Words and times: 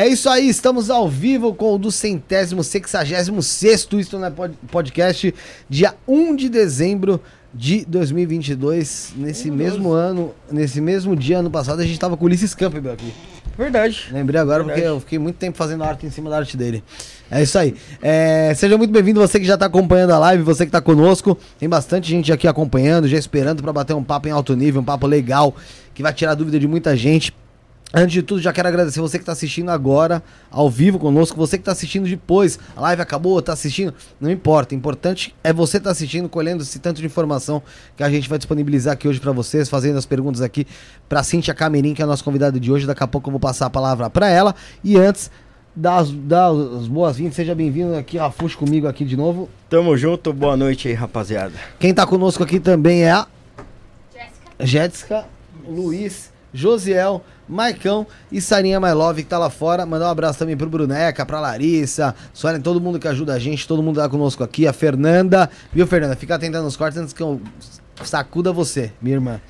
É 0.00 0.08
isso 0.08 0.30
aí, 0.30 0.48
estamos 0.48 0.88
ao 0.88 1.06
vivo 1.10 1.54
com 1.54 1.74
o 1.74 1.78
do 1.78 1.92
centésimo, 1.92 2.64
sexagésimo 2.64 3.42
sexto 3.42 4.00
Isto 4.00 4.18
não 4.18 4.28
é 4.28 4.30
Pod- 4.30 4.54
Podcast, 4.72 5.34
dia 5.68 5.94
1 6.08 6.36
de 6.36 6.48
dezembro 6.48 7.20
de 7.52 7.84
2022. 7.84 9.12
Nesse 9.14 9.50
mesmo 9.50 9.92
ano, 9.92 10.32
nesse 10.50 10.80
mesmo 10.80 11.14
dia, 11.14 11.40
ano 11.40 11.50
passado, 11.50 11.80
a 11.80 11.84
gente 11.84 12.00
tava 12.00 12.16
com 12.16 12.24
o 12.24 12.28
Ulisses 12.28 12.54
Campbell 12.54 12.90
aqui. 12.94 13.12
Verdade. 13.58 14.08
Lembrei 14.10 14.40
agora 14.40 14.60
Verdade. 14.64 14.80
porque 14.80 14.90
eu 14.90 15.00
fiquei 15.00 15.18
muito 15.18 15.36
tempo 15.36 15.58
fazendo 15.58 15.84
arte 15.84 16.06
em 16.06 16.10
cima 16.10 16.30
da 16.30 16.38
arte 16.38 16.56
dele. 16.56 16.82
É 17.30 17.42
isso 17.42 17.58
aí. 17.58 17.74
É, 18.00 18.54
seja 18.56 18.78
muito 18.78 18.92
bem-vindo, 18.92 19.20
você 19.20 19.38
que 19.38 19.44
já 19.44 19.58
tá 19.58 19.66
acompanhando 19.66 20.12
a 20.12 20.18
live, 20.18 20.42
você 20.42 20.64
que 20.64 20.72
tá 20.72 20.80
conosco. 20.80 21.36
Tem 21.58 21.68
bastante 21.68 22.08
gente 22.08 22.32
aqui 22.32 22.48
acompanhando, 22.48 23.06
já 23.06 23.18
esperando 23.18 23.62
pra 23.62 23.70
bater 23.70 23.92
um 23.92 24.02
papo 24.02 24.28
em 24.28 24.30
alto 24.30 24.56
nível, 24.56 24.80
um 24.80 24.84
papo 24.84 25.06
legal, 25.06 25.54
que 25.92 26.02
vai 26.02 26.14
tirar 26.14 26.34
dúvida 26.34 26.58
de 26.58 26.66
muita 26.66 26.96
gente. 26.96 27.34
Antes 27.92 28.12
de 28.12 28.22
tudo, 28.22 28.40
já 28.40 28.52
quero 28.52 28.68
agradecer 28.68 29.00
você 29.00 29.18
que 29.18 29.22
está 29.22 29.32
assistindo 29.32 29.68
agora, 29.68 30.22
ao 30.48 30.70
vivo 30.70 30.96
conosco, 30.96 31.36
você 31.36 31.58
que 31.58 31.62
está 31.62 31.72
assistindo 31.72 32.08
depois, 32.08 32.56
a 32.76 32.80
live 32.82 33.02
acabou, 33.02 33.38
está 33.40 33.52
assistindo, 33.52 33.92
não 34.20 34.30
importa, 34.30 34.74
o 34.74 34.78
importante 34.78 35.34
é 35.42 35.52
você 35.52 35.78
estar 35.78 35.90
assistindo, 35.90 36.28
colhendo 36.28 36.62
esse 36.62 36.78
tanto 36.78 37.00
de 37.00 37.06
informação 37.06 37.60
que 37.96 38.04
a 38.04 38.08
gente 38.08 38.28
vai 38.28 38.38
disponibilizar 38.38 38.92
aqui 38.92 39.08
hoje 39.08 39.18
para 39.18 39.32
vocês, 39.32 39.68
fazendo 39.68 39.98
as 39.98 40.06
perguntas 40.06 40.40
aqui 40.40 40.66
para 41.08 41.22
Cintia 41.24 41.52
Camerim, 41.52 41.92
que 41.92 42.00
é 42.00 42.04
a 42.04 42.06
nossa 42.06 42.22
convidada 42.22 42.60
de 42.60 42.70
hoje, 42.70 42.86
daqui 42.86 43.02
a 43.02 43.08
pouco 43.08 43.28
eu 43.28 43.32
vou 43.32 43.40
passar 43.40 43.66
a 43.66 43.70
palavra 43.70 44.08
para 44.08 44.28
ela, 44.28 44.54
e 44.84 44.96
antes, 44.96 45.28
das, 45.74 46.10
das 46.10 46.86
boas-vindas, 46.86 47.34
seja 47.34 47.54
bem-vindo 47.56 47.96
aqui, 47.96 48.18
Rafuxo, 48.18 48.56
comigo 48.56 48.86
aqui 48.86 49.04
de 49.04 49.16
novo. 49.16 49.48
Tamo 49.68 49.96
junto, 49.96 50.32
boa 50.32 50.56
noite 50.56 50.86
aí, 50.86 50.94
rapaziada. 50.94 51.54
Quem 51.78 51.92
tá 51.92 52.06
conosco 52.06 52.42
aqui 52.42 52.60
também 52.60 53.02
é 53.02 53.12
a 53.12 53.26
Jéssica, 54.60 55.26
Luiz, 55.66 56.30
Josiel, 56.52 57.24
Maicão 57.50 58.06
e 58.30 58.40
Sarinha 58.40 58.80
My 58.80 58.92
Love 58.92 59.22
que 59.22 59.28
tá 59.28 59.38
lá 59.38 59.50
fora. 59.50 59.84
Mandar 59.84 60.06
um 60.06 60.10
abraço 60.10 60.38
também 60.38 60.56
pro 60.56 60.68
Bruneca, 60.68 61.26
pra 61.26 61.40
Larissa, 61.40 62.14
Suelen, 62.32 62.60
todo 62.60 62.80
mundo 62.80 62.98
que 62.98 63.08
ajuda 63.08 63.34
a 63.34 63.38
gente, 63.38 63.66
todo 63.66 63.82
mundo 63.82 63.96
tá 64.00 64.08
conosco 64.08 64.42
aqui. 64.44 64.66
A 64.66 64.72
Fernanda, 64.72 65.50
viu, 65.72 65.86
Fernanda? 65.86 66.16
Fica 66.16 66.36
atenta 66.36 66.62
nos 66.62 66.76
cortes 66.76 66.98
antes 66.98 67.12
que 67.12 67.22
eu 67.22 67.40
sacuda 68.04 68.52
você, 68.52 68.92
minha 69.02 69.16
irmã. 69.16 69.40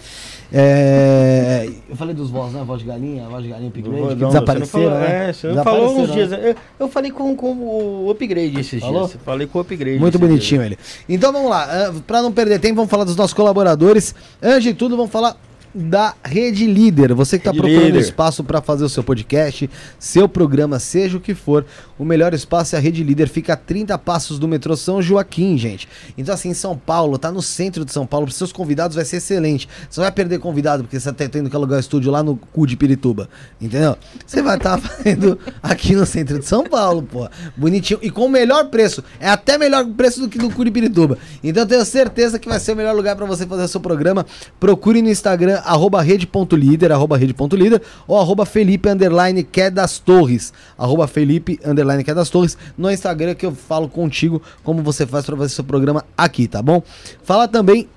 É, 0.53 1.71
eu 1.89 1.95
falei 1.95 2.13
dos 2.13 2.29
vozes, 2.29 2.55
né? 2.55 2.65
Voz 2.65 2.81
de 2.81 2.87
galinha, 2.87 3.29
voz 3.29 3.45
de 3.45 3.51
galinha 3.51 3.69
upgrade, 3.69 4.01
Não, 4.01 4.09
que 4.09 4.15
desapareceram, 4.17 4.67
você 4.67 4.89
não 4.89 4.99
falou, 4.99 5.01
né? 5.01 5.29
É, 5.29 5.33
você 5.33 5.47
não 5.53 5.65
falou 5.65 5.99
uns 6.01 6.13
dias. 6.13 6.31
né? 6.31 6.41
Eu, 6.43 6.57
eu 6.81 6.89
falei 6.89 7.11
com, 7.13 7.37
com 7.37 7.53
o 7.53 8.11
upgrade 8.11 8.59
esses 8.59 8.81
Falou? 8.81 9.07
dias. 9.07 9.21
Falei 9.25 9.47
com 9.47 9.59
o 9.59 9.63
upgrade. 9.63 9.99
Muito 10.01 10.19
bonitinho 10.19 10.63
ele. 10.63 10.77
Então 11.09 11.33
vamos 11.33 11.49
lá, 11.49 11.69
ah, 11.71 11.95
pra 12.05 12.21
não 12.21 12.33
perder 12.33 12.59
tempo, 12.59 12.75
vamos 12.77 12.91
falar 12.91 13.05
dos 13.05 13.15
nossos 13.15 13.33
colaboradores. 13.35 14.13
Antes 14.43 14.65
de 14.65 14.75
tudo, 14.75 14.97
vamos 14.97 15.13
falar 15.13 15.37
da 15.75 16.15
Rede 16.25 16.67
Líder. 16.67 17.15
Você 17.15 17.39
que 17.39 17.49
está 17.49 17.53
procurando 17.53 17.87
Líder. 17.87 18.01
espaço 18.01 18.43
para 18.43 18.61
fazer 18.61 18.85
o 18.85 18.89
seu 18.89 19.03
podcast, 19.03 19.71
seu 19.99 20.29
programa, 20.29 20.79
seja 20.79 21.17
o 21.17 21.21
que 21.21 21.35
for, 21.35 21.65
o 21.99 22.05
melhor 22.05 22.35
espaço 22.35 22.75
é 22.75 22.79
a 22.79 22.81
Rede 22.81 23.05
Líder. 23.05 23.29
Fica 23.29 23.53
a 23.53 23.57
30 23.57 23.97
passos 23.99 24.39
do 24.39 24.49
metrô 24.49 24.77
São 24.77 25.01
Joaquim, 25.01 25.57
gente. 25.57 25.89
Então, 26.19 26.35
assim, 26.35 26.51
em 26.51 26.55
São 26.55 26.77
Paulo, 26.77 27.19
tá 27.19 27.31
no 27.31 27.43
centro 27.43 27.85
de 27.85 27.93
São 27.93 28.07
Paulo, 28.07 28.27
para 28.27 28.35
seus 28.35 28.53
convidados 28.53 28.97
vai 28.97 29.05
ser 29.05 29.19
excelente. 29.19 29.69
Você 29.89 30.01
não 30.01 30.05
vai 30.05 30.13
perder 30.13 30.39
convidado, 30.39 30.83
porque 30.83 30.99
você 30.99 31.13
tá 31.13 31.29
tendo 31.29 31.49
que 31.49 31.55
alugar 31.55 31.79
estúdio 31.79 32.11
lá 32.11 32.23
no 32.23 32.37
cu 32.37 32.67
de 32.67 32.77
Pirituba. 32.77 33.29
Entendeu? 33.61 33.97
Você 34.27 34.43
vai 34.43 34.57
estar 34.57 34.79
fazendo 34.81 35.39
aqui 35.63 35.95
no 35.95 36.05
centro 36.05 36.39
de 36.39 36.47
São 36.47 36.65
Paulo, 36.65 37.03
pô. 37.03 37.29
Bonitinho. 37.57 38.01
E 38.03 38.11
com 38.11 38.27
o 38.27 38.29
melhor 38.29 38.67
preço. 38.67 39.05
É 39.21 39.29
até 39.29 39.57
melhor 39.57 39.85
preço 39.87 40.21
do 40.21 40.29
que 40.29 40.39
no 40.39 40.51
cu 40.53 40.65
de 40.65 40.71
Pirituba. 40.71 41.19
Então, 41.45 41.63
eu 41.63 41.67
tenho 41.69 41.85
certeza 41.85 42.39
que 42.39 42.49
vai 42.49 42.59
ser 42.59 42.73
o 42.73 42.77
melhor 42.77 42.95
lugar 42.95 43.15
para 43.15 43.27
você 43.27 43.47
fazer 43.47 43.65
o 43.65 43.69
seu 43.69 43.81
programa. 43.81 44.27
Procure 44.59 45.01
no 45.03 45.09
Instagram, 45.09 45.60
arroba 45.65 46.03
rede.líder, 46.03 46.93
arroba 46.93 47.17
rede.líder, 47.17 47.81
ou 48.07 48.19
arroba 48.19 48.45
Felipe, 48.45 48.89
underline, 48.89 49.43
que 49.43 49.61
é 49.61 49.71
das 49.71 49.99
torres. 49.99 50.53
Arroba 50.77 51.07
Felipe, 51.07 51.59
underline, 51.65 52.05
que 52.05 52.11
é 52.11 52.15
das 52.15 52.31
torres. 52.31 52.57
No 52.77 52.91
Instagram 52.91 53.35
que 53.35 53.47
eu 53.47 53.53
falo 53.53 53.89
contigo 53.89 54.43
como 54.63 54.83
você 54.83 55.07
faz 55.07 55.25
para 55.27 55.37
fazer 55.37 55.55
seu 55.55 55.65
programa 55.65 56.05
aqui, 56.17 56.47
tá 56.49 56.63
bom? 56.63 56.83
Fala 57.23 57.47
também 57.47 57.89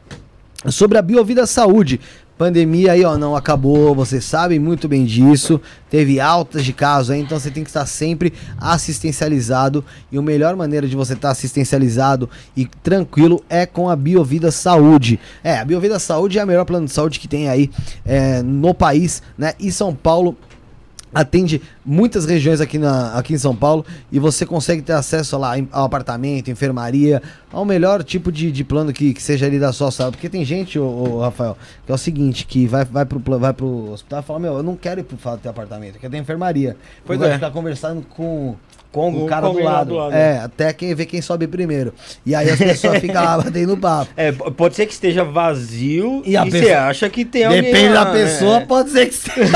sobre 0.72 0.98
a 0.98 1.02
Biovida 1.02 1.46
Saúde. 1.46 2.00
Pandemia 2.44 2.92
aí, 2.92 3.06
ó, 3.06 3.18
não 3.18 3.38
acabou, 3.38 3.96
vocês 3.96 4.26
sabem 4.26 4.60
muito 4.60 4.86
bem 4.86 5.06
disso. 5.06 5.62
Teve 5.90 6.20
altas 6.20 6.66
de 6.66 6.74
casos 6.74 7.12
aí, 7.12 7.22
então 7.22 7.40
você 7.40 7.50
tem 7.50 7.64
que 7.64 7.70
estar 7.70 7.86
sempre 7.86 8.34
assistencializado. 8.58 9.82
E 10.12 10.18
a 10.18 10.22
melhor 10.22 10.54
maneira 10.54 10.86
de 10.86 10.94
você 10.94 11.14
estar 11.14 11.30
assistencializado 11.30 12.30
e 12.54 12.66
tranquilo 12.66 13.42
é 13.50 13.66
com 13.66 13.90
a 13.90 13.96
Biovida 13.96 14.52
Saúde. 14.52 15.22
É, 15.42 15.58
a 15.58 15.64
Biovida 15.64 15.98
Saúde 16.00 16.38
é 16.38 16.44
o 16.44 16.48
melhor 16.48 16.66
plano 16.66 16.86
de 16.86 16.92
saúde 16.92 17.18
que 17.18 17.30
tem 17.30 17.48
aí 17.48 17.72
é, 18.06 18.42
no 18.44 18.74
país, 18.74 19.24
né? 19.38 19.54
E 19.58 19.72
São 19.72 19.96
Paulo 19.96 20.36
atende 21.14 21.62
muitas 21.86 22.26
regiões 22.26 22.62
aqui, 22.62 22.78
na, 22.78 23.14
aqui 23.18 23.34
em 23.34 23.38
São 23.38 23.56
Paulo 23.56 23.86
e 24.12 24.20
você 24.20 24.46
consegue 24.46 24.82
ter 24.82 24.94
acesso 24.94 25.38
lá 25.38 25.54
ao 25.72 25.86
apartamento, 25.86 26.50
enfermaria, 26.50 27.22
ao 27.52 27.66
melhor 27.66 28.04
tipo 28.04 28.32
de, 28.32 28.52
de 28.52 28.64
plano 28.64 28.94
que, 28.94 29.14
que 29.14 29.22
seja 29.22 29.46
ali 29.46 29.60
da 29.60 29.72
sua 29.74 29.92
sala. 29.92 30.12
Porque 30.12 30.30
tem 30.30 30.44
gente, 30.46 30.78
ô, 30.80 30.84
ô, 30.86 31.22
Rafael, 31.22 31.58
que 31.86 31.92
é 31.92 31.96
o 31.96 31.98
seguinte, 31.98 32.46
que 32.46 32.66
vai, 32.68 32.86
vai, 32.86 33.06
pro, 33.06 33.20
vai 33.40 33.54
pro 33.54 33.92
hospital 33.92 34.20
e 34.20 34.24
fala, 34.24 34.40
meu, 34.40 34.54
eu 34.58 34.64
não 34.64 34.76
quero 34.76 35.00
ir 35.02 35.04
pro 35.04 35.18
fato 35.18 35.42
ter 35.42 35.50
apartamento, 35.50 35.96
eu 35.96 36.02
quero 36.02 36.12
ter 36.12 36.18
enfermaria. 36.20 36.76
Pois 37.06 37.20
eu 37.20 37.28
é. 37.28 37.34
ficar 37.34 37.52
conversando 37.52 38.02
com, 38.10 38.56
Com 38.92 39.12
o 39.12 39.26
o- 39.26 39.28
cara 39.28 39.50
do 39.50 39.60
lado. 39.62 39.88
do 39.90 39.96
lado. 39.96 40.14
É, 40.14 40.40
até 40.40 40.72
quem 40.72 40.94
vê 40.96 41.06
quem 41.06 41.22
sobe 41.22 41.48
primeiro. 41.48 41.94
E 42.26 42.34
aí 42.36 42.50
as 42.50 42.60
pessoas 42.60 43.00
ficam 43.00 43.24
lá 43.24 43.38
batendo 43.42 43.76
papo. 43.78 44.12
É, 44.16 44.32
pode 44.32 44.76
ser 44.76 44.86
que 44.86 44.94
esteja 44.94 45.24
vazio 45.24 46.22
E 46.26 46.36
e, 46.36 46.52
você 46.52 46.72
acha 46.72 47.10
que 47.10 47.26
tem 47.26 47.44
alguém 47.46 47.62
Depende 47.64 47.90
lá, 47.90 48.04
da 48.06 48.12
pessoa, 48.12 48.60
né? 48.60 48.66
pode 48.68 48.90
ser 48.92 49.08
que 49.08 49.14
seja. 49.18 49.52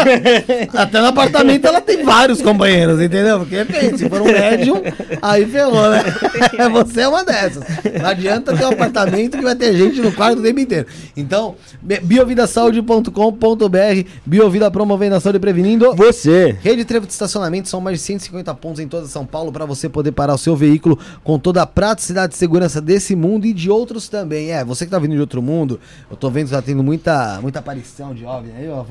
Até 0.74 1.00
no 1.02 1.08
apartamento 1.08 1.66
ela 1.66 1.82
tem 1.82 2.04
vários 2.18 2.42
companheiros, 2.42 3.00
entendeu? 3.00 3.38
Porque 3.40 3.64
depende, 3.64 4.00
se 4.00 4.10
for 4.10 4.22
um 4.22 4.26
médium, 4.26 4.82
aí 5.22 5.46
ferrou, 5.46 5.92
né? 5.92 6.04
Você 6.74 7.02
é 7.02 7.08
uma 7.08 7.24
dessas. 7.24 7.64
Não 8.00 8.10
adianta 8.10 8.58
ter 8.58 8.66
um 8.66 8.70
apartamento 8.70 9.38
que 9.38 9.44
vai 9.44 9.56
ter 9.56 9.76
gente 9.76 10.02
no 10.02 10.12
quarto 10.12 10.40
o 10.40 10.42
tempo 10.42 10.60
inteiro. 10.60 10.88
Então, 11.16 11.54
biovidasaude.com.br, 11.82 14.10
Biovida 14.26 14.72
promovendo 14.72 15.14
a 15.16 15.20
saúde 15.20 15.38
e 15.38 15.40
prevenindo. 15.40 15.94
Você. 15.96 16.58
Rede 16.62 16.84
Trevo 16.86 17.06
de 17.06 17.14
estacionamento 17.14 17.70
são 17.70 17.80
mais 17.80 18.00
de 18.00 18.06
150 18.06 18.56
pontos 18.56 18.80
em 18.80 18.88
toda 18.88 19.06
São 19.08 19.24
Paulo 19.26 19.52
para 19.52 19.66
você 19.66 19.88
poder 19.88 20.12
parar 20.12 20.34
o 20.34 20.38
seu 20.38 20.56
veículo 20.56 20.98
com 21.24 21.38
toda 21.38 21.62
a 21.62 21.68
praticidade 21.68 22.34
e 22.34 22.38
segurança 22.38 22.82
desse 22.82 23.16
mundo 23.16 23.46
e 23.46 23.54
de 23.54 23.70
outros 23.70 24.10
também. 24.10 24.52
É, 24.52 24.66
você 24.66 24.86
que 24.86 24.92
tá 24.92 24.98
vindo 24.98 25.14
de 25.14 25.22
outro 25.22 25.40
mundo, 25.42 25.80
eu 26.10 26.18
tô 26.18 26.32
vendo 26.32 26.46
que 26.46 26.52
tá 26.52 26.62
tendo 26.62 26.82
muita, 26.82 27.40
muita 27.42 27.60
aparição 27.60 28.16
de 28.16 28.26
OVNI 28.26 28.54
aí, 28.58 28.70
ó. 28.70 28.86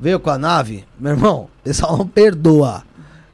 Veio 0.00 0.20
com 0.20 0.30
a 0.30 0.38
nave, 0.38 0.84
meu 0.98 1.12
irmão, 1.12 1.48
pessoal 1.64 1.96
não 1.96 2.06
perdoa. 2.06 2.84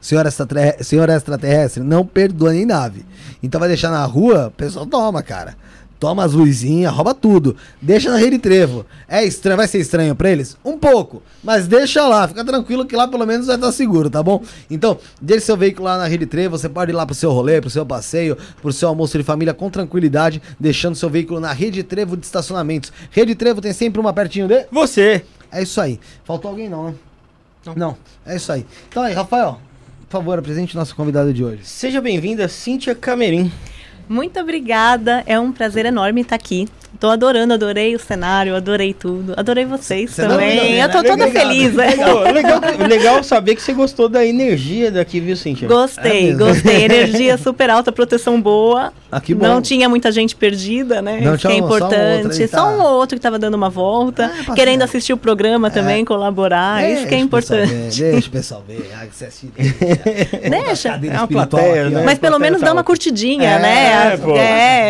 Senhor, 0.01 0.25
extraterrestre, 0.25 0.99
extraterrestre, 0.99 1.83
não 1.83 2.05
perdoa 2.05 2.53
nem 2.53 2.65
nave. 2.65 3.05
Então 3.41 3.59
vai 3.59 3.69
deixar 3.69 3.91
na 3.91 4.03
rua, 4.05 4.51
pessoal 4.55 4.85
toma, 4.85 5.21
cara. 5.21 5.55
Toma 5.99 6.25
as 6.25 6.33
luzinhas, 6.33 6.93
rouba 6.93 7.13
tudo. 7.13 7.55
Deixa 7.81 8.11
na 8.11 8.17
rede 8.17 8.37
trevo. 8.37 8.85
É 9.07 9.23
estranho, 9.23 9.57
vai 9.57 9.67
ser 9.67 9.79
estranho 9.79 10.13
pra 10.13 10.29
eles? 10.29 10.57
Um 10.63 10.77
pouco. 10.77 11.23
Mas 11.43 11.67
deixa 11.67 12.05
lá, 12.07 12.27
fica 12.27 12.43
tranquilo 12.43 12.85
que 12.85 12.95
lá 12.95 13.07
pelo 13.07 13.25
menos 13.25 13.47
vai 13.47 13.55
estar 13.55 13.71
seguro, 13.71 14.09
tá 14.09 14.21
bom? 14.21 14.43
Então, 14.69 14.99
deixe 15.21 15.45
seu 15.45 15.55
veículo 15.55 15.85
lá 15.85 15.97
na 15.97 16.05
rede 16.05 16.25
trevo. 16.25 16.57
Você 16.57 16.67
pode 16.67 16.91
ir 16.91 16.95
lá 16.95 17.05
pro 17.05 17.15
seu 17.15 17.31
rolê, 17.31 17.61
pro 17.61 17.69
seu 17.69 17.85
passeio, 17.85 18.37
pro 18.61 18.73
seu 18.73 18.89
almoço 18.89 19.17
de 19.17 19.23
família 19.23 19.53
com 19.53 19.69
tranquilidade, 19.69 20.41
deixando 20.59 20.95
seu 20.95 21.09
veículo 21.09 21.39
na 21.39 21.53
rede 21.53 21.81
trevo 21.81 22.17
de 22.17 22.25
estacionamentos. 22.25 22.91
Rede 23.09 23.33
trevo 23.33 23.61
tem 23.61 23.71
sempre 23.71 23.99
uma 23.99 24.11
pertinho 24.11 24.47
de. 24.47 24.65
Você. 24.71 25.23
É 25.55 25.63
isso 25.63 25.79
aí. 25.79 25.97
Faltou 26.25 26.51
alguém 26.51 26.67
não, 26.67 26.89
né? 26.89 26.95
Não. 27.77 27.97
É 28.25 28.35
isso 28.35 28.51
aí. 28.51 28.65
Então 28.89 29.01
aí, 29.01 29.13
Rafael, 29.13 29.57
por 30.01 30.11
favor, 30.11 30.37
apresente 30.37 30.75
nosso 30.75 30.93
convidado 30.93 31.33
de 31.33 31.45
hoje. 31.45 31.63
Seja 31.63 32.01
bem-vinda, 32.01 32.49
Cíntia 32.49 32.93
Camerim. 32.93 33.49
Muito 34.09 34.37
obrigada, 34.37 35.23
é 35.25 35.39
um 35.39 35.53
prazer 35.53 35.85
enorme 35.85 36.21
estar 36.21 36.35
aqui. 36.35 36.67
Tô 36.99 37.07
adorando, 37.09 37.53
adorei 37.53 37.95
o 37.95 37.99
cenário, 37.99 38.55
adorei 38.55 38.93
tudo. 38.93 39.33
Adorei 39.37 39.65
vocês 39.65 40.11
Você 40.11 40.21
não 40.23 40.31
também. 40.31 40.51
viu, 40.51 40.63
né? 40.63 40.83
Eu 40.83 40.89
tô 40.89 41.03
toda 41.03 41.25
Obrigado. 41.25 41.47
feliz, 41.47 41.73
né? 41.73 41.87
Legal, 41.87 42.19
legal, 42.31 42.61
legal 42.87 43.23
saber 43.23 43.55
que 43.55 43.61
você 43.61 43.73
gostou 43.73 44.07
da 44.07 44.25
energia 44.25 44.91
daqui, 44.91 45.19
viu, 45.19 45.35
Cintia? 45.35 45.67
É 45.67 45.69
Gostei, 45.69 46.23
mesmo? 46.33 46.39
gostei. 46.45 46.83
Energia 46.85 47.37
super 47.37 47.69
alta, 47.69 47.91
proteção 47.91 48.39
boa. 48.41 48.93
Ah. 49.11 49.21
Não 49.37 49.61
tinha 49.61 49.87
muita 49.89 50.11
gente 50.11 50.35
perdida, 50.35 51.01
né? 51.01 51.19
Não, 51.21 51.35
Isso 51.35 51.47
que 51.47 51.53
tinha 51.53 51.59
é 51.59 51.63
um- 51.63 51.67
só 51.67 51.73
um 51.73 51.73
outro 51.73 51.87
importante. 51.95 52.41
aí, 52.41 52.47
Só 52.47 52.57
tá. 52.57 52.67
um 52.69 52.81
ou 52.81 52.93
outro 52.99 53.17
que 53.17 53.21
tava 53.21 53.39
dando 53.39 53.55
uma 53.55 53.69
volta, 53.69 54.25
Ah, 54.25 54.37
passa 54.39 54.53
querendo 54.53 54.81
assistir 54.81 55.13
o 55.13 55.17
programa 55.17 55.69
também, 55.71 56.03
colaborar. 56.05 56.89
Isso 56.89 57.07
que 57.07 57.15
é 57.15 57.19
importante. 57.19 57.69
ver, 58.01 58.11
Deixa 58.13 58.27
o 58.27 58.31
pessoal 58.31 58.63
ver. 58.67 58.89
Ah, 58.99 59.05
que 59.05 59.15
você 59.15 59.25
assiste. 59.25 59.53
Deixa. 60.49 60.99
É 61.05 61.17
uma 61.17 61.27
plateia, 61.27 61.89
né? 61.89 62.03
Mas 62.05 62.17
pelo 62.19 62.39
menos 62.39 62.59
tá 62.59 62.67
dá 62.67 62.71
uma 62.73 62.79
alta. 62.79 62.87
curtidinha, 62.87 63.49
É, 63.49 63.59
né? 63.59 64.19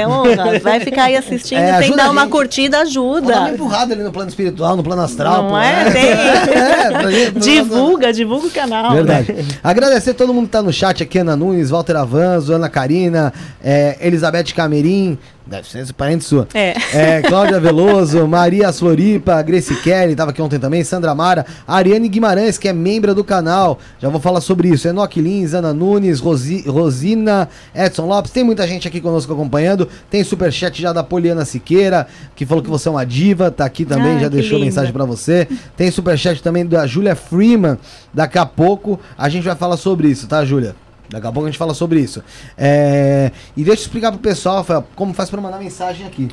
É, 0.01 0.07
honra. 0.07 0.59
Vai 0.59 0.79
ficar 0.79 1.03
aí 1.05 1.15
assistindo, 1.15 1.59
É, 1.59 1.79
tem 1.79 1.91
que 1.91 1.94
ajuda 1.95 2.03
dar 2.03 2.11
uma 2.11 2.27
curtida, 2.27 2.77
Pô, 2.77 2.83
Dá 3.31 3.37
uma 3.37 3.45
ajuda. 3.47 3.51
empurrada 3.55 3.93
ali 3.93 4.03
no 4.03 4.11
plano 4.11 4.29
espiritual, 4.29 4.75
no 4.75 4.83
plano 4.83 5.01
astral. 5.01 5.43
Não 5.43 5.49
pô, 5.49 5.57
é? 5.57 5.83
né? 5.85 5.91
Tem. 5.91 6.05
É, 6.55 7.11
gente- 7.11 7.39
Divulga, 7.39 8.13
divulga 8.13 8.47
o 8.47 8.51
canal. 8.51 8.91
Verdade. 8.93 9.35
Agradecer 9.63 10.13
todo 10.13 10.33
mundo 10.33 10.45
que 10.45 10.51
tá 10.51 10.61
no 10.61 10.71
chat 10.71 11.01
aqui, 11.03 11.19
Ana 11.19 11.35
Nunes, 11.35 11.69
Walter 11.69 11.95
Avanzo, 11.95 12.53
Ana 12.53 12.69
Karina, 12.69 13.33
é, 13.63 13.97
Elizabeth 14.01 14.53
Camerim, 14.55 15.17
deve 15.45 15.67
ser 15.67 15.93
parente 15.93 16.23
sua. 16.23 16.47
É. 16.53 16.73
É, 16.93 17.21
Cláudia 17.21 17.59
Veloso, 17.59 18.25
Maria 18.27 18.71
Floripa, 18.73 19.41
Grace 19.41 19.75
Kelly, 19.81 20.15
tava 20.15 20.31
aqui 20.31 20.41
ontem 20.41 20.59
também, 20.59 20.83
Sandra 20.83 21.13
Mara, 21.13 21.45
Ariane 21.67 22.09
Guimarães, 22.09 22.57
que 22.57 22.67
é 22.67 22.73
membro 22.73 23.13
do 23.13 23.23
canal, 23.23 23.79
já 23.99 24.09
vou 24.09 24.19
falar 24.19 24.41
sobre 24.41 24.69
isso, 24.69 24.87
Enoque 24.87 25.21
Lins, 25.21 25.53
Ana 25.53 25.73
Nunes, 25.73 26.19
Rosi, 26.19 26.67
Rosina, 26.67 27.47
Edson 27.73 28.05
Lopes, 28.07 28.31
tem 28.31 28.43
muita 28.43 28.67
gente 28.67 28.87
aqui 28.87 28.99
conosco 28.99 29.31
acompanhando, 29.31 29.87
tem 30.09 30.23
superchat 30.23 30.81
já 30.81 30.91
da 30.91 31.03
Poliana 31.03 31.45
Siqueira, 31.45 32.07
que 32.35 32.45
falou 32.45 32.63
que 32.63 32.69
você 32.69 32.87
é 32.87 32.91
uma 32.91 33.05
diva, 33.05 33.51
tá 33.51 33.65
aqui 33.65 33.85
também, 33.85 34.19
já 34.19 34.27
deixou 34.27 34.57
linda. 34.57 34.65
mensagem 34.65 34.91
pra 34.91 35.05
você, 35.05 35.47
tem 35.77 35.91
superchat 35.91 36.41
também 36.41 36.65
da 36.65 36.87
Júlia 36.87 37.15
Freeman, 37.15 37.77
daqui 38.13 38.39
a 38.39 38.45
pouco 38.45 38.99
a 39.17 39.29
gente 39.29 39.43
vai 39.43 39.55
falar 39.55 39.77
sobre 39.77 40.07
isso, 40.07 40.27
tá, 40.27 40.43
Júlia? 40.43 40.75
Daqui 41.15 41.27
a 41.27 41.31
pouco 41.31 41.47
a 41.47 41.49
gente 41.49 41.57
fala 41.57 41.73
sobre 41.73 42.01
isso. 42.01 42.21
É, 42.57 43.31
E 43.55 43.63
deixa 43.63 43.83
eu 43.83 43.85
explicar 43.85 44.11
pro 44.11 44.19
pessoal, 44.19 44.57
Rafael, 44.57 44.85
como 44.97 45.13
faz 45.13 45.29
pra 45.29 45.39
mandar 45.39 45.57
mensagem 45.57 46.05
aqui. 46.05 46.29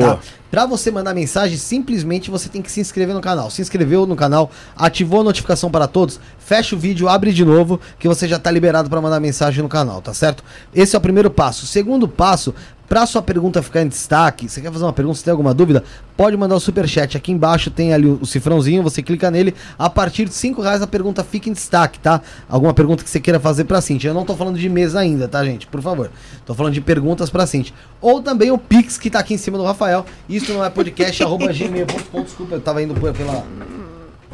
Tá? 0.00 0.18
Pra 0.48 0.64
você 0.64 0.92
mandar 0.92 1.12
mensagem, 1.12 1.58
simplesmente 1.58 2.30
você 2.30 2.48
tem 2.48 2.62
que 2.62 2.70
se 2.70 2.80
inscrever 2.80 3.14
no 3.14 3.20
canal. 3.20 3.50
Se 3.50 3.60
inscreveu 3.60 4.06
no 4.06 4.14
canal, 4.14 4.48
ativou 4.76 5.20
a 5.22 5.24
notificação 5.24 5.70
para 5.70 5.88
todos, 5.88 6.20
fecha 6.38 6.76
o 6.76 6.78
vídeo, 6.78 7.08
abre 7.08 7.32
de 7.32 7.44
novo, 7.44 7.80
que 7.98 8.06
você 8.06 8.28
já 8.28 8.38
tá 8.38 8.48
liberado 8.48 8.88
para 8.88 9.00
mandar 9.00 9.18
mensagem 9.18 9.60
no 9.62 9.68
canal, 9.68 10.00
tá 10.00 10.14
certo? 10.14 10.44
Esse 10.72 10.94
é 10.94 10.98
o 10.98 11.02
primeiro 11.02 11.30
passo. 11.30 11.64
O 11.64 11.66
segundo 11.66 12.06
passo, 12.06 12.54
pra 12.88 13.06
sua 13.06 13.22
pergunta 13.22 13.62
ficar 13.62 13.82
em 13.82 13.88
destaque, 13.88 14.48
você 14.48 14.60
quer 14.60 14.72
fazer 14.72 14.84
uma 14.84 14.92
pergunta, 14.92 15.18
se 15.18 15.24
tem 15.24 15.30
alguma 15.30 15.52
dúvida, 15.52 15.82
pode 16.16 16.36
mandar 16.36 16.56
o 16.56 16.60
superchat. 16.60 17.16
Aqui 17.16 17.32
embaixo 17.32 17.70
tem 17.70 17.92
ali 17.92 18.06
o, 18.06 18.24
cifrãozinho, 18.24 18.82
você 18.82 19.02
clica 19.02 19.30
nele. 19.30 19.54
A 19.78 19.90
partir 19.90 20.24
de 20.24 20.34
5 20.34 20.60
reais 20.62 20.82
a 20.82 20.86
pergunta 20.86 21.22
fica 21.22 21.48
em 21.48 21.52
destaque, 21.52 21.98
tá? 21.98 22.20
Alguma 22.48 22.72
pergunta 22.72 23.04
que 23.04 23.10
você 23.10 23.20
queira 23.20 23.38
fazer 23.38 23.64
pra 23.64 23.80
Cintia. 23.80 24.10
Eu 24.10 24.14
não 24.14 24.24
tô 24.24 24.34
falando 24.34 24.58
de 24.58 24.68
mesa 24.68 25.00
ainda, 25.00 25.28
tá, 25.28 25.44
gente? 25.44 25.66
Por 25.66 25.82
favor. 25.82 26.10
Tô 26.44 26.54
falando 26.54 26.72
de 26.72 26.80
perguntas 26.80 27.30
pra 27.30 27.46
Cintia. 27.46 27.74
Ou 28.00 28.22
também 28.22 28.50
o 28.50 28.58
Pix 28.58 28.98
que 28.98 29.10
tá 29.10 29.20
aqui 29.20 29.34
em 29.34 29.38
cima 29.38 29.58
do 29.58 29.64
Rafael. 29.64 30.04
Isso 30.28 30.52
não 30.52 30.64
é 30.64 30.70
podcast, 30.70 31.22
arroba 31.24 31.52
gmail.com. 31.52 32.22
Desculpa, 32.22 32.54
eu 32.54 32.60
tava 32.60 32.82
indo 32.82 32.94
pela. 32.94 33.44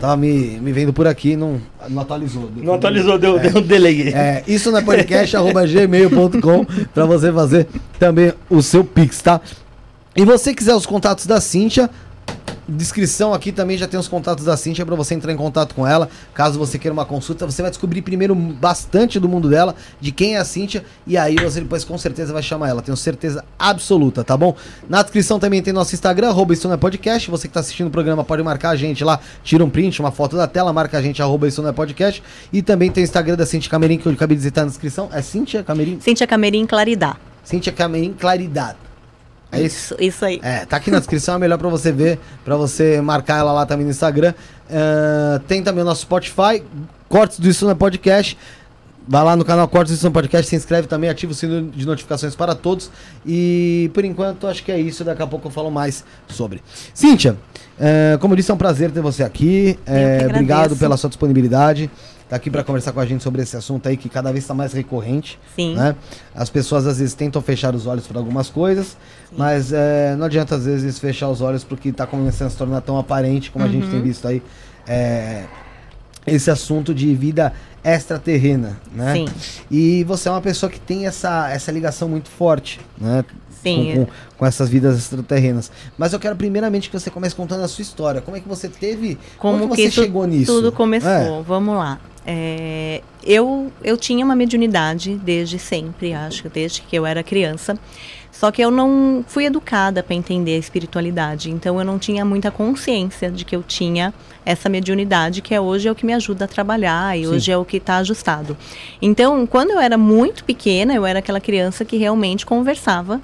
Tava 0.03 0.17
me, 0.17 0.59
me 0.59 0.73
vendo 0.73 0.93
por 0.93 1.07
aqui, 1.07 1.37
não, 1.37 1.63
não 1.89 2.03
atualizou. 2.03 2.51
Não 2.57 2.75
atualizou, 2.75 3.17
deu, 3.17 3.39
deu 3.39 3.59
um 3.59 3.63
delay. 3.63 4.09
É, 4.09 4.43
isso 4.49 4.77
é 4.77 4.83
podcast, 4.83 5.37
gmail.com 5.37 6.65
pra 6.93 7.07
você 7.07 7.33
fazer 7.33 7.69
também 8.01 8.33
o 8.51 8.61
seu 8.61 8.83
Pix, 8.83 9.23
tá? 9.23 9.41
E 10.17 10.25
você 10.25 10.53
quiser 10.53 10.75
os 10.75 10.87
contatos 10.87 11.25
da 11.25 11.41
Cintia, 11.41 11.89
descrição 12.69 13.35
aqui 13.35 13.53
também 13.53 13.77
já 13.77 13.87
tem 13.87 13.99
os 13.99 14.09
contatos 14.09 14.45
da 14.45 14.57
Cintia 14.57 14.87
pra 14.87 14.95
você 14.95 15.15
entrar 15.15 15.33
em 15.33 15.37
contato 15.37 15.75
com 15.75 15.87
ela. 15.87 16.09
Caso 16.35 16.59
você 16.59 16.79
queira 16.79 16.93
uma 16.93 17.05
consulta, 17.05 17.47
você 17.47 17.62
vai 17.62 17.71
descobrir 17.71 18.03
primeiro 18.03 18.35
bastante 18.35 19.19
do 19.21 19.29
mundo 19.29 19.49
dela, 19.49 19.75
de 20.01 20.12
quem 20.12 20.37
é 20.37 20.39
a 20.39 20.45
Cintia, 20.45 20.85
e 21.07 21.17
aí 21.17 21.37
você 21.37 21.61
depois 21.61 21.85
com 21.85 21.97
certeza 21.99 22.33
vai 22.33 22.43
chamar 22.43 22.69
ela. 22.69 22.83
Tenho 22.83 22.97
certeza 22.97 23.45
absoluta, 23.59 24.25
tá 24.25 24.37
bom? 24.37 24.55
Na 24.89 25.03
descrição 25.03 25.39
também 25.39 25.62
tem 25.62 25.73
nosso 25.73 25.95
Instagram, 25.95 26.29
arroba 26.29 26.53
isso 26.53 26.67
não 26.67 26.75
é 26.75 26.79
podcast. 26.79 27.31
Você 27.31 27.49
que 27.49 27.55
tá 27.55 27.61
assistindo 27.61 27.89
o 27.89 27.91
programa 27.91 28.25
pode 28.25 28.43
marcar 28.43 28.71
a 28.71 28.77
gente 28.77 29.05
lá, 29.05 29.21
tira 29.43 29.65
um 29.65 29.71
print, 29.71 30.01
uma 30.01 30.11
foto 30.11 30.37
da 30.37 30.47
tela, 30.47 30.73
marca 30.73 30.99
a 30.99 31.03
gente, 31.03 31.21
arroba 31.21 31.49
isso 31.49 31.62
não 31.62 31.69
é 31.69 31.73
podcast. 31.73 32.23
E 32.53 32.62
também 32.62 32.91
tem 32.91 33.03
o 33.03 33.05
Instagram 33.05 33.37
da 33.37 33.47
Cintia 33.47 33.71
Camerim, 33.71 33.99
que 33.99 34.07
eu 34.07 34.12
acabei 34.12 34.37
de 34.37 34.43
digitar 34.43 34.65
na 34.65 34.71
descrição. 34.71 35.09
É 35.12 35.21
Cintia 35.21 35.62
Camerim? 35.62 36.01
Cíntia 36.01 36.27
Camerim 36.27 36.67
Claridá. 36.67 37.17
Cintia 37.45 37.73
Camerim 37.73 38.12
Claridade. 38.12 38.92
É 39.53 39.61
isso? 39.61 39.95
Isso, 40.01 40.25
aí. 40.25 40.41
É, 40.43 40.65
tá 40.65 40.79
aqui 40.79 40.91
na 40.91 40.99
descrição, 40.99 41.35
é 41.35 41.39
melhor 41.39 41.59
pra 41.59 41.69
você 41.69 41.93
ver, 41.93 42.19
pra 42.43 42.57
você 42.57 43.01
marcar 43.03 43.39
ela 43.39 43.53
lá 43.53 43.67
também 43.67 43.85
no 43.85 43.91
Instagram. 43.91 44.33
Ah, 44.73 45.41
tem 45.47 45.63
também 45.63 45.83
o 45.83 45.85
nosso 45.85 46.03
Spotify, 46.03 46.63
Cortes 47.09 47.39
do 47.39 47.49
Isso 47.49 47.67
na 47.67 47.75
Podcast. 47.75 48.39
Vai 49.07 49.25
lá 49.25 49.35
no 49.35 49.45
canal 49.45 49.67
Cortes 49.67 49.93
do 49.93 49.97
Isso 49.97 50.07
na 50.07 50.13
Podcast, 50.13 50.49
se 50.49 50.57
inscreve 50.57 50.87
também, 50.87 51.11
ativa 51.11 51.33
o 51.33 51.35
sino 51.35 51.71
de 51.71 51.85
notificações 51.85 52.35
para 52.35 52.55
todos. 52.55 52.91
E 53.27 53.91
por 53.93 54.05
enquanto 54.05 54.47
acho 54.47 54.65
que 54.65 54.73
é 54.73 54.81
isso, 54.81 55.05
daqui 55.05 55.23
a 55.23 55.27
pouco 55.27 55.49
eu 55.49 55.51
falo 55.51 55.71
mais 55.71 56.05
sobre. 56.29 56.63
Cíntia, 56.95 57.37
eh, 57.79 58.17
como 58.21 58.33
eu 58.33 58.37
disse, 58.37 58.51
é 58.51 58.55
um 58.55 58.57
prazer 58.57 58.91
ter 58.91 59.01
você 59.01 59.23
aqui. 59.23 59.79
Que 59.85 60.27
obrigado 60.27 60.77
pela 60.77 60.97
sua 60.97 61.11
disponibilidade. 61.11 61.91
Tá 62.33 62.37
aqui 62.37 62.49
para 62.51 62.65
conversar 62.65 62.93
com 62.93 63.01
a 63.01 63.05
gente 63.05 63.23
sobre 63.23 63.43
esse 63.43 63.55
assunto 63.59 63.87
aí 63.87 63.95
que 63.95 64.09
cada 64.09 64.33
vez 64.33 64.43
está 64.43 64.55
mais 64.55 64.73
recorrente. 64.73 65.39
Sim. 65.55 65.75
Né? 65.75 65.95
As 66.35 66.49
pessoas 66.49 66.87
às 66.87 66.99
vezes 66.99 67.12
tentam 67.12 67.43
fechar 67.43 67.75
os 67.75 67.87
olhos 67.87 68.07
para 68.07 68.19
algumas 68.19 68.49
coisas, 68.49 68.97
mas 69.37 69.71
é, 69.71 70.16
não 70.16 70.25
adianta 70.25 70.55
às 70.55 70.64
vezes 70.64 70.99
fechar 70.99 71.29
os 71.29 71.42
olhos 71.42 71.62
porque 71.62 71.90
está 71.90 72.07
começando 72.07 72.47
a 72.47 72.51
se 72.51 72.57
tornar 72.57 72.81
tão 72.81 72.97
aparente 72.97 73.51
como 73.51 73.66
a 73.66 73.68
gente 73.68 73.85
Uhum. 73.85 73.90
tem 73.90 74.01
visto 74.01 74.27
aí 74.27 74.42
é, 74.88 75.45
esse 76.27 76.51
assunto 76.51 76.95
de 76.95 77.14
vida 77.14 77.53
extraterrena, 77.85 78.79
né? 78.95 79.12
Sim. 79.12 79.27
E 79.71 80.03
você 80.05 80.27
é 80.31 80.33
uma 80.33 80.40
pessoa 80.40 80.71
que 80.73 80.81
tem 80.81 81.07
essa, 81.07 81.51
essa 81.51 81.71
ligação 81.71 82.09
muito 82.09 82.31
forte, 82.31 82.81
né? 82.99 83.27
Sim. 83.62 83.92
Com, 83.95 84.07
com- 84.07 84.12
com 84.38 84.47
essas 84.47 84.71
vidas 84.71 84.97
extraterrenas. 84.97 85.71
Mas 85.99 86.14
eu 86.14 86.18
quero 86.18 86.35
primeiramente 86.35 86.88
que 86.88 86.99
você 86.99 87.11
comece 87.11 87.35
contando 87.35 87.62
a 87.62 87.68
sua 87.68 87.83
história. 87.83 88.23
Como 88.23 88.37
é 88.37 88.40
que 88.40 88.49
você 88.49 88.68
teve. 88.68 89.18
Como 89.37 89.59
como 89.59 89.77
que 89.77 89.83
você 89.83 89.90
chegou 89.90 90.27
nisso? 90.27 90.51
tudo 90.51 90.73
começou. 90.73 91.11
É. 91.11 91.42
Vamos 91.47 91.77
lá. 91.77 92.01
É, 92.27 93.03
eu, 93.25 93.73
eu 93.83 93.97
tinha 93.97 94.25
uma 94.25 94.37
mediunidade 94.37 95.17
desde 95.17 95.59
sempre, 95.59 96.13
acho, 96.13 96.49
desde 96.49 96.83
que 96.83 96.97
eu 96.97 97.05
era 97.05 97.23
criança. 97.23 97.79
Só 98.31 98.51
que 98.51 98.63
eu 98.63 98.71
não 98.71 99.25
fui 99.29 99.45
educada 99.45 100.03
para 100.03 100.15
entender 100.15 100.55
a 100.55 100.59
espiritualidade. 100.59 101.51
Então 101.51 101.79
eu 101.79 101.85
não 101.85 101.99
tinha 101.99 102.25
muita 102.25 102.51
consciência 102.51 103.31
de 103.31 103.45
que 103.45 103.55
eu 103.55 103.63
tinha 103.63 104.13
essa 104.45 104.69
mediunidade, 104.69 105.43
que 105.43 105.55
é 105.55 105.61
hoje 105.61 105.87
é 105.87 105.93
o 105.93 105.95
que 105.95 106.07
me 106.07 106.15
ajuda 106.15 106.47
a 106.47 106.49
trabalhar 106.49 107.17
e 107.17 107.25
Sim. 107.25 107.29
hoje 107.29 107.53
é 107.53 107.57
o 107.57 107.65
que 107.65 107.77
está 107.77 107.99
ajustado. 107.99 108.57
Então, 109.01 109.47
quando 109.47 109.71
eu 109.71 109.79
era 109.79 109.99
muito 109.99 110.45
pequena, 110.45 110.95
eu 110.95 111.05
era 111.05 111.19
aquela 111.19 111.41
criança 111.41 111.85
que 111.85 111.97
realmente 111.97 112.47
conversava 112.47 113.21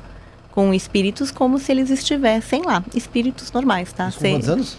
com 0.53 0.75
espíritos 0.75 1.31
como 1.31 1.59
se 1.59 1.73
eles 1.73 1.91
estivessem 1.91 2.63
lá, 2.63 2.85
espíritos 2.95 3.51
normais, 3.51 3.93
tá? 3.93 4.09
Isso 4.09 4.19
com 4.19 4.31
quantos 4.31 4.49
anos? 4.49 4.77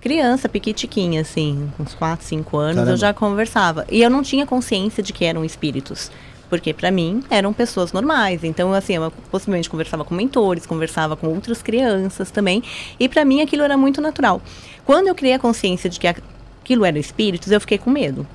Criança, 0.00 0.48
piquitiquinha, 0.48 1.20
assim, 1.20 1.70
uns 1.78 1.94
4, 1.94 2.24
5 2.26 2.56
anos, 2.56 2.74
Caramba. 2.76 2.92
eu 2.92 2.96
já 2.96 3.12
conversava. 3.12 3.86
E 3.90 4.02
eu 4.02 4.08
não 4.10 4.22
tinha 4.22 4.46
consciência 4.46 5.02
de 5.02 5.12
que 5.12 5.24
eram 5.24 5.44
espíritos. 5.44 6.10
Porque 6.48 6.74
para 6.74 6.90
mim 6.90 7.22
eram 7.30 7.52
pessoas 7.52 7.92
normais. 7.92 8.42
Então, 8.42 8.72
assim, 8.74 8.94
eu 8.96 9.12
possivelmente 9.30 9.70
conversava 9.70 10.04
com 10.04 10.14
mentores, 10.16 10.66
conversava 10.66 11.14
com 11.16 11.28
outras 11.28 11.62
crianças 11.62 12.28
também. 12.32 12.60
E 12.98 13.08
para 13.08 13.24
mim 13.24 13.40
aquilo 13.40 13.62
era 13.62 13.76
muito 13.76 14.00
natural. 14.00 14.42
Quando 14.84 15.06
eu 15.06 15.14
criei 15.14 15.34
a 15.34 15.38
consciência 15.38 15.88
de 15.88 16.00
que 16.00 16.08
aquilo 16.08 16.84
eram 16.84 16.98
espíritos, 16.98 17.52
eu 17.52 17.60
fiquei 17.60 17.78
com 17.78 17.88
medo. 17.88 18.26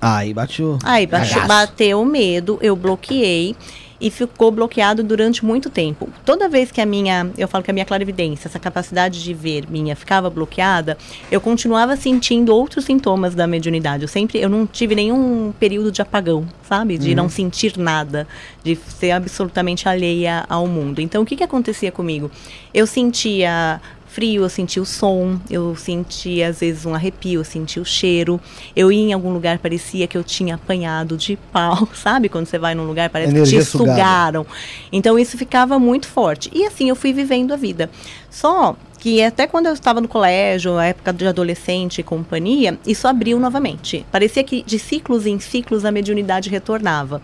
Aí 0.00 0.32
bateu. 0.32 0.78
Aí 0.84 1.04
bate- 1.06 1.30
Cagaço. 1.30 1.48
bateu 1.48 2.00
o 2.00 2.04
medo, 2.06 2.58
eu 2.62 2.76
bloqueei 2.76 3.56
e 4.04 4.10
ficou 4.10 4.50
bloqueado 4.50 5.02
durante 5.02 5.42
muito 5.42 5.70
tempo. 5.70 6.10
Toda 6.26 6.46
vez 6.46 6.70
que 6.70 6.78
a 6.78 6.84
minha, 6.84 7.30
eu 7.38 7.48
falo 7.48 7.64
que 7.64 7.70
a 7.70 7.72
minha 7.72 7.86
clarividência, 7.86 8.48
essa 8.48 8.58
capacidade 8.58 9.24
de 9.24 9.32
ver 9.32 9.64
minha 9.66 9.96
ficava 9.96 10.28
bloqueada, 10.28 10.98
eu 11.30 11.40
continuava 11.40 11.96
sentindo 11.96 12.54
outros 12.54 12.84
sintomas 12.84 13.34
da 13.34 13.46
mediunidade. 13.46 14.02
Eu 14.02 14.08
sempre, 14.08 14.38
eu 14.38 14.50
não 14.50 14.66
tive 14.66 14.94
nenhum 14.94 15.54
período 15.58 15.90
de 15.90 16.02
apagão, 16.02 16.46
sabe? 16.68 16.98
De 16.98 17.14
não 17.14 17.30
sentir 17.30 17.78
nada, 17.78 18.28
de 18.62 18.76
ser 18.76 19.12
absolutamente 19.12 19.88
alheia 19.88 20.44
ao 20.50 20.66
mundo. 20.66 21.00
Então, 21.00 21.22
o 21.22 21.26
que 21.26 21.34
que 21.34 21.42
acontecia 21.42 21.90
comigo? 21.90 22.30
Eu 22.74 22.86
sentia 22.86 23.80
frio, 24.14 24.44
eu 24.44 24.48
sentia 24.48 24.80
o 24.80 24.86
som, 24.86 25.40
eu 25.50 25.74
sentia 25.74 26.48
às 26.48 26.60
vezes 26.60 26.86
um 26.86 26.94
arrepio, 26.94 27.40
eu 27.40 27.44
sentia 27.44 27.82
o 27.82 27.84
cheiro. 27.84 28.40
Eu 28.76 28.92
ia 28.92 29.08
em 29.08 29.12
algum 29.12 29.32
lugar, 29.32 29.58
parecia 29.58 30.06
que 30.06 30.16
eu 30.16 30.22
tinha 30.22 30.54
apanhado 30.54 31.16
de 31.16 31.36
pau, 31.52 31.88
sabe? 31.92 32.28
Quando 32.28 32.46
você 32.46 32.56
vai 32.56 32.76
num 32.76 32.86
lugar, 32.86 33.10
parece 33.10 33.32
Energia 33.32 33.58
que 33.58 33.64
te 33.64 33.70
sugada. 33.70 33.92
sugaram. 33.92 34.46
Então 34.92 35.18
isso 35.18 35.36
ficava 35.36 35.80
muito 35.80 36.06
forte. 36.06 36.48
E 36.54 36.64
assim 36.64 36.88
eu 36.88 36.94
fui 36.94 37.12
vivendo 37.12 37.52
a 37.52 37.56
vida. 37.56 37.90
Só 38.30 38.76
que 39.04 39.22
até 39.22 39.46
quando 39.46 39.66
eu 39.66 39.74
estava 39.74 40.00
no 40.00 40.08
colégio, 40.08 40.78
a 40.78 40.86
época 40.86 41.12
de 41.12 41.26
adolescente 41.26 41.98
e 41.98 42.02
companhia, 42.02 42.78
isso 42.86 43.06
abriu 43.06 43.38
novamente. 43.38 44.06
Parecia 44.10 44.42
que 44.42 44.62
de 44.62 44.78
ciclos 44.78 45.26
em 45.26 45.38
ciclos 45.38 45.84
a 45.84 45.92
mediunidade 45.92 46.48
retornava. 46.48 47.20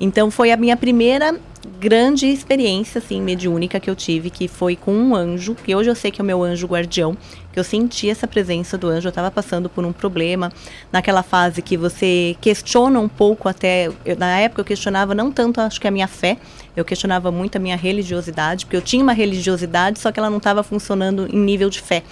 Então 0.00 0.28
foi 0.28 0.50
a 0.50 0.56
minha 0.56 0.76
primeira 0.76 1.38
grande 1.78 2.26
experiência 2.26 2.98
assim 2.98 3.22
mediúnica 3.22 3.78
que 3.78 3.88
eu 3.88 3.94
tive, 3.94 4.28
que 4.28 4.48
foi 4.48 4.74
com 4.74 4.92
um 4.92 5.14
anjo, 5.14 5.54
que 5.54 5.72
hoje 5.72 5.88
eu 5.88 5.94
sei 5.94 6.10
que 6.10 6.20
é 6.20 6.24
o 6.24 6.26
meu 6.26 6.42
anjo 6.42 6.66
guardião, 6.66 7.16
que 7.52 7.58
eu 7.58 7.64
senti 7.64 8.08
essa 8.08 8.26
presença 8.26 8.78
do 8.78 8.88
anjo, 8.88 9.08
eu 9.08 9.10
estava 9.10 9.30
passando 9.30 9.68
por 9.68 9.84
um 9.84 9.92
problema, 9.92 10.52
naquela 10.92 11.22
fase 11.22 11.62
que 11.62 11.76
você 11.76 12.36
questiona 12.40 12.98
um 13.00 13.08
pouco 13.08 13.48
até, 13.48 13.88
eu, 14.04 14.16
na 14.16 14.38
época 14.38 14.60
eu 14.60 14.64
questionava 14.64 15.14
não 15.14 15.32
tanto 15.32 15.60
acho 15.60 15.80
que 15.80 15.88
a 15.88 15.90
minha 15.90 16.08
fé, 16.08 16.36
eu 16.76 16.84
questionava 16.84 17.30
muito 17.30 17.56
a 17.56 17.58
minha 17.58 17.76
religiosidade, 17.76 18.66
porque 18.66 18.76
eu 18.76 18.82
tinha 18.82 19.02
uma 19.02 19.12
religiosidade, 19.12 19.98
só 19.98 20.12
que 20.12 20.20
ela 20.20 20.30
não 20.30 20.38
estava 20.38 20.62
funcionando 20.62 21.26
em 21.32 21.38
nível 21.38 21.68
de 21.68 21.80
fé. 21.80 22.02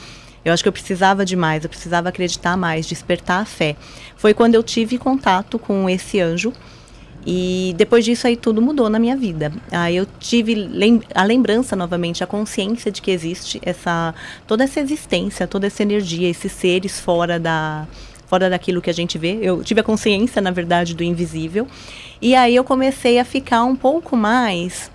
Eu 0.44 0.53
acho 0.53 0.62
que 0.62 0.68
eu 0.68 0.72
precisava 0.72 1.24
de 1.24 1.37
mais, 1.37 1.64
eu 1.64 1.70
precisava 1.70 2.09
acreditar 2.09 2.57
mais, 2.57 2.87
despertar 2.87 3.42
a 3.42 3.44
fé. 3.44 3.77
Foi 4.16 4.33
quando 4.33 4.55
eu 4.55 4.62
tive 4.62 4.96
contato 4.96 5.59
com 5.59 5.88
esse 5.90 6.20
anjo, 6.20 6.53
e 7.26 7.74
depois 7.76 8.04
disso 8.04 8.26
aí 8.26 8.37
tudo 8.37 8.62
mudou 8.62 8.88
na 8.88 8.98
minha 8.98 9.16
vida. 9.16 9.52
Aí 9.70 9.96
eu 9.96 10.07
tive 10.18 10.54
lem 10.54 11.02
a 11.14 11.24
lembrança 11.24 11.74
novamente, 11.76 12.24
a 12.24 12.26
consciência 12.26 12.90
de 12.90 13.02
que 13.02 13.11
existe 13.11 13.61
essa 13.62 14.14
toda 14.46 14.64
essa 14.64 14.81
existência, 14.81 15.46
toda 15.46 15.66
essa 15.66 15.83
energia, 15.83 16.28
esses 16.28 16.52
seres 16.52 17.00
fora 17.00 17.38
da 17.38 17.87
fora 18.26 18.50
daquilo 18.50 18.83
que 18.83 18.90
a 18.90 18.94
gente 18.94 19.16
vê. 19.18 19.38
Eu 19.40 19.62
tive 19.64 19.81
a 19.81 19.85
consciência, 19.85 20.40
na 20.42 20.50
verdade, 20.50 20.94
do 20.94 21.02
invisível. 21.02 21.66
E 22.20 22.35
aí 22.35 22.54
eu 22.54 22.62
comecei 22.62 23.18
a 23.18 23.24
ficar 23.24 23.64
um 23.64 23.74
pouco 23.74 24.16
mais 24.16 24.90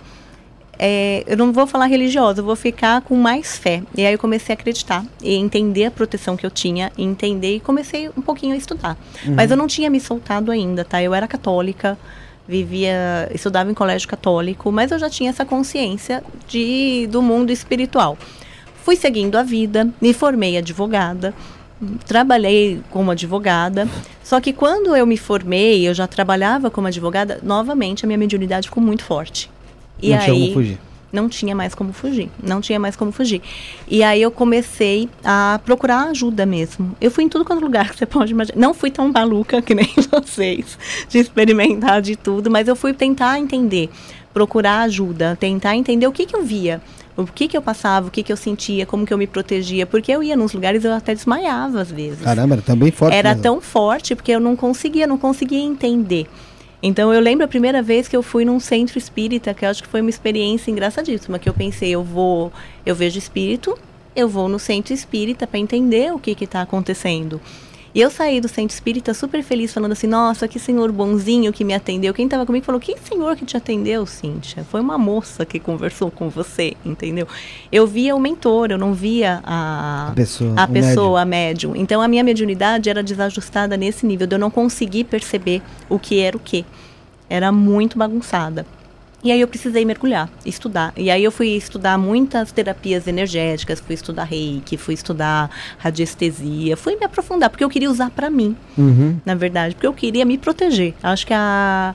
é, 0.78 1.24
eu 1.26 1.36
não 1.36 1.52
vou 1.52 1.66
falar 1.66 1.86
religiosa, 1.86 2.40
eu 2.40 2.44
vou 2.44 2.56
ficar 2.56 3.00
com 3.02 3.14
mais 3.16 3.56
fé. 3.56 3.82
E 3.96 4.04
aí 4.04 4.12
eu 4.12 4.18
comecei 4.18 4.52
a 4.52 4.58
acreditar 4.58 5.04
e 5.22 5.34
entender 5.34 5.86
a 5.86 5.90
proteção 5.90 6.36
que 6.36 6.44
eu 6.44 6.50
tinha, 6.50 6.92
e 6.96 7.02
entender 7.02 7.56
e 7.56 7.60
comecei 7.60 8.08
um 8.16 8.22
pouquinho 8.22 8.54
a 8.54 8.56
estudar. 8.56 8.96
Uhum. 9.24 9.34
Mas 9.34 9.50
eu 9.50 9.56
não 9.56 9.66
tinha 9.66 9.90
me 9.90 10.00
soltado 10.00 10.50
ainda, 10.50 10.84
tá? 10.84 11.02
Eu 11.02 11.14
era 11.14 11.26
católica, 11.26 11.98
vivia, 12.46 13.30
estudava 13.34 13.70
em 13.70 13.74
colégio 13.74 14.08
católico, 14.08 14.70
mas 14.70 14.90
eu 14.90 14.98
já 14.98 15.08
tinha 15.08 15.30
essa 15.30 15.44
consciência 15.44 16.22
de 16.46 17.08
do 17.10 17.22
mundo 17.22 17.50
espiritual. 17.50 18.18
Fui 18.82 18.96
seguindo 18.96 19.36
a 19.36 19.42
vida, 19.42 19.88
me 20.00 20.12
formei 20.12 20.58
advogada, 20.58 21.34
trabalhei 22.06 22.80
como 22.90 23.10
advogada. 23.10 23.88
Só 24.22 24.40
que 24.40 24.52
quando 24.52 24.94
eu 24.94 25.06
me 25.06 25.16
formei, 25.16 25.88
eu 25.88 25.94
já 25.94 26.06
trabalhava 26.06 26.70
como 26.70 26.86
advogada, 26.86 27.40
novamente 27.42 28.04
a 28.04 28.06
minha 28.06 28.18
mediunidade 28.18 28.68
ficou 28.68 28.82
muito 28.82 29.04
forte. 29.04 29.50
E 30.00 30.10
não 30.10 30.18
aí, 30.18 30.24
tinha 30.24 30.38
como 30.40 30.52
fugir. 30.52 30.78
Não 31.12 31.28
tinha 31.28 31.54
mais 31.54 31.74
como 31.74 31.92
fugir. 31.92 32.28
Não 32.42 32.60
tinha 32.60 32.80
mais 32.80 32.96
como 32.96 33.12
fugir. 33.12 33.40
E 33.86 34.02
aí 34.02 34.20
eu 34.20 34.32
comecei 34.32 35.08
a 35.24 35.60
procurar 35.64 36.08
ajuda 36.08 36.44
mesmo. 36.44 36.96
Eu 37.00 37.10
fui 37.10 37.22
em 37.22 37.28
tudo 37.28 37.44
quanto 37.44 37.62
lugar 37.62 37.90
que 37.90 37.98
você 37.98 38.04
pode 38.04 38.32
imaginar. 38.32 38.58
Não 38.58 38.74
fui 38.74 38.90
tão 38.90 39.12
maluca 39.12 39.62
que 39.62 39.74
nem 39.74 39.88
vocês, 40.10 40.76
de 41.08 41.18
experimentar 41.18 42.02
de 42.02 42.16
tudo, 42.16 42.50
mas 42.50 42.66
eu 42.66 42.74
fui 42.74 42.92
tentar 42.92 43.38
entender, 43.38 43.88
procurar 44.32 44.80
ajuda, 44.80 45.36
tentar 45.38 45.76
entender 45.76 46.06
o 46.08 46.12
que, 46.12 46.26
que 46.26 46.34
eu 46.34 46.42
via 46.42 46.82
o 47.16 47.24
que 47.24 47.46
que 47.46 47.56
eu 47.56 47.62
passava, 47.62 48.08
o 48.08 48.10
que 48.10 48.22
que 48.22 48.32
eu 48.32 48.36
sentia, 48.36 48.84
como 48.84 49.06
que 49.06 49.14
eu 49.14 49.18
me 49.18 49.26
protegia, 49.26 49.86
porque 49.86 50.10
eu 50.10 50.22
ia 50.22 50.36
nos 50.36 50.52
lugares 50.52 50.82
e 50.82 50.86
eu 50.86 50.92
até 50.92 51.14
desmaiava 51.14 51.80
às 51.80 51.90
vezes. 51.90 52.20
Caramba, 52.20 52.56
era 52.56 52.62
também 52.62 52.90
forte. 52.90 53.14
Era 53.14 53.30
mesmo. 53.30 53.42
tão 53.42 53.60
forte 53.60 54.14
porque 54.14 54.32
eu 54.32 54.40
não 54.40 54.56
conseguia, 54.56 55.06
não 55.06 55.16
conseguia 55.16 55.60
entender. 55.60 56.26
Então 56.86 57.14
eu 57.14 57.18
lembro 57.18 57.46
a 57.46 57.48
primeira 57.48 57.80
vez 57.80 58.08
que 58.08 58.14
eu 58.14 58.22
fui 58.22 58.44
num 58.44 58.60
centro 58.60 58.98
espírita, 58.98 59.54
que 59.54 59.64
eu 59.64 59.70
acho 59.70 59.82
que 59.82 59.88
foi 59.88 60.02
uma 60.02 60.10
experiência 60.10 60.70
engraçadíssima, 60.70 61.38
que 61.38 61.48
eu 61.48 61.54
pensei, 61.54 61.88
eu 61.88 62.04
vou, 62.04 62.52
eu 62.84 62.94
vejo 62.94 63.18
espírito, 63.18 63.74
eu 64.14 64.28
vou 64.28 64.50
no 64.50 64.58
centro 64.58 64.92
espírita 64.92 65.46
para 65.46 65.58
entender 65.58 66.12
o 66.12 66.18
que 66.18 66.32
está 66.44 66.60
acontecendo. 66.60 67.40
E 67.94 68.00
eu 68.00 68.10
saí 68.10 68.40
do 68.40 68.48
centro 68.48 68.74
espírita 68.74 69.14
super 69.14 69.40
feliz, 69.44 69.72
falando 69.72 69.92
assim: 69.92 70.08
nossa, 70.08 70.48
que 70.48 70.58
senhor 70.58 70.90
bonzinho 70.90 71.52
que 71.52 71.62
me 71.62 71.72
atendeu. 71.72 72.12
Quem 72.12 72.24
estava 72.24 72.44
comigo 72.44 72.64
falou: 72.64 72.80
que 72.80 72.96
senhor 72.98 73.36
que 73.36 73.44
te 73.44 73.56
atendeu, 73.56 74.04
Cíntia? 74.04 74.64
Foi 74.64 74.80
uma 74.80 74.98
moça 74.98 75.46
que 75.46 75.60
conversou 75.60 76.10
com 76.10 76.28
você, 76.28 76.74
entendeu? 76.84 77.28
Eu 77.70 77.86
via 77.86 78.16
o 78.16 78.18
mentor, 78.18 78.72
eu 78.72 78.78
não 78.78 78.92
via 78.92 79.40
a, 79.44 80.08
a 80.08 80.12
pessoa, 80.12 80.54
a, 80.56 80.66
pessoa, 80.66 81.20
a 81.20 81.24
médium. 81.24 81.76
Então 81.76 82.02
a 82.02 82.08
minha 82.08 82.24
mediunidade 82.24 82.90
era 82.90 83.00
desajustada 83.00 83.76
nesse 83.76 84.04
nível, 84.04 84.26
de 84.26 84.34
eu 84.34 84.40
não 84.40 84.50
conseguir 84.50 85.04
perceber 85.04 85.62
o 85.88 85.96
que 85.96 86.18
era 86.18 86.36
o 86.36 86.40
que. 86.40 86.64
Era 87.30 87.52
muito 87.52 87.96
bagunçada. 87.96 88.66
E 89.24 89.32
aí 89.32 89.40
eu 89.40 89.48
precisei 89.48 89.86
mergulhar, 89.86 90.28
estudar. 90.44 90.92
E 90.94 91.10
aí 91.10 91.24
eu 91.24 91.32
fui 91.32 91.48
estudar 91.56 91.96
muitas 91.96 92.52
terapias 92.52 93.06
energéticas, 93.06 93.80
fui 93.80 93.94
estudar 93.94 94.24
reiki, 94.24 94.76
fui 94.76 94.92
estudar 94.92 95.48
radiestesia, 95.78 96.76
fui 96.76 96.94
me 96.96 97.06
aprofundar, 97.06 97.48
porque 97.48 97.64
eu 97.64 97.70
queria 97.70 97.90
usar 97.90 98.10
para 98.10 98.28
mim, 98.28 98.54
uhum. 98.76 99.18
na 99.24 99.34
verdade, 99.34 99.74
porque 99.74 99.86
eu 99.86 99.94
queria 99.94 100.26
me 100.26 100.36
proteger. 100.36 100.92
Acho 101.02 101.26
que 101.26 101.32
a, 101.32 101.94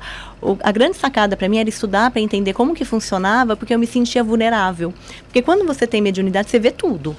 a 0.63 0.71
grande 0.71 0.97
sacada 0.97 1.37
para 1.37 1.47
mim 1.47 1.59
era 1.59 1.69
estudar 1.69 2.09
para 2.09 2.19
entender 2.19 2.53
como 2.53 2.73
que 2.73 2.83
funcionava, 2.83 3.55
porque 3.55 3.75
eu 3.75 3.79
me 3.79 3.85
sentia 3.85 4.23
vulnerável. 4.23 4.91
Porque 5.25 5.43
quando 5.43 5.67
você 5.67 5.85
tem 5.85 6.01
mediunidade, 6.01 6.49
você 6.49 6.57
vê 6.57 6.71
tudo. 6.71 7.15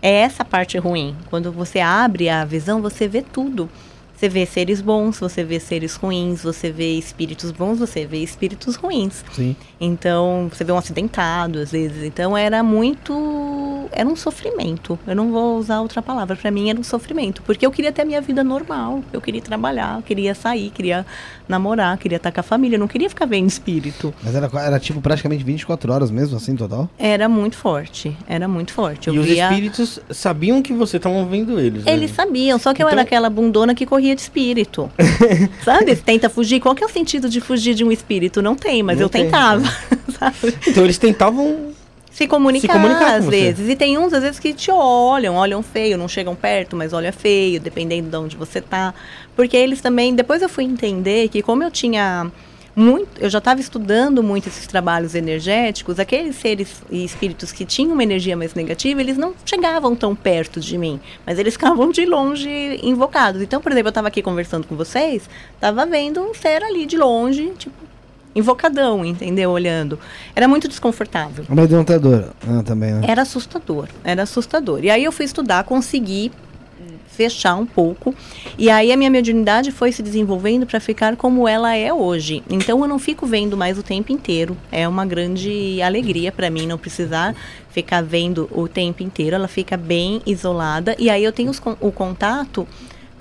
É 0.00 0.20
essa 0.20 0.42
parte 0.42 0.78
ruim. 0.78 1.14
Quando 1.28 1.52
você 1.52 1.80
abre 1.80 2.30
a 2.30 2.46
visão, 2.46 2.80
você 2.80 3.06
vê 3.06 3.20
tudo. 3.20 3.68
Você 4.16 4.28
vê 4.28 4.46
seres 4.46 4.80
bons, 4.80 5.18
você 5.18 5.42
vê 5.42 5.58
seres 5.58 5.96
ruins, 5.96 6.42
você 6.42 6.70
vê 6.70 6.96
espíritos 6.96 7.50
bons, 7.50 7.78
você 7.78 8.06
vê 8.06 8.18
espíritos 8.18 8.76
ruins. 8.76 9.24
Sim. 9.32 9.56
Então, 9.80 10.48
você 10.50 10.62
vê 10.64 10.72
um 10.72 10.78
acidentado 10.78 11.58
às 11.58 11.72
vezes. 11.72 12.04
Então, 12.04 12.36
era 12.36 12.62
muito. 12.62 13.88
Era 13.92 14.08
um 14.08 14.16
sofrimento. 14.16 14.98
Eu 15.06 15.14
não 15.14 15.30
vou 15.30 15.58
usar 15.58 15.80
outra 15.80 16.00
palavra. 16.00 16.36
Para 16.36 16.50
mim, 16.50 16.70
era 16.70 16.78
um 16.78 16.84
sofrimento. 16.84 17.42
Porque 17.42 17.66
eu 17.66 17.70
queria 17.70 17.92
ter 17.92 18.02
a 18.02 18.04
minha 18.04 18.20
vida 18.20 18.42
normal. 18.42 19.02
Eu 19.12 19.20
queria 19.20 19.42
trabalhar, 19.42 20.00
queria 20.02 20.34
sair, 20.34 20.70
queria 20.70 21.04
namorar, 21.48 21.98
queria 21.98 22.16
estar 22.16 22.32
com 22.32 22.40
a 22.40 22.42
família. 22.42 22.76
Eu 22.76 22.80
não 22.80 22.88
queria 22.88 23.08
ficar 23.08 23.26
vendo 23.26 23.48
espírito. 23.48 24.14
Mas 24.22 24.34
era, 24.34 24.50
era 24.60 24.80
tipo 24.80 25.00
praticamente 25.00 25.44
24 25.44 25.92
horas 25.92 26.10
mesmo, 26.10 26.36
assim, 26.36 26.56
total? 26.56 26.88
Era 26.98 27.28
muito 27.28 27.56
forte. 27.56 28.16
Era 28.26 28.48
muito 28.48 28.72
forte. 28.72 29.08
Eu 29.08 29.14
e 29.14 29.18
via... 29.18 29.46
os 29.46 29.50
espíritos 29.50 30.00
sabiam 30.10 30.62
que 30.62 30.72
você 30.72 30.96
estava 30.96 31.24
vendo 31.24 31.60
eles. 31.60 31.84
Né? 31.84 31.92
Eles 31.92 32.12
sabiam, 32.12 32.58
só 32.58 32.72
que 32.72 32.82
então... 32.82 32.88
eu 32.88 32.92
era 32.92 33.02
então 33.02 33.06
aquela 33.06 33.28
bundona 33.28 33.74
que 33.74 33.84
corria 33.84 34.13
de 34.14 34.22
espírito. 34.22 34.90
sabe? 35.64 35.96
Tenta 35.96 36.28
fugir. 36.28 36.60
Qual 36.60 36.74
que 36.74 36.82
é 36.82 36.86
o 36.86 36.90
sentido 36.90 37.28
de 37.28 37.40
fugir 37.40 37.74
de 37.74 37.84
um 37.84 37.92
espírito? 37.92 38.40
Não 38.40 38.54
tem, 38.54 38.82
mas 38.82 38.98
não 38.98 39.04
eu 39.04 39.08
tem, 39.08 39.24
tentava. 39.24 39.62
então 40.66 40.84
eles 40.84 40.98
tentavam 40.98 41.72
se 42.14 42.28
comunicar, 42.28 42.72
se 42.74 42.78
comunicar 42.78 43.14
às 43.16 43.26
vezes. 43.26 43.68
E 43.68 43.74
tem 43.74 43.98
uns, 43.98 44.12
às 44.12 44.22
vezes, 44.22 44.38
que 44.38 44.54
te 44.54 44.70
olham, 44.70 45.34
olham 45.34 45.62
feio, 45.62 45.98
não 45.98 46.06
chegam 46.06 46.34
perto, 46.36 46.76
mas 46.76 46.92
olham 46.92 47.12
feio, 47.12 47.60
dependendo 47.60 48.08
de 48.08 48.16
onde 48.16 48.36
você 48.36 48.60
tá. 48.60 48.94
Porque 49.34 49.56
eles 49.56 49.80
também. 49.80 50.14
Depois 50.14 50.40
eu 50.40 50.48
fui 50.48 50.62
entender 50.62 51.28
que, 51.28 51.42
como 51.42 51.64
eu 51.64 51.70
tinha 51.72 52.30
muito, 52.76 53.20
eu 53.20 53.30
já 53.30 53.38
estava 53.38 53.60
estudando 53.60 54.22
muito 54.22 54.48
esses 54.48 54.66
trabalhos 54.66 55.14
energéticos, 55.14 56.00
aqueles 56.00 56.36
seres 56.36 56.82
e 56.90 57.04
espíritos 57.04 57.52
que 57.52 57.64
tinham 57.64 57.92
uma 57.92 58.02
energia 58.02 58.36
mais 58.36 58.54
negativa, 58.54 59.00
eles 59.00 59.16
não 59.16 59.34
chegavam 59.44 59.94
tão 59.94 60.14
perto 60.14 60.60
de 60.60 60.76
mim, 60.76 61.00
mas 61.24 61.38
eles 61.38 61.54
ficavam 61.54 61.90
de 61.90 62.04
longe 62.04 62.80
invocados. 62.82 63.40
Então, 63.42 63.60
por 63.60 63.70
exemplo, 63.70 63.88
eu 63.88 63.90
estava 63.90 64.08
aqui 64.08 64.22
conversando 64.22 64.66
com 64.66 64.76
vocês, 64.76 65.28
estava 65.54 65.86
vendo 65.86 66.20
um 66.20 66.34
ser 66.34 66.62
ali 66.62 66.84
de 66.84 66.96
longe, 66.96 67.52
tipo, 67.56 67.74
invocadão, 68.34 69.04
entendeu? 69.04 69.50
Olhando. 69.50 69.98
Era 70.34 70.48
muito 70.48 70.66
desconfortável. 70.66 71.44
Amedrontador 71.48 72.30
ah, 72.48 72.62
também, 72.64 72.92
né? 72.92 73.02
Era 73.06 73.22
assustador, 73.22 73.88
era 74.02 74.24
assustador. 74.24 74.84
E 74.84 74.90
aí 74.90 75.04
eu 75.04 75.12
fui 75.12 75.24
estudar, 75.24 75.62
consegui 75.64 76.32
fechar 77.14 77.54
um 77.54 77.64
pouco. 77.64 78.14
E 78.58 78.68
aí 78.68 78.92
a 78.92 78.96
minha 78.96 79.10
mediunidade 79.10 79.70
foi 79.70 79.92
se 79.92 80.02
desenvolvendo 80.02 80.66
para 80.66 80.80
ficar 80.80 81.16
como 81.16 81.48
ela 81.48 81.74
é 81.74 81.92
hoje. 81.92 82.42
Então 82.50 82.80
eu 82.80 82.88
não 82.88 82.98
fico 82.98 83.26
vendo 83.26 83.56
mais 83.56 83.78
o 83.78 83.82
tempo 83.82 84.12
inteiro. 84.12 84.56
É 84.70 84.86
uma 84.86 85.06
grande 85.06 85.80
alegria 85.80 86.32
para 86.32 86.50
mim 86.50 86.66
não 86.66 86.78
precisar 86.78 87.34
ficar 87.70 88.02
vendo 88.02 88.48
o 88.52 88.68
tempo 88.68 89.02
inteiro. 89.02 89.34
Ela 89.34 89.48
fica 89.48 89.76
bem 89.76 90.20
isolada 90.26 90.94
e 90.98 91.08
aí 91.08 91.24
eu 91.24 91.32
tenho 91.32 91.50
os, 91.50 91.60
o 91.80 91.90
contato 91.90 92.66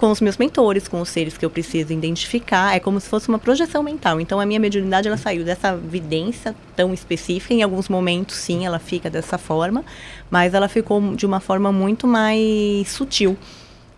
com 0.04 0.12
os 0.12 0.20
meus 0.20 0.36
mentores, 0.36 0.86
com 0.86 1.00
os 1.00 1.08
seres 1.08 1.38
que 1.38 1.46
eu 1.46 1.50
preciso 1.50 1.94
identificar, 1.94 2.76
é 2.76 2.80
como 2.82 3.00
se 3.00 3.08
fosse 3.08 3.30
uma 3.30 3.40
projeção 3.40 3.82
mental. 3.82 4.20
Então 4.20 4.38
a 4.38 4.46
minha 4.46 4.60
mediunidade 4.60 5.08
ela 5.08 5.16
saiu 5.16 5.46
dessa 5.46 5.78
vidência 5.78 6.54
tão 6.76 6.94
específica, 6.94 7.54
em 7.54 7.64
alguns 7.64 7.88
momentos 7.88 8.36
sim, 8.36 8.66
ela 8.66 8.80
fica 8.80 9.10
dessa 9.10 9.38
forma, 9.38 9.82
mas 10.30 10.54
ela 10.54 10.68
ficou 10.68 11.16
de 11.16 11.26
uma 11.26 11.40
forma 11.40 11.72
muito 11.72 12.06
mais 12.06 12.90
sutil. 12.90 13.38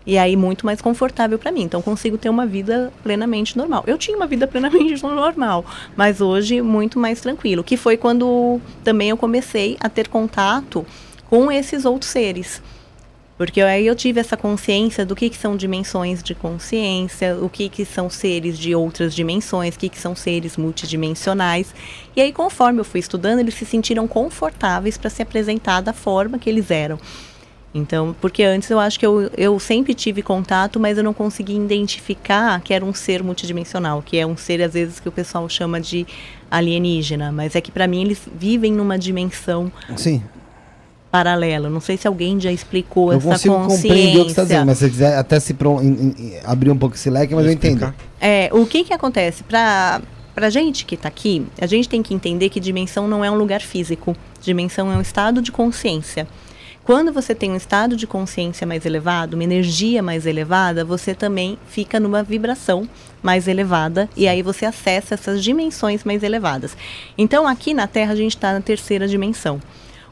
E 0.06 0.18
aí 0.18 0.36
muito 0.36 0.66
mais 0.66 0.82
confortável 0.82 1.40
para 1.40 1.52
mim. 1.52 1.64
Então 1.64 1.82
consigo 1.82 2.18
ter 2.18 2.30
uma 2.30 2.46
vida 2.46 2.94
plenamente 3.04 3.58
normal. 3.58 3.84
Eu 3.88 3.98
tinha 3.98 4.16
uma 4.16 4.28
vida 4.28 4.46
plenamente 4.48 5.02
normal, 5.02 5.66
mas 5.96 6.22
hoje 6.22 6.62
muito 6.62 7.00
mais 7.00 7.22
tranquilo, 7.22 7.64
que 7.64 7.78
foi 7.78 7.98
quando 7.98 8.60
também 8.84 9.10
eu 9.10 9.18
comecei 9.18 9.78
a 9.80 9.90
ter 9.90 10.08
contato 10.08 10.86
com 11.30 11.52
esses 11.52 11.86
outros 11.86 12.12
seres. 12.12 12.62
Porque 13.38 13.60
aí 13.60 13.86
eu 13.86 13.96
tive 13.96 14.22
essa 14.22 14.38
consciência 14.38 15.06
do 15.06 15.14
que, 15.14 15.30
que 15.30 15.36
são 15.36 15.58
dimensões 15.58 16.24
de 16.24 16.34
consciência, 16.34 17.36
o 17.36 17.50
que, 17.50 17.68
que 17.68 17.84
são 17.84 18.10
seres 18.10 18.58
de 18.58 18.74
outras 18.74 19.14
dimensões, 19.14 19.76
o 19.76 19.80
que, 19.80 19.90
que 19.90 20.00
são 20.00 20.16
seres 20.16 20.56
multidimensionais. 20.56 21.76
E 22.16 22.22
aí, 22.22 22.32
conforme 22.32 22.80
eu 22.80 22.86
fui 22.86 23.02
estudando, 23.02 23.40
eles 23.40 23.56
se 23.56 23.66
sentiram 23.66 24.08
confortáveis 24.08 24.98
para 24.98 25.10
se 25.10 25.22
apresentar 25.22 25.82
da 25.82 25.92
forma 25.92 26.40
que 26.40 26.50
eles 26.50 26.72
eram. 26.72 26.98
Então, 27.78 28.16
porque 28.22 28.42
antes 28.42 28.70
eu 28.70 28.80
acho 28.80 28.98
que 28.98 29.06
eu, 29.06 29.30
eu 29.38 29.60
sempre 29.60 29.94
tive 29.94 30.22
contato, 30.22 30.80
mas 30.80 30.98
eu 30.98 31.04
não 31.04 31.14
conseguia 31.14 31.58
identificar 31.58 32.62
que 32.62 32.74
era 32.74 32.86
um 32.86 32.94
ser 32.94 33.22
multidimensional, 33.22 34.02
que 34.02 34.18
é 34.18 34.26
um 34.26 34.38
ser, 34.38 34.62
às 34.62 34.74
vezes, 34.74 34.98
que 34.98 35.10
o 35.10 35.12
pessoal 35.12 35.48
chama 35.50 35.82
de 35.82 36.08
alienígena. 36.50 37.34
Mas 37.34 37.54
é 37.54 37.60
que, 37.60 37.74
para 37.74 37.86
mim, 37.86 38.02
eles 38.04 38.22
vivem 38.34 38.72
numa 38.72 38.98
dimensão 38.98 39.70
Sim. 39.98 40.24
paralela. 41.12 41.70
Não 41.70 41.82
sei 41.82 41.98
se 41.98 42.08
alguém 42.08 42.40
já 42.40 42.50
explicou 42.50 43.12
Eu 43.12 43.18
essa 43.18 43.28
consigo 43.28 43.56
consciência. 43.56 43.90
compreender 43.90 44.20
o 44.22 44.26
que 44.26 44.26
você 44.26 44.32
está 44.32 44.44
dizendo, 44.44 44.66
mas 44.66 44.78
se 44.78 44.86
você 44.86 44.90
quiser 44.92 45.18
até 45.18 45.40
se 45.42 45.54
pro- 45.54 45.82
em- 45.82 46.16
em- 46.18 46.34
abrir 46.46 46.72
um 46.72 46.78
pouco 46.78 46.96
esse 46.96 47.10
leque, 47.10 47.36
mas 47.36 47.46
eu 47.46 47.52
entendo. 47.52 47.94
É, 48.22 48.50
o 48.54 48.66
que 48.66 48.86
que 48.86 48.94
acontece? 48.94 49.44
Para 49.44 50.02
Pra 50.34 50.50
gente 50.50 50.86
que 50.86 50.96
está 50.96 51.08
aqui, 51.08 51.46
a 51.62 51.66
gente 51.66 51.88
tem 51.88 52.04
que 52.04 52.14
entender 52.14 52.50
que 52.50 52.60
dimensão 52.60 53.08
não 53.08 53.24
é 53.24 53.32
um 53.32 53.36
lugar 53.38 53.62
físico. 53.62 54.14
Dimensão 54.42 54.92
é 54.92 54.98
um 54.98 55.00
estado 55.00 55.42
de 55.42 55.50
consciência. 55.50 56.28
Quando 56.86 57.12
você 57.12 57.34
tem 57.34 57.52
um 57.52 57.56
estado 57.56 57.96
de 57.96 58.06
consciência 58.06 58.68
mais 58.68 58.86
elevado, 58.86 59.34
uma 59.34 59.44
energia 59.44 60.04
mais 60.04 60.28
elevada, 60.28 60.86
você 60.86 61.16
também 61.16 61.58
fica 61.68 62.00
numa 62.00 62.22
vibração 62.22 62.88
mais 63.24 63.48
elevada 63.48 64.08
e 64.16 64.28
aí 64.28 64.44
você 64.44 64.68
acessa 64.68 65.16
essas 65.16 65.44
dimensões 65.44 66.04
mais 66.04 66.22
elevadas. 66.22 66.78
Então, 67.18 67.48
aqui 67.48 67.74
na 67.74 67.88
Terra, 67.88 68.14
a 68.14 68.16
gente 68.16 68.36
está 68.36 68.54
na 68.54 68.62
terceira 68.62 69.08
dimensão. 69.08 69.60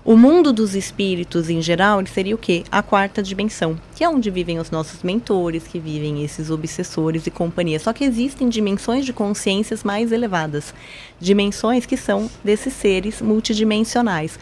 O 0.03 0.17
mundo 0.17 0.51
dos 0.51 0.75
espíritos, 0.75 1.49
em 1.49 1.61
geral, 1.61 1.99
ele 1.99 2.09
seria 2.09 2.35
o 2.35 2.37
quê? 2.37 2.63
A 2.69 2.81
quarta 2.81 3.23
dimensão, 3.23 3.79
que 3.95 4.03
é 4.03 4.09
onde 4.09 4.29
vivem 4.29 4.59
os 4.59 4.69
nossos 4.69 5.01
mentores, 5.01 5.65
que 5.65 5.79
vivem 5.79 6.25
esses 6.25 6.49
obsessores 6.49 7.25
e 7.25 7.31
companhia. 7.31 7.79
Só 7.79 7.93
que 7.93 8.03
existem 8.03 8.49
dimensões 8.49 9.05
de 9.05 9.13
consciências 9.13 9.81
mais 9.81 10.11
elevadas, 10.11 10.73
dimensões 11.21 11.85
que 11.85 11.95
são 11.95 12.29
desses 12.43 12.73
seres 12.73 13.21
multidimensionais. 13.21 14.37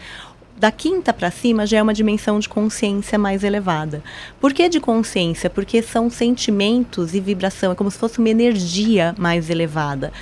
Da 0.56 0.70
quinta 0.70 1.12
para 1.12 1.30
cima 1.30 1.66
já 1.66 1.78
é 1.78 1.82
uma 1.82 1.94
dimensão 1.94 2.38
de 2.38 2.48
consciência 2.48 3.18
mais 3.18 3.42
elevada. 3.42 4.02
Por 4.40 4.52
que 4.52 4.68
de 4.68 4.78
consciência? 4.78 5.50
Porque 5.50 5.82
são 5.82 6.08
sentimentos 6.08 7.14
e 7.14 7.20
vibração, 7.20 7.72
é 7.72 7.74
como 7.74 7.90
se 7.90 7.98
fosse 7.98 8.18
uma 8.18 8.28
energia 8.28 9.14
mais 9.18 9.50
elevada 9.50 10.12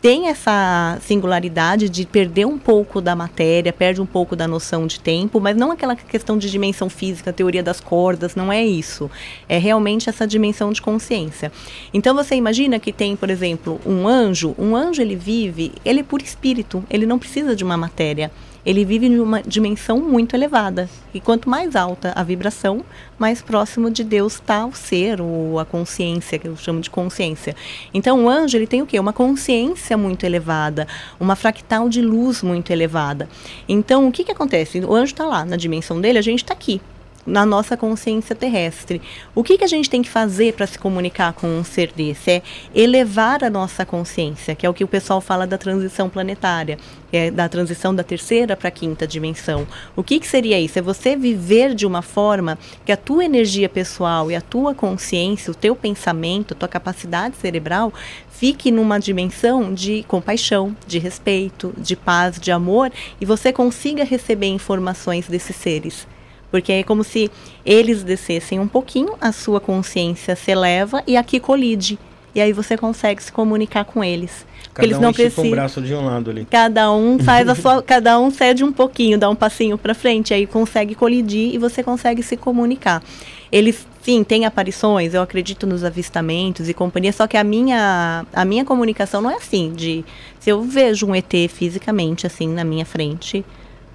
tem 0.00 0.28
essa 0.28 0.98
singularidade 1.02 1.88
de 1.88 2.06
perder 2.06 2.46
um 2.46 2.58
pouco 2.58 3.00
da 3.00 3.14
matéria, 3.14 3.72
perde 3.72 4.00
um 4.00 4.06
pouco 4.06 4.34
da 4.34 4.48
noção 4.48 4.86
de 4.86 4.98
tempo, 4.98 5.38
mas 5.38 5.54
não 5.56 5.70
aquela 5.70 5.94
questão 5.94 6.38
de 6.38 6.50
dimensão 6.50 6.88
física, 6.88 7.32
teoria 7.32 7.62
das 7.62 7.80
cordas, 7.80 8.34
não 8.34 8.50
é 8.50 8.64
isso. 8.64 9.10
É 9.46 9.58
realmente 9.58 10.08
essa 10.08 10.26
dimensão 10.26 10.72
de 10.72 10.80
consciência. 10.80 11.52
Então 11.92 12.14
você 12.14 12.34
imagina 12.34 12.80
que 12.80 12.92
tem, 12.92 13.14
por 13.14 13.28
exemplo, 13.28 13.78
um 13.84 14.08
anjo, 14.08 14.54
um 14.58 14.74
anjo 14.74 15.02
ele 15.02 15.16
vive, 15.16 15.72
ele 15.84 16.00
é 16.00 16.04
por 16.04 16.22
espírito, 16.22 16.82
ele 16.88 17.04
não 17.04 17.18
precisa 17.18 17.54
de 17.54 17.62
uma 17.62 17.76
matéria. 17.76 18.30
Ele 18.64 18.84
vive 18.84 19.06
em 19.06 19.18
uma 19.18 19.42
dimensão 19.42 19.98
muito 20.00 20.34
elevada. 20.34 20.88
E 21.12 21.20
quanto 21.20 21.48
mais 21.48 21.74
alta 21.74 22.12
a 22.14 22.22
vibração, 22.22 22.84
mais 23.18 23.40
próximo 23.42 23.90
de 23.90 24.04
Deus 24.04 24.34
está 24.34 24.64
o 24.66 24.72
ser, 24.74 25.20
ou 25.20 25.58
a 25.58 25.64
consciência, 25.64 26.38
que 26.38 26.48
eu 26.48 26.56
chamo 26.56 26.80
de 26.80 26.90
consciência. 26.90 27.56
Então, 27.92 28.24
o 28.24 28.28
anjo 28.28 28.56
ele 28.56 28.66
tem 28.66 28.82
o 28.82 28.86
quê? 28.86 28.98
Uma 28.98 29.12
consciência 29.12 29.96
muito 29.96 30.24
elevada, 30.24 30.86
uma 31.18 31.36
fractal 31.36 31.88
de 31.88 32.02
luz 32.02 32.42
muito 32.42 32.70
elevada. 32.70 33.28
Então, 33.68 34.06
o 34.06 34.12
que, 34.12 34.24
que 34.24 34.32
acontece? 34.32 34.80
O 34.80 34.94
anjo 34.94 35.12
está 35.12 35.24
lá, 35.24 35.44
na 35.44 35.56
dimensão 35.56 36.00
dele, 36.00 36.18
a 36.18 36.22
gente 36.22 36.42
está 36.42 36.54
aqui 36.54 36.80
na 37.26 37.44
nossa 37.44 37.76
consciência 37.76 38.34
terrestre. 38.34 39.00
O 39.34 39.44
que, 39.44 39.58
que 39.58 39.64
a 39.64 39.68
gente 39.68 39.90
tem 39.90 40.02
que 40.02 40.08
fazer 40.08 40.54
para 40.54 40.66
se 40.66 40.78
comunicar 40.78 41.32
com 41.32 41.46
um 41.46 41.64
ser 41.64 41.92
desse? 41.92 42.30
É 42.30 42.42
elevar 42.74 43.44
a 43.44 43.50
nossa 43.50 43.84
consciência, 43.84 44.54
que 44.54 44.64
é 44.64 44.70
o 44.70 44.74
que 44.74 44.84
o 44.84 44.88
pessoal 44.88 45.20
fala 45.20 45.46
da 45.46 45.58
transição 45.58 46.08
planetária, 46.08 46.78
é 47.12 47.30
da 47.30 47.48
transição 47.48 47.94
da 47.94 48.02
terceira 48.02 48.56
para 48.56 48.68
a 48.68 48.72
quinta 48.72 49.06
dimensão. 49.06 49.66
O 49.94 50.02
que, 50.02 50.18
que 50.18 50.26
seria 50.26 50.60
isso? 50.60 50.78
É 50.78 50.82
você 50.82 51.16
viver 51.16 51.74
de 51.74 51.86
uma 51.86 52.02
forma 52.02 52.58
que 52.84 52.92
a 52.92 52.96
tua 52.96 53.24
energia 53.24 53.68
pessoal 53.68 54.30
e 54.30 54.36
a 54.36 54.40
tua 54.40 54.74
consciência, 54.74 55.50
o 55.50 55.54
teu 55.54 55.76
pensamento, 55.76 56.54
a 56.54 56.56
tua 56.56 56.68
capacidade 56.68 57.36
cerebral 57.36 57.92
fique 58.30 58.70
numa 58.70 58.98
dimensão 58.98 59.74
de 59.74 60.02
compaixão, 60.04 60.74
de 60.86 60.98
respeito, 60.98 61.74
de 61.76 61.94
paz, 61.94 62.40
de 62.40 62.50
amor 62.50 62.90
e 63.20 63.26
você 63.26 63.52
consiga 63.52 64.02
receber 64.02 64.46
informações 64.46 65.28
desses 65.28 65.56
seres. 65.56 66.06
Porque 66.50 66.72
é 66.72 66.82
como 66.82 67.04
se 67.04 67.30
eles 67.64 68.02
descessem 68.02 68.58
um 68.58 68.68
pouquinho, 68.68 69.14
a 69.20 69.32
sua 69.32 69.60
consciência 69.60 70.34
se 70.34 70.50
eleva 70.50 71.02
e 71.06 71.16
aqui 71.16 71.38
colide. 71.38 71.98
E 72.34 72.40
aí 72.40 72.52
você 72.52 72.76
consegue 72.76 73.22
se 73.22 73.32
comunicar 73.32 73.84
com 73.84 74.02
eles. 74.02 74.46
Cada 74.72 74.86
eles 74.86 74.98
um 74.98 75.00
não 75.00 75.12
precisam. 75.12 75.44
um 75.44 75.50
braço 75.50 75.82
de 75.82 75.92
um 75.94 76.04
lado 76.04 76.30
ali. 76.30 76.46
Cada 76.48 76.92
um 76.92 77.18
faz 77.22 77.48
a 77.48 77.54
sua, 77.54 77.82
cada 77.82 78.18
um 78.20 78.30
cede 78.30 78.62
um 78.62 78.72
pouquinho, 78.72 79.18
dá 79.18 79.28
um 79.28 79.34
passinho 79.34 79.76
para 79.76 79.94
frente, 79.94 80.32
aí 80.32 80.46
consegue 80.46 80.94
colidir 80.94 81.54
e 81.54 81.58
você 81.58 81.82
consegue 81.82 82.22
se 82.22 82.36
comunicar. 82.36 83.02
Eles, 83.50 83.84
sim, 84.00 84.22
têm 84.22 84.46
aparições, 84.46 85.12
eu 85.12 85.22
acredito 85.22 85.66
nos 85.66 85.82
avistamentos 85.82 86.68
e 86.68 86.74
companhia, 86.74 87.12
só 87.12 87.26
que 87.26 87.36
a 87.36 87.42
minha 87.42 88.24
a 88.32 88.44
minha 88.44 88.64
comunicação 88.64 89.20
não 89.20 89.30
é 89.30 89.34
assim, 89.34 89.72
de 89.72 90.04
se 90.38 90.50
eu 90.50 90.62
vejo 90.62 91.06
um 91.06 91.14
ET 91.16 91.32
fisicamente 91.48 92.28
assim 92.28 92.48
na 92.48 92.62
minha 92.62 92.84
frente, 92.84 93.44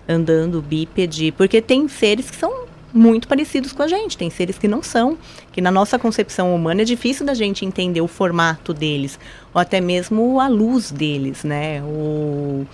andando 0.08 0.62
bípede, 0.62 1.32
porque 1.32 1.62
tem 1.62 1.88
seres 1.88 2.30
que 2.30 2.36
são 2.36 2.66
muito 2.94 3.28
parecidos 3.28 3.74
com 3.74 3.84
a 3.84 3.88
gente, 3.88 4.18
tem 4.18 4.30
seres 4.30 4.58
que 4.58 4.68
não 4.68 4.82
são, 4.82 5.18
que 5.52 5.60
na 5.60 5.70
nossa 5.70 6.00
concepção 6.00 6.56
humana 6.56 6.82
é 6.82 6.86
difícil 6.86 7.26
da 7.26 7.34
gente 7.34 7.66
entender 7.66 8.00
o 8.00 8.08
formato 8.08 8.74
deles, 8.74 9.20
ou 9.54 9.60
até 9.60 9.82
mesmo 9.82 10.40
a 10.40 10.48
luz 10.48 10.92
deles, 10.92 11.44
né? 11.44 11.84
O 11.84 12.66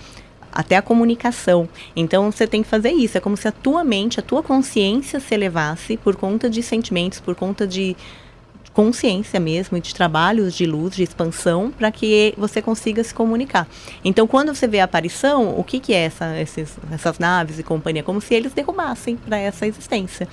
até 0.52 0.76
a 0.76 0.82
comunicação. 0.82 1.66
Então 1.96 2.30
você 2.30 2.46
tem 2.46 2.62
que 2.62 2.68
fazer 2.68 2.90
isso. 2.90 3.16
É 3.16 3.20
como 3.20 3.36
se 3.36 3.48
a 3.48 3.52
tua 3.52 3.82
mente, 3.82 4.20
a 4.20 4.22
tua 4.22 4.42
consciência 4.42 5.18
se 5.18 5.34
elevasse 5.34 5.96
por 5.96 6.14
conta 6.14 6.50
de 6.50 6.62
sentimentos, 6.62 7.18
por 7.18 7.34
conta 7.34 7.66
de 7.66 7.96
consciência 8.72 9.38
mesmo, 9.38 9.78
de 9.80 9.94
trabalhos 9.94 10.54
de 10.54 10.66
luz, 10.66 10.94
de 10.94 11.02
expansão, 11.02 11.70
para 11.70 11.90
que 11.90 12.34
você 12.36 12.62
consiga 12.62 13.04
se 13.04 13.12
comunicar. 13.12 13.68
Então, 14.04 14.26
quando 14.26 14.54
você 14.54 14.66
vê 14.66 14.80
a 14.80 14.84
aparição, 14.84 15.58
o 15.58 15.62
que, 15.62 15.78
que 15.78 15.92
é 15.92 16.04
essa, 16.04 16.38
esses, 16.40 16.76
essas 16.90 17.18
naves 17.18 17.58
e 17.58 17.62
companhia? 17.62 18.02
Como 18.02 18.20
se 18.20 18.34
eles 18.34 18.52
derrubassem 18.52 19.16
para 19.16 19.38
essa 19.38 19.66
existência, 19.66 20.26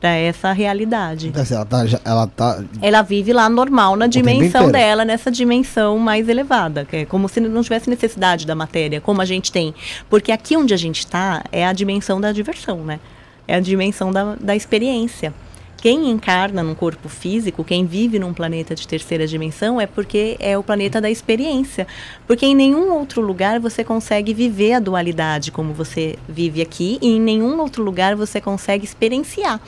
para 0.00 0.10
essa 0.10 0.52
realidade. 0.52 1.28
Então, 1.28 1.42
assim, 1.42 1.54
ela 1.54 1.64
tá, 1.64 1.84
ela 2.04 2.26
tá 2.26 2.64
Ela 2.82 3.02
vive 3.02 3.32
lá 3.32 3.48
normal 3.48 3.96
na 3.96 4.06
dimensão 4.06 4.70
dela, 4.70 5.04
nessa 5.04 5.30
dimensão 5.30 5.98
mais 5.98 6.28
elevada, 6.28 6.84
que 6.84 6.96
é 6.96 7.04
como 7.04 7.28
se 7.28 7.40
não 7.40 7.62
tivesse 7.62 7.88
necessidade 7.88 8.46
da 8.46 8.54
matéria, 8.54 9.00
como 9.00 9.20
a 9.20 9.24
gente 9.24 9.50
tem. 9.50 9.74
Porque 10.08 10.32
aqui 10.32 10.56
onde 10.56 10.74
a 10.74 10.76
gente 10.76 11.00
está 11.00 11.42
é 11.50 11.66
a 11.66 11.72
dimensão 11.72 12.20
da 12.20 12.32
diversão, 12.32 12.84
né? 12.84 13.00
É 13.48 13.54
a 13.54 13.60
dimensão 13.60 14.10
da, 14.10 14.34
da 14.34 14.56
experiência. 14.56 15.32
Quem 15.76 16.10
encarna 16.10 16.62
num 16.62 16.74
corpo 16.74 17.08
físico, 17.08 17.62
quem 17.62 17.84
vive 17.84 18.18
num 18.18 18.32
planeta 18.32 18.74
de 18.74 18.88
terceira 18.88 19.26
dimensão, 19.26 19.80
é 19.80 19.86
porque 19.86 20.36
é 20.40 20.56
o 20.56 20.62
planeta 20.62 21.00
da 21.00 21.10
experiência. 21.10 21.86
Porque 22.26 22.46
em 22.46 22.54
nenhum 22.54 22.92
outro 22.92 23.20
lugar 23.20 23.60
você 23.60 23.84
consegue 23.84 24.32
viver 24.32 24.72
a 24.74 24.80
dualidade 24.80 25.52
como 25.52 25.72
você 25.72 26.16
vive 26.28 26.62
aqui, 26.62 26.98
e 27.02 27.16
em 27.16 27.20
nenhum 27.20 27.60
outro 27.60 27.82
lugar 27.82 28.16
você 28.16 28.40
consegue 28.40 28.84
experienciar. 28.84 29.60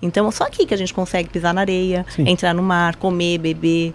Então, 0.00 0.28
é 0.28 0.30
só 0.30 0.44
aqui 0.44 0.64
que 0.64 0.72
a 0.72 0.76
gente 0.76 0.94
consegue 0.94 1.28
pisar 1.28 1.52
na 1.52 1.60
areia, 1.60 2.06
Sim. 2.08 2.28
entrar 2.28 2.54
no 2.54 2.62
mar, 2.62 2.94
comer, 2.96 3.38
beber, 3.38 3.92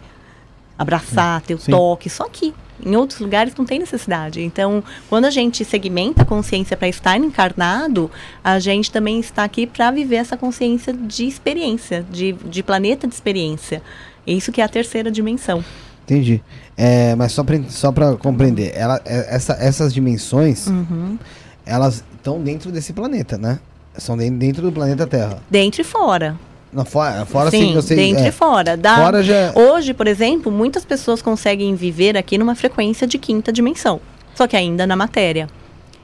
abraçar, 0.84 1.42
ter 1.42 1.56
o 1.56 1.60
Sim. 1.60 1.72
toque, 1.72 2.10
só 2.10 2.24
aqui. 2.26 2.54
Em 2.86 2.96
outros 2.96 3.20
lugares 3.20 3.54
não 3.56 3.66
tem 3.66 3.80
necessidade. 3.80 4.42
Então, 4.42 4.84
quando 5.10 5.26
a 5.26 5.30
gente 5.32 5.64
segmenta 5.64 6.24
a 6.24 6.26
consciência 6.26 6.76
para 6.76 6.88
estar 6.90 7.18
encarnado, 7.18 8.12
a 8.44 8.60
gente 8.60 8.92
também 8.92 9.20
está 9.20 9.44
aqui 9.44 9.66
para 9.66 9.90
viver 9.92 10.18
essa 10.18 10.36
consciência 10.36 10.92
de 10.92 11.26
experiência, 11.26 12.06
de, 12.12 12.34
de 12.34 12.62
planeta 12.62 13.08
de 13.08 13.14
experiência. 13.14 13.82
Isso 14.28 14.52
que 14.52 14.60
é 14.60 14.64
a 14.64 14.68
terceira 14.70 15.10
dimensão. 15.10 15.64
Entendi. 16.04 16.42
É, 16.76 17.16
mas 17.16 17.32
só 17.32 17.44
pra, 17.44 17.58
só 17.70 17.92
pra 17.92 18.16
compreender, 18.18 18.74
ela, 18.76 19.00
é- 19.06 19.34
essa, 19.36 19.54
essas 19.54 19.94
dimensões, 19.94 20.68
Uhum. 20.68 21.18
elas 21.66 22.04
estão 22.16 22.42
dentro 22.42 22.70
desse 22.72 22.92
planeta, 22.92 23.38
né? 23.38 23.60
São 23.98 24.18
den- 24.18 24.38
dentro 24.38 24.62
do 24.64 24.72
planeta 24.72 25.08
Terra. 25.08 25.38
Dentro 25.50 25.80
e 25.82 25.84
fora. 25.86 26.36
Não, 26.74 26.86
fora, 26.86 27.26
fora 27.26 27.52
Sim, 27.52 27.68
sim, 27.70 27.74
você. 27.74 27.96
dentro 27.96 28.24
é, 28.24 28.30
e 28.30 28.32
fora. 28.32 28.76
Dá, 28.76 28.96
Fora 28.98 29.22
já. 29.24 29.54
Hoje, 29.56 29.94
por 29.94 30.08
exemplo, 30.08 30.52
muitas 30.52 30.84
pessoas 30.84 31.22
conseguem 31.22 31.76
viver 31.76 32.18
aqui 32.18 32.38
numa 32.38 32.56
frequência 32.56 33.06
de 33.06 33.18
quinta 33.18 33.52
dimensão, 33.52 34.02
só 34.34 34.48
que 34.48 34.56
ainda 34.56 34.88
na 34.88 34.96
matéria. 34.96 35.48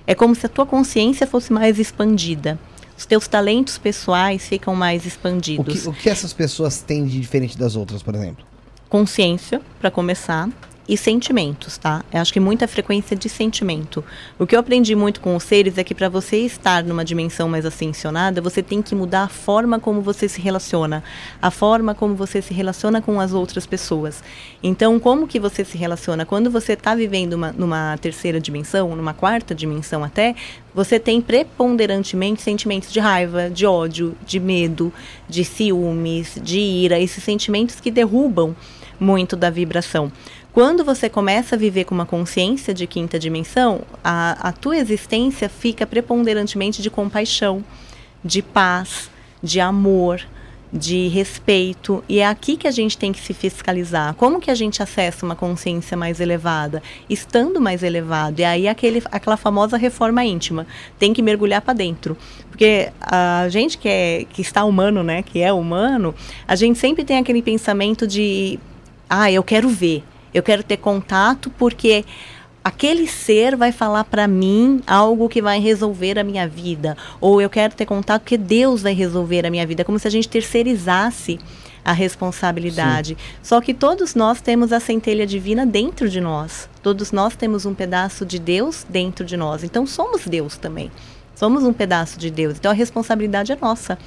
É 0.05 0.13
como 0.15 0.33
se 0.35 0.45
a 0.45 0.49
tua 0.49 0.65
consciência 0.65 1.25
fosse 1.27 1.51
mais 1.53 1.77
expandida. 1.79 2.57
Os 2.97 3.05
teus 3.05 3.27
talentos 3.27 3.77
pessoais 3.77 4.47
ficam 4.47 4.75
mais 4.75 5.05
O 5.05 5.07
expandidos. 5.07 5.81
que, 5.83 5.87
o 5.89 5.93
que 5.93 6.09
essas 6.09 6.33
pessoas 6.33 6.81
têm 6.81 7.05
de 7.05 7.19
diferente 7.19 7.57
das 7.57 7.75
outras, 7.75 8.03
por 8.03 8.13
exemplo? 8.15 8.45
Consciência, 8.89 9.61
para 9.79 9.89
começar, 9.91 10.49
e 10.89 10.97
sentimentos, 10.97 11.77
tá? 11.77 12.03
Eu 12.11 12.19
acho 12.19 12.33
que 12.33 12.39
muita 12.39 12.67
frequência 12.67 13.15
de 13.15 13.29
sentimento. 13.29 14.03
O 14.39 14.47
que 14.47 14.55
eu 14.55 14.59
aprendi 14.59 14.95
muito 14.95 15.21
com 15.21 15.35
os 15.35 15.43
seres 15.43 15.77
é 15.77 15.83
que 15.83 15.93
para 15.93 16.09
você 16.09 16.37
estar 16.37 16.83
numa 16.83 17.05
dimensão 17.05 17.47
mais 17.47 17.63
ascensionada, 17.63 18.41
você 18.41 18.63
tem 18.63 18.81
que 18.81 18.95
mudar 18.95 19.25
a 19.25 19.27
forma 19.27 19.79
como 19.79 20.01
você 20.01 20.27
se 20.27 20.41
relaciona, 20.41 21.03
a 21.39 21.51
forma 21.51 21.93
como 21.93 22.15
você 22.15 22.41
se 22.41 22.55
relaciona 22.55 23.03
com 23.03 23.19
as 23.19 23.33
outras 23.33 23.67
pessoas. 23.67 24.23
Então, 24.63 24.99
como 24.99 25.27
que 25.27 25.39
você 25.39 25.63
se 25.63 25.77
relaciona? 25.77 26.25
Quando 26.25 26.49
você 26.49 26.73
está 26.73 26.95
vivendo 26.95 27.33
uma, 27.33 27.51
numa 27.51 27.95
terceira 27.99 28.41
dimensão, 28.41 28.95
numa 28.95 29.13
quarta 29.13 29.53
dimensão 29.53 30.03
até, 30.03 30.35
você 30.73 30.99
tem 30.99 31.21
preponderantemente 31.21 32.41
sentimentos 32.41 32.91
de 32.91 32.99
raiva, 32.99 33.47
de 33.47 33.63
ódio, 33.63 34.15
de 34.25 34.39
medo, 34.39 34.91
de 35.27 35.45
ciúmes, 35.45 36.39
de 36.41 36.59
ira, 36.59 36.99
esses 36.99 37.23
sentimentos 37.23 37.79
que 37.79 37.91
derrubam 37.91 38.55
muito 38.99 39.35
da 39.35 39.49
vibração. 39.49 40.11
Quando 40.51 40.83
você 40.83 41.07
começa 41.07 41.55
a 41.55 41.57
viver 41.57 41.83
com 41.85 41.93
uma 41.93 42.05
consciência 42.05 42.73
de 42.73 42.87
quinta 42.87 43.19
dimensão, 43.19 43.81
a, 44.03 44.49
a 44.49 44.51
tua 44.51 44.77
existência 44.77 45.47
fica 45.47 45.85
preponderantemente 45.85 46.81
de 46.81 46.89
compaixão, 46.89 47.63
de 48.25 48.41
paz, 48.41 49.11
de 49.43 49.59
amor, 49.59 50.21
de 50.71 51.07
respeito. 51.07 52.03
E 52.09 52.19
é 52.19 52.27
aqui 52.27 52.57
que 52.57 52.67
a 52.67 52.71
gente 52.71 52.97
tem 52.97 53.11
que 53.11 53.19
se 53.19 53.33
fiscalizar. 53.33 54.13
Como 54.15 54.39
que 54.39 54.49
a 54.49 54.55
gente 54.55 54.81
acessa 54.81 55.25
uma 55.25 55.35
consciência 55.35 55.95
mais 55.95 56.19
elevada? 56.19 56.81
Estando 57.09 57.61
mais 57.61 57.83
elevado. 57.83 58.39
E 58.39 58.43
aí 58.43 58.67
aquele, 58.67 59.01
aquela 59.11 59.37
famosa 59.37 59.77
reforma 59.77 60.23
íntima. 60.23 60.65
Tem 60.97 61.13
que 61.13 61.21
mergulhar 61.21 61.61
para 61.61 61.73
dentro. 61.73 62.17
Porque 62.49 62.91
a 62.99 63.47
gente 63.49 63.77
que, 63.77 63.87
é, 63.87 64.25
que 64.25 64.41
está 64.41 64.63
humano, 64.63 65.03
né? 65.03 65.23
Que 65.23 65.41
é 65.41 65.51
humano, 65.53 66.13
a 66.47 66.55
gente 66.55 66.77
sempre 66.77 67.03
tem 67.03 67.17
aquele 67.17 67.41
pensamento 67.41 68.07
de 68.07 68.59
ah, 69.09 69.31
eu 69.31 69.43
quero 69.43 69.67
ver, 69.69 70.03
eu 70.33 70.43
quero 70.43 70.63
ter 70.63 70.77
contato 70.77 71.49
porque 71.51 72.05
aquele 72.63 73.07
ser 73.07 73.55
vai 73.55 73.71
falar 73.71 74.03
para 74.03 74.27
mim 74.27 74.81
algo 74.85 75.29
que 75.29 75.41
vai 75.41 75.59
resolver 75.59 76.19
a 76.19 76.23
minha 76.23 76.47
vida, 76.47 76.95
ou 77.19 77.41
eu 77.41 77.49
quero 77.49 77.73
ter 77.73 77.85
contato 77.85 78.21
porque 78.21 78.37
Deus 78.37 78.81
vai 78.81 78.93
resolver 78.93 79.45
a 79.45 79.49
minha 79.49 79.65
vida, 79.65 79.83
como 79.83 79.97
se 79.97 80.07
a 80.07 80.11
gente 80.11 80.29
terceirizasse 80.29 81.39
a 81.83 81.93
responsabilidade. 81.93 83.17
Sim. 83.17 83.37
Só 83.41 83.61
que 83.61 83.73
todos 83.73 84.13
nós 84.13 84.41
temos 84.41 84.71
a 84.71 84.79
centelha 84.79 85.25
divina 85.25 85.65
dentro 85.65 86.09
de 86.09 86.21
nós. 86.21 86.69
Todos 86.83 87.11
nós 87.11 87.35
temos 87.35 87.65
um 87.65 87.73
pedaço 87.73 88.25
de 88.25 88.37
Deus 88.37 88.85
dentro 88.87 89.25
de 89.25 89.35
nós. 89.35 89.63
Então 89.63 89.87
somos 89.87 90.27
Deus 90.27 90.57
também. 90.57 90.91
Somos 91.33 91.63
um 91.63 91.73
pedaço 91.73 92.19
de 92.19 92.29
Deus. 92.29 92.57
Então 92.57 92.69
a 92.69 92.75
responsabilidade 92.75 93.51
é 93.51 93.57
nossa 93.59 93.97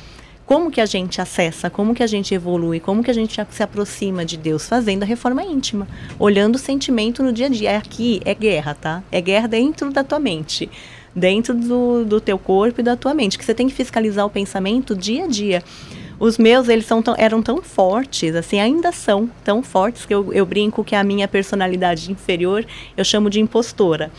como 0.45 0.71
que 0.71 0.81
a 0.81 0.87
gente 0.87 1.21
acessa, 1.21 1.71
como 1.71 1.95
que 1.95 2.03
a 2.03 2.07
gente 2.07 2.35
evolui, 2.35 2.81
como 2.81 3.03
que 3.03 3.11
a 3.11 3.15
gente 3.15 3.41
se 3.51 3.63
aproxima 3.63 4.25
de 4.25 4.37
Deus 4.37 4.67
fazendo 4.67 5.03
a 5.03 5.07
reforma 5.07 5.43
íntima, 5.43 5.87
olhando 6.19 6.57
o 6.57 6.59
sentimento 6.59 7.23
no 7.23 7.33
dia 7.33 7.47
a 7.47 7.49
dia. 7.49 7.71
É 7.71 7.77
aqui 7.77 8.21
é 8.25 8.35
guerra, 8.35 8.75
tá? 8.75 9.03
É 9.11 9.21
guerra 9.21 9.47
dentro 9.47 9.91
da 9.91 10.03
tua 10.03 10.19
mente, 10.19 10.69
dentro 11.15 11.55
do, 11.55 12.05
do 12.05 12.21
teu 12.21 12.39
corpo 12.39 12.81
e 12.81 12.85
da 12.85 12.97
tua 12.97 13.15
mente, 13.15 13.39
que 13.39 13.45
você 13.45 13.55
tem 13.55 13.69
que 13.69 13.75
fiscalizar 13.75 14.27
o 14.27 14.31
pensamento 14.31 14.95
dia 14.95 15.25
a 15.25 15.29
dia. 15.29 15.63
Os 16.19 16.39
meus, 16.39 16.69
eles 16.69 16.87
são 16.87 17.03
tão, 17.03 17.17
eram 17.19 17.43
tão 17.43 17.61
fortes, 17.63 18.35
assim, 18.37 18.61
ainda 18.61 18.93
são 18.93 19.29
tão 19.43 19.63
fortes 19.63 20.05
que 20.05 20.15
eu, 20.15 20.33
eu 20.33 20.47
brinco 20.47 20.85
que 20.85 20.95
a 20.95 21.03
minha 21.03 21.27
personalidade 21.27 22.13
inferior 22.13 22.65
eu 22.97 23.05
chamo 23.05 23.29
de 23.29 23.41
impostora. 23.41 24.11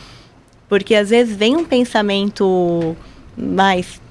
Porque 0.67 0.95
às 0.95 1.11
vezes 1.11 1.35
vem 1.35 1.55
um 1.55 1.63
pensamento 1.63 2.95
mais 3.37 4.01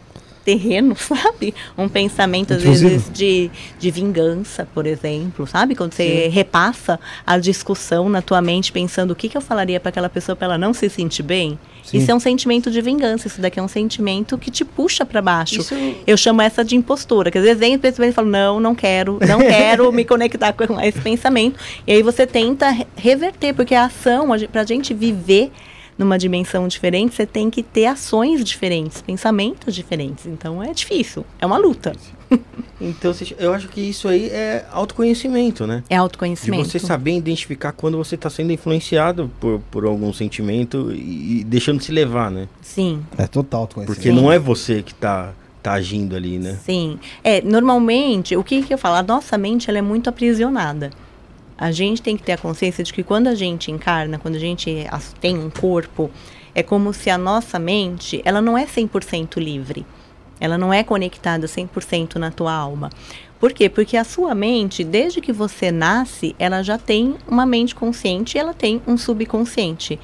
terreno, 0.44 0.94
sabe? 0.98 1.54
Um 1.76 1.88
pensamento, 1.88 2.54
às 2.54 2.62
vezes, 2.62 3.10
de, 3.12 3.50
de 3.78 3.90
vingança, 3.90 4.66
por 4.74 4.86
exemplo, 4.86 5.46
sabe? 5.46 5.74
Quando 5.74 5.92
você 5.92 6.24
Sim. 6.24 6.28
repassa 6.28 6.98
a 7.26 7.38
discussão 7.38 8.08
na 8.08 8.22
tua 8.22 8.40
mente, 8.40 8.72
pensando 8.72 9.12
o 9.12 9.14
que, 9.14 9.28
que 9.28 9.36
eu 9.36 9.40
falaria 9.40 9.80
para 9.80 9.88
aquela 9.88 10.08
pessoa 10.08 10.36
para 10.36 10.46
ela 10.46 10.58
não 10.58 10.72
se 10.74 10.88
sentir 10.88 11.22
bem. 11.22 11.58
Sim. 11.82 11.98
Isso 11.98 12.10
é 12.10 12.14
um 12.14 12.20
sentimento 12.20 12.70
de 12.70 12.80
vingança, 12.80 13.26
isso 13.26 13.40
daqui 13.40 13.58
é 13.58 13.62
um 13.62 13.68
sentimento 13.68 14.38
que 14.38 14.50
te 14.50 14.64
puxa 14.64 15.04
para 15.04 15.20
baixo. 15.20 15.60
Isso... 15.60 15.74
Eu 16.06 16.16
chamo 16.16 16.40
essa 16.42 16.64
de 16.64 16.76
impostora, 16.76 17.30
que 17.30 17.38
às 17.38 17.44
vezes 17.44 17.58
vem 17.58 18.08
e 18.08 18.12
fala, 18.12 18.28
não, 18.28 18.60
não 18.60 18.74
quero, 18.74 19.18
não 19.26 19.38
quero 19.40 19.90
me 19.92 20.04
conectar 20.04 20.52
com 20.52 20.80
esse 20.80 21.00
pensamento. 21.00 21.58
E 21.86 21.92
aí 21.92 22.02
você 22.02 22.26
tenta 22.26 22.74
reverter, 22.96 23.54
porque 23.54 23.74
a 23.74 23.84
ação, 23.84 24.28
para 24.50 24.62
a 24.62 24.66
gente 24.66 24.94
viver 24.94 25.50
numa 25.96 26.18
dimensão 26.18 26.66
diferente, 26.68 27.14
você 27.14 27.26
tem 27.26 27.50
que 27.50 27.62
ter 27.62 27.86
ações 27.86 28.44
diferentes, 28.44 29.02
pensamentos 29.02 29.74
diferentes. 29.74 30.26
Então 30.26 30.62
é 30.62 30.72
difícil, 30.72 31.24
é 31.40 31.46
uma 31.46 31.58
luta. 31.58 31.92
Então, 32.84 33.14
eu 33.38 33.54
acho 33.54 33.68
que 33.68 33.80
isso 33.80 34.08
aí 34.08 34.26
é 34.26 34.66
autoconhecimento, 34.72 35.68
né? 35.68 35.84
É 35.88 35.94
autoconhecimento. 35.94 36.64
De 36.64 36.70
você 36.72 36.80
saber 36.80 37.16
identificar 37.16 37.70
quando 37.70 37.96
você 37.96 38.16
está 38.16 38.28
sendo 38.28 38.50
influenciado 38.50 39.30
por, 39.38 39.60
por 39.70 39.84
algum 39.84 40.12
sentimento 40.12 40.90
e, 40.92 41.42
e 41.42 41.44
deixando 41.44 41.80
se 41.80 41.92
levar, 41.92 42.28
né? 42.28 42.48
Sim. 42.60 43.04
É 43.16 43.28
total 43.28 43.60
autoconhecimento. 43.60 44.02
Porque 44.02 44.10
não 44.10 44.32
é 44.32 44.36
você 44.36 44.82
que 44.82 44.90
está 44.90 45.32
tá 45.62 45.74
agindo 45.74 46.16
ali, 46.16 46.38
né? 46.38 46.58
Sim. 46.64 46.98
É, 47.22 47.40
normalmente, 47.40 48.36
o 48.36 48.42
que, 48.42 48.62
que 48.62 48.74
eu 48.74 48.78
falo? 48.78 48.96
A 48.96 49.02
nossa 49.02 49.38
mente 49.38 49.70
ela 49.70 49.78
é 49.78 49.82
muito 49.82 50.10
aprisionada. 50.10 50.90
A 51.62 51.70
gente 51.70 52.02
tem 52.02 52.16
que 52.16 52.24
ter 52.24 52.32
a 52.32 52.36
consciência 52.36 52.82
de 52.82 52.92
que 52.92 53.04
quando 53.04 53.28
a 53.28 53.36
gente 53.36 53.70
encarna, 53.70 54.18
quando 54.18 54.34
a 54.34 54.40
gente 54.40 54.84
tem 55.20 55.38
um 55.38 55.48
corpo, 55.48 56.10
é 56.52 56.60
como 56.60 56.92
se 56.92 57.08
a 57.08 57.16
nossa 57.16 57.56
mente, 57.56 58.20
ela 58.24 58.42
não 58.42 58.58
é 58.58 58.66
100% 58.66 59.36
livre. 59.36 59.86
Ela 60.40 60.58
não 60.58 60.74
é 60.74 60.82
conectada 60.82 61.46
100% 61.46 62.16
na 62.16 62.32
tua 62.32 62.52
alma. 62.52 62.90
Por 63.38 63.52
quê? 63.52 63.68
Porque 63.68 63.96
a 63.96 64.02
sua 64.02 64.34
mente, 64.34 64.82
desde 64.82 65.20
que 65.20 65.32
você 65.32 65.70
nasce, 65.70 66.34
ela 66.36 66.64
já 66.64 66.76
tem 66.76 67.14
uma 67.28 67.46
mente 67.46 67.76
consciente 67.76 68.36
e 68.36 68.40
ela 68.40 68.52
tem 68.52 68.82
um 68.84 68.98
subconsciente. 68.98 70.00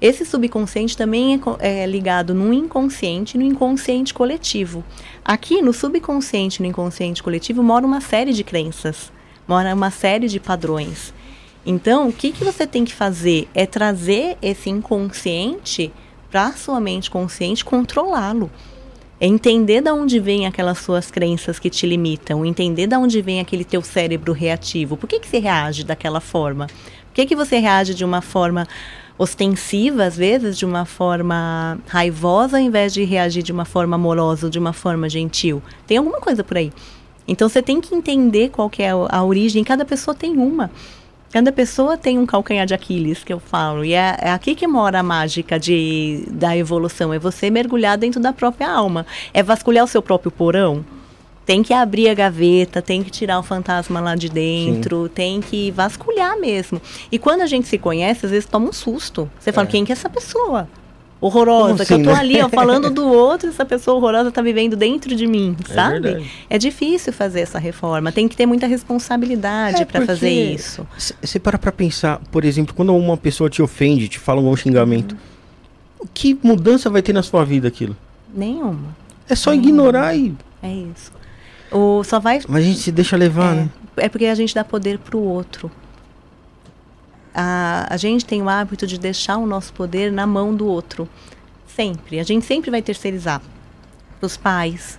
Esse 0.00 0.24
subconsciente 0.24 0.96
também 0.96 1.38
é, 1.60 1.82
é 1.82 1.86
ligado 1.86 2.32
no 2.32 2.54
inconsciente 2.54 3.36
e 3.36 3.38
no 3.38 3.44
inconsciente 3.44 4.14
coletivo. 4.14 4.82
Aqui 5.22 5.60
no 5.60 5.74
subconsciente 5.74 6.60
e 6.60 6.62
no 6.62 6.68
inconsciente 6.70 7.22
coletivo 7.22 7.62
mora 7.62 7.84
uma 7.84 8.00
série 8.00 8.32
de 8.32 8.42
crenças 8.42 9.12
mora 9.52 9.74
uma 9.74 9.90
série 9.90 10.28
de 10.28 10.40
padrões. 10.40 11.12
Então, 11.66 12.08
o 12.08 12.12
que, 12.12 12.32
que 12.32 12.42
você 12.42 12.66
tem 12.66 12.86
que 12.86 12.94
fazer 12.94 13.46
é 13.54 13.66
trazer 13.66 14.38
esse 14.40 14.70
inconsciente 14.70 15.92
para 16.30 16.46
a 16.46 16.52
sua 16.52 16.80
mente 16.80 17.10
consciente, 17.10 17.62
controlá-lo. 17.62 18.50
É 19.20 19.26
entender 19.26 19.82
de 19.82 19.90
onde 19.90 20.18
vem 20.18 20.46
aquelas 20.46 20.78
suas 20.78 21.10
crenças 21.10 21.58
que 21.58 21.68
te 21.68 21.86
limitam, 21.86 22.46
entender 22.46 22.86
de 22.86 22.96
onde 22.96 23.20
vem 23.20 23.40
aquele 23.40 23.62
teu 23.62 23.82
cérebro 23.82 24.32
reativo. 24.32 24.96
Por 24.96 25.06
que, 25.06 25.20
que 25.20 25.28
você 25.28 25.38
reage 25.38 25.84
daquela 25.84 26.18
forma? 26.18 26.66
Por 26.66 27.14
que, 27.16 27.26
que 27.26 27.36
você 27.36 27.58
reage 27.58 27.94
de 27.94 28.06
uma 28.06 28.22
forma 28.22 28.66
ostensiva, 29.18 30.04
às 30.04 30.16
vezes, 30.16 30.56
de 30.56 30.64
uma 30.64 30.86
forma 30.86 31.78
raivosa, 31.86 32.56
ao 32.56 32.62
invés 32.62 32.94
de 32.94 33.04
reagir 33.04 33.42
de 33.42 33.52
uma 33.52 33.66
forma 33.66 33.96
amorosa, 33.96 34.48
de 34.48 34.58
uma 34.58 34.72
forma 34.72 35.10
gentil? 35.10 35.62
Tem 35.86 35.98
alguma 35.98 36.20
coisa 36.20 36.42
por 36.42 36.56
aí. 36.56 36.72
Então 37.26 37.48
você 37.48 37.62
tem 37.62 37.80
que 37.80 37.94
entender 37.94 38.50
qual 38.50 38.68
que 38.68 38.82
é 38.82 38.90
a 38.90 39.22
origem, 39.22 39.62
cada 39.64 39.84
pessoa 39.84 40.14
tem 40.14 40.36
uma. 40.36 40.70
Cada 41.32 41.50
pessoa 41.50 41.96
tem 41.96 42.18
um 42.18 42.26
calcanhar 42.26 42.66
de 42.66 42.74
Aquiles, 42.74 43.24
que 43.24 43.32
eu 43.32 43.40
falo. 43.40 43.82
E 43.82 43.94
é, 43.94 44.16
é, 44.20 44.30
aqui 44.30 44.54
que 44.54 44.66
mora 44.66 45.00
a 45.00 45.02
mágica 45.02 45.58
de, 45.58 46.24
da 46.30 46.54
evolução. 46.54 47.12
É 47.12 47.18
você 47.18 47.50
mergulhar 47.50 47.96
dentro 47.96 48.20
da 48.20 48.34
própria 48.34 48.70
alma. 48.70 49.06
É 49.32 49.42
vasculhar 49.42 49.82
o 49.82 49.88
seu 49.88 50.02
próprio 50.02 50.30
porão. 50.30 50.84
Tem 51.46 51.62
que 51.62 51.72
abrir 51.72 52.10
a 52.10 52.14
gaveta, 52.14 52.82
tem 52.82 53.02
que 53.02 53.10
tirar 53.10 53.38
o 53.38 53.42
fantasma 53.42 53.98
lá 53.98 54.14
de 54.14 54.28
dentro, 54.28 55.04
Sim. 55.04 55.12
tem 55.14 55.40
que 55.40 55.70
vasculhar 55.70 56.38
mesmo. 56.38 56.80
E 57.10 57.18
quando 57.18 57.40
a 57.40 57.46
gente 57.46 57.66
se 57.66 57.78
conhece, 57.78 58.26
às 58.26 58.30
vezes 58.30 58.46
toma 58.46 58.68
um 58.68 58.72
susto. 58.72 59.28
Você 59.40 59.50
fala, 59.52 59.66
é. 59.66 59.70
quem 59.70 59.84
que 59.86 59.90
é 59.90 59.94
essa 59.94 60.10
pessoa? 60.10 60.68
Horrorosa, 61.22 61.84
assim, 61.84 61.94
que 61.94 62.00
eu 62.00 62.04
tô 62.04 62.10
né? 62.10 62.18
ali, 62.18 62.42
ó, 62.42 62.48
falando 62.48 62.90
do 62.90 63.06
outro, 63.06 63.48
essa 63.48 63.64
pessoa 63.64 63.96
horrorosa 63.96 64.32
tá 64.32 64.42
vivendo 64.42 64.74
dentro 64.74 65.14
de 65.14 65.24
mim, 65.24 65.56
é 65.70 65.72
sabe? 65.72 66.28
É, 66.50 66.58
difícil 66.58 67.12
fazer 67.12 67.42
essa 67.42 67.60
reforma, 67.60 68.10
tem 68.10 68.26
que 68.26 68.36
ter 68.36 68.44
muita 68.44 68.66
responsabilidade 68.66 69.82
é 69.82 69.84
para 69.84 70.04
fazer 70.04 70.30
isso. 70.30 70.84
Você 70.98 71.38
para 71.38 71.56
pra 71.56 71.70
pensar, 71.70 72.20
por 72.32 72.44
exemplo, 72.44 72.74
quando 72.74 72.94
uma 72.94 73.16
pessoa 73.16 73.48
te 73.48 73.62
ofende, 73.62 74.08
te 74.08 74.18
fala 74.18 74.40
um 74.40 74.56
xingamento, 74.56 75.16
uhum. 76.00 76.08
que 76.12 76.36
mudança 76.42 76.90
vai 76.90 77.00
ter 77.00 77.12
na 77.12 77.22
sua 77.22 77.44
vida 77.44 77.68
aquilo? 77.68 77.96
Nenhuma. 78.34 78.96
É 79.28 79.36
só 79.36 79.50
Nenhuma. 79.50 79.68
ignorar 79.68 80.16
e... 80.16 80.34
É 80.60 80.72
isso. 80.72 81.12
O, 81.70 82.02
só 82.02 82.18
vai... 82.18 82.40
Mas 82.48 82.64
a 82.64 82.66
gente 82.66 82.80
se 82.80 82.90
deixa 82.90 83.16
levar, 83.16 83.52
é, 83.52 83.56
né? 83.56 83.70
É 83.96 84.08
porque 84.08 84.26
a 84.26 84.34
gente 84.34 84.52
dá 84.54 84.64
poder 84.64 84.98
pro 84.98 85.20
outro 85.20 85.70
a, 87.34 87.86
a 87.88 87.96
gente 87.96 88.24
tem 88.24 88.42
o 88.42 88.48
hábito 88.48 88.86
de 88.86 88.98
deixar 88.98 89.38
o 89.38 89.46
nosso 89.46 89.72
poder 89.72 90.12
na 90.12 90.26
mão 90.26 90.54
do 90.54 90.66
outro. 90.66 91.08
Sempre. 91.66 92.20
A 92.20 92.22
gente 92.22 92.44
sempre 92.44 92.70
vai 92.70 92.82
terceirizar. 92.82 93.40
Para 94.18 94.26
os 94.26 94.36
pais, 94.36 94.98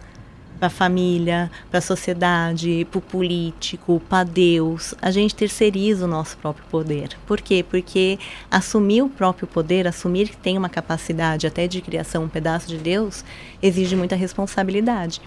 para 0.64 0.68
a 0.68 0.70
família, 0.70 1.52
para 1.70 1.80
a 1.80 1.82
sociedade, 1.82 2.88
para 2.90 2.98
o 2.98 3.02
político, 3.02 4.02
para 4.08 4.24
Deus. 4.24 4.96
A 5.02 5.12
gente 5.12 5.36
terceiriza 5.36 6.06
o 6.06 6.08
nosso 6.08 6.38
próprio 6.38 6.66
poder. 6.70 7.10
Por 7.28 7.42
quê? 7.42 7.66
Porque 7.70 8.18
assumir 8.50 9.02
o 9.02 9.10
próprio 9.10 9.48
poder, 9.48 9.88
assumir 9.88 10.30
que 10.30 10.38
tem 10.38 10.58
uma 10.58 10.70
capacidade 10.70 11.46
até 11.46 11.68
de 11.68 11.82
criação, 11.82 12.24
um 12.24 12.30
pedaço 12.30 12.68
de 12.68 12.78
Deus, 12.78 13.26
exige 13.62 13.96
muita 13.96 14.16
responsabilidade. 14.16 15.22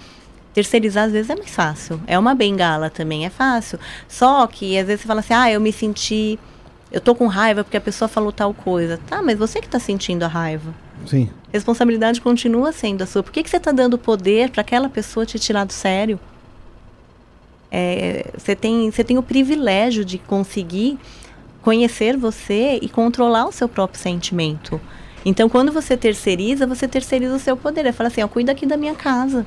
Terceirizar 0.55 1.05
às 1.05 1.12
vezes 1.12 1.29
é 1.29 1.37
mais 1.37 1.51
fácil. 1.51 2.01
É 2.07 2.19
uma 2.19 2.35
bengala 2.35 2.88
também, 2.88 3.27
é 3.27 3.31
fácil. 3.31 3.79
Só 4.09 4.47
que 4.47 4.79
às 4.79 4.87
vezes 4.87 5.03
você 5.03 5.07
fala 5.07 5.21
assim: 5.21 5.35
ah, 5.35 5.51
eu 5.51 5.61
me 5.61 5.71
senti 5.71 6.38
Eu 6.90 7.01
tô 7.01 7.14
com 7.14 7.27
raiva 7.27 7.64
porque 7.64 7.77
a 7.77 7.81
pessoa 7.81 8.09
falou 8.09 8.31
tal 8.31 8.55
coisa. 8.55 8.99
Tá, 9.07 9.22
mas 9.22 9.38
você 9.38 9.61
que 9.61 9.68
tá 9.68 9.79
sentindo 9.79 10.22
a 10.22 10.29
raiva. 10.29 10.75
Sim. 11.07 11.29
Responsabilidade 11.53 12.20
continua 12.20 12.72
sendo 12.72 13.03
a 13.03 13.07
sua. 13.07 13.22
Por 13.22 13.33
que, 13.33 13.42
que 13.42 13.51
você 13.51 13.57
está 13.57 13.72
dando 13.72 13.99
poder 13.99 14.51
para 14.51 14.61
aquela 14.61 14.88
pessoa 14.88 15.27
te 15.27 15.38
tirar 15.38 15.64
do 15.64 15.72
sério? 15.72 16.18
É, 17.70 18.31
você, 18.37 18.55
tem, 18.55 18.90
você 18.90 19.03
tem 19.03 19.18
o 19.18 19.22
privilégio 19.22 20.05
de 20.05 20.18
conseguir 20.18 20.99
conhecer 21.61 22.16
você 22.16 22.79
e 22.81 22.88
controlar 22.88 23.46
o 23.46 23.53
seu 23.53 23.68
próprio 23.68 24.01
sentimento. 24.01 24.81
Então, 25.25 25.49
quando 25.49 25.72
você 25.72 25.96
terceiriza, 25.96 26.66
você 26.66 26.87
terceiriza 26.87 27.35
o 27.35 27.40
seu 27.40 27.57
poder. 27.57 27.85
É 27.85 27.92
falar 27.92 28.09
assim, 28.09 28.22
ó, 28.22 28.29
cuida 28.29 28.53
aqui 28.53 28.64
da 28.64 28.77
minha 28.77 28.94
casa. 28.94 29.44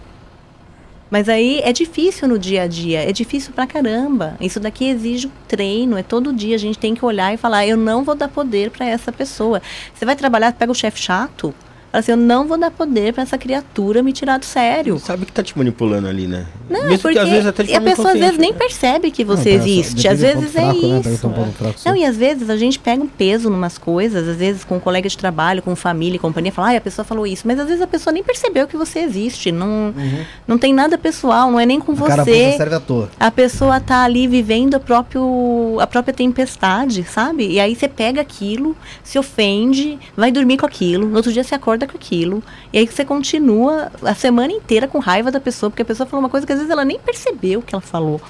Mas 1.10 1.28
aí 1.28 1.60
é 1.64 1.74
difícil 1.74 2.28
no 2.28 2.38
dia 2.38 2.64
a 2.64 2.68
dia, 2.68 3.10
é 3.10 3.12
difícil 3.12 3.52
pra 3.54 3.66
caramba. 3.66 4.36
Isso 4.40 4.60
daqui 4.60 4.86
exige 4.86 5.28
um 5.28 5.32
treino, 5.48 5.98
é 5.98 6.04
todo 6.04 6.32
dia 6.32 6.56
a 6.56 6.60
gente 6.60 6.78
tem 6.78 6.94
que 6.94 7.04
olhar 7.04 7.34
e 7.34 7.38
falar, 7.38 7.66
eu 7.66 7.76
não 7.76 8.04
vou 8.04 8.16
dar 8.16 8.28
poder 8.28 8.70
para 8.70 8.86
essa 8.86 9.12
pessoa. 9.12 9.62
Você 9.94 10.06
vai 10.06 10.16
trabalhar, 10.16 10.54
pega 10.54 10.72
o 10.72 10.76
chefe 10.76 11.00
chato, 11.00 11.54
Fala 11.92 12.00
assim, 12.00 12.12
eu 12.12 12.18
não 12.18 12.48
vou 12.48 12.58
dar 12.58 12.70
poder 12.70 13.14
para 13.14 13.24
essa 13.24 13.38
criatura 13.38 14.04
me 14.04 14.14
tirar 14.14 14.38
do 14.38 14.46
sério. 14.46 14.94
Ele 14.94 15.00
sabe 15.00 15.26
que 15.26 15.32
tá 15.32 15.42
te 15.42 15.58
manipulando 15.58 16.08
ali, 16.08 16.28
né? 16.28 16.46
Não, 16.70 16.84
Mesmo 16.84 17.00
porque 17.00 17.18
que, 17.18 17.20
às 17.20 17.30
vezes, 17.30 17.48
até 17.48 17.64
de 17.64 17.74
a 17.74 17.82
pessoa 17.82 18.12
às 18.12 18.20
vezes 18.20 18.38
nem 18.38 18.54
percebe 18.54 19.10
que 19.10 19.24
você 19.24 19.58
não, 19.58 19.66
existe. 19.66 20.08
Às 20.08 20.20
vezes 20.22 20.56
é 20.56 20.62
fraco, 20.62 20.88
né? 20.88 21.00
isso. 21.00 21.28
Né? 21.28 21.74
não, 21.86 21.96
e 21.96 22.06
às 22.06 22.16
vezes 22.16 22.50
a 22.50 22.56
gente 22.56 22.78
pega 22.78 23.02
um 23.02 23.08
peso 23.08 23.50
numas 23.50 23.80
coisas, 23.80 24.28
às 24.28 24.38
vezes 24.38 24.64
com 24.64 24.76
um 24.78 24.80
colega 24.80 25.10
de 25.10 25.18
trabalho, 25.18 25.64
com 25.64 25.76
família 25.76 26.18
e 26.18 26.20
companhia, 26.20 26.52
fala, 26.52 26.74
ah, 26.74 26.78
a 26.78 26.82
pessoa 26.82 27.04
falou 27.04 27.26
isso. 27.26 27.48
Mas 27.48 27.60
às 27.60 27.66
vezes 27.66 27.82
a 27.82 27.88
pessoa 27.88 28.14
nem 28.14 28.24
percebeu 28.24 28.68
que 28.68 28.78
você 28.78 29.00
existe. 29.00 29.52
Não, 29.52 29.68
uhum. 29.68 30.26
não 30.48 30.58
tem 30.60 30.72
nada 30.74 30.96
pessoal, 30.96 31.52
não 31.52 31.60
é 31.60 31.66
nem 31.66 31.80
com 31.80 31.94
a 31.94 31.96
você. 31.96 32.54
serve 32.56 32.76
à 32.76 32.80
toa. 32.80 33.10
A 33.20 33.32
pessoa 33.32 33.80
tá 33.80 34.04
ali 34.04 34.28
vivendo 34.28 34.76
a, 34.76 34.80
próprio, 34.80 35.78
a 35.80 35.88
própria 35.88 36.14
tempestade, 36.14 37.04
sabe? 37.04 37.48
E 37.50 37.60
aí 37.60 37.76
você 37.76 37.88
pega 37.88 38.22
aquilo, 38.22 38.78
se 39.04 39.18
ofende, 39.18 39.98
vai 40.16 40.32
dormir 40.32 40.58
com 40.58 40.68
aquilo, 40.68 41.08
no 41.08 41.16
outro 41.16 41.34
dia 41.34 41.44
você 41.44 41.56
acorda 41.56 41.79
com 41.88 41.98
aquilo. 41.98 42.44
E 42.72 42.78
aí 42.78 42.88
você 42.88 43.04
continua 43.06 43.92
a 44.04 44.14
semana 44.14 44.54
inteira 44.54 44.88
com 44.88 45.00
raiva 45.00 45.32
da 45.32 45.40
pessoa, 45.40 45.70
porque 45.70 45.82
a 45.82 45.86
pessoa 45.86 46.08
falou 46.08 46.24
uma 46.24 46.30
coisa 46.30 46.46
que 46.46 46.54
às 46.54 46.60
vezes 46.60 46.72
ela 46.72 46.86
nem 46.86 47.00
percebeu 47.00 47.62
que 47.62 47.74
ela 47.74 47.82
falou. 47.82 48.22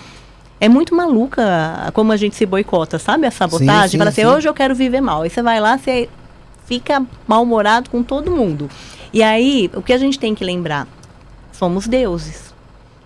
É 0.59 0.67
muito 0.67 0.93
maluca 0.93 1.89
como 1.93 2.11
a 2.11 2.17
gente 2.17 2.35
se 2.35 2.45
boicota, 2.45 2.99
sabe? 2.99 3.25
A 3.25 3.31
sabotagem. 3.31 3.83
Sim, 3.83 3.91
sim, 3.91 3.97
Fala 3.97 4.09
assim, 4.09 4.21
sim. 4.21 4.27
hoje 4.27 4.49
eu 4.49 4.53
quero 4.53 4.75
viver 4.75 4.99
mal. 5.01 5.21
Aí 5.21 5.29
você 5.29 5.41
vai 5.41 5.59
lá, 5.59 5.77
você 5.77 6.09
fica 6.65 7.03
mal-humorado 7.27 7.89
com 7.89 8.03
todo 8.03 8.29
mundo. 8.29 8.69
E 9.13 9.23
aí, 9.23 9.71
o 9.73 9.81
que 9.81 9.93
a 9.93 9.97
gente 9.97 10.19
tem 10.19 10.35
que 10.35 10.43
lembrar? 10.43 10.87
Somos 11.51 11.87
deuses. 11.87 12.48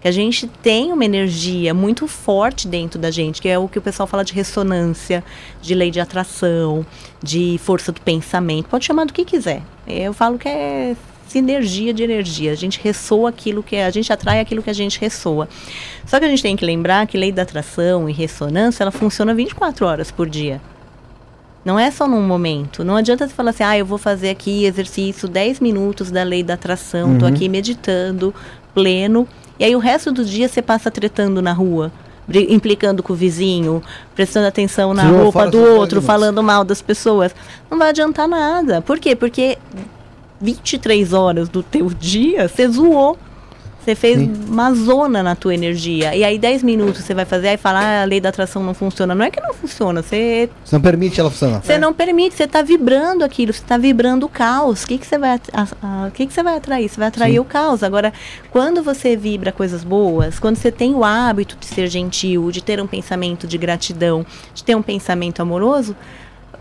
Que 0.04 0.10
a 0.10 0.12
gente 0.12 0.48
tem 0.62 0.92
uma 0.92 1.06
energia 1.06 1.74
muito 1.74 2.10
forte 2.10 2.68
dentro 2.68 3.00
da 3.00 3.10
gente, 3.10 3.42
que 3.42 3.48
é 3.48 3.58
o 3.58 3.70
que 3.70 3.80
o 3.80 3.82
pessoal 3.82 4.06
fala 4.06 4.26
de 4.26 4.34
ressonância, 4.34 5.24
de 5.62 5.74
lei 5.74 5.90
de 5.90 6.02
atração, 6.02 6.86
de 7.24 7.58
força 7.64 7.90
do 7.90 8.02
pensamento. 8.02 8.68
Pode 8.68 8.84
chamar 8.84 9.06
do 9.06 9.14
que 9.14 9.24
quiser. 9.24 9.64
Eu 9.88 10.14
falo 10.14 10.38
que 10.38 10.50
é 10.50 10.94
sinergia 11.26 11.94
de 11.94 12.04
energia. 12.04 12.52
A 12.52 12.56
gente 12.56 12.82
ressoa 12.84 13.30
aquilo 13.30 13.64
que 13.64 13.78
é, 13.78 13.86
a 13.86 13.90
gente 13.90 14.12
atrai 14.12 14.42
aquilo 14.42 14.62
que 14.62 14.70
a 14.70 14.74
gente 14.74 15.00
ressoa. 15.00 15.48
Só 16.06 16.20
que 16.20 16.26
a 16.26 16.28
gente 16.28 16.44
tem 16.44 16.58
que 16.58 16.66
lembrar 16.66 17.08
que 17.08 17.18
lei 17.18 17.32
da 17.32 17.44
atração 17.44 18.10
e 18.10 18.12
ressonância, 18.12 18.84
ela 18.84 18.92
funciona 18.92 19.34
24 19.34 19.86
horas 19.86 20.12
por 20.12 20.30
dia. 20.30 20.60
Não 21.64 21.80
é 21.80 21.90
só 21.90 22.10
num 22.10 22.22
momento. 22.22 22.84
Não 22.84 22.98
adianta 22.98 23.26
você 23.26 23.34
falar 23.34 23.52
assim, 23.52 23.64
ah, 23.64 23.78
eu 23.78 23.86
vou 23.86 23.98
fazer 23.98 24.32
aqui 24.32 24.66
exercício 24.66 25.30
10 25.30 25.62
minutos 25.62 26.12
da 26.12 26.24
lei 26.24 26.44
da 26.44 26.56
atração, 26.56 27.12
uhum. 27.12 27.20
tô 27.20 27.26
aqui 27.26 27.48
meditando, 27.48 28.36
pleno, 28.74 29.26
e 29.60 29.64
aí 29.64 29.76
o 29.76 29.80
resto 29.80 30.12
do 30.12 30.26
dia 30.26 30.48
você 30.48 30.62
passa 30.62 30.90
tretando 30.90 31.42
na 31.42 31.54
rua 31.54 31.92
implicando 32.50 33.04
com 33.04 33.14
o 33.14 33.16
vizinho, 33.16 33.84
prestando 34.16 34.48
atenção 34.48 34.94
na 34.94 35.04
roupa 35.04 35.48
do 35.48 35.60
outro, 35.60 36.02
falando 36.02 36.42
mal 36.42 36.64
das 36.64 36.82
pessoas. 36.82 37.36
Não 37.70 37.78
vai 37.78 37.90
adiantar 37.90 38.28
nada. 38.28 38.82
Por 38.82 38.98
quê? 39.00 39.16
Porque 39.16 39.58
23 40.40 41.14
horas 41.14 41.50
do 41.50 41.62
teu 41.62 41.90
dia, 41.90 42.48
você 42.48 42.68
zoou. 42.68 43.18
Você 43.84 43.96
fez 43.96 44.18
Sim. 44.18 44.32
uma 44.48 44.74
zona 44.74 45.22
na 45.22 45.36
tua 45.36 45.54
energia. 45.54 46.16
E 46.16 46.24
aí 46.24 46.40
10 46.40 46.64
minutos 46.64 47.04
você 47.04 47.14
vai 47.14 47.26
fazer 47.26 47.50
e 47.50 47.58
falar, 47.58 47.82
ah, 47.82 48.02
a 48.04 48.06
lei 48.06 48.22
da 48.22 48.30
atração 48.30 48.64
não 48.64 48.74
funciona. 48.74 49.14
Não 49.14 49.26
é 49.26 49.30
que 49.30 49.42
não 49.42 49.54
funciona, 49.54 50.02
você... 50.02 50.50
Você 50.64 50.76
não 50.76 50.82
permite 50.82 51.20
ela 51.20 51.30
funcionar. 51.30 51.62
Você 51.62 51.74
é. 51.74 51.78
não 51.78 51.94
permite, 51.94 52.34
você 52.34 52.46
está 52.46 52.62
vibrando 52.62 53.26
aquilo, 53.26 53.52
você 53.52 53.60
está 53.60 53.78
vibrando 53.78 54.26
o 54.26 54.30
caos. 54.30 54.84
O 54.84 54.88
que, 54.88 54.98
que 54.98 55.06
você 55.06 55.18
vai 55.18 55.36
o 55.36 56.12
que, 56.12 56.26
que 56.26 56.34
você 56.34 56.42
vai 56.42 56.56
atrair? 56.56 56.88
Você 56.88 56.98
vai 56.98 57.10
atrair 57.10 57.34
Sim. 57.34 57.40
o 57.40 57.46
caos. 57.46 57.84
Agora, 57.84 58.14
quando 58.52 58.82
você 58.82 59.18
vibra 59.18 59.52
coisas 59.52 59.84
boas, 59.84 60.40
quando 60.40 60.56
você 60.56 60.72
tem 60.72 60.96
o 60.96 61.04
hábito 61.04 61.58
de 61.60 61.66
ser 61.66 61.88
gentil, 61.88 62.52
de 62.52 62.64
ter 62.64 62.80
um 62.80 62.88
pensamento 62.88 63.46
de 63.46 63.58
gratidão, 63.58 64.26
de 64.54 64.64
ter 64.64 64.76
um 64.76 64.82
pensamento 64.82 65.42
amoroso, 65.42 65.94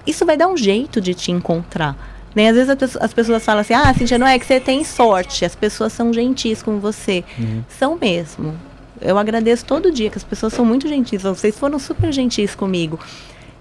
isso 0.04 0.26
vai 0.26 0.36
dar 0.36 0.48
um 0.48 0.56
jeito 0.56 1.00
de 1.00 1.14
te 1.14 1.30
encontrar. 1.30 2.11
Né? 2.34 2.48
Às 2.48 2.56
vezes 2.56 2.96
as 3.00 3.12
pessoas 3.12 3.44
falam 3.44 3.60
assim, 3.60 3.74
ah, 3.74 3.92
Cintia, 3.94 4.18
não 4.18 4.26
é 4.26 4.38
que 4.38 4.46
você 4.46 4.58
tem 4.58 4.84
sorte, 4.84 5.44
as 5.44 5.54
pessoas 5.54 5.92
são 5.92 6.12
gentis 6.12 6.62
com 6.62 6.78
você. 6.78 7.24
Uhum. 7.38 7.62
São 7.68 7.98
mesmo. 8.00 8.54
Eu 9.00 9.18
agradeço 9.18 9.64
todo 9.64 9.90
dia 9.90 10.08
que 10.08 10.16
as 10.16 10.24
pessoas 10.24 10.52
são 10.52 10.64
muito 10.64 10.88
gentis. 10.88 11.22
Vocês 11.22 11.58
foram 11.58 11.78
super 11.78 12.12
gentis 12.12 12.54
comigo. 12.54 12.98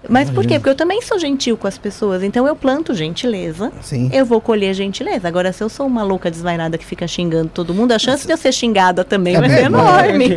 Mas 0.08 0.28
Imagina. 0.28 0.34
por 0.34 0.46
quê? 0.46 0.58
Porque 0.58 0.70
eu 0.70 0.74
também 0.74 1.00
sou 1.00 1.18
gentil 1.18 1.56
com 1.56 1.66
as 1.66 1.78
pessoas. 1.78 2.22
Então 2.22 2.46
eu 2.46 2.56
planto 2.56 2.94
gentileza. 2.94 3.72
Sim. 3.80 4.10
Eu 4.12 4.26
vou 4.26 4.40
colher 4.40 4.74
gentileza. 4.74 5.28
Agora, 5.28 5.52
se 5.52 5.62
eu 5.62 5.68
sou 5.68 5.86
uma 5.86 6.02
louca 6.02 6.30
desvairada 6.30 6.76
que 6.76 6.84
fica 6.84 7.06
xingando 7.06 7.48
todo 7.48 7.72
mundo, 7.72 7.92
a 7.92 7.98
chance 7.98 8.26
de 8.26 8.32
eu 8.32 8.36
ser 8.36 8.52
xingada 8.52 9.04
também 9.04 9.36
é 9.36 9.40
vai 9.40 9.48
ser 9.48 9.64
enorme. 9.64 10.28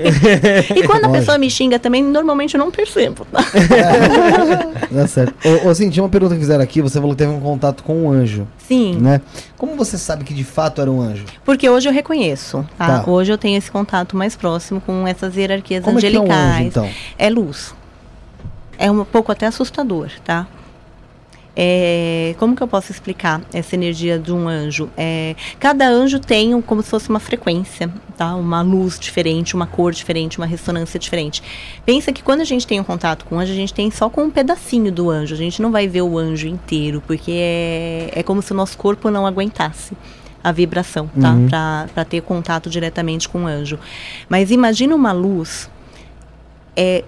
e 0.75 0.83
quando 0.83 1.05
a 1.05 1.09
pessoa 1.15 1.37
me 1.37 1.49
xinga 1.49 1.79
também, 1.79 2.03
normalmente 2.03 2.55
eu 2.55 2.59
não 2.59 2.69
percebo. 2.69 3.25
É. 3.33 4.85
Dá 4.93 5.07
certo. 5.07 5.33
Ô, 5.63 5.69
ô, 5.69 5.75
sim, 5.75 5.89
tinha 5.89 6.03
uma 6.03 6.09
pergunta 6.09 6.35
que 6.35 6.41
fizeram 6.41 6.63
aqui. 6.63 6.81
Você 6.81 6.99
falou 6.99 7.11
que 7.15 7.17
teve 7.17 7.31
um 7.31 7.39
contato 7.39 7.83
com 7.83 8.05
um 8.05 8.11
anjo. 8.11 8.47
Sim. 8.67 8.97
Né? 8.99 9.21
Como 9.57 9.75
você 9.75 9.97
sabe 9.97 10.23
que 10.23 10.33
de 10.33 10.43
fato 10.43 10.81
era 10.81 10.91
um 10.91 11.01
anjo? 11.01 11.25
Porque 11.43 11.67
hoje 11.69 11.89
eu 11.89 11.93
reconheço. 11.93 12.65
Tá? 12.77 13.01
Tá. 13.01 13.09
Hoje 13.09 13.31
eu 13.31 13.37
tenho 13.37 13.57
esse 13.57 13.71
contato 13.71 14.15
mais 14.15 14.35
próximo 14.35 14.79
com 14.81 15.07
essas 15.07 15.35
hierarquias 15.35 15.83
Como 15.83 15.97
angelicais. 15.97 16.29
É, 16.29 16.33
é, 16.33 16.35
um 16.35 16.51
anjo, 16.51 16.67
então? 16.67 16.89
é 17.17 17.29
luz 17.29 17.73
é 18.77 18.89
um 18.89 19.03
pouco 19.05 19.31
até 19.31 19.47
assustador, 19.47 20.11
tá? 20.23 20.47
É, 21.57 22.35
como 22.37 22.53
que 22.53 22.61
eu 22.61 22.67
posso 22.67 22.91
explicar 22.91 23.41
essa 23.53 23.75
energia 23.75 24.19
de 24.19 24.33
um 24.33 24.47
anjo? 24.47 24.89
É, 24.97 25.35
cada 25.57 25.87
anjo 25.87 26.19
tem 26.19 26.53
um, 26.53 26.61
como 26.61 26.83
se 26.83 26.89
fosse 26.89 27.09
uma 27.09 27.19
frequência, 27.19 27.89
tá? 28.17 28.35
Uma 28.35 28.61
luz 28.61 28.99
diferente, 28.99 29.55
uma 29.55 29.65
cor 29.65 29.93
diferente, 29.93 30.37
uma 30.37 30.45
ressonância 30.45 30.99
diferente. 30.99 31.41
Pensa 31.85 32.11
que 32.11 32.21
quando 32.21 32.41
a 32.41 32.43
gente 32.43 32.67
tem 32.67 32.79
um 32.79 32.83
contato 32.83 33.23
com 33.23 33.37
o 33.37 33.39
anjo, 33.39 33.53
a 33.53 33.55
gente 33.55 33.73
tem 33.73 33.89
só 33.89 34.09
com 34.09 34.23
um 34.23 34.29
pedacinho 34.29 34.91
do 34.91 35.09
anjo. 35.09 35.33
A 35.33 35.37
gente 35.37 35.61
não 35.61 35.71
vai 35.71 35.87
ver 35.87 36.01
o 36.01 36.17
anjo 36.17 36.45
inteiro, 36.45 37.01
porque 37.07 37.31
é, 37.31 38.11
é 38.13 38.23
como 38.23 38.41
se 38.41 38.51
o 38.51 38.55
nosso 38.55 38.77
corpo 38.77 39.09
não 39.09 39.25
aguentasse 39.25 39.95
a 40.43 40.51
vibração, 40.51 41.09
tá? 41.19 41.31
Uhum. 41.31 41.47
Para 41.47 42.05
ter 42.05 42.21
contato 42.21 42.69
diretamente 42.69 43.29
com 43.29 43.45
o 43.45 43.47
anjo. 43.47 43.79
Mas 44.27 44.51
imagina 44.51 44.93
uma 44.93 45.13
luz 45.13 45.69
é, 46.75 47.03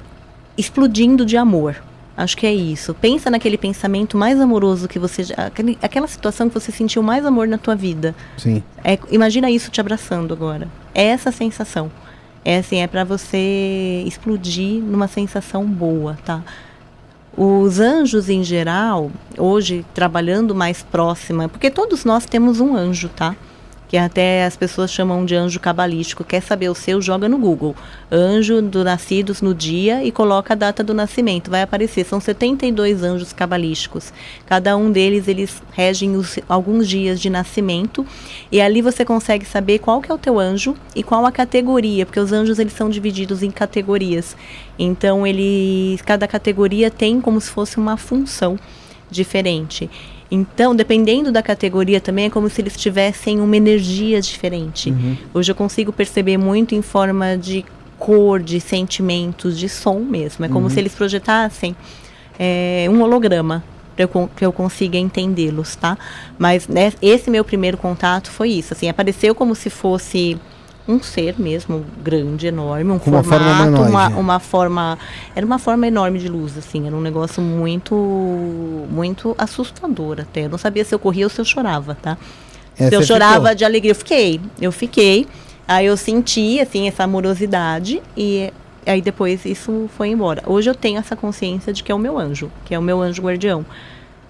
explodindo 0.58 1.26
de 1.26 1.38
amor. 1.38 1.76
Acho 2.18 2.36
que 2.36 2.47
é 2.47 2.53
isso. 2.53 2.95
Pensa 2.95 3.30
naquele 3.30 3.58
pensamento 3.58 4.18
mais 4.18 4.41
amoroso 4.41 4.88
que 4.88 4.97
você 4.97 5.24
já, 5.24 5.36
aquele, 5.36 5.78
aquela 5.82 6.08
situação 6.08 6.49
que 6.49 6.53
você 6.60 6.72
sentiu 6.72 7.03
mais 7.03 7.24
amor 7.24 7.47
na 7.47 7.60
tua 7.60 7.76
vida. 7.76 8.16
Sim. 8.38 8.64
É, 8.84 8.97
imagina 9.12 9.51
isso 9.51 9.70
te 9.70 9.80
abraçando 9.80 10.34
agora. 10.34 10.68
É 10.95 11.03
essa 11.03 11.32
sensação. 11.32 11.91
É 12.43 12.58
assim, 12.58 12.78
é 12.78 12.88
para 12.88 13.03
você 13.03 14.03
explodir 14.08 14.82
numa 14.82 15.08
sensação 15.08 15.64
boa, 15.66 16.18
tá? 16.26 16.41
Os 17.36 17.80
anjos 17.80 18.30
em 18.30 18.43
geral, 18.43 19.12
hoje 19.38 19.86
trabalhando 19.93 20.55
mais 20.55 20.82
próxima, 20.82 21.47
porque 21.47 21.70
todos 21.70 22.03
nós 22.03 22.26
temos 22.26 22.60
um 22.60 22.76
anjo, 22.76 23.10
tá? 23.10 23.36
Que 23.88 23.95
até 23.95 24.43
as 24.45 24.57
pessoas 24.57 24.91
chamam 24.91 25.25
de 25.25 25.35
anjo 25.35 25.59
cabalístico. 25.59 26.23
Quer 26.23 26.41
saber 26.41 26.69
o 26.69 26.75
seu? 26.75 27.01
Joga 27.01 27.29
no 27.29 27.38
Google. 27.38 27.75
Anjo 28.11 28.61
do 28.61 28.83
nascidos 28.83 29.41
no 29.41 29.53
dia 29.53 30.03
e 30.03 30.11
coloca 30.11 30.53
a 30.53 30.57
data 30.57 30.83
do 30.83 30.93
nascimento. 30.93 31.49
Vai 31.49 31.61
aparecer. 31.61 32.03
São 32.03 32.19
72 32.19 33.01
anjos 33.03 33.31
cabalísticos. 33.31 34.11
Cada 34.45 34.75
um 34.75 34.91
deles, 34.91 35.27
eles 35.27 35.61
regem 35.71 36.17
os, 36.17 36.38
alguns 36.49 36.88
dias 36.88 37.19
de 37.19 37.29
nascimento. 37.29 38.05
E 38.51 38.59
ali 38.59 38.81
você 38.81 39.05
consegue 39.05 39.45
saber 39.45 39.79
qual 39.79 40.01
que 40.01 40.11
é 40.11 40.13
o 40.15 40.17
teu 40.17 40.38
anjo 40.38 40.75
e 40.93 41.01
qual 41.01 41.25
a 41.25 41.31
categoria. 41.31 42.05
Porque 42.05 42.19
os 42.19 42.33
anjos, 42.33 42.59
eles 42.59 42.73
são 42.73 42.89
divididos 42.89 43.41
em 43.41 43.51
categorias. 43.51 44.35
Então, 44.77 45.25
eles, 45.25 46.01
cada 46.01 46.27
categoria 46.27 46.91
tem 46.91 47.21
como 47.21 47.39
se 47.39 47.49
fosse 47.49 47.77
uma 47.77 47.95
função 47.95 48.59
diferente. 49.09 49.89
Então, 50.30 50.75
dependendo 50.75 51.32
da 51.32 51.41
categoria 51.41 52.01
também, 52.01 52.25
é 52.25 52.30
como 52.30 52.49
se 52.49 52.61
eles 52.61 52.75
tivessem 52.75 53.39
uma 53.39 53.55
energia 53.55 54.19
diferente. 54.19 54.91
Uhum. 54.91 55.17
Hoje 55.34 55.51
eu 55.51 55.55
consigo 55.55 55.93
perceber 55.93 56.38
muito 56.38 56.75
em 56.75 56.82
forma 56.82 57.38
de 57.38 57.65
cor, 57.97 58.41
de 58.41 58.59
sentimentos, 58.59 59.57
de 59.57 59.69
som 59.69 59.99
mesmo. 59.99 60.45
É 60.45 60.47
como 60.47 60.65
uhum. 60.65 60.69
se 60.69 60.80
eles 60.80 60.93
projetassem 60.93 61.75
é, 62.38 62.88
um 62.89 63.01
holograma 63.01 63.63
para 63.95 64.03
eu, 64.03 64.30
eu 64.39 64.53
consiga 64.53 64.97
entendê-los, 64.97 65.75
tá? 65.75 65.97
Mas 66.38 66.67
né, 66.67 66.93
esse 67.01 67.32
meu 67.32 67.43
primeiro 67.43 67.78
contato 67.78 68.30
foi 68.30 68.49
isso. 68.49 68.73
Assim, 68.73 68.88
apareceu 68.88 69.34
como 69.34 69.55
se 69.55 69.69
fosse 69.69 70.38
um 70.88 71.01
ser 71.01 71.35
mesmo 71.38 71.85
grande, 72.01 72.47
enorme, 72.47 72.91
um 72.91 72.99
Com 72.99 73.11
uma 73.11 73.23
formato, 73.23 73.75
forma 73.75 73.89
uma, 73.89 74.07
uma 74.09 74.39
forma, 74.39 74.99
era 75.35 75.45
uma 75.45 75.59
forma 75.59 75.88
enorme 75.88 76.17
de 76.19 76.29
luz, 76.29 76.57
assim, 76.57 76.88
era 76.88 76.95
um 76.95 77.01
negócio 77.01 77.41
muito, 77.41 77.95
muito 78.89 79.35
assustador 79.38 80.21
até. 80.21 80.45
Eu 80.45 80.49
não 80.49 80.57
sabia 80.57 80.85
se 80.85 80.95
eu 80.95 80.99
corria 80.99 81.25
ou 81.25 81.29
se 81.29 81.39
eu 81.41 81.45
chorava, 81.45 81.95
tá? 81.95 82.17
É, 82.79 82.88
se 82.88 82.95
eu 82.95 83.03
chorava 83.03 83.41
ficou. 83.41 83.55
de 83.55 83.65
alegria, 83.65 83.91
eu 83.91 83.95
fiquei, 83.95 84.39
eu 84.61 84.71
fiquei. 84.71 85.27
Aí 85.67 85.85
eu 85.85 85.97
senti, 85.97 86.59
assim, 86.61 86.88
essa 86.88 87.03
amorosidade 87.03 88.01
e 88.15 88.53
aí 88.85 89.01
depois 89.01 89.43
isso 89.45 89.89
foi 89.97 90.09
embora. 90.09 90.41
Hoje 90.45 90.69
eu 90.69 90.75
tenho 90.75 90.99
essa 90.99 91.15
consciência 91.15 91.73
de 91.73 91.83
que 91.83 91.91
é 91.91 91.95
o 91.95 91.99
meu 91.99 92.17
anjo, 92.17 92.49
que 92.63 92.73
é 92.73 92.79
o 92.79 92.81
meu 92.81 93.01
anjo 93.01 93.21
guardião. 93.21 93.65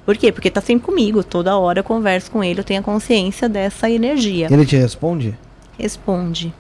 Por 0.04 0.18
quê? 0.18 0.32
Porque 0.32 0.50
tá 0.50 0.62
sempre 0.62 0.86
comigo, 0.86 1.24
toda 1.24 1.58
hora 1.58 1.80
eu 1.80 1.84
converso 1.84 2.32
com 2.32 2.44
ele, 2.44 2.62
eu 2.62 2.64
tenho 2.64 2.80
a 2.80 2.84
consciência 2.84 3.48
dessa 3.48 3.90
energia. 3.90 4.48
Ele 4.50 4.66
te 4.66 4.78
responde? 4.78 5.38
Responde. 5.78 6.54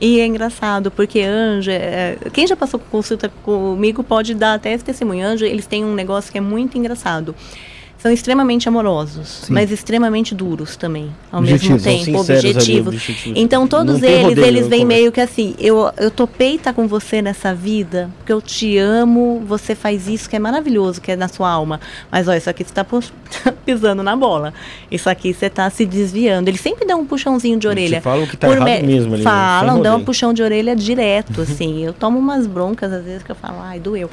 E 0.00 0.20
é 0.20 0.26
engraçado, 0.26 0.90
porque 0.90 1.20
anjo, 1.22 1.70
é- 1.70 2.18
quem 2.32 2.46
já 2.46 2.54
passou 2.54 2.78
consulta 2.78 3.30
comigo 3.42 4.02
pode 4.02 4.34
dar 4.34 4.54
até 4.54 4.72
esse 4.72 4.84
testemunho. 4.84 5.26
Anjo, 5.26 5.44
eles 5.44 5.66
têm 5.66 5.84
um 5.84 5.94
negócio 5.94 6.30
que 6.30 6.36
é 6.36 6.40
muito 6.40 6.76
engraçado. 6.76 7.34
São 7.98 8.12
extremamente 8.12 8.68
amorosos, 8.68 9.46
mas 9.48 9.72
extremamente 9.72 10.34
duros 10.34 10.76
também, 10.76 11.10
ao 11.32 11.40
Objetivos, 11.40 11.82
mesmo 11.84 12.04
tempo, 12.04 12.18
sinceros 12.18 12.42
ali, 12.44 12.50
objetivos. 12.50 12.94
objetivos. 12.94 13.32
Então 13.42 13.66
todos 13.66 14.02
eles, 14.02 14.22
rodeio, 14.22 14.46
eles 14.46 14.68
vêm 14.68 14.84
meio 14.84 15.10
que 15.10 15.20
assim, 15.20 15.54
eu, 15.58 15.90
eu 15.96 16.10
topei 16.10 16.56
estar 16.56 16.72
com 16.74 16.86
você 16.86 17.22
nessa 17.22 17.54
vida, 17.54 18.10
porque 18.18 18.32
eu 18.32 18.40
te 18.42 18.76
amo, 18.78 19.42
você 19.46 19.74
faz 19.74 20.06
isso 20.08 20.28
que 20.28 20.36
é 20.36 20.38
maravilhoso, 20.38 21.00
que 21.00 21.10
é 21.12 21.16
na 21.16 21.26
sua 21.26 21.50
alma. 21.50 21.80
Mas 22.12 22.28
olha, 22.28 22.36
isso 22.36 22.50
aqui 22.50 22.62
você 22.62 22.70
está 22.70 22.84
pisando 23.64 24.02
na 24.02 24.14
bola. 24.14 24.52
Isso 24.90 25.08
aqui 25.08 25.32
você 25.32 25.46
está 25.46 25.68
se 25.70 25.84
desviando. 25.86 26.48
Eles 26.48 26.60
sempre 26.60 26.86
dão 26.86 27.00
um 27.00 27.06
puxãozinho 27.06 27.58
de 27.58 27.66
Eles 27.66 27.78
orelha. 27.86 28.02
falam 28.02 28.24
o 28.24 28.26
que 28.28 28.36
tá 28.36 28.46
Por 28.46 28.56
errado 28.58 28.84
mesmo 28.84 29.14
ali, 29.14 29.24
né? 29.24 29.30
Falam, 29.30 29.80
dão 29.80 29.98
um 29.98 30.04
puxão 30.04 30.32
de 30.34 30.42
orelha 30.42 30.76
direto, 30.76 31.40
assim. 31.48 31.82
Eu 31.84 31.92
tomo 31.94 32.18
umas 32.18 32.46
broncas 32.46 32.92
às 32.92 33.04
vezes 33.04 33.22
que 33.22 33.32
eu 33.32 33.36
falo, 33.36 33.56
ai, 33.60 33.80
doeu. 33.80 34.10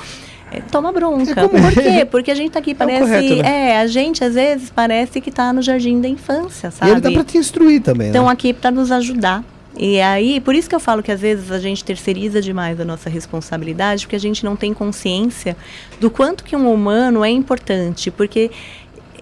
É, 0.53 0.61
toma 0.71 0.91
bronca. 0.91 1.47
Por 1.49 1.71
quê? 1.73 2.05
Porque 2.09 2.31
a 2.31 2.35
gente 2.35 2.51
tá 2.51 2.59
aqui, 2.59 2.73
parece. 2.75 2.99
correto, 3.01 3.35
né? 3.37 3.69
É, 3.71 3.77
a 3.79 3.87
gente 3.87 4.23
às 4.23 4.33
vezes 4.35 4.69
parece 4.69 5.19
que 5.19 5.31
tá 5.31 5.51
no 5.51 5.61
jardim 5.61 5.99
da 5.99 6.07
infância, 6.07 6.67
E 6.67 6.71
sabe? 6.71 6.91
ele 6.91 7.01
tá 7.01 7.11
pra 7.11 7.23
te 7.23 7.37
instruir 7.37 7.81
também, 7.81 8.07
Estão 8.07 8.25
né? 8.25 8.31
aqui 8.31 8.53
para 8.53 8.71
nos 8.71 8.91
ajudar. 8.91 9.43
E 9.75 9.99
aí, 9.99 10.39
por 10.39 10.53
isso 10.53 10.69
que 10.69 10.75
eu 10.75 10.79
falo 10.79 11.01
que 11.01 11.11
às 11.11 11.19
vezes 11.19 11.49
a 11.51 11.57
gente 11.57 11.83
terceiriza 11.83 12.39
demais 12.39 12.79
a 12.79 12.85
nossa 12.85 13.09
responsabilidade, 13.09 14.05
porque 14.05 14.15
a 14.15 14.19
gente 14.19 14.45
não 14.45 14.55
tem 14.55 14.71
consciência 14.71 15.57
do 15.99 16.11
quanto 16.11 16.43
que 16.43 16.55
um 16.55 16.71
humano 16.71 17.25
é 17.25 17.29
importante, 17.31 18.11
porque 18.11 18.51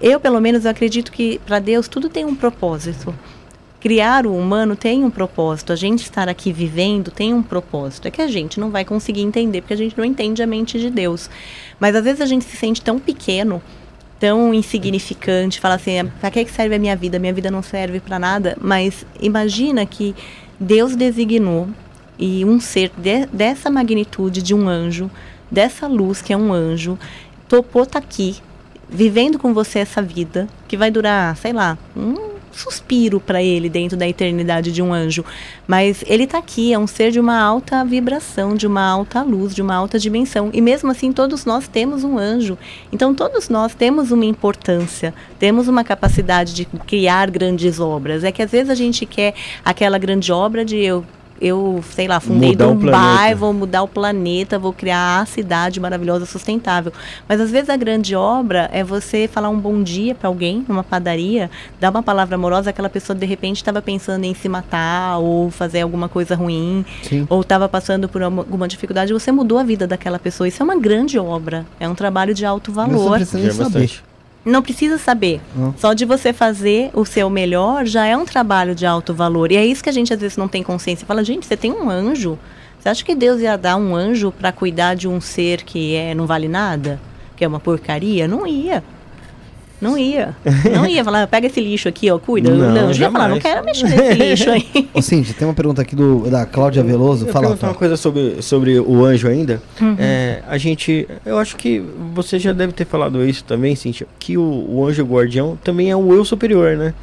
eu, 0.01 0.19
pelo 0.19 0.41
menos, 0.41 0.65
eu 0.65 0.71
acredito 0.71 1.11
que 1.11 1.39
para 1.45 1.59
Deus 1.59 1.87
tudo 1.87 2.09
tem 2.09 2.25
um 2.25 2.35
propósito. 2.35 3.13
Criar 3.81 4.27
o 4.27 4.37
humano 4.37 4.75
tem 4.75 5.03
um 5.03 5.09
propósito, 5.09 5.73
a 5.73 5.75
gente 5.75 6.03
estar 6.03 6.29
aqui 6.29 6.53
vivendo 6.53 7.09
tem 7.09 7.33
um 7.33 7.41
propósito. 7.41 8.07
É 8.07 8.11
que 8.11 8.21
a 8.21 8.27
gente 8.27 8.59
não 8.59 8.69
vai 8.69 8.85
conseguir 8.85 9.21
entender, 9.21 9.61
porque 9.61 9.73
a 9.73 9.77
gente 9.77 9.97
não 9.97 10.05
entende 10.05 10.43
a 10.43 10.45
mente 10.45 10.79
de 10.79 10.91
Deus. 10.91 11.31
Mas 11.79 11.95
às 11.95 12.03
vezes 12.03 12.21
a 12.21 12.27
gente 12.27 12.45
se 12.45 12.55
sente 12.55 12.79
tão 12.79 12.99
pequeno, 12.99 13.59
tão 14.19 14.53
insignificante, 14.53 15.59
fala 15.59 15.75
assim, 15.75 16.05
para 16.19 16.29
que 16.29 16.45
serve 16.45 16.75
a 16.75 16.79
minha 16.79 16.95
vida? 16.95 17.17
Minha 17.17 17.33
vida 17.33 17.49
não 17.49 17.63
serve 17.63 17.99
para 17.99 18.19
nada. 18.19 18.55
Mas 18.61 19.03
imagina 19.19 19.83
que 19.83 20.15
Deus 20.59 20.95
designou 20.95 21.67
e 22.19 22.45
um 22.45 22.59
ser 22.59 22.91
de- 22.95 23.25
dessa 23.33 23.71
magnitude 23.71 24.43
de 24.43 24.53
um 24.53 24.69
anjo, 24.69 25.09
dessa 25.49 25.87
luz 25.87 26.21
que 26.21 26.31
é 26.31 26.37
um 26.37 26.53
anjo, 26.53 26.99
topou 27.49 27.81
estar 27.81 27.97
aqui, 27.97 28.35
vivendo 28.87 29.39
com 29.39 29.55
você 29.55 29.79
essa 29.79 30.03
vida, 30.03 30.47
que 30.67 30.77
vai 30.77 30.91
durar, 30.91 31.35
sei 31.35 31.51
lá, 31.51 31.79
um 31.97 32.30
suspiro 32.51 33.19
para 33.19 33.41
ele 33.41 33.69
dentro 33.69 33.97
da 33.97 34.07
eternidade 34.07 34.71
de 34.71 34.81
um 34.81 34.93
anjo. 34.93 35.23
Mas 35.67 36.03
ele 36.07 36.23
está 36.23 36.37
aqui, 36.37 36.73
é 36.73 36.79
um 36.79 36.87
ser 36.87 37.11
de 37.11 37.19
uma 37.19 37.39
alta 37.39 37.83
vibração, 37.83 38.55
de 38.55 38.67
uma 38.67 38.83
alta 38.83 39.21
luz, 39.21 39.53
de 39.55 39.61
uma 39.61 39.75
alta 39.75 39.97
dimensão. 39.97 40.49
E 40.53 40.61
mesmo 40.61 40.91
assim, 40.91 41.11
todos 41.11 41.45
nós 41.45 41.67
temos 41.67 42.03
um 42.03 42.17
anjo. 42.17 42.57
Então, 42.91 43.13
todos 43.13 43.49
nós 43.49 43.73
temos 43.73 44.11
uma 44.11 44.25
importância, 44.25 45.13
temos 45.39 45.67
uma 45.67 45.83
capacidade 45.83 46.53
de 46.53 46.65
criar 46.65 47.29
grandes 47.29 47.79
obras. 47.79 48.23
É 48.23 48.31
que 48.31 48.41
às 48.41 48.51
vezes 48.51 48.69
a 48.69 48.75
gente 48.75 49.05
quer 49.05 49.33
aquela 49.63 49.97
grande 49.97 50.31
obra 50.31 50.65
de 50.65 50.77
eu. 50.77 51.05
Eu, 51.41 51.83
sei 51.89 52.07
lá, 52.07 52.19
fundei 52.19 52.51
Mudar 52.51 52.67
Dubai, 52.67 53.35
vou 53.35 53.51
mudar 53.51 53.81
o 53.81 53.87
planeta, 53.87 54.59
vou 54.59 54.71
criar 54.71 55.21
a 55.21 55.25
cidade 55.25 55.79
maravilhosa, 55.79 56.25
sustentável. 56.25 56.93
Mas 57.27 57.41
às 57.41 57.49
vezes 57.49 57.69
a 57.69 57.75
grande 57.75 58.15
obra 58.15 58.69
é 58.71 58.83
você 58.83 59.27
falar 59.27 59.49
um 59.49 59.59
bom 59.59 59.81
dia 59.81 60.13
para 60.13 60.27
alguém 60.27 60.63
numa 60.67 60.83
padaria, 60.83 61.49
dar 61.79 61.89
uma 61.89 62.03
palavra 62.03 62.35
amorosa, 62.35 62.69
aquela 62.69 62.89
pessoa 62.89 63.17
de 63.17 63.25
repente 63.25 63.57
estava 63.57 63.81
pensando 63.81 64.23
em 64.23 64.35
se 64.35 64.47
matar 64.47 65.17
ou 65.17 65.49
fazer 65.49 65.81
alguma 65.81 66.07
coisa 66.07 66.35
ruim, 66.35 66.85
Sim. 67.01 67.25
ou 67.27 67.41
estava 67.41 67.67
passando 67.67 68.07
por 68.07 68.21
alguma 68.21 68.61
alguma 68.61 68.67
dificuldade, 68.67 69.13
você 69.13 69.31
mudou 69.31 69.57
a 69.57 69.63
vida 69.63 69.87
daquela 69.87 70.19
pessoa. 70.19 70.47
Isso 70.47 70.61
é 70.61 70.63
uma 70.63 70.75
grande 70.75 71.17
obra, 71.17 71.65
é 71.79 71.89
um 71.89 71.95
trabalho 71.95 72.33
de 72.33 72.45
alto 72.45 72.71
valor. 72.71 73.19
Já 73.19 73.39
é 73.39 73.51
saber. 73.51 74.10
Não 74.43 74.61
precisa 74.61 74.97
saber. 74.97 75.39
Não. 75.55 75.73
Só 75.77 75.93
de 75.93 76.03
você 76.03 76.33
fazer 76.33 76.89
o 76.93 77.05
seu 77.05 77.29
melhor 77.29 77.85
já 77.85 78.05
é 78.05 78.17
um 78.17 78.25
trabalho 78.25 78.73
de 78.73 78.85
alto 78.85 79.13
valor. 79.13 79.51
E 79.51 79.55
é 79.55 79.65
isso 79.65 79.83
que 79.83 79.89
a 79.89 79.93
gente 79.93 80.13
às 80.13 80.19
vezes 80.19 80.37
não 80.37 80.47
tem 80.47 80.63
consciência. 80.63 81.05
Fala, 81.05 81.23
gente, 81.23 81.45
você 81.45 81.55
tem 81.55 81.71
um 81.71 81.89
anjo. 81.89 82.37
Você 82.79 82.89
acha 82.89 83.05
que 83.05 83.13
Deus 83.13 83.39
ia 83.41 83.55
dar 83.55 83.75
um 83.75 83.95
anjo 83.95 84.31
para 84.31 84.51
cuidar 84.51 84.95
de 84.95 85.07
um 85.07 85.21
ser 85.21 85.61
que 85.61 85.95
é, 85.95 86.15
não 86.15 86.25
vale 86.25 86.47
nada? 86.47 86.99
Que 87.35 87.45
é 87.45 87.47
uma 87.47 87.59
porcaria? 87.59 88.27
Não 88.27 88.47
ia. 88.47 88.83
Não 89.81 89.97
ia. 89.97 90.35
Não 90.71 90.85
ia 90.85 91.03
falar, 91.03 91.25
pega 91.27 91.47
esse 91.47 91.59
lixo 91.59 91.89
aqui, 91.89 92.11
ó, 92.11 92.19
cuida. 92.19 92.51
Não, 92.51 92.71
Não, 92.71 92.93
já 92.93 93.05
ia 93.07 93.11
falar, 93.11 93.27
não 93.29 93.39
quero 93.39 93.65
mexer 93.65 93.87
nesse 93.89 94.13
lixo 94.13 94.49
aí. 94.51 94.87
Ô, 94.93 95.01
Cintia, 95.01 95.33
tem 95.33 95.47
uma 95.47 95.53
pergunta 95.55 95.81
aqui 95.81 95.95
do, 95.95 96.29
da 96.29 96.45
Cláudia 96.45 96.83
Veloso. 96.83 97.25
Eu 97.27 97.33
Fala, 97.33 97.47
perguntar 97.47 97.67
uma 97.69 97.73
coisa 97.73 97.97
sobre, 97.97 98.41
sobre 98.43 98.79
o 98.79 99.03
anjo 99.03 99.27
ainda. 99.27 99.59
Uhum. 99.81 99.95
É, 99.97 100.43
a 100.47 100.57
gente, 100.59 101.07
eu 101.25 101.39
acho 101.39 101.55
que 101.55 101.83
você 102.13 102.37
já 102.37 102.53
deve 102.53 102.73
ter 102.73 102.85
falado 102.85 103.25
isso 103.25 103.43
também, 103.43 103.75
Cíntia, 103.75 104.05
que 104.19 104.37
o, 104.37 104.65
o 104.69 104.85
anjo 104.85 105.03
guardião 105.03 105.57
também 105.63 105.89
é 105.89 105.95
o 105.95 106.13
eu 106.13 106.23
superior, 106.23 106.77
né? 106.77 106.93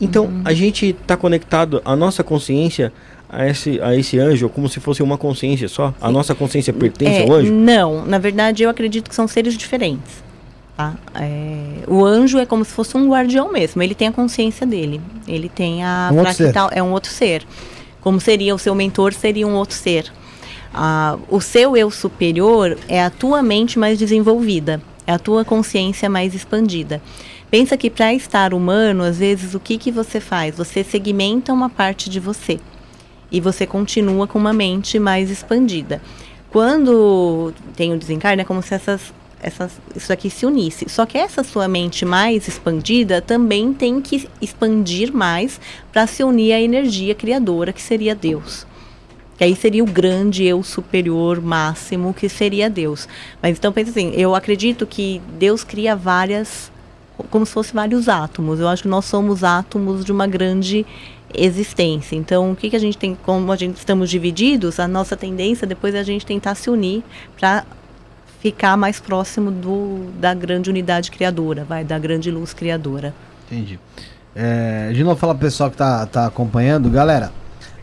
Então, 0.00 0.26
Uhum. 0.26 0.42
a 0.44 0.52
gente 0.54 0.86
está 1.02 1.16
conectado, 1.16 1.82
a 1.84 1.94
nossa 1.96 2.22
consciência 2.24 2.92
a 3.28 3.46
esse, 3.48 3.80
a 3.82 3.94
esse 3.94 4.18
anjo, 4.18 4.48
como 4.48 4.68
se 4.68 4.80
fosse 4.80 5.02
uma 5.02 5.18
consciência 5.18 5.68
só? 5.68 5.92
A 6.00 6.10
nossa 6.10 6.34
consciência 6.34 6.72
pertence 6.72 7.20
É, 7.20 7.22
ao 7.24 7.32
anjo? 7.34 7.52
Não, 7.52 8.04
na 8.06 8.18
verdade 8.18 8.62
eu 8.62 8.70
acredito 8.70 9.08
que 9.08 9.14
são 9.14 9.28
seres 9.28 9.54
diferentes. 9.56 10.22
Tá? 10.80 10.94
É, 11.14 11.84
o 11.86 12.04
anjo 12.04 12.38
é 12.38 12.46
como 12.46 12.64
se 12.64 12.72
fosse 12.72 12.96
um 12.96 13.08
guardião 13.08 13.52
mesmo. 13.52 13.82
Ele 13.82 13.94
tem 13.94 14.08
a 14.08 14.12
consciência 14.12 14.66
dele. 14.66 15.00
Ele 15.28 15.48
tem 15.48 15.84
a 15.84 16.10
Um 16.12 16.22
é 16.72 16.82
um 16.82 16.92
outro 16.92 17.10
ser. 17.10 17.46
Como 18.00 18.18
seria 18.18 18.54
o 18.54 18.58
seu 18.58 18.74
mentor, 18.74 19.12
seria 19.12 19.46
um 19.46 19.54
outro 19.54 19.76
ser. 19.76 20.10
Ah, 20.72 21.18
o 21.28 21.40
seu 21.40 21.76
eu 21.76 21.90
superior 21.90 22.78
é 22.88 23.02
a 23.02 23.10
tua 23.10 23.42
mente 23.42 23.78
mais 23.78 23.98
desenvolvida, 23.98 24.80
é 25.06 25.12
a 25.12 25.18
tua 25.18 25.44
consciência 25.44 26.08
mais 26.08 26.34
expandida. 26.34 27.02
Pensa 27.50 27.76
que 27.76 27.90
para 27.90 28.14
estar 28.14 28.54
humano, 28.54 29.02
às 29.02 29.18
vezes 29.18 29.54
o 29.54 29.60
que 29.60 29.76
que 29.76 29.90
você 29.90 30.20
faz? 30.20 30.56
Você 30.56 30.84
segmenta 30.84 31.52
uma 31.52 31.68
parte 31.68 32.08
de 32.08 32.20
você 32.20 32.60
e 33.30 33.40
você 33.40 33.66
continua 33.66 34.28
com 34.28 34.38
uma 34.38 34.52
mente 34.52 34.98
mais 34.98 35.28
expandida. 35.30 36.00
Quando 36.50 37.52
tem 37.76 37.92
o 37.92 37.98
desencarne, 37.98 38.42
é 38.42 38.44
como 38.44 38.62
se 38.62 38.74
essas, 38.74 39.12
isso 39.96 40.12
aqui 40.12 40.28
se 40.28 40.44
unisse. 40.44 40.88
Só 40.88 41.06
que 41.06 41.16
essa 41.16 41.42
sua 41.42 41.66
mente 41.66 42.04
mais 42.04 42.46
expandida 42.46 43.22
também 43.22 43.72
tem 43.72 44.00
que 44.00 44.28
expandir 44.40 45.12
mais 45.12 45.60
para 45.92 46.06
se 46.06 46.22
unir 46.22 46.52
à 46.52 46.60
energia 46.60 47.14
criadora, 47.14 47.72
que 47.72 47.80
seria 47.80 48.14
Deus. 48.14 48.66
Que 49.38 49.44
aí 49.44 49.56
seria 49.56 49.82
o 49.82 49.86
grande 49.86 50.44
eu 50.44 50.62
superior 50.62 51.40
máximo, 51.40 52.12
que 52.12 52.28
seria 52.28 52.68
Deus. 52.68 53.08
Mas 53.42 53.56
então 53.56 53.72
pensa 53.72 53.90
assim, 53.90 54.12
eu 54.14 54.34
acredito 54.34 54.86
que 54.86 55.22
Deus 55.38 55.64
cria 55.64 55.96
várias, 55.96 56.70
como 57.30 57.46
se 57.46 57.52
fossem 57.52 57.72
vários 57.72 58.08
átomos. 58.08 58.60
Eu 58.60 58.68
acho 58.68 58.82
que 58.82 58.88
nós 58.88 59.06
somos 59.06 59.42
átomos 59.42 60.04
de 60.04 60.12
uma 60.12 60.26
grande 60.26 60.84
existência. 61.32 62.16
Então, 62.16 62.52
o 62.52 62.56
que, 62.56 62.68
que 62.68 62.76
a 62.76 62.80
gente 62.80 62.98
tem, 62.98 63.14
como 63.14 63.50
a 63.50 63.56
gente 63.56 63.76
estamos 63.76 64.10
divididos, 64.10 64.78
a 64.78 64.86
nossa 64.86 65.16
tendência 65.16 65.66
depois 65.66 65.94
é 65.94 66.00
a 66.00 66.02
gente 66.02 66.26
tentar 66.26 66.54
se 66.54 66.68
unir 66.68 67.02
para 67.38 67.64
ficar 68.40 68.76
mais 68.76 68.98
próximo 68.98 69.50
do, 69.50 70.06
da 70.18 70.34
grande 70.34 70.70
unidade 70.70 71.10
criadora, 71.10 71.64
vai, 71.64 71.84
da 71.84 71.98
grande 71.98 72.30
luz 72.30 72.52
criadora. 72.52 73.14
Entendi. 73.46 73.78
É, 74.34 74.90
de 74.92 75.04
novo, 75.04 75.16
fala 75.16 75.34
pro 75.34 75.46
pessoal 75.46 75.70
que 75.70 75.76
tá, 75.76 76.06
tá 76.06 76.26
acompanhando. 76.26 76.88
Galera, 76.88 77.32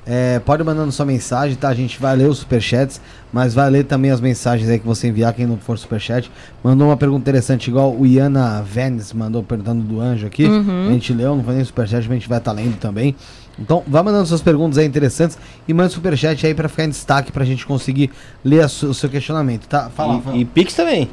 é, 0.05 0.39
pode 0.39 0.63
mandando 0.63 0.91
sua 0.91 1.05
mensagem, 1.05 1.57
tá? 1.57 1.67
A 1.67 1.73
gente 1.73 1.99
vai 1.99 2.15
ler 2.15 2.29
os 2.29 2.39
superchats, 2.39 3.01
mas 3.31 3.53
vai 3.53 3.69
ler 3.69 3.83
também 3.83 4.09
as 4.09 4.21
mensagens 4.21 4.69
aí 4.69 4.79
que 4.79 4.87
você 4.87 5.09
enviar, 5.09 5.33
quem 5.33 5.45
não 5.45 5.57
for 5.57 5.77
superchat. 5.77 6.31
Mandou 6.63 6.87
uma 6.87 6.95
pergunta 6.97 7.21
interessante, 7.21 7.67
igual 7.67 7.93
o 7.93 8.05
Iana 8.05 8.63
Venice 8.63 9.15
mandou 9.15 9.43
perguntando 9.43 9.83
do 9.83 9.99
anjo 9.99 10.25
aqui. 10.25 10.45
Uhum. 10.45 10.87
A 10.87 10.91
gente 10.93 11.13
leu, 11.13 11.35
não 11.35 11.43
foi 11.43 11.55
nem 11.55 11.63
superchat, 11.65 12.03
mas 12.03 12.11
a 12.11 12.13
gente 12.13 12.29
vai 12.29 12.37
estar 12.37 12.53
lendo 12.53 12.77
também. 12.79 13.15
Então, 13.59 13.83
vai 13.87 14.03
mandando 14.03 14.25
suas 14.27 14.41
perguntas 14.41 14.77
aí 14.77 14.85
interessantes 14.85 15.37
e 15.67 15.73
manda 15.73 15.89
superchat 15.89 16.45
aí 16.45 16.53
pra 16.53 16.69
ficar 16.69 16.83
em 16.85 16.89
destaque 16.89 17.31
pra 17.31 17.43
gente 17.43 17.65
conseguir 17.65 18.11
ler 18.43 18.61
a 18.63 18.67
su- 18.67 18.87
o 18.87 18.93
seu 18.93 19.09
questionamento, 19.09 19.67
tá? 19.67 19.89
Fala, 19.89 20.21
fala. 20.21 20.35
E, 20.37 20.41
e 20.41 20.45
Pix 20.45 20.73
também. 20.75 21.09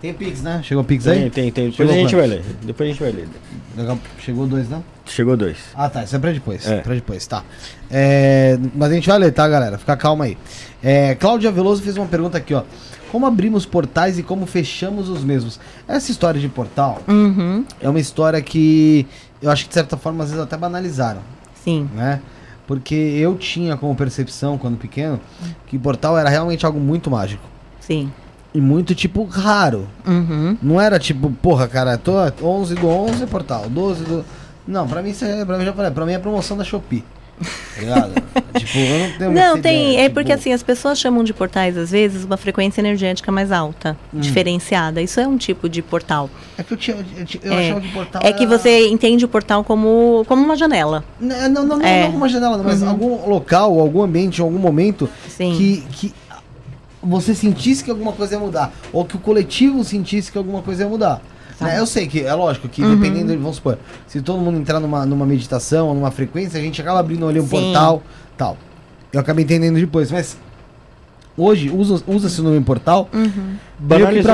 Tem 0.00 0.12
Pix, 0.12 0.42
né? 0.42 0.60
Chegou 0.64 0.82
Pix 0.82 1.04
Tem, 1.04 1.24
aí? 1.24 1.30
tem, 1.30 1.52
tem. 1.52 1.70
Depois 1.70 1.76
Chegou 1.76 1.92
a 1.92 1.96
gente 1.96 2.06
quanto? 2.10 2.16
vai 2.18 2.26
ler. 2.26 2.44
Depois 2.62 2.88
a 2.88 2.92
gente 2.92 3.02
vai 3.02 3.12
ler. 3.12 3.28
Legal. 3.76 3.98
Chegou 4.18 4.46
dois, 4.48 4.68
não? 4.68 4.82
Chegou 5.06 5.36
dois. 5.36 5.56
Ah, 5.76 5.88
tá. 5.88 6.02
Isso 6.02 6.16
é 6.16 6.18
pra 6.18 6.32
depois. 6.32 6.66
É. 6.66 6.78
Pra 6.80 6.94
depois, 6.94 7.24
tá. 7.26 7.44
É, 7.90 8.58
mas 8.74 8.90
a 8.90 8.94
gente 8.94 9.08
vai 9.08 9.18
ler, 9.18 9.30
tá, 9.32 9.46
galera? 9.48 9.78
Fica 9.78 9.96
calma 9.96 10.24
aí. 10.24 10.36
É, 10.82 11.14
Cláudia 11.14 11.52
Veloso 11.52 11.82
fez 11.82 11.96
uma 11.96 12.06
pergunta 12.06 12.36
aqui, 12.38 12.52
ó. 12.54 12.62
Como 13.12 13.26
abrimos 13.26 13.64
portais 13.66 14.18
e 14.18 14.22
como 14.22 14.46
fechamos 14.46 15.08
os 15.08 15.22
mesmos? 15.22 15.60
Essa 15.86 16.10
história 16.10 16.40
de 16.40 16.48
portal 16.48 17.00
Uhum, 17.06 17.64
é 17.80 17.86
uma 17.88 18.00
história 18.00 18.40
que 18.40 19.06
eu 19.40 19.50
acho 19.50 19.64
que 19.64 19.68
de 19.68 19.74
certa 19.74 19.96
forma 19.98 20.24
às 20.24 20.30
vezes 20.30 20.42
até 20.42 20.56
banalizaram, 20.56 21.20
sim. 21.62 21.88
né? 21.94 22.20
Porque 22.66 22.94
eu 22.94 23.36
tinha 23.36 23.76
como 23.76 23.94
percepção 23.94 24.56
quando 24.56 24.76
pequeno 24.78 25.20
que 25.66 25.78
portal 25.78 26.16
era 26.16 26.28
realmente 26.30 26.64
algo 26.64 26.78
muito 26.78 27.10
mágico 27.10 27.42
Sim. 27.80 28.10
e 28.54 28.60
muito 28.60 28.94
tipo 28.94 29.24
raro. 29.24 29.86
Uhum. 30.06 30.56
Não 30.62 30.80
era 30.80 30.98
tipo, 30.98 31.30
porra, 31.30 31.66
cara, 31.66 31.98
tô 31.98 32.12
11 32.40 32.74
do 32.76 32.88
11 32.88 33.26
portal, 33.26 33.68
12 33.68 34.04
do 34.04 34.24
Não, 34.66 34.86
pra 34.86 35.02
mim 35.02 35.10
isso 35.10 35.24
é, 35.24 35.44
pra 35.44 35.58
mim 35.58 35.64
já 35.64 35.72
falei, 35.72 35.90
pra 35.90 36.06
mim 36.06 36.12
é 36.12 36.18
promoção 36.18 36.56
da 36.56 36.64
Shopee. 36.64 37.04
Tá 37.42 38.08
tipo, 38.58 38.78
eu 38.78 38.98
não 38.98 39.18
tenho 39.18 39.32
Não, 39.32 39.60
tem. 39.60 39.82
ideia, 39.92 40.00
É 40.00 40.02
tipo, 40.04 40.14
porque 40.14 40.32
assim, 40.32 40.52
as 40.52 40.62
pessoas 40.62 40.98
chamam 40.98 41.24
de 41.24 41.32
portais, 41.32 41.76
às 41.76 41.90
vezes, 41.90 42.24
uma 42.24 42.36
frequência 42.36 42.80
energética 42.80 43.30
mais 43.32 43.50
alta, 43.52 43.96
Hum. 44.12 44.20
diferenciada. 44.20 45.00
Isso 45.02 45.18
é 45.20 45.26
um 45.26 45.36
tipo 45.36 45.68
de 45.68 45.82
portal. 45.82 46.28
É 46.58 46.62
que 46.62 46.72
eu 46.72 46.76
tinha. 46.76 46.96
Eu, 47.16 47.24
tinha- 47.24 47.40
eu 47.44 47.52
É. 47.52 47.66
achava 47.66 47.80
que 47.80 47.88
portal. 47.92 48.22
É 48.24 48.32
que 48.32 48.44
era- 48.44 48.58
você 48.58 48.88
entende 48.88 49.24
o 49.24 49.28
portal 49.28 49.64
como, 49.64 50.24
como 50.28 50.42
uma 50.44 50.56
janela. 50.56 51.04
Não, 51.20 51.48
não, 51.48 51.64
não, 51.66 51.76
não, 51.78 51.86
É. 51.86 52.00
não 52.00 52.06
como 52.06 52.16
uma 52.18 52.28
janela, 52.28 52.58
mas 52.62 52.82
Uhum. 52.82 52.88
algum 52.88 53.28
local, 53.28 53.78
algum 53.80 54.02
ambiente, 54.02 54.40
algum 54.40 54.58
momento 54.58 55.08
Sim. 55.28 55.54
que, 55.56 55.84
que 55.92 56.14
você 57.02 57.34
sentisse 57.34 57.82
que 57.82 57.90
alguma 57.90 58.12
coisa 58.12 58.34
ia 58.34 58.40
mudar. 58.40 58.72
Ou 58.92 59.04
que 59.04 59.16
o 59.16 59.18
coletivo 59.18 59.82
sentisse 59.82 60.30
que 60.30 60.38
alguma 60.38 60.62
coisa 60.62 60.84
ia 60.84 60.88
mudar. 60.88 61.20
Tá. 61.62 61.72
Né, 61.72 61.78
Eu 61.80 61.86
sei 61.86 62.06
que, 62.06 62.20
é 62.24 62.34
lógico 62.34 62.68
que 62.68 62.82
Uhum. 62.82 62.96
dependendo, 62.98 63.32
vamos 63.38 63.56
supor, 63.56 63.78
se 64.06 64.20
todo 64.20 64.38
mundo 64.38 64.58
entrar 64.58 64.80
numa, 64.80 65.04
numa 65.06 65.24
meditação, 65.26 65.94
numa 65.94 66.10
frequência, 66.10 66.58
a 66.58 66.62
gente 66.62 66.80
acaba 66.80 66.98
abrindo 67.00 67.26
ali 67.26 67.40
um 67.40 67.44
Sim. 67.44 67.50
portal, 67.50 68.02
tal. 68.36 68.56
Eu 69.12 69.20
acabei 69.20 69.44
entendendo 69.44 69.76
depois, 69.78 70.10
mas 70.10 70.36
hoje 71.36 71.70
usa- 71.70 72.02
usa-se 72.06 72.40
o 72.40 72.44
nome 72.44 72.60
portal 72.62 73.08
Uhum. 73.12 73.56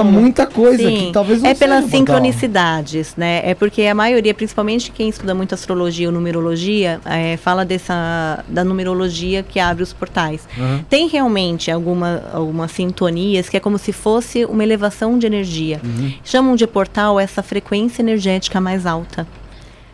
né? 0.05 0.11
muita 0.11 0.47
coisa 0.47 0.83
Sim. 0.89 0.97
que 1.07 1.13
talvez 1.13 1.41
não 1.43 1.49
é 1.51 1.55
pelas 1.55 1.85
seja 1.85 1.87
um 1.87 1.91
portal. 2.05 2.17
sincronicidades, 2.17 3.15
né? 3.17 3.41
É 3.45 3.55
porque 3.55 3.83
a 3.83 3.95
maioria, 3.95 4.35
principalmente 4.35 4.91
quem 4.91 5.09
estuda 5.09 5.35
muito 5.35 5.55
astrologia 5.55 6.09
ou 6.09 6.13
numerologia, 6.13 7.01
é, 7.05 7.37
fala 7.37 7.65
dessa 7.65 8.45
da 8.49 8.65
numerologia 8.65 9.43
que 9.43 9.59
abre 9.59 9.83
os 9.83 9.93
portais. 9.93 10.47
Uhum. 10.57 10.81
Tem 10.89 11.09
realmente 11.09 11.71
alguma, 11.71 12.23
algumas 12.33 12.71
sintonias 12.73 13.49
que 13.49 13.57
é 13.57 13.61
como 13.61 13.79
se 13.79 13.93
fosse 13.93 14.45
uma 14.45 14.63
elevação 14.63 15.19
de 15.19 15.27
energia. 15.27 15.81
Uhum. 15.83 16.13
Chamam 16.25 16.57
de 16.57 16.67
portal 16.67 17.19
essa 17.19 17.43
frequência 17.43 18.03
energética 18.03 18.61
mais 18.61 18.85
alta. 18.87 19.27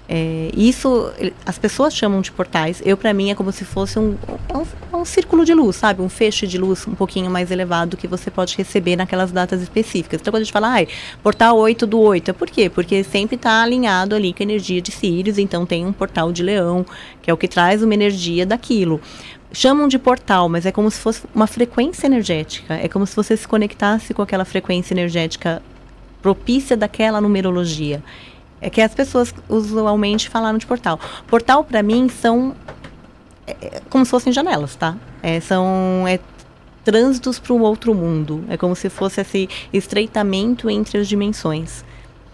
É, 0.07 0.51
isso 0.55 1.11
as 1.47 1.59
pessoas 1.59 1.95
chamam 1.95 2.21
de 2.21 2.31
portais. 2.31 2.83
Eu 2.85 2.97
para 2.97 3.15
mim 3.15 3.31
é 3.31 3.35
como 3.35 3.51
se 3.51 3.65
fosse 3.65 3.99
um, 3.99 4.17
um, 4.93 4.99
um 4.99 5.05
círculo 5.05 5.45
de 5.45 5.55
luz, 5.55 5.77
sabe, 5.77 6.03
um 6.03 6.09
feixe 6.11 6.47
de 6.47 6.59
luz 6.59 6.87
um 6.87 6.95
pouquinho 6.95 7.31
mais 7.31 7.51
elevado 7.51 7.97
que 7.97 8.07
você 8.07 8.31
pode 8.31 8.55
receber 8.57 8.97
naquelas 8.97 9.33
datas 9.33 9.63
específicas. 9.63 10.21
Então 10.21 10.31
quando 10.31 10.43
a 10.43 10.45
gente 10.45 10.53
fala, 10.53 10.69
ai, 10.69 10.89
portal 11.23 11.57
8 11.57 11.87
do 11.87 11.99
8, 12.01 12.31
é 12.31 12.35
por 12.35 12.51
quê? 12.51 12.69
Porque 12.69 13.03
sempre 13.03 13.37
está 13.37 13.63
alinhado 13.63 14.15
ali 14.15 14.33
com 14.35 14.43
a 14.43 14.45
energia 14.45 14.81
de 14.83 14.93
Sirius, 14.93 15.39
então 15.39 15.65
tem 15.65 15.87
um 15.87 15.93
portal 15.93 16.31
de 16.33 16.43
Leão, 16.43 16.85
que 17.23 17.31
é 17.31 17.35
o 17.35 17.37
que 17.37 17.49
traz 17.49 17.83
uma 17.83 17.95
energia 17.95 18.45
daquilo. 18.45 19.01
Chamam 19.53 19.89
de 19.89 19.99
portal, 19.99 20.49
mas 20.49 20.67
é 20.67 20.73
como 20.73 20.91
se 20.91 20.99
fosse 20.99 21.23
uma 21.35 21.47
frequência 21.47 22.07
energética. 22.07 22.75
É 22.75 22.89
como 22.89 23.07
se 23.07 23.15
você 23.15 23.37
se 23.37 23.47
conectasse 23.47 24.13
com 24.13 24.21
aquela 24.21 24.45
frequência 24.45 24.93
energética 24.93 25.63
propícia 26.21 26.77
daquela 26.77 27.21
numerologia. 27.21 28.03
É 28.65 28.71
que 28.71 28.81
as 28.81 28.95
pessoas 28.95 29.35
usualmente 29.47 30.31
falaram 30.31 30.57
de 30.57 30.65
portal. 30.67 30.99
Portal, 31.27 31.63
para 31.63 31.83
mim, 31.83 32.09
são 32.09 32.55
é, 33.47 33.53
é 33.61 33.83
como 33.91 34.07
se 34.07 34.11
fossem 34.11 34.33
janelas, 34.33 34.75
tá? 34.75 34.97
É, 35.23 35.39
são 35.39 36.05
é, 36.09 36.19
trânsitos 36.83 37.39
para 37.39 37.53
o 37.53 37.61
outro 37.61 37.95
mundo. 37.95 38.43
É 38.49 38.57
como 38.57 38.75
se 38.75 38.89
fosse 38.89 39.21
esse 39.21 39.49
estreitamento 39.71 40.71
entre 40.71 40.99
as 40.99 41.07
dimensões. 41.07 41.85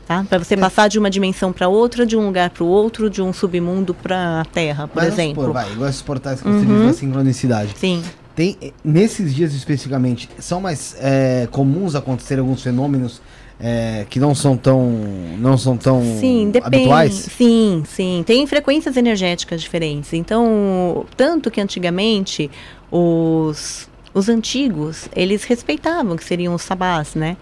Tá? 0.07 0.25
Para 0.29 0.39
você 0.39 0.55
É. 0.55 0.57
passar 0.57 0.89
de 0.89 1.01
uma 1.01 1.11
dimensão 1.11 1.53
para 1.53 1.67
outra, 1.67 2.07
de 2.07 2.17
um 2.17 2.27
lugar 2.27 2.51
para 2.51 2.63
o 2.63 2.67
outro, 2.69 3.11
de 3.11 3.21
um 3.21 3.33
submundo 3.33 3.93
para 3.93 4.41
a 4.43 4.45
Terra, 4.45 4.87
por 4.87 5.03
Mas 5.03 5.13
exemplo. 5.15 5.43
supor, 5.43 5.53
vai, 5.53 5.73
igual 5.73 5.89
esses 5.91 6.03
portais 6.03 6.41
que 6.41 6.49
você 6.49 6.65
Uhum. 6.65 6.77
diz 6.79 6.87
da 6.87 6.93
sincronicidade. 6.93 7.75
Sim. 7.77 8.05
Tem, 8.37 8.57
nesses 8.85 9.35
dias 9.35 9.53
especificamente, 9.53 10.29
são 10.39 10.61
mais 10.61 10.95
eh, 11.01 11.49
comuns 11.51 11.95
acontecer 11.97 12.39
alguns 12.39 12.63
fenômenos 12.63 13.21
eh, 13.63 14.07
que 14.09 14.19
não 14.19 14.35
são 14.35 14.57
tão, 14.57 14.91
não 15.39 15.59
são 15.59 15.77
tão 15.77 16.01
Sim, 16.19 16.51
depende. 16.51 16.77
habituais? 16.77 17.13
Sim, 17.13 17.83
sim. 17.87 18.25
Tem 18.27 18.47
frequências 18.47 18.97
energéticas 18.97 19.61
diferentes. 19.61 20.13
Então, 20.13 21.05
tanto 21.17 21.51
que 21.51 21.61
antigamente 21.61 22.51
os, 22.91 23.89
os 24.15 24.29
antigos, 24.29 25.09
eles 25.15 25.45
respeitavam 25.45 26.17
que 26.17 26.25
seriam 26.25 26.55
os 26.55 26.63
sabás, 26.63 27.15
né? 27.15 27.37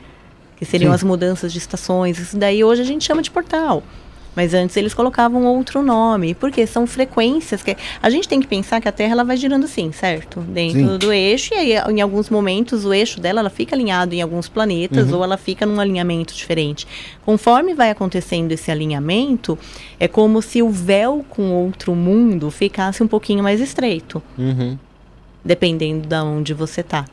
Que 0.56 0.64
seriam 0.64 0.90
Sim. 0.90 0.94
as 0.96 1.02
mudanças 1.04 1.52
de 1.52 1.58
estações. 1.58 2.18
Isso 2.18 2.36
daí 2.36 2.64
hoje 2.64 2.82
a 2.82 2.84
gente 2.84 3.04
chama 3.04 3.22
de 3.22 3.30
portal. 3.30 3.82
Mas 4.36 4.54
antes 4.54 4.76
eles 4.76 4.94
colocavam 4.94 5.44
outro 5.46 5.82
nome, 5.82 6.32
porque 6.32 6.64
são 6.66 6.86
frequências 6.86 7.60
que 7.62 7.76
a 8.00 8.08
gente 8.08 8.28
tem 8.28 8.38
que 8.40 8.46
pensar 8.46 8.80
que 8.80 8.88
a 8.88 8.92
Terra 8.92 9.12
ela 9.12 9.24
vai 9.24 9.36
girando 9.36 9.64
assim, 9.64 9.90
certo? 9.90 10.40
Dentro 10.40 10.78
Sim. 10.78 10.98
do 10.98 11.12
eixo 11.12 11.54
e 11.54 11.56
aí 11.56 11.72
em 11.92 12.00
alguns 12.00 12.30
momentos 12.30 12.84
o 12.84 12.92
eixo 12.94 13.20
dela 13.20 13.40
ela 13.40 13.50
fica 13.50 13.74
alinhado 13.74 14.14
em 14.14 14.22
alguns 14.22 14.48
planetas 14.48 15.08
Uhum. 15.10 15.16
ou 15.18 15.24
ela 15.24 15.36
fica 15.36 15.66
num 15.66 15.80
alinhamento 15.80 16.32
diferente. 16.34 16.86
Conforme 17.24 17.74
vai 17.74 17.90
acontecendo 17.90 18.52
esse 18.52 18.70
alinhamento, 18.70 19.58
é 19.98 20.06
como 20.06 20.40
se 20.40 20.62
o 20.62 20.70
véu 20.70 21.24
com 21.28 21.50
outro 21.52 21.94
mundo 21.94 22.48
ficasse 22.50 23.02
um 23.02 23.08
pouquinho 23.08 23.42
mais 23.42 23.60
estreito, 23.60 24.22
Uhum. 24.38 24.78
dependendo 25.44 26.06
de 26.06 26.14
onde 26.16 26.54
você 26.54 26.82
tá. 26.82 27.04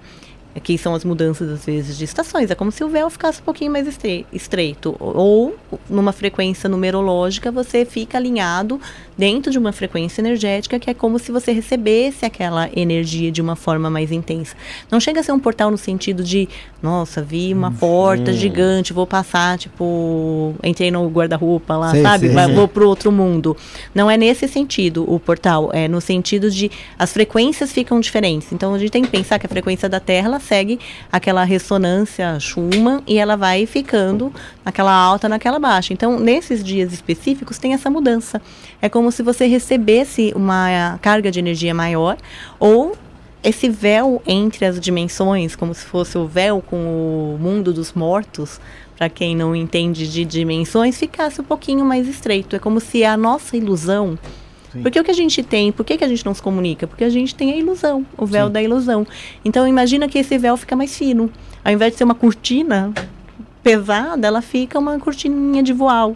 Aqui 0.56 0.78
são 0.78 0.96
as 0.96 1.04
mudanças, 1.04 1.50
às 1.52 1.66
vezes, 1.66 1.98
de 1.98 2.06
estações. 2.06 2.50
É 2.50 2.56
como 2.56 2.72
se 2.72 2.82
o 2.84 2.88
véu 2.88 3.10
ficasse 3.10 3.42
um 3.42 3.44
pouquinho 3.44 3.72
mais 3.72 3.86
estre- 3.88 4.26
estreito. 4.32 4.96
Ou, 5.00 5.54
numa 5.90 6.14
frequência 6.14 6.70
numerológica, 6.70 7.52
você 7.52 7.84
fica 7.84 8.18
alinhado 8.18 8.80
dentro 9.18 9.52
de 9.52 9.58
uma 9.58 9.72
frequência 9.72 10.22
energética 10.22 10.80
que 10.80 10.90
é 10.90 10.94
como 10.94 11.18
se 11.20 11.32
você 11.32 11.52
recebesse 11.52 12.26
aquela 12.26 12.70
energia 12.76 13.32
de 13.32 13.42
uma 13.42 13.56
forma 13.56 13.90
mais 13.90 14.12
intensa. 14.12 14.56
Não 14.92 15.00
chega 15.00 15.20
a 15.20 15.24
ser 15.24 15.32
um 15.32 15.40
portal 15.40 15.72
no 15.72 15.78
sentido 15.78 16.24
de, 16.24 16.48
nossa, 16.82 17.22
vi 17.22 17.54
uma 17.54 17.72
porta 17.72 18.34
gigante, 18.34 18.94
vou 18.94 19.08
passar, 19.08 19.58
tipo, 19.58 20.54
entrei 20.64 20.92
no 20.92 21.08
guarda-roupa 21.08 21.76
lá, 21.76 21.92
Sei, 21.92 22.02
sabe? 22.02 22.34
sei. 22.34 22.54
Vou 22.54 22.68
pro 22.68 22.88
outro 22.88 23.12
mundo. 23.12 23.56
Não 23.94 24.10
é 24.10 24.18
nesse 24.18 24.48
sentido 24.48 25.06
o 25.12 25.20
portal, 25.20 25.70
é 25.74 25.88
no 25.88 26.02
sentido 26.02 26.50
de 26.52 26.70
as 26.98 27.12
frequências 27.14 27.72
ficam 27.72 28.00
diferentes. 28.00 28.52
Então 28.52 28.74
a 28.74 28.80
gente 28.80 28.92
tem 28.92 29.04
que 29.04 29.10
pensar 29.10 29.40
que 29.40 29.46
a 29.46 29.50
frequência 29.50 29.88
da 29.88 30.00
Terra 30.00 30.28
ela 30.28 30.40
segue 30.40 30.80
aquela 31.12 31.44
ressonância 31.44 32.40
Schumann 32.40 33.02
e 33.08 33.18
ela 33.18 33.36
vai 33.36 33.66
ficando 33.66 34.34
naquela 34.64 34.92
alta, 34.94 35.30
naquela 35.30 35.60
baixa. 35.60 35.94
Então 35.94 36.20
nesses 36.20 36.64
dias 36.64 36.94
específicos 36.94 37.58
tem 37.58 37.74
essa 37.74 37.90
mudança. 37.90 38.42
É 38.82 38.90
como 38.90 39.05
se 39.12 39.24
você 39.24 39.46
recebesse 39.46 40.32
uma 40.36 41.00
carga 41.02 41.32
de 41.32 41.40
energia 41.40 41.74
maior 41.74 42.18
ou 42.60 42.96
esse 43.44 43.70
véu 43.70 44.22
entre 44.26 44.66
as 44.66 44.80
dimensões, 44.80 45.56
como 45.56 45.74
se 45.74 45.86
fosse 45.86 46.18
o 46.18 46.26
véu 46.28 46.62
com 46.62 46.76
o 46.76 47.38
mundo 47.40 47.72
dos 47.72 47.94
mortos, 47.94 48.60
para 48.98 49.08
quem 49.08 49.36
não 49.36 49.56
entende 49.56 50.12
de 50.12 50.26
dimensões, 50.26 50.98
ficasse 50.98 51.40
um 51.40 51.44
pouquinho 51.44 51.86
mais 51.86 52.08
estreito. 52.08 52.56
É 52.56 52.60
como 52.60 52.80
se 52.80 53.04
a 53.04 53.16
nossa 53.16 53.56
ilusão. 53.56 54.18
Sim. 54.72 54.82
Porque 54.82 55.00
o 55.00 55.04
que 55.04 55.12
a 55.12 55.16
gente 55.16 55.44
tem, 55.44 55.72
por 55.72 55.86
que, 55.86 55.98
que 55.98 56.04
a 56.04 56.08
gente 56.08 56.26
não 56.26 56.34
se 56.34 56.42
comunica? 56.42 56.88
Porque 56.88 57.04
a 57.04 57.10
gente 57.10 57.36
tem 57.36 57.54
a 57.54 57.58
ilusão, 57.58 58.06
o 58.18 58.26
véu 58.26 58.48
Sim. 58.48 58.54
da 58.54 58.64
ilusão. 58.64 59.06
Então 59.44 59.68
imagina 59.68 60.08
que 60.08 60.18
esse 60.18 60.38
véu 60.38 60.58
fica 60.58 60.76
mais 60.76 60.98
fino. 60.98 61.30
Ao 61.64 61.72
invés 61.72 61.92
de 61.92 61.98
ser 62.00 62.04
uma 62.04 62.16
cortina 62.16 62.94
pesada, 63.62 64.28
ela 64.28 64.42
fica 64.42 64.80
uma 64.80 65.00
cortininha 65.00 65.62
de 65.62 65.74
voal. 65.74 66.16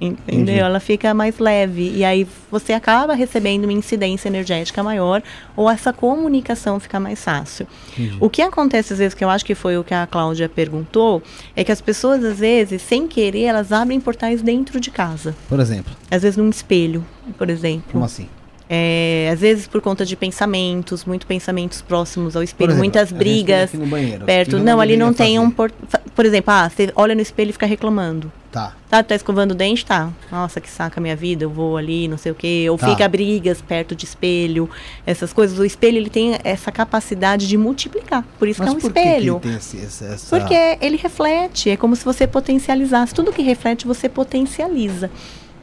Entendeu? 0.00 0.42
Entendi. 0.42 0.58
Ela 0.58 0.80
fica 0.80 1.12
mais 1.12 1.38
leve. 1.38 1.92
E 1.94 2.04
aí 2.04 2.26
você 2.50 2.72
acaba 2.72 3.12
recebendo 3.12 3.64
uma 3.64 3.72
incidência 3.72 4.28
energética 4.28 4.82
maior 4.82 5.22
ou 5.54 5.68
essa 5.68 5.92
comunicação 5.92 6.80
fica 6.80 6.98
mais 6.98 7.22
fácil. 7.22 7.66
Entendi. 7.92 8.16
O 8.18 8.30
que 8.30 8.40
acontece 8.40 8.92
às 8.94 8.98
vezes, 8.98 9.14
que 9.14 9.22
eu 9.22 9.28
acho 9.28 9.44
que 9.44 9.54
foi 9.54 9.76
o 9.76 9.84
que 9.84 9.92
a 9.92 10.06
Cláudia 10.06 10.48
perguntou, 10.48 11.22
é 11.54 11.62
que 11.62 11.70
as 11.70 11.80
pessoas, 11.82 12.24
às 12.24 12.38
vezes, 12.38 12.80
sem 12.80 13.06
querer, 13.06 13.42
elas 13.42 13.72
abrem 13.72 14.00
portais 14.00 14.40
dentro 14.40 14.80
de 14.80 14.90
casa. 14.90 15.34
Por 15.48 15.60
exemplo, 15.60 15.92
Às 16.10 16.22
vezes 16.22 16.36
num 16.38 16.48
espelho, 16.48 17.04
por 17.36 17.50
exemplo. 17.50 17.84
como 17.92 18.04
assim? 18.04 18.26
É, 18.72 19.28
às 19.32 19.40
vezes 19.40 19.66
por 19.66 19.80
conta 19.80 20.04
de 20.06 20.14
pensamentos, 20.14 21.04
muito 21.04 21.26
pensamentos 21.26 21.82
próximos 21.82 22.36
ao 22.36 22.40
Por 22.40 22.44
espelho, 22.44 22.70
exemplo, 22.70 22.78
muitas 22.84 23.10
brigas 23.10 23.70
banheiro, 23.74 24.24
perto. 24.24 24.56
que 24.58 24.62
Não, 24.62 24.80
ali 24.80 24.96
não 24.96 25.12
tem 25.12 25.40
um 25.40 25.50
fazer. 25.50 25.54
por... 25.56 25.72
fa- 25.88 26.00
Por 26.14 26.24
exemplo, 26.24 26.52
ah, 26.54 26.70
você 26.70 26.90
olha 26.94 27.12
no 27.14 27.20
espelho 27.20 27.50
e 27.50 27.52
fica 27.52 27.66
reclamando. 27.66 28.30
Tá. 28.50 28.74
Tá, 28.88 29.00
tá 29.02 29.14
escovando 29.14 29.52
o 29.52 29.54
dente, 29.54 29.86
tá. 29.86 30.10
Nossa, 30.30 30.60
que 30.60 30.68
saca 30.68 30.98
a 30.98 31.00
minha 31.00 31.14
vida, 31.14 31.44
eu 31.44 31.50
vou 31.50 31.76
ali, 31.76 32.08
não 32.08 32.18
sei 32.18 32.32
o 32.32 32.34
quê. 32.34 32.66
Ou 32.68 32.76
Tá. 32.76 32.88
fica 32.88 33.08
brigas 33.08 33.62
perto 33.62 33.94
de 33.94 34.04
espelho, 34.04 34.68
essas 35.06 35.32
coisas. 35.32 35.56
O 35.58 35.64
espelho, 35.64 35.96
ele 35.98 36.10
tem 36.10 36.36
essa 36.42 36.72
capacidade 36.72 37.46
de 37.46 37.56
multiplicar. 37.56 38.24
Por 38.40 38.48
isso 38.48 38.60
Mas 38.60 38.70
que 38.70 38.74
é 38.74 38.78
um 38.78 38.80
por 38.80 38.92
que 38.92 39.00
que 39.00 39.08
espelho. 39.08 39.40
ele 39.44 39.54
esse- 39.56 40.04
essa... 40.04 40.36
Porque 40.36 40.78
ele 40.80 40.96
reflete, 40.96 41.70
é 41.70 41.76
como 41.76 41.94
se 41.94 42.04
você 42.04 42.26
potencializasse. 42.26 43.14
Tudo 43.14 43.32
que 43.32 43.42
reflete, 43.42 43.86
você 43.86 44.08
potencializa. 44.08 45.08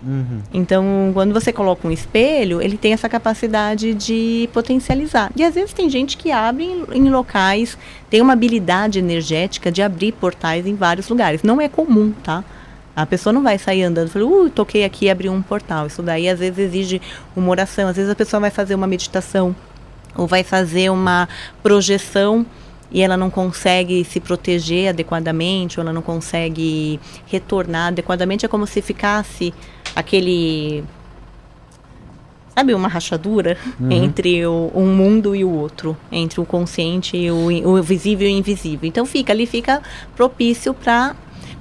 Uhum. 0.02 0.42
Então, 0.54 0.86
quando 1.14 1.34
você 1.34 1.52
coloca 1.52 1.86
um 1.88 1.92
espelho, 1.92 2.62
ele 2.62 2.78
tem 2.78 2.94
essa 2.94 3.10
capacidade 3.10 3.94
de 3.96 4.48
potencializar. 4.54 5.32
E 5.36 5.44
às 5.44 5.56
vezes 5.56 5.74
tem 5.74 5.90
gente 5.90 6.16
que 6.16 6.32
abre 6.32 6.64
em, 6.64 6.86
em 6.94 7.10
locais, 7.10 7.78
tem 8.10 8.22
uma 8.22 8.34
habilidade 8.34 9.00
energética 9.00 9.72
de 9.72 9.82
abrir 9.82 10.12
portais 10.14 10.66
em 10.68 10.76
vários 10.76 11.10
lugares. 11.10 11.42
Não 11.44 11.60
é 11.60 11.68
comum, 11.68 12.14
tá? 12.24 12.46
A 12.98 13.06
pessoa 13.06 13.32
não 13.32 13.44
vai 13.44 13.60
sair 13.60 13.84
andando 13.84 14.10
falar, 14.10 14.26
uh, 14.26 14.50
toquei 14.50 14.84
aqui 14.84 15.06
e 15.06 15.10
abri 15.12 15.30
um 15.30 15.40
portal. 15.40 15.86
Isso 15.86 16.02
daí 16.02 16.28
às 16.28 16.40
vezes 16.40 16.58
exige 16.58 17.00
uma 17.36 17.48
oração, 17.52 17.88
às 17.88 17.96
vezes 17.96 18.10
a 18.10 18.16
pessoa 18.16 18.40
vai 18.40 18.50
fazer 18.50 18.74
uma 18.74 18.88
meditação 18.88 19.56
ou 20.16 20.26
vai 20.26 20.44
fazer 20.44 20.90
uma 20.90 21.30
projeção 21.62 22.44
e 22.92 23.04
ela 23.04 23.16
não 23.16 23.30
consegue 23.30 24.04
se 24.04 24.20
proteger 24.20 24.90
adequadamente, 24.90 25.80
ou 25.80 25.84
ela 25.84 25.94
não 25.94 26.02
consegue 26.02 27.00
retornar 27.28 27.90
adequadamente, 27.90 28.48
é 28.48 28.50
como 28.50 28.66
se 28.66 28.82
ficasse 28.82 29.54
aquele 29.96 30.84
sabe 32.56 32.74
uma 32.74 32.88
rachadura 32.88 33.56
entre 33.92 34.44
o, 34.48 34.72
um 34.74 34.88
mundo 34.88 35.36
e 35.36 35.46
o 35.46 35.52
outro, 35.52 35.96
entre 36.12 36.42
o 36.42 36.46
consciente 36.46 37.16
e 37.16 37.30
o, 37.30 37.70
o 37.70 37.84
visível 37.84 38.28
e 38.28 38.34
o 38.34 38.38
invisível. 38.38 38.90
Então 38.90 39.06
fica 39.06 39.32
ali, 39.32 39.46
fica 39.46 39.84
propício 40.16 40.74
para 40.74 41.16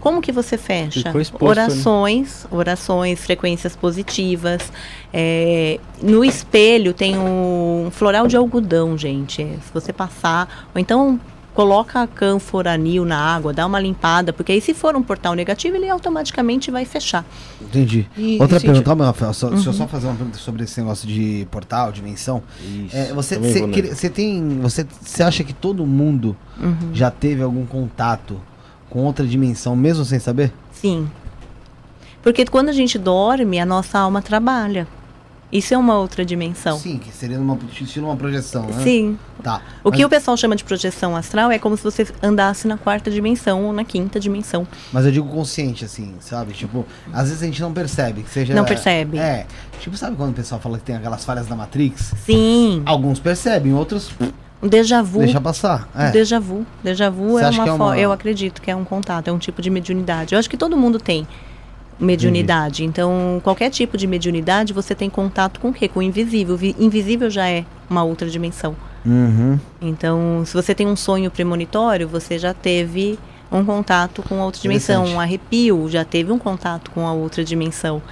como 0.07 0.23
que 0.23 0.31
você 0.31 0.57
fecha? 0.57 1.01
Exposto, 1.01 1.33
né? 1.45 1.51
orações, 1.51 2.47
orações, 2.49 3.19
frequências 3.19 3.75
positivas. 3.75 4.73
É, 5.13 5.81
no 6.01 6.25
espelho 6.25 6.95
tem 6.95 7.19
um 7.19 7.89
floral 7.91 8.29
de 8.29 8.37
algodão, 8.37 8.97
gente. 8.97 9.43
Se 9.43 9.75
você 9.75 9.93
passar, 9.93 10.69
ou 10.73 10.81
então 10.81 11.19
coloca 11.53 12.07
canforanil 12.07 13.05
na 13.05 13.19
água, 13.19 13.53
dá 13.53 13.67
uma 13.67 13.81
limpada, 13.81 14.33
porque 14.33 14.53
aí 14.53 14.61
se 14.61 14.73
for 14.75 14.95
um 14.95 15.03
portal 15.03 15.35
negativo, 15.35 15.75
ele 15.75 15.89
automaticamente 15.89 16.71
vai 16.71 16.85
fechar. 16.85 17.25
Entendi. 17.61 18.07
E- 18.17 18.39
Outra 18.41 18.59
e, 18.59 18.61
pergunta, 18.61 18.95
Rafael, 18.95 19.35
só, 19.35 19.49
deixa 19.49 19.71
eu 19.71 19.73
Uhum. 19.73 19.79
só 19.79 19.89
fazer 19.89 20.07
uma 20.07 20.15
pergunta 20.15 20.39
sobre 20.39 20.63
esse 20.63 20.79
negócio 20.81 21.09
de 21.09 21.49
portal, 21.51 21.91
dimensão. 21.91 22.45
Isso, 22.63 22.97
É, 22.97 23.13
você, 23.13 23.39
você 23.39 24.09
tem. 24.09 24.61
Você, 24.61 24.87
você 25.01 25.23
acha 25.25 25.43
que 25.43 25.53
todo 25.53 25.85
mundo 25.85 26.37
Uhum. 26.61 26.91
já 26.95 27.11
teve 27.11 27.43
algum 27.43 27.67
contato 27.67 28.41
com 28.91 29.05
outra 29.05 29.27
dimensão, 29.27 29.75
mesmo 29.77 30.05
sem 30.05 30.19
saber? 30.19 30.53
Sim. 30.73 31.09
Porque 32.23 32.45
quando 32.45 32.69
a 32.69 32.73
gente 32.73 32.99
dorme, 32.99 33.61
a 33.61 33.67
nossa 33.67 33.99
alma 33.99 34.21
trabalha. 34.21 34.87
Isso 35.53 35.73
é 35.73 35.79
uma 35.79 35.97
outra 35.97 36.25
dimensão. 36.25 36.77
Sim, 36.77 36.99
que 36.99 37.13
seria 37.13 37.39
uma, 37.39 37.57
estilo 37.81 38.09
uma 38.09 38.17
projeção, 38.17 38.67
né? 38.67 38.83
Sim. 38.83 39.17
Tá. 39.43 39.63
O 39.85 39.91
mas, 39.91 39.97
que 39.97 40.05
o 40.05 40.09
pessoal 40.09 40.37
chama 40.37 40.57
de 40.57 40.65
projeção 40.65 41.15
astral 41.15 41.53
é 41.53 41.59
como 41.59 41.77
se 41.77 41.85
você 41.85 42.05
andasse 42.21 42.67
na 42.67 42.77
quarta 42.77 43.13
dimensão 43.13 43.65
ou 43.65 43.73
na 43.73 43.85
quinta 43.85 44.19
dimensão. 44.19 44.67
mas 44.93 45.07
eu 45.07 45.13
digo 45.13 45.29
consciente, 45.29 45.85
assim, 45.85 46.17
sabe? 46.19 46.53
Tipo, 46.53 46.85
às 47.13 47.29
vezes 47.29 47.43
a 47.43 47.47
gente 47.47 47.63
não 47.63 47.73
percebe 47.73 48.25
que 48.25 48.31
seja. 48.31 48.55
Não 48.55 48.65
percebe. 48.65 49.19
É. 49.19 49.47
Tipo, 49.79 49.97
sabe 49.97 50.17
quando 50.17 50.31
o 50.31 50.35
pessoal 50.35 50.61
fala 50.61 50.79
que 50.79 50.85
tem 50.85 50.97
aquelas 50.97 51.25
falhas 51.25 51.47
da 51.47 51.55
Matrix? 51.55 52.13
Sim. 52.25 52.83
Alguns 52.85 53.21
percebem, 53.21 53.73
outros 53.73 54.11
Um 54.63 54.69
déjà 54.69 55.03
vu. 55.03 55.19
deixa 55.21 55.41
passar. 55.41 55.89
É. 55.95 56.11
Déjà 56.11 56.39
vu. 56.41 56.65
Déjà 56.83 57.11
vu 57.11 57.33
Você 57.33 57.45
é 57.45 57.49
acha 57.49 57.63
uma, 57.63 57.69
é 57.69 57.73
uma- 57.73 57.99
Eu 57.99 58.11
acredito 58.13 58.61
que 58.63 58.71
é 58.71 58.77
um 58.77 58.85
contato, 58.85 59.29
é 59.29 59.33
um 59.33 59.39
tipo 59.39 59.61
de 59.61 59.69
mediunidade. 59.71 60.35
Eu 60.35 60.39
acho 60.39 60.49
que 60.49 60.57
todo 60.57 60.77
mundo 60.77 60.99
tem 60.99 61.27
mediunidade. 61.99 62.85
Então, 62.85 63.41
qualquer 63.43 63.71
tipo 63.71 63.97
de 63.97 64.07
mediunidade, 64.07 64.73
você 64.73 64.95
tem 64.95 65.09
contato 65.09 65.61
com 65.61 65.69
o 65.71 65.73
quê? 65.73 65.89
Com 65.89 66.01
o 66.01 66.03
invisível. 66.03 66.57
Vi- 66.57 66.77
Invisível 66.79 67.31
já 67.31 67.49
é 67.49 67.65
uma 67.89 68.03
outra 68.03 68.29
dimensão. 68.29 68.75
Uhum. 69.05 69.59
Então, 69.81 70.43
se 70.45 70.53
você 70.53 70.75
tem 70.75 70.87
um 70.87 70.97
sonho 70.97 71.31
premonitório, 71.31 72.09
você 72.09 72.39
já 72.39 72.53
teve 72.53 73.19
um 73.51 73.65
contato 73.65 74.23
com 74.23 74.41
a 74.41 74.45
outra 74.45 74.61
dimensão. 74.61 75.05
Um 75.07 75.21
arrepio 75.21 75.89
já 75.89 76.05
teve 76.05 76.33
um 76.33 76.39
contato 76.39 76.91
com 76.91 77.07
a 77.07 77.13
outra 77.13 77.45
dimensão. 77.45 78.03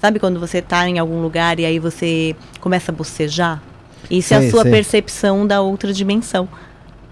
Sabe 0.00 0.18
quando 0.18 0.38
você 0.38 0.58
está 0.58 0.86
em 0.88 0.98
algum 0.98 1.22
lugar 1.22 1.58
e 1.58 1.64
aí 1.64 1.78
você 1.78 2.36
começa 2.60 2.92
a 2.92 2.94
bocejar? 2.94 3.62
Isso 4.10 4.34
é 4.34 4.38
Sei, 4.38 4.48
a 4.48 4.50
sua 4.50 4.62
sei. 4.62 4.70
percepção 4.70 5.46
da 5.46 5.60
outra 5.60 5.92
dimensão. 5.92 6.48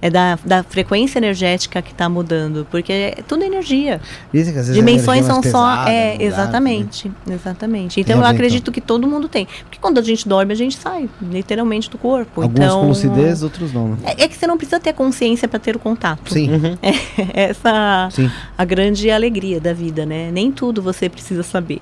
É 0.05 0.11
da, 0.11 0.37
da 0.45 0.65
frequência 0.65 1.21
energética 1.21 1.81
que 1.81 1.93
está 1.93 2.09
mudando. 2.09 2.67
Porque 2.73 2.93
é 2.93 3.15
tudo 3.29 3.45
energia. 3.45 4.01
Dizem 4.35 4.53
que 4.53 4.59
às 4.59 4.67
vezes 4.67 4.83
a 4.83 4.85
Dimensões 4.85 5.25
são 5.25 5.39
é 5.39 5.43
só. 5.45 5.71
É, 5.71 5.77
no 5.77 5.85
lugar, 5.85 6.19
né? 6.19 6.25
exatamente. 6.25 7.13
Exatamente. 7.31 8.01
Então 8.01 8.19
a 8.19 8.25
eu 8.25 8.27
acredito 8.27 8.73
que 8.73 8.81
todo 8.81 9.07
mundo 9.07 9.29
tem. 9.29 9.47
Porque 9.63 9.79
quando 9.81 9.99
a 9.99 10.03
gente 10.03 10.27
dorme, 10.29 10.53
a 10.53 10.57
gente 10.57 10.77
sai, 10.77 11.09
literalmente, 11.23 11.89
do 11.89 11.99
corpo. 11.99 12.43
Alguns 12.43 12.59
então, 12.59 12.81
com 12.81 12.89
lucidez, 12.89 13.45
outros 13.45 13.73
não. 13.73 13.91
né? 13.91 13.97
é, 14.05 14.25
é 14.25 14.29
que 14.29 14.37
você 14.37 14.45
não 14.45 14.57
precisa 14.57 14.81
ter 14.81 14.93
consciência 14.93 15.47
para 15.47 15.61
ter 15.61 15.77
o 15.77 15.79
contato. 15.79 16.33
Sim, 16.33 16.51
Uhum. 16.51 16.77
Essa 17.33 18.09
sim. 18.11 18.29
a 18.59 18.65
grande 18.65 19.09
alegria 19.09 19.61
da 19.61 19.73
vida, 19.73 20.05
né? 20.05 20.33
Nem 20.33 20.51
tudo 20.51 20.83
você 20.83 21.09
precisa 21.09 21.45
saber. 21.45 21.81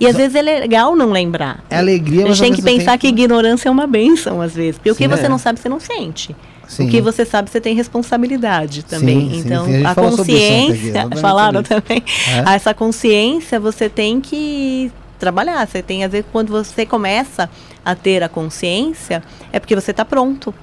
E 0.00 0.06
às 0.06 0.16
vezes 0.16 0.34
é 0.36 0.42
legal 0.42 0.94
não 0.94 1.10
lembrar. 1.10 1.64
É 1.68 1.78
alegria, 1.78 2.24
A 2.24 2.28
mas 2.28 2.36
gente 2.36 2.62
tem 2.62 2.76
que 2.76 2.78
pensar 2.78 2.96
que 2.98 3.08
ignorância 3.08 3.68
é 3.68 3.72
uma 3.72 3.86
benção, 3.86 4.40
às 4.40 4.54
vezes. 4.54 4.76
Porque 4.76 4.90
o 4.90 4.94
Sim, 4.94 5.04
que 5.04 5.08
você 5.08 5.26
é. 5.26 5.28
não 5.28 5.38
sabe, 5.38 5.58
você 5.58 5.68
não 5.68 5.80
sente. 5.80 6.36
Sim. 6.68 6.86
O 6.86 6.90
que 6.90 7.00
você 7.00 7.24
sabe, 7.24 7.50
você 7.50 7.60
tem 7.60 7.74
responsabilidade 7.74 8.84
também. 8.84 9.30
sim, 9.30 9.38
então, 9.38 9.64
sim. 9.64 9.84
A 9.84 9.88
a 9.88 9.92
aqui, 9.92 10.00
consciência. 10.02 10.88
exatamente 10.88 11.20
falaram 11.20 11.62
também. 11.62 12.04
É? 12.46 12.54
Essa 12.54 12.74
consciência 12.74 13.58
você 13.58 13.88
tem 13.88 14.20
que 14.20 14.92
trabalhar. 15.18 15.66
Você 15.66 15.82
tem, 15.82 16.04
às 16.04 16.12
vezes, 16.12 16.26
quando 16.30 16.50
você 16.50 16.84
começa 16.86 17.48
a 17.84 17.94
ter 17.94 18.22
a 18.22 18.28
consciência, 18.28 19.22
é 19.52 19.58
porque 19.58 19.74
você 19.74 19.90
está 19.90 20.04
pronto. 20.04 20.54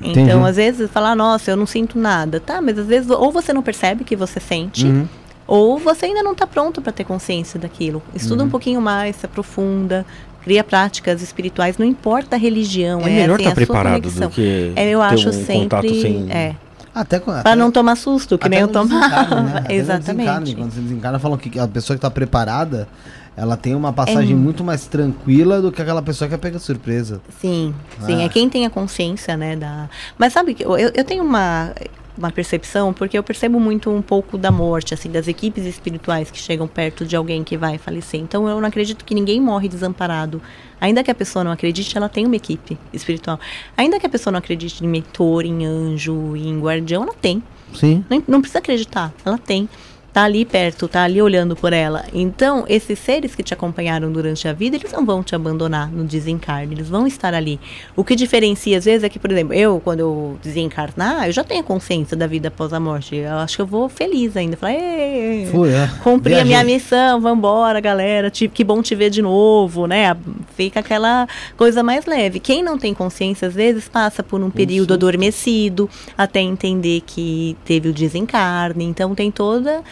Entendi. 0.00 0.20
Então, 0.20 0.44
às 0.46 0.56
vezes, 0.56 0.90
falar, 0.90 1.14
nossa, 1.14 1.50
eu 1.50 1.56
não 1.56 1.66
sinto 1.66 1.98
nada. 1.98 2.40
Tá, 2.40 2.62
mas 2.62 2.78
às 2.78 2.86
vezes, 2.86 3.10
ou 3.10 3.30
você 3.30 3.52
não 3.52 3.62
percebe 3.62 4.04
que 4.04 4.16
você 4.16 4.40
sente, 4.40 4.86
Uhum. 4.86 5.06
Ou 5.50 5.78
você 5.80 6.06
ainda 6.06 6.22
não 6.22 6.30
está 6.32 6.46
pronto 6.46 6.80
para 6.80 6.92
ter 6.92 7.02
consciência 7.04 7.58
daquilo. 7.58 8.00
Estuda 8.14 8.42
Uhum. 8.42 8.46
um 8.46 8.50
pouquinho 8.50 8.80
mais, 8.80 9.16
se 9.16 9.26
aprofunda, 9.26 10.06
cria 10.44 10.62
práticas 10.62 11.20
espirituais, 11.20 11.76
não 11.76 11.84
importa 11.84 12.36
a 12.36 12.38
religião. 12.38 13.00
É 13.00 13.06
melhor 13.06 13.34
assim, 13.34 13.48
estar 13.48 13.50
a 13.50 13.54
sua 13.54 13.66
preparado 13.66 14.02
conexão. 14.02 14.28
do 14.28 14.32
que 14.34 14.72
É, 14.76 14.90
eu 14.90 15.00
ter 15.00 15.04
acho 15.06 15.28
um 15.28 15.32
sempre. 15.32 15.62
contato 15.62 15.88
sem... 16.00 16.26
É, 16.30 16.54
Até 16.94 17.18
com- 17.18 17.32
para 17.32 17.40
até- 17.40 17.56
não 17.56 17.70
tomar 17.72 17.96
susto, 17.96 18.38
que 18.38 18.46
até 18.46 18.54
nem 18.56 18.60
eu 18.60 18.68
tomava. 18.68 19.40
né? 19.42 19.58
Até 19.64 19.74
Exatamente. 19.74 20.54
Quando 20.54 20.70
você 20.72 20.80
desencarna, 20.80 21.18
falam 21.18 21.36
que 21.36 21.58
a 21.58 21.66
pessoa 21.68 21.96
que 21.96 21.98
está 21.98 22.10
preparada, 22.10 22.88
ela 23.36 23.56
tem 23.56 23.74
uma 23.74 23.92
passagem 23.92 24.32
É. 24.32 24.36
muito 24.36 24.62
mais 24.64 24.86
tranquila 24.86 25.60
do 25.60 25.70
que 25.72 25.82
aquela 25.82 26.00
pessoa 26.02 26.28
que 26.28 26.34
é 26.34 26.38
pega 26.38 26.58
surpresa. 26.60 27.20
Sim, 27.40 27.74
sim. 28.06 28.20
Ah. 28.20 28.24
É 28.24 28.28
quem 28.28 28.48
tem 28.48 28.66
a 28.66 28.70
consciência, 28.70 29.36
né? 29.36 29.56
Da... 29.56 29.88
Mas 30.16 30.32
sabe 30.32 30.54
que 30.54 30.64
eu, 30.64 30.76
eu 30.76 31.04
tenho 31.04 31.22
uma, 31.24 31.70
uma 32.20 32.30
percepção, 32.30 32.92
porque 32.92 33.18
eu 33.18 33.22
percebo 33.22 33.58
muito 33.58 33.90
um 33.90 34.02
pouco 34.02 34.38
da 34.38 34.50
morte, 34.50 34.94
assim, 34.94 35.10
das 35.10 35.26
equipes 35.26 35.64
espirituais 35.64 36.30
que 36.30 36.38
chegam 36.38 36.68
perto 36.68 37.04
de 37.04 37.16
alguém 37.16 37.42
que 37.42 37.56
vai 37.56 37.78
falecer. 37.78 38.20
Então 38.20 38.48
eu 38.48 38.60
não 38.60 38.68
acredito 38.68 39.04
que 39.04 39.14
ninguém 39.14 39.40
morre 39.40 39.68
desamparado. 39.68 40.40
Ainda 40.80 41.02
que 41.02 41.10
a 41.10 41.14
pessoa 41.14 41.42
não 41.42 41.50
acredite, 41.50 41.96
ela 41.96 42.08
tem 42.08 42.26
uma 42.26 42.36
equipe 42.36 42.78
espiritual. 42.92 43.40
Ainda 43.76 43.98
que 43.98 44.06
a 44.06 44.08
pessoa 44.08 44.30
não 44.30 44.38
acredite 44.38 44.84
em 44.84 44.88
mentor, 44.88 45.44
em 45.44 45.64
anjo, 45.64 46.36
em 46.36 46.60
guardião, 46.60 47.02
ela 47.02 47.14
tem. 47.14 47.42
Sim. 47.74 48.04
Não, 48.08 48.22
não 48.28 48.40
precisa 48.40 48.58
acreditar, 48.58 49.12
ela 49.24 49.38
tem. 49.38 49.68
Tá 50.12 50.24
ali 50.24 50.44
perto, 50.44 50.88
tá 50.88 51.04
ali 51.04 51.22
olhando 51.22 51.54
por 51.54 51.72
ela. 51.72 52.04
Então, 52.12 52.64
esses 52.68 52.98
seres 52.98 53.34
que 53.34 53.44
te 53.44 53.54
acompanharam 53.54 54.10
durante 54.10 54.48
a 54.48 54.52
vida, 54.52 54.76
eles 54.76 54.90
não 54.92 55.06
vão 55.06 55.22
te 55.22 55.36
abandonar 55.36 55.88
no 55.90 56.02
desencarne, 56.04 56.74
eles 56.74 56.88
vão 56.88 57.06
estar 57.06 57.32
ali. 57.32 57.60
O 57.94 58.02
que 58.02 58.16
diferencia, 58.16 58.76
às 58.78 58.84
vezes, 58.84 59.04
é 59.04 59.08
que, 59.08 59.20
por 59.20 59.30
exemplo, 59.30 59.54
eu, 59.54 59.80
quando 59.80 60.00
eu 60.00 60.38
desencarnar, 60.42 61.26
eu 61.26 61.32
já 61.32 61.44
tenho 61.44 61.62
consciência 61.62 62.16
da 62.16 62.26
vida 62.26 62.48
após 62.48 62.72
a 62.72 62.80
morte. 62.80 63.14
Eu 63.14 63.36
acho 63.36 63.56
que 63.56 63.62
eu 63.62 63.66
vou 63.66 63.88
feliz 63.88 64.36
ainda. 64.36 64.56
Falar, 64.56 64.72
"Ê, 64.72 65.46
Foi, 65.50 65.70
é. 65.70 65.88
Cumpri 66.02 66.34
a 66.34 66.44
minha 66.44 66.64
missão, 66.64 67.20
vambora, 67.20 67.80
galera. 67.80 68.30
Que 68.30 68.64
bom 68.64 68.82
te 68.82 68.94
ver 68.96 69.10
de 69.10 69.22
novo, 69.22 69.86
né? 69.86 70.16
Fica 70.56 70.80
aquela 70.80 71.28
coisa 71.56 71.82
mais 71.82 72.04
leve. 72.06 72.40
Quem 72.40 72.62
não 72.62 72.76
tem 72.78 72.92
consciência, 72.92 73.46
às 73.46 73.54
vezes, 73.54 73.88
passa 73.88 74.22
por 74.22 74.42
um 74.42 74.50
período 74.50 74.92
adormecido, 74.94 75.88
até 76.18 76.40
entender 76.40 77.02
que 77.06 77.56
teve 77.64 77.88
o 77.88 77.92
desencarne. 77.92 78.84
Então 78.84 79.14
tem 79.14 79.30
toda. 79.30 79.82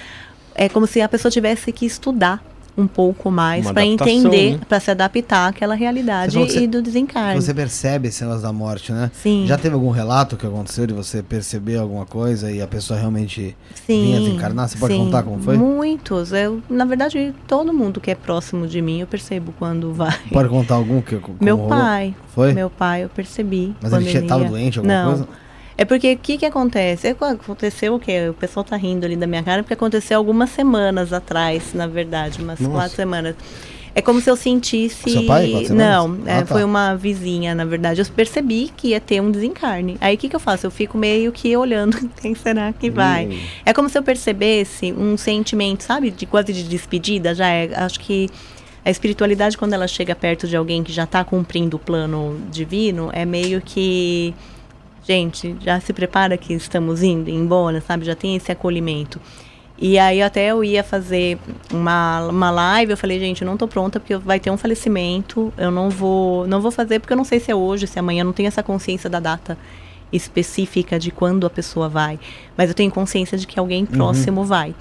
É 0.58 0.68
como 0.68 0.88
se 0.88 1.00
a 1.00 1.08
pessoa 1.08 1.30
tivesse 1.30 1.70
que 1.70 1.86
estudar 1.86 2.42
um 2.76 2.86
pouco 2.86 3.28
mais 3.30 3.68
para 3.70 3.84
entender, 3.84 4.52
né? 4.52 4.60
para 4.68 4.78
se 4.78 4.90
adaptar 4.90 5.48
àquela 5.48 5.74
realidade 5.74 6.38
Você 6.38 6.60
e 6.62 6.66
do 6.66 6.80
desencarne. 6.82 7.40
Você 7.40 7.52
percebe 7.54 8.06
esse 8.08 8.22
negócio 8.22 8.42
da 8.42 8.52
morte, 8.52 8.92
né? 8.92 9.10
Sim. 9.14 9.44
Já 9.48 9.56
teve 9.56 9.74
algum 9.74 9.90
relato 9.90 10.36
que 10.36 10.46
aconteceu 10.46 10.86
de 10.86 10.92
você 10.94 11.20
perceber 11.22 11.76
alguma 11.76 12.06
coisa 12.06 12.50
e 12.52 12.60
a 12.62 12.66
pessoa 12.68 12.98
realmente 12.98 13.56
Sim, 13.86 14.02
vinha 14.02 14.20
desencarnar? 14.20 14.68
Você 14.68 14.78
pode 14.78 14.94
sim, 14.94 15.00
contar 15.00 15.22
como 15.24 15.40
foi? 15.40 15.56
Muitos. 15.56 16.32
Eu, 16.32 16.60
na 16.70 16.84
verdade, 16.84 17.34
todo 17.48 17.72
mundo 17.72 18.00
que 18.00 18.10
é 18.12 18.14
próximo 18.14 18.66
de 18.66 18.80
mim, 18.80 19.00
eu 19.00 19.06
percebo 19.08 19.52
quando 19.58 19.92
vai. 19.94 20.16
Pode 20.32 20.48
contar 20.48 20.74
algum 20.76 21.00
que 21.00 21.20
Meu 21.40 21.56
rolou? 21.56 21.70
pai. 21.70 22.14
Foi? 22.34 22.52
Meu 22.52 22.70
pai, 22.70 23.02
eu 23.04 23.08
percebi. 23.08 23.74
Mas 23.80 23.92
ele 23.92 24.04
tinha- 24.08 24.22
tava 24.22 24.44
ia. 24.44 24.50
doente, 24.50 24.78
alguma 24.78 25.02
Não. 25.02 25.08
coisa? 25.10 25.28
É 25.80 25.84
porque 25.84 26.14
o 26.14 26.18
que 26.18 26.36
que 26.38 26.44
acontece? 26.44 27.06
É, 27.06 27.10
Aconteceu 27.10 27.94
o 27.94 28.00
quê? 28.00 28.28
O 28.28 28.34
pessoal 28.34 28.64
tá 28.64 28.76
rindo 28.76 29.06
ali 29.06 29.14
da 29.14 29.28
minha 29.28 29.44
cara 29.44 29.62
porque 29.62 29.74
aconteceu 29.74 30.18
algumas 30.18 30.50
semanas 30.50 31.12
atrás, 31.12 31.72
na 31.72 31.86
verdade, 31.86 32.42
umas 32.42 32.58
Nossa. 32.58 32.74
quatro 32.74 32.96
semanas. 32.96 33.36
É 33.94 34.02
como 34.02 34.20
se 34.20 34.28
eu 34.28 34.36
sentisse. 34.36 35.08
Seu 35.10 35.24
pai? 35.24 35.66
Não, 35.70 36.18
Ah, 36.26 36.30
é, 36.30 36.40
tá. 36.40 36.46
foi 36.46 36.64
uma 36.64 36.94
vizinha, 36.96 37.54
na 37.54 37.64
verdade. 37.64 38.00
Eu 38.00 38.06
percebi 38.06 38.70
que 38.76 38.88
ia 38.88 39.00
ter 39.00 39.20
um 39.20 39.30
desencarne. 39.30 39.96
Aí 40.00 40.16
o 40.16 40.18
que, 40.18 40.28
que 40.28 40.34
eu 40.36 40.40
faço? 40.40 40.66
Eu 40.66 40.70
fico 40.70 40.98
meio 40.98 41.30
que 41.30 41.56
olhando 41.56 41.96
quem 42.20 42.34
será 42.34 42.72
que 42.72 42.90
vai. 42.90 43.28
Hum. 43.28 43.38
É 43.64 43.72
como 43.72 43.88
se 43.88 43.96
eu 43.96 44.02
percebesse 44.02 44.92
um 44.92 45.16
sentimento, 45.16 45.84
sabe, 45.84 46.10
de 46.10 46.26
quase 46.26 46.52
de 46.52 46.64
despedida. 46.64 47.34
Já 47.36 47.48
é, 47.48 47.70
acho 47.74 48.00
que 48.00 48.28
a 48.84 48.90
espiritualidade 48.90 49.56
quando 49.56 49.72
ela 49.74 49.86
chega 49.86 50.14
perto 50.14 50.46
de 50.48 50.56
alguém 50.56 50.82
que 50.82 50.92
já 50.92 51.04
está 51.04 51.22
cumprindo 51.24 51.76
o 51.76 51.80
plano 51.80 52.36
divino, 52.50 53.10
é 53.12 53.24
meio 53.24 53.60
que 53.60 54.34
gente, 55.08 55.56
já 55.60 55.80
se 55.80 55.90
prepara 55.94 56.36
que 56.36 56.52
estamos 56.52 57.02
indo 57.02 57.30
embora, 57.30 57.80
sabe? 57.80 58.04
Já 58.04 58.14
tem 58.14 58.36
esse 58.36 58.52
acolhimento. 58.52 59.18
E 59.80 59.98
aí 59.98 60.20
até 60.20 60.48
eu 60.48 60.62
ia 60.62 60.84
fazer 60.84 61.38
uma, 61.72 62.26
uma 62.26 62.50
live, 62.50 62.90
eu 62.90 62.96
falei, 62.96 63.18
gente, 63.18 63.40
eu 63.40 63.46
não 63.46 63.56
tô 63.56 63.66
pronta 63.66 63.98
porque 63.98 64.14
vai 64.16 64.38
ter 64.38 64.50
um 64.50 64.56
falecimento, 64.58 65.52
eu 65.56 65.70
não 65.70 65.88
vou, 65.88 66.46
não 66.46 66.60
vou 66.60 66.70
fazer 66.70 66.98
porque 66.98 67.12
eu 67.12 67.16
não 67.16 67.24
sei 67.24 67.40
se 67.40 67.50
é 67.50 67.54
hoje, 67.54 67.86
se 67.86 67.98
é 67.98 68.00
amanhã, 68.00 68.20
eu 68.20 68.26
não 68.26 68.32
tenho 68.34 68.48
essa 68.48 68.62
consciência 68.62 69.08
da 69.08 69.20
data 69.20 69.56
específica 70.12 70.98
de 70.98 71.10
quando 71.10 71.46
a 71.46 71.50
pessoa 71.50 71.88
vai, 71.88 72.18
mas 72.56 72.68
eu 72.68 72.74
tenho 72.74 72.90
consciência 72.90 73.38
de 73.38 73.46
que 73.46 73.58
alguém 73.58 73.86
próximo 73.86 74.44
vai. 74.44 74.74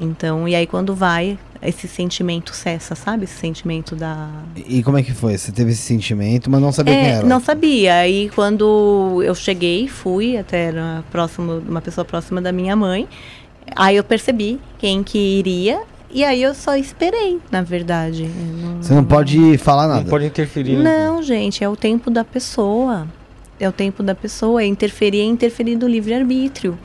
Então, 0.00 0.48
e 0.48 0.54
aí 0.54 0.66
quando 0.66 0.94
vai, 0.94 1.38
esse 1.62 1.86
sentimento 1.86 2.54
cessa, 2.54 2.94
sabe? 2.94 3.24
Esse 3.24 3.38
sentimento 3.38 3.94
da 3.94 4.28
E 4.56 4.82
como 4.82 4.98
é 4.98 5.02
que 5.02 5.12
foi? 5.12 5.36
Você 5.38 5.52
teve 5.52 5.70
esse 5.72 5.82
sentimento, 5.82 6.50
mas 6.50 6.60
não 6.60 6.72
sabia 6.72 6.94
quem 6.94 7.04
é, 7.04 7.10
era. 7.10 7.26
não 7.26 7.40
sabia. 7.40 7.94
Aí 7.96 8.30
quando 8.34 9.22
eu 9.24 9.34
cheguei, 9.34 9.86
fui 9.88 10.36
até 10.36 10.66
era 10.66 11.04
próximo, 11.10 11.62
uma 11.68 11.80
pessoa 11.80 12.04
próxima 12.04 12.40
da 12.40 12.50
minha 12.52 12.74
mãe. 12.74 13.08
Aí 13.76 13.96
eu 13.96 14.04
percebi 14.04 14.58
quem 14.78 15.02
que 15.02 15.18
iria. 15.18 15.82
E 16.14 16.24
aí 16.24 16.42
eu 16.42 16.54
só 16.54 16.76
esperei, 16.76 17.38
na 17.50 17.62
verdade. 17.62 18.24
Eu 18.24 18.82
Você 18.82 18.92
não 18.92 19.04
pode 19.04 19.56
falar 19.56 19.88
nada. 19.88 20.00
Não 20.00 20.10
pode 20.10 20.26
interferir. 20.26 20.76
né? 20.76 21.06
Não, 21.06 21.22
gente, 21.22 21.64
é 21.64 21.68
o 21.68 21.74
tempo 21.74 22.10
da 22.10 22.22
pessoa. 22.22 23.06
É 23.58 23.66
o 23.66 23.72
tempo 23.72 24.02
da 24.02 24.14
pessoa. 24.14 24.62
É 24.62 24.66
interferir, 24.66 25.20
é 25.20 25.24
interferir 25.24 25.76
do 25.76 25.88
livre-arbítrio. 25.88 26.78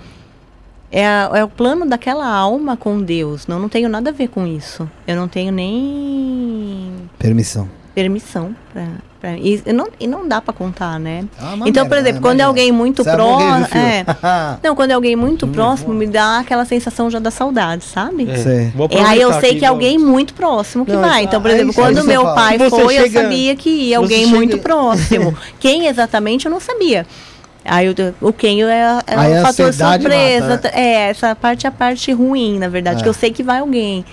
É, 0.92 1.06
a- 1.06 1.32
é 1.36 1.44
o 1.44 1.50
plano 1.50 1.86
daquela 1.86 2.26
alma 2.28 2.78
com 2.78 3.02
Deus. 3.02 3.46
Não, 3.48 3.60
não 3.60 3.68
tenho 3.70 3.90
nada 3.90 4.10
a 4.10 4.14
ver 4.14 4.30
com 4.30 4.48
isso. 4.48 4.90
Eu 5.06 5.16
não 5.16 5.28
tenho 5.28 5.52
nem 5.52 6.94
Permissão. 7.20 7.68
permissão 7.94 8.56
pra. 8.72 8.86
pra 9.20 9.34
e, 9.38 9.62
e 9.66 9.74
não, 9.74 9.88
e 10.00 10.08
não 10.08 10.28
dá 10.28 10.40
pra 10.40 10.54
contar, 10.54 10.98
né? 11.00 11.26
Ah, 11.40 11.56
então, 11.66 11.88
por 11.88 11.98
exemplo, 11.98 12.22
né? 12.22 12.22
quando 12.22 12.40
é 12.40 12.44
alguém 12.44 12.72
muito 12.72 13.02
é 13.02 13.12
próximo. 13.12 13.68
É, 13.76 14.06
não, 14.64 14.76
quando 14.76 14.92
é 14.92 14.94
alguém 14.94 15.16
muito 15.16 15.48
próximo, 15.48 15.94
me 15.94 16.08
dá 16.08 16.40
aquela 16.40 16.64
sensação 16.64 17.10
já 17.10 17.20
da 17.20 17.32
saudade, 17.32 17.84
sabe? 17.84 18.28
É. 18.30 18.72
É, 18.96 19.02
aí 19.04 19.20
eu 19.22 19.34
sei 19.42 19.56
que 19.60 19.66
é 19.66 19.68
alguém 19.68 19.98
muito 19.98 20.34
próximo 20.34 20.86
que 20.86 20.94
Não, 20.94 21.02
vai. 21.02 21.24
Então, 21.24 21.42
por 21.42 21.52
exemplo, 21.52 21.74
quando 21.74 22.04
meu 22.06 22.22
fala. 22.22 22.36
pai 22.36 22.58
Você 22.58 22.70
foi, 22.70 22.96
chega- 22.96 23.20
eu 23.20 23.24
sabia 23.24 23.56
que 23.56 23.70
ia 23.70 23.98
alguém 23.98 24.26
chega- 24.26 24.36
muito 24.38 24.58
próximo. 24.60 25.36
quem 25.60 25.88
exatamente 25.88 26.46
eu 26.46 26.52
não 26.52 26.60
sabia. 26.62 27.06
Aí 27.68 27.86
eu- 27.88 27.94
o 28.22 28.32
quem 28.34 28.64
é, 28.64 28.66
é 29.06 29.16
Aí 29.16 29.34
um 29.34 29.42
fator 29.42 29.74
surpresa. 29.74 30.48
mata, 30.50 30.68
né? 30.70 30.74
É, 30.74 31.10
essa 31.10 31.36
parte 31.36 31.66
é 31.66 31.70
a 31.70 31.72
parte 31.72 32.12
ruim, 32.14 32.58
na 32.58 32.68
verdade, 32.70 33.00
É. 33.02 33.04
que 33.04 33.10
eu 33.10 33.14
sei 33.14 33.32
que 33.32 33.44
vai 33.44 33.60
alguém. 33.60 34.04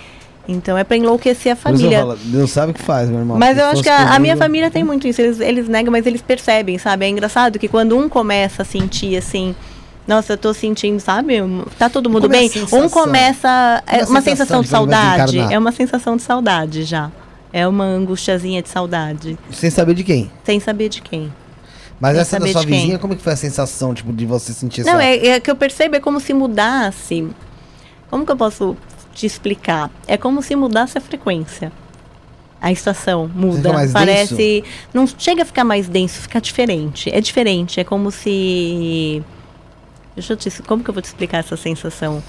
Então 0.47 0.77
é 0.77 0.83
pra 0.83 0.95
enlouquecer 0.95 1.53
a 1.53 1.55
família. 1.55 1.99
falo, 1.99 2.17
Deus 2.23 2.51
sabe 2.51 2.71
o 2.71 2.75
que 2.75 2.81
faz, 2.81 3.09
meu 3.09 3.19
irmão. 3.19 3.37
Mas 3.39 3.57
eu 3.57 3.65
acho 3.65 3.81
que 3.81 3.89
a, 3.89 4.13
a 4.13 4.19
minha 4.19 4.37
família 4.37 4.69
tem 4.69 4.83
muito 4.83 5.07
isso. 5.07 5.19
Eles, 5.19 5.39
eles 5.39 5.67
negam, 5.67 5.91
mas 5.91 6.05
eles 6.05 6.21
percebem, 6.21 6.77
sabe? 6.77 7.05
É 7.05 7.09
engraçado 7.09 7.57
que 7.57 7.67
quando 7.67 7.97
um 7.97 8.07
começa 8.07 8.61
a 8.61 8.65
sentir 8.65 9.17
assim. 9.17 9.55
Nossa, 10.07 10.33
eu 10.33 10.37
tô 10.37 10.53
sentindo, 10.53 10.99
sabe? 10.99 11.33
Tá 11.79 11.89
todo 11.89 12.07
mundo 12.11 12.23
Como 12.23 12.35
é 12.35 12.39
bem? 12.41 12.49
sensação? 12.49 12.85
Um 12.85 12.89
começa. 12.89 13.81
Como 13.87 13.97
é 13.97 14.01
É 14.01 14.05
uma 14.05 14.21
sensação 14.21 14.21
sensação 14.21 14.61
de 14.61 14.67
saudade. 14.67 15.39
É 15.51 15.57
uma 15.57 15.71
sensação 15.71 16.15
de 16.15 16.21
saudade 16.21 16.83
já. 16.83 17.09
É 17.51 17.67
uma 17.67 17.85
angustiazinha 17.85 18.61
de 18.61 18.69
saudade. 18.69 19.35
Sem 19.51 19.71
saber 19.71 19.95
de 19.95 20.03
quem. 20.03 20.29
Sem 20.43 20.59
saber 20.59 20.89
de 20.89 21.01
quem. 21.01 21.33
Mas 21.99 22.17
essa 22.17 22.39
da 22.39 22.47
sua 22.47 22.61
de 22.61 22.67
quem. 22.67 22.79
vizinha, 22.79 22.99
como 22.99 23.15
que 23.15 23.21
foi 23.21 23.33
a 23.33 23.37
sensação, 23.37 23.93
tipo, 23.93 24.11
de 24.11 24.25
você 24.25 24.51
sentir 24.53 24.83
Não, 24.85 24.99
essa... 24.99 25.03
é, 25.03 25.27
é 25.27 25.39
que 25.39 25.49
eu 25.49 25.55
percebo, 25.55 25.95
é 25.95 25.99
como 25.99 26.19
se 26.19 26.33
mudasse. 26.33 27.27
Como 28.09 28.25
que 28.25 28.31
eu 28.31 28.37
posso 28.37 28.75
te 29.13 29.25
explicar? 29.25 29.89
É 30.07 30.17
como 30.17 30.41
se 30.41 30.55
mudasse 30.55 30.97
a 30.97 31.01
frequência. 31.01 31.71
A 32.61 32.71
estação 32.71 33.29
muda. 33.33 33.71
Parece. 33.93 34.63
Não 34.93 35.05
chega 35.07 35.43
a 35.43 35.45
ficar 35.45 35.63
mais 35.63 35.87
denso, 35.87 36.21
fica 36.21 36.41
diferente. 36.41 37.09
É 37.13 37.21
diferente. 37.21 37.79
É 37.79 37.83
como 37.83 38.09
se. 38.11 39.21
Deixa 40.15 40.33
eu 40.33 40.37
te. 40.37 40.49
Como 40.63 40.83
que 40.83 40.89
eu 40.89 40.93
vou 40.93 41.01
te 41.01 41.05
explicar 41.05 41.39
essa 41.39 41.55
sensação? 41.57 42.23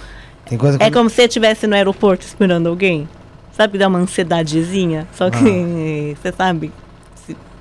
Tem 0.49 0.59
coisa 0.59 0.79
que... 0.79 0.85
É 0.85 0.91
como 0.91 1.09
se 1.09 1.17
você 1.17 1.23
estivesse 1.25 1.67
no 1.67 1.75
aeroporto 1.75 2.25
esperando 2.25 2.69
alguém. 2.69 3.09
Sabe, 3.53 3.79
dá 3.79 3.89
uma 3.89 3.99
ansiedadezinha. 3.99 5.09
Só 5.15 5.31
que, 5.31 5.39
Ah. 5.39 6.17
você 6.21 6.33
sabe. 6.37 6.71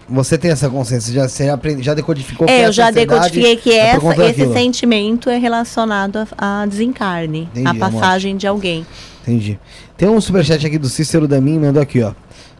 Você 0.08 0.38
tem 0.38 0.52
essa 0.52 0.70
consciência, 0.70 1.12
já, 1.14 1.28
você 1.28 1.50
aprende, 1.50 1.82
já 1.82 1.94
decodificou 1.96 2.46
que 2.46 2.54
É, 2.54 2.68
eu 2.68 2.72
já 2.72 2.92
decodifiquei 2.92 3.56
que 3.58 3.72
é 3.72 3.88
essa, 3.88 4.00
conta 4.00 4.24
esse 4.24 4.40
daquilo. 4.40 4.54
sentimento 4.54 5.30
é 5.30 5.38
relacionado 5.38 6.28
a, 6.38 6.62
a 6.62 6.66
desencarne, 6.68 7.50
Entendi, 7.56 7.68
a 7.68 7.74
passagem 7.74 8.38
de 8.38 8.46
alguém. 8.46 8.86
Entendi. 9.24 9.60
Tem 9.98 10.08
um 10.08 10.22
superchat 10.22 10.66
aqui 10.66 10.78
do 10.78 10.88
Cícero 10.90 11.28
Damin, 11.28 11.58
mandou 11.58 11.82
aqui, 11.82 12.04
ó. 12.04 12.14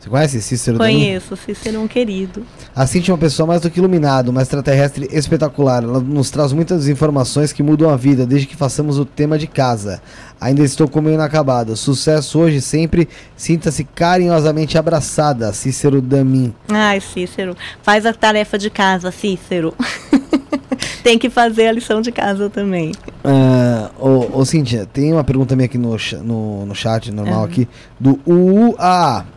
Você 0.06 0.10
conhece 0.10 0.42
Cícero? 0.42 0.78
Conheço, 0.78 1.36
Cícero 1.36 1.78
é 1.78 1.80
um 1.80 1.88
querido. 1.88 2.46
A 2.76 2.86
Cintia 2.86 3.12
é 3.12 3.14
uma 3.14 3.18
pessoa 3.18 3.48
mais 3.48 3.62
do 3.62 3.72
que 3.72 3.80
iluminada, 3.80 4.30
uma 4.30 4.44
extraterrestre 4.44 5.10
espetacular. 5.12 5.84
Ela 5.84 6.00
nos 6.00 6.30
traz 6.30 6.54
muitas 6.54 6.88
informações 6.88 7.52
que 7.52 7.64
mudam 7.64 7.90
a 7.90 7.98
vida, 7.98 8.24
desde 8.24 8.46
que 8.46 8.56
façamos 8.56 9.00
o 9.00 9.06
tema 9.06 9.36
de 9.36 9.48
casa. 9.48 10.00
Ainda 10.40 10.62
estou 10.62 10.88
com 10.88 11.00
o 11.00 11.02
meu 11.02 11.14
inacabado. 11.14 11.76
Sucesso 11.76 12.38
hoje 12.38 12.62
sempre. 12.62 13.10
Sinta-se 13.36 13.84
carinhosamente 13.84 14.78
abraçada, 14.78 15.52
Cícero 15.52 16.00
Damin. 16.02 16.54
Ai, 16.70 17.02
Cícero, 17.02 17.58
faz 17.82 18.06
a 18.06 18.14
tarefa 18.14 18.60
de 18.60 18.70
casa, 18.70 19.12
Cícero. 19.12 19.74
Tem 21.02 21.18
que 21.18 21.32
fazer 21.32 21.68
a 21.68 21.72
lição 21.72 22.00
de 22.02 22.12
casa 22.12 22.48
também. 22.48 22.92
Ah, 23.24 23.90
ô, 24.00 24.40
ô, 24.40 24.46
Cíntia, 24.46 24.88
tem 24.92 25.14
uma 25.14 25.24
pergunta 25.24 25.56
minha 25.56 25.68
aqui 25.68 25.78
no, 25.78 25.96
no, 26.24 26.66
no 26.66 26.76
chat 26.76 27.12
normal 27.12 27.42
Aham. 27.42 27.46
aqui, 27.46 27.68
do 28.00 28.20
UA. 28.26 29.35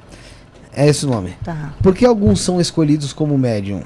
É 0.79 0.87
esse 0.87 1.05
o 1.05 1.09
nome. 1.09 1.35
Tá. 1.45 1.73
Por 1.83 1.93
que 1.93 2.07
alguns 2.07 2.41
são 2.41 2.61
escolhidos 2.61 3.13
como 3.13 3.37
médium? 3.37 3.83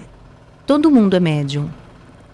Todo 0.67 0.91
mundo 0.91 1.17
é 1.17 1.21
médium. 1.21 1.69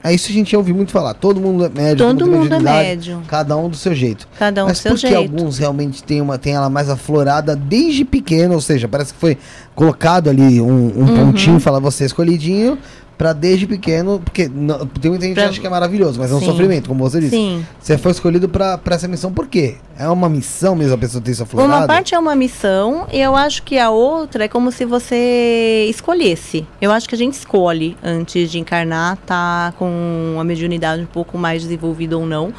É 0.02 0.12
isso 0.12 0.26
que 0.26 0.32
a 0.32 0.36
gente 0.36 0.56
ouve 0.56 0.72
muito 0.72 0.90
falar. 0.90 1.14
Todo 1.14 1.40
mundo 1.40 1.64
é 1.64 1.68
médium. 1.68 2.08
Todo 2.08 2.24
tem 2.24 2.34
mundo 2.34 2.54
é 2.54 2.58
médium. 2.60 3.22
Cada 3.28 3.56
um 3.56 3.68
do 3.68 3.76
seu 3.76 3.94
jeito. 3.94 4.26
Cada 4.38 4.62
um 4.62 4.66
do 4.66 4.68
Mas 4.70 4.78
seu 4.78 4.92
por 4.92 5.00
que 5.00 5.06
jeito. 5.08 5.16
alguns 5.16 5.58
realmente 5.58 6.02
têm, 6.02 6.20
uma, 6.20 6.38
têm 6.38 6.54
ela 6.54 6.68
mais 6.68 6.88
aflorada 6.90 7.54
desde 7.54 8.04
pequeno? 8.04 8.54
Ou 8.54 8.60
seja, 8.60 8.88
parece 8.88 9.12
que 9.14 9.20
foi 9.20 9.38
colocado 9.74 10.28
ali 10.28 10.60
um, 10.60 10.66
um 10.66 11.00
Uhum. 11.02 11.26
pontinho, 11.26 11.60
fala 11.60 11.78
você 11.80 12.02
é 12.04 12.06
escolhidinho, 12.06 12.78
pra 13.18 13.32
desde 13.32 13.66
pequeno, 13.66 14.20
porque 14.24 14.48
não- 14.48 14.86
tem 14.86 15.10
muita 15.10 15.26
gente 15.26 15.34
que 15.34 15.40
Pra- 15.40 15.50
acha 15.50 15.60
que 15.60 15.66
é 15.66 15.70
maravilhoso, 15.70 16.18
mas 16.20 16.30
é 16.30 16.34
um 16.34 16.38
Sim. 16.38 16.46
sofrimento, 16.46 16.88
como 16.88 17.02
você 17.02 17.18
disse. 17.18 17.34
Sim. 17.34 17.66
Você 17.80 17.98
foi 17.98 18.12
escolhido 18.12 18.48
pra 18.48 18.78
essa 18.90 19.08
missão 19.08 19.32
por 19.32 19.48
quê? 19.48 19.74
É 19.98 20.08
uma 20.08 20.28
missão 20.28 20.76
mesmo 20.76 20.94
a 20.94 20.98
pessoa 20.98 21.20
ter 21.20 21.32
isso 21.32 21.42
aflorado? 21.42 21.72
Uma 21.74 21.86
parte 21.86 22.14
é 22.14 22.18
uma 22.18 22.36
missão 22.36 23.06
e 23.12 23.20
eu 23.20 23.34
acho 23.34 23.64
que 23.64 23.76
a 23.76 23.90
outra 23.90 24.44
é 24.44 24.48
como 24.48 24.70
se 24.70 24.84
você 24.84 25.86
escolhesse. 25.90 26.64
Eu 26.80 26.92
acho 26.92 27.08
que 27.08 27.14
a 27.16 27.18
gente 27.18 27.34
escolhe 27.34 27.96
antes 28.02 28.50
de 28.50 28.58
encarnar, 28.60 29.16
tá 29.26 29.74
com 29.76 30.36
a 30.40 30.44
mediunidade 30.44 31.02
um 31.02 31.06
pouco 31.06 31.36
mais 31.36 31.62
desenvolvida 31.62 32.16
ou 32.16 32.24
não. 32.24 32.52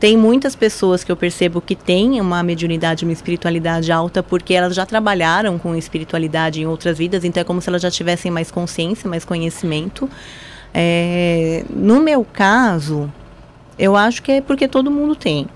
Tem 0.00 0.16
muitas 0.16 0.54
pessoas 0.54 1.02
que 1.04 1.12
eu 1.12 1.16
percebo 1.16 1.60
que 1.60 1.74
têm 1.74 2.20
uma 2.20 2.42
mediunidade, 2.42 3.04
uma 3.04 3.12
espiritualidade 3.12 3.90
alta, 3.92 4.22
porque 4.22 4.54
elas 4.54 4.74
já 4.74 4.84
trabalharam 4.86 5.58
com 5.58 5.74
espiritualidade 5.74 6.60
em 6.60 6.66
outras 6.66 6.98
vidas, 6.98 7.24
então 7.24 7.40
é 7.40 7.44
como 7.44 7.60
se 7.60 7.68
elas 7.68 7.82
já 7.82 7.90
tivessem 7.90 8.30
mais 8.30 8.50
consciência, 8.50 9.08
mais 9.08 9.24
conhecimento. 9.24 10.05
É, 10.72 11.64
no 11.70 12.00
meu 12.00 12.24
caso, 12.24 13.12
eu 13.78 13.96
acho 13.96 14.22
que 14.22 14.32
é 14.32 14.40
porque 14.40 14.68
todo 14.68 14.90
mundo 14.90 15.14
tem. 15.14 15.46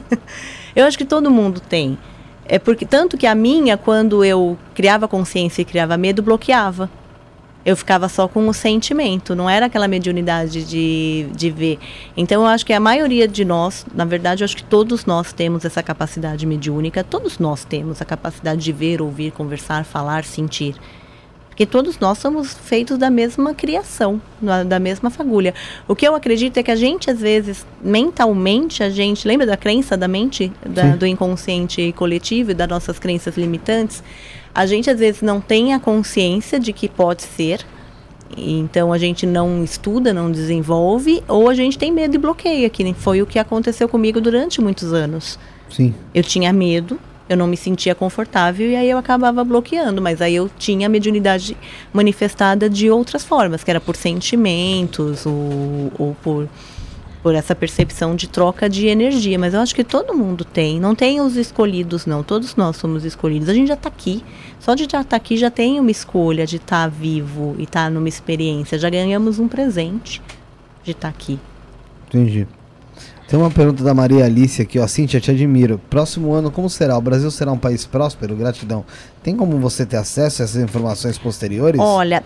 eu 0.76 0.86
acho 0.86 0.98
que 0.98 1.04
todo 1.04 1.30
mundo 1.30 1.60
tem. 1.60 1.98
É 2.44 2.58
porque 2.58 2.84
tanto 2.84 3.16
que 3.16 3.26
a 3.26 3.34
minha, 3.34 3.76
quando 3.76 4.24
eu 4.24 4.58
criava 4.74 5.06
consciência 5.06 5.62
e 5.62 5.64
criava 5.64 5.96
medo, 5.96 6.22
bloqueava. 6.22 6.90
Eu 7.64 7.76
ficava 7.76 8.08
só 8.08 8.26
com 8.26 8.48
o 8.48 8.52
sentimento, 8.52 9.36
não 9.36 9.48
era 9.48 9.66
aquela 9.66 9.86
mediunidade 9.86 10.64
de, 10.64 11.28
de 11.32 11.48
ver. 11.48 11.78
Então 12.16 12.42
eu 12.42 12.48
acho 12.48 12.66
que 12.66 12.72
a 12.72 12.80
maioria 12.80 13.28
de 13.28 13.44
nós, 13.44 13.86
na 13.94 14.04
verdade, 14.04 14.42
eu 14.42 14.44
acho 14.44 14.56
que 14.56 14.64
todos 14.64 15.06
nós 15.06 15.32
temos 15.32 15.64
essa 15.64 15.80
capacidade 15.80 16.44
mediúnica, 16.44 17.04
todos 17.04 17.38
nós 17.38 17.64
temos 17.64 18.02
a 18.02 18.04
capacidade 18.04 18.60
de 18.60 18.72
ver, 18.72 19.00
ouvir, 19.00 19.30
conversar, 19.30 19.84
falar, 19.84 20.24
sentir. 20.24 20.74
Porque 21.62 21.70
todos 21.70 21.96
nós 22.00 22.18
somos 22.18 22.54
feitos 22.54 22.98
da 22.98 23.08
mesma 23.08 23.54
criação, 23.54 24.20
da 24.66 24.80
mesma 24.80 25.10
fagulha. 25.10 25.54
O 25.86 25.94
que 25.94 26.04
eu 26.08 26.12
acredito 26.12 26.56
é 26.58 26.62
que 26.62 26.72
a 26.72 26.74
gente, 26.74 27.08
às 27.08 27.20
vezes, 27.20 27.64
mentalmente, 27.80 28.82
a 28.82 28.90
gente. 28.90 29.28
Lembra 29.28 29.46
da 29.46 29.56
crença 29.56 29.96
da 29.96 30.08
mente, 30.08 30.50
da- 30.66 30.96
do 30.96 31.06
inconsciente 31.06 31.92
coletivo 31.96 32.50
e 32.50 32.54
das 32.54 32.66
nossas 32.68 32.98
crenças 32.98 33.36
limitantes? 33.36 34.02
A 34.52 34.66
gente, 34.66 34.90
às 34.90 34.98
vezes, 34.98 35.22
não 35.22 35.40
tem 35.40 35.72
a 35.72 35.78
consciência 35.78 36.58
de 36.58 36.72
que 36.72 36.88
pode 36.88 37.22
ser. 37.22 37.64
Então 38.36 38.92
a 38.92 38.98
gente 38.98 39.24
não 39.24 39.62
estuda, 39.62 40.12
não 40.12 40.32
desenvolve, 40.32 41.22
ou 41.28 41.48
a 41.48 41.54
gente 41.54 41.78
tem 41.78 41.92
medo 41.92 42.16
e 42.16 42.18
bloqueia, 42.18 42.68
que 42.68 42.92
foi 42.94 43.22
o 43.22 43.26
que 43.26 43.38
aconteceu 43.38 43.88
comigo 43.88 44.20
durante 44.20 44.60
muitos 44.60 44.92
anos. 44.92 45.38
Sim. 45.70 45.94
Eu 46.12 46.24
tinha 46.24 46.52
medo, 46.52 46.98
eu 47.32 47.36
não 47.36 47.46
me 47.46 47.56
sentia 47.56 47.94
confortável 47.94 48.70
e 48.70 48.76
aí 48.76 48.88
eu 48.88 48.98
acabava 48.98 49.42
bloqueando, 49.44 50.00
mas 50.00 50.20
aí 50.20 50.34
eu 50.34 50.50
tinha 50.58 50.86
a 50.86 50.90
mediunidade 50.90 51.56
manifestada 51.92 52.68
de 52.68 52.90
outras 52.90 53.24
formas, 53.24 53.64
que 53.64 53.70
era 53.70 53.80
por 53.80 53.96
sentimentos 53.96 55.26
ou, 55.26 55.92
ou 55.98 56.16
por 56.22 56.48
por 57.22 57.36
essa 57.36 57.54
percepção 57.54 58.16
de 58.16 58.28
troca 58.28 58.68
de 58.68 58.88
energia, 58.88 59.38
mas 59.38 59.54
eu 59.54 59.60
acho 59.60 59.74
que 59.74 59.84
todo 59.84 60.12
mundo 60.12 60.44
tem, 60.44 60.80
não 60.80 60.92
tem 60.92 61.20
os 61.20 61.36
escolhidos 61.36 62.04
não, 62.04 62.22
todos 62.22 62.56
nós 62.56 62.76
somos 62.76 63.04
escolhidos. 63.04 63.48
A 63.48 63.54
gente 63.54 63.68
já 63.68 63.74
está 63.74 63.88
aqui, 63.88 64.24
só 64.58 64.74
de 64.74 64.82
já 64.82 64.86
estar 64.86 65.04
tá 65.04 65.16
aqui 65.16 65.36
já 65.36 65.48
tem 65.48 65.78
uma 65.78 65.90
escolha 65.90 66.44
de 66.44 66.56
estar 66.56 66.82
tá 66.82 66.88
vivo 66.88 67.54
e 67.58 67.62
estar 67.62 67.84
tá 67.84 67.90
numa 67.90 68.08
experiência, 68.08 68.76
já 68.76 68.90
ganhamos 68.90 69.38
um 69.38 69.46
presente 69.46 70.20
de 70.82 70.90
estar 70.90 71.12
tá 71.12 71.14
aqui. 71.16 71.38
Entendi. 72.08 72.46
Tem 73.32 73.40
uma 73.40 73.50
pergunta 73.50 73.82
da 73.82 73.94
Maria 73.94 74.26
Alice 74.26 74.60
aqui, 74.60 74.78
ó. 74.78 74.86
Cíntia, 74.86 75.18
te 75.18 75.30
admiro. 75.30 75.80
Próximo 75.88 76.34
ano, 76.34 76.50
como 76.50 76.68
será? 76.68 76.98
O 76.98 77.00
Brasil 77.00 77.30
será 77.30 77.50
um 77.50 77.56
país 77.56 77.86
próspero? 77.86 78.36
Gratidão. 78.36 78.84
Tem 79.22 79.34
como 79.34 79.58
você 79.58 79.86
ter 79.86 79.96
acesso 79.96 80.42
a 80.42 80.44
essas 80.44 80.62
informações 80.62 81.16
posteriores? 81.16 81.80
Olha, 81.80 82.22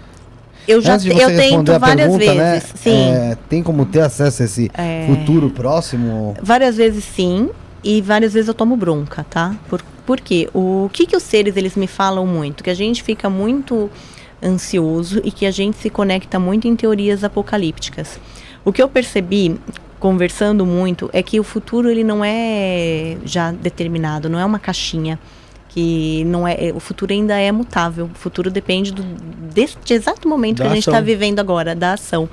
eu 0.67 0.81
já 0.81 0.97
de 0.97 1.11
eu 1.11 1.29
tento 1.29 1.79
várias 1.79 2.09
pergunta, 2.11 2.19
vezes. 2.19 2.37
Né, 2.37 2.61
sim. 2.75 2.91
É, 2.91 3.39
tem 3.49 3.63
como 3.63 3.87
ter 3.87 4.01
acesso 4.01 4.43
a 4.43 4.47
esse 4.47 4.69
É. 4.75 5.07
futuro 5.07 5.49
próximo? 5.49 6.35
Várias 6.43 6.77
vezes 6.77 7.05
sim, 7.05 7.51
e 7.85 8.03
várias 8.03 8.33
vezes 8.33 8.49
eu 8.49 8.55
tomo 8.55 8.77
bronca, 8.77 9.25
tá? 9.31 9.55
Por, 9.69 9.81
por 10.05 10.21
quê? 10.21 10.51
O 10.53 10.91
que, 10.93 11.07
que 11.07 11.17
os 11.17 11.23
seres 11.23 11.57
eles 11.57 11.77
me 11.77 11.87
falam 11.87 12.27
muito? 12.27 12.65
Que 12.65 12.71
a 12.71 12.75
gente 12.75 13.05
fica 13.05 13.31
muito 13.31 13.89
ansioso 14.43 15.21
e 15.23 15.31
que 15.31 15.47
a 15.47 15.53
gente 15.53 15.77
se 15.77 15.89
conecta 15.89 16.41
muito 16.41 16.67
em 16.67 16.75
teorias 16.75 17.23
apocalípticas. 17.23 18.19
O 18.65 18.73
que 18.73 18.83
eu 18.83 18.89
percebi 18.89 19.57
conversando 20.07 20.65
muito 20.65 21.11
é 21.13 21.21
que 21.21 21.41
o 21.41 21.43
futuro 21.43 21.91
ele 21.91 22.05
não 22.05 22.25
é 22.25 23.17
já 23.25 23.51
determinado, 23.51 24.29
não 24.29 24.39
é 24.39 24.45
uma 24.45 24.61
caixinha 24.61 25.19
que 25.69 26.23
não 26.27 26.47
é 26.47 26.73
o 26.73 26.79
futuro 26.79 27.13
ainda 27.13 27.37
é 27.37 27.51
mutável. 27.51 28.09
O 28.15 28.17
futuro 28.17 28.49
depende 28.49 28.93
do 28.93 29.03
deste 29.03 29.93
exato 29.93 30.29
momento 30.29 30.59
Da 30.59 30.67
que 30.67 30.71
a 30.71 30.75
gente 30.77 30.89
está 30.89 31.01
vivendo 31.01 31.41
agora, 31.41 31.75
da 31.75 31.95
ação. 31.95 32.29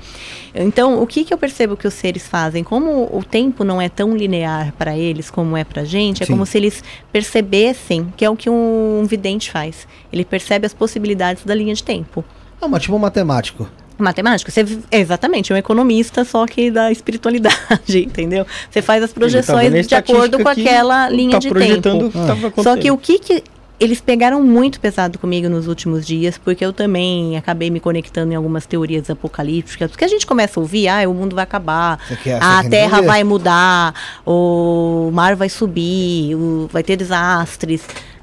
Então, 0.54 1.02
o 1.02 1.06
que, 1.06 1.24
que 1.24 1.34
eu 1.34 1.36
percebo 1.36 1.76
que 1.76 1.88
os 1.88 1.94
seres 1.94 2.28
fazem? 2.28 2.62
Como 2.62 3.10
o 3.12 3.24
tempo 3.24 3.64
não 3.64 3.82
é 3.82 3.88
tão 3.88 4.16
linear 4.16 4.72
para 4.78 4.96
eles 4.96 5.28
como 5.28 5.56
é 5.56 5.64
para 5.64 5.82
a 5.82 5.84
gente, 5.84 6.22
é 6.22 6.26
Sim. 6.26 6.32
como 6.32 6.46
se 6.46 6.56
eles 6.56 6.84
percebessem 7.10 8.06
que 8.16 8.24
é 8.24 8.30
o 8.30 8.36
que 8.36 8.48
um 8.48 9.04
vidente 9.04 9.50
faz. 9.50 9.88
Ele 10.12 10.24
percebe 10.24 10.64
as 10.64 10.72
possibilidades 10.72 11.44
da 11.44 11.56
linha 11.56 11.74
de 11.74 11.82
tempo. 11.82 12.24
É 12.62 12.64
uma 12.64 12.78
tipo 12.78 12.94
um 12.94 13.00
matemático. 13.00 13.68
Matemático, 13.98 14.50
você 14.50 14.64
é 14.90 14.98
exatamente 15.00 15.52
um 15.52 15.56
economista, 15.56 16.24
só 16.24 16.46
que 16.46 16.70
da 16.70 16.90
espiritualidade, 16.90 17.56
entendeu? 18.04 18.46
Você 18.70 18.82
faz 18.82 19.02
as 19.02 19.10
tá 19.10 19.14
projeções 19.14 19.72
a 19.74 19.80
de 19.82 19.94
acordo 19.94 20.38
com 20.38 20.54
que 20.54 20.60
aquela 20.68 21.08
linha 21.08 21.32
tá 21.32 21.38
de 21.38 21.48
projetando 21.48 21.82
tempo. 21.82 22.06
o 22.06 22.10
que 22.10 22.26
tava 22.26 22.62
Só 22.62 22.76
que 22.76 22.90
o 22.90 22.98
que, 22.98 23.18
que 23.18 23.44
eles 23.80 24.00
pegaram 24.00 24.40
muito 24.42 24.78
pesado 24.80 25.18
comigo 25.18 25.48
nos 25.48 25.66
últimos 25.66 26.06
dias, 26.06 26.38
porque 26.38 26.64
eu 26.64 26.72
também 26.72 27.36
acabei 27.36 27.70
me 27.70 27.80
conectando 27.80 28.32
em 28.32 28.36
algumas 28.36 28.66
teorias 28.66 29.10
apocalípticas, 29.10 29.90
porque 29.90 30.04
a 30.04 30.08
gente 30.08 30.24
começa 30.26 30.58
a 30.58 30.62
ouvir, 30.62 30.88
ah, 30.88 31.08
o 31.08 31.12
mundo 31.12 31.34
vai 31.34 31.42
acabar, 31.44 31.98
a 32.40 32.62
terra 32.70 33.00
vai 33.02 33.24
mudar, 33.24 33.94
o 34.24 35.10
mar 35.12 35.34
vai 35.36 35.48
subir, 35.48 36.34
o- 36.36 36.68
vai 36.72 36.82
ter 36.82 36.96
desastres. 36.96 37.82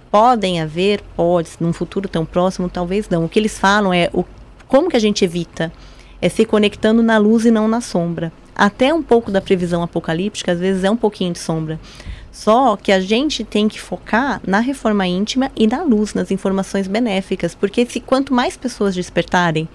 Podem 0.09 0.59
haver, 0.61 1.01
pode, 1.15 1.49
num 1.59 1.71
futuro 1.71 2.07
tão 2.09 2.25
próximo, 2.25 2.67
talvez 2.69 3.07
não. 3.09 3.23
O 3.25 3.29
que 3.29 3.39
eles 3.39 3.57
falam 3.57 3.93
é 3.93 4.09
o, 4.13 4.25
como 4.71 4.87
que 4.87 4.95
a 4.95 5.01
gente 5.01 5.25
evita? 5.25 5.69
É 6.21 6.29
se 6.29 6.45
conectando 6.45 7.03
na 7.03 7.17
luz 7.17 7.43
e 7.43 7.51
não 7.51 7.67
na 7.67 7.81
sombra. 7.81 8.31
Até 8.55 8.93
um 8.93 9.03
pouco 9.03 9.29
da 9.29 9.41
previsão 9.41 9.83
apocalíptica, 9.83 10.53
às 10.53 10.59
vezes 10.61 10.85
é 10.85 10.89
um 10.89 10.95
pouquinho 10.95 11.33
de 11.33 11.39
sombra. 11.39 11.77
Só 12.31 12.77
que 12.77 12.93
a 12.93 13.01
gente 13.01 13.43
tem 13.43 13.67
que 13.67 13.81
focar 13.81 14.39
na 14.47 14.61
reforma 14.61 15.05
íntima 15.05 15.51
e 15.57 15.67
na 15.67 15.83
luz, 15.83 16.13
nas 16.13 16.31
informações 16.31 16.87
benéficas, 16.87 17.53
porque 17.53 17.85
se 17.85 17.99
quanto 17.99 18.33
mais 18.33 18.55
pessoas 18.55 18.95
despertarem, 18.95 19.67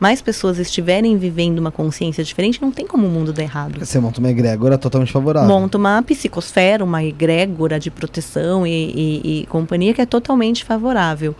mais 0.00 0.22
pessoas 0.22 0.58
estiverem 0.58 1.16
vivendo 1.18 1.58
uma 1.58 1.70
consciência 1.70 2.24
diferente, 2.24 2.60
não 2.60 2.72
tem 2.72 2.86
como 2.86 3.06
o 3.06 3.10
mundo 3.10 3.32
dar 3.32 3.42
errado. 3.42 3.78
Você 3.84 4.00
monta 4.00 4.18
uma 4.18 4.30
egrégora 4.30 4.78
totalmente 4.78 5.12
favorável. 5.12 5.48
Monta 5.48 5.76
uma 5.76 6.02
psicosfera, 6.02 6.82
uma 6.82 7.04
egrégora 7.04 7.78
de 7.78 7.90
proteção 7.90 8.66
e, 8.66 8.70
e- 8.72 9.40
e 9.42 9.46
companhia 9.46 9.92
que 9.92 10.00
é 10.00 10.06
totalmente 10.06 10.64
favorável. 10.64 11.34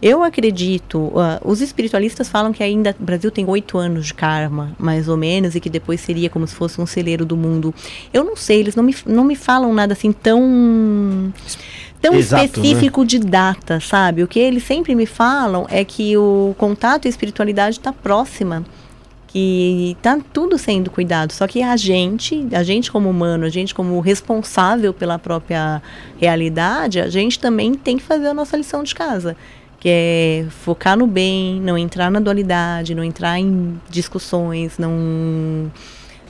Eu 0.00 0.22
acredito, 0.24 1.12
ah, 1.16 1.40
os 1.44 1.60
espiritualistas 1.60 2.28
falam 2.28 2.52
que 2.52 2.62
ainda 2.62 2.96
o 2.98 3.04
Brasil 3.04 3.30
tem 3.30 3.44
oito 3.46 3.76
anos 3.76 4.06
de 4.06 4.14
karma, 4.14 4.72
mais 4.78 5.08
ou 5.08 5.16
menos, 5.16 5.54
e 5.54 5.60
que 5.60 5.68
depois 5.68 6.00
seria 6.00 6.30
como 6.30 6.46
se 6.46 6.54
fosse 6.54 6.80
um 6.80 6.86
celeiro 6.86 7.26
do 7.26 7.36
mundo. 7.36 7.74
Eu 8.12 8.24
não 8.24 8.34
sei, 8.34 8.60
eles 8.60 8.74
não 8.74 8.82
me, 8.82 8.96
não 9.06 9.24
me 9.24 9.36
falam 9.36 9.74
nada 9.74 9.92
assim 9.92 10.10
tão 10.10 11.32
tão 12.06 12.18
Exato, 12.18 12.44
específico 12.44 13.04
de 13.04 13.18
data, 13.18 13.80
sabe? 13.80 14.22
O 14.22 14.28
que 14.28 14.38
eles 14.38 14.64
sempre 14.64 14.94
me 14.94 15.06
falam 15.06 15.66
é 15.68 15.84
que 15.84 16.16
o 16.16 16.54
contato 16.58 17.04
e 17.04 17.08
a 17.08 17.10
espiritualidade 17.10 17.78
está 17.78 17.92
próxima 17.92 18.64
que 19.36 19.94
tá 20.00 20.18
tudo 20.32 20.56
sendo 20.56 20.90
cuidado. 20.90 21.30
Só 21.30 21.46
que 21.46 21.62
a 21.62 21.76
gente, 21.76 22.48
a 22.52 22.62
gente 22.62 22.90
como 22.90 23.10
humano, 23.10 23.44
a 23.44 23.50
gente 23.50 23.74
como 23.74 24.00
responsável 24.00 24.94
pela 24.94 25.18
própria 25.18 25.82
realidade, 26.18 27.00
a 27.00 27.10
gente 27.10 27.38
também 27.38 27.74
tem 27.74 27.98
que 27.98 28.02
fazer 28.02 28.28
a 28.28 28.34
nossa 28.34 28.56
lição 28.56 28.82
de 28.82 28.94
casa. 28.94 29.36
Que 29.78 29.88
é 29.90 30.46
focar 30.64 30.96
no 30.96 31.06
bem, 31.06 31.60
não 31.60 31.76
entrar 31.76 32.10
na 32.10 32.18
dualidade, 32.18 32.94
não 32.94 33.04
entrar 33.04 33.38
em 33.38 33.78
discussões, 33.90 34.78
não, 34.78 35.70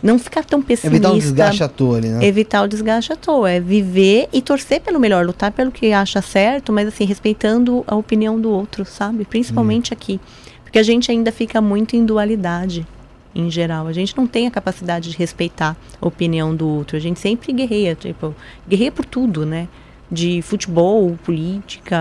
não 0.02 0.18
ficar 0.18 0.44
tão 0.44 0.62
pessimista. 0.62 1.08
Evitar 1.08 1.12
um 1.12 1.18
desgaste 1.18 1.62
à 1.62 1.68
toa 1.68 1.96
ali, 1.96 2.08
né? 2.08 2.24
Evitar 2.24 2.62
o 2.62 2.68
desgaste 2.68 3.12
à 3.12 3.16
toa, 3.16 3.50
é 3.50 3.60
viver 3.60 4.28
e 4.32 4.42
torcer 4.42 4.80
pelo 4.80 5.00
melhor, 5.00 5.24
lutar 5.24 5.52
pelo 5.52 5.70
que 5.70 5.92
acha 5.92 6.20
certo, 6.22 6.72
mas 6.72 6.88
assim, 6.88 7.04
respeitando 7.04 7.84
a 7.86 7.94
opinião 7.94 8.40
do 8.40 8.50
outro, 8.50 8.84
sabe? 8.84 9.24
Principalmente 9.24 9.92
aqui. 9.92 10.20
Porque 10.62 10.78
a 10.78 10.82
gente 10.82 11.10
ainda 11.10 11.32
fica 11.32 11.60
muito 11.60 11.96
em 11.96 12.04
dualidade, 12.04 12.86
em 13.34 13.50
geral. 13.50 13.86
A 13.86 13.92
gente 13.92 14.16
não 14.16 14.26
tem 14.26 14.46
a 14.46 14.50
capacidade 14.50 15.10
de 15.10 15.16
respeitar 15.16 15.76
a 16.00 16.06
opinião 16.06 16.54
do 16.54 16.68
outro. 16.68 16.96
A 16.96 17.00
gente 17.00 17.20
sempre 17.20 17.52
guerreia, 17.52 17.94
tipo, 17.94 18.34
guerreia 18.68 18.92
por 18.92 19.04
tudo, 19.04 19.46
né? 19.46 19.68
De 20.10 20.40
futebol, 20.42 21.18
política. 21.24 21.96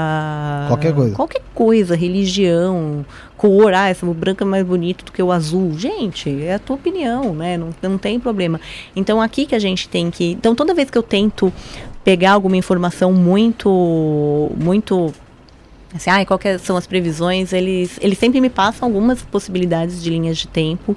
Qualquer 0.68 0.94
coisa. 0.94 1.16
Qualquer 1.16 1.42
coisa, 1.54 1.96
religião, 1.96 3.06
cor, 3.48 3.74
ah, 3.74 3.90
essa 3.90 4.06
branca 4.06 4.44
é 4.44 4.48
mais 4.48 4.66
bonita 4.66 5.06
do 5.06 5.12
que 5.12 5.22
o 5.22 5.32
azul. 5.32 5.74
Gente, 5.78 6.44
é 6.44 6.56
a 6.56 6.60
tua 6.60 6.76
opinião, 6.76 7.34
né? 7.34 7.58
Não, 7.58 7.70
não 7.82 7.98
tem 7.98 8.20
problema. 8.20 8.60
Então 8.96 9.22
aqui 9.22 9.46
que 9.46 9.56
a 9.56 9.60
gente 9.60 9.88
tem 9.88 10.10
que. 10.10 10.32
Então 10.32 10.56
toda 10.56 10.74
vez 10.74 10.90
que 10.90 10.98
eu 10.98 11.04
tento 11.04 11.52
pegar 12.04 12.34
alguma 12.34 12.58
informação 12.58 13.12
muito. 13.14 14.52
muito. 14.58 15.14
Assim, 15.94 16.10
ah, 16.10 16.26
qual 16.26 16.38
que 16.38 16.58
são 16.58 16.76
as 16.76 16.86
previsões? 16.86 17.54
Eles, 17.54 17.98
eles 18.02 18.18
sempre 18.18 18.42
me 18.42 18.50
passam 18.50 18.88
algumas 18.88 19.22
possibilidades 19.22 20.04
de 20.04 20.10
linhas 20.10 20.38
de 20.38 20.48
tempo. 20.48 20.96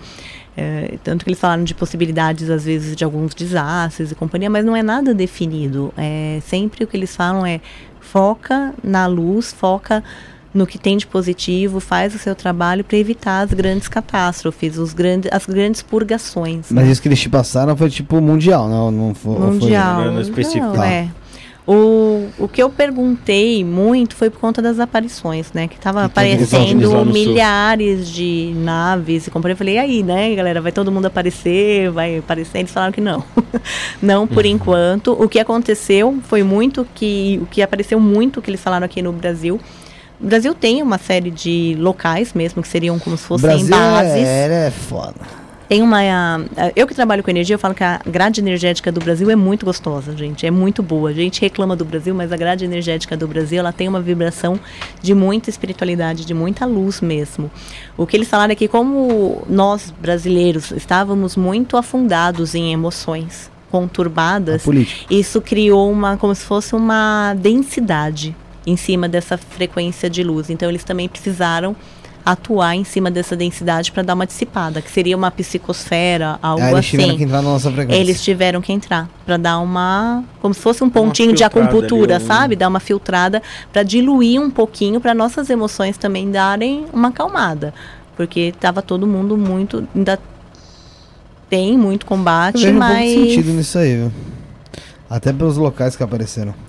É, 0.57 0.99
tanto 1.05 1.25
que 1.25 1.31
eles 1.31 1.39
falaram 1.39 1.63
de 1.63 1.73
possibilidades, 1.73 2.51
às 2.51 2.65
vezes, 2.65 2.97
de 2.97 3.05
alguns 3.05 3.33
desastres 3.33 4.11
e 4.11 4.15
companhia, 4.17 4.51
mas 4.51 4.65
não 4.65 4.75
é 4.75 4.83
nada 4.83 5.15
definido. 5.15 5.95
É, 5.97 6.41
sempre 6.43 6.83
o 6.83 6.87
que 6.87 6.97
eles 6.97 7.15
falam 7.15 7.47
é 7.47 7.61
foca 8.01 8.75
na 8.83 9.07
luz, 9.07 9.53
foca 9.53 10.03
no 10.55 10.67
que 10.67 10.79
tem 10.79 10.97
de 10.97 11.07
positivo, 11.07 11.79
faz 11.81 12.15
o 12.15 12.19
seu 12.19 12.35
trabalho 12.35 12.83
para 12.83 12.97
evitar 12.97 13.41
as 13.43 13.53
grandes 13.53 13.87
catástrofes, 13.89 14.79
os 14.79 14.93
grandes, 14.95 15.31
as 15.33 15.45
grandes 15.47 15.83
purgações. 15.83 16.67
Mas 16.71 16.85
né? 16.87 16.91
isso 16.93 17.03
que 17.03 17.09
eles 17.09 17.21
te 17.21 17.29
passaram 17.29 17.77
foi 17.77 17.91
tipo 17.91 18.21
mundial, 18.21 18.69
não, 18.69 18.91
não 18.91 19.15
foi. 19.15 19.33
ou 19.33 19.39
foi- 19.41 19.51
Mundial. 19.51 20.05
Não, 20.07 20.19
é 20.19 20.23
específico. 20.23 20.65
Não, 20.67 20.73
Tá. 20.75 20.87
é. 20.87 21.09
O, 21.71 22.29
o 22.39 22.49
que 22.49 22.63
eu 22.63 22.71
perguntei 22.71 23.63
muito 23.63 24.17
foi 24.17 24.31
por 24.31 24.41
conta 24.41 24.63
das 24.63 24.81
aparições, 24.81 25.53
né? 25.53 25.69
Que 25.69 25.79
tava 25.79 26.09
Que 26.09 26.21
eles 26.21 26.51
vão 26.51 26.61
aparecendo 26.63 27.13
milhares 27.13 28.09
de 28.09 28.55
naves 28.57 29.27
e 29.27 29.31
companhia. 29.31 29.53
Eu 29.53 29.59
falei, 29.59 29.75
e 29.75 29.79
aí, 29.79 30.03
né, 30.03 30.35
galera? 30.35 30.63
Vai 30.63 30.73
todo 30.73 30.91
mundo 30.91 31.05
aparecer? 31.05 31.91
Vai 31.91 32.17
aparecer? 32.21 32.61
Eles 32.61 32.71
falaram 32.71 32.91
que 32.91 33.03
não. 33.03 33.23
não 34.01 34.27
por 34.27 34.47
Uhum. 34.47 34.51
enquanto. 34.53 35.13
O 35.13 35.29
que 35.29 35.39
aconteceu 35.39 36.17
foi 36.23 36.43
muito 36.43 36.87
que. 36.95 37.39
O 37.43 37.45
que 37.47 37.61
apareceu 37.61 38.01
muito 38.01 38.41
que 38.41 38.49
eles 38.49 38.63
falaram 38.63 38.87
aqui 38.87 39.03
no 39.03 39.13
Brasil. 39.13 39.61
O 40.21 40.27
Brasil 40.27 40.55
tem 40.55 40.83
uma 40.83 40.99
série 40.99 41.31
de 41.31 41.77
locais 41.79 42.33
mesmo, 42.33 42.61
que 42.63 42.69
seriam 42.69 42.99
como 42.99 43.17
se 43.17 43.25
fossem 43.25 43.49
Brasil 43.49 43.69
bases. 43.71 44.27
é, 44.27 44.67
é 44.67 44.71
foda. 44.71 45.15
Tem 45.69 45.83
uma. 45.83 46.01
ah, 46.57 46.73
Eu 46.75 46.87
que 46.87 46.95
trabalho 46.95 47.23
com 47.23 47.31
energia, 47.31 47.55
eu 47.55 47.59
falo 47.59 47.75
que 47.75 47.85
a 47.85 48.01
grade 48.07 48.41
energética 48.41 48.91
do 48.91 49.01
Brasil 49.01 49.31
é 49.31 49.37
muito 49.37 49.67
gostosa, 49.67 50.17
gente. 50.17 50.47
É 50.47 50.51
muito 50.51 50.83
boa. 50.83 51.11
A 51.11 51.13
gente 51.13 51.43
reclama 51.43 51.77
do 51.77 51.85
Brasil, 51.85 52.15
mas 52.15 52.33
a 52.33 52.37
grade 52.39 52.65
energética 52.65 53.17
do 53.17 53.29
Brasil 53.29 53.59
ela 53.59 53.71
tem 53.71 53.87
uma 53.87 54.01
vibração 54.01 54.59
de 55.03 55.15
muita 55.15 55.51
espiritualidade, 55.51 56.25
de 56.25 56.33
muita 56.33 56.65
luz 56.65 57.03
mesmo. 57.03 57.51
O 57.99 58.07
que 58.07 58.17
eles 58.17 58.29
falaram 58.29 58.53
é 58.53 58.55
que, 58.55 58.67
como 58.67 59.43
nós 59.47 59.93
brasileiros 60.01 60.71
estávamos 60.71 61.37
muito 61.37 61.77
afundados 61.77 62.55
em 62.55 62.73
emoções 62.73 63.51
conturbadas, 63.71 64.63
isso 65.11 65.39
criou 65.43 65.93
uma 65.93 66.17
como 66.17 66.35
se 66.35 66.45
fosse 66.47 66.75
uma 66.75 67.35
densidade 67.35 68.35
em 68.69 68.77
cima 68.77 69.09
dessa 69.09 69.37
frequência 69.37 70.09
de 70.09 70.23
luz. 70.23 70.51
Então 70.51 70.69
eles 70.69 70.85
também 70.85 71.09
precisaram 71.09 71.75
atuar 72.25 72.75
em 72.75 72.85
cima 72.85 73.11
dessa 73.11 73.35
densidade 73.35 73.91
para 73.91 74.03
dar 74.03 74.13
uma 74.13 74.27
dissipada, 74.27 74.83
que 74.83 74.91
seria 74.91 75.17
uma 75.17 75.31
psicosfera, 75.31 76.39
algo 76.43 76.63
Aí 76.63 76.73
eles 76.73 76.81
assim. 76.81 76.91
tiveram 76.91 77.17
que 77.17 77.25
entrar 77.25 77.43
na 77.43 77.49
nossa 77.49 77.73
frequência. 77.73 78.01
Eles 78.01 78.23
tiveram 78.23 78.61
que 78.61 78.71
entrar 78.71 79.09
para 79.25 79.39
dar 79.39 79.59
uma, 79.61 80.23
como 80.43 80.53
se 80.53 80.61
fosse 80.61 80.85
um 80.85 80.91
pontinho 80.91 81.33
de 81.33 81.43
acupuntura, 81.43 82.17
ali, 82.17 82.25
sabe? 82.25 82.57
Dar 82.57 82.69
uma 82.69 82.81
filtrada 82.81 83.43
para 83.73 83.83
diluir 83.83 84.39
um 84.39 84.51
pouquinho, 84.51 85.01
para 85.01 85.15
nossas 85.15 85.49
emoções 85.49 85.97
também 85.97 86.31
darem 86.31 86.85
uma 86.93 87.09
acalmada, 87.09 87.73
porque 88.15 88.53
tava 88.61 88.83
todo 88.83 89.07
mundo 89.07 89.35
muito, 89.35 89.89
ainda 89.97 90.19
tem 91.49 91.79
muito 91.79 92.05
Eu 92.05 92.09
combate, 92.09 92.59
vejo 92.59 92.77
um 92.77 92.79
pouco 92.79 92.93
mas 92.93 93.09
de 93.09 93.15
sentido 93.15 93.53
nisso 93.53 93.79
aí, 93.79 93.97
viu? 93.97 94.13
Até 95.09 95.33
pelos 95.33 95.57
locais 95.57 95.97
que 95.97 96.03
apareceram. 96.03 96.68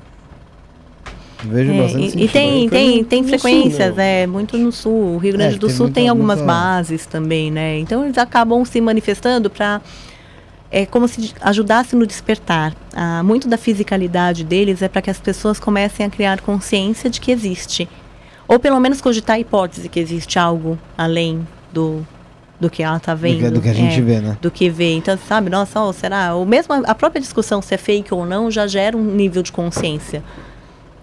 Vejo 1.44 1.72
É, 1.72 1.82
bastante 1.82 2.18
e, 2.18 2.24
e 2.26 2.28
tem, 2.28 2.70
tem, 2.70 3.04
tem 3.04 3.24
frequências, 3.24 3.88
sul, 3.88 3.96
né? 3.96 4.24
é, 4.24 4.28
muito 4.28 4.58
no 4.58 4.72
sul. 4.72 5.16
O 5.16 5.18
Rio 5.18 5.34
Grande 5.34 5.56
É, 5.56 5.58
do 5.58 5.68
tem 5.68 5.76
Sul 5.76 5.90
tem 5.90 6.04
muita- 6.04 6.12
algumas 6.12 6.38
muita- 6.40 6.54
bases 6.54 7.06
também, 7.06 7.50
né? 7.52 7.80
Então 7.80 8.04
eles 8.04 8.18
acabam 8.18 8.64
se 8.66 8.80
manifestando 8.82 9.50
para 9.50 9.82
é 10.72 10.86
como 10.86 11.08
se 11.08 11.34
ajudasse 11.42 11.96
no 11.96 12.06
despertar. 12.06 12.76
Ah, 12.94 13.24
muito 13.24 13.48
da 13.48 13.58
fisicalidade 13.58 14.44
deles 14.44 14.82
é 14.84 14.88
para 14.88 15.02
que 15.02 15.10
as 15.10 15.20
pessoas 15.20 15.60
comecem 15.60 16.06
a 16.06 16.10
criar 16.10 16.42
consciência 16.42 17.10
de 17.10 17.20
que 17.20 17.32
existe. 17.32 17.88
Ou 18.48 18.60
pelo 18.60 18.80
menos 18.80 19.00
cogitar 19.02 19.38
a 19.38 19.40
hipótese 19.40 19.90
que 19.90 20.00
existe 20.00 20.38
algo 20.38 20.78
além 20.98 21.48
do, 21.74 22.06
do 22.60 22.70
que 22.70 22.84
ela 22.84 22.98
está 22.98 23.16
do, 23.16 23.22
que, 23.22 23.34
vendo. 23.36 23.54
do 23.54 23.62
que 23.62 23.70
a 23.70 23.74
gente 23.74 23.98
é, 24.00 24.02
vê, 24.02 24.20
né? 24.20 24.38
Do 24.42 24.52
que 24.52 24.70
vê. 24.70 24.94
Então, 24.96 25.18
sabe, 25.28 25.50
nossa, 25.50 25.80
ó, 25.80 25.92
será? 25.94 26.36
Ou 26.36 26.46
mesmo 26.46 26.74
a, 26.74 26.78
a 26.80 26.94
própria 26.96 27.20
discussão 27.22 27.62
se 27.64 27.74
é 27.74 27.78
fake 27.78 28.14
ou 28.14 28.26
não 28.26 28.52
já 28.52 28.68
gera 28.68 28.96
um 28.98 29.04
nível 29.04 29.42
de 29.42 29.52
consciência. 29.52 30.24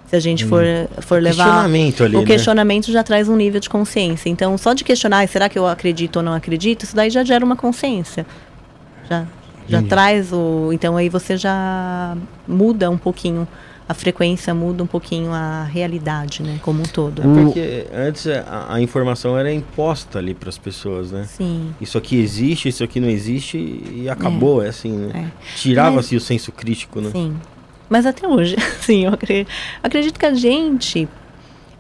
Se 0.09 0.15
a 0.17 0.21
gente 0.21 0.45
for, 0.45 0.63
for 1.01 1.21
levar. 1.21 1.45
Questionamento 1.45 2.05
ali, 2.05 2.17
O 2.17 2.21
né? 2.21 2.27
questionamento 2.27 2.93
já 2.93 3.03
traz 3.03 3.29
um 3.29 3.37
nível 3.37 3.61
de 3.61 3.69
consciência. 3.69 4.29
Então, 4.29 4.57
só 4.57 4.73
de 4.73 4.85
questionar, 4.85 5.23
"Ah, 5.23 5.27
será 5.27 5.49
que 5.49 5.59
eu 5.59 5.67
acredito 5.67 6.17
ou 6.17 6.23
não 6.23 6.33
acredito, 6.33 6.85
isso 6.85 6.95
daí 6.95 7.11
já 7.11 7.25
gera 7.25 7.45
uma 7.45 7.57
consciência. 7.57 8.25
Já, 9.11 9.27
já 9.69 9.83
traz 9.83 10.33
o. 10.33 10.71
Então, 10.73 10.97
aí 10.97 11.09
você 11.09 11.37
já 11.37 12.17
muda 12.47 12.89
um 12.91 12.99
pouquinho 12.99 13.47
a 13.89 13.95
frequência, 13.95 14.53
muda 14.53 14.83
um 14.83 14.87
pouquinho 14.87 15.33
a 15.33 15.63
realidade, 15.63 16.43
né? 16.43 16.59
Como 16.63 16.81
um 16.81 16.85
todo. 16.87 17.23
É 17.23 17.43
porque 17.45 17.87
antes 17.95 18.27
a, 18.27 18.67
a 18.75 18.81
informação 18.81 19.39
era 19.39 19.53
imposta 19.53 20.19
ali 20.19 20.35
para 20.35 20.49
as 20.49 20.59
pessoas, 20.59 21.13
né? 21.13 21.25
Sim. 21.29 21.73
Isso 21.81 21.97
aqui 21.97 22.17
existe, 22.21 22.69
isso 22.69 22.83
aqui 22.83 22.99
não 22.99 23.09
existe 23.09 23.57
e 23.59 24.09
acabou, 24.09 24.61
é, 24.63 24.69
assim, 24.69 24.91
né? 24.91 25.31
É. 25.33 25.57
Tirava-se 25.57 26.17
o 26.17 26.21
senso 26.21 26.51
crítico, 26.51 27.01
né? 27.01 27.11
Sim. 27.13 27.37
Mas 27.89 28.07
até 28.07 28.27
hoje, 28.27 28.57
sim, 28.81 29.05
eu 29.05 29.13
acredito, 29.83 30.19
que 30.19 30.27
a 30.27 30.35
gente, 30.35 31.09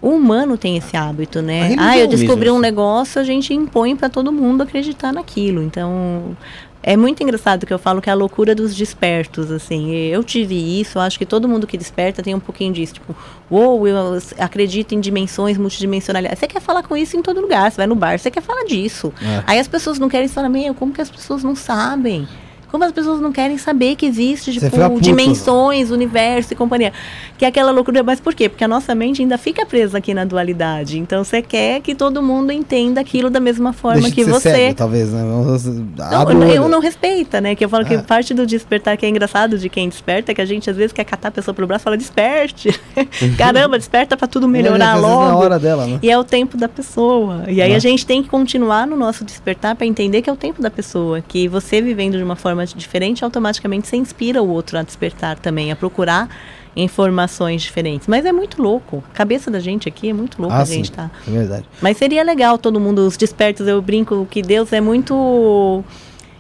o 0.01 0.11
humano 0.11 0.57
tem 0.57 0.77
esse 0.77 0.97
hábito, 0.97 1.43
né? 1.43 1.75
Ah, 1.79 1.99
eu 1.99 2.07
descobri 2.07 2.45
mesmo, 2.45 2.55
um 2.55 2.57
assim. 2.57 2.63
negócio, 2.63 3.21
a 3.21 3.25
gente 3.25 3.53
impõe 3.53 3.97
para 3.97 4.09
todo 4.09 4.33
mundo 4.33 4.63
acreditar 4.63 5.13
naquilo. 5.13 5.63
Então, 5.63 6.37
é 6.83 6.97
muito 6.97 7.21
engraçado 7.21 7.67
que 7.67 7.73
eu 7.73 7.81
falo 7.81 8.01
que 8.01 8.09
é 8.09 8.13
a 8.13 8.15
loucura 8.15 8.55
dos 8.55 8.73
despertos, 8.73 9.51
assim. 9.51 9.93
Eu 9.93 10.23
tive 10.23 10.55
isso, 10.81 10.99
eu 10.99 11.03
acho 11.03 11.19
que 11.19 11.27
todo 11.27 11.49
mundo 11.49 11.67
que 11.67 11.77
desperta 11.77 12.23
tem 12.23 12.33
um 12.33 12.39
pouquinho 12.39 12.73
disso, 12.73 12.95
tipo, 12.95 13.13
uou, 13.51 13.89
eu 13.89 13.97
acredito 14.39 14.95
em 14.95 15.01
dimensões 15.01 15.59
multidimensionalidade. 15.59 16.39
Você 16.39 16.47
quer 16.47 16.61
falar 16.61 16.85
com 16.85 16.97
isso 16.97 17.17
em 17.17 17.23
todo 17.23 17.41
lugar, 17.41 17.73
você 17.73 17.79
vai 17.79 17.89
no 17.89 17.97
bar, 17.97 18.17
você 18.17 18.31
quer 18.31 18.41
falar 18.41 18.65
disso. 18.67 19.13
É. 19.21 19.43
Aí 19.49 19.59
as 19.59 19.67
pessoas 19.67 19.99
não 19.99 20.09
querem 20.09 20.29
falar, 20.29 20.49
meu, 20.49 20.73
como 20.75 20.93
que 20.93 21.01
as 21.01 21.11
pessoas 21.11 21.43
não 21.43 21.57
sabem? 21.57 22.29
Como 22.77 22.85
as 22.85 22.93
pessoas 22.93 23.22
não 23.22 23.33
querem 23.33 23.57
saber 23.57 23.97
que 23.97 24.05
existe, 24.05 24.53
tipo, 24.53 24.68
puto, 24.68 25.01
dimensões, 25.01 25.91
universo 25.91 26.53
e 26.53 26.57
companhia. 26.57 26.93
Que 27.39 27.47
é 27.47 27.49
aquela 27.49 27.70
loucura. 27.72 28.03
Mas 28.03 28.20
por 28.20 28.35
quê? 28.35 28.51
Porque 28.51 28.62
a 28.64 28.68
nossa 28.68 28.95
mente 28.95 29.22
ainda 29.22 29.39
fica 29.39 29.64
presa 29.64 29.97
aqui 29.97 30.12
na 30.12 30.27
dualidade. 30.27 30.99
Então 30.99 31.24
você 31.24 31.41
quer 31.41 31.81
que 31.81 31.95
todo 31.95 32.22
mundo 32.22 32.53
entenda 32.53 33.01
aquilo 33.01 33.31
da 33.31 33.41
mesma 33.41 33.72
forma 33.72 34.03
Deixa 34.03 34.14
que 34.14 34.24
de 34.27 34.31
você. 34.31 34.51
cego, 34.51 34.74
talvez, 34.74 35.11
né? 35.11 35.22
Não, 35.22 36.43
eu 36.51 36.68
não 36.68 36.81
respeita, 36.81 37.41
né? 37.41 37.55
Que 37.55 37.64
eu 37.64 37.68
falo 37.70 37.83
que 37.87 37.95
Ah. 37.95 38.03
parte 38.03 38.35
do 38.35 38.45
despertar 38.47 38.95
que 38.99 39.07
é 39.07 39.09
engraçado 39.09 39.59
de 39.59 39.70
quem 39.70 39.89
desperta 39.89 40.33
é 40.33 40.35
que 40.35 40.43
a 40.43 40.45
gente 40.45 40.68
às 40.68 40.77
vezes 40.77 40.93
quer 40.93 41.05
catar 41.05 41.29
a 41.29 41.31
pessoa 41.31 41.55
pelo 41.55 41.66
braço 41.66 41.83
e 41.83 41.85
fala, 41.85 41.97
desperte. 41.97 42.68
Caramba, 43.39 43.79
desperta 43.79 44.18
pra 44.18 44.29
tudo 44.29 44.47
melhorar 44.47 44.95
Às 44.97 45.01
vezes 45.01 45.16
logo. 45.16 45.24
na 45.29 45.37
hora 45.39 45.59
dela, 45.59 45.87
né? 45.87 45.99
E 46.03 46.11
é 46.11 46.18
o 46.18 46.24
tempo 46.24 46.59
da 46.59 46.68
pessoa. 46.68 47.45
E 47.49 47.62
aí 47.62 47.74
a 47.74 47.79
gente 47.79 48.05
tem 48.05 48.22
que 48.22 48.29
continuar 48.29 48.87
no 48.87 48.97
nosso 48.99 49.24
despertar 49.24 49.74
para 49.74 49.87
entender 49.87 50.20
que 50.20 50.29
é 50.29 50.33
o 50.33 50.37
tempo 50.37 50.61
da 50.61 50.70
pessoa. 50.70 51.22
Que 51.27 51.49
você 51.49 51.81
vivendo 51.81 52.18
de 52.18 52.22
uma 52.22 52.37
forma 52.37 52.66
diferente, 52.75 53.25
automaticamente 53.25 53.87
você 53.89 53.97
inspira 53.97 54.43
o 54.43 54.49
outro 54.49 54.79
a 54.79 54.83
despertar 54.83 55.39
também, 55.39 55.71
a 55.71 55.77
procurar 55.77 56.29
informações 56.75 57.62
diferentes. 57.62 58.07
Mas 58.07 58.25
é 58.27 58.33
muito 58.33 58.61
louco. 58.62 59.03
A 59.12 59.14
cabeça 59.17 59.51
da 59.51 59.59
gente 59.61 59.89
aqui 59.89 60.11
é 60.11 60.12
muito 60.12 60.41
louca, 60.41 60.57
Ah, 60.57 60.62
a 60.62 60.64
gente 60.64 60.89
sim. 60.89 60.93
tá. 60.95 61.11
É 61.27 61.31
verdade. 61.31 61.64
Mas 61.81 61.97
seria 61.97 62.23
legal 62.23 62.59
todo 62.59 62.79
mundo, 62.81 63.07
os 63.07 63.17
despertos, 63.17 63.67
eu 63.67 63.81
brinco 63.81 64.27
que 64.31 64.43
Deus 64.43 64.73
é 64.73 64.81
muito 64.81 65.83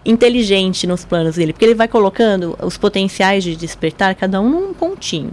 inteligente 0.04 0.86
nos 0.86 1.04
planos 1.04 1.36
dele, 1.36 1.52
porque 1.52 1.64
ele 1.64 1.74
vai 1.74 1.88
colocando 1.88 2.56
os 2.62 2.76
potenciais 2.76 3.42
de 3.42 3.56
despertar, 3.56 4.14
cada 4.14 4.40
um 4.40 4.48
num 4.48 4.72
pontinho. 4.74 5.32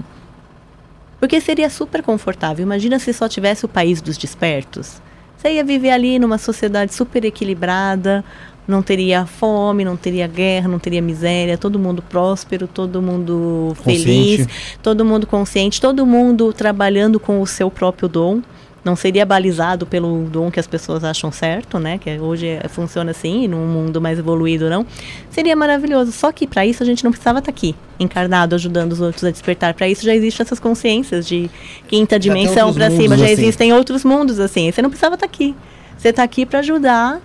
Porque 1.20 1.39
seria 1.39 1.70
super 1.70 2.02
confortável. 2.02 2.64
Imagina 2.64 3.00
se 3.00 3.14
só 3.14 3.30
tivesse 3.30 3.66
o 3.66 3.68
país 3.68 4.02
dos 4.02 4.18
despertos. 4.18 5.02
Você 5.38 5.54
ia 5.54 5.64
viver 5.64 5.91
ali 5.91 6.18
numa 6.20 6.38
sociedade 6.38 6.94
super 6.94 7.24
equilibrada, 7.26 8.24
não 8.68 8.82
teria 8.82 9.26
fome, 9.26 9.84
não 9.84 9.95
teria 9.97 10.26
guerra, 10.28 10.68
não 10.68 10.80
teria 10.80 11.01
miséria, 11.01 11.57
todo 11.57 11.78
mundo 11.78 12.01
próspero, 12.01 12.68
todo 12.68 13.01
mundo 13.01 13.74
feliz, 13.84 14.41
Consciente. 14.41 14.78
todo 14.82 15.03
mundo 15.05 15.28
consciente, 15.28 15.82
todo 15.82 16.05
mundo 16.05 16.53
trabalhando 16.53 17.20
com 17.20 17.41
o 17.41 17.47
seu 17.47 17.70
próprio 17.70 18.07
dom. 18.07 18.41
Não 18.86 18.97
seria 18.97 19.26
balizado 19.26 19.86
pelo 19.86 20.26
dom 20.26 20.51
que 20.51 20.59
as 20.59 20.68
pessoas 20.68 21.05
acham 21.05 21.32
certo, 21.32 21.80
né? 21.80 21.97
Que 21.97 22.20
hoje 22.20 22.47
é- 22.47 22.68
funciona 22.68 23.11
assim, 23.11 23.47
num 23.47 23.66
mundo 23.66 24.01
mais 24.01 24.20
evoluído 24.20 24.70
não. 24.70 24.86
Seria 25.30 25.55
maravilhoso. 25.55 26.11
Só 26.11 26.34
que 26.34 26.45
para 26.45 26.66
isso 26.66 26.84
a 26.84 26.86
gente 26.86 27.01
não 27.01 27.09
precisava 27.11 27.39
estar 27.39 27.49
aqui, 27.49 27.74
encarnado, 27.97 28.55
ajudando 28.55 28.91
os 28.91 28.99
outros 28.99 29.24
a 29.24 29.32
despertar. 29.32 29.74
Para 29.74 29.88
isso 29.88 30.03
já 30.03 30.14
existem 30.14 30.43
essas 30.43 30.59
consciências 30.59 31.26
de 31.26 31.49
quinta 31.88 32.20
dimensão 32.20 32.74
para 32.74 32.89
cima. 32.89 33.03
mundos 33.16 33.20
Já 33.20 33.26
assim. 33.26 33.34
existem 33.34 33.72
outros 33.74 34.03
mundos 34.03 34.38
assim. 34.38 34.70
Você 34.70 34.82
não 34.82 34.89
precisava 34.89 35.16
estar 35.16 35.26
aqui. 35.28 35.55
Você 35.97 36.09
está 36.09 36.24
aqui 36.24 36.45
para 36.45 36.59
ajudar 36.59 37.22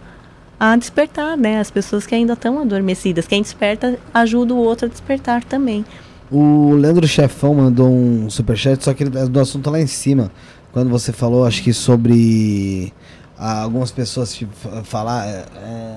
a 0.58 0.76
despertar, 0.76 1.36
né? 1.36 1.60
As 1.60 1.70
pessoas 1.70 2.06
que 2.06 2.14
ainda 2.14 2.32
estão 2.32 2.60
adormecidas. 2.60 3.26
Quem 3.26 3.42
desperta 3.42 3.98
ajuda 4.12 4.54
o 4.54 4.58
outro 4.58 4.86
a 4.86 4.88
despertar 4.88 5.44
também. 5.44 5.84
O 6.30 6.72
Leandro 6.74 7.06
Chefão 7.08 7.54
mandou 7.54 7.88
um 7.88 8.28
superchat, 8.28 8.82
só 8.84 8.92
que 8.92 9.04
ele 9.04 9.18
é 9.18 9.26
do 9.26 9.40
assunto 9.40 9.70
lá 9.70 9.80
em 9.80 9.86
cima. 9.86 10.30
Quando 10.72 10.90
você 10.90 11.12
falou, 11.12 11.46
acho 11.46 11.62
que 11.62 11.72
sobre 11.72 12.92
ah, 13.38 13.62
algumas 13.62 13.90
pessoas 13.90 14.34
te 14.34 14.46
fa- 14.46 14.82
falar. 14.84 15.26
é, 15.26 15.44
é, 15.56 15.94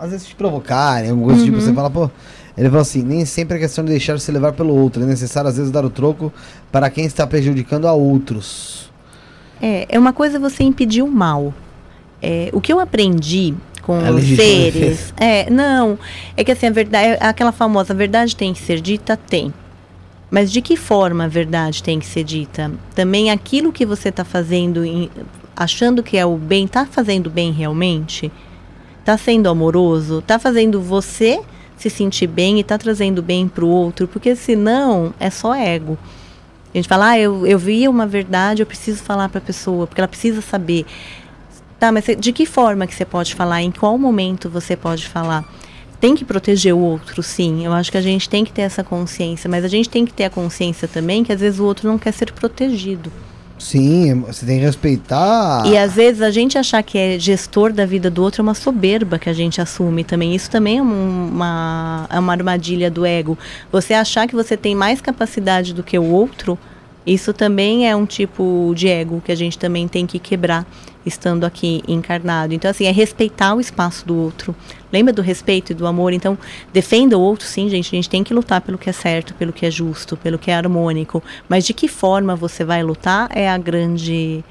às 0.00 0.10
vezes 0.10 0.26
te 0.28 0.34
provocarem, 0.34 1.14
coisa 1.16 1.40
do 1.40 1.44
tipo, 1.44 1.56
Uhum. 1.58 1.62
você 1.62 1.72
fala, 1.72 1.90
pô. 1.90 2.10
Ele 2.56 2.68
falou 2.68 2.82
assim: 2.82 3.02
nem 3.02 3.24
sempre 3.24 3.56
é 3.56 3.60
questão 3.60 3.84
de 3.84 3.90
deixar 3.92 4.18
se 4.18 4.32
levar 4.32 4.52
pelo 4.52 4.74
outro. 4.74 5.02
É 5.02 5.06
necessário, 5.06 5.48
às 5.48 5.56
vezes, 5.56 5.70
dar 5.70 5.84
o 5.84 5.90
troco 5.90 6.32
para 6.72 6.90
quem 6.90 7.04
está 7.04 7.24
prejudicando 7.24 7.86
a 7.86 7.92
outros. 7.92 8.90
É, 9.62 9.86
é 9.88 9.98
uma 9.98 10.12
coisa 10.12 10.40
você 10.40 10.64
impedir 10.64 11.02
o 11.02 11.08
mal. 11.08 11.54
É, 12.22 12.50
o 12.52 12.60
que 12.60 12.72
eu 12.72 12.80
aprendi 12.80 13.54
com 13.82 13.98
É 14.00 14.10
os 14.10 14.16
legítima 14.16 14.42
seres. 14.42 15.14
É, 15.18 15.48
não. 15.50 15.98
É 16.36 16.44
que 16.44 16.52
assim, 16.52 16.66
a 16.66 16.70
verdade, 16.70 17.06
é 17.20 17.26
aquela 17.26 17.52
famosa 17.52 17.94
verdade 17.94 18.36
tem 18.36 18.52
que 18.52 18.60
ser 18.60 18.80
dita, 18.80 19.16
tem. 19.16 19.52
Mas 20.30 20.52
de 20.52 20.60
que 20.60 20.76
forma 20.76 21.24
a 21.24 21.28
verdade 21.28 21.82
tem 21.82 21.98
que 21.98 22.04
ser 22.06 22.22
dita? 22.24 22.70
Também 22.94 23.30
aquilo 23.30 23.72
que 23.72 23.86
você 23.86 24.10
está 24.10 24.24
fazendo, 24.24 24.84
em- 24.84 25.10
achando 25.56 26.02
que 26.02 26.18
é 26.18 26.26
o 26.26 26.36
bem, 26.36 26.66
está 26.66 26.84
fazendo 26.84 27.30
bem 27.30 27.50
realmente? 27.50 28.30
Está 29.00 29.16
sendo 29.16 29.48
amoroso? 29.48 30.18
Está 30.18 30.38
fazendo 30.38 30.82
você 30.82 31.40
se 31.78 31.88
sentir 31.88 32.26
bem 32.26 32.58
e 32.58 32.60
está 32.60 32.76
trazendo 32.76 33.22
bem 33.22 33.48
para 33.48 33.64
o 33.64 33.68
outro? 33.68 34.06
Porque 34.06 34.36
senão 34.36 35.14
é 35.18 35.30
só 35.30 35.54
ego. 35.54 35.96
A 36.74 36.76
gente 36.76 36.86
fala, 36.86 37.10
ah, 37.12 37.18
eu, 37.18 37.46
eu 37.46 37.58
vi 37.58 37.88
uma 37.88 38.06
verdade, 38.06 38.60
eu 38.60 38.66
preciso 38.66 39.02
falar 39.02 39.30
para 39.30 39.38
a 39.38 39.42
pessoa, 39.42 39.86
porque 39.86 39.98
ela 40.00 40.08
precisa 40.08 40.42
saber. 40.42 40.84
Tá, 41.78 41.92
mas 41.92 42.04
de 42.18 42.32
que 42.32 42.44
forma 42.44 42.86
que 42.86 42.94
você 42.94 43.04
pode 43.04 43.34
falar? 43.34 43.62
Em 43.62 43.70
qual 43.70 43.96
momento 43.96 44.50
você 44.50 44.76
pode 44.76 45.06
falar? 45.06 45.44
Tem 46.00 46.14
que 46.14 46.24
proteger 46.24 46.74
o 46.74 46.78
outro, 46.78 47.22
sim. 47.22 47.64
Eu 47.64 47.72
acho 47.72 47.90
que 47.90 47.98
a 47.98 48.02
gente 48.02 48.28
tem 48.28 48.44
que 48.44 48.52
ter 48.52 48.62
essa 48.62 48.82
consciência, 48.84 49.48
mas 49.50 49.64
a 49.64 49.68
gente 49.68 49.88
tem 49.88 50.04
que 50.04 50.12
ter 50.12 50.24
a 50.24 50.30
consciência 50.30 50.86
também 50.88 51.24
que 51.24 51.32
às 51.32 51.40
vezes 51.40 51.58
o 51.60 51.64
outro 51.64 51.88
não 51.88 51.98
quer 51.98 52.12
ser 52.12 52.32
protegido. 52.32 53.12
Sim, 53.58 54.20
você 54.20 54.46
tem 54.46 54.60
que 54.60 54.64
respeitar. 54.64 55.64
E 55.66 55.76
às 55.76 55.92
vezes 55.94 56.22
a 56.22 56.30
gente 56.30 56.56
achar 56.56 56.80
que 56.84 56.96
é 56.96 57.18
gestor 57.18 57.72
da 57.72 57.84
vida 57.84 58.08
do 58.08 58.22
outro 58.22 58.40
é 58.40 58.44
uma 58.44 58.54
soberba 58.54 59.18
que 59.18 59.28
a 59.28 59.32
gente 59.32 59.60
assume 59.60 60.04
também. 60.04 60.32
Isso 60.32 60.48
também 60.48 60.78
é 60.78 60.82
um- 60.82 61.28
uma, 61.32 62.06
é 62.08 62.18
uma 62.20 62.32
armadilha 62.32 62.88
do 62.88 63.04
ego. 63.04 63.36
Você 63.72 63.94
achar 63.94 64.28
que 64.28 64.34
você 64.36 64.56
tem 64.56 64.76
mais 64.76 65.00
capacidade 65.00 65.74
do 65.74 65.82
que 65.82 65.98
o 65.98 66.04
outro, 66.04 66.56
isso 67.12 67.32
também 67.32 67.88
é 67.88 67.96
um 67.96 68.04
tipo 68.04 68.72
de 68.76 68.88
ego 68.88 69.22
que 69.24 69.32
a 69.32 69.34
gente 69.34 69.58
também 69.58 69.88
tem 69.88 70.06
que 70.06 70.18
quebrar 70.18 70.66
estando 71.06 71.44
aqui 71.44 71.82
encarnado. 71.88 72.52
Então, 72.52 72.70
assim, 72.70 72.84
é 72.84 72.90
respeitar 72.90 73.54
o 73.54 73.60
espaço 73.60 74.06
do 74.06 74.14
outro. 74.14 74.54
Lembra 74.92 75.12
do 75.12 75.22
respeito 75.22 75.72
e 75.72 75.74
do 75.74 75.86
amor? 75.86 76.12
Então, 76.12 76.36
defenda 76.72 77.16
o 77.16 77.20
outro, 77.20 77.46
sim, 77.46 77.68
gente. 77.68 77.86
A 77.86 77.96
gente 77.96 78.10
tem 78.10 78.22
que 78.22 78.34
lutar 78.34 78.60
pelo 78.60 78.76
que 78.76 78.90
é 78.90 78.92
certo, 78.92 79.32
pelo 79.34 79.52
que 79.52 79.64
é 79.64 79.70
justo, 79.70 80.16
pelo 80.16 80.38
que 80.38 80.50
é 80.50 80.54
harmônico. 80.54 81.22
Mas 81.48 81.64
de 81.64 81.72
que 81.72 81.88
forma 81.88 82.36
você 82.36 82.62
vai 82.64 82.82
lutar 82.82 83.28
é 83.34 83.48
a 83.48 83.56
grande 83.56 84.44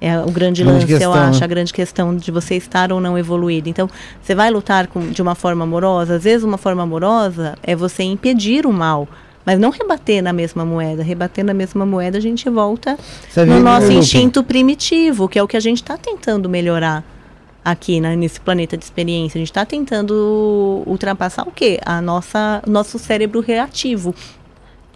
É 0.00 0.18
o 0.20 0.30
grande, 0.30 0.64
lance, 0.64 0.82
eu 0.82 0.88
questão, 0.88 1.12
acho, 1.12 1.40
né? 1.40 1.44
a 1.44 1.48
grande 1.48 1.72
questão 1.72 2.16
de 2.16 2.30
você 2.30 2.56
estar 2.56 2.92
ou 2.92 3.00
não 3.00 3.16
evoluído. 3.16 3.68
Então, 3.68 3.88
você 4.20 4.34
vai 4.34 4.50
lutar 4.50 4.86
com, 4.86 5.10
de 5.10 5.22
uma 5.22 5.34
forma 5.34 5.64
amorosa. 5.64 6.16
Às 6.16 6.24
vezes, 6.24 6.44
uma 6.44 6.58
forma 6.58 6.82
amorosa 6.82 7.56
é 7.62 7.74
você 7.74 8.02
impedir 8.02 8.66
o 8.66 8.72
mal, 8.72 9.08
mas 9.44 9.58
não 9.58 9.70
rebater 9.70 10.22
na 10.22 10.32
mesma 10.32 10.64
moeda. 10.64 11.02
Rebater 11.02 11.44
na 11.44 11.54
mesma 11.54 11.84
moeda, 11.84 12.18
a 12.18 12.20
gente 12.20 12.48
volta 12.48 12.98
Você 13.28 13.44
no 13.44 13.54
vê, 13.54 13.60
nosso 13.60 13.92
instinto 13.92 14.42
primitivo, 14.42 15.28
que 15.28 15.38
é 15.38 15.42
o 15.42 15.48
que 15.48 15.56
a 15.56 15.60
gente 15.60 15.82
está 15.82 15.96
tentando 15.96 16.48
melhorar 16.48 17.04
aqui 17.64 18.00
né, 18.00 18.16
nesse 18.16 18.40
planeta 18.40 18.76
de 18.76 18.84
experiência. 18.84 19.38
A 19.38 19.40
gente 19.40 19.50
está 19.50 19.64
tentando 19.64 20.82
ultrapassar 20.86 21.46
o 21.46 21.52
quê? 21.52 21.78
A 21.84 22.00
nossa, 22.00 22.62
nosso 22.66 22.98
cérebro 22.98 23.40
reativo. 23.40 24.14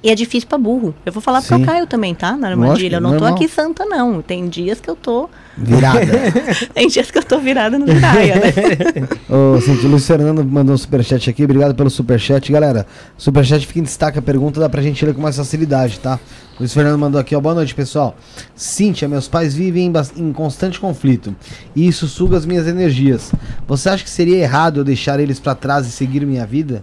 E 0.03 0.11
é 0.11 0.15
difícil 0.15 0.49
para 0.49 0.59
burro. 0.59 0.95
Eu 1.05 1.13
vou 1.13 1.23
falar 1.23 1.41
Sim. 1.41 1.55
eu 1.55 1.67
caio 1.67 1.87
também, 1.87 2.15
tá? 2.15 2.37
Na 2.37 2.49
armadilha. 2.49 2.97
Eu 2.97 3.01
não 3.01 3.11
tô 3.11 3.21
normal. 3.21 3.35
aqui 3.35 3.49
santa, 3.49 3.85
não. 3.85 4.21
Tem 4.21 4.47
dias 4.49 4.81
que 4.81 4.89
eu 4.89 4.95
tô. 4.95 5.29
Virada. 5.57 6.07
Tem 6.75 6.87
dias 6.87 7.11
que 7.11 7.19
eu 7.19 7.25
tô 7.25 7.39
virada 7.39 7.79
no 7.79 7.87
praia, 7.87 8.37
né? 8.37 8.53
Ô, 9.29 9.61
Cintia, 9.61 9.89
Luiz 9.89 10.07
Fernando 10.07 10.45
mandou 10.45 10.75
um 10.75 10.79
superchat 10.79 11.31
aqui. 11.31 11.45
Obrigado 11.45 11.75
pelo 11.75 11.89
superchat. 11.89 12.53
Galera, 12.53 12.87
superchat 13.17 13.67
fica 13.67 13.81
em 13.81 13.83
destaque. 13.83 14.19
A 14.19 14.23
pergunta 14.23 14.61
dá 14.61 14.69
pra 14.69 14.83
gente 14.83 15.05
ler 15.05 15.15
com 15.15 15.21
mais 15.21 15.37
facilidade, 15.37 15.99
tá? 15.99 16.21
Luiz 16.61 16.73
Fernando 16.73 16.99
mandou 16.99 17.21
aqui, 17.21 17.35
ó. 17.35 17.41
Boa 17.41 17.55
noite, 17.55 17.75
pessoal. 17.75 18.17
Cíntia, 18.55 19.09
meus 19.09 19.29
pais 19.29 19.55
vivem 19.55 19.87
em, 19.87 20.23
em 20.23 20.33
constante 20.33 20.79
conflito. 20.79 21.35
E 21.75 21.87
isso 21.87 22.07
suga 22.07 22.37
as 22.37 22.45
minhas 22.45 22.69
energias. 22.69 23.33
Você 23.67 23.89
acha 23.89 24.05
que 24.05 24.11
seria 24.11 24.37
errado 24.37 24.81
eu 24.81 24.85
deixar 24.85 25.19
eles 25.19 25.41
pra 25.41 25.55
trás 25.55 25.87
e 25.87 25.91
seguir 25.91 26.25
minha 26.27 26.47
vida? 26.47 26.83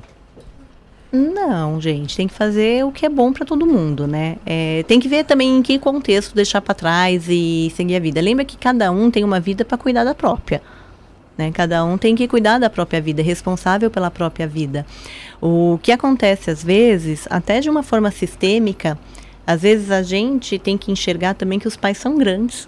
Não, 1.15 1.79
gente, 1.79 2.17
tem 2.17 2.27
que 2.27 2.33
fazer 2.33 2.83
o 2.83 2.91
que 2.91 3.05
é 3.05 3.09
bom 3.09 3.31
para 3.31 3.45
todo 3.45 3.67
mundo, 3.67 4.07
né? 4.07 4.37
É, 4.43 4.83
tem 4.87 4.99
que 4.99 5.07
ver 5.07 5.23
também 5.23 5.57
em 5.57 5.61
que 5.61 5.77
contexto 5.77 6.33
deixar 6.33 6.59
para 6.59 6.73
trás 6.73 7.25
e 7.29 7.71
seguir 7.75 7.95
a 7.97 7.99
vida. 7.99 8.19
Lembra 8.19 8.43
que 8.43 8.57
cada 8.57 8.91
um 8.91 9.11
tem 9.11 9.23
uma 9.23 9.39
vida 9.39 9.63
para 9.63 9.77
cuidar 9.77 10.03
da 10.03 10.15
própria. 10.15 10.59
Né? 11.37 11.51
Cada 11.51 11.85
um 11.85 11.99
tem 11.99 12.15
que 12.15 12.27
cuidar 12.27 12.57
da 12.57 12.67
própria 12.67 12.99
vida, 12.99 13.21
é 13.21 13.23
responsável 13.23 13.91
pela 13.91 14.09
própria 14.09 14.47
vida. 14.47 14.87
O 15.39 15.77
que 15.83 15.91
acontece 15.91 16.49
às 16.49 16.63
vezes, 16.63 17.27
até 17.29 17.59
de 17.59 17.69
uma 17.69 17.83
forma 17.83 18.09
sistêmica, 18.09 18.97
às 19.45 19.61
vezes 19.61 19.91
a 19.91 20.01
gente 20.01 20.57
tem 20.57 20.79
que 20.79 20.91
enxergar 20.91 21.35
também 21.35 21.59
que 21.59 21.67
os 21.67 21.77
pais 21.77 21.99
são 21.99 22.17
grandes. 22.17 22.67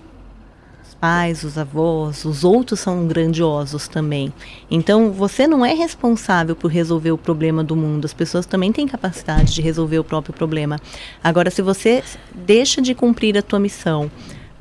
Pais, 1.06 1.44
os 1.44 1.56
avós, 1.56 2.26
os 2.26 2.44
outros 2.44 2.80
são 2.80 3.06
grandiosos 3.06 3.88
também. 3.88 4.34
Então, 4.72 5.12
você 5.12 5.46
não 5.46 5.64
é 5.64 5.72
responsável 5.72 6.56
por 6.56 6.72
resolver 6.72 7.12
o 7.12 7.18
problema 7.18 7.64
do 7.64 7.76
mundo. 7.76 8.06
As 8.06 8.14
pessoas 8.14 8.48
também 8.48 8.72
têm 8.72 8.88
capacidade 8.88 9.54
de 9.54 9.62
resolver 9.62 10.00
o 10.00 10.04
próprio 10.04 10.34
problema. 10.34 10.80
Agora, 11.24 11.52
se 11.52 11.62
você 11.62 12.04
deixa 12.34 12.82
de 12.82 12.96
cumprir 12.96 13.38
a 13.38 13.44
tua 13.44 13.60
missão 13.60 14.10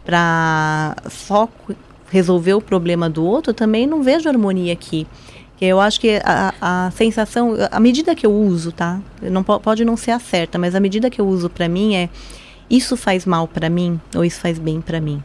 para 0.04 0.94
só 1.08 1.48
resolver 2.10 2.52
o 2.52 2.60
problema 2.60 3.08
do 3.08 3.24
outro, 3.24 3.54
também 3.54 3.86
não 3.86 4.02
vejo 4.02 4.28
harmonia 4.28 4.74
aqui. 4.74 5.06
Eu 5.58 5.80
acho 5.80 5.98
que 5.98 6.20
a, 6.22 6.52
a 6.60 6.90
sensação, 6.90 7.54
a 7.70 7.80
medida 7.80 8.14
que 8.14 8.26
eu 8.26 8.32
uso, 8.34 8.70
tá? 8.70 9.00
Não 9.22 9.42
po- 9.42 9.60
pode 9.60 9.82
não 9.82 9.96
ser 9.96 10.10
a 10.10 10.18
certa, 10.18 10.58
mas 10.58 10.74
a 10.74 10.80
medida 10.80 11.08
que 11.08 11.22
eu 11.22 11.26
uso 11.26 11.48
para 11.48 11.70
mim 11.70 11.94
é 11.94 12.10
isso 12.68 12.98
faz 12.98 13.24
mal 13.24 13.48
para 13.48 13.70
mim 13.70 13.98
ou 14.14 14.22
isso 14.22 14.40
faz 14.40 14.58
bem 14.58 14.82
para 14.82 15.00
mim? 15.00 15.22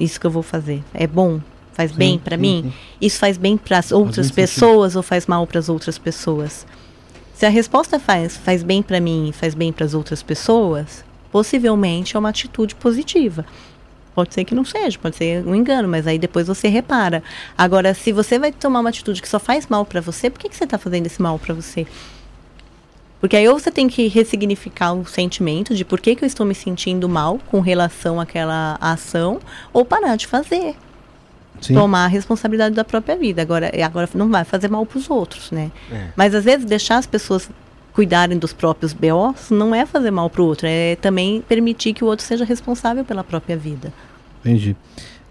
Isso 0.00 0.18
que 0.18 0.26
eu 0.26 0.30
vou 0.30 0.42
fazer 0.42 0.82
é 0.94 1.06
bom? 1.06 1.40
Faz 1.74 1.92
bem 1.92 2.18
para 2.18 2.36
sim, 2.36 2.42
mim? 2.42 2.62
sim. 2.64 2.72
Isso 3.00 3.18
faz 3.18 3.36
bem 3.36 3.56
para 3.56 3.78
as 3.78 3.92
outras 3.92 4.30
pessoas 4.30 4.96
ou 4.96 5.02
faz 5.02 5.26
mal 5.26 5.46
para 5.46 5.58
as 5.58 5.68
outras 5.68 5.98
pessoas? 5.98 6.66
Se 7.34 7.46
a 7.46 7.48
resposta 7.48 7.98
faz 7.98 8.36
faz 8.36 8.62
bem 8.62 8.82
para 8.82 9.00
mim 9.00 9.28
e 9.28 9.32
faz 9.32 9.54
bem 9.54 9.72
para 9.72 9.84
as 9.84 9.94
outras 9.94 10.22
pessoas, 10.22 11.04
possivelmente 11.30 12.16
é 12.16 12.18
uma 12.18 12.30
atitude 12.30 12.74
positiva. 12.74 13.46
Pode 14.14 14.34
ser 14.34 14.44
que 14.44 14.54
não 14.54 14.64
seja, 14.64 14.98
pode 14.98 15.16
ser 15.16 15.46
um 15.46 15.54
engano, 15.54 15.88
mas 15.88 16.06
aí 16.06 16.18
depois 16.18 16.46
você 16.48 16.68
repara. 16.68 17.22
Agora, 17.56 17.94
se 17.94 18.12
você 18.12 18.38
vai 18.38 18.52
tomar 18.52 18.80
uma 18.80 18.88
atitude 18.88 19.22
que 19.22 19.28
só 19.28 19.38
faz 19.38 19.66
mal 19.68 19.86
para 19.86 20.00
você, 20.00 20.28
por 20.28 20.40
que, 20.40 20.48
que 20.48 20.56
você 20.56 20.64
está 20.64 20.76
fazendo 20.76 21.06
esse 21.06 21.22
mal 21.22 21.38
para 21.38 21.54
você? 21.54 21.86
Porque 23.20 23.36
aí 23.36 23.46
ou 23.48 23.58
você 23.58 23.70
tem 23.70 23.86
que 23.86 24.08
ressignificar 24.08 24.94
o 24.94 25.04
sentimento 25.04 25.74
de 25.74 25.84
por 25.84 26.00
que, 26.00 26.16
que 26.16 26.24
eu 26.24 26.26
estou 26.26 26.46
me 26.46 26.54
sentindo 26.54 27.08
mal 27.08 27.38
com 27.46 27.60
relação 27.60 28.18
àquela 28.18 28.78
ação, 28.80 29.38
ou 29.72 29.84
parar 29.84 30.16
de 30.16 30.26
fazer 30.26 30.74
Sim. 31.60 31.74
tomar 31.74 32.04
a 32.04 32.08
responsabilidade 32.08 32.74
da 32.74 32.84
própria 32.84 33.16
vida. 33.16 33.42
Agora, 33.42 33.70
e 33.76 33.82
agora 33.82 34.08
não 34.14 34.30
vai 34.30 34.44
fazer 34.44 34.68
mal 34.68 34.84
para 34.86 34.98
os 34.98 35.10
outros, 35.10 35.50
né? 35.50 35.70
É. 35.92 36.08
Mas 36.16 36.34
às 36.34 36.44
vezes 36.44 36.64
deixar 36.64 36.96
as 36.96 37.06
pessoas 37.06 37.50
cuidarem 37.92 38.38
dos 38.38 38.52
próprios 38.52 38.92
BOs 38.92 39.50
não 39.50 39.74
é 39.74 39.84
fazer 39.84 40.10
mal 40.10 40.30
para 40.30 40.42
o 40.42 40.46
outro, 40.46 40.66
é 40.66 40.96
também 40.96 41.42
permitir 41.42 41.92
que 41.92 42.04
o 42.04 42.06
outro 42.06 42.24
seja 42.24 42.44
responsável 42.44 43.04
pela 43.04 43.22
própria 43.22 43.56
vida. 43.56 43.92
Entendi. 44.40 44.74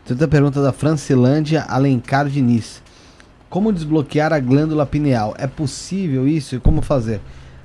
Outra 0.09 0.27
pergunta 0.27 0.61
da 0.61 0.71
Francilândia 0.71 1.63
Alencar 1.63 2.27
Diniz. 2.27 2.81
Como 3.49 3.73
desbloquear 3.73 4.33
a 4.33 4.39
glândula 4.39 4.85
pineal? 4.85 5.33
É 5.37 5.47
possível 5.47 6.27
isso 6.27 6.55
e 6.55 6.59
como 6.59 6.81
fazer? 6.81 7.19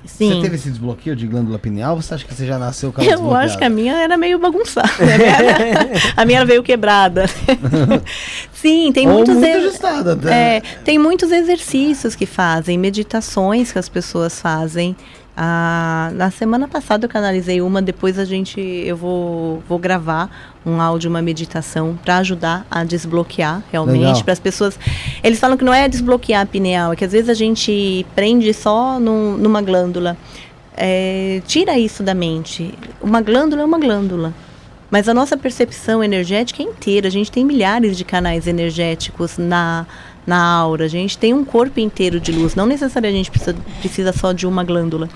Sim. 0.05 0.35
Você 0.35 0.41
teve 0.41 0.55
esse 0.55 0.69
desbloqueio 0.69 1.15
de 1.15 1.27
glândula 1.27 1.59
pineal 1.59 1.95
você 1.95 2.13
acha 2.13 2.25
que 2.25 2.33
você 2.33 2.45
já 2.45 2.57
nasceu 2.57 2.91
com 2.91 3.01
ela 3.01 3.11
Eu 3.11 3.35
acho 3.35 3.57
que 3.57 3.63
a 3.63 3.69
minha 3.69 3.93
era 3.93 4.17
meio 4.17 4.39
bagunçada. 4.39 4.87
né? 4.99 5.91
a 6.15 6.25
minha 6.25 6.45
veio 6.45 6.63
quebrada. 6.63 7.25
Sim, 8.53 8.91
tem 8.91 9.07
Ou 9.07 9.15
muitos 9.15 9.35
muito 9.35 9.57
ajustada 9.57 10.13
até. 10.13 10.57
É, 10.57 10.61
tem 10.83 10.97
muitos 10.97 11.31
exercícios 11.31 12.15
que 12.15 12.25
fazem, 12.25 12.77
meditações 12.77 13.71
que 13.71 13.79
as 13.79 13.89
pessoas 13.89 14.39
fazem. 14.39 14.95
Ah, 15.37 16.11
na 16.13 16.31
semana 16.31 16.65
passada 16.67 17.05
eu 17.05 17.09
canalizei 17.09 17.61
uma, 17.61 17.81
depois 17.81 18.17
a 18.17 18.23
gente 18.23 18.59
eu 18.61 18.95
vou, 18.95 19.61
vou 19.67 19.77
gravar 19.77 20.29
um 20.65 20.79
áudio, 20.79 21.09
uma 21.09 21.21
meditação 21.21 21.99
para 22.03 22.17
ajudar 22.17 22.65
a 22.71 22.85
desbloquear 22.85 23.61
realmente 23.69 24.23
para 24.23 24.31
as 24.31 24.39
pessoas. 24.39 24.79
Eles 25.21 25.37
falam 25.39 25.57
que 25.57 25.65
não 25.65 25.73
é 25.73 25.89
desbloquear 25.89 26.41
a 26.41 26.45
pineal, 26.45 26.93
é 26.93 26.95
que 26.95 27.03
às 27.03 27.11
vezes 27.11 27.29
a 27.29 27.33
gente 27.33 28.05
prende 28.15 28.53
só 28.53 28.97
num- 28.99 29.35
numa 29.35 29.61
glândula. 29.61 30.15
É, 30.77 31.41
tira 31.45 31.77
isso 31.77 32.01
da 32.01 32.13
mente. 32.13 32.73
Uma 33.01 33.21
glândula 33.21 33.61
é 33.61 33.65
uma 33.65 33.79
glândula. 33.79 34.33
Mas 34.89 35.09
a 35.09 35.13
nossa 35.13 35.35
percepção 35.35 36.01
energética 36.03 36.61
é 36.61 36.65
inteira. 36.65 37.07
A 37.07 37.11
gente 37.11 37.29
tem 37.31 37.43
milhares 37.43 37.97
de 37.97 38.05
canais 38.05 38.47
energéticos 38.47 39.37
na, 39.37 39.85
na 40.25 40.43
aura. 40.43 40.85
A 40.85 40.87
gente 40.87 41.17
tem 41.17 41.33
um 41.33 41.45
corpo 41.45 41.79
inteiro 41.79 42.19
de 42.19 42.31
luz. 42.31 42.55
Não 42.55 42.65
necessariamente 42.65 43.29
precisa, 43.29 43.55
precisa 43.79 44.13
só 44.13 44.31
de 44.31 44.47
uma 44.47 44.63
glândula. 44.63 45.09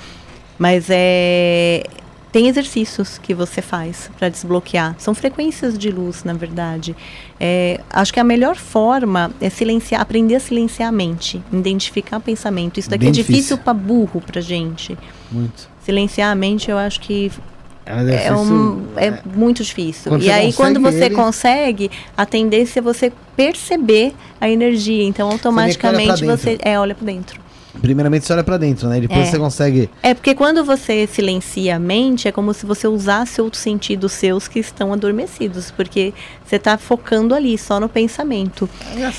Mas 0.57 0.88
é, 0.90 1.84
tem 2.31 2.48
exercícios 2.48 3.18
que 3.18 3.34
você 3.34 3.61
faz 3.61 4.11
para 4.18 4.30
desbloquear. 4.30 4.95
São 4.99 5.15
frequências 5.15 5.77
de 5.77 5.90
luz, 5.90 6.23
na 6.23 6.34
verdade. 6.34 6.95
É, 7.40 7.80
acho 7.90 8.14
que 8.14 8.19
a 8.19 8.23
melhor 8.23 8.56
forma 8.56 9.31
é 9.41 9.49
silenciar, 9.49 10.02
aprender 10.02 10.36
a 10.36 10.40
silenciar 10.40 10.90
a 10.90 10.91
mente, 10.91 11.41
identificar 11.52 12.19
pensamento. 12.19 12.80
Isso 12.80 12.90
daqui 12.90 13.02
Bem 13.06 13.10
é 13.10 13.11
difícil 13.11 13.34
difícil. 13.36 13.57
para 13.57 13.73
burro 13.73 14.22
pra 14.22 14.41
gente. 14.41 14.98
Muito. 15.31 15.69
Silenciar 15.81 16.31
a 16.31 16.36
mente, 16.36 16.69
eu 16.69 16.77
acho 16.77 16.99
que 16.99 17.31
É 17.85 17.93
um 17.95 18.10
é, 18.10 18.34
um, 18.34 18.88
é 18.97 19.07
é, 19.07 19.19
muito 19.26 19.64
difícil. 19.64 20.11
Quando 20.11 20.22
e 20.22 20.26
você 20.26 20.31
aí, 20.31 20.53
quando 20.53 20.80
você 20.80 21.06
ele- 21.06 21.15
consegue, 21.15 21.89
a 22.15 22.26
tendência 22.26 22.80
é 22.80 22.81
você 22.81 23.11
perceber 23.35 24.14
a 24.39 24.49
energia. 24.49 25.03
Então, 25.03 25.30
automaticamente 25.30 26.23
pra 26.23 26.38
você, 26.38 26.57
é, 26.61 26.80
olha 26.80 26.93
para 26.93 27.06
dentro. 27.06 27.41
Primeiramente 27.82 28.26
você 28.26 28.34
olha 28.34 28.44
pra 28.44 28.58
dentro, 28.58 28.88
né? 28.90 28.98
E 28.98 29.02
depois 29.02 29.28
É. 29.28 29.32
você 29.32 29.38
consegue. 29.38 29.90
É 30.02 30.14
porque 30.14 30.34
quando 30.34 30.64
você 30.64 31.08
silencia 31.08 31.76
a 31.76 31.80
mente, 31.80 32.28
é 32.28 32.32
como 32.32 32.54
se 32.54 32.66
você 32.66 32.88
usasse 32.88 33.41
outros 33.41 33.62
sentidos 33.62 34.12
seus 34.12 34.48
que 34.48 34.60
estão 34.60 34.91
adormecidos. 34.91 35.72
Porque 35.72 36.14
você 36.46 36.56
está 36.56 36.78
focando 36.78 37.36
ali, 37.36 37.58
só 37.58 37.80
no 37.80 37.88
pensamento. 37.88 38.68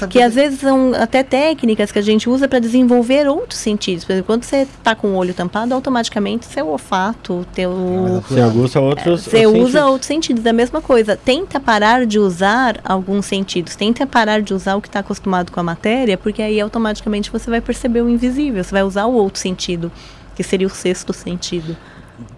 Que 0.08 0.20
às 0.20 0.34
vezes 0.34 0.60
são 0.60 0.92
até 0.94 1.22
técnicas 1.22 1.92
que 1.92 1.98
a 1.98 2.02
gente 2.02 2.28
usa 2.28 2.48
para 2.48 2.58
desenvolver 2.58 3.28
outros 3.28 3.60
sentidos. 3.60 4.04
Por 4.04 4.12
exemplo, 4.12 4.26
quando 4.26 4.42
você 4.44 4.62
está 4.62 4.94
com 4.94 5.08
o 5.08 5.14
olho 5.16 5.32
tampado, 5.32 5.72
automaticamente 5.72 6.46
seu 6.46 6.66
olfato, 6.68 7.46
teu. 7.54 8.22
Você 8.28 8.40
aguça 8.40 8.80
outros. 8.80 9.22
Você 9.22 9.46
outros 9.46 9.64
usa 9.64 9.72
sentidos. 9.78 9.90
outros 9.92 10.06
sentidos, 10.06 10.42
da 10.42 10.52
mesma 10.52 10.80
coisa. 10.80 11.16
Tenta 11.16 11.60
parar 11.60 12.04
de 12.04 12.18
usar 12.18 12.80
alguns 12.84 13.26
sentidos. 13.26 13.76
Tenta 13.76 14.06
parar 14.06 14.42
de 14.42 14.52
usar 14.52 14.74
o 14.76 14.80
que 14.82 14.88
está 14.88 14.98
acostumado 15.00 15.52
com 15.52 15.60
a 15.60 15.62
matéria, 15.62 16.18
porque 16.18 16.42
aí 16.42 16.60
automaticamente 16.60 17.30
você 17.30 17.48
vai 17.48 17.60
perceber 17.60 18.02
o 18.02 18.08
invisível. 18.08 18.39
Você 18.52 18.70
vai 18.70 18.82
usar 18.84 19.06
o 19.06 19.12
outro 19.12 19.40
sentido, 19.40 19.90
que 20.36 20.42
seria 20.42 20.66
o 20.66 20.70
sexto 20.70 21.12
sentido. 21.12 21.76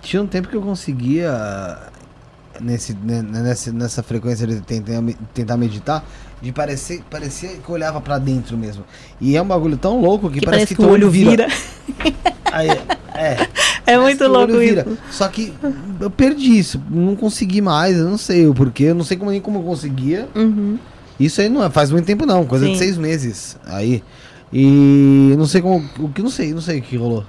Tinha 0.00 0.22
um 0.22 0.26
tempo 0.26 0.48
que 0.48 0.56
eu 0.56 0.62
conseguia. 0.62 1.76
Nesse, 2.60 2.92
né, 3.02 3.22
nessa, 3.22 3.72
nessa 3.72 4.02
frequência 4.02 4.46
de 4.46 4.60
tentar, 4.60 5.00
me- 5.00 5.16
tentar 5.32 5.56
meditar, 5.56 6.04
de 6.40 6.52
parecer, 6.52 7.02
parecia 7.10 7.48
que 7.48 7.68
eu 7.68 7.74
olhava 7.74 7.98
pra 8.00 8.18
dentro 8.18 8.56
mesmo. 8.58 8.84
E 9.20 9.36
é 9.36 9.42
um 9.42 9.46
bagulho 9.46 9.76
tão 9.76 10.00
louco 10.00 10.28
que, 10.30 10.38
Que 10.38 10.44
parece, 10.44 10.66
parece 10.66 10.74
que 10.74 10.80
o 10.80 10.84
teu 10.84 10.92
olho 10.92 11.10
vira. 11.10 11.46
Aí, 12.52 12.68
é, 13.14 13.48
É 13.86 13.98
muito 13.98 14.18
que 14.18 14.24
o 14.24 14.28
louco 14.28 14.58
vira. 14.58 14.82
isso. 14.86 14.98
Só 15.10 15.26
que 15.28 15.52
eu 15.98 16.10
perdi 16.10 16.58
isso, 16.58 16.80
não 16.90 17.16
consegui 17.16 17.62
mais, 17.62 17.96
eu 17.96 18.04
não 18.08 18.18
sei 18.18 18.46
o 18.46 18.54
porquê, 18.54 18.84
eu 18.84 18.94
não 18.94 19.02
sei 19.04 19.16
como, 19.16 19.30
nem 19.30 19.40
como 19.40 19.58
eu 19.58 19.62
conseguia. 19.62 20.28
Uhum. 20.34 20.78
Isso 21.18 21.40
aí 21.40 21.48
não 21.48 21.64
é, 21.64 21.70
faz 21.70 21.90
muito 21.90 22.04
tempo 22.04 22.26
não, 22.26 22.44
coisa 22.44 22.66
de 22.66 22.72
Sim. 22.72 22.78
seis 22.78 22.98
meses 22.98 23.56
aí. 23.64 24.04
E 24.52 25.34
não 25.36 25.46
sei 25.46 25.62
como, 25.62 25.82
o 25.98 26.08
que 26.08 26.22
não 26.22 26.30
sei, 26.30 26.52
não 26.52 26.60
sei 26.60 26.78
o 26.78 26.82
que 26.82 26.96
rolou. 26.96 27.24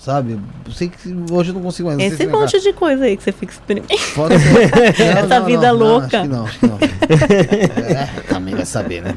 sabe? 0.00 0.38
Eu 0.66 0.72
sei 0.72 0.88
que 0.88 0.96
hoje 1.30 1.50
eu 1.50 1.54
não 1.54 1.60
consigo 1.62 1.88
mais. 1.88 1.98
não 1.98 2.06
Esse 2.06 2.26
monte 2.26 2.60
de 2.60 2.72
coisa 2.72 3.04
aí 3.04 3.16
que 3.16 3.22
você 3.22 3.30
fica 3.30 3.52
experimentando. 3.52 4.00
Pode 4.16 4.34
ser. 4.38 4.98
Essa 5.18 5.40
vida 5.40 5.70
louca. 5.70 6.06
Acho 6.06 6.22
que 6.22 6.28
não, 6.34 6.44
acho 6.46 6.58
que 6.58 6.66
não. 6.66 6.78
É, 6.80 8.06
também 8.28 8.54
vai 8.54 8.64
saber, 8.66 9.02
né? 9.02 9.14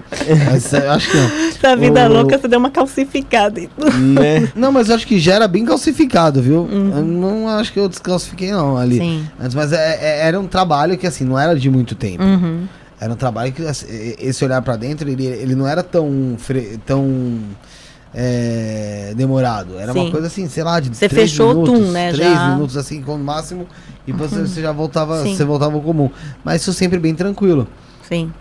Mas 0.51 0.71
eu 0.73 0.91
acho 0.91 1.09
que 1.09 1.17
não. 1.17 1.47
Essa 1.47 1.75
vida 1.77 2.09
O- 2.09 2.13
louca, 2.13 2.37
você 2.37 2.47
deu 2.47 2.59
uma 2.59 2.69
calcificada. 2.69 3.61
Né? 3.61 4.49
Não, 4.55 4.71
mas 4.71 4.89
eu 4.89 4.95
acho 4.95 5.07
que 5.07 5.17
já 5.19 5.35
era 5.35 5.47
bem 5.47 5.65
calcificado, 5.65 6.41
viu? 6.41 6.67
Eu 6.69 7.03
não 7.03 7.47
acho 7.49 7.71
que 7.73 7.79
eu 7.79 7.87
descalcifiquei, 7.89 8.51
não, 8.51 8.77
ali. 8.77 8.97
Sim. 8.99 9.25
Antes, 9.39 9.55
mas 9.55 9.71
é- 9.71 9.97
é- 10.01 10.27
era 10.27 10.39
um 10.39 10.45
trabalho 10.47 10.97
que, 10.97 11.07
assim, 11.07 11.23
não 11.23 11.39
era 11.39 11.55
de 11.57 11.69
muito 11.69 11.95
tempo. 11.95 12.21
Uhum. 12.23 12.67
Era 12.99 13.11
um 13.11 13.15
trabalho 13.15 13.51
que, 13.51 13.61
assim, 13.65 13.85
esse 14.19 14.43
olhar 14.45 14.61
pra 14.61 14.75
dentro, 14.77 15.09
ele, 15.09 15.25
ele 15.25 15.53
não 15.55 15.67
era 15.67 15.83
tão, 15.83 16.37
tão 16.85 17.39
é, 18.13 19.13
demorado. 19.15 19.77
Era 19.77 19.91
uma 19.91 20.05
Sim. 20.05 20.11
coisa 20.11 20.27
assim, 20.27 20.47
sei 20.47 20.63
lá, 20.63 20.79
de 20.79 20.95
Você 20.95 21.09
três 21.09 21.31
fechou 21.31 21.51
o 21.51 21.61
minutos, 21.61 21.79
tum, 21.87 21.91
né, 21.91 22.13
Três 22.13 22.31
já. 22.33 22.45
Uhum. 22.47 22.53
minutos, 22.55 22.77
assim, 22.77 23.01
como 23.01 23.23
máximo, 23.23 23.67
e 24.07 24.11
você, 24.11 24.41
você 24.41 24.61
já 24.61 24.71
voltava, 24.71 25.21
Sim. 25.23 25.35
você 25.35 25.43
voltava 25.43 25.75
ao 25.75 25.81
comum. 25.81 26.09
Mas 26.43 26.61
isso 26.61 26.71
sempre 26.73 26.97
bem 26.99 27.13
tranquilo. 27.13 27.67
Sim. 28.07 28.31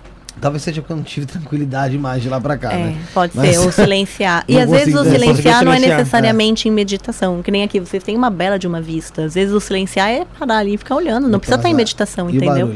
Talvez 0.40 0.62
seja 0.64 0.81
porque 0.82 0.93
eu 0.93 0.97
não 0.97 1.05
tive 1.05 1.26
tranquilidade 1.26 1.97
mais 1.97 2.20
de 2.22 2.28
lá 2.28 2.40
pra 2.40 2.56
cá, 2.59 2.72
É, 2.72 2.76
né? 2.86 2.98
pode 3.14 3.36
Mas- 3.36 3.56
ser, 3.56 3.59
ou 3.62 3.70
silenciar. 3.72 4.44
E 4.48 4.59
às 4.59 4.68
vezes 4.68 4.94
o 4.94 4.98
consigo- 4.98 5.14
silenciar 5.18 5.64
não 5.64 5.72
é 5.72 5.78
necessariamente 5.78 6.68
em 6.68 6.72
meditação. 6.72 7.40
Que 7.40 7.51
nem 7.52 7.62
aqui, 7.62 7.78
vocês 7.81 8.02
têm 8.02 8.16
uma 8.16 8.31
bela 8.31 8.59
de 8.59 8.66
uma 8.66 8.81
vista. 8.81 9.24
Às 9.24 9.35
vezes 9.35 9.55
o 9.55 9.60
silenciar 9.60 10.09
é 10.10 10.24
parar 10.39 10.59
ali 10.59 10.74
e 10.74 10.76
ficar 10.76 10.97
olhando. 10.97 11.28
Não 11.28 11.39
precisa 11.39 11.56
estar 11.56 11.68
em 11.68 11.72
Mas, 11.72 11.78
meditação, 11.78 12.28
e 12.28 12.32
o 12.32 12.36
entendeu? 12.36 12.74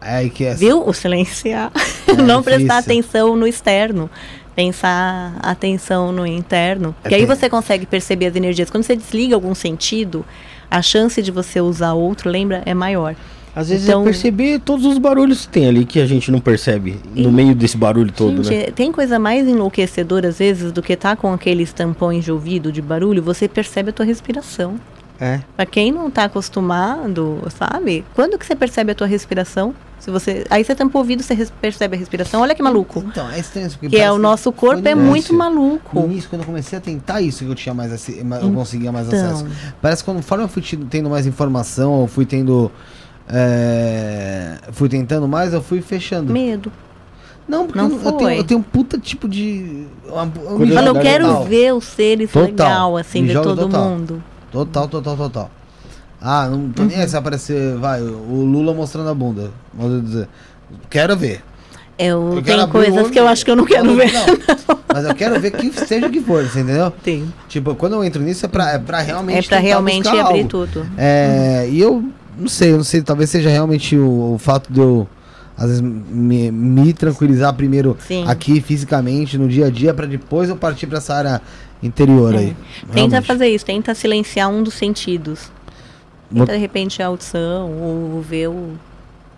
É 0.00 0.28
que 0.28 0.44
é. 0.44 0.54
Viu? 0.54 0.86
O 0.86 0.92
silenciar. 0.92 1.70
É 2.06 2.12
não 2.14 2.40
difícil. 2.40 2.42
prestar 2.42 2.78
atenção 2.78 3.36
no 3.36 3.46
externo. 3.46 4.10
Pensar 4.54 5.36
atenção 5.42 6.12
no 6.12 6.26
interno. 6.26 6.94
É 7.04 7.14
aí 7.14 7.26
você 7.26 7.48
consegue 7.48 7.84
perceber 7.84 8.26
as 8.26 8.36
energias. 8.36 8.70
Quando 8.70 8.84
você 8.84 8.96
desliga 8.96 9.34
algum 9.34 9.54
sentido, 9.54 10.24
a 10.70 10.80
chance 10.80 11.20
de 11.20 11.30
você 11.30 11.60
usar 11.60 11.92
outro, 11.92 12.30
lembra, 12.30 12.62
é 12.64 12.72
maior. 12.72 13.14
Às 13.54 13.68
vezes 13.70 13.86
Então- 13.88 14.02
é 14.02 14.04
perceber 14.04 14.60
todos 14.60 14.84
os 14.86 14.98
barulhos 14.98 15.46
que 15.46 15.52
tem 15.52 15.66
ali 15.68 15.84
que 15.84 15.98
a 16.00 16.06
gente 16.06 16.30
não 16.30 16.40
percebe 16.40 16.96
no 17.14 17.32
meio 17.32 17.54
desse 17.54 17.76
barulho 17.76 18.12
todo, 18.12 18.44
Gente, 18.44 18.66
né? 18.66 18.72
tem 18.74 18.92
coisa 18.92 19.18
mais 19.18 19.48
enlouquecedora 19.48 20.28
às 20.28 20.38
vezes 20.38 20.72
do 20.72 20.82
que 20.82 20.94
tá 20.94 21.16
com 21.16 21.32
aqueles 21.32 21.72
tampões 21.72 22.24
de 22.24 22.30
ouvido, 22.32 22.70
de 22.70 22.82
barulho, 22.82 23.22
você 23.22 23.48
percebe 23.48 23.90
a 23.90 23.92
tua 23.94 24.04
respiração. 24.04 24.78
É. 25.20 25.40
Pra 25.56 25.64
quem 25.64 25.90
não 25.90 26.10
tá 26.10 26.24
acostumado, 26.24 27.40
sabe? 27.56 28.04
Quando 28.14 28.38
que 28.38 28.44
você 28.44 28.54
percebe 28.54 28.92
a 28.92 28.94
tua 28.94 29.06
respiração? 29.06 29.74
Se 29.98 30.10
você, 30.10 30.44
aí 30.50 30.62
você 30.62 30.74
tampa 30.74 30.98
o 30.98 31.00
ouvido, 31.00 31.22
você 31.22 31.32
res- 31.32 31.50
percebe 31.50 31.96
a 31.96 31.98
respiração. 31.98 32.42
Olha 32.42 32.54
que 32.54 32.62
maluco. 32.62 33.02
Então, 33.08 33.28
é 33.30 33.38
estranho. 33.40 33.66
isso, 33.66 33.78
porque 33.78 33.96
Que 33.96 34.02
é 34.02 34.12
o 34.12 34.18
nosso 34.18 34.52
corpo 34.52 34.86
é 34.86 34.94
muito 34.94 35.10
início. 35.14 35.32
No 35.32 35.38
maluco. 35.38 35.98
início, 36.04 36.28
quando 36.28 36.42
eu 36.42 36.46
comecei 36.46 36.76
a 36.76 36.80
tentar 36.82 37.22
isso, 37.22 37.44
que 37.44 37.50
eu 37.50 37.54
tinha 37.54 37.74
mais 37.74 37.90
ma- 38.22 38.36
eu 38.38 38.52
conseguia 38.52 38.92
mais 38.92 39.06
Então. 39.08 39.18
acesso. 39.26 39.46
Parece 39.80 40.04
que 40.04 40.12
conforme 40.12 40.44
eu 40.44 40.48
fui 40.48 40.62
tendo 40.90 41.08
mais 41.08 41.26
informação, 41.26 41.92
ou 41.92 42.06
fui 42.06 42.26
tendo. 42.26 42.70
é, 43.28 44.58
fui 44.72 44.88
tentando 44.88 45.26
mais, 45.26 45.52
eu 45.52 45.62
fui 45.62 45.80
fechando. 45.80 46.32
Medo. 46.32 46.70
Não, 47.48 47.66
porque 47.66 47.78
Não 47.80 47.90
eu, 47.90 48.02
eu 48.02 48.12
tenho, 48.12 48.30
eu 48.30 48.44
tenho 48.44 48.60
um 48.60 48.62
puta 48.62 48.98
tipo 48.98 49.28
de. 49.28 49.86
Uma, 50.08 50.26
Quando 50.28 50.70
eu 50.72 50.76
Total. 50.84 51.00
quero 51.02 51.42
ver 51.44 51.72
os 51.74 51.84
seres 51.84 52.30
Total. 52.30 52.46
legal, 52.48 52.96
assim, 52.96 53.22
Me 53.22 53.32
joga 53.32 53.48
todo 53.48 53.60
total. 53.62 53.84
mundo. 53.90 54.22
Total, 54.52 54.88
total, 54.88 55.16
total. 55.16 55.50
Ah, 56.20 56.48
não 56.48 56.70
tô 56.70 56.82
Uhum. 56.82 56.88
nem 56.88 56.98
aí 56.98 57.08
se 57.08 57.16
aparecer, 57.16 57.76
vai, 57.76 58.00
o 58.02 58.44
Lula 58.44 58.72
mostrando 58.72 59.08
a 59.10 59.14
bunda. 59.14 59.50
Vamos 59.74 60.04
dizer. 60.04 60.28
Quero 60.88 61.16
ver. 61.16 61.42
Eu, 61.98 62.34
Eu 62.36 62.42
quero 62.42 62.44
tem 62.44 62.54
abrir 62.54 62.64
o 62.64 62.68
coisas 62.92 63.10
que 63.10 63.18
eu 63.18 63.26
acho 63.28 63.44
que 63.44 63.50
eu 63.50 63.56
não 63.56 63.64
quero 63.64 63.94
ver. 63.94 64.10
Não, 64.12 64.78
mas 64.92 65.04
eu 65.04 65.14
quero 65.14 65.38
ver 65.40 65.50
que 65.50 65.70
seja 65.72 66.06
o 66.06 66.10
que 66.10 66.20
for, 66.20 66.42
você 66.44 66.60
entendeu? 66.60 66.90
Tem. 66.90 67.32
Tipo, 67.48 67.74
quando 67.74 67.94
eu 67.94 68.04
entro 68.04 68.22
nisso 68.22 68.44
é 68.46 68.48
pra, 68.48 68.72
é 68.72 68.78
pra 68.78 69.00
realmente. 69.00 69.46
É 69.46 69.48
pra 69.48 69.58
realmente 69.58 70.08
abrir 70.08 70.20
algo. 70.40 70.48
tudo. 70.48 70.86
É, 70.96 71.66
e 71.70 71.80
eu 71.80 72.04
não 72.38 72.48
sei, 72.48 72.72
eu 72.72 72.76
não 72.78 72.84
sei, 72.84 73.00
talvez 73.02 73.30
seja 73.30 73.48
realmente 73.48 73.96
o, 73.96 74.34
o 74.34 74.38
fato 74.38 74.70
de 74.72 74.78
eu, 74.80 75.06
às 75.56 75.66
vezes, 75.68 75.80
me, 75.80 76.50
me 76.50 76.92
tranquilizar 76.92 77.52
primeiro 77.54 77.96
Sim. 78.06 78.24
aqui 78.26 78.60
fisicamente, 78.60 79.38
no 79.38 79.48
dia 79.48 79.66
a 79.66 79.70
dia, 79.70 79.92
pra 79.94 80.04
depois 80.06 80.48
eu 80.50 80.56
partir 80.56 80.86
pra 80.86 80.98
essa 80.98 81.14
área 81.14 81.40
interior 81.82 82.34
É. 82.34 82.38
aí. 82.38 82.56
Tenta 82.80 82.94
Realmente. 82.94 83.26
fazer 83.26 83.48
isso, 83.48 83.64
tenta 83.64 83.94
silenciar 83.94 84.48
um 84.50 84.62
dos 84.62 84.74
sentidos. 84.74 85.50
Vou- 86.30 86.44
Tenta, 86.46 86.52
de 86.54 86.58
repente, 86.58 87.02
a 87.02 87.06
audição, 87.06 87.70
ou 87.72 88.20
ver 88.20 88.48
o. 88.48 88.72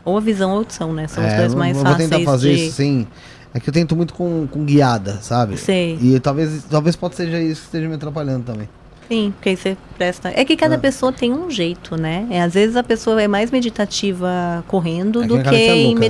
Ou 0.05 0.17
a 0.17 0.21
visão 0.21 0.51
ou 0.51 0.57
a 0.57 0.59
audição, 0.61 0.93
né? 0.93 1.07
São 1.07 1.23
os 1.27 1.33
É, 1.33 1.37
dois 1.39 1.53
eu 1.53 1.59
mais 1.59 1.77
vou 1.77 1.85
fáceis 1.85 2.09
tentar 2.09 2.25
fazer 2.25 2.55
de. 2.55 2.63
isso 2.67 2.77
sem. 2.77 3.07
É 3.53 3.61
que 3.61 3.69
eu 3.69 3.73
tento 3.75 3.95
muito 3.97 4.15
com, 4.15 4.47
com 4.51 4.65
guiada, 4.65 5.19
sabe? 5.23 5.57
Sei. 5.57 5.99
E 6.01 6.19
talvez, 6.21 6.65
talvez 6.71 6.97
pode 6.97 7.15
seja 7.15 7.39
isso 7.41 7.61
que 7.63 7.67
esteja 7.67 7.89
me 7.89 7.95
atrapalhando 7.95 8.45
também. 8.45 8.69
Sim, 9.09 9.33
porque 9.35 9.49
aí 9.51 9.57
você 9.57 9.77
presta. 9.97 10.31
É 10.35 10.45
que 10.45 10.55
cada 10.55 10.75
É. 10.75 10.79
pessoa 10.79 11.11
tem 11.13 11.33
um 11.33 11.51
jeito, 11.51 11.97
né? 11.97 12.27
É, 12.31 12.43
às 12.43 12.53
vezes 12.55 12.77
a 12.77 12.83
pessoa 12.83 13.21
é 13.23 13.27
mais 13.27 13.51
meditativa 13.51 14.63
correndo 14.69 15.21
É 15.21 15.23
que 15.23 15.29
do 15.29 15.39
que 15.39 15.45
cabeça 15.45 15.63
é 15.73 15.77
em 15.77 15.85
louca, 15.87 16.01
né? 16.01 16.07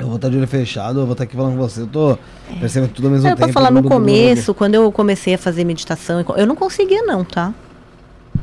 Eu 0.00 0.06
vou 0.06 0.16
estar 0.16 0.28
de 0.30 0.36
olho 0.36 0.46
fechado, 0.48 1.00
eu 1.00 1.04
vou 1.04 1.12
estar 1.12 1.24
aqui 1.24 1.36
falando 1.36 1.52
com 1.52 1.58
você. 1.58 1.82
Eu 1.82 1.86
tô 1.86 2.18
percebendo 2.58 2.90
tudo 2.90 3.08
ao 3.08 3.12
mesmo. 3.12 3.28
Eu 3.28 3.32
tempo. 3.32 3.40
posso 3.40 3.52
falar 3.52 3.70
no 3.70 3.82
começo, 3.82 4.54
quando 4.54 4.74
eu 4.74 4.90
comecei 4.90 5.34
a 5.34 5.38
fazer 5.38 5.64
meditação, 5.64 6.24
eu 6.36 6.46
não 6.46 6.56
conseguia 6.56 7.02
não, 7.02 7.24
tá? 7.24 7.52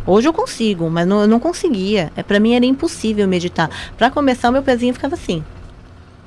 Hoje 0.05 0.27
eu 0.27 0.33
consigo, 0.33 0.89
mas 0.89 1.07
não, 1.07 1.21
eu 1.21 1.27
não 1.27 1.39
conseguia. 1.39 2.11
É, 2.15 2.23
para 2.23 2.39
mim 2.39 2.53
era 2.53 2.65
impossível 2.65 3.27
meditar. 3.27 3.69
Pra 3.97 4.09
começar, 4.09 4.49
o 4.49 4.53
meu 4.53 4.61
pezinho 4.61 4.93
ficava 4.93 5.15
assim. 5.15 5.43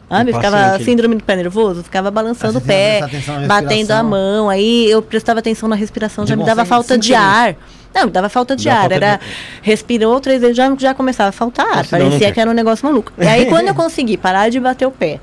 Sabe? 0.09 0.32
Ficava 0.32 0.59
Impaciente. 0.59 0.85
síndrome 0.85 1.15
do 1.15 1.23
pé 1.23 1.36
nervoso, 1.36 1.85
ficava 1.85 2.11
balançando 2.11 2.59
o 2.59 2.61
que 2.61 2.66
pé, 2.66 3.01
batendo 3.47 3.93
a 3.93 4.02
mão. 4.02 4.51
Aí 4.51 4.90
eu 4.90 5.01
prestava 5.01 5.39
atenção 5.39 5.69
na 5.69 5.77
respiração, 5.77 6.27
Já 6.27 6.31
já 6.31 6.36
me 6.36 6.44
dava 6.44 6.65
falta 6.65 6.98
de 6.98 7.15
ar. 7.15 7.55
Não, 7.94 8.08
dava 8.08 8.28
falta 8.28 8.54
de 8.54 8.64
Dá 8.64 8.72
ar. 8.74 8.80
falta 8.82 8.98
de- 8.98 9.04
Era, 9.04 9.20
respirou 9.62 10.20
três 10.20 10.40
vezes, 10.40 10.56
já, 10.56 10.72
já 10.78 10.94
começava 10.94 11.30
a 11.30 11.32
faltar 11.32 11.66
ar. 11.66 11.86
Parecia 11.86 12.30
que 12.32 12.40
era 12.40 12.48
um 12.50 12.54
negócio 12.54 12.86
maluco. 12.86 13.12
E 13.18 13.26
aí, 13.26 13.46
quando 13.46 13.68
eu 13.68 13.74
consegui 13.74 14.16
parar 14.16 14.48
de 14.48 14.60
bater 14.60 14.86
o 14.86 14.90
pé 14.90 15.18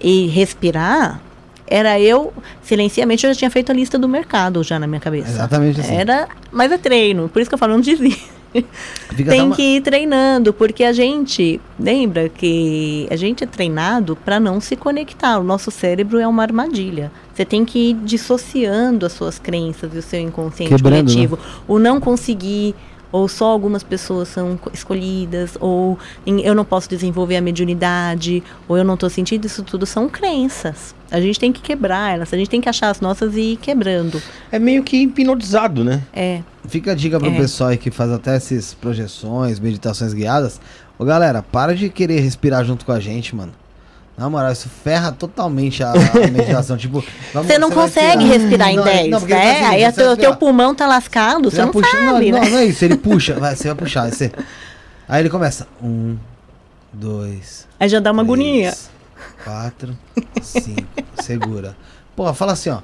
e 0.00 0.26
respirar, 0.26 1.20
era 1.66 1.98
eu, 2.00 2.32
silenciamente, 2.62 3.24
eu 3.26 3.32
já 3.32 3.38
tinha 3.38 3.50
feito 3.50 3.70
a 3.70 3.74
lista 3.74 3.98
do 3.98 4.08
mercado 4.08 4.62
já 4.62 4.78
na 4.78 4.86
minha 4.86 5.00
cabeça. 5.00 5.28
Exatamente 5.28 5.80
assim. 5.80 5.94
Era, 5.96 6.28
mas 6.52 6.70
é 6.72 6.78
treino, 6.78 7.28
por 7.28 7.40
isso 7.40 7.48
que 7.48 7.54
eu 7.54 7.58
falo, 7.58 7.72
não 7.74 7.80
desista. 7.80 8.33
Tem 9.28 9.42
uma- 9.42 9.54
que 9.56 9.76
ir 9.76 9.80
treinando, 9.80 10.52
porque 10.52 10.84
a 10.84 10.92
gente, 10.92 11.60
lembra 11.78 12.28
que 12.28 13.06
a 13.10 13.16
gente 13.16 13.42
é 13.44 13.46
treinado 13.46 14.16
para 14.16 14.38
não 14.38 14.60
se 14.60 14.76
conectar. 14.76 15.38
O 15.38 15.44
nosso 15.44 15.70
cérebro 15.70 16.18
é 16.18 16.26
uma 16.26 16.42
armadilha. 16.42 17.10
Você 17.34 17.44
tem 17.44 17.64
que 17.64 17.90
ir 17.90 17.94
dissociando 18.04 19.04
as 19.04 19.12
suas 19.12 19.38
crenças 19.38 19.92
e 19.94 19.98
o 19.98 20.02
seu 20.02 20.20
inconsciente 20.20 20.70
Quebrando, 20.74 21.08
né? 21.08 21.14
coletivo. 21.14 21.38
O 21.66 21.78
não 21.80 22.00
conseguir, 22.00 22.74
ou 23.14 23.28
só 23.28 23.44
algumas 23.46 23.84
pessoas 23.84 24.26
são 24.26 24.56
co- 24.56 24.72
escolhidas, 24.74 25.56
ou 25.60 25.96
em- 26.26 26.40
eu 26.40 26.52
não 26.52 26.64
posso 26.64 26.88
desenvolver 26.88 27.36
a 27.36 27.40
mediunidade, 27.40 28.42
ou 28.66 28.76
eu 28.76 28.82
não 28.82 28.94
estou 28.94 29.08
sentindo, 29.08 29.46
isso 29.46 29.62
tudo 29.62 29.86
são 29.86 30.08
crenças. 30.08 30.96
A 31.12 31.20
gente 31.20 31.38
tem 31.38 31.52
que 31.52 31.60
quebrar 31.62 32.12
elas, 32.12 32.32
a 32.34 32.36
gente 32.36 32.50
tem 32.50 32.60
que 32.60 32.68
achar 32.68 32.90
as 32.90 33.00
nossas 33.00 33.36
e 33.36 33.52
ir 33.52 33.56
quebrando. 33.58 34.20
É 34.50 34.58
meio 34.58 34.82
que 34.82 34.96
hipnotizado, 34.96 35.84
né? 35.84 36.02
É, 36.12 36.40
Fica 36.66 36.90
a 36.90 36.94
dica 36.96 37.20
pro 37.20 37.28
É. 37.28 37.36
pessoal 37.36 37.70
aí 37.70 37.76
que 37.76 37.90
faz 37.90 38.10
até 38.10 38.34
essas 38.34 38.74
projeções, 38.74 39.60
meditações 39.60 40.12
guiadas. 40.12 40.60
Ô 40.98 41.04
galera, 41.04 41.40
para 41.42 41.72
de 41.74 41.88
querer 41.90 42.18
respirar 42.20 42.64
junto 42.64 42.84
com 42.84 42.90
a 42.90 42.98
gente, 42.98 43.36
mano. 43.36 43.52
Na 44.16 44.30
moral, 44.30 44.52
isso 44.52 44.68
ferra 44.68 45.10
totalmente 45.10 45.82
a, 45.82 45.90
a 45.90 45.94
meditação. 46.30 46.76
tipo, 46.76 47.04
vamos- 47.32 47.48
Você 47.48 47.58
não 47.58 47.68
vai 47.68 47.78
consegue 47.78 48.24
respirar. 48.24 48.68
respirar 48.68 48.68
em 48.70 48.76
Não, 48.76 48.84
10, 48.84 49.10
não, 49.10 49.18
porque 49.18 49.34
né? 49.34 49.50
assim, 49.56 49.64
Aí 49.64 49.80
você 49.80 49.86
a 49.86 49.92
teu, 49.92 50.16
teu 50.16 50.36
pulmão 50.36 50.74
tá 50.74 50.86
lascado, 50.86 51.50
você, 51.50 51.56
vai 51.56 51.66
não 51.66 51.72
puxar- 51.72 51.90
sabe, 51.90 52.30
não, 52.30 52.38
né? 52.40 52.44
não, 52.44 52.50
não 52.52 52.58
é 52.58 52.64
isso, 52.66 52.84
ele 52.84 52.96
puxa, 52.98 53.34
vai, 53.34 53.56
você 53.56 53.66
vai 53.68 53.74
puxar. 53.76 54.08
Você... 54.10 54.30
Aí 55.08 55.20
ele 55.20 55.28
começa. 55.30 55.66
Um, 55.82 56.16
dois, 56.92 57.66
Aí 57.80 57.88
já 57.88 57.98
dá 57.98 58.12
uma 58.12 58.22
agonia. 58.22 58.70
três, 58.70 58.90
quatro, 59.44 59.98
cinco. 60.42 60.86
segura. 61.20 61.76
Pô, 62.14 62.32
fala 62.32 62.52
assim, 62.52 62.70
ó. 62.70 62.78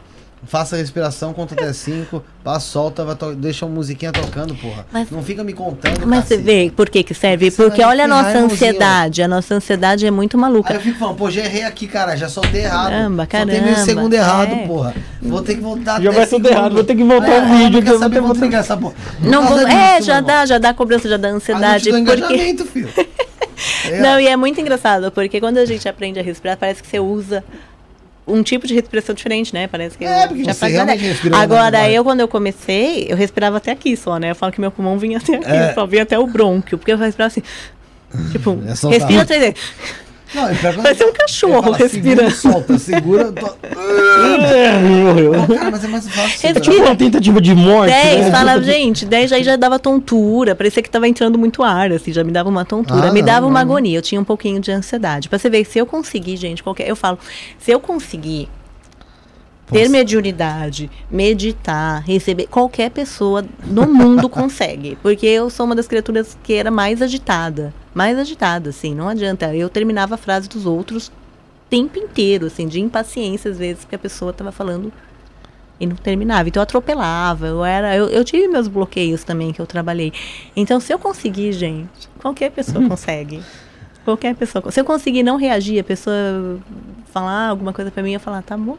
Faça 0.47 0.75
a 0.75 0.79
respiração, 0.79 1.35
conta 1.35 1.55
até 1.55 1.71
cinco, 1.73 2.25
passa, 2.43 2.61
solta, 2.67 3.05
vai 3.05 3.15
to- 3.15 3.35
deixa 3.35 3.67
uma 3.67 3.75
musiquinha 3.75 4.11
tocando, 4.11 4.55
porra. 4.55 4.87
Mas- 4.91 5.11
não 5.11 5.23
fica 5.23 5.45
me 5.45 5.53
contando. 5.53 6.07
Mas 6.07 6.25
você 6.25 6.39
vê 6.39 6.73
por 6.75 6.89
que 6.89 7.03
que 7.03 7.12
serve? 7.12 7.51
Você 7.51 7.62
Porque 7.62 7.83
vai 7.83 7.91
olha 7.91 8.05
a 8.05 8.09
nossa 8.09 8.39
ansiedade. 8.39 9.23
A 9.23 9.29
nossa 9.29 9.55
ansiedade 9.55 10.07
é 10.07 10.11
muito 10.11 10.39
Aí 10.39 10.41
maluca. 10.41 10.73
eu 10.73 10.81
fico 10.81 10.99
falando, 10.99 11.17
pô, 11.17 11.31
já 11.31 11.43
errei 11.45 11.62
aqui, 11.65 11.87
cara, 11.87 12.17
já 12.17 12.27
soltei 12.29 12.62
errado. 12.62 12.91
Caramba, 12.91 13.29
Soltei 13.31 13.47
meio 13.61 13.62
caramba, 13.75 13.85
segundo 13.85 14.15
errado, 14.15 14.53
é. 14.55 14.67
porra. 14.67 14.95
Vou 15.21 15.43
ter 15.43 15.55
que 15.57 15.61
voltar 15.61 16.01
Já 16.01 16.11
vai 16.11 16.27
tudo 16.27 16.49
errado, 16.49 16.73
vou 16.75 16.85
ter 16.85 16.95
que 16.95 17.05
voltar 17.05 17.27
Aí, 17.27 17.39
o 17.39 17.43
aí, 17.43 17.59
vídeo, 17.65 17.83
que 17.83 17.89
eu 17.89 17.93
vou 17.93 17.99
saber, 17.99 18.23
ter 18.41 18.49
que 18.49 18.55
essa 18.57 18.77
porra. 18.77 18.95
Não 19.21 19.47
vou, 19.47 19.59
é, 19.61 19.97
disso, 19.97 20.07
já 20.07 20.21
dá, 20.23 20.47
já 20.47 20.57
dá 20.59 20.73
cobrança, 20.73 21.07
já 21.07 21.19
dá 21.19 21.29
irmão. 21.29 21.37
ansiedade. 21.37 21.85
Gente 21.85 21.93
do 22.03 22.05
Porque... 22.07 22.19
engajamento, 22.25 22.65
filho. 22.65 22.89
É, 23.91 24.01
Não, 24.01 24.19
e 24.19 24.27
é 24.27 24.35
muito 24.37 24.59
engraçado, 24.59 25.12
porque 25.12 25.39
quando 25.39 25.59
a 25.59 25.67
gente 25.67 25.87
aprende 25.87 26.19
a 26.19 26.23
respirar, 26.23 26.57
parece 26.57 26.83
que 26.83 26.89
você 26.89 26.99
usa 26.99 27.45
um 28.32 28.43
tipo 28.43 28.66
de 28.66 28.74
respiração 28.74 29.15
diferente, 29.15 29.52
né? 29.52 29.66
Parece 29.66 29.97
que 29.98 30.05
É, 30.05 30.27
porque 30.27 30.44
já 30.44 30.55
você 30.55 30.69
realmente 30.69 31.02
respirou 31.02 31.39
Agora, 31.39 31.90
eu 31.90 32.02
quando 32.05 32.20
eu 32.20 32.28
comecei, 32.28 33.07
eu 33.09 33.16
respirava 33.16 33.57
até 33.57 33.73
aqui 33.73 33.97
só, 33.97 34.19
né? 34.19 34.31
Eu 34.31 34.35
falo 34.35 34.52
que 34.52 34.61
meu 34.61 34.70
pulmão 34.70 34.98
vinha 34.98 35.19
até 35.19 35.36
aqui, 35.36 35.51
É. 35.51 35.73
só 35.74 35.86
vinha 35.86 36.02
até 36.02 36.19
o 36.19 36.27
brônquio, 36.27 36.78
porque 36.78 36.93
eu 36.93 36.98
respirava 36.98 37.28
assim, 37.28 37.43
tipo, 38.32 38.59
É 38.65 38.89
respira 38.90 39.24
três 39.24 39.40
vezes. 39.43 39.55
Não, 40.35 40.55
pior 40.55 40.74
que- 40.74 40.82
Parece 40.82 41.05
um 41.05 41.12
cachorro 41.12 41.70
respirando. 41.73 42.31
Segura, 42.31 42.55
solta, 42.55 42.78
segura. 42.78 43.32
tô- 43.32 43.57
Morreu. 44.89 45.32
Pô, 45.47 45.55
cara, 45.55 45.70
mas 45.70 45.85
é 45.85 45.89
mais 45.89 46.09
fácil. 46.09 46.28
Respira. 46.48 46.61
Tipo 46.61 46.77
uma 46.77 46.97
tentativa 46.97 47.40
de 47.40 47.55
morte. 47.55 47.90
10, 47.93 48.27
né? 48.27 48.31
fala, 48.31 48.62
gente, 48.62 49.05
10 49.05 49.32
aí 49.32 49.43
já 49.43 49.57
dava 49.57 49.78
tontura, 49.78 50.55
parecia 50.55 50.82
que 50.82 50.90
tava 50.90 51.09
entrando 51.09 51.39
muito 51.39 51.62
ar, 51.62 51.90
assim, 51.93 52.12
já 52.12 52.23
me 52.24 52.31
dava 52.32 52.48
uma 52.48 52.65
tontura, 52.65 53.09
Ah, 53.09 53.12
me 53.12 53.20
não, 53.20 53.27
dava 53.27 53.47
uma 53.47 53.55
não. 53.65 53.73
agonia, 53.73 53.98
eu 53.98 54.02
tinha 54.02 54.20
um 54.20 54.24
pouquinho 54.24 54.61
de 54.61 54.70
ansiedade. 54.70 55.28
Pra 55.28 55.39
você 55.39 55.51
ver, 55.51 55.65
se 55.65 55.78
eu 55.78 55.86
conseguir, 55.86 56.36
gente, 56.36 56.62
qualquer, 56.62 56.89
eu 56.89 56.97
falo, 56.97 57.19
se 57.59 57.70
eu 57.70 57.81
conseguir 57.81 58.48
ter 59.73 59.89
mediunidade, 59.89 60.90
meditar, 61.11 62.02
receber, 62.05 62.47
qualquer 62.48 62.90
pessoa 62.90 63.44
no 63.65 63.86
mundo 63.86 64.28
consegue, 64.31 64.98
porque 65.02 65.27
eu 65.27 65.48
sou 65.48 65.65
uma 65.66 65.74
das 65.77 65.86
criaturas 65.86 66.36
que 66.43 66.55
era 66.55 66.70
mais 66.70 67.01
agitada, 67.01 67.73
mais 67.95 68.19
agitada, 68.19 68.71
assim, 68.71 68.95
não 68.95 69.09
adianta, 69.09 69.55
eu 69.55 69.69
terminava 69.69 70.15
a 70.15 70.19
frase 70.19 70.49
dos 70.49 70.67
outros 70.67 71.09
o 71.09 71.12
tempo 71.71 71.99
inteiro, 71.99 72.47
assim, 72.47 72.67
de 72.67 72.81
impaciência 72.81 73.51
às 73.51 73.59
vezes, 73.59 73.85
que 73.85 73.95
a 73.95 73.99
pessoa 73.99 74.33
tava 74.33 74.53
falando 74.53 74.93
e 75.79 75.87
não 75.87 75.97
terminava. 75.97 76.49
Então 76.49 76.61
eu 76.61 76.65
atropelava, 76.65 77.47
eu 77.47 77.65
era, 77.65 77.97
eu, 77.97 78.09
eu 78.09 78.25
tive 78.25 78.47
meus 78.47 78.69
bloqueios 78.69 79.25
também 79.25 79.53
que 79.53 79.61
eu 79.61 79.67
trabalhei. 79.67 80.12
Então 80.55 80.79
se 80.79 80.93
eu 80.93 80.99
conseguir, 80.99 81.53
gente, 81.53 82.09
qualquer 82.21 82.51
pessoa 82.51 82.85
consegue. 82.87 83.43
Qualquer 84.05 84.35
pessoa. 84.35 84.71
Se 84.71 84.81
eu 84.81 84.85
conseguir 84.85 85.23
não 85.23 85.37
reagir, 85.37 85.79
a 85.79 85.85
pessoa 85.85 86.59
falar 87.12 87.49
alguma 87.49 87.73
coisa 87.73 87.91
pra 87.91 88.03
mim, 88.03 88.12
eu 88.12 88.21
falar, 88.21 88.43
tá 88.43 88.57
bom. 88.57 88.79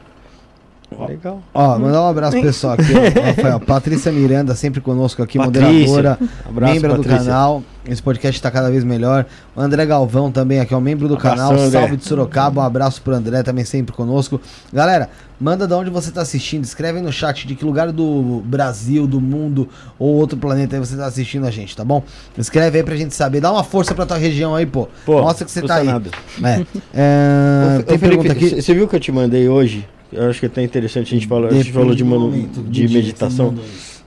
Legal. 1.07 1.41
Ó, 1.53 1.79
mandar 1.79 2.01
um 2.03 2.07
abraço 2.09 2.33
pro 2.33 2.41
pessoal 2.45 2.73
aqui, 2.73 2.83
ó. 2.93 3.21
Rafael, 3.25 3.59
Patrícia 3.61 4.11
Miranda, 4.11 4.53
sempre 4.55 4.81
conosco 4.81 5.23
aqui, 5.23 5.37
Patrícia, 5.37 5.87
moderadora, 5.87 6.19
abraço, 6.47 6.73
membro 6.73 6.89
do 6.91 6.97
Patrícia. 7.03 7.25
canal. 7.25 7.63
Esse 7.87 8.03
podcast 8.03 8.39
tá 8.39 8.51
cada 8.51 8.69
vez 8.69 8.83
melhor. 8.83 9.25
O 9.55 9.61
André 9.61 9.85
Galvão 9.85 10.31
também 10.31 10.59
aqui, 10.59 10.75
ó, 10.75 10.79
membro 10.79 11.07
do 11.07 11.15
Abração, 11.15 11.37
canal. 11.49 11.53
André. 11.53 11.79
Salve 11.79 11.97
de 11.97 12.05
Sorocaba, 12.05 12.61
um 12.61 12.63
abraço 12.63 13.01
pro 13.01 13.15
André, 13.15 13.41
também 13.41 13.65
sempre 13.65 13.95
conosco. 13.95 14.39
Galera, 14.71 15.09
manda 15.39 15.65
de 15.65 15.73
onde 15.73 15.89
você 15.89 16.11
tá 16.11 16.21
assistindo, 16.21 16.63
escreve 16.63 16.99
aí 16.99 17.03
no 17.03 17.11
chat 17.11 17.47
de 17.47 17.55
que 17.55 17.65
lugar 17.65 17.91
do 17.91 18.43
Brasil, 18.45 19.07
do 19.07 19.19
mundo 19.19 19.67
ou 19.97 20.13
outro 20.13 20.37
planeta 20.37 20.75
aí 20.75 20.79
você 20.79 20.95
tá 20.95 21.07
assistindo 21.07 21.47
a 21.47 21.51
gente, 21.51 21.75
tá 21.75 21.83
bom? 21.83 22.03
Escreve 22.37 22.77
aí 22.77 22.83
pra 22.83 22.95
gente 22.95 23.15
saber, 23.15 23.39
dá 23.41 23.51
uma 23.51 23.63
força 23.63 23.95
pra 23.95 24.05
tua 24.05 24.17
região 24.17 24.53
aí, 24.53 24.65
pô. 24.67 24.87
Pô, 25.05 25.21
Mostra 25.21 25.45
que 25.45 25.51
você 25.51 25.61
tá 25.63 25.75
aí. 25.77 25.87
nada. 25.87 26.11
É. 26.43 26.65
É, 26.93 27.81
tem 27.83 27.97
Felipe, 27.97 28.23
pergunta 28.23 28.33
aqui. 28.33 28.61
Você 28.61 28.73
viu 28.73 28.87
que 28.87 28.95
eu 28.95 28.99
te 28.99 29.11
mandei 29.11 29.47
hoje? 29.49 29.87
Eu 30.11 30.29
acho 30.29 30.39
que 30.39 30.45
é 30.45 30.49
até 30.49 30.61
interessante 30.63 31.07
a 31.07 31.17
gente 31.17 31.27
falar. 31.27 31.47
A 31.49 31.53
gente 31.53 31.71
falou 31.71 31.95
de, 31.95 32.03
manu- 32.03 32.47
de 32.69 32.87
meditação. 32.87 33.55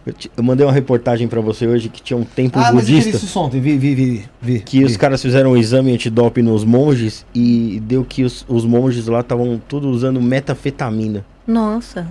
Eu, 0.07 0.13
te- 0.13 0.31
eu 0.37 0.45
mandei 0.45 0.67
uma 0.67 0.73
reportagem 0.73 1.27
pra 1.27 1.41
você 1.41 1.67
hoje 1.67 1.89
que 1.89 2.03
tinha 2.03 2.17
um 2.17 2.25
templo 2.25 2.61
Ah, 2.61 2.71
mas 2.73 2.89
eu 2.89 2.95
budista. 2.97 3.17
isso 3.25 3.39
ontem, 3.41 3.59
vi, 3.59 3.79
vi, 3.79 3.95
vi, 3.95 4.25
vi. 4.43 4.61
Que 4.61 4.81
vi. 4.81 4.85
os 4.85 4.99
caras 4.99 5.23
fizeram 5.23 5.53
um 5.53 5.57
exame 5.57 5.93
antidope 5.95 6.43
nos 6.43 6.63
monges 6.63 7.25
e 7.35 7.81
deu 7.87 8.05
que 8.05 8.23
os, 8.23 8.45
os 8.47 8.67
monges 8.67 9.07
lá 9.07 9.21
estavam 9.21 9.59
tudo 9.67 9.89
usando 9.89 10.21
metafetamina. 10.21 11.25
Nossa. 11.47 12.07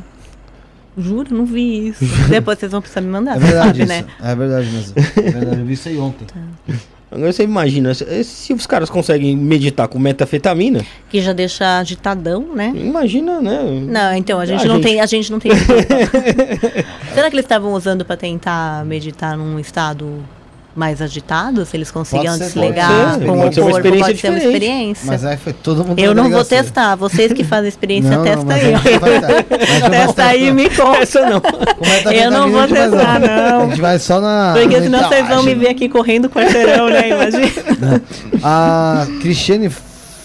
Juro, 0.97 1.35
não 1.35 1.45
vi 1.45 1.89
isso. 1.89 2.03
Depois 2.29 2.57
vocês 2.57 2.71
vão 2.71 2.81
precisar 2.81 3.01
me 3.01 3.09
mandar, 3.09 3.35
É 3.35 3.39
verdade 3.39 3.67
sabe, 3.67 3.79
isso. 3.79 3.87
né? 3.87 4.05
É 4.23 4.35
verdade 4.35 4.69
mesmo. 4.71 4.93
É 4.97 5.31
verdade, 5.31 5.59
eu 5.59 5.65
vi 5.65 5.73
isso 5.73 5.89
aí 5.89 5.97
ontem. 5.99 6.25
Agora 7.13 7.31
você 7.31 7.43
imagina, 7.43 7.93
se, 7.93 8.23
se 8.23 8.53
os 8.53 8.65
caras 8.65 8.89
conseguem 8.89 9.37
meditar 9.37 9.87
com 9.87 9.99
metafetamina, 9.99 10.83
Que 11.09 11.21
já 11.21 11.31
deixa 11.31 11.77
agitadão, 11.79 12.55
né? 12.55 12.71
imagina, 12.75 13.39
né? 13.41 13.59
Não, 13.87 14.13
então, 14.15 14.39
a 14.39 14.45
gente 14.45 14.63
A 14.63 14.67
não 14.67 14.75
gente- 14.75 14.83
tem, 14.85 14.99
a 14.99 15.05
gente 15.05 15.31
não 15.31 15.39
tem. 15.39 15.51
Será 17.13 17.29
que 17.29 17.35
eles 17.35 17.45
estavam 17.45 17.73
usando 17.73 18.03
pra 18.03 18.17
tentar 18.17 18.83
meditar 18.85 19.37
num 19.37 19.59
estado 19.59 20.23
mais 20.75 21.01
agitado? 21.01 21.65
Se 21.65 21.77
eles 21.77 21.91
conseguiam 21.91 22.35
ser, 22.37 22.45
desligar 22.45 22.89
pode 22.89 23.19
ser. 23.19 23.25
com 23.25 23.37
Pode 23.37 23.49
o 23.49 23.53
ser 23.53 23.61
uma 23.61 23.71
corpo, 23.71 23.87
experiência 23.87 24.05
pode 24.07 24.19
ser 24.19 24.29
uma 24.29 24.37
experiência. 24.37 25.07
Mas 25.07 25.25
aí 25.25 25.37
foi 25.37 25.53
todo 25.53 25.85
mundo 25.85 25.99
Eu 25.99 26.15
não 26.15 26.29
vou 26.29 26.43
testar, 26.43 26.95
vocês 26.95 27.31
que 27.31 27.43
fazem 27.43 27.69
experiência, 27.69 28.11
Não, 28.11 28.17
não, 28.17 28.23
testa 28.23 28.45
mas 28.45 28.63
aí. 28.63 29.89
Testa 29.89 30.23
aí 30.25 30.47
e 30.47 30.51
me 30.51 30.69
conta. 30.69 30.99
Essa 30.99 31.29
não. 31.29 31.41
Com 31.41 31.57
metafetamina 31.57 32.23
Eu 32.23 32.31
não 32.31 32.51
vou 32.51 32.67
testar, 32.67 33.19
não. 33.19 33.61
A 33.61 33.65
gente 33.67 33.81
vai 33.81 33.99
só 33.99 34.19
na. 34.19 34.53
Porque 34.53 34.77
na 34.77 34.83
senão 34.83 35.09
vocês 35.09 35.27
vão 35.27 35.43
me 35.43 35.55
ver 35.55 35.69
aqui 35.69 35.89
correndo 35.89 36.25
o 36.25 36.29
quarteirão, 36.29 36.89
né? 36.89 37.09
Imagina. 37.09 38.01
A 38.43 39.05
Cristiane 39.21 39.69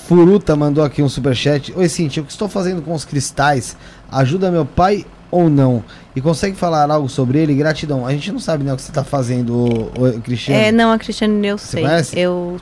Furuta 0.09 0.57
mandou 0.57 0.83
aqui 0.83 1.03
um 1.03 1.09
superchat. 1.09 1.73
Oi, 1.77 1.89
Cintia, 1.89 2.23
o 2.23 2.27
que 2.27 2.33
estou 2.33 2.49
fazendo 2.49 2.81
com 2.81 2.95
os 2.95 3.05
cristais? 3.05 3.77
Ajuda 4.11 4.51
meu 4.51 4.65
pai 4.65 5.05
ou 5.31 5.51
não? 5.51 5.85
E 6.19 6.21
consegue 6.21 6.57
falar 6.57 6.91
algo 6.91 7.09
sobre 7.09 7.39
ele? 7.39 7.55
Gratidão. 7.55 8.05
A 8.05 8.11
gente 8.11 8.33
não 8.33 8.41
sabe 8.41 8.65
né, 8.65 8.73
o 8.73 8.77
que 8.77 8.83
você 8.83 8.91
está 8.91 9.05
fazendo, 9.05 9.57
ô, 9.97 10.21
Cristiane. 10.21 10.65
É, 10.65 10.73
não, 10.73 10.91
a 10.91 10.99
Cristiane 10.99 11.47
eu 11.47 11.57
Você 11.57 11.67
sei. 11.77 11.83
conhece? 11.85 12.19
Eu 12.19 12.57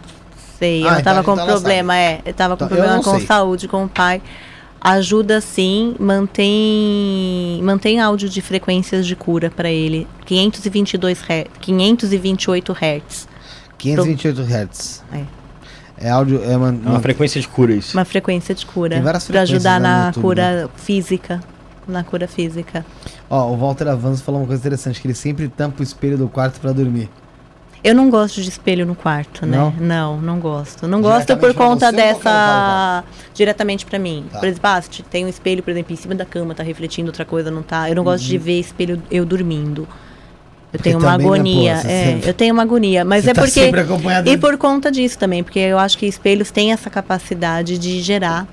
sei. 0.58 0.82
Ah, 0.84 0.88
ela 0.88 1.00
então 1.00 1.04
tava 1.04 1.20
a 1.20 1.24
com 1.24 1.30
gente- 1.36 1.40
ela 1.40 1.52
problema, 1.52 1.96
é. 1.96 2.20
Eu 2.26 2.34
tava 2.34 2.54
com 2.54 2.64
Então, 2.66 2.76
eu 2.76 2.82
problema 2.82 3.02
com 3.02 3.16
sei. 3.16 3.26
saúde, 3.26 3.66
com 3.66 3.84
o 3.84 3.88
pai. 3.88 4.20
Ajuda 4.78 5.40
sim, 5.40 5.96
mantém 5.98 7.60
mantém 7.62 7.98
áudio 7.98 8.28
de 8.28 8.42
frequências 8.42 9.06
de 9.06 9.16
cura 9.16 9.50
pra 9.50 9.70
ele. 9.70 10.06
522 10.26 11.18
Hz, 11.22 11.46
528 11.60 12.72
Hz. 12.72 13.26
528 13.78 14.42
Hz. 14.42 15.02
É. 15.14 15.22
É 15.98 16.10
áudio. 16.10 16.42
É 16.44 16.54
uma, 16.56 16.68
É 16.68 16.70
uma 16.72 16.90
uma- 16.90 17.00
frequência 17.00 17.40
de 17.40 17.48
cura 17.48 17.72
isso. 17.72 17.96
Uma 17.96 18.04
frequência 18.04 18.54
de 18.54 18.66
cura. 18.66 18.96
Tem 18.96 19.02
várias 19.02 19.26
Pra 19.26 19.40
ajudar 19.40 19.60
frequências 19.60 19.64
lá 19.64 19.78
no 19.78 20.00
na 20.02 20.06
YouTube, 20.08 20.22
cura 20.22 20.70
física. 20.76 21.40
Na 21.86 22.02
cura 22.02 22.26
física. 22.26 22.84
Ó, 23.30 23.50
o 23.52 23.56
Walter 23.56 23.86
Avanzo 23.88 24.22
falou 24.24 24.40
uma 24.40 24.46
coisa 24.46 24.60
interessante: 24.60 25.00
que 25.00 25.06
ele 25.06 25.14
sempre 25.14 25.48
tampa 25.48 25.80
o 25.80 25.82
espelho 25.82 26.18
do 26.18 26.28
quarto 26.28 26.60
pra 26.60 26.72
dormir. 26.72 27.08
Eu 27.84 27.94
não 27.94 28.10
gosto 28.10 28.42
de 28.42 28.48
espelho 28.48 28.84
no 28.84 28.96
quarto, 28.96 29.46
né? 29.46 29.56
Não? 29.56 29.70
Não, 29.78 30.20
não, 30.20 30.40
gosto. 30.40 30.88
Não 30.88 31.00
gosto 31.00 31.36
por 31.36 31.54
conta 31.54 31.92
dessa. 31.92 33.04
Diretamente 33.32 33.86
pra 33.86 33.98
mim. 33.98 34.24
Tá. 34.32 34.40
Por 34.40 34.48
exemplo, 34.48 34.68
ah, 34.70 34.82
se 34.82 35.02
tem 35.04 35.24
um 35.24 35.28
espelho, 35.28 35.62
por 35.62 35.70
exemplo, 35.70 35.92
em 35.92 35.96
cima 35.96 36.14
da 36.14 36.24
cama, 36.24 36.52
tá 36.54 36.64
refletindo 36.64 37.08
outra 37.08 37.24
coisa, 37.24 37.48
não 37.50 37.62
tá. 37.62 37.88
Eu 37.88 37.94
não 37.94 38.02
gosto 38.02 38.24
Uhum. 38.24 38.30
de 38.30 38.38
ver 38.38 38.58
espelho 38.58 39.00
eu 39.10 39.24
dormindo. 39.24 39.82
Eu 39.82 40.78
Porque 40.78 40.90
tenho 40.90 40.98
uma 40.98 41.16
pô, 41.16 41.26
agonia. 41.34 41.72
é, 41.74 41.76
sempre- 41.76 42.28
eu 42.30 42.34
tenho 42.34 42.52
uma 42.54 42.62
agonia. 42.64 43.04
Mas 43.04 43.24
Você 43.24 43.30
é 43.30 43.34
tá 43.34 43.42
porque. 43.42 43.70
E 44.30 44.36
por 44.36 44.58
conta 44.58 44.90
disso 44.90 45.16
também, 45.16 45.44
porque 45.44 45.60
eu 45.60 45.78
acho 45.78 45.96
que 45.96 46.06
espelhos 46.06 46.50
têm 46.50 46.72
essa 46.72 46.90
capacidade 46.90 47.78
de 47.78 48.02
gerar 48.02 48.48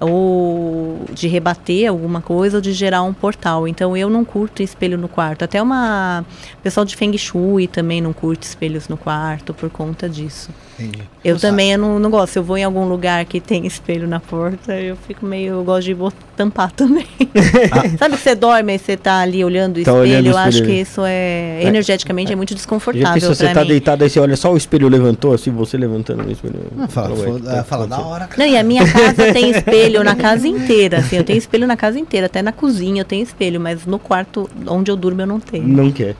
ou 0.00 1.04
de 1.12 1.28
rebater 1.28 1.88
alguma 1.88 2.20
coisa 2.22 2.56
ou 2.56 2.60
de 2.60 2.72
gerar 2.72 3.02
um 3.02 3.12
portal. 3.12 3.68
Então 3.68 3.96
eu 3.96 4.08
não 4.08 4.24
curto 4.24 4.62
espelho 4.62 4.96
no 4.96 5.08
quarto. 5.08 5.44
Até 5.44 5.60
uma 5.62 6.24
pessoal 6.62 6.86
de 6.86 6.96
Feng 6.96 7.16
Shui 7.16 7.68
também 7.68 8.00
não 8.00 8.12
curte 8.12 8.46
espelhos 8.46 8.88
no 8.88 8.96
quarto 8.96 9.52
por 9.52 9.68
conta 9.68 10.08
disso. 10.08 10.50
Entendi. 10.80 11.02
Eu 11.22 11.34
Não 11.34 11.40
também 11.40 11.72
eu 11.72 11.78
não, 11.78 11.98
não 11.98 12.10
gosto. 12.10 12.32
Se 12.32 12.38
eu 12.38 12.42
vou 12.42 12.56
em 12.56 12.64
algum 12.64 12.88
lugar 12.88 13.24
que 13.26 13.40
tem 13.40 13.66
espelho 13.66 14.08
na 14.08 14.18
porta, 14.20 14.72
eu 14.74 14.96
fico 15.06 15.26
meio. 15.26 15.54
Eu 15.54 15.64
gosto 15.64 15.86
de 15.94 15.96
tampar 16.36 16.72
também. 16.72 17.06
Sabe 17.98 18.16
que 18.16 18.22
você 18.22 18.34
dorme 18.34 18.74
e 18.74 18.78
você 18.78 18.96
tá 18.96 19.18
ali 19.20 19.44
olhando 19.44 19.72
o 19.78 19.82
Tá 19.84 19.90
espelho? 19.92 19.98
olhando 20.00 20.26
o 20.26 20.30
eu 20.30 20.38
acho 20.38 20.48
espelho. 20.58 20.66
que 20.66 20.80
isso 20.80 21.02
é. 21.04 21.62
Energeticamente 21.64 22.32
é 22.32 22.36
muito 22.36 22.50
Já 22.50 22.56
desconfortável 22.56 23.14
pensou, 23.14 23.34
você 23.34 23.52
tá 23.52 23.60
mim. 23.62 23.68
deitado 23.68 24.02
aí 24.04 24.08
você 24.10 24.18
olha 24.20 24.36
só 24.36 24.52
o 24.52 24.56
espelho 24.56 24.88
levantou, 24.88 25.34
assim, 25.34 25.50
você 25.50 25.76
levantando 25.76 26.26
o 26.26 26.30
espelho. 26.32 26.54
Não, 26.74 26.88
fala, 26.88 27.14
Ué, 27.14 27.24
foda- 27.26 27.50
tá 27.50 27.56
é, 27.58 27.62
fala 27.62 27.86
da 27.86 28.00
hora, 28.00 28.26
cara. 28.26 28.42
Não, 28.42 28.46
e 28.52 28.56
a 28.56 28.62
minha 28.62 28.86
casa 28.90 29.32
tem 29.32 29.50
espelho 29.52 30.02
na 30.02 30.14
casa 30.16 30.48
inteira, 30.48 30.98
assim, 30.98 31.16
eu 31.16 31.24
tenho 31.24 31.38
espelho 31.38 31.66
na 31.66 31.76
casa 31.76 31.98
inteira, 31.98 32.26
até 32.26 32.40
na 32.40 32.52
cozinha 32.52 33.02
eu 33.02 33.04
tenho 33.04 33.22
espelho, 33.22 33.60
mas 33.60 33.84
no 33.84 33.98
quarto 33.98 34.48
onde 34.66 34.90
eu 34.90 34.96
durmo 34.96 35.20
eu 35.20 35.26
não 35.26 35.38
tenho. 35.40 35.68
Não 35.68 35.90
quer. 35.92 36.14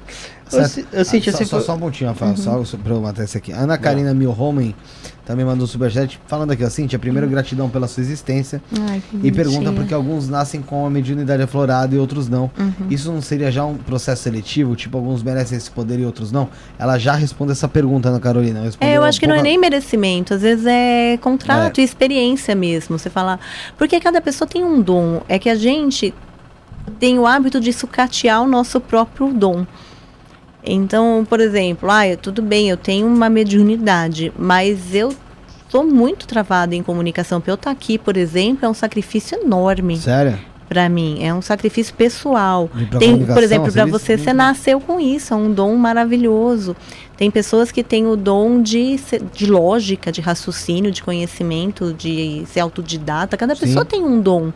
Eu, 0.53 0.69
Certo. 0.69 0.89
eu 0.93 1.05
senti 1.05 1.31
Ah, 1.31 1.33
assim. 1.35 1.45
só, 1.45 1.59
só, 1.61 1.67
só 1.67 1.75
um 1.75 1.79
pontinho, 1.79 2.11
Rafael, 2.11 2.33
Uhum. 2.33 2.65
só 2.65 2.77
pra 2.77 2.93
eu 2.95 3.01
matar 3.01 3.25
esse 3.25 3.37
aqui. 3.39 3.53
Ana 3.53 3.79
Karina 3.79 4.13
Milhomen 4.13 4.75
também 5.25 5.45
mandou 5.45 5.65
um 5.65 5.67
superchat 5.69 6.19
falando 6.27 6.51
aqui, 6.51 6.65
ó, 6.65 6.69
Cintia, 6.69 6.99
primeiro 6.99 7.29
gratidão 7.29 7.69
pela 7.69 7.87
sua 7.87 8.01
existência 8.03 8.61
Ai, 8.89 9.01
e 9.23 9.31
pergunta 9.31 9.71
por 9.71 9.85
que 9.87 9.95
alguns 9.95 10.29
nascem 10.29 10.61
com 10.61 10.85
a 10.85 10.91
mediunidade 10.91 11.41
aflorada 11.43 11.95
e 11.95 11.99
outros 11.99 12.29
não. 12.29 12.51
Uhum. 12.59 12.73
Isso 12.91 13.13
não 13.13 13.23
seria 13.23 13.51
já 13.53 13.65
um 13.65 13.77
processo 13.77 14.25
seletivo? 14.25 14.75
Tipo, 14.75 14.99
alguns 14.99 15.23
merecem 15.23 15.57
esse 15.57 15.71
poder 15.71 16.01
e 16.01 16.05
outros 16.05 16.33
não? 16.33 16.49
Ela 16.79 16.99
já 16.99 17.15
responde 17.15 17.53
essa 17.53 17.69
pergunta, 17.69 18.09
Ana 18.09 18.19
Carolina. 18.19 18.69
É, 18.81 18.97
eu 18.97 19.05
acho 19.05 19.21
que 19.21 19.27
não 19.27 19.37
é 19.37 19.43
nem 19.43 19.57
merecimento, 19.57 20.35
às 20.35 20.43
vezes 20.43 20.67
é 20.67 21.17
contrato 21.19 21.81
e 21.81 21.85
experiência 21.85 22.55
mesmo. 22.57 22.99
Você 22.99 23.09
falar. 23.09 23.39
Porque 23.79 24.01
cada 24.01 24.21
pessoa 24.21 24.49
tem 24.49 24.65
um 24.65 24.81
dom. 24.83 25.23
É 25.29 25.39
que 25.39 25.49
a 25.49 25.55
gente 25.55 26.13
tem 26.99 27.19
o 27.21 27.27
hábito 27.27 27.61
de 27.61 27.73
sucatear 27.73 28.43
o 28.43 28.49
nosso 28.49 28.81
próprio 28.81 29.33
dom. 29.33 29.65
Então, 30.65 31.27
por 31.29 31.41
exemplo, 31.41 31.91
ah, 31.91 32.03
tudo 32.21 32.43
bem, 32.43 32.69
eu 32.69 32.77
tenho 32.77 33.07
uma 33.07 33.31
mediunidade, 33.31 34.33
mas 34.39 34.95
eu 34.95 35.15
sou 35.69 35.85
muito 35.85 36.27
travada 36.27 36.75
em 36.75 36.83
comunicação. 36.83 37.41
Pra 37.41 37.53
eu 37.53 37.55
estar 37.55 37.71
aqui, 37.71 37.97
por 37.97 38.17
exemplo, 38.17 38.67
é 38.67 38.69
um 38.69 38.75
sacrifício 38.75 39.39
enorme 39.41 39.97
Sério? 39.97 40.39
para 40.69 40.89
mim. 40.89 41.19
É 41.23 41.33
um 41.33 41.41
sacrifício 41.41 41.95
pessoal. 41.95 42.69
Tem, 42.99 43.25
por 43.25 43.43
exemplo, 43.43 43.73
para 43.73 43.87
você 43.87 44.17
você, 44.17 44.25
você 44.25 44.33
nasceu 44.33 44.81
com 44.81 45.01
isso, 45.01 45.33
é 45.33 45.37
um 45.37 45.53
dom 45.53 45.77
maravilhoso. 45.77 46.77
Tem 47.17 47.31
pessoas 47.31 47.71
que 47.71 47.83
têm 47.83 48.07
o 48.07 48.17
dom 48.17 48.63
de, 48.63 48.99
de 49.33 49.47
lógica, 49.47 50.11
de 50.11 50.21
raciocínio, 50.21 50.91
de 50.91 51.03
conhecimento, 51.03 51.93
de 51.93 52.45
ser 52.47 52.61
autodidata. 52.61 53.37
Cada 53.37 53.55
Sim. 53.55 53.61
pessoa 53.63 53.85
tem 53.85 54.03
um 54.03 54.21
dom. 54.21 54.53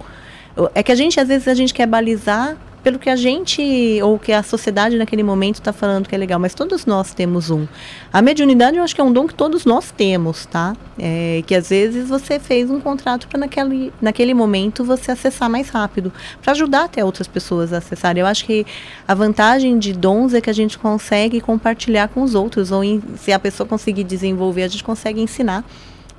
É 0.74 0.82
que 0.82 0.92
a 0.92 0.94
gente, 0.94 1.18
às 1.18 1.28
vezes, 1.28 1.48
a 1.48 1.54
gente 1.54 1.74
quer 1.74 1.86
balizar 1.86 2.56
pelo 2.84 2.98
que 2.98 3.08
a 3.08 3.16
gente 3.16 3.62
ou 4.02 4.18
que 4.18 4.30
a 4.30 4.42
sociedade 4.42 4.98
naquele 4.98 5.22
momento 5.22 5.54
está 5.54 5.72
falando 5.72 6.06
que 6.06 6.14
é 6.14 6.18
legal, 6.18 6.38
mas 6.38 6.52
todos 6.52 6.84
nós 6.84 7.14
temos 7.14 7.48
um. 7.50 7.66
A 8.12 8.20
mediunidade 8.20 8.76
eu 8.76 8.84
acho 8.84 8.94
que 8.94 9.00
é 9.00 9.04
um 9.04 9.12
dom 9.12 9.26
que 9.26 9.34
todos 9.34 9.64
nós 9.64 9.90
temos, 9.90 10.44
tá? 10.44 10.76
É, 10.98 11.42
que 11.46 11.54
às 11.54 11.70
vezes 11.70 12.10
você 12.10 12.38
fez 12.38 12.70
um 12.70 12.78
contrato 12.78 13.26
para 13.26 13.40
naquele, 13.40 13.90
naquele 14.02 14.34
momento 14.34 14.84
você 14.84 15.12
acessar 15.12 15.48
mais 15.48 15.70
rápido, 15.70 16.12
para 16.42 16.52
ajudar 16.52 16.84
até 16.84 17.02
outras 17.02 17.26
pessoas 17.26 17.72
a 17.72 17.78
acessarem. 17.78 18.20
Eu 18.20 18.26
acho 18.26 18.44
que 18.44 18.66
a 19.08 19.14
vantagem 19.14 19.78
de 19.78 19.94
dons 19.94 20.34
é 20.34 20.40
que 20.42 20.50
a 20.50 20.54
gente 20.54 20.78
consegue 20.78 21.40
compartilhar 21.40 22.08
com 22.08 22.22
os 22.22 22.34
outros, 22.34 22.70
ou 22.70 22.84
em, 22.84 23.02
se 23.16 23.32
a 23.32 23.38
pessoa 23.38 23.66
conseguir 23.66 24.04
desenvolver, 24.04 24.62
a 24.62 24.68
gente 24.68 24.84
consegue 24.84 25.22
ensinar 25.22 25.64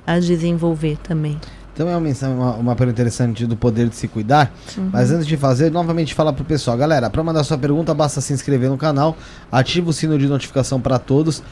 a 0.04 0.18
desenvolver 0.18 0.98
também. 0.98 1.38
Então 1.76 1.90
é 1.90 1.92
uma, 1.92 2.00
mensagem, 2.00 2.34
uma, 2.34 2.54
uma 2.54 2.74
pergunta 2.74 3.02
interessante 3.02 3.46
do 3.46 3.54
poder 3.54 3.90
de 3.90 3.96
se 3.96 4.08
cuidar. 4.08 4.50
Uhum. 4.78 4.88
Mas 4.90 5.10
antes 5.10 5.26
de 5.26 5.36
fazer, 5.36 5.70
novamente 5.70 6.14
fala 6.14 6.32
pro 6.32 6.42
pessoal. 6.42 6.74
Galera, 6.74 7.10
para 7.10 7.22
mandar 7.22 7.44
sua 7.44 7.58
pergunta, 7.58 7.92
basta 7.92 8.18
se 8.22 8.32
inscrever 8.32 8.70
no 8.70 8.78
canal, 8.78 9.14
ativa 9.52 9.90
o 9.90 9.92
sino 9.92 10.18
de 10.18 10.26
notificação 10.26 10.80
para 10.80 10.98
todos. 10.98 11.42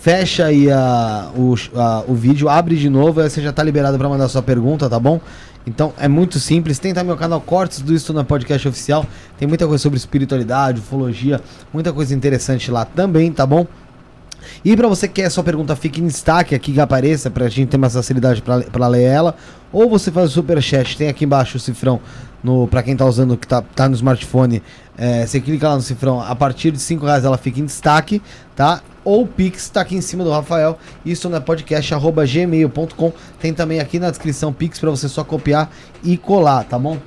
Fecha 0.00 0.46
aí 0.46 0.68
a, 0.72 1.30
o, 1.36 1.54
a, 1.76 2.02
o 2.08 2.14
vídeo, 2.14 2.48
abre 2.48 2.74
de 2.76 2.90
novo, 2.90 3.20
aí 3.20 3.30
você 3.30 3.40
já 3.40 3.52
tá 3.52 3.62
liberado 3.62 3.96
para 3.96 4.08
mandar 4.08 4.26
sua 4.26 4.42
pergunta, 4.42 4.90
tá 4.90 4.98
bom? 4.98 5.20
Então 5.64 5.94
é 5.98 6.08
muito 6.08 6.40
simples. 6.40 6.80
Tem 6.80 6.92
também 6.92 7.14
o 7.14 7.16
canal 7.16 7.40
Cortes 7.40 7.80
do 7.80 7.94
Isto 7.94 8.12
na 8.12 8.24
Podcast 8.24 8.66
Oficial. 8.66 9.06
Tem 9.38 9.46
muita 9.46 9.68
coisa 9.68 9.80
sobre 9.80 9.96
espiritualidade, 9.96 10.80
ufologia, 10.80 11.40
muita 11.72 11.92
coisa 11.92 12.12
interessante 12.12 12.72
lá 12.72 12.84
também, 12.84 13.30
tá 13.30 13.46
bom? 13.46 13.68
E 14.64 14.76
para 14.76 14.88
você 14.88 15.08
que 15.08 15.14
quer 15.14 15.30
sua 15.30 15.44
pergunta 15.44 15.74
fique 15.76 16.00
em 16.00 16.06
destaque 16.06 16.54
aqui 16.54 16.72
que 16.72 16.80
apareça, 16.80 17.30
pra 17.30 17.48
gente 17.48 17.68
ter 17.68 17.78
mais 17.78 17.94
facilidade 17.94 18.42
para 18.42 18.86
ler 18.88 19.02
ela, 19.02 19.36
ou 19.72 19.88
você 19.88 20.10
faz 20.10 20.30
o 20.30 20.32
super 20.32 20.62
chat, 20.62 20.96
tem 20.96 21.08
aqui 21.08 21.24
embaixo 21.24 21.56
o 21.56 21.60
cifrão 21.60 22.00
no 22.42 22.68
para 22.68 22.82
quem 22.82 22.94
tá 22.94 23.06
usando 23.06 23.36
que 23.36 23.46
tá, 23.46 23.62
tá 23.62 23.88
no 23.88 23.94
smartphone, 23.94 24.62
é, 24.96 25.26
você 25.26 25.40
clica 25.40 25.68
lá 25.68 25.76
no 25.76 25.82
cifrão, 25.82 26.20
a 26.20 26.36
partir 26.36 26.70
de 26.70 26.78
5 26.78 27.04
reais 27.04 27.24
ela 27.24 27.38
fica 27.38 27.58
em 27.58 27.64
destaque, 27.64 28.22
tá? 28.54 28.80
Ou 29.04 29.22
o 29.22 29.26
Pix 29.26 29.68
tá 29.68 29.80
aqui 29.80 29.96
em 29.96 30.00
cima 30.00 30.24
do 30.24 30.30
Rafael, 30.30 30.78
isso 31.04 31.28
no 31.28 31.40
podcast@gmail.com. 31.40 33.12
Tem 33.38 33.52
também 33.52 33.80
aqui 33.80 33.98
na 33.98 34.10
descrição 34.10 34.52
Pix 34.52 34.78
para 34.78 34.90
você 34.90 35.08
só 35.08 35.22
copiar 35.22 35.70
e 36.02 36.16
colar, 36.16 36.64
tá 36.64 36.78
bom? 36.78 36.98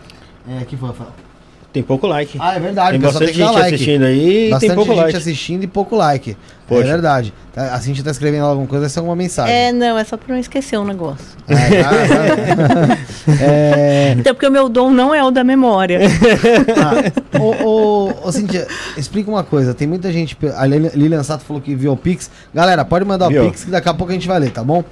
É, 0.48 0.64
que 0.66 0.78
foi, 0.78 0.90
Rafael? 0.90 1.27
Tem 1.73 1.84
pouco 1.84 2.07
like. 2.07 2.38
Ah, 2.39 2.56
é 2.56 2.60
verdade. 2.60 2.91
Tem 2.91 2.99
bastante 2.99 3.26
tem 3.26 3.35
gente 3.35 3.53
like. 3.53 3.76
assistindo 3.76 4.06
aí 4.06 4.49
bastante 4.49 4.69
tem 4.69 4.76
pouco 4.76 4.94
gente 4.94 5.03
like. 5.03 5.18
assistindo 5.18 5.64
e 5.64 5.68
pouco 5.68 5.95
like. 5.95 6.38
Poxa. 6.68 6.81
É 6.81 6.84
verdade. 6.85 7.34
Tá, 7.53 7.73
a 7.73 7.80
Cintia 7.80 8.03
tá 8.03 8.11
escrevendo 8.11 8.45
alguma 8.45 8.68
coisa, 8.68 8.85
essa 8.85 8.99
é 8.99 9.02
alguma 9.02 9.15
mensagem. 9.15 9.53
É, 9.53 9.72
não, 9.72 9.98
é 9.98 10.03
só 10.03 10.18
pra 10.18 10.34
não 10.34 10.39
esquecer 10.39 10.77
um 10.77 10.84
negócio. 10.84 11.26
É, 11.48 11.84
tá, 11.84 11.89
tá. 11.95 13.35
é... 13.41 14.15
Então, 14.18 14.34
porque 14.34 14.48
o 14.48 14.52
meu 14.52 14.68
dom 14.68 14.91
não 14.91 15.15
é 15.15 15.23
o 15.23 15.31
da 15.31 15.44
memória. 15.44 15.99
ah, 16.76 17.39
ô, 17.39 17.65
ô, 17.65 18.27
ô, 18.27 18.31
Cintia, 18.31 18.68
explica 18.98 19.30
uma 19.30 19.44
coisa. 19.44 19.73
Tem 19.73 19.88
muita 19.88 20.11
gente. 20.11 20.38
A 20.56 20.65
Lilian 20.65 21.23
Sato 21.23 21.45
falou 21.45 21.61
que 21.61 21.73
viu 21.73 21.94
o 21.94 21.98
Pix. 21.98 22.30
Galera, 22.53 22.84
pode 22.84 23.06
mandar 23.06 23.30
Viu. 23.30 23.44
o 23.44 23.45
Pix 23.48 23.64
que 23.64 23.72
daqui 23.72 23.88
a 23.88 23.94
pouco 23.94 24.11
a 24.11 24.15
gente 24.15 24.27
vai 24.27 24.39
ler, 24.39 24.52
tá 24.52 24.64
bom? 24.64 24.84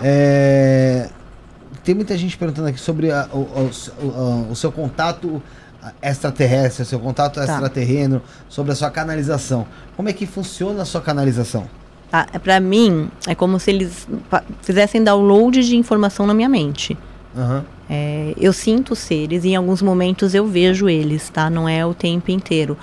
É... 0.00 1.08
Tem 1.82 1.94
muita 1.94 2.16
gente 2.16 2.36
perguntando 2.36 2.68
aqui 2.68 2.80
sobre 2.80 3.10
a, 3.10 3.28
o, 3.32 3.38
o, 3.38 4.04
o, 4.04 4.52
o 4.52 4.56
seu 4.56 4.70
contato 4.70 5.42
extraterrestre, 6.02 6.84
seu 6.84 7.00
contato 7.00 7.34
tá. 7.34 7.44
extraterreno, 7.44 8.22
sobre 8.48 8.72
a 8.72 8.74
sua 8.74 8.90
canalização. 8.90 9.66
Como 9.96 10.08
é 10.08 10.12
que 10.12 10.26
funciona 10.26 10.82
a 10.82 10.84
sua 10.84 11.00
canalização? 11.00 11.68
Tá, 12.10 12.26
é, 12.32 12.38
para 12.38 12.60
mim, 12.60 13.10
é 13.26 13.34
como 13.34 13.58
se 13.58 13.70
eles 13.70 14.06
fizessem 14.62 15.02
download 15.02 15.62
de 15.66 15.76
informação 15.76 16.26
na 16.26 16.34
minha 16.34 16.48
mente. 16.48 16.96
Uhum. 17.34 17.62
É, 17.88 18.34
eu 18.38 18.52
sinto 18.52 18.96
seres 18.96 19.44
e 19.44 19.50
em 19.50 19.56
alguns 19.56 19.82
momentos 19.82 20.34
eu 20.34 20.46
vejo 20.46 20.88
eles, 20.88 21.28
tá? 21.28 21.50
Não 21.50 21.68
é 21.68 21.84
o 21.84 21.94
tempo 21.94 22.30
inteiro. 22.30 22.76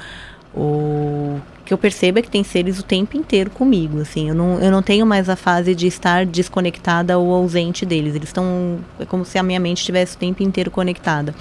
O 0.55 1.39
que 1.65 1.73
eu 1.73 1.77
percebo 1.77 2.19
é 2.19 2.21
que 2.21 2.29
tem 2.29 2.43
seres 2.43 2.79
o 2.79 2.83
tempo 2.83 3.17
inteiro 3.17 3.49
comigo, 3.49 4.01
assim. 4.01 4.29
Eu 4.29 4.35
não, 4.35 4.59
eu 4.59 4.69
não 4.69 4.81
tenho 4.81 5.05
mais 5.05 5.29
a 5.29 5.35
fase 5.35 5.73
de 5.73 5.87
estar 5.87 6.25
desconectada 6.25 7.17
ou 7.17 7.33
ausente 7.33 7.85
deles. 7.85 8.15
Eles 8.15 8.29
estão... 8.29 8.79
É 8.99 9.05
como 9.05 9.25
se 9.25 9.37
a 9.37 9.43
minha 9.43 9.59
mente 9.59 9.79
estivesse 9.79 10.15
o 10.15 10.19
tempo 10.19 10.43
inteiro 10.43 10.69
conectada. 10.69 11.33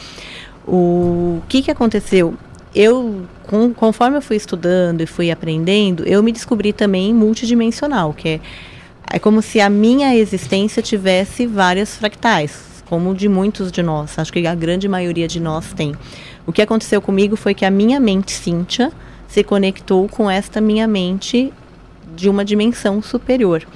O 0.66 1.42
que, 1.48 1.62
que 1.62 1.70
aconteceu? 1.70 2.34
Eu, 2.74 3.26
com, 3.42 3.74
conforme 3.74 4.16
eu 4.16 4.22
fui 4.22 4.36
estudando 4.36 5.00
e 5.00 5.06
fui 5.06 5.30
aprendendo, 5.30 6.04
eu 6.06 6.22
me 6.22 6.32
descobri 6.32 6.72
também 6.72 7.12
multidimensional, 7.12 8.12
que 8.14 8.28
é, 8.28 8.40
é 9.12 9.18
como 9.18 9.42
se 9.42 9.60
a 9.60 9.68
minha 9.68 10.14
existência 10.16 10.82
tivesse 10.82 11.46
várias 11.46 11.96
fractais, 11.96 12.82
como 12.88 13.14
de 13.14 13.28
muitos 13.28 13.72
de 13.72 13.82
nós. 13.82 14.18
Acho 14.18 14.32
que 14.32 14.46
a 14.46 14.54
grande 14.54 14.88
maioria 14.88 15.26
de 15.26 15.40
nós 15.40 15.72
tem. 15.72 15.94
O 16.46 16.52
que 16.52 16.62
aconteceu 16.62 17.02
comigo 17.02 17.36
foi 17.36 17.54
que 17.54 17.64
a 17.64 17.70
minha 17.70 17.98
mente 17.98 18.32
Cíntia 18.32 18.92
se 19.26 19.42
conectou 19.42 20.08
com 20.08 20.30
esta 20.30 20.60
minha 20.60 20.86
mente 20.86 21.52
de 22.14 22.28
uma 22.28 22.44
dimensão 22.44 23.02
superior. 23.02 23.66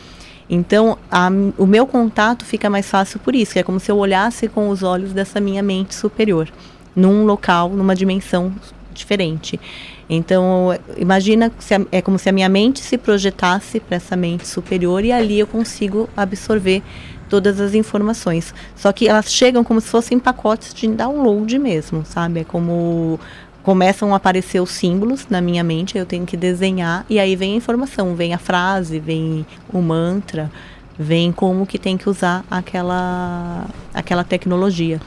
Então, 0.49 0.97
a, 1.11 1.29
o 1.59 1.67
meu 1.67 1.87
contato 1.87 2.45
fica 2.45 2.71
mais 2.71 2.89
fácil 2.89 3.19
por 3.19 3.35
isso, 3.35 3.55
que 3.55 3.59
é 3.59 3.63
como 3.65 3.81
se 3.81 3.91
eu 3.91 3.99
olhasse 3.99 4.47
com 4.47 4.69
os 4.69 4.83
olhos 4.85 5.13
dessa 5.13 5.41
minha 5.41 5.63
mente 5.63 5.95
superior 5.95 6.49
num 6.97 7.25
local, 7.27 7.69
numa 7.69 7.95
dimensão 7.95 8.53
diferente. 8.93 9.61
Então, 10.09 10.69
imagina 10.97 11.53
é 11.93 12.01
como 12.01 12.19
se 12.19 12.29
a 12.29 12.33
minha 12.33 12.49
mente 12.49 12.81
se 12.81 12.97
projetasse 12.97 13.79
para 13.79 13.97
essa 13.97 14.17
mente 14.17 14.47
superior 14.47 15.05
e 15.05 15.13
ali 15.13 15.39
eu 15.39 15.47
consigo 15.47 16.09
absorver 16.17 16.83
todas 17.29 17.61
as 17.61 17.75
informações. 17.75 18.55
Só 18.75 18.93
que 18.93 19.09
elas 19.09 19.31
chegam 19.31 19.63
como 19.63 19.81
se 19.81 19.89
fossem 19.89 20.19
pacotes 20.19 20.73
de 20.73 20.87
download 20.89 21.59
mesmo, 21.59 22.05
sabe? 22.05 22.41
É 22.41 22.45
como 22.45 23.21
começam 23.63 24.15
a 24.15 24.17
aparecer 24.17 24.61
os 24.61 24.71
símbolos 24.71 25.27
na 25.29 25.41
minha 25.41 25.65
mente, 25.65 25.99
eu 25.99 26.07
tenho 26.07 26.25
que 26.25 26.37
desenhar 26.37 27.05
e 27.11 27.19
aí 27.19 27.35
vem 27.35 27.55
a 27.55 27.57
informação, 27.57 28.15
vem 28.15 28.33
a 28.33 28.39
frase, 28.39 29.01
vem 29.01 29.45
o 29.73 29.83
mantra, 29.83 30.49
vem 30.97 31.33
como 31.33 31.67
que 31.67 31.77
tem 31.77 31.97
que 31.97 32.09
usar 32.09 32.45
aquela 32.49 33.67
aquela 33.93 34.23
tecnologia. 34.23 35.01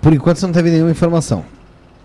Por 0.00 0.12
enquanto 0.12 0.38
você 0.38 0.46
não 0.46 0.52
teve 0.52 0.70
nenhuma 0.70 0.90
informação. 0.90 1.44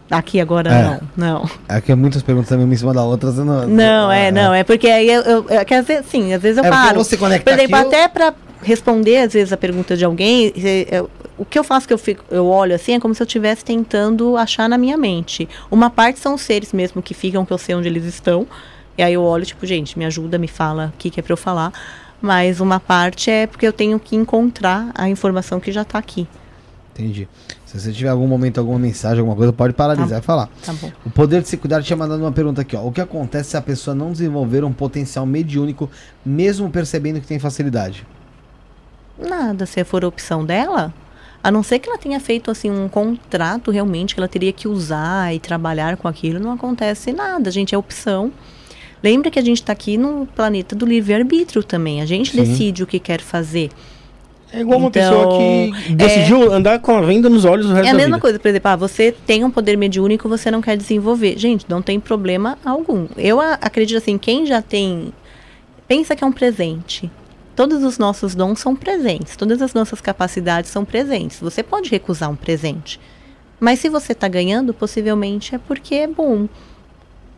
Aqui 0.09 0.39
agora 0.39 0.71
é. 0.71 0.83
não, 0.83 1.01
não. 1.15 1.49
É 1.67 1.79
que 1.79 1.93
muitas 1.93 2.23
perguntas 2.23 2.49
também 2.49 2.65
uma 2.65 2.73
em 2.73 2.77
cima 2.77 2.93
da 2.93 3.03
outra. 3.03 3.31
Você 3.31 3.43
não, 3.43 3.67
não, 3.67 4.11
é, 4.11 4.27
é, 4.27 4.31
não. 4.31 4.53
É 4.53 4.63
porque 4.63 4.87
aí 4.87 5.07
eu, 5.07 5.21
eu 5.21 5.45
é 5.49 5.63
que 5.63 5.73
às 5.73 5.85
vezes, 5.85 6.07
sim, 6.07 6.33
às 6.33 6.41
vezes 6.41 6.57
eu 6.57 6.63
é 6.63 6.69
paro. 6.69 7.03
Você 7.03 7.15
conecta 7.15 7.49
Por 7.49 7.59
exemplo, 7.59 7.75
até 7.75 8.07
para 8.07 8.33
responder 8.61 9.17
às 9.17 9.33
vezes 9.33 9.53
a 9.53 9.57
pergunta 9.57 9.95
de 9.95 10.03
alguém, 10.03 10.51
eu, 10.91 11.09
o 11.37 11.45
que 11.45 11.57
eu 11.57 11.63
faço 11.63 11.87
que 11.87 11.93
eu 11.93 11.97
fico, 11.97 12.23
eu 12.31 12.47
olho 12.47 12.73
assim, 12.73 12.93
é 12.93 12.99
como 12.99 13.13
se 13.13 13.21
eu 13.21 13.25
estivesse 13.25 13.63
tentando 13.63 14.35
achar 14.35 14.67
na 14.67 14.79
minha 14.79 14.97
mente. 14.97 15.47
Uma 15.69 15.91
parte 15.91 16.19
são 16.19 16.33
os 16.33 16.41
seres 16.41 16.73
mesmo 16.73 17.03
que 17.03 17.13
ficam, 17.13 17.45
que 17.45 17.53
eu 17.53 17.57
sei 17.57 17.75
onde 17.75 17.87
eles 17.87 18.03
estão. 18.03 18.47
E 18.97 19.03
aí 19.03 19.13
eu 19.13 19.23
olho, 19.23 19.45
tipo, 19.45 19.65
gente, 19.65 19.97
me 19.97 20.05
ajuda, 20.05 20.37
me 20.37 20.47
fala 20.47 20.91
o 20.93 20.97
que, 20.97 21.09
que 21.09 21.19
é 21.19 21.23
para 21.23 21.33
eu 21.33 21.37
falar. 21.37 21.71
Mas 22.21 22.59
uma 22.59 22.79
parte 22.79 23.29
é 23.31 23.47
porque 23.47 23.65
eu 23.65 23.71
tenho 23.71 23.97
que 23.97 24.15
encontrar 24.15 24.91
a 24.93 25.07
informação 25.07 25.59
que 25.59 25.71
já 25.71 25.83
está 25.83 25.97
aqui. 25.97 26.27
Entendi. 26.93 27.29
Se 27.69 27.79
você 27.79 27.91
tiver 27.91 28.09
algum 28.09 28.25
momento, 28.25 28.57
alguma 28.57 28.79
mensagem, 28.79 29.19
alguma 29.19 29.37
coisa, 29.37 29.53
pode 29.53 29.75
paralisar 29.75 30.09
tá. 30.09 30.17
e 30.17 30.21
falar. 30.23 30.49
Tá 30.65 30.73
bom. 30.73 30.91
O 31.05 31.11
poder 31.11 31.43
de 31.43 31.49
se 31.49 31.55
cuidar 31.55 31.83
tinha 31.83 31.95
mandado 31.95 32.19
uma 32.19 32.31
pergunta 32.31 32.61
aqui, 32.61 32.75
ó. 32.75 32.81
O 32.81 32.91
que 32.91 32.99
acontece 32.99 33.51
se 33.51 33.57
a 33.57 33.61
pessoa 33.61 33.93
não 33.93 34.11
desenvolver 34.11 34.63
um 34.63 34.73
potencial 34.73 35.23
mediúnico, 35.23 35.87
mesmo 36.25 36.67
percebendo 36.71 37.21
que 37.21 37.27
tem 37.27 37.37
facilidade? 37.37 38.07
Nada, 39.19 39.67
se 39.67 39.83
for 39.83 40.03
a 40.03 40.07
opção 40.07 40.43
dela. 40.43 40.91
A 41.43 41.51
não 41.51 41.61
ser 41.61 41.77
que 41.77 41.87
ela 41.87 41.99
tenha 41.99 42.19
feito 42.19 42.49
assim 42.49 42.71
um 42.71 42.89
contrato 42.89 43.69
realmente 43.69 44.15
que 44.15 44.19
ela 44.19 44.27
teria 44.27 44.51
que 44.51 44.67
usar 44.67 45.35
e 45.35 45.39
trabalhar 45.39 45.95
com 45.95 46.07
aquilo, 46.07 46.39
não 46.39 46.53
acontece 46.53 47.13
nada, 47.13 47.51
gente, 47.51 47.75
é 47.75 47.77
opção. 47.77 48.31
Lembra 49.03 49.29
que 49.29 49.37
a 49.37 49.43
gente 49.43 49.61
está 49.61 49.73
aqui 49.73 49.95
no 49.95 50.25
planeta 50.25 50.75
do 50.75 50.87
livre-arbítrio 50.87 51.61
também. 51.61 52.01
A 52.01 52.05
gente 52.07 52.31
Sim. 52.31 52.37
decide 52.37 52.81
o 52.81 52.87
que 52.87 52.97
quer 52.97 53.21
fazer. 53.21 53.69
É 54.51 54.61
igual 54.61 54.79
uma 54.79 54.87
então, 54.87 55.27
pessoa 55.27 55.37
que 55.37 55.93
decidiu 55.93 56.51
é, 56.51 56.55
andar 56.55 56.79
com 56.79 56.97
a 56.97 57.01
venda 57.01 57.29
nos 57.29 57.45
olhos 57.45 57.67
o 57.67 57.73
resto 57.73 57.87
É 57.87 57.91
a 57.91 57.93
mesma 57.93 58.17
vida. 58.17 58.19
coisa, 58.19 58.39
por 58.39 58.47
exemplo, 58.47 58.71
ah, 58.71 58.75
você 58.75 59.11
tem 59.11 59.43
um 59.43 59.51
poder 59.51 59.77
mediúnico, 59.77 60.27
você 60.27 60.49
não 60.49 60.61
quer 60.61 60.75
desenvolver. 60.75 61.37
Gente, 61.37 61.65
não 61.69 61.81
tem 61.81 61.99
problema 61.99 62.57
algum. 62.65 63.07
Eu 63.15 63.39
acredito 63.39 63.97
assim, 63.97 64.17
quem 64.17 64.45
já 64.45 64.61
tem. 64.61 65.13
Pensa 65.87 66.15
que 66.15 66.23
é 66.23 66.27
um 66.27 66.31
presente. 66.31 67.11
Todos 67.55 67.83
os 67.83 67.97
nossos 67.97 68.33
dons 68.35 68.59
são 68.59 68.75
presentes, 68.75 69.35
todas 69.35 69.61
as 69.61 69.73
nossas 69.73 69.99
capacidades 69.99 70.71
são 70.71 70.85
presentes. 70.85 71.39
Você 71.41 71.61
pode 71.61 71.89
recusar 71.89 72.31
um 72.31 72.35
presente. 72.35 72.99
Mas 73.59 73.79
se 73.79 73.89
você 73.89 74.13
está 74.13 74.27
ganhando, 74.27 74.73
possivelmente 74.73 75.53
é 75.53 75.57
porque 75.57 75.95
é 75.95 76.07
bom 76.07 76.47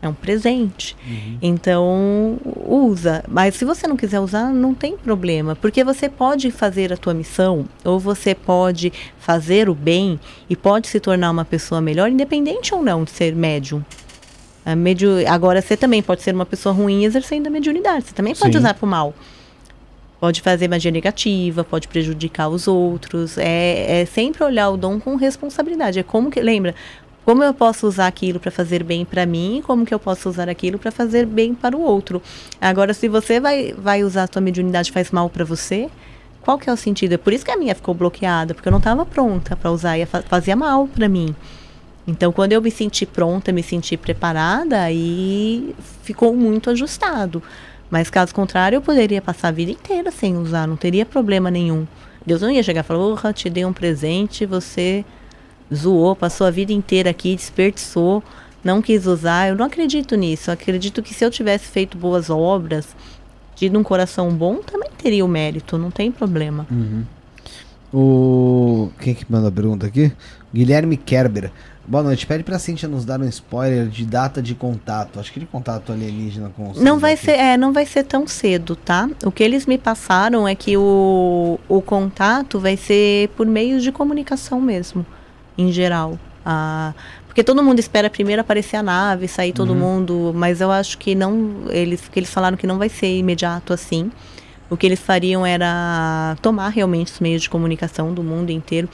é 0.02 0.08
um 0.08 0.14
presente. 0.14 0.96
Uhum. 1.06 1.38
Então, 1.42 2.38
usa. 2.66 3.24
Mas 3.28 3.56
se 3.56 3.64
você 3.64 3.88
não 3.88 3.96
quiser 3.96 4.20
usar, 4.20 4.52
não 4.52 4.74
tem 4.74 4.98
problema. 4.98 5.56
Porque 5.56 5.84
você 5.84 6.10
pode 6.10 6.50
fazer 6.52 6.92
a 6.92 6.98
tua 6.98 7.14
missão, 7.14 7.66
ou 7.84 8.00
você 8.00 8.34
pode 8.34 8.92
fazer 9.20 9.70
o 9.70 9.76
bem 9.76 10.20
e 10.50 10.56
pode 10.56 10.88
se 10.88 11.00
tornar 11.00 11.30
uma 11.30 11.46
pessoa 11.46 11.80
melhor, 11.80 12.10
independente 12.10 12.74
ou 12.74 12.82
não 12.82 13.04
de 13.04 13.12
ser 13.12 13.36
médium. 13.36 13.84
Medio... 14.78 15.28
Agora, 15.28 15.62
você 15.62 15.76
também 15.76 16.02
pode 16.02 16.22
ser 16.22 16.34
uma 16.34 16.46
pessoa 16.46 16.74
ruim 16.74 17.04
exercendo 17.04 17.48
a 17.48 17.50
mediunidade. 17.50 18.06
Você 18.06 18.14
também 18.14 18.36
pode 18.36 18.54
Sim. 18.54 18.60
usar 18.60 18.74
para 18.74 18.86
o 18.86 18.90
mal. 18.90 19.14
Pode 20.20 20.40
fazer 20.42 20.68
magia 20.68 20.92
negativa, 20.92 21.64
pode 21.64 21.88
prejudicar 21.88 22.48
os 22.48 22.68
outros. 22.68 23.40
É, 23.40 24.02
é 24.02 24.06
sempre 24.06 24.44
olhar 24.44 24.70
o 24.70 24.78
dom 24.78 25.00
com 25.00 25.16
responsabilidade. 25.16 25.98
É 25.98 26.04
como 26.04 26.30
que. 26.30 26.40
Lembra? 26.40 26.76
Como 27.26 27.44
eu 27.44 27.54
posso 27.54 27.88
usar 27.88 28.08
aquilo 28.08 28.40
para 28.40 28.52
fazer 28.52 28.84
bem 28.84 29.06
para 29.06 29.26
mim 29.26 29.62
como 29.66 29.86
que 29.86 29.94
eu 29.94 30.00
posso 30.00 30.28
usar 30.28 30.50
aquilo 30.50 30.80
para 30.80 30.92
fazer 30.92 31.26
bem 31.26 31.54
para 31.54 31.78
o 31.78 31.82
outro. 31.82 32.22
Agora, 32.60 32.94
se 32.94 33.08
você 33.08 33.40
vai, 33.40 33.74
vai 33.74 34.04
usar 34.04 34.24
a 34.24 34.30
sua 34.32 34.42
mediunidade 34.42 34.92
faz 34.92 35.12
mal 35.12 35.30
para 35.30 35.46
você, 35.46 35.90
qual 36.42 36.58
que 36.58 36.70
é 36.70 36.74
o 36.74 36.78
sentido? 36.78 37.14
É 37.14 37.18
por 37.18 37.32
isso 37.32 37.46
que 37.46 37.52
a 37.52 37.58
minha 37.58 37.76
ficou 37.76 37.94
bloqueada, 37.94 38.54
porque 38.54 38.68
eu 38.68 38.72
não 38.72 38.80
estava 38.80 39.06
pronta 39.06 39.56
para 39.56 39.72
usar 39.72 39.98
e 39.98 40.06
fazia 40.06 40.56
mal 40.56 40.88
para 40.88 41.08
mim. 41.08 41.36
Então, 42.08 42.32
quando 42.32 42.54
eu 42.54 42.62
me 42.62 42.72
senti 42.72 43.06
pronta, 43.06 43.52
me 43.52 43.62
senti 43.62 43.96
preparada, 43.96 44.82
aí 44.82 45.76
ficou 46.02 46.36
muito 46.36 46.72
ajustado. 46.72 47.44
Mas 47.92 48.10
caso 48.10 48.34
contrário, 48.34 48.78
eu 48.78 48.82
poderia 48.82 49.22
passar 49.22 49.50
a 49.50 49.52
vida 49.52 49.72
inteira 49.72 50.10
sem 50.10 50.36
usar, 50.36 50.68
não 50.68 50.76
teria 50.76 51.06
problema 51.06 51.52
nenhum. 51.52 51.86
Deus 52.26 52.42
não 52.42 52.50
ia 52.50 52.64
chegar 52.64 52.82
e 52.82 52.84
falar, 52.84 53.34
te 53.34 53.50
dei 53.50 53.66
um 53.66 53.74
presente, 53.74 54.46
você 54.46 55.06
zoou, 55.74 56.16
passou 56.16 56.46
a 56.46 56.52
vida 56.52 56.74
inteira 56.74 57.10
aqui, 57.10 57.36
desperdiçou, 57.36 58.24
não 58.64 58.82
quis 58.82 59.06
usar. 59.06 59.50
Eu 59.50 59.56
não 59.56 59.66
acredito 59.66 60.16
nisso. 60.16 60.50
Eu 60.50 60.54
acredito 60.54 61.02
que 61.02 61.14
se 61.14 61.26
eu 61.26 61.32
tivesse 61.32 61.66
feito 61.66 61.98
boas 61.98 62.30
obras, 62.30 62.96
tido 63.56 63.78
um 63.80 63.84
coração 63.84 64.30
bom, 64.32 64.58
também 64.58 64.90
teria 64.98 65.26
o 65.26 65.28
mérito, 65.28 65.78
não 65.78 65.92
tem 65.92 66.12
problema. 66.12 66.68
Uhum. 66.70 67.04
O. 67.94 68.90
Quem 69.00 69.14
que 69.14 69.26
manda 69.30 69.50
a 69.50 69.52
pergunta 69.52 69.86
aqui? 69.86 70.12
Guilherme 70.54 70.96
Kerber. 70.96 71.52
Boa 71.86 72.04
noite. 72.04 72.26
Pede 72.26 72.44
pra 72.44 72.58
Cintia 72.58 72.88
nos 72.88 73.04
dar 73.04 73.20
um 73.20 73.28
spoiler 73.28 73.88
de 73.88 74.06
data 74.06 74.42
de 74.42 74.56
contato. 74.56 75.20
Acho 75.20 75.34
que 75.34 75.42
de 75.42 75.46
contato 75.46 75.92
alienígena 75.92 76.52
com 76.56 76.72
Não 76.78 77.00
vai 77.00 77.14
aqui. 77.14 77.26
ser, 77.26 77.32
é, 77.32 77.58
não 77.58 77.74
vai 77.74 77.86
ser 77.86 78.04
tão 78.04 78.26
cedo, 78.28 78.78
tá? 78.78 79.10
O 79.26 79.32
que 79.32 79.44
eles 79.44 79.66
me 79.66 79.78
passaram 79.78 80.48
é 80.48 80.56
que 80.56 80.78
o, 80.78 81.60
o 81.68 81.82
contato 81.82 82.60
vai 82.60 82.78
ser 82.78 83.30
por 83.30 83.46
meios 83.46 83.84
de 83.84 83.92
comunicação 83.92 84.62
mesmo 84.62 85.06
em 85.58 85.72
geral. 85.72 86.18
Ah, 86.46 86.94
porque 87.28 87.44
todo 87.44 87.64
mundo 87.64 87.80
espera 87.80 88.10
primeiro 88.10 88.42
aparecer 88.42 88.76
a 88.76 88.84
nave, 88.84 89.28
sair 89.28 89.54
todo 89.54 89.72
uhum. 89.72 89.80
mundo, 89.80 90.32
mas 90.36 90.60
eu 90.60 90.70
acho 90.70 90.98
que 90.98 91.16
não, 91.16 91.64
eles, 91.70 92.10
que 92.10 92.20
eles 92.20 92.30
falaram 92.30 92.58
que 92.58 92.68
não 92.68 92.78
vai 92.78 92.90
ser 92.90 93.18
imediato 93.18 93.72
assim. 93.72 94.12
O 94.70 94.76
que 94.76 94.86
eles 94.86 95.00
fariam 95.00 95.46
era 95.46 96.36
tomar 96.42 96.70
realmente 96.70 97.12
os 97.12 97.20
meios 97.20 97.42
de 97.42 97.50
comunicação 97.50 98.14
do 98.14 98.24
mundo 98.24 98.52
inteiro. 98.52 98.90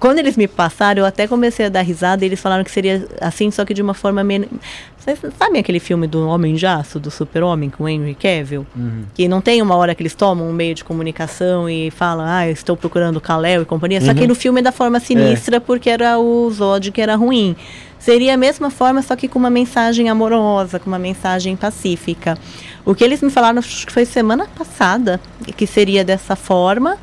Quando 0.00 0.18
eles 0.18 0.34
me 0.34 0.48
passaram, 0.48 1.02
eu 1.02 1.06
até 1.06 1.28
comecei 1.28 1.66
a 1.66 1.68
dar 1.68 1.82
risada 1.82 2.24
e 2.24 2.28
eles 2.28 2.40
falaram 2.40 2.64
que 2.64 2.70
seria 2.70 3.06
assim, 3.20 3.50
só 3.50 3.66
que 3.66 3.74
de 3.74 3.82
uma 3.82 3.92
forma 3.92 4.24
menos. 4.24 4.48
Vocês 4.96 5.18
sabem 5.38 5.60
aquele 5.60 5.78
filme 5.78 6.06
do 6.06 6.26
Homem 6.26 6.54
de 6.54 6.66
Aço, 6.66 6.98
do 6.98 7.10
Super-Homem, 7.10 7.68
com 7.68 7.84
o 7.84 7.88
Henry 7.88 8.14
Cavill? 8.14 8.66
Uhum. 8.74 9.04
Que 9.14 9.28
não 9.28 9.42
tem 9.42 9.60
uma 9.60 9.76
hora 9.76 9.94
que 9.94 10.02
eles 10.02 10.14
tomam 10.14 10.48
um 10.48 10.52
meio 10.54 10.74
de 10.74 10.84
comunicação 10.84 11.68
e 11.68 11.90
falam, 11.90 12.24
ah, 12.26 12.48
estou 12.48 12.78
procurando 12.78 13.20
Kal-El 13.20 13.62
e 13.62 13.64
companhia. 13.66 14.00
Uhum. 14.00 14.06
Só 14.06 14.14
que 14.14 14.22
uhum. 14.22 14.28
no 14.28 14.34
filme 14.34 14.60
é 14.60 14.62
da 14.62 14.72
forma 14.72 14.98
sinistra, 15.00 15.56
é. 15.56 15.60
porque 15.60 15.90
era 15.90 16.18
o 16.18 16.50
Zod 16.50 16.90
que 16.92 17.00
era 17.00 17.14
ruim. 17.14 17.54
Seria 17.98 18.32
a 18.32 18.36
mesma 18.38 18.70
forma, 18.70 19.02
só 19.02 19.14
que 19.14 19.28
com 19.28 19.38
uma 19.38 19.50
mensagem 19.50 20.08
amorosa, 20.08 20.78
com 20.78 20.88
uma 20.88 20.98
mensagem 20.98 21.56
pacífica. 21.56 22.38
O 22.86 22.94
que 22.94 23.04
eles 23.04 23.20
me 23.20 23.30
falaram, 23.30 23.58
acho 23.58 23.86
que 23.86 23.92
foi 23.92 24.06
semana 24.06 24.46
passada, 24.56 25.20
que 25.56 25.66
seria 25.66 26.02
dessa 26.02 26.34
forma 26.34 26.96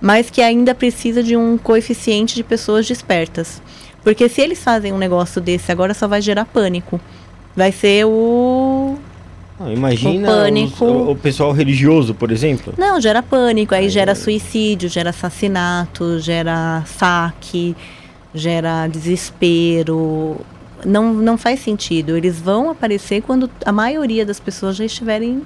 mas 0.00 0.30
que 0.30 0.40
ainda 0.40 0.74
precisa 0.74 1.22
de 1.22 1.36
um 1.36 1.58
coeficiente 1.58 2.34
de 2.34 2.42
pessoas 2.42 2.86
despertas. 2.86 3.60
Porque 4.02 4.28
se 4.28 4.40
eles 4.40 4.62
fazem 4.62 4.92
um 4.92 4.98
negócio 4.98 5.40
desse 5.40 5.70
agora, 5.70 5.92
só 5.92 6.08
vai 6.08 6.22
gerar 6.22 6.46
pânico. 6.46 7.00
Vai 7.54 7.70
ser 7.70 8.06
o. 8.06 8.96
Ah, 9.58 9.70
imagina 9.70 10.26
o, 10.26 10.32
pânico. 10.32 10.84
Os, 10.84 11.08
o, 11.10 11.16
pessoal 11.16 11.52
religioso, 11.52 12.14
por 12.14 12.30
exemplo. 12.30 12.72
Não, 12.78 12.98
gera 13.00 13.22
pânico, 13.22 13.74
aí 13.74 13.90
gera 13.90 14.14
suicídio, 14.14 14.88
gera 14.88 15.10
assassinato, 15.10 16.18
gera 16.18 16.82
saque, 16.86 17.76
gera 18.34 18.86
desespero. 18.86 20.38
Não, 20.82 21.12
não 21.12 21.36
faz 21.36 21.60
sentido. 21.60 22.16
Eles 22.16 22.40
vão 22.40 22.70
aparecer 22.70 23.20
quando 23.20 23.50
a 23.66 23.72
maioria 23.72 24.24
das 24.24 24.40
pessoas 24.40 24.76
já 24.76 24.84
estiverem 24.86 25.42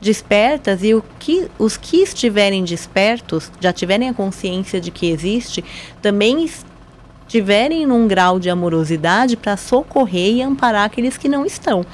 despertas 0.00 0.82
e 0.82 0.94
o 0.94 1.02
que, 1.18 1.48
os 1.58 1.76
que 1.76 1.98
estiverem 1.98 2.64
despertos, 2.64 3.50
já 3.60 3.72
tiverem 3.72 4.08
a 4.08 4.14
consciência 4.14 4.80
de 4.80 4.90
que 4.90 5.10
existe, 5.10 5.64
também 6.00 6.48
estiverem 7.26 7.86
num 7.86 8.06
grau 8.08 8.38
de 8.38 8.48
amorosidade 8.48 9.36
para 9.36 9.56
socorrer 9.56 10.34
e 10.34 10.42
amparar 10.42 10.84
aqueles 10.84 11.16
que 11.16 11.28
não 11.28 11.44
estão. 11.44 11.84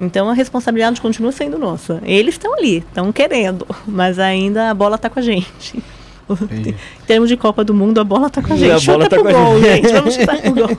Então 0.00 0.28
a 0.28 0.34
responsabilidade 0.34 1.00
continua 1.00 1.32
sendo 1.32 1.58
nossa. 1.58 2.00
Eles 2.04 2.34
estão 2.34 2.54
ali, 2.54 2.78
estão 2.78 3.12
querendo, 3.12 3.66
mas 3.86 4.18
ainda 4.18 4.70
a 4.70 4.74
bola 4.74 4.96
está 4.96 5.08
com 5.08 5.18
a 5.18 5.22
gente. 5.22 5.82
Em 6.30 6.74
termos 7.06 7.28
de 7.28 7.36
Copa 7.36 7.62
do 7.62 7.74
Mundo, 7.74 8.00
a 8.00 8.04
bola 8.04 8.30
tá 8.30 8.40
com 8.40 8.52
a 8.52 8.56
gente. 8.56 8.70
A 8.72 8.92
bola 8.92 9.08
tá 9.08 9.16
com 9.16 9.22
gol, 9.24 9.56
a 9.56 9.60
gente. 9.60 9.88
gente. 9.88 9.92
Vamos 9.92 10.14
chutar 10.14 10.40
pro 10.40 10.54
gol. 10.54 10.70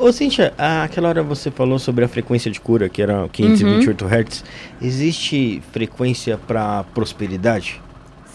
Ô, 0.06 0.12
Cíntia, 0.12 0.54
aquela 0.56 1.08
hora 1.08 1.22
você 1.22 1.50
falou 1.50 1.78
sobre 1.78 2.04
a 2.04 2.08
frequência 2.08 2.50
de 2.50 2.60
cura, 2.60 2.88
que 2.88 3.02
era 3.02 3.28
528 3.28 4.04
uhum. 4.04 4.10
Hz. 4.10 4.44
Existe 4.80 5.62
frequência 5.72 6.38
para 6.38 6.84
prosperidade? 6.94 7.80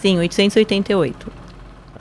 Sim, 0.00 0.18
888. 0.18 1.41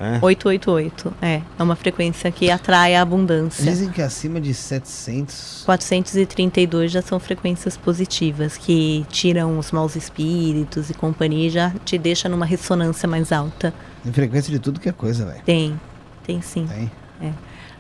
É? 0.02 0.19
888, 0.19 1.14
é. 1.22 1.41
É 1.60 1.64
uma 1.64 1.76
frequência 1.76 2.32
que 2.32 2.49
atrai 2.49 2.95
a 2.95 3.03
abundância. 3.03 3.64
Dizem 3.64 3.91
que 3.91 4.02
acima 4.02 4.41
de 4.41 4.52
700... 4.52 5.61
432 5.64 6.91
já 6.91 7.03
são 7.03 7.19
frequências 7.19 7.78
positivas, 7.78 8.57
que 8.57 9.06
tiram 9.10 9.60
os 9.60 9.72
maus 9.72 9.95
espíritos 9.95 10.90
e 10.90 10.95
companhia 10.95 11.48
e 11.48 11.49
já 11.52 11.72
te 11.86 11.99
deixa 11.99 12.28
numa 12.28 12.48
ressonância 12.48 13.07
mais 13.07 13.32
alta. 13.32 13.72
Tem 14.03 14.11
frequência 14.11 14.52
de 14.52 14.57
tudo 14.57 14.80
que 14.80 14.90
é 14.90 14.91
coisa, 14.91 15.23
velho. 15.23 15.41
Tem, 15.45 15.80
tem 16.26 16.41
sim. 16.41 16.65
Tem? 16.65 16.91
É. 17.22 17.32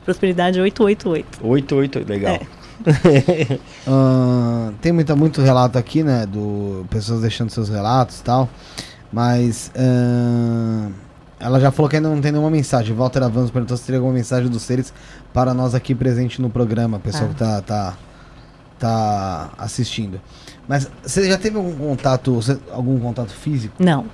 Prosperidade 0.05 0.61
888. 0.61 1.39
888, 1.43 2.07
legal. 2.07 2.35
É. 2.35 3.59
uh, 3.89 4.73
tem 4.79 4.91
muita, 4.91 5.15
muito 5.15 5.41
relato 5.41 5.79
aqui, 5.79 6.03
né? 6.03 6.27
Do 6.27 6.85
pessoas 6.87 7.21
deixando 7.21 7.49
seus 7.49 7.67
relatos 7.67 8.19
e 8.19 8.23
tal. 8.23 8.47
Mas... 9.11 9.71
Uh, 9.75 11.10
ela 11.41 11.59
já 11.59 11.71
falou 11.71 11.89
que 11.89 11.95
ainda 11.95 12.09
não 12.09 12.21
tem 12.21 12.31
nenhuma 12.31 12.51
mensagem. 12.51 12.95
Walter 12.95 13.23
Avanço 13.23 13.51
perguntou 13.51 13.75
se 13.75 13.83
teria 13.83 13.99
alguma 13.99 14.13
mensagem 14.13 14.49
dos 14.49 14.61
seres 14.61 14.93
para 15.33 15.53
nós 15.53 15.73
aqui 15.73 15.95
presente 15.95 16.41
no 16.41 16.49
programa, 16.49 16.99
pessoal 16.99 17.25
ah. 17.25 17.33
que 17.33 17.35
tá, 17.35 17.61
tá, 17.61 17.97
tá 18.79 19.49
assistindo. 19.57 20.21
Mas 20.67 20.89
você 21.03 21.27
já 21.27 21.37
teve 21.37 21.57
algum 21.57 21.73
contato, 21.73 22.39
algum 22.71 22.99
contato 22.99 23.31
físico? 23.31 23.73
Não. 23.79 24.05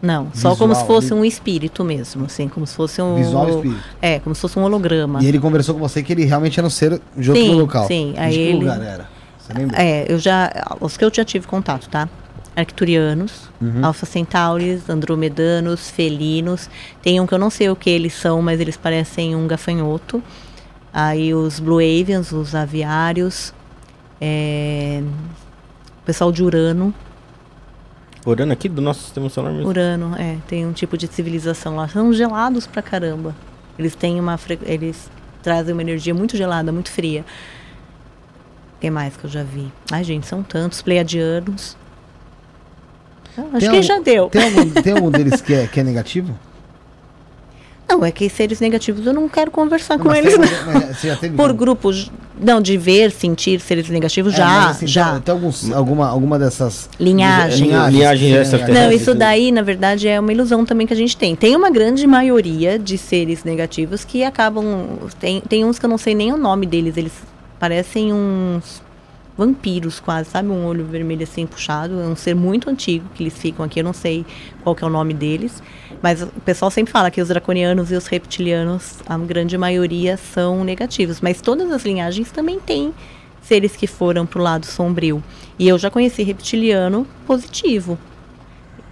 Não, 0.00 0.26
Visual, 0.26 0.54
só 0.54 0.58
como 0.58 0.76
se 0.76 0.86
fosse 0.86 1.12
um 1.12 1.24
espírito 1.24 1.82
mesmo, 1.82 2.26
assim, 2.26 2.48
como 2.48 2.64
se 2.64 2.74
fosse 2.74 3.02
um. 3.02 3.16
Visual 3.16 3.48
espírito. 3.48 3.82
É, 4.00 4.20
como 4.20 4.32
se 4.32 4.40
fosse 4.40 4.56
um 4.56 4.62
holograma. 4.62 5.20
E 5.20 5.26
ele 5.26 5.40
conversou 5.40 5.74
com 5.74 5.80
você 5.80 6.04
que 6.04 6.12
ele 6.12 6.24
realmente 6.24 6.60
era 6.60 6.64
um 6.64 6.70
ser 6.70 7.00
de 7.16 7.30
outro 7.30 7.44
sim, 7.44 7.54
local. 7.54 7.86
Sim, 7.88 8.14
aí 8.16 8.30
de 8.30 8.36
que 8.36 8.42
ele... 8.44 8.58
lugar 8.60 8.80
era? 8.80 9.08
Você 9.38 9.52
lembra? 9.52 9.82
É, 9.82 10.06
eu 10.08 10.16
já. 10.18 10.52
Os 10.80 10.96
que 10.96 11.04
eu 11.04 11.10
já 11.12 11.24
tive 11.24 11.48
contato, 11.48 11.88
tá? 11.88 12.08
Arcturianos, 12.56 13.48
uhum. 13.60 13.84
Alpha 13.84 14.04
Centauris, 14.04 14.88
andromedanos, 14.90 15.90
felinos. 15.90 16.68
Tem 17.02 17.20
um 17.20 17.26
que 17.26 17.34
eu 17.34 17.38
não 17.38 17.50
sei 17.50 17.70
o 17.70 17.76
que 17.76 17.88
eles 17.88 18.12
são, 18.14 18.42
mas 18.42 18.60
eles 18.60 18.76
parecem 18.76 19.36
um 19.36 19.46
gafanhoto. 19.46 20.22
Aí 20.92 21.34
os 21.34 21.60
Blue 21.60 21.78
Avians, 21.78 22.32
os 22.32 22.54
aviários. 22.54 23.54
É... 24.20 25.02
O 26.02 26.04
pessoal 26.04 26.32
de 26.32 26.42
Urano. 26.42 26.92
Urano 28.26 28.52
aqui 28.52 28.68
do 28.68 28.82
nosso 28.82 29.02
sistema 29.02 29.28
solar 29.28 29.52
mesmo? 29.52 29.68
Urano, 29.68 30.16
é. 30.16 30.38
Tem 30.48 30.66
um 30.66 30.72
tipo 30.72 30.98
de 30.98 31.06
civilização 31.06 31.76
lá. 31.76 31.86
São 31.88 32.12
gelados 32.12 32.66
pra 32.66 32.82
caramba. 32.82 33.34
Eles 33.78 33.94
têm 33.94 34.18
uma... 34.18 34.36
Fre... 34.36 34.58
Eles 34.62 35.10
trazem 35.42 35.72
uma 35.72 35.82
energia 35.82 36.14
muito 36.14 36.36
gelada, 36.36 36.72
muito 36.72 36.90
fria. 36.90 37.24
O 38.76 38.80
que 38.80 38.90
mais 38.90 39.16
que 39.16 39.24
eu 39.24 39.30
já 39.30 39.42
vi? 39.42 39.70
Ai, 39.92 40.02
gente, 40.02 40.26
são 40.26 40.42
tantos. 40.42 40.82
Pleiadianos. 40.82 41.76
Acho 43.40 43.50
tem 43.50 43.60
que 43.60 43.66
algum, 43.68 43.82
já 43.82 43.98
deu. 44.00 44.28
Tem 44.28 44.42
algum, 44.42 44.70
tem 44.82 44.92
algum 44.92 45.10
deles 45.10 45.40
que 45.40 45.54
é, 45.54 45.66
que 45.66 45.80
é 45.80 45.84
negativo? 45.84 46.36
Não, 47.88 48.04
é 48.04 48.10
que 48.10 48.28
seres 48.28 48.60
negativos 48.60 49.06
eu 49.06 49.14
não 49.14 49.28
quero 49.28 49.50
conversar 49.50 49.96
não, 49.96 50.04
com 50.04 50.14
eles. 50.14 50.34
Tem, 51.20 51.32
Por 51.32 51.54
grupos, 51.54 52.12
não, 52.38 52.60
de 52.60 52.76
ver, 52.76 53.10
sentir 53.10 53.60
seres 53.60 53.88
negativos, 53.88 54.34
é, 54.34 54.36
já, 54.36 54.68
assim, 54.68 54.86
já. 54.86 55.12
Tem, 55.12 55.20
tem 55.22 55.34
alguns, 55.34 55.72
alguma, 55.72 56.06
alguma 56.06 56.38
dessas... 56.38 56.90
Linhagem. 57.00 57.68
Linhagem, 57.68 58.30
linhagem 58.30 58.74
Não, 58.74 58.92
isso 58.92 59.14
daí, 59.14 59.50
na 59.50 59.62
verdade, 59.62 60.06
é 60.06 60.20
uma 60.20 60.30
ilusão 60.30 60.66
também 60.66 60.86
que 60.86 60.92
a 60.92 60.96
gente 60.96 61.16
tem. 61.16 61.34
Tem 61.34 61.56
uma 61.56 61.70
grande 61.70 62.06
maioria 62.06 62.78
de 62.78 62.98
seres 62.98 63.42
negativos 63.42 64.04
que 64.04 64.22
acabam... 64.22 64.66
Tem, 65.18 65.40
tem 65.40 65.64
uns 65.64 65.78
que 65.78 65.86
eu 65.86 65.90
não 65.90 65.98
sei 65.98 66.14
nem 66.14 66.30
o 66.30 66.36
nome 66.36 66.66
deles, 66.66 66.98
eles 66.98 67.12
parecem 67.58 68.12
uns 68.12 68.82
vampiros 69.38 70.00
quase, 70.00 70.30
sabe? 70.30 70.48
Um 70.48 70.66
olho 70.66 70.84
vermelho 70.84 71.22
assim 71.22 71.46
puxado. 71.46 72.00
É 72.00 72.04
um 72.04 72.16
ser 72.16 72.34
muito 72.34 72.68
antigo 72.68 73.08
que 73.14 73.22
eles 73.22 73.38
ficam 73.38 73.64
aqui. 73.64 73.78
Eu 73.78 73.84
não 73.84 73.92
sei 73.92 74.26
qual 74.64 74.74
que 74.74 74.82
é 74.82 74.86
o 74.86 74.90
nome 74.90 75.14
deles. 75.14 75.62
Mas 76.02 76.20
o 76.20 76.26
pessoal 76.44 76.70
sempre 76.72 76.92
fala 76.92 77.08
que 77.08 77.20
os 77.22 77.28
draconianos 77.28 77.92
e 77.92 77.94
os 77.94 78.08
reptilianos, 78.08 78.96
a 79.06 79.16
grande 79.16 79.56
maioria, 79.56 80.16
são 80.16 80.64
negativos. 80.64 81.20
Mas 81.20 81.40
todas 81.40 81.70
as 81.70 81.84
linhagens 81.84 82.32
também 82.32 82.58
têm 82.58 82.92
seres 83.40 83.76
que 83.76 83.86
foram 83.86 84.26
pro 84.26 84.42
lado 84.42 84.66
sombrio. 84.66 85.22
E 85.56 85.68
eu 85.68 85.78
já 85.78 85.88
conheci 85.88 86.24
reptiliano 86.24 87.06
positivo. 87.24 87.96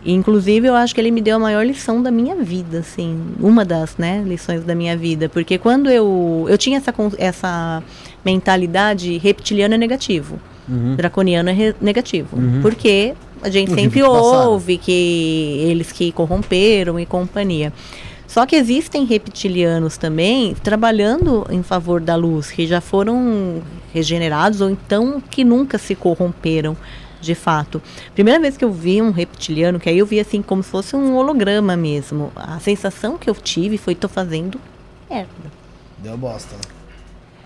Inclusive, 0.06 0.68
eu 0.68 0.74
acho 0.74 0.94
que 0.94 1.00
ele 1.00 1.10
me 1.10 1.20
deu 1.20 1.36
a 1.36 1.38
maior 1.38 1.66
lição 1.66 2.00
da 2.00 2.12
minha 2.12 2.36
vida, 2.36 2.78
assim, 2.78 3.20
uma 3.40 3.64
das, 3.64 3.96
né, 3.96 4.22
lições 4.24 4.62
da 4.62 4.74
minha 4.74 4.96
vida, 4.96 5.28
porque 5.28 5.58
quando 5.58 5.90
eu 5.90 6.46
eu 6.48 6.56
tinha 6.56 6.78
essa 6.78 6.94
essa 7.18 7.82
mentalidade 8.24 9.18
reptiliana 9.18 9.76
negativo, 9.76 10.38
uhum. 10.68 10.94
draconiano 10.94 11.50
é 11.50 11.74
negativo, 11.80 12.36
uhum. 12.36 12.60
porque 12.62 13.14
a 13.42 13.50
gente 13.50 13.74
sempre 13.74 14.02
ouve 14.02 14.78
que 14.78 15.60
eles 15.62 15.90
que 15.90 16.12
corromperam 16.12 16.98
e 17.00 17.04
companhia. 17.04 17.72
Só 18.26 18.44
que 18.44 18.56
existem 18.56 19.04
reptilianos 19.04 19.96
também 19.96 20.54
trabalhando 20.54 21.46
em 21.50 21.62
favor 21.62 22.00
da 22.00 22.16
luz, 22.16 22.50
que 22.50 22.66
já 22.66 22.80
foram 22.80 23.62
regenerados 23.94 24.60
ou 24.60 24.68
então 24.68 25.22
que 25.30 25.44
nunca 25.44 25.78
se 25.78 25.94
corromperam 25.94 26.76
de 27.26 27.34
fato. 27.34 27.82
Primeira 28.14 28.40
vez 28.40 28.56
que 28.56 28.64
eu 28.64 28.72
vi 28.72 29.02
um 29.02 29.10
reptiliano, 29.10 29.78
que 29.78 29.88
aí 29.88 29.98
eu 29.98 30.06
vi 30.06 30.18
assim 30.18 30.40
como 30.40 30.62
se 30.62 30.70
fosse 30.70 30.96
um 30.96 31.14
holograma 31.16 31.76
mesmo. 31.76 32.32
A 32.34 32.58
sensação 32.60 33.18
que 33.18 33.28
eu 33.28 33.34
tive 33.34 33.76
foi 33.76 33.94
tô 33.94 34.08
fazendo 34.08 34.60
merda. 35.10 35.28
Deu 35.98 36.16
bosta. 36.16 36.54
Né? 36.54 36.62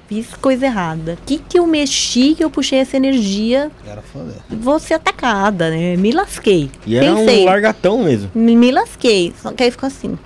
Fiz 0.08 0.34
coisa 0.34 0.66
errada. 0.66 1.16
O 1.22 1.24
que 1.24 1.38
que 1.38 1.58
eu 1.58 1.66
mexi 1.66 2.34
que 2.34 2.42
eu 2.42 2.50
puxei 2.50 2.80
essa 2.80 2.96
energia? 2.96 3.70
Era 3.86 4.02
foder. 4.02 4.34
Vou 4.48 4.78
ser 4.80 4.94
atacada, 4.94 5.70
né? 5.70 5.96
Me 5.96 6.10
lasquei. 6.10 6.68
E 6.84 6.96
era 6.96 7.14
Pensei, 7.14 7.42
um 7.42 7.44
largatão 7.44 8.02
mesmo. 8.02 8.30
Me, 8.34 8.56
me 8.56 8.72
lasquei. 8.72 9.32
Só 9.40 9.52
que 9.52 9.62
aí 9.62 9.70
ficou 9.70 9.86
assim. 9.86 10.18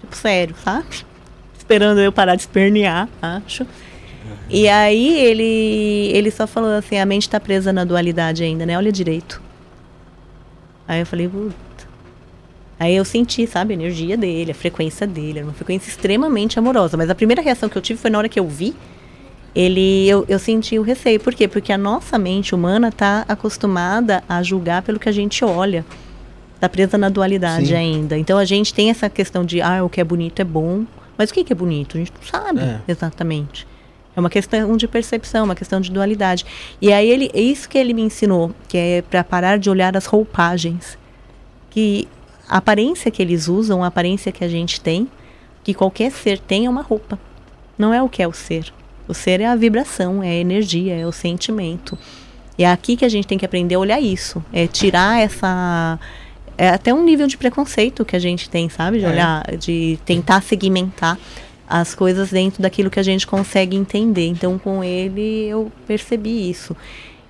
Tipo, 0.00 0.16
sério, 0.16 0.54
sabe? 0.64 0.86
Esperando 1.58 2.00
eu 2.00 2.10
parar 2.10 2.34
de 2.34 2.42
espernear, 2.42 3.08
acho. 3.20 3.66
E 4.48 4.68
aí 4.68 5.18
ele, 5.18 6.10
ele 6.12 6.30
só 6.30 6.46
falou 6.46 6.70
assim, 6.70 6.98
a 6.98 7.06
mente 7.06 7.22
está 7.22 7.40
presa 7.40 7.72
na 7.72 7.84
dualidade 7.84 8.42
ainda, 8.42 8.66
né? 8.66 8.76
Olha 8.76 8.92
direito. 8.92 9.40
Aí 10.86 11.00
eu 11.00 11.06
falei, 11.06 11.28
puta. 11.28 11.54
Aí 12.78 12.94
eu 12.94 13.04
senti, 13.04 13.46
sabe, 13.46 13.72
a 13.72 13.76
energia 13.76 14.16
dele, 14.16 14.50
a 14.50 14.54
frequência 14.54 15.06
dele, 15.06 15.38
era 15.38 15.46
uma 15.46 15.54
frequência 15.54 15.88
extremamente 15.88 16.58
amorosa. 16.58 16.96
Mas 16.96 17.08
a 17.08 17.14
primeira 17.14 17.40
reação 17.40 17.68
que 17.68 17.76
eu 17.76 17.82
tive 17.82 17.98
foi 17.98 18.10
na 18.10 18.18
hora 18.18 18.28
que 18.28 18.38
eu 18.38 18.46
vi, 18.46 18.74
ele, 19.54 20.08
eu, 20.08 20.24
eu 20.28 20.38
senti 20.38 20.78
o 20.78 20.82
receio. 20.82 21.20
Por 21.20 21.34
quê? 21.34 21.46
Porque 21.46 21.72
a 21.72 21.78
nossa 21.78 22.18
mente 22.18 22.54
humana 22.54 22.88
está 22.88 23.24
acostumada 23.28 24.22
a 24.28 24.42
julgar 24.42 24.82
pelo 24.82 24.98
que 24.98 25.08
a 25.08 25.12
gente 25.12 25.44
olha. 25.44 25.84
Está 26.56 26.68
presa 26.68 26.98
na 26.98 27.08
dualidade 27.08 27.68
Sim. 27.68 27.74
ainda. 27.74 28.18
Então 28.18 28.36
a 28.36 28.44
gente 28.44 28.74
tem 28.74 28.90
essa 28.90 29.08
questão 29.08 29.44
de, 29.44 29.62
ah, 29.62 29.84
o 29.84 29.88
que 29.88 30.00
é 30.00 30.04
bonito 30.04 30.40
é 30.40 30.44
bom. 30.44 30.84
Mas 31.16 31.30
o 31.30 31.34
que, 31.34 31.44
que 31.44 31.52
é 31.52 31.56
bonito? 31.56 31.96
A 31.96 32.00
gente 32.00 32.12
não 32.12 32.22
sabe 32.22 32.60
é. 32.60 32.80
exatamente. 32.88 33.66
É 34.16 34.20
uma 34.20 34.30
questão 34.30 34.76
de 34.76 34.86
percepção, 34.86 35.44
uma 35.44 35.54
questão 35.54 35.80
de 35.80 35.90
dualidade. 35.90 36.44
E 36.80 36.92
aí 36.92 37.08
ele, 37.08 37.30
é 37.34 37.40
isso 37.40 37.68
que 37.68 37.76
ele 37.76 37.92
me 37.92 38.02
ensinou, 38.02 38.52
que 38.68 38.78
é 38.78 39.02
para 39.02 39.24
parar 39.24 39.58
de 39.58 39.68
olhar 39.68 39.96
as 39.96 40.06
roupagens, 40.06 40.96
que 41.70 42.06
a 42.48 42.58
aparência 42.58 43.10
que 43.10 43.20
eles 43.20 43.48
usam, 43.48 43.82
a 43.82 43.88
aparência 43.88 44.30
que 44.30 44.44
a 44.44 44.48
gente 44.48 44.80
tem, 44.80 45.08
que 45.64 45.74
qualquer 45.74 46.12
ser 46.12 46.38
tem 46.38 46.66
é 46.66 46.70
uma 46.70 46.82
roupa. 46.82 47.18
Não 47.76 47.92
é 47.92 48.02
o 48.02 48.08
que 48.08 48.22
é 48.22 48.28
o 48.28 48.32
ser. 48.32 48.72
O 49.08 49.14
ser 49.14 49.40
é 49.40 49.46
a 49.46 49.56
vibração, 49.56 50.22
é 50.22 50.28
a 50.28 50.34
energia, 50.34 50.94
é 50.94 51.06
o 51.06 51.12
sentimento. 51.12 51.98
E 52.56 52.62
é 52.64 52.70
aqui 52.70 52.96
que 52.96 53.04
a 53.04 53.08
gente 53.08 53.26
tem 53.26 53.36
que 53.36 53.44
aprender 53.44 53.74
a 53.74 53.78
olhar 53.78 54.00
isso, 54.00 54.44
é 54.52 54.66
tirar 54.66 55.20
essa 55.20 55.98
é 56.56 56.68
até 56.68 56.94
um 56.94 57.02
nível 57.02 57.26
de 57.26 57.36
preconceito 57.36 58.04
que 58.04 58.14
a 58.14 58.18
gente 58.18 58.48
tem, 58.48 58.68
sabe? 58.68 58.98
De 59.00 59.04
é. 59.04 59.08
olhar, 59.08 59.56
de 59.56 59.98
tentar 60.04 60.40
segmentar 60.40 61.18
as 61.68 61.94
coisas 61.94 62.30
dentro 62.30 62.62
daquilo 62.62 62.90
que 62.90 63.00
a 63.00 63.02
gente 63.02 63.26
consegue 63.26 63.76
entender. 63.76 64.26
Então, 64.26 64.58
com 64.58 64.82
ele, 64.84 65.46
eu 65.46 65.72
percebi 65.86 66.50
isso. 66.50 66.76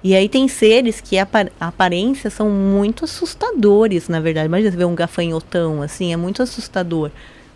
E 0.02 0.14
aí 0.14 0.28
tem 0.28 0.46
seres 0.48 1.00
que 1.00 1.16
a, 1.18 1.26
aparência 1.58 2.28
são 2.28 2.50
muito 2.50 3.04
assustadores, 3.04 4.08
na 4.08 4.20
verdade. 4.20 4.46
Imagina 4.46 4.70
você 4.70 4.76
ver 4.76 4.84
um 4.84 4.94
gafanhotão, 4.94 5.80
assim, 5.80 6.12
é 6.12 6.16
muito 6.16 6.42
assustador. 6.42 7.10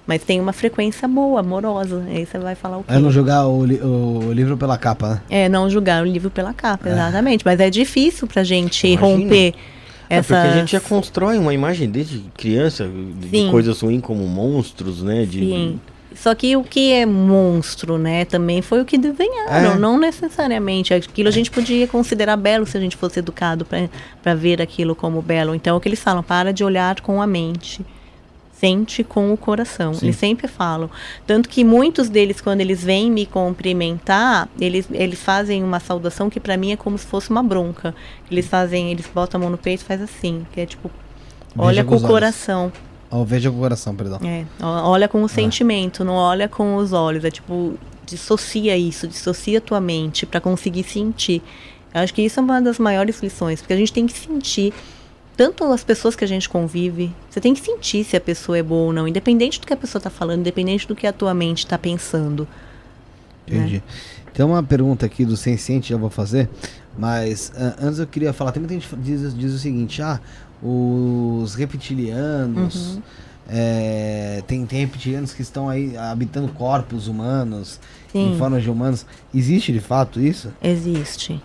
Mas 0.07 0.23
tem 0.23 0.41
uma 0.41 0.55
frequência 0.55 1.07
boa, 1.07 1.41
amorosa. 1.41 2.03
Aí 2.09 2.25
você 2.25 2.39
vai 2.39 2.55
falar 2.55 2.79
o 2.79 2.85
quê? 2.85 2.95
É 2.95 2.99
não 2.99 3.11
julgar 3.11 3.47
o, 3.47 3.67
li 3.67 3.79
o 3.83 4.33
livro 4.33 4.57
pela 4.57 4.79
capa, 4.79 5.09
né? 5.11 5.21
É, 5.29 5.49
não 5.51 5.69
julgar 5.69 6.03
o 6.03 6.07
livro 6.07 6.31
pela 6.31 6.55
capa, 6.55 6.89
é. 6.89 6.93
exatamente. 6.93 7.45
Mas 7.45 7.61
é 7.61 7.69
difícil 7.69 8.27
pra 8.27 8.43
gente 8.43 8.87
Imagina. 8.87 9.07
romper 9.07 9.55
essas... 10.09 10.31
É 10.31 10.41
porque 10.41 10.49
a 10.49 10.61
gente 10.61 10.73
já 10.73 10.81
constrói 10.81 11.37
uma 11.37 11.53
imagem 11.53 11.91
desde 11.91 12.21
criança 12.35 12.89
de 13.21 13.29
Sim. 13.29 13.51
coisas 13.51 13.79
ruins 13.83 14.01
como 14.01 14.27
monstros, 14.27 15.03
né? 15.03 15.27
De, 15.27 15.41
Sim. 15.41 15.81
Só 16.19 16.35
que 16.35 16.57
o 16.57 16.65
que 16.65 16.93
é 16.93 17.07
monstro, 17.07 17.97
né, 17.97 18.25
também 18.25 18.61
foi 18.61 18.81
o 18.81 18.85
que 18.85 18.99
desenharam, 18.99 19.75
é. 19.75 19.79
não 19.79 19.97
necessariamente. 19.97 20.93
Aquilo 20.93 21.29
a 21.29 21.33
gente 21.33 21.49
podia 21.49 21.87
considerar 21.87 22.37
belo 22.37 22.67
se 22.67 22.77
a 22.77 22.81
gente 22.81 22.97
fosse 22.97 23.21
educado 23.21 23.65
para 23.65 24.35
ver 24.35 24.61
aquilo 24.61 24.97
como 24.97 25.23
belo. 25.23 25.55
Então, 25.55 25.77
o 25.77 25.81
que 25.81 25.89
eles 25.89 26.01
falam, 26.01 26.21
para 26.21 26.53
de 26.53 26.65
olhar 26.65 27.01
com 27.03 27.23
a 27.23 27.27
mente. 27.27 27.87
Sente 28.53 29.05
com 29.05 29.33
o 29.33 29.37
coração. 29.37 29.95
Sim. 29.95 30.07
Eles 30.07 30.17
sempre 30.17 30.49
falam. 30.49 30.91
Tanto 31.25 31.49
que 31.49 31.63
muitos 31.63 32.09
deles, 32.09 32.41
quando 32.41 32.61
eles 32.61 32.83
vêm 32.83 33.09
me 33.09 33.25
cumprimentar, 33.25 34.49
eles, 34.61 34.89
eles 34.91 35.23
fazem 35.23 35.63
uma 35.63 35.79
saudação 35.79 36.29
que 36.29 36.41
para 36.41 36.57
mim 36.57 36.73
é 36.73 36.77
como 36.77 36.99
se 36.99 37.07
fosse 37.07 37.31
uma 37.31 37.45
bronca. 37.45 37.95
Eles 38.29 38.49
fazem, 38.49 38.91
eles 38.91 39.07
botam 39.07 39.39
a 39.39 39.43
mão 39.43 39.51
no 39.51 39.59
peito 39.59 39.83
e 39.83 39.85
faz 39.85 40.03
assim, 40.03 40.45
que 40.53 40.61
é 40.61 40.67
tipo, 40.67 40.91
olha 41.57 41.85
com 41.85 41.95
o 41.95 42.01
coração. 42.01 42.73
Oh, 43.11 43.25
veja 43.25 43.51
com 43.51 43.57
o 43.57 43.61
coração, 43.61 43.95
perdão. 43.95 44.21
É, 44.23 44.45
olha 44.63 45.09
com 45.09 45.23
o 45.23 45.25
ah. 45.25 45.29
sentimento, 45.29 46.05
não 46.05 46.15
olha 46.15 46.49
com 46.49 46.77
os 46.77 46.93
olhos. 46.93 47.25
É 47.25 47.31
tipo, 47.31 47.79
dissocia 48.05 48.77
isso, 48.77 49.09
dissocia 49.09 49.61
tua 49.61 49.81
mente 49.81 50.27
para 50.27 50.41
conseguir 50.41 50.85
sentir. 50.85 51.43
Eu 51.95 52.03
acho 52.03 52.13
que 52.13 52.23
isso 52.23 52.39
é 52.39 52.43
uma 52.43 52.61
das 52.61 52.79
maiores 52.79 53.21
lições, 53.21 53.61
porque 53.61 53.73
a 53.73 53.77
gente 53.77 53.93
tem 53.93 54.07
que 54.07 54.13
sentir 54.13 54.75
tanto 55.39 55.63
as 55.65 55.85
pessoas 55.85 56.17
que 56.17 56.25
a 56.25 56.27
gente 56.27 56.49
convive, 56.49 57.15
você 57.31 57.41
tem 57.41 57.55
que 57.55 57.61
sentir 57.61 58.03
se 58.03 58.17
a 58.17 58.21
pessoa 58.21 58.59
é 58.59 58.63
boa 58.63 58.87
ou 58.87 58.93
não, 58.93 59.07
independente 59.07 59.61
do 59.61 59.69
que 59.69 59.73
a 59.73 59.77
pessoa 59.77 60.01
está 60.01 60.11
falando, 60.11 60.41
independente 60.41 60.87
do 60.89 60.97
que 60.97 61.07
a 61.07 61.13
tua 61.13 61.33
mente 61.33 61.59
está 61.59 61.79
pensando. 61.79 62.47
Entendi. 63.47 63.77
Né? 63.77 63.83
Tem 64.35 64.45
uma 64.45 64.63
pergunta 64.65 65.07
aqui 65.07 65.25
do 65.25 65.37
Senciente, 65.37 65.91
já 65.91 65.97
vou 65.97 66.11
fazer, 66.11 66.49
mas 66.99 67.53
uh, 67.55 67.75
antes 67.81 68.01
eu 68.01 68.07
queria 68.09 68.33
falar, 68.33 68.51
tem 68.51 68.61
muita 68.61 68.75
gente 68.75 68.89
diz, 68.97 69.33
diz 69.33 69.53
o 69.53 69.59
seguinte, 69.59 70.03
ah, 70.03 70.21
os 70.63 71.55
reptilianos. 71.55 72.97
Uhum. 72.97 73.03
É, 73.51 74.43
tem, 74.47 74.67
tem 74.67 74.81
reptilianos 74.81 75.33
que 75.33 75.41
estão 75.41 75.71
aí 75.71 75.97
habitando 75.97 76.49
corpos 76.49 77.09
humanos, 77.09 77.81
Sim. 78.13 78.35
em 78.35 78.39
formas 78.39 78.63
de 78.63 78.71
humanos. 78.71 79.07
Existe 79.35 79.73
de 79.73 79.81
fato 79.81 80.21
isso? 80.21 80.53
Existe. 80.63 81.41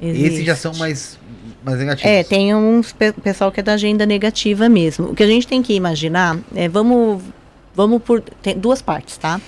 Existe. 0.00 0.26
Esses 0.26 0.44
já 0.44 0.54
são 0.54 0.74
mais, 0.74 1.18
mais 1.64 1.78
negativos. 1.78 2.10
É, 2.10 2.22
tem 2.22 2.54
uns 2.54 2.92
pe 2.92 3.12
pessoal 3.12 3.50
que 3.50 3.60
é 3.60 3.62
da 3.62 3.72
agenda 3.72 4.04
negativa 4.04 4.68
mesmo. 4.68 5.10
O 5.10 5.14
que 5.14 5.22
a 5.22 5.26
gente 5.26 5.46
tem 5.46 5.62
que 5.62 5.72
imaginar 5.72 6.38
é, 6.54 6.68
vamos, 6.68 7.22
vamos 7.74 8.02
por. 8.02 8.20
Tem 8.20 8.58
duas 8.58 8.82
partes, 8.82 9.16
tá? 9.16 9.40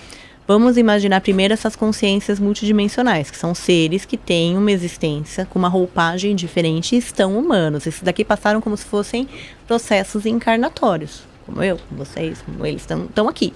Vamos 0.48 0.76
imaginar 0.76 1.20
primeiro 1.22 1.52
essas 1.52 1.74
consciências 1.74 2.38
multidimensionais, 2.38 3.32
que 3.32 3.36
são 3.36 3.52
seres 3.52 4.04
que 4.04 4.16
têm 4.16 4.56
uma 4.56 4.70
existência 4.70 5.44
com 5.44 5.58
uma 5.58 5.66
roupagem 5.66 6.36
diferente 6.36 6.94
e 6.94 6.98
estão 6.98 7.36
humanos. 7.36 7.84
Esses 7.84 8.00
daqui 8.00 8.24
passaram 8.24 8.60
como 8.60 8.76
se 8.76 8.84
fossem 8.84 9.28
processos 9.66 10.24
encarnatórios, 10.24 11.22
como 11.44 11.60
eu, 11.64 11.78
como 11.88 12.04
vocês, 12.04 12.42
como 12.42 12.64
eles 12.64 12.82
estão 12.82 13.28
aqui. 13.28 13.52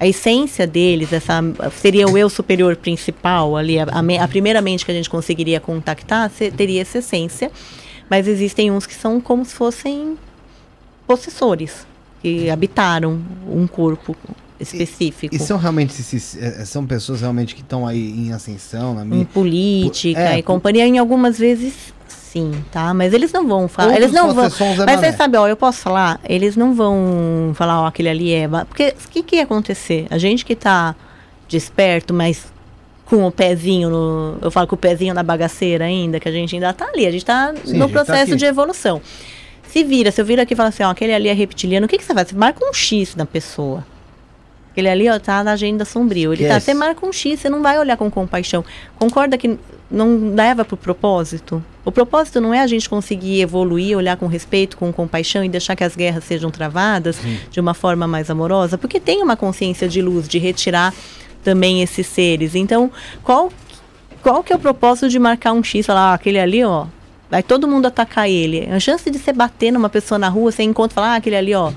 A 0.00 0.08
essência 0.08 0.66
deles, 0.66 1.12
essa 1.12 1.40
seria 1.70 2.08
o 2.08 2.18
eu 2.18 2.28
superior 2.28 2.74
principal 2.74 3.56
ali, 3.56 3.78
a, 3.78 3.84
a, 3.84 4.24
a 4.24 4.28
primeira 4.28 4.60
mente 4.60 4.84
que 4.84 4.90
a 4.90 4.94
gente 4.94 5.08
conseguiria 5.08 5.60
contactar, 5.60 6.28
se, 6.30 6.50
teria 6.50 6.82
essa 6.82 6.98
essência. 6.98 7.48
Mas 8.10 8.26
existem 8.26 8.72
uns 8.72 8.86
que 8.86 8.94
são 8.94 9.20
como 9.20 9.44
se 9.44 9.54
fossem 9.54 10.18
possessores, 11.06 11.86
que 12.20 12.50
habitaram 12.50 13.22
um 13.48 13.68
corpo 13.68 14.16
específico. 14.58 15.34
E, 15.34 15.38
e 15.38 15.40
são 15.40 15.58
realmente 15.58 15.94
é, 16.38 16.62
é, 16.62 16.64
são 16.64 16.86
pessoas 16.86 17.20
realmente 17.20 17.54
que 17.54 17.62
estão 17.62 17.86
aí 17.86 18.10
em 18.10 18.32
ascensão, 18.32 18.94
na 18.94 19.04
mídia? 19.04 19.22
Em 19.22 19.24
política 19.24 20.20
é, 20.20 20.38
e 20.38 20.42
companhia, 20.42 20.86
em 20.86 20.98
algumas 20.98 21.38
vezes 21.38 21.92
sim, 22.08 22.52
tá? 22.72 22.92
Mas 22.92 23.12
eles 23.12 23.32
não 23.32 23.46
vão 23.46 23.68
falar, 23.68 23.94
eles 23.94 24.10
não 24.10 24.34
vão. 24.34 24.48
Mas 24.84 25.00
você 25.00 25.12
sabe, 25.12 25.36
ó, 25.36 25.46
eu 25.46 25.56
posso 25.56 25.80
falar, 25.80 26.20
eles 26.28 26.56
não 26.56 26.74
vão 26.74 27.52
falar, 27.54 27.82
ó, 27.82 27.86
aquele 27.86 28.08
ali 28.08 28.32
é, 28.32 28.48
porque 28.68 28.94
o 29.06 29.08
que 29.08 29.22
que 29.22 29.36
ia 29.36 29.44
acontecer? 29.44 30.06
A 30.10 30.18
gente 30.18 30.44
que 30.44 30.56
tá 30.56 30.96
desperto, 31.48 32.12
mas 32.12 32.52
com 33.04 33.24
o 33.24 33.30
pezinho 33.30 33.88
no, 33.90 34.38
eu 34.42 34.50
falo 34.50 34.66
com 34.66 34.74
o 34.74 34.78
pezinho 34.78 35.14
na 35.14 35.22
bagaceira 35.22 35.84
ainda, 35.84 36.18
que 36.18 36.28
a 36.28 36.32
gente 36.32 36.56
ainda 36.56 36.72
tá 36.72 36.86
ali, 36.86 37.06
a 37.06 37.10
gente 37.10 37.24
tá 37.24 37.54
sim, 37.64 37.76
no 37.76 37.86
tá 37.86 37.92
processo 37.92 38.30
tá 38.32 38.36
de 38.36 38.44
evolução. 38.44 39.00
Se 39.68 39.84
vira, 39.84 40.10
se 40.10 40.20
eu 40.20 40.24
viro 40.24 40.42
aqui 40.42 40.54
e 40.54 40.56
falo 40.56 40.70
assim, 40.70 40.82
ó, 40.82 40.90
aquele 40.90 41.12
ali 41.12 41.28
é 41.28 41.32
reptiliano, 41.32 41.86
o 41.86 41.88
que 41.88 41.98
que 41.98 42.04
você 42.04 42.14
faz? 42.14 42.28
Você 42.28 42.34
marca 42.34 42.64
um 42.64 42.72
X 42.72 43.14
na 43.14 43.26
pessoa. 43.26 43.84
Ele 44.76 44.88
ali, 44.88 45.08
ó, 45.08 45.18
tá 45.18 45.44
na 45.44 45.52
agenda 45.52 45.84
sombrio. 45.84 46.32
Ele 46.32 46.44
yes. 46.44 46.52
tá, 46.52 46.60
você 46.60 46.74
marca 46.74 47.06
um 47.06 47.12
X, 47.12 47.40
você 47.40 47.48
não 47.48 47.62
vai 47.62 47.78
olhar 47.78 47.96
com 47.96 48.10
compaixão. 48.10 48.64
Concorda 48.98 49.38
que 49.38 49.58
não 49.90 50.34
leva 50.34 50.64
pro 50.64 50.76
propósito? 50.76 51.62
O 51.84 51.92
propósito 51.92 52.40
não 52.40 52.52
é 52.52 52.60
a 52.60 52.66
gente 52.66 52.88
conseguir 52.88 53.40
evoluir, 53.40 53.96
olhar 53.96 54.16
com 54.16 54.26
respeito, 54.26 54.76
com 54.76 54.92
compaixão 54.92 55.44
e 55.44 55.48
deixar 55.48 55.76
que 55.76 55.84
as 55.84 55.94
guerras 55.94 56.24
sejam 56.24 56.50
travadas 56.50 57.16
Sim. 57.16 57.38
de 57.50 57.60
uma 57.60 57.74
forma 57.74 58.06
mais 58.06 58.30
amorosa, 58.30 58.78
porque 58.78 58.98
tem 58.98 59.22
uma 59.22 59.36
consciência 59.36 59.88
de 59.88 60.00
luz, 60.00 60.26
de 60.26 60.38
retirar 60.38 60.92
também 61.42 61.82
esses 61.82 62.06
seres. 62.06 62.54
Então, 62.54 62.90
qual, 63.22 63.52
qual 64.22 64.42
que 64.42 64.52
é 64.52 64.56
o 64.56 64.58
propósito 64.58 65.08
de 65.08 65.18
marcar 65.18 65.52
um 65.52 65.62
X, 65.62 65.84
falar, 65.86 66.12
ah, 66.12 66.14
aquele 66.14 66.38
ali, 66.38 66.64
ó, 66.64 66.86
Vai 67.30 67.42
todo 67.42 67.66
mundo 67.66 67.86
atacar 67.86 68.30
ele. 68.30 68.68
A 68.70 68.78
chance 68.78 69.10
de 69.10 69.18
você 69.18 69.32
bater 69.32 69.72
numa 69.72 69.88
pessoa 69.88 70.18
na 70.18 70.28
rua, 70.28 70.52
você 70.52 70.62
encontra 70.62 70.92
e 70.92 70.94
fala, 70.94 71.08
ah, 71.08 71.14
aquele 71.16 71.34
ali, 71.34 71.52
ó. 71.52 71.72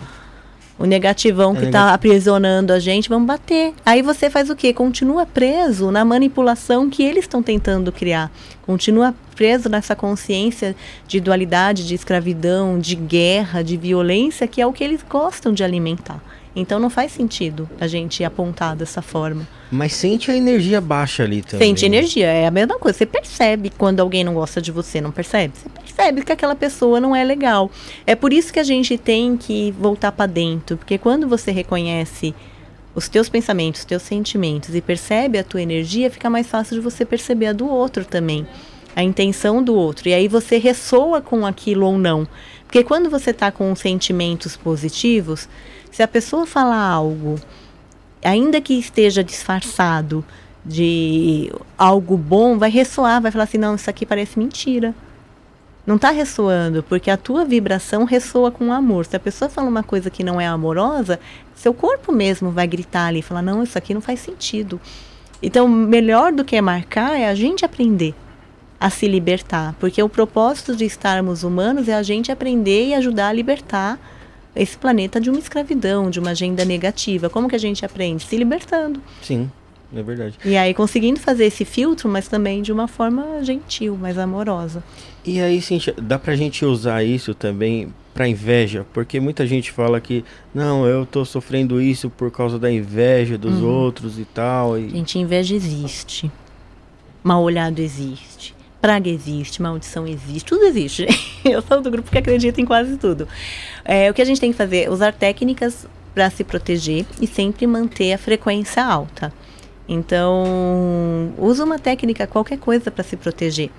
O 0.79 0.85
negativão 0.85 1.55
é 1.55 1.59
que 1.59 1.65
está 1.65 1.93
aprisionando 1.93 2.71
a 2.71 2.79
gente, 2.79 3.09
vamos 3.09 3.27
bater. 3.27 3.73
Aí 3.85 4.01
você 4.01 4.29
faz 4.29 4.49
o 4.49 4.55
quê? 4.55 4.71
Continua 4.71 5.25
preso 5.25 5.89
na 5.89 6.05
manipulação 6.05 6.89
que 6.89 7.03
eles 7.03 7.23
estão 7.23 7.41
tentando 7.41 7.91
criar. 7.91 8.31
Continua 8.63 9.15
preso 9.35 9.69
nessa 9.69 9.95
consciência 9.95 10.75
de 11.07 11.19
dualidade, 11.19 11.87
de 11.87 11.95
escravidão, 11.95 12.79
de 12.79 12.95
guerra, 12.95 13.63
de 13.63 13.75
violência, 13.75 14.47
que 14.47 14.61
é 14.61 14.67
o 14.67 14.73
que 14.73 14.83
eles 14.83 15.03
gostam 15.07 15.51
de 15.51 15.63
alimentar. 15.63 16.21
Então 16.59 16.79
não 16.79 16.89
faz 16.89 17.11
sentido 17.11 17.69
a 17.79 17.85
gente 17.85 18.23
apontar 18.23 18.75
dessa 18.75 18.99
forma. 18.99 19.47
Mas 19.71 19.93
sente 19.93 20.31
a 20.31 20.35
energia 20.35 20.81
baixa 20.81 21.21
ali 21.21 21.43
também. 21.43 21.67
Sente 21.67 21.85
energia, 21.85 22.25
é 22.25 22.47
a 22.47 22.51
mesma 22.51 22.79
coisa. 22.79 22.97
Você 22.97 23.05
percebe 23.05 23.71
quando 23.77 23.99
alguém 23.99 24.23
não 24.23 24.33
gosta 24.33 24.59
de 24.59 24.71
você, 24.71 24.99
não 24.99 25.11
percebe? 25.11 25.53
Você 25.55 25.69
percebe 25.69 26.23
que 26.23 26.31
aquela 26.31 26.55
pessoa 26.55 26.99
não 26.99 27.15
é 27.15 27.23
legal. 27.23 27.69
É 28.07 28.15
por 28.15 28.33
isso 28.33 28.51
que 28.51 28.59
a 28.59 28.63
gente 28.63 28.97
tem 28.97 29.37
que 29.37 29.69
voltar 29.79 30.11
para 30.11 30.25
dentro, 30.25 30.77
porque 30.77 30.97
quando 30.97 31.27
você 31.27 31.51
reconhece 31.51 32.33
os 32.95 33.07
teus 33.07 33.29
pensamentos, 33.29 33.81
os 33.81 33.85
teus 33.85 34.01
sentimentos 34.01 34.73
e 34.73 34.81
percebe 34.81 35.37
a 35.37 35.43
tua 35.43 35.61
energia, 35.61 36.09
fica 36.09 36.27
mais 36.27 36.47
fácil 36.47 36.77
de 36.77 36.81
você 36.81 37.05
perceber 37.05 37.47
a 37.47 37.53
do 37.53 37.69
outro 37.69 38.03
também, 38.03 38.47
a 38.95 39.03
intenção 39.03 39.61
do 39.61 39.75
outro. 39.75 40.09
E 40.09 40.13
aí 40.15 40.27
você 40.27 40.57
ressoa 40.57 41.21
com 41.21 41.45
aquilo 41.45 41.85
ou 41.85 41.99
não. 41.99 42.27
Porque 42.63 42.83
quando 42.83 43.11
você 43.11 43.29
está 43.29 43.51
com 43.51 43.73
sentimentos 43.75 44.57
positivos, 44.57 45.47
se 45.91 46.03
a 46.03 46.07
pessoa 46.07 46.45
falar 46.45 46.81
algo, 46.81 47.39
ainda 48.23 48.59
que 48.61 48.73
esteja 48.73 49.23
disfarçado 49.23 50.23
de 50.65 51.51
algo 51.77 52.17
bom, 52.17 52.57
vai 52.57 52.69
ressoar, 52.69 53.21
vai 53.21 53.31
falar 53.31 53.45
assim: 53.45 53.57
não, 53.57 53.75
isso 53.75 53.89
aqui 53.89 54.05
parece 54.05 54.37
mentira. 54.37 54.93
Não 55.85 55.95
está 55.95 56.11
ressoando, 56.11 56.83
porque 56.83 57.09
a 57.09 57.15
tua 57.15 57.45
vibração 57.45 58.03
ressoa 58.03 58.51
com 58.51 58.73
amor. 58.73 59.05
Se 59.05 59.15
a 59.15 59.19
pessoa 59.19 59.47
fala 59.47 59.69
uma 59.69 59.83
coisa 59.83 60.09
que 60.09 60.21
não 60.21 60.39
é 60.41 60.45
amorosa, 60.45 61.17
seu 61.55 61.73
corpo 61.73 62.11
mesmo 62.11 62.51
vai 62.51 62.67
gritar 62.67 63.07
ali, 63.07 63.21
falar: 63.21 63.41
não, 63.41 63.63
isso 63.63 63.77
aqui 63.77 63.93
não 63.93 64.01
faz 64.01 64.19
sentido. 64.19 64.81
Então, 65.41 65.67
melhor 65.67 66.33
do 66.33 66.43
que 66.43 66.59
marcar 66.61 67.17
é 67.17 67.29
a 67.29 67.35
gente 67.35 67.63
aprender 67.63 68.13
a 68.79 68.89
se 68.89 69.07
libertar, 69.07 69.75
porque 69.79 70.01
o 70.03 70.09
propósito 70.09 70.75
de 70.75 70.85
estarmos 70.85 71.43
humanos 71.43 71.87
é 71.87 71.95
a 71.95 72.03
gente 72.03 72.31
aprender 72.31 72.89
e 72.89 72.93
ajudar 72.93 73.29
a 73.29 73.33
libertar 73.33 73.99
esse 74.57 74.77
planeta 74.77 75.19
de 75.19 75.29
uma 75.29 75.39
escravidão, 75.39 76.09
de 76.09 76.19
uma 76.19 76.31
agenda 76.31 76.65
negativa. 76.65 77.29
Como 77.29 77.47
que 77.47 77.55
a 77.55 77.59
gente 77.59 77.85
aprende? 77.85 78.25
Se 78.25 78.35
libertando. 78.35 79.01
Sim, 79.21 79.49
é 79.95 80.03
verdade. 80.03 80.37
E 80.43 80.57
aí 80.57 80.73
conseguindo 80.73 81.19
fazer 81.19 81.45
esse 81.45 81.63
filtro, 81.63 82.09
mas 82.09 82.27
também 82.27 82.61
de 82.61 82.71
uma 82.71 82.87
forma 82.87 83.43
gentil, 83.43 83.95
mais 83.95 84.17
amorosa. 84.17 84.83
E 85.23 85.39
aí, 85.41 85.61
Cintia, 85.61 85.93
dá 86.01 86.17
pra 86.17 86.35
gente 86.35 86.63
usar 86.65 87.03
isso 87.03 87.33
também 87.33 87.93
para 88.13 88.27
inveja? 88.27 88.85
Porque 88.93 89.19
muita 89.19 89.45
gente 89.45 89.71
fala 89.71 89.99
que, 90.01 90.23
não, 90.53 90.87
eu 90.87 91.05
tô 91.05 91.23
sofrendo 91.23 91.81
isso 91.81 92.09
por 92.09 92.31
causa 92.31 92.57
da 92.57 92.71
inveja 92.71 93.37
dos 93.37 93.61
uhum. 93.61 93.69
outros 93.69 94.17
e 94.17 94.25
tal. 94.25 94.77
E... 94.79 94.89
Gente, 94.89 95.19
inveja 95.19 95.55
existe. 95.55 96.31
Mal 97.23 97.43
olhado 97.43 97.79
existe. 97.79 98.56
Praga 98.81 99.09
existe, 99.09 99.61
maldição 99.61 100.07
existe, 100.07 100.45
tudo 100.45 100.63
existe. 100.65 101.07
Eu 101.43 101.61
sou 101.61 101.81
do 101.81 101.89
grupo 101.89 102.11
que 102.11 102.17
acredita 102.17 102.61
em 102.61 102.65
quase 102.65 102.97
tudo. 102.97 103.27
É, 103.83 104.09
o 104.09 104.13
que 104.13 104.21
a 104.21 104.25
gente 104.25 104.39
tem 104.39 104.51
que 104.51 104.57
fazer? 104.57 104.89
Usar 104.89 105.13
técnicas 105.13 105.87
para 106.13 106.29
se 106.29 106.43
proteger 106.43 107.05
e 107.21 107.27
sempre 107.27 107.65
manter 107.65 108.13
a 108.13 108.17
frequência 108.17 108.83
alta. 108.83 109.33
Então, 109.87 111.33
usa 111.37 111.63
uma 111.63 111.79
técnica, 111.79 112.27
qualquer 112.27 112.57
coisa 112.57 112.91
para 112.91 113.03
se 113.03 113.15
proteger. 113.15 113.69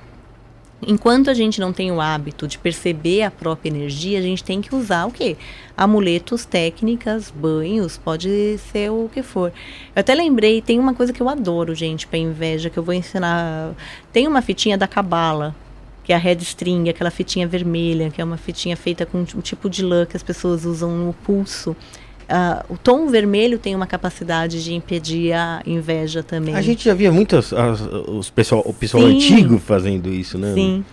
Enquanto 0.87 1.29
a 1.29 1.35
gente 1.35 1.61
não 1.61 1.73
tem 1.73 1.91
o 1.91 2.01
hábito 2.01 2.47
de 2.47 2.57
perceber 2.57 3.23
a 3.23 3.31
própria 3.31 3.69
energia, 3.69 4.19
a 4.19 4.23
gente 4.23 4.45
tem 4.45 4.61
que 4.61 4.75
usar 4.75 5.07
o 5.07 5.11
quê? 5.11 5.37
Amuletos, 5.77 6.45
técnicas, 6.45 7.33
banhos, 7.35 7.99
pode 7.99 8.59
ser 8.71 8.91
o 8.91 9.11
que 9.13 9.23
for. 9.23 9.53
Eu 9.95 10.01
até 10.01 10.15
lembrei, 10.15 10.63
tem 10.63 10.79
uma 10.79 10.95
coisa 10.95 11.13
que 11.13 11.21
eu 11.21 11.29
adoro, 11.29 11.75
gente, 11.75 12.07
para 12.07 12.19
inveja, 12.19 12.71
que 12.71 12.79
eu 12.79 12.83
vou 12.83 12.95
ensinar. 12.95 13.75
Tem 14.13 14.29
uma 14.29 14.41
fitinha 14.41 14.79
da 14.79 14.87
Cabala, 14.87 15.55
que 16.05 16.13
é 16.13 16.17
a 16.17 16.19
red 16.19 16.37
string, 16.37 16.89
aquela 16.89 17.11
fitinha 17.11 17.47
vermelha, 17.47 18.09
que 18.09 18.21
é 18.21 18.25
uma 18.25 18.37
fitinha 18.37 18.77
feita 18.77 19.05
com 19.05 19.19
um 19.19 19.25
tipo 19.25 19.69
de 19.69 19.83
lã 19.83 20.07
que 20.07 20.17
as 20.17 20.23
pessoas 20.23 20.65
usam 20.65 20.97
no 20.97 21.13
pulso. 21.13 21.77
Uh, 22.29 22.75
o 22.75 22.77
tom 22.77 23.07
vermelho 23.07 23.59
tem 23.59 23.75
uma 23.75 23.87
capacidade 23.87 24.63
de 24.63 24.75
impedir 24.75 25.33
a 25.33 25.63
inveja 25.65 26.23
também. 26.23 26.55
A 26.55 26.61
gente 26.61 26.85
já 26.85 26.93
via 26.93 27.11
muitos 27.11 27.55
as, 27.55 27.81
os 27.81 28.29
pessoal, 28.29 28.63
o 28.67 28.75
pessoal 28.75 29.05
Sim. 29.05 29.17
antigo 29.17 29.59
fazendo 29.59 30.11
isso, 30.11 30.37
né? 30.37 30.53
Sim. 30.53 30.85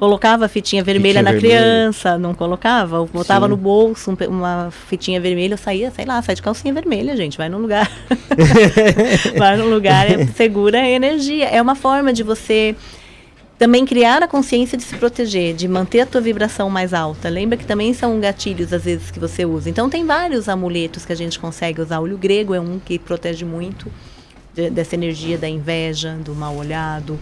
Colocava 0.00 0.46
a 0.46 0.48
fitinha 0.48 0.82
vermelha 0.82 1.20
fitinha 1.20 1.22
na 1.22 1.30
vermelha. 1.30 1.60
criança, 1.60 2.18
não 2.18 2.34
colocava? 2.34 3.04
Botava 3.04 3.46
Sim. 3.46 3.50
no 3.50 3.56
bolso 3.56 4.10
um, 4.10 4.26
uma 4.28 4.72
fitinha 4.88 5.20
vermelha, 5.20 5.54
eu 5.54 5.58
saía, 5.58 5.92
sei 5.92 6.04
lá, 6.04 6.20
sai 6.22 6.34
de 6.34 6.42
calcinha 6.42 6.74
vermelha, 6.74 7.16
gente, 7.16 7.38
vai 7.38 7.48
num 7.48 7.58
lugar. 7.58 7.88
vai 9.38 9.56
num 9.56 9.70
lugar, 9.70 10.10
é, 10.10 10.26
segura 10.26 10.80
a 10.80 10.88
energia. 10.88 11.46
É 11.46 11.62
uma 11.62 11.76
forma 11.76 12.12
de 12.12 12.24
você 12.24 12.74
também 13.60 13.84
criar 13.84 14.22
a 14.22 14.26
consciência 14.26 14.78
de 14.78 14.82
se 14.82 14.96
proteger, 14.96 15.54
de 15.54 15.68
manter 15.68 16.00
a 16.00 16.06
tua 16.06 16.22
vibração 16.22 16.70
mais 16.70 16.94
alta. 16.94 17.28
Lembra 17.28 17.58
que 17.58 17.66
também 17.66 17.92
são 17.92 18.18
gatilhos 18.18 18.72
às 18.72 18.84
vezes 18.84 19.10
que 19.10 19.20
você 19.20 19.44
usa. 19.44 19.68
Então 19.68 19.90
tem 19.90 20.06
vários 20.06 20.48
amuletos 20.48 21.04
que 21.04 21.12
a 21.12 21.14
gente 21.14 21.38
consegue 21.38 21.78
usar. 21.78 21.98
O 21.98 22.04
olho 22.04 22.16
grego 22.16 22.54
é 22.54 22.60
um 22.60 22.78
que 22.78 22.98
protege 22.98 23.44
muito 23.44 23.92
de, 24.54 24.70
dessa 24.70 24.94
energia 24.94 25.36
da 25.36 25.46
inveja, 25.46 26.16
do 26.24 26.34
mal 26.34 26.56
olhado, 26.56 27.20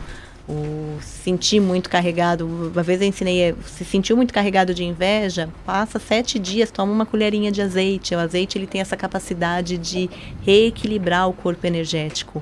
o 0.48 0.97
sentir 1.02 1.59
muito 1.59 1.90
carregado. 1.90 2.47
Uma 2.47 2.85
vez 2.85 3.01
eu 3.01 3.09
ensinei, 3.09 3.52
se 3.66 3.85
sentiu 3.85 4.16
muito 4.16 4.32
carregado 4.32 4.73
de 4.73 4.85
inveja, 4.85 5.48
passa 5.66 5.98
sete 5.98 6.39
dias, 6.39 6.70
toma 6.70 6.93
uma 6.93 7.05
colherinha 7.05 7.51
de 7.51 7.60
azeite. 7.60 8.15
O 8.15 8.19
azeite 8.20 8.56
ele 8.56 8.69
tem 8.69 8.81
essa 8.81 8.97
capacidade 8.97 9.77
de 9.77 10.09
reequilibrar 10.47 11.28
o 11.28 11.32
corpo 11.32 11.66
energético 11.66 12.40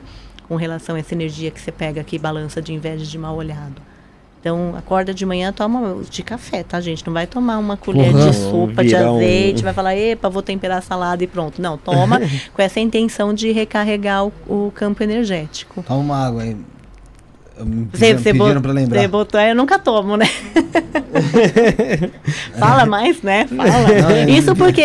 com 0.49 0.57
relação 0.57 0.97
a 0.97 0.99
essa 0.99 1.15
energia 1.15 1.51
que 1.51 1.61
você 1.61 1.73
pega 1.73 2.01
aqui, 2.01 2.19
balança 2.19 2.63
de 2.63 2.73
inveja 2.73 3.05
de 3.05 3.19
mal 3.19 3.37
olhado. 3.37 3.83
Então, 4.41 4.75
acorda 4.77 5.13
de 5.13 5.27
manhã, 5.27 5.53
toma 5.53 6.03
de 6.09 6.23
café, 6.23 6.63
tá, 6.63 6.81
gente? 6.81 7.05
Não 7.05 7.13
vai 7.13 7.27
tomar 7.27 7.59
uma 7.59 7.77
colher 7.77 8.15
uhum. 8.15 8.31
de 8.31 8.37
sopa 8.37 8.85
de 8.85 8.95
azeite, 8.95 9.61
um... 9.61 9.65
vai 9.65 9.73
falar, 9.73 9.97
epa, 9.97 10.29
vou 10.29 10.41
temperar 10.41 10.79
a 10.79 10.81
salada 10.81 11.25
e 11.25 11.27
pronto. 11.27 11.61
Não, 11.61 11.77
toma 11.77 12.21
com 12.55 12.63
essa 12.63 12.79
intenção 12.79 13.35
de 13.35 13.51
recarregar 13.51 14.25
o, 14.25 14.33
o 14.47 14.73
campo 14.73 15.03
energético. 15.03 15.83
Toma 15.83 15.99
uma 15.99 16.27
água 16.27 16.43
aí. 16.43 16.57
Você, 17.91 18.13
você, 18.13 18.33
lembrar. 18.33 19.01
você 19.01 19.09
botou, 19.09 19.41
eu 19.41 19.55
nunca 19.55 19.79
tomo, 19.79 20.15
né? 20.19 20.29
Fala 22.59 22.85
mais, 22.85 23.23
né? 23.23 23.47
Fala. 23.47 24.03
Não, 24.03 24.11
é 24.11 24.29
Isso 24.29 24.55
porque 24.55 24.85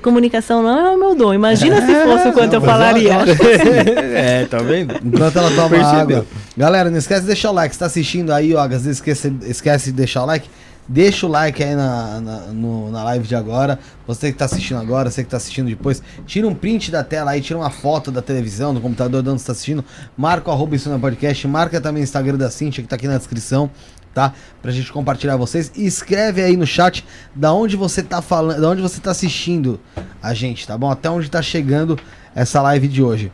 comunicação 0.00 0.62
não 0.62 0.78
é 0.78 0.90
o 0.90 0.98
meu 0.98 1.16
dom. 1.16 1.34
Imagina 1.34 1.84
se 1.84 1.92
fosse 2.04 2.28
o 2.28 2.32
quanto 2.32 2.52
não, 2.54 2.60
eu 2.60 2.62
falaria. 2.62 3.14
é, 4.14 4.44
tá 4.44 4.58
vendo? 4.58 4.94
Enquanto 5.04 5.38
ela 5.38 5.50
toma 5.50 5.76
água. 5.76 6.24
Galera, 6.56 6.88
não 6.88 6.98
esquece 6.98 7.22
de 7.22 7.26
deixar 7.26 7.50
o 7.50 7.54
like. 7.54 7.74
Você 7.74 7.80
tá 7.80 7.86
assistindo 7.86 8.32
aí, 8.32 8.54
ó, 8.54 8.60
às 8.60 8.70
vezes 8.70 8.86
esquece, 8.86 9.34
esquece 9.46 9.90
de 9.90 9.96
deixar 9.96 10.22
o 10.22 10.26
like. 10.26 10.48
Deixa 10.86 11.26
o 11.26 11.30
like 11.30 11.62
aí 11.62 11.74
na, 11.74 12.20
na, 12.20 12.38
no, 12.48 12.90
na 12.90 13.02
live 13.04 13.26
de 13.26 13.34
agora. 13.34 13.78
Você 14.06 14.28
que 14.28 14.34
está 14.34 14.44
assistindo 14.44 14.78
agora, 14.78 15.10
você 15.10 15.22
que 15.22 15.28
está 15.28 15.38
assistindo 15.38 15.68
depois, 15.68 16.02
tira 16.26 16.46
um 16.46 16.54
print 16.54 16.90
da 16.90 17.02
tela 17.02 17.30
aí, 17.30 17.40
tira 17.40 17.58
uma 17.58 17.70
foto 17.70 18.10
da 18.10 18.20
televisão, 18.20 18.74
do 18.74 18.80
computador 18.80 19.22
de 19.22 19.30
onde 19.30 19.40
você 19.40 19.44
está 19.44 19.52
assistindo. 19.52 19.84
Marca 20.16 20.50
o 20.50 20.52
arroba 20.52 20.76
isso 20.76 20.90
na 20.90 20.98
podcast. 20.98 21.48
Marca 21.48 21.80
também 21.80 22.02
o 22.02 22.04
Instagram 22.04 22.36
da 22.36 22.50
Cintia, 22.50 22.82
que 22.82 22.86
está 22.86 22.96
aqui 22.96 23.08
na 23.08 23.16
descrição, 23.16 23.70
tá? 24.12 24.34
Pra 24.60 24.70
gente 24.70 24.92
compartilhar 24.92 25.36
vocês. 25.36 25.72
E 25.74 25.86
escreve 25.86 26.42
aí 26.42 26.54
no 26.54 26.66
chat 26.66 27.02
da 27.34 27.50
onde 27.52 27.76
você 27.76 28.02
tá 28.02 28.20
falando, 28.20 28.60
da 28.60 28.68
onde 28.68 28.82
você 28.82 29.00
tá 29.00 29.10
assistindo 29.10 29.80
a 30.22 30.34
gente, 30.34 30.66
tá 30.66 30.76
bom? 30.76 30.90
Até 30.90 31.08
onde 31.08 31.30
tá 31.30 31.40
chegando 31.40 31.98
essa 32.34 32.60
live 32.60 32.88
de 32.88 33.02
hoje. 33.02 33.32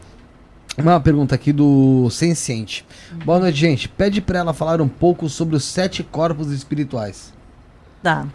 Uma 0.79 1.01
pergunta 1.01 1.35
aqui 1.35 1.53
do 1.53 2.09
Senciente. 2.11 2.87
Boa 3.25 3.41
noite, 3.41 3.59
gente. 3.59 3.89
Pede 3.89 4.21
para 4.21 4.39
ela 4.39 4.55
falar 4.55 4.81
um 4.81 4.89
pouco 4.89 5.29
sobre 5.29 5.57
os 5.57 5.65
sete 5.65 6.05
corpos 6.05 6.53
espirituais. 6.53 7.40
Tá. 8.03 8.27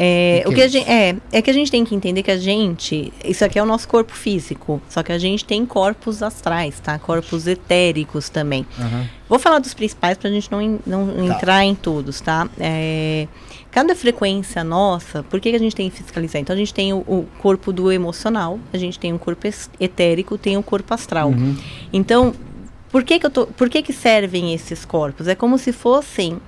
É, 0.00 0.44
o 0.46 0.52
que 0.52 0.62
a 0.62 0.68
gente, 0.68 0.88
é, 0.88 1.16
é 1.32 1.42
que 1.42 1.50
a 1.50 1.52
gente 1.52 1.72
tem 1.72 1.84
que 1.84 1.92
entender 1.92 2.22
que 2.22 2.30
a 2.30 2.36
gente, 2.36 3.12
isso 3.24 3.44
aqui 3.44 3.58
é 3.58 3.62
o 3.62 3.66
nosso 3.66 3.88
corpo 3.88 4.12
físico, 4.12 4.80
só 4.88 5.02
que 5.02 5.10
a 5.10 5.18
gente 5.18 5.44
tem 5.44 5.66
corpos 5.66 6.22
astrais, 6.22 6.78
tá? 6.78 6.96
Corpos 7.00 7.48
etéricos 7.48 8.28
também. 8.28 8.64
Uhum. 8.78 9.06
Vou 9.28 9.40
falar 9.40 9.58
dos 9.58 9.74
principais 9.74 10.16
para 10.16 10.28
a 10.28 10.32
gente 10.32 10.52
não, 10.52 10.80
não 10.86 11.26
tá. 11.26 11.34
entrar 11.34 11.64
em 11.64 11.74
todos, 11.74 12.20
tá? 12.20 12.48
É, 12.60 13.26
cada 13.72 13.92
frequência 13.96 14.62
nossa, 14.62 15.24
por 15.24 15.40
que, 15.40 15.50
que 15.50 15.56
a 15.56 15.58
gente 15.58 15.74
tem 15.74 15.90
que 15.90 15.96
fiscalizar? 15.96 16.40
Então 16.40 16.54
a 16.54 16.58
gente 16.58 16.72
tem 16.72 16.92
o, 16.92 16.98
o, 16.98 17.26
corpo 17.40 17.72
do 17.72 17.90
emocional, 17.90 18.60
a 18.72 18.78
gente 18.78 19.00
tem 19.00 19.12
o 19.12 19.18
corpo 19.18 19.48
etérico, 19.80 20.38
tem 20.38 20.56
o 20.56 20.62
corpo 20.62 20.94
astral. 20.94 21.30
Uhum. 21.30 21.56
Então, 21.92 22.32
por 22.88 23.02
que 23.02 23.18
que, 23.18 23.26
eu 23.26 23.30
tô, 23.30 23.48
por 23.48 23.68
que 23.68 23.82
que 23.82 23.92
servem 23.92 24.54
esses 24.54 24.84
corpos? 24.84 25.26
É 25.26 25.34
como 25.34 25.58
se 25.58 25.72
fossem 25.72 26.38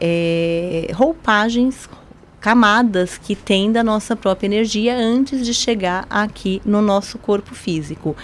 é, 0.00 0.90
roupagens, 0.94 1.88
camadas 2.40 3.18
que 3.18 3.34
tem 3.34 3.72
da 3.72 3.82
nossa 3.82 4.14
própria 4.14 4.46
energia 4.46 4.96
antes 4.96 5.44
de 5.44 5.52
chegar 5.52 6.06
aqui 6.08 6.62
no 6.64 6.80
nosso 6.80 7.18
corpo 7.18 7.54
físico. 7.54 8.16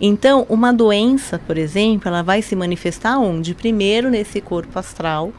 Então, 0.00 0.44
uma 0.48 0.72
doença, 0.72 1.38
por 1.38 1.56
exemplo, 1.56 2.08
ela 2.08 2.22
vai 2.22 2.42
se 2.42 2.56
manifestar 2.56 3.18
onde? 3.18 3.54
Primeiro 3.54 4.10
nesse 4.10 4.40
corpo 4.40 4.78
astral, 4.78 5.32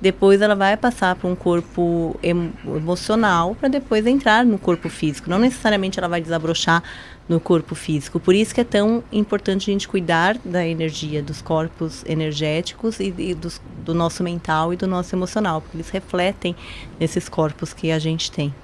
depois 0.00 0.40
ela 0.40 0.54
vai 0.54 0.76
passar 0.76 1.16
para 1.16 1.28
um 1.28 1.34
corpo 1.34 2.14
emo 2.22 2.52
emocional 2.76 3.56
para 3.56 3.68
depois 3.68 4.06
entrar 4.06 4.44
no 4.44 4.58
corpo 4.58 4.88
físico. 4.88 5.28
Não 5.28 5.38
necessariamente 5.38 5.98
ela 5.98 6.08
vai 6.08 6.20
desabrochar 6.20 6.82
no 7.28 7.38
corpo 7.38 7.74
físico. 7.74 8.18
Por 8.18 8.34
isso 8.34 8.54
que 8.54 8.60
é 8.60 8.64
tão 8.64 9.02
importante 9.12 9.70
a 9.70 9.72
gente 9.72 9.86
cuidar 9.86 10.38
da 10.44 10.66
energia 10.66 11.22
dos 11.22 11.42
corpos 11.42 12.02
energéticos 12.06 12.98
e, 13.00 13.14
e 13.18 13.34
dos, 13.34 13.60
do 13.84 13.92
nosso 13.94 14.22
mental 14.24 14.72
e 14.72 14.76
do 14.76 14.86
nosso 14.86 15.14
emocional, 15.14 15.60
porque 15.60 15.76
eles 15.76 15.90
refletem 15.90 16.56
nesses 16.98 17.28
corpos 17.28 17.72
que 17.74 17.90
a 17.90 17.98
gente 17.98 18.30
tem. 18.32 18.54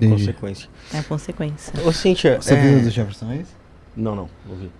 É 0.00 0.06
consequência. 0.08 0.68
É 0.94 0.98
a 0.98 1.02
consequência. 1.02 1.72
Ô, 1.84 1.92
Cíntia, 1.92 2.40
Você 2.40 2.54
é... 2.54 2.60
viu 2.60 2.82
do 2.82 2.90
Jefferson 2.90 3.26
Reis? 3.26 3.48
Não, 3.96 4.14
não, 4.14 4.28
ouvi. 4.48 4.70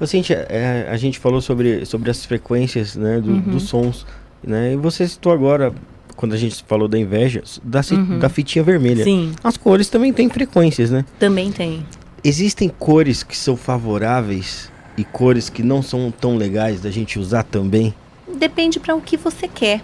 Ô, 0.00 0.06
Cíntia, 0.06 0.44
é, 0.50 0.88
a 0.90 0.96
gente 0.96 1.18
falou 1.18 1.40
sobre, 1.40 1.86
sobre 1.86 2.10
as 2.10 2.24
frequências 2.24 2.96
né, 2.96 3.20
do, 3.20 3.30
Uhum. 3.30 3.40
dos 3.40 3.62
sons, 3.62 4.04
né? 4.42 4.72
E 4.72 4.76
você 4.76 5.06
citou 5.06 5.32
agora, 5.32 5.72
quando 6.16 6.34
a 6.34 6.36
gente 6.36 6.62
falou 6.64 6.88
da 6.88 6.98
inveja, 6.98 7.42
da, 7.62 7.80
Uhum. 7.92 8.18
da 8.18 8.28
fitinha 8.28 8.62
vermelha. 8.64 9.04
Sim, 9.04 9.32
As 9.44 9.56
cores 9.56 9.88
também 9.88 10.12
têm 10.12 10.28
frequências, 10.28 10.90
né? 10.90 11.04
também 11.20 11.50
tem. 11.52 11.86
Existem 12.24 12.68
cores 12.68 13.22
que 13.22 13.36
são 13.36 13.56
favoráveis 13.56 14.70
e 14.96 15.04
cores 15.04 15.48
que 15.48 15.62
não 15.62 15.82
são 15.82 16.10
tão 16.10 16.36
legais 16.36 16.80
da 16.80 16.90
gente 16.90 17.18
usar 17.18 17.44
também? 17.44 17.94
Depende 18.36 18.80
para 18.80 18.94
o 18.94 19.00
que 19.00 19.16
você 19.16 19.46
quer. 19.46 19.80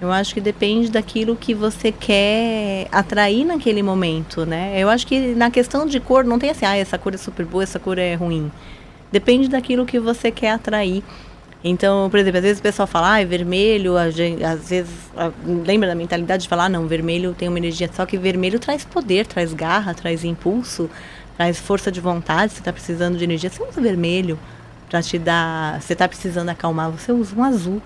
Eu 0.00 0.12
acho 0.12 0.34
que 0.34 0.40
depende 0.40 0.90
daquilo 0.90 1.34
que 1.34 1.54
você 1.54 1.90
quer 1.90 2.86
atrair 2.92 3.44
naquele 3.44 3.82
momento, 3.82 4.46
né? 4.46 4.74
Eu 4.76 4.88
acho 4.88 5.06
que 5.06 5.34
na 5.34 5.50
questão 5.50 5.86
de 5.86 5.98
cor 5.98 6.22
não 6.22 6.38
tem 6.38 6.50
assim, 6.50 6.66
ah, 6.66 6.76
essa 6.76 6.96
cor 6.96 7.14
é 7.14 7.16
super 7.16 7.44
boa, 7.44 7.64
essa 7.64 7.80
cor 7.80 7.98
é 7.98 8.14
ruim. 8.14 8.52
Depende 9.10 9.48
daquilo 9.48 9.86
que 9.86 9.98
você 9.98 10.30
quer 10.30 10.50
atrair. 10.50 11.02
Então, 11.64 12.08
por 12.08 12.20
exemplo, 12.20 12.38
às 12.38 12.44
vezes 12.44 12.60
o 12.60 12.62
pessoal 12.62 12.86
fala, 12.86 13.14
ah, 13.14 13.20
é 13.20 13.24
vermelho, 13.24 13.96
às 13.96 14.14
vezes 14.14 14.92
lembra 15.66 15.88
da 15.88 15.94
mentalidade 15.96 16.44
de 16.44 16.48
falar, 16.48 16.66
ah, 16.66 16.68
não, 16.68 16.86
vermelho 16.86 17.34
tem 17.36 17.48
uma 17.48 17.58
energia, 17.58 17.90
só 17.92 18.06
que 18.06 18.16
vermelho 18.16 18.60
traz 18.60 18.84
poder, 18.84 19.26
traz 19.26 19.52
garra, 19.52 19.92
traz 19.92 20.22
impulso, 20.22 20.88
traz 21.38 21.56
força 21.60 21.92
de 21.92 22.00
vontade, 22.00 22.52
você 22.52 22.58
está 22.58 22.72
precisando 22.72 23.16
de 23.16 23.22
energia, 23.22 23.48
você 23.48 23.62
usa 23.62 23.80
vermelho 23.80 24.36
para 24.90 25.00
te 25.00 25.16
dar, 25.20 25.80
você 25.80 25.92
está 25.92 26.08
precisando 26.08 26.48
acalmar, 26.48 26.90
você 26.90 27.12
usa 27.12 27.32
um 27.36 27.44
azul. 27.44 27.80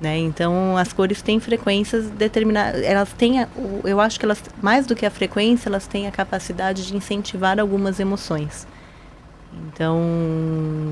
Né? 0.00 0.18
Então 0.18 0.76
as 0.76 0.92
cores 0.92 1.22
têm 1.22 1.38
frequências 1.38 2.10
determinadas, 2.10 2.82
elas 2.82 3.12
têm, 3.12 3.40
a- 3.40 3.48
eu 3.84 4.00
acho 4.00 4.18
que 4.18 4.26
elas 4.26 4.42
mais 4.60 4.84
do 4.84 4.96
que 4.96 5.06
a 5.06 5.10
frequência, 5.10 5.68
elas 5.68 5.86
têm 5.86 6.08
a 6.08 6.10
capacidade 6.10 6.86
de 6.86 6.96
incentivar 6.96 7.58
algumas 7.60 8.00
emoções. 8.00 8.66
Então, 9.68 9.98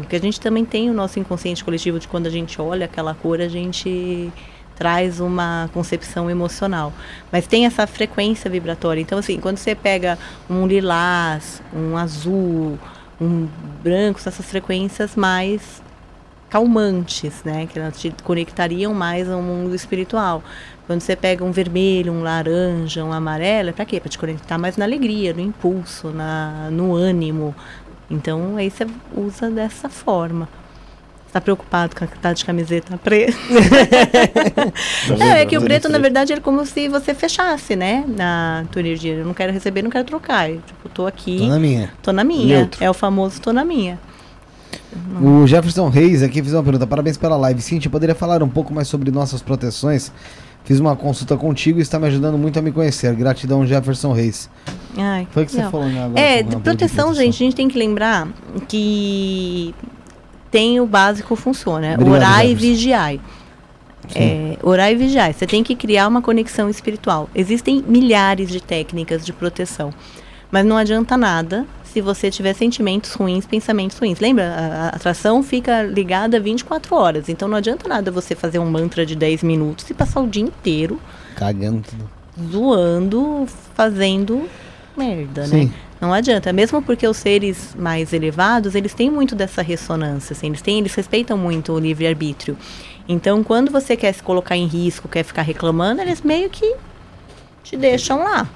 que 0.09 0.15
a 0.17 0.21
gente 0.21 0.41
também 0.41 0.65
tem 0.65 0.89
o 0.89 0.95
nosso 0.95 1.19
inconsciente 1.19 1.63
coletivo 1.65 1.99
de 1.99 2.07
quando 2.09 2.29
a 2.29 2.31
gente 2.31 2.59
olha 2.63 2.87
aquela 2.87 3.15
cor, 3.15 3.41
a 3.41 3.49
gente 3.49 4.33
traz 4.77 5.21
uma 5.21 5.71
concepção 5.73 6.31
emocional. 6.31 6.93
Mas 7.31 7.47
tem 7.47 7.67
essa 7.67 7.87
frequência 7.87 8.51
vibratória. 8.51 9.01
Então, 9.01 9.19
assim, 9.19 9.39
quando 9.41 9.59
você 9.59 9.75
pega 9.75 10.19
um 10.49 10.67
lilás, 10.67 11.63
um 11.73 11.97
azul, 11.97 12.79
um 13.21 13.49
branco, 13.83 14.19
essas 14.19 14.45
frequências 14.45 15.17
mais 15.17 15.83
calmantes, 16.51 17.43
né? 17.45 17.67
Que 17.67 17.79
elas 17.79 18.01
te 18.01 18.15
conectariam 18.23 18.95
mais 18.95 19.29
ao 19.29 19.43
mundo 19.43 19.75
espiritual. 19.75 20.43
Quando 20.87 21.01
você 21.01 21.17
pega 21.17 21.43
um 21.45 21.51
vermelho, 21.51 22.13
um 22.13 22.23
laranja, 22.23 23.05
um 23.05 23.13
amarelo, 23.13 23.71
é 23.71 23.73
para 23.73 23.85
quê? 23.85 23.99
Para 23.99 24.09
te 24.09 24.19
conectar 24.19 24.59
mais 24.59 24.77
na 24.77 24.85
alegria, 24.85 25.33
no 25.33 25.41
impulso, 25.41 26.11
na, 26.11 26.69
no 26.71 26.95
ânimo. 26.95 27.55
Então 28.11 28.57
aí 28.57 28.71
você 28.71 28.87
usa 29.17 29.51
dessa 29.51 29.89
forma. 29.89 30.49
Está 31.35 31.41
preocupado 31.41 31.97
com 31.97 32.05
a 32.05 32.07
tá 32.07 32.33
de 32.33 32.45
camiseta 32.45 32.97
preta? 32.97 33.37
É, 35.21 35.43
é 35.43 35.47
que 35.47 35.59
o 35.59 35.61
preto, 35.61 35.89
na 35.89 35.99
verdade, 35.99 36.33
é 36.33 36.39
como 36.39 36.65
se 36.65 36.89
você 36.89 37.13
fechasse, 37.13 37.75
né? 37.75 38.05
Na 38.07 38.65
tua 38.71 38.79
energia. 38.79 39.15
Eu 39.15 39.25
não 39.25 39.35
quero 39.35 39.53
receber, 39.53 39.83
não 39.83 39.91
quero 39.91 40.05
trocar. 40.05 40.49
Eu, 40.49 40.61
tipo, 40.65 40.89
tô 40.91 41.09
aqui, 41.09 41.39
Tô 41.39 41.47
na 41.47 41.59
minha. 41.59 41.91
tô 42.01 42.13
na 42.13 42.23
minha. 42.23 42.59
Neutro. 42.59 42.85
É 42.85 42.89
o 42.89 42.95
famoso 42.95 43.41
tô 43.41 43.53
na 43.53 43.65
minha. 43.65 43.99
O 45.21 45.45
Jefferson 45.45 45.89
Reis 45.89 46.23
aqui 46.23 46.41
fez 46.41 46.55
uma 46.55 46.63
pergunta. 46.63 46.87
Parabéns 46.87 47.17
pela 47.17 47.37
live. 47.37 47.61
Cintia, 47.61 47.91
poderia 47.91 48.15
falar 48.15 48.41
um 48.41 48.49
pouco 48.49 48.73
mais 48.73 48.87
sobre 48.87 49.11
nossas 49.11 49.43
proteções? 49.43 50.13
Fiz 50.63 50.79
uma 50.79 50.95
consulta 50.95 51.37
contigo 51.37 51.81
e 51.81 51.83
está 51.83 51.99
me 51.99 52.07
ajudando 52.07 52.39
muito 52.39 52.61
a 52.61 52.63
me 52.63 52.71
conhecer. 52.71 53.13
Gratidão, 53.17 53.67
Jefferson 53.67 54.13
Reis. 54.13 54.49
Ai, 54.97 55.27
Foi 55.33 55.43
o 55.43 55.47
que 55.47 55.53
você 55.53 55.63
falou 55.63 55.89
né, 55.89 56.05
agora. 56.05 56.21
É, 56.21 56.45
de 56.45 56.57
proteção, 56.59 57.11
de 57.11 57.19
gente, 57.19 57.35
a 57.35 57.39
gente 57.39 57.57
tem 57.57 57.67
que 57.67 57.77
lembrar 57.77 58.29
que 58.69 59.75
tem 60.55 60.79
o 60.81 60.87
básico 60.87 61.35
funciona. 61.35 61.95
Obrigado, 61.95 62.13
orar 62.15 62.45
e 62.45 62.51
Jefferson. 62.51 62.61
vigiar. 62.61 63.15
É, 64.15 64.57
orar 64.63 64.93
e 64.93 64.95
vigiar. 64.95 65.35
Você 65.35 65.49
tem 65.49 65.65
que 65.65 65.75
criar 65.75 66.07
uma 66.07 66.23
conexão 66.23 66.71
espiritual. 66.71 67.29
Existem 67.35 67.83
milhares 67.85 68.49
de 68.49 68.61
técnicas 68.63 69.27
de 69.27 69.33
proteção. 69.33 69.93
Mas 70.53 70.65
não 70.65 70.77
adianta 70.77 71.17
nada 71.17 71.67
se 71.83 72.01
você 72.01 72.31
tiver 72.31 72.55
sentimentos 72.55 73.15
ruins, 73.15 73.45
pensamentos 73.45 73.99
ruins. 73.99 74.21
Lembra? 74.21 74.45
A, 74.45 74.85
a 74.85 74.89
atração 74.91 75.43
fica 75.43 75.83
ligada 75.83 76.39
24 76.39 76.95
horas. 76.95 77.29
Então 77.29 77.49
não 77.49 77.57
adianta 77.57 77.89
nada 77.89 78.13
você 78.13 78.37
fazer 78.37 78.61
um 78.61 78.71
mantra 78.71 79.05
de 79.05 79.17
10 79.17 79.43
minutos 79.43 79.91
e 79.91 79.95
passar 79.95 80.21
o 80.21 80.29
dia 80.29 80.45
inteiro 80.45 81.01
Cagando 81.35 81.83
tudo. 81.83 82.09
zoando, 82.53 83.45
fazendo 83.75 84.49
merda, 84.97 85.47
Sim. 85.47 85.65
né? 85.65 85.71
Não 86.05 86.13
adianta, 86.13 86.53
mesmo 86.53 86.83
porque 86.83 87.09
os 87.09 87.17
seres 87.17 87.75
mais 87.75 88.13
elevados, 88.13 88.75
eles 88.75 88.93
têm 88.93 89.11
muito 89.11 89.35
dessa 89.35 89.63
ressonância, 89.63 90.35
assim, 90.35 90.49
eles 90.49 90.61
têm, 90.61 90.79
eles 90.81 90.95
respeitam 90.95 91.39
muito 91.39 91.73
o 91.73 91.79
livre-arbítrio. 91.79 92.59
Então, 93.09 93.43
quando 93.43 93.73
você 93.73 93.97
quer 93.97 94.13
se 94.13 94.23
colocar 94.23 94.55
em 94.55 94.67
risco, 94.67 95.09
quer 95.09 95.23
ficar 95.23 95.41
reclamando, 95.41 96.03
eles 96.03 96.21
meio 96.21 96.51
que 96.51 96.77
te 97.63 97.75
deixam 97.75 98.23
lá. 98.23 98.47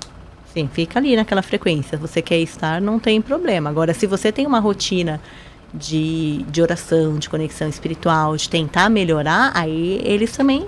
Sim, 0.52 0.68
fica 0.70 0.98
ali 0.98 1.16
naquela 1.16 1.40
frequência. 1.40 1.96
Você 1.96 2.20
quer 2.20 2.38
estar, 2.38 2.82
não 2.82 2.98
tem 2.98 3.18
problema. 3.18 3.70
Agora, 3.70 3.94
se 3.94 4.06
você 4.06 4.30
tem 4.30 4.46
uma 4.46 4.60
rotina 4.60 5.18
de, 5.72 6.44
de 6.50 6.60
oração, 6.60 7.18
de 7.18 7.30
conexão 7.30 7.66
espiritual, 7.66 8.36
de 8.36 8.46
tentar 8.46 8.90
melhorar, 8.90 9.52
aí 9.54 10.02
eles 10.04 10.36
também 10.36 10.66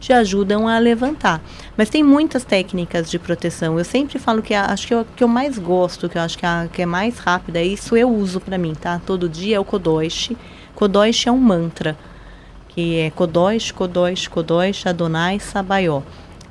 te 0.00 0.12
ajudam 0.12 0.68
a 0.68 0.78
levantar. 0.78 1.40
Mas 1.76 1.88
tem 1.90 2.02
muitas 2.02 2.44
técnicas 2.44 3.10
de 3.10 3.18
proteção. 3.18 3.78
Eu 3.78 3.84
sempre 3.84 4.18
falo 4.18 4.42
que 4.42 4.54
acho 4.54 4.86
que 4.86 4.94
eu, 4.94 5.06
que 5.16 5.24
eu 5.24 5.28
mais 5.28 5.58
gosto, 5.58 6.08
que 6.08 6.18
eu 6.18 6.22
acho 6.22 6.38
que, 6.38 6.46
a, 6.46 6.68
que 6.72 6.82
é 6.82 6.86
mais 6.86 7.18
rápida, 7.18 7.62
isso 7.62 7.96
eu 7.96 8.08
uso 8.08 8.40
para 8.40 8.58
mim, 8.58 8.74
tá? 8.74 9.00
Todo 9.04 9.28
dia 9.28 9.56
é 9.56 9.60
o 9.60 9.64
Kodosh. 9.64 10.32
Kodosh 10.74 11.26
é 11.26 11.32
um 11.32 11.38
mantra, 11.38 11.96
que 12.68 12.98
é 12.98 13.10
Kodosh, 13.10 13.72
Kodosh, 13.72 14.28
Kodosh, 14.28 14.86
Adonai, 14.86 15.40
Sabaió. 15.40 16.02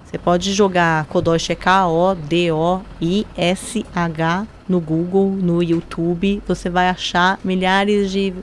Você 0.04 0.18
pode 0.18 0.54
jogar 0.54 1.06
Kodosh 1.06 1.50
é 1.50 1.56
K-O-D-O-I-S-H 1.56 2.16
no 4.68 4.80
Google, 4.80 5.30
no 5.30 5.62
YouTube, 5.62 6.42
você 6.48 6.70
vai 6.70 6.90
achar 6.90 7.40
milhares 7.44 8.12
de, 8.12 8.34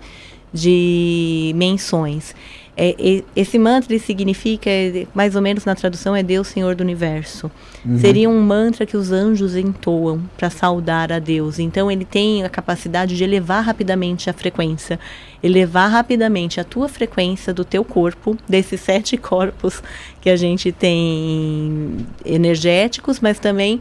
de 0.53 1.53
menções. 1.57 2.35
É, 2.75 3.23
esse 3.37 3.59
mantra 3.59 3.99
significa, 3.99 4.71
é, 4.71 5.07
mais 5.15 5.37
ou 5.37 5.43
menos 5.43 5.65
na 5.65 5.75
tradução, 5.75 6.17
é 6.17 6.23
Deus 6.23 6.49
Senhor 6.49 6.75
do 6.75 6.81
Universo. 6.81 7.51
Seria 7.99 8.31
um 8.31 8.41
mantra 8.41 8.87
que 8.87 8.97
os 8.97 9.11
anjos 9.11 9.57
entoam 9.57 10.23
para 10.37 10.49
saudar 10.49 11.13
a 11.13 11.19
Deus. 11.19 11.59
Então 11.59 11.91
ele 11.91 12.05
tem 12.05 12.45
a 12.45 12.49
capacidade 12.49 13.17
de 13.17 13.25
elevar 13.25 13.65
rapidamente 13.65 14.31
a 14.31 14.33
frequência, 14.33 15.01
elevar 15.43 15.91
rapidamente 15.91 16.61
a 16.61 16.65
tua 16.65 16.89
frequência 16.89 17.53
do 17.53 17.65
teu 17.65 17.85
corpo, 17.85 18.37
desses 18.49 18.81
sete 18.81 19.17
corpos 19.17 19.83
que 20.21 20.31
a 20.31 20.37
gente 20.37 20.71
tem 20.71 22.07
energéticos, 22.25 23.19
mas 23.19 23.39
também 23.39 23.81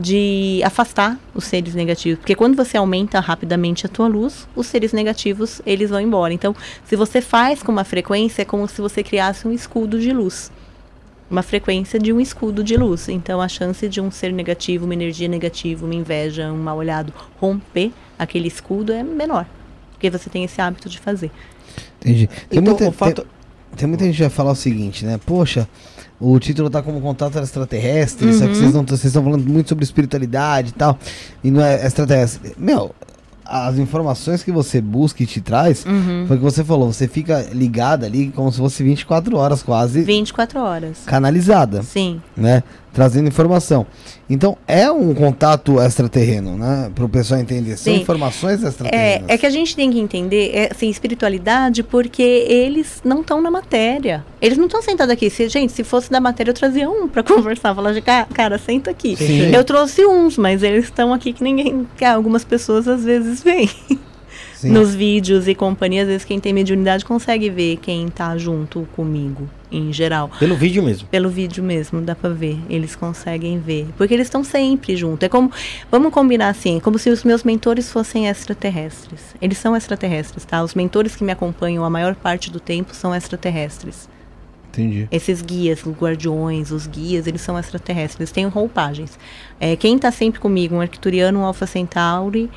de 0.00 0.60
afastar 0.64 1.18
os 1.34 1.42
seres 1.42 1.74
negativos, 1.74 2.20
porque 2.20 2.36
quando 2.36 2.56
você 2.56 2.76
aumenta 2.76 3.18
rapidamente 3.18 3.84
a 3.84 3.88
tua 3.88 4.06
luz, 4.06 4.46
os 4.54 4.68
seres 4.68 4.92
negativos 4.92 5.60
eles 5.66 5.90
vão 5.90 6.00
embora. 6.00 6.32
Então, 6.32 6.54
se 6.84 6.94
você 6.94 7.20
faz 7.20 7.64
com 7.64 7.72
uma 7.72 7.82
frequência, 7.82 8.42
é 8.42 8.44
como 8.44 8.68
se 8.68 8.80
você 8.80 9.02
criasse 9.02 9.48
um 9.48 9.52
escudo 9.52 9.98
de 9.98 10.12
luz, 10.12 10.52
uma 11.28 11.42
frequência 11.42 11.98
de 11.98 12.12
um 12.12 12.20
escudo 12.20 12.62
de 12.62 12.76
luz. 12.76 13.08
Então, 13.08 13.40
a 13.40 13.48
chance 13.48 13.88
de 13.88 14.00
um 14.00 14.08
ser 14.08 14.32
negativo, 14.32 14.84
uma 14.84 14.94
energia 14.94 15.26
negativa, 15.26 15.84
uma 15.84 15.94
inveja, 15.96 16.52
um 16.52 16.62
mal 16.62 16.76
olhado 16.76 17.12
romper 17.40 17.90
aquele 18.16 18.46
escudo 18.46 18.92
é 18.92 19.02
menor, 19.02 19.46
porque 19.92 20.08
você 20.08 20.30
tem 20.30 20.44
esse 20.44 20.60
hábito 20.60 20.88
de 20.88 21.00
fazer. 21.00 21.32
Entendi. 22.00 22.28
Tem, 22.48 22.60
Então, 22.60 22.62
muita, 22.62 22.88
o 22.88 22.92
fato... 22.92 23.22
tem, 23.22 23.78
tem 23.78 23.88
muita 23.88 24.04
gente 24.04 24.14
que 24.14 24.22
vai 24.22 24.30
falar 24.30 24.52
o 24.52 24.56
seguinte, 24.56 25.04
né? 25.04 25.18
Poxa, 25.26 25.68
o 26.20 26.38
título 26.38 26.68
tá 26.70 26.82
como 26.82 27.00
contato 27.00 27.38
extraterrestre, 27.38 28.32
só 28.34 28.40
que 28.44 28.48
Uhum. 28.48 28.54
vocês 28.54 28.74
não 28.74 28.82
vocês 28.84 29.04
estão 29.04 29.22
falando 29.22 29.48
muito 29.48 29.68
sobre 29.68 29.84
espiritualidade 29.84 30.70
e 30.70 30.72
tal, 30.72 30.98
e 31.44 31.50
não 31.50 31.62
é 31.62 31.86
extraterrestre. 31.86 32.54
Meu, 32.58 32.94
as 33.44 33.78
informações 33.78 34.42
que 34.42 34.52
você 34.52 34.80
busca 34.80 35.22
e 35.22 35.26
te 35.26 35.40
traz, 35.40 35.84
Uhum. 35.86 36.24
foi 36.26 36.36
o 36.36 36.38
que 36.40 36.44
você 36.44 36.62
falou, 36.64 36.92
você 36.92 37.08
fica 37.08 37.46
ligada 37.52 38.04
ali 38.06 38.30
como 38.34 38.50
se 38.52 38.58
fosse 38.58 38.82
24 38.82 39.36
horas 39.36 39.62
quase 39.62 40.02
24 40.02 40.60
horas. 40.60 40.98
canalizada, 41.06 41.82
Sim. 41.82 42.20
né? 42.36 42.62
Trazendo 42.92 43.28
informação. 43.28 43.86
Então 44.28 44.56
é 44.66 44.90
um 44.90 45.14
contato 45.14 45.80
extraterreno, 45.80 46.56
né? 46.56 46.90
Para 46.94 47.04
o 47.04 47.08
pessoal 47.08 47.40
entender. 47.40 47.76
São 47.76 47.94
Sim. 47.94 48.00
informações 48.00 48.62
É, 48.64 48.68
extraterrenas. 48.68 49.28
é 49.28 49.38
que 49.38 49.46
a 49.46 49.50
gente 49.50 49.74
tem 49.76 49.90
que 49.90 49.98
entender 49.98 50.50
é, 50.54 50.68
assim, 50.72 50.88
espiritualidade 50.88 51.82
porque 51.82 52.22
eles 52.22 53.00
não 53.04 53.20
estão 53.20 53.40
na 53.40 53.50
matéria. 53.50 54.24
Eles 54.42 54.58
não 54.58 54.66
estão 54.66 54.82
sentados 54.82 55.12
aqui. 55.12 55.30
Se, 55.30 55.48
gente, 55.48 55.72
se 55.72 55.84
fosse 55.84 56.10
da 56.10 56.20
matéria, 56.20 56.50
eu 56.50 56.54
trazia 56.54 56.88
um 56.90 57.08
para 57.08 57.22
conversar. 57.24 57.74
Falar 57.74 57.92
de 57.92 58.00
"Ca- 58.00 58.26
cara, 58.34 58.58
senta 58.58 58.90
aqui. 58.90 59.16
Sim. 59.16 59.50
Eu 59.54 59.64
trouxe 59.64 60.04
uns, 60.06 60.36
mas 60.36 60.62
eles 60.62 60.84
estão 60.84 61.12
aqui 61.14 61.32
que 61.32 61.42
ninguém. 61.44 61.86
Que 61.96 62.04
algumas 62.04 62.44
pessoas 62.44 62.86
às 62.88 63.04
vezes 63.04 63.42
veem. 63.42 63.70
Sim. 64.54 64.70
Nos 64.70 64.92
vídeos 64.94 65.46
e 65.46 65.54
companhia, 65.54 66.02
às 66.02 66.08
vezes 66.08 66.24
quem 66.24 66.40
tem 66.40 66.52
mediunidade 66.52 67.04
consegue 67.04 67.48
ver 67.48 67.76
quem 67.76 68.08
tá 68.08 68.36
junto 68.36 68.88
comigo, 68.96 69.48
em 69.70 69.92
geral. 69.92 70.30
Pelo 70.38 70.56
vídeo 70.56 70.82
mesmo. 70.82 71.08
Pelo 71.08 71.28
vídeo 71.28 71.62
mesmo, 71.62 72.00
dá 72.00 72.14
pra 72.14 72.30
ver. 72.30 72.58
Eles 72.68 72.96
conseguem 72.96 73.58
ver. 73.58 73.88
Porque 73.96 74.14
eles 74.14 74.26
estão 74.26 74.42
sempre 74.42 74.96
junto. 74.96 75.22
É 75.22 75.28
como. 75.28 75.50
Vamos 75.90 76.12
combinar 76.12 76.48
assim, 76.48 76.80
como 76.80 76.98
se 76.98 77.10
os 77.10 77.24
meus 77.24 77.44
mentores 77.44 77.90
fossem 77.90 78.28
extraterrestres. 78.28 79.34
Eles 79.40 79.58
são 79.58 79.76
extraterrestres, 79.76 80.44
tá? 80.44 80.62
Os 80.62 80.74
mentores 80.74 81.14
que 81.16 81.24
me 81.24 81.32
acompanham 81.32 81.84
a 81.84 81.90
maior 81.90 82.14
parte 82.14 82.50
do 82.50 82.60
tempo 82.60 82.94
são 82.94 83.14
extraterrestres. 83.14 84.08
Entendi. 84.70 85.08
Esses 85.10 85.42
guias, 85.42 85.84
os 85.84 85.92
guardiões, 85.92 86.70
os 86.70 86.86
guias, 86.86 87.26
eles 87.26 87.40
são 87.40 87.58
extraterrestres, 87.58 88.20
eles 88.20 88.32
têm 88.32 88.46
roupagens. 88.46 89.18
É, 89.58 89.74
quem 89.74 89.96
está 89.96 90.12
sempre 90.12 90.38
comigo, 90.38 90.76
um 90.76 90.80
arcturiano, 90.80 91.40
um 91.40 91.44
alfa 91.44 91.66
centauri 91.66 92.48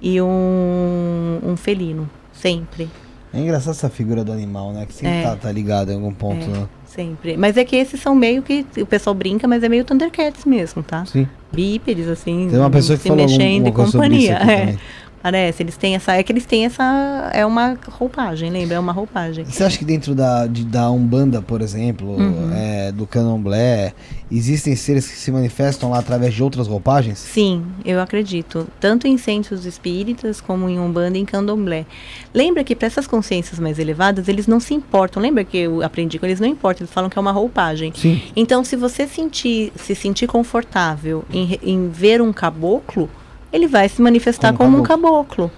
e 0.00 0.20
um, 0.20 1.40
um 1.44 1.56
felino. 1.56 2.10
Sempre, 2.32 2.88
É 3.34 3.38
engraçado 3.40 3.70
essa 3.72 3.88
figura 3.88 4.22
do 4.22 4.32
animal, 4.32 4.72
né? 4.72 4.84
Que 4.86 4.94
sempre 4.94 5.16
É. 5.16 5.22
tá, 5.22 5.36
tá 5.36 5.52
ligado 5.52 5.90
em 5.90 5.94
algum 5.94 6.12
ponto, 6.12 6.44
É. 6.44 6.48
né? 6.48 6.68
sempre. 6.84 7.36
Mas 7.38 7.56
é 7.56 7.64
que 7.64 7.74
esses 7.74 7.98
são 8.00 8.14
meio 8.14 8.42
que, 8.42 8.66
o 8.76 8.84
pessoal 8.84 9.14
brinca, 9.14 9.48
mas 9.48 9.62
é 9.62 9.68
meio 9.68 9.82
Thundercats 9.82 10.44
mesmo, 10.44 10.82
tá? 10.82 11.06
Sim. 11.06 11.26
Bípedes, 11.50 12.06
assim, 12.06 12.48
Tem 12.50 12.58
uma 12.58 12.68
pessoa 12.68 12.96
que 12.98 13.02
se 13.04 13.08
falou 13.08 13.24
mexendo 13.26 13.64
e 13.64 13.68
alguma 13.68 13.86
sobre 13.86 14.16
isso 14.16 14.28
companhia. 14.32 14.52
É. 14.72 14.78
parece, 15.22 15.62
eles 15.62 15.76
têm 15.76 15.94
essa, 15.94 16.12
é 16.14 16.22
que 16.22 16.32
eles 16.32 16.44
têm 16.44 16.64
essa, 16.66 17.30
é 17.32 17.46
uma 17.46 17.78
roupagem, 17.88 18.50
lembra? 18.50 18.76
É 18.76 18.78
uma 18.80 18.92
roupagem. 18.92 19.44
Você 19.44 19.62
acha 19.64 19.78
que 19.78 19.84
dentro 19.84 20.14
da, 20.14 20.46
de- 20.46 20.64
da 20.64 20.90
Umbanda, 20.90 21.40
por 21.40 21.60
exemplo, 21.62 22.08
Uhum. 22.16 22.50
é, 22.52 22.90
do 22.92 23.06
Candomblé, 23.06 23.92
existem 24.30 24.74
seres 24.74 25.06
que 25.08 25.16
se 25.16 25.30
manifestam 25.30 25.90
lá 25.90 25.98
através 25.98 26.34
de 26.34 26.42
outras 26.42 26.66
roupagens? 26.66 27.18
Sim, 27.18 27.64
eu 27.84 28.00
acredito. 28.00 28.66
Tanto 28.80 29.06
em 29.06 29.16
centros 29.16 29.64
espíritas 29.64 30.40
como 30.40 30.68
em 30.68 30.78
Umbanda 30.78 31.16
e 31.16 31.20
em 31.20 31.24
Candomblé. 31.24 31.86
Lembra 32.34 32.64
que 32.64 32.74
para 32.74 32.86
essas 32.86 33.06
consciências 33.06 33.58
mais 33.60 33.78
elevadas, 33.78 34.26
eles 34.28 34.46
não 34.46 34.58
se 34.58 34.74
importam. 34.74 35.22
Lembra 35.22 35.44
que 35.44 35.56
eu 35.58 35.82
aprendi 35.82 36.18
com 36.18 36.26
eles? 36.26 36.40
Não 36.40 36.48
importa, 36.48 36.82
eles 36.82 36.92
falam 36.92 37.08
que 37.08 37.18
é 37.18 37.20
uma 37.20 37.32
roupagem. 37.32 37.92
Sim. 37.94 38.20
Então, 38.34 38.64
se 38.64 38.74
você 38.76 39.06
sentir, 39.06 39.72
se 39.76 39.94
sentir 39.94 40.26
confortável 40.26 41.24
em, 41.32 41.58
em 41.62 41.88
ver 41.88 42.20
um 42.22 42.32
caboclo, 42.32 43.08
ele 43.52 43.66
vai 43.66 43.88
se 43.88 44.00
manifestar 44.00 44.52
Como 44.52 44.70
como, 44.70 44.82
um 44.82 44.86
caboclo. 44.86 45.50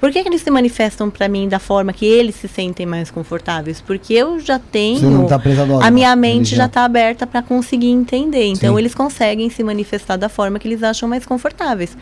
Por 0.00 0.10
que, 0.10 0.22
que 0.22 0.28
eles 0.30 0.40
se 0.40 0.50
manifestam 0.50 1.10
para 1.10 1.28
mim 1.28 1.46
da 1.46 1.58
forma 1.58 1.92
que 1.92 2.06
eles 2.06 2.34
se 2.34 2.48
sentem 2.48 2.86
mais 2.86 3.10
confortáveis? 3.10 3.82
Porque 3.82 4.14
eu 4.14 4.40
já 4.40 4.58
tenho. 4.58 5.28
Tá 5.28 5.38
a 5.82 5.90
minha 5.90 6.16
mente 6.16 6.56
já 6.56 6.64
está 6.64 6.84
aberta 6.84 7.26
para 7.26 7.42
conseguir 7.42 7.90
entender. 7.90 8.46
Então, 8.46 8.72
Sim. 8.74 8.78
eles 8.78 8.94
conseguem 8.94 9.50
se 9.50 9.62
manifestar 9.62 10.16
da 10.16 10.30
forma 10.30 10.58
que 10.58 10.66
eles 10.66 10.82
acham 10.82 11.06
mais 11.06 11.26
confortáveis. 11.26 11.96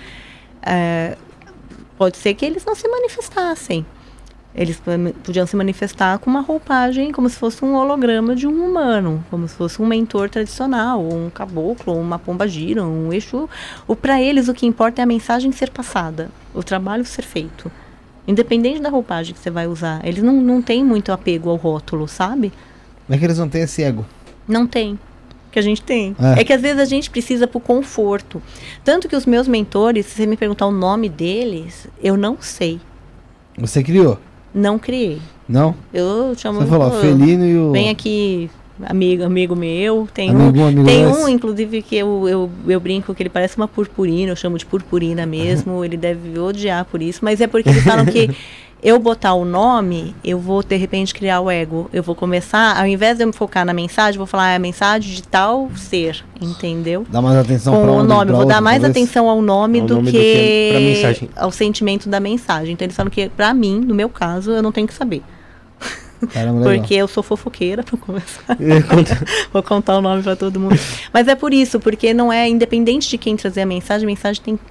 É, 0.62 1.16
pode 1.96 2.16
ser 2.18 2.34
que 2.34 2.46
eles 2.46 2.64
não 2.64 2.76
se 2.76 2.86
manifestassem. 2.86 3.84
Eles 4.59 4.82
podiam 5.22 5.47
se 5.47 5.55
manifestar 5.55 6.18
com 6.18 6.28
uma 6.28 6.40
roupagem 6.40 7.12
como 7.12 7.28
se 7.28 7.36
fosse 7.36 7.64
um 7.64 7.76
holograma 7.76 8.35
de 8.35 8.44
um 8.44 8.68
humano, 8.68 9.24
como 9.30 9.47
se 9.47 9.55
fosse 9.55 9.80
um 9.80 9.86
mentor 9.86 10.28
tradicional, 10.28 11.01
ou 11.01 11.14
um 11.14 11.30
caboclo, 11.30 11.94
ou 11.94 12.01
uma 12.01 12.18
pomba 12.18 12.48
gira, 12.48 12.82
um 12.82 13.12
eixo. 13.12 13.48
O 13.86 13.94
para 13.94 14.20
eles 14.20 14.48
o 14.48 14.52
que 14.52 14.66
importa 14.66 15.01
é 15.01 15.05
a 15.05 15.06
mensagem 15.06 15.52
ser 15.52 15.70
passada, 15.70 16.28
o 16.52 16.64
trabalho 16.64 17.05
ser 17.05 17.22
feito. 17.22 17.70
Independente 18.26 18.80
da 18.80 18.89
roupagem 18.89 19.32
que 19.32 19.39
você 19.40 19.48
vai 19.48 19.68
usar, 19.68 20.05
eles 20.05 20.24
não, 20.24 20.35
não 20.43 20.60
têm 20.60 20.85
muito 20.85 21.12
apego 21.12 21.51
ao 21.51 21.56
rótulo, 21.56 22.09
sabe? 22.09 22.52
Como 23.06 23.14
é 23.14 23.16
que 23.16 23.24
eles 23.24 23.39
não 23.39 23.48
têm 23.48 23.62
esse 23.62 23.85
ego? 23.85 24.05
Não 24.48 24.66
tem. 24.66 24.98
Que 25.52 25.60
a 25.60 25.62
gente 25.62 25.82
tem. 25.82 26.16
É. 26.36 26.40
É. 26.40 26.44
que 26.44 26.52
às 26.52 26.60
vezes 26.60 26.80
a 26.80 26.85
gente 26.85 27.09
precisa 27.10 27.47
pro 27.47 27.60
conforto. 27.60 28.43
Tanto 28.82 29.09
que 29.09 29.14
os 29.14 29.24
meus 29.24 29.47
mentores, 29.47 30.06
se 30.06 30.16
você 30.16 30.26
me 30.26 30.36
perguntar 30.36 30.66
o 30.66 30.72
nome 30.72 31.09
deles, 31.09 31.86
eu 32.02 32.16
não 32.16 32.39
sei. 32.40 32.80
Você 33.56 33.85
criou? 33.85 34.18
Não 34.55 34.79
criei. 34.79 35.19
Não? 35.49 35.75
Eu 35.93 36.35
chamo. 36.37 36.61
Você 36.61 36.66
falou, 36.66 36.89
"Ô, 36.89 37.01
Felino 37.01 37.47
e 37.47 37.59
o. 37.59 37.73
Vem 37.73 37.89
aqui, 37.89 38.51
amigo, 38.85 39.25
amigo 39.25 39.57
meu. 39.57 40.09
Tem 40.12 40.31
Amigo, 40.31 40.59
um, 40.61 40.66
amigo 40.66 40.85
tem 40.85 41.07
um, 41.07 41.29
inclusive, 41.29 41.83
que 41.83 41.97
eu, 41.97 42.29
eu, 42.29 42.51
eu 42.66 42.81
brinco 42.81 43.15
que 43.15 43.23
ele 43.23 43.31
parece 43.31 43.57
uma 43.57 43.69
purpurina, 43.69 44.33
eu 44.33 44.37
chamo 44.37 44.59
de 44.59 44.66
purpurina 44.66 45.25
mesmo. 45.27 45.83
ele 45.85 45.97
deve 45.97 46.39
odiar 46.39 46.85
por 46.85 47.01
isso, 47.03 47.20
mas 47.23 47.41
é 47.41 47.47
porque 47.47 47.69
eles 47.69 47.83
falam 47.83 48.05
que 48.05 48.31
eu 48.82 48.98
botar 48.98 49.34
o 49.34 49.44
nome, 49.44 50.14
eu 50.24 50.38
vou 50.38 50.62
de 50.62 50.76
repente 50.76 51.12
criar 51.12 51.40
o 51.40 51.50
ego. 51.50 51.90
Eu 51.92 52.02
vou 52.02 52.14
começar, 52.14 52.78
ao 52.78 52.86
invés 52.86 53.16
de 53.16 53.24
eu 53.24 53.26
me 53.26 53.32
focar 53.32 53.64
na 53.64 53.72
mensagem, 53.74 54.14
eu 54.14 54.18
vou 54.18 54.26
falar 54.26 54.44
"Ah, 54.44 54.50
é 54.52 54.56
a 54.56 54.59
mensagem 54.60 55.14
de 55.14 55.22
tal 55.22 55.68
ser, 55.74 56.24
entendeu? 56.40 57.05
Dá 57.09 57.20
mais 57.20 57.36
atenção 57.36 57.74
com 57.74 57.98
o 57.98 58.02
nome. 58.05 58.32
Vou 58.32 58.46
dar 58.46 58.60
mais 58.60 58.84
atenção 58.84 59.28
ao 59.28 59.42
nome, 59.42 59.80
Ao 59.80 59.86
do, 59.86 59.94
nome 59.96 60.10
que 60.12 60.18
do 61.10 61.14
que 61.14 61.30
ao 61.36 61.50
sentimento 61.50 62.09
da 62.09 62.20
mensagem. 62.20 62.72
Então 62.74 62.86
eles 62.86 62.96
falam 62.96 63.10
que, 63.10 63.28
pra 63.30 63.52
mim, 63.52 63.80
no 63.80 63.94
meu 63.94 64.09
caso, 64.09 64.52
eu 64.52 64.62
não 64.62 64.70
tenho 64.70 64.86
que 64.86 64.94
saber. 64.94 65.22
Caramba, 66.32 66.60
legal. 66.66 66.78
Porque 66.78 66.94
eu 66.94 67.09
sou 67.09 67.22
fofoqueira, 67.22 67.82
pra 67.84 67.96
começar. 67.98 68.56
Vou 69.52 69.62
contar 69.62 69.98
o 69.98 70.00
nome 70.00 70.22
pra 70.22 70.36
todo 70.36 70.59
mundo. 70.60 70.78
Mas 71.12 71.26
é 71.28 71.34
por 71.34 71.52
isso, 71.52 71.80
porque 71.80 72.14
não 72.14 72.32
é 72.32 72.48
independente 72.48 73.09
de 73.09 73.18
quem 73.18 73.36
trazer 73.36 73.62
a 73.62 73.66
mensagem, 73.66 74.05
a 74.05 74.06
mensagem 74.06 74.42
tem 74.42 74.56
que 74.56 74.62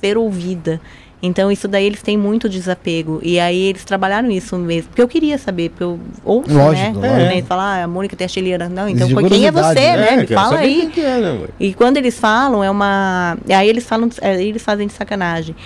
ser 0.00 0.16
ouvida. 0.16 0.80
Então, 1.20 1.50
isso 1.50 1.66
daí 1.66 1.84
eles 1.84 2.00
têm 2.00 2.16
muito 2.16 2.48
desapego. 2.48 3.18
E 3.22 3.40
aí 3.40 3.60
eles 3.60 3.84
trabalharam 3.84 4.30
isso 4.30 4.56
mesmo. 4.56 4.88
Porque 4.90 5.02
eu 5.02 5.08
queria 5.08 5.36
saber, 5.36 5.70
porque 5.70 5.82
eu 5.82 5.98
ouço, 6.24 6.52
Lógico, 6.52 7.00
né? 7.00 7.08
lógico. 7.10 7.34
Né? 7.34 7.42
Falar, 7.42 7.80
ah, 7.80 7.84
a 7.84 7.88
Mônica 7.88 8.14
tem 8.14 8.24
a 8.24 8.28
chiliana. 8.28 8.68
Não, 8.68 8.88
então 8.88 9.08
foi 9.08 9.28
quem 9.28 9.46
é 9.46 9.50
você, 9.50 9.74
curiosidade, 9.74 10.00
né? 10.00 10.12
É, 10.12 10.16
Me 10.18 10.26
fala 10.28 10.58
aí. 10.58 10.92
é, 10.96 11.20
né? 11.20 11.46
E 11.58 11.74
quando 11.74 11.96
eles 11.96 12.18
falam, 12.18 12.62
é 12.62 12.70
uma. 12.70 13.36
e 13.46 13.52
Aí 13.52 13.68
eles 13.68 13.84
falam, 13.84 14.08
aí 14.22 14.48
eles 14.48 14.62
fazem 14.62 14.86
de 14.86 14.92
sacanagem. 14.92 15.56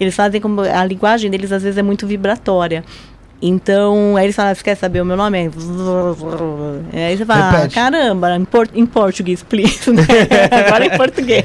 Eles 0.00 0.14
fazem 0.14 0.40
como. 0.40 0.62
A 0.62 0.84
linguagem 0.84 1.30
deles 1.30 1.52
às 1.52 1.62
vezes 1.62 1.76
é 1.76 1.82
muito 1.82 2.06
vibratória. 2.06 2.82
Então, 3.44 4.16
aí 4.16 4.26
eles 4.26 4.36
falam, 4.36 4.54
você 4.54 4.62
quer 4.62 4.76
saber 4.76 5.02
o 5.02 5.04
meu 5.04 5.16
nome? 5.16 5.50
É... 6.92 7.06
Aí 7.08 7.16
você 7.16 7.26
fala, 7.26 7.40
ah, 7.40 7.50
Repete. 7.50 7.74
caramba, 7.74 8.36
em, 8.36 8.44
por, 8.44 8.68
em 8.72 8.86
português, 8.86 9.42
please. 9.42 9.90
né? 9.90 10.02
Agora 10.68 10.86
em 10.86 10.96
português. 10.96 11.44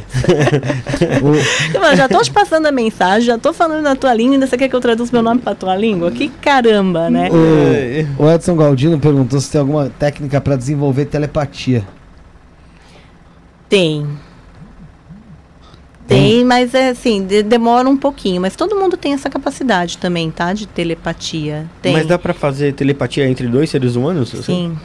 Eu 1.73 1.81
falo, 1.81 1.95
já 1.95 2.07
tô 2.07 2.21
te 2.21 2.31
passando 2.31 2.67
a 2.67 2.71
mensagem, 2.71 3.25
já 3.25 3.37
tô 3.39 3.51
falando 3.51 3.81
na 3.81 3.95
tua 3.95 4.13
língua, 4.13 4.35
ainda 4.35 4.45
você 4.45 4.55
quer 4.55 4.69
que 4.69 4.75
eu 4.75 4.79
traduza 4.79 5.09
meu 5.11 5.23
nome 5.23 5.41
pra 5.41 5.55
tua 5.55 5.75
língua? 5.75 6.11
Que 6.11 6.29
caramba, 6.29 7.09
né? 7.09 7.29
O, 8.19 8.23
o 8.25 8.31
Edson 8.31 8.55
Galdino 8.55 8.99
perguntou 8.99 9.39
se 9.41 9.51
tem 9.51 9.59
alguma 9.59 9.89
técnica 9.89 10.39
pra 10.39 10.55
desenvolver 10.55 11.05
telepatia. 11.05 11.83
Tem. 13.67 14.07
Tem, 16.07 16.43
mas 16.45 16.73
é 16.73 16.89
assim, 16.89 17.23
de- 17.25 17.43
demora 17.43 17.87
um 17.89 17.97
pouquinho. 17.97 18.41
Mas 18.41 18.55
todo 18.55 18.75
mundo 18.75 18.95
tem 18.95 19.13
essa 19.13 19.29
capacidade 19.29 19.97
também, 19.97 20.31
tá? 20.31 20.53
De 20.53 20.65
telepatia. 20.65 21.65
Tem. 21.81 21.93
Mas 21.93 22.05
dá 22.07 22.17
pra 22.17 22.33
fazer 22.33 22.73
telepatia 22.73 23.27
entre 23.27 23.47
dois 23.47 23.69
seres 23.69 23.95
humanos? 23.95 24.33
assim? 24.33 24.43
Sim. 24.43 24.77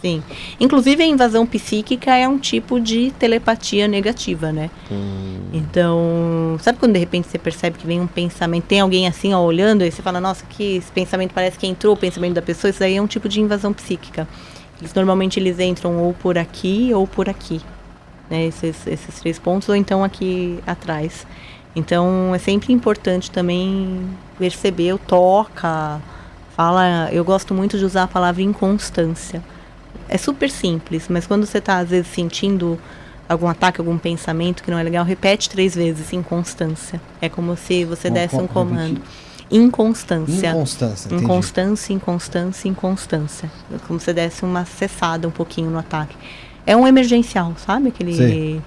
Sim. 0.00 0.22
Inclusive 0.60 1.02
a 1.02 1.06
invasão 1.06 1.46
psíquica 1.46 2.14
é 2.14 2.28
um 2.28 2.36
tipo 2.38 2.78
de 2.78 3.10
telepatia 3.18 3.88
negativa, 3.88 4.52
né? 4.52 4.68
Hum, 4.92 5.38
Então, 5.52 6.58
sabe 6.60 6.78
quando 6.78 6.92
de 6.92 6.98
repente 6.98 7.26
você 7.26 7.38
percebe 7.38 7.78
que 7.78 7.86
vem 7.86 8.00
um 8.02 8.06
pensamento, 8.06 8.64
tem 8.64 8.80
alguém 8.80 9.06
assim 9.06 9.32
ó, 9.32 9.40
olhando 9.40 9.82
e 9.82 9.90
você 9.90 10.02
fala, 10.02 10.20
nossa, 10.20 10.44
que 10.46 10.76
esse 10.76 10.92
pensamento 10.92 11.32
parece 11.32 11.58
que 11.58 11.66
entrou 11.66 11.94
o 11.94 11.96
pensamento 11.96 12.34
da 12.34 12.42
pessoa, 12.42 12.70
isso 12.70 12.84
aí 12.84 12.96
é 12.96 13.00
um 13.00 13.06
tipo 13.06 13.28
de 13.30 13.40
invasão 13.40 13.72
psíquica. 13.72 14.28
Eles 14.78 14.92
normalmente 14.92 15.40
eles 15.40 15.58
entram 15.58 15.96
ou 15.98 16.12
por 16.12 16.36
aqui 16.36 16.90
ou 16.92 17.06
por 17.06 17.26
aqui, 17.30 17.62
né? 18.34 18.46
Esses, 18.46 18.86
esses 18.86 19.20
três 19.20 19.38
pontos, 19.38 19.68
ou 19.68 19.76
então 19.76 20.02
aqui 20.02 20.58
atrás. 20.66 21.24
Então 21.76 22.34
é 22.34 22.38
sempre 22.38 22.72
importante 22.72 23.30
também 23.30 24.08
perceber 24.38 24.98
toca, 25.06 26.00
fala, 26.56 27.08
eu 27.12 27.24
gosto 27.24 27.54
muito 27.54 27.78
de 27.78 27.84
usar 27.84 28.04
a 28.04 28.08
palavra 28.08 28.42
inconstância. 28.42 29.42
É 30.08 30.18
super 30.18 30.50
simples, 30.50 31.06
mas 31.08 31.26
quando 31.26 31.46
você 31.46 31.58
está 31.58 31.78
às 31.78 31.90
vezes 31.90 32.08
sentindo 32.08 32.78
algum 33.28 33.48
ataque, 33.48 33.80
algum 33.80 33.96
pensamento 33.96 34.62
que 34.62 34.70
não 34.70 34.78
é 34.78 34.82
legal, 34.82 35.04
repete 35.04 35.48
três 35.48 35.74
vezes 35.74 36.12
inconstância. 36.12 37.00
É 37.20 37.28
como 37.28 37.56
se 37.56 37.84
você 37.84 38.08
Como- 38.08 38.20
desse 38.20 38.36
um 38.36 38.46
comando. 38.46 39.00
Inconstância. 39.50 40.50
Inconstância. 40.50 41.14
Inconstância, 41.14 41.92
inconstância, 41.92 42.68
inconstância. 42.68 43.50
É 43.72 43.78
como 43.86 44.00
se 44.00 44.12
desse 44.12 44.44
uma 44.44 44.64
cessada 44.64 45.28
um 45.28 45.30
pouquinho 45.30 45.70
no 45.70 45.78
ataque. 45.78 46.16
É 46.66 46.76
um 46.76 46.86
emergencial, 46.86 47.52
sabe? 47.56 47.88
Aquele, 47.88 48.14
Sei. 48.14 48.60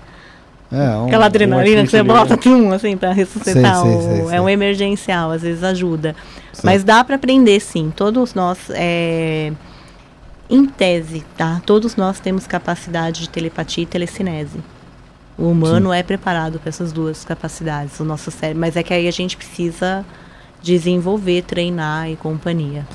É, 0.72 0.76
um, 0.98 1.06
aquela 1.07 1.28
adrenalina 1.28 1.84
que 1.84 1.90
você 1.90 2.03
bota 2.03 2.36
tum, 2.36 2.72
assim, 2.74 2.98
pra 2.98 3.11
ressuscitar. 3.14 3.82
Sei, 3.82 3.91
sei, 3.91 3.98
o- 3.98 4.02
sei, 4.02 4.26
sei. 4.28 4.36
É 4.38 4.41
um 4.41 4.49
emergencial, 4.49 5.32
às 5.32 5.41
vezes 5.41 5.64
ajuda. 5.64 6.15
Mas 6.64 6.84
dá 6.84 7.03
para 7.03 7.15
aprender, 7.15 7.60
sim. 7.60 7.91
Todos 7.95 8.34
nós. 8.34 8.57
é, 8.72 9.52
Em 10.49 10.65
tese, 10.65 11.24
tá? 11.38 11.61
Todos 11.65 11.95
nós 11.98 12.19
temos 12.19 12.48
capacidade 12.48 13.22
de 13.22 13.30
telepatia 13.30 13.84
e 13.84 13.86
telecinese. 13.86 14.60
O 15.38 15.49
humano 15.52 15.91
Sim. 15.91 15.98
é 15.98 16.02
preparado 16.03 16.57
para 16.60 16.69
essas 16.69 16.91
duas 16.91 17.24
capacidades, 17.26 17.99
o 17.99 18.03
nosso 18.06 18.32
cérebro. 18.32 18.60
Mas 18.61 18.76
é 18.76 18.82
que 18.82 18.94
aí 18.94 19.07
a 19.07 19.11
gente 19.11 19.36
precisa 19.38 20.03
desenvolver, 20.64 21.44
treinar 21.44 22.10
e 22.10 22.15
companhia. 22.15 22.88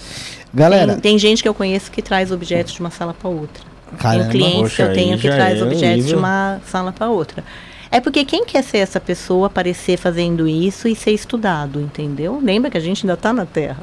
Galera. 0.53 0.93
Tem, 0.95 1.01
tem 1.13 1.19
gente 1.19 1.43
que 1.43 1.49
eu 1.49 1.55
conheço 1.55 1.91
que 1.91 2.03
traz 2.03 2.33
objetos 2.33 2.73
de 2.75 2.81
uma 2.81 2.91
sala 2.91 3.15
para 3.15 3.29
outra. 3.31 3.63
Caramba. 3.99 4.31
Tem 4.31 4.31
clientes 4.31 4.61
Poxa, 4.61 4.77
que 4.77 4.83
eu 4.83 4.95
tenho 4.95 5.19
que 5.19 5.29
traz 5.29 5.61
é 5.61 5.65
objetos 5.65 6.07
de 6.07 6.15
uma 6.15 6.61
sala 6.67 6.93
para 6.93 7.09
outra. 7.09 7.45
É 7.91 8.01
porque 8.01 8.25
quem 8.25 8.45
quer 8.45 8.63
ser 8.63 8.79
essa 8.79 8.99
pessoa, 8.99 9.49
aparecer 9.49 9.99
fazendo 9.99 10.49
isso 10.49 10.89
e 10.89 10.97
ser 10.97 11.13
estudado, 11.13 11.81
entendeu? 11.81 12.41
Lembra 12.43 12.71
que 12.71 12.79
a 12.79 12.81
gente 12.81 13.05
ainda 13.05 13.15
está 13.15 13.33
na 13.33 13.45
Terra. 13.45 13.83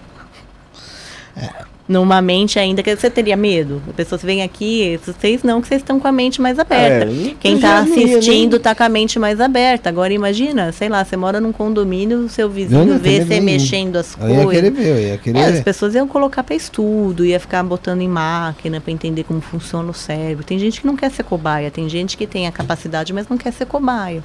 É 1.38 1.69
numa 1.90 2.22
mente 2.22 2.60
ainda 2.60 2.84
que 2.84 2.96
você 2.96 3.10
teria 3.10 3.36
medo. 3.36 3.82
A 3.90 3.94
pessoa 3.94 4.20
vem 4.24 4.44
aqui, 4.44 5.00
vocês 5.04 5.42
não, 5.42 5.60
que 5.60 5.68
vocês 5.68 5.82
estão 5.82 6.00
com 6.00 6.08
a 6.08 6.12
mente 6.12 6.40
mais 6.40 6.60
aberta. 6.60 7.12
É, 7.12 7.34
Quem 7.40 7.56
está 7.56 7.80
assistindo 7.80 8.58
está 8.58 8.76
com 8.76 8.84
a 8.84 8.90
mente 8.90 9.18
mais 9.18 9.42
aberta. 9.42 9.90
Agora 9.90 10.14
imagina, 10.14 10.72
sei 10.72 10.88
lá, 10.88 11.04
você 11.04 11.18
mora 11.18 11.42
num 11.42 11.52
condomínio, 11.52 12.20
o 12.20 12.30
seu 12.30 12.48
vizinho 12.48 13.00
vê 13.00 13.26
você 13.26 13.42
mexendo 13.42 13.96
as 13.96 14.14
eu 14.14 14.20
coisas. 14.20 14.44
Ia 14.44 14.50
querer 14.50 14.72
ver, 14.72 15.08
ia 15.08 15.18
querer 15.18 15.40
é, 15.40 15.46
As 15.46 15.62
pessoas 15.62 15.96
iam 15.96 16.08
colocar 16.08 16.44
para 16.44 16.56
estudo, 16.56 17.26
ia 17.26 17.40
ficar 17.40 17.64
botando 17.64 18.02
em 18.02 18.08
máquina 18.08 18.80
para 18.80 18.94
entender 18.94 19.24
como 19.24 19.42
funciona 19.42 19.90
o 19.90 19.94
cérebro. 19.94 20.44
Tem 20.44 20.60
gente 20.60 20.82
que 20.82 20.86
não 20.86 20.96
quer 20.96 21.10
ser 21.10 21.24
cobaia, 21.24 21.72
tem 21.72 21.90
gente 21.90 22.16
que 22.16 22.28
tem 22.28 22.46
a 22.46 22.52
capacidade, 22.52 23.12
mas 23.12 23.28
não 23.28 23.38
quer 23.38 23.52
ser 23.52 23.66
cobaia. 23.66 24.24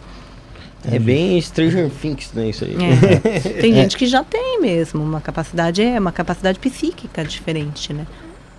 É 0.91 0.99
bem 0.99 1.41
Stranger 1.41 1.91
Things, 1.91 2.33
né, 2.33 2.49
isso 2.49 2.65
aí. 2.65 2.77
É. 2.77 3.41
Tem 3.61 3.73
gente 3.75 3.97
que 3.97 4.07
já 4.07 4.23
tem 4.23 4.61
mesmo 4.61 5.03
uma 5.03 5.21
capacidade, 5.21 5.83
é 5.83 5.99
uma 5.99 6.13
capacidade 6.13 6.59
psíquica 6.59 7.25
diferente, 7.25 7.93
né? 7.93 8.07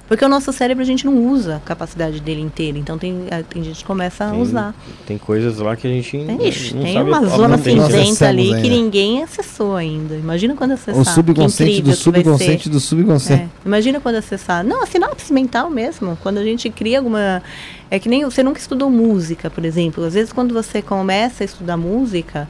Porque 0.07 0.23
o 0.23 0.29
nosso 0.29 0.53
cérebro 0.53 0.83
a 0.83 0.85
gente 0.85 1.05
não 1.05 1.27
usa 1.27 1.55
a 1.55 1.59
capacidade 1.59 2.19
dele 2.19 2.41
inteira. 2.41 2.77
Então 2.77 2.97
tem, 2.97 3.23
eh, 3.29 3.43
tem 3.49 3.63
gente 3.63 3.79
que 3.79 3.85
começa 3.85 4.25
a 4.25 4.31
tem, 4.31 4.41
usar. 4.41 4.75
Tem 5.07 5.17
coisas 5.17 5.57
lá 5.57 5.75
que 5.75 5.87
a 5.87 5.89
gente 5.89 6.15
Ixi, 6.15 6.75
não 6.75 6.83
tem 6.83 6.93
sabe 6.93 7.09
uma 7.09 7.25
zona 7.25 7.57
cinzenta 7.57 8.27
ali 8.27 8.53
ainda. 8.53 8.61
que 8.61 8.69
ninguém 8.69 9.23
acessou 9.23 9.75
ainda. 9.75 10.15
Imagina 10.15 10.55
quando 10.55 10.71
acessar. 10.71 11.01
O 11.01 11.05
subconsciente 11.05 11.81
do 11.81 11.95
subconsciente 11.95 12.69
do 12.69 12.79
subconsciente. 12.79 13.43
É. 13.43 13.49
Imagina 13.65 13.99
quando 13.99 14.15
acessar. 14.15 14.63
Não, 14.63 14.83
a 14.83 14.85
sinapse 14.85 15.33
mental 15.33 15.69
mesmo. 15.71 16.17
Quando 16.21 16.37
a 16.37 16.43
gente 16.43 16.69
cria 16.69 16.99
alguma. 16.99 17.41
É 17.89 17.97
que 17.97 18.07
nem 18.07 18.23
você 18.23 18.43
nunca 18.43 18.59
estudou 18.59 18.89
música, 18.89 19.49
por 19.49 19.65
exemplo. 19.65 20.03
Às 20.03 20.13
vezes 20.13 20.31
quando 20.31 20.53
você 20.53 20.81
começa 20.81 21.43
a 21.43 21.45
estudar 21.45 21.77
música 21.77 22.47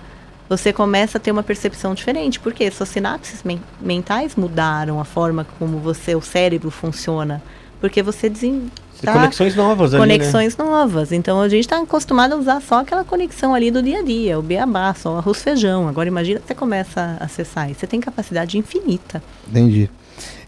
você 0.48 0.72
começa 0.72 1.18
a 1.18 1.22
ter 1.22 1.32
uma 1.32 1.44
percepção 1.44 1.94
diferente, 1.94 2.40
porque 2.40 2.70
suas 2.72 2.90
sinapses 2.90 3.44
men 3.44 3.60
mentais 3.82 4.36
mudaram 4.36 5.00
a 5.00 5.06
forma 5.06 5.46
como 5.58 5.80
você, 5.80 6.16
o 6.16 6.22
cérebro 6.22 6.70
funciona, 6.70 7.42
porque 7.80 8.04
você 8.04 8.30
desen 8.30 8.72
tá 9.02 9.14
conexões 9.14 9.56
novas 9.56 9.94
ali, 9.94 10.02
Conexões 10.02 10.58
né? 10.58 10.64
novas. 10.64 11.12
Então 11.12 11.42
a 11.42 11.50
gente 11.50 11.62
está 11.62 11.82
acostumado 11.82 12.34
a 12.34 12.38
usar 12.38 12.62
só 12.62 12.80
aquela 12.80 13.04
conexão 13.04 13.54
ali 13.54 13.70
do 13.70 13.82
dia 13.82 14.00
a 14.00 14.04
dia, 14.04 14.40
o 14.40 14.42
beabá, 14.42 14.94
só 14.94 15.18
arroz 15.18 15.42
feijão. 15.42 15.88
Agora 15.88 16.08
imagina 16.08 16.40
que 16.40 16.48
você 16.48 16.56
começa 16.56 17.18
a 17.20 17.26
acessar 17.26 17.70
e 17.70 17.74
você 17.74 17.86
tem 17.88 18.00
capacidade 18.00 18.58
infinita. 18.58 19.22
Entendi. 19.48 19.90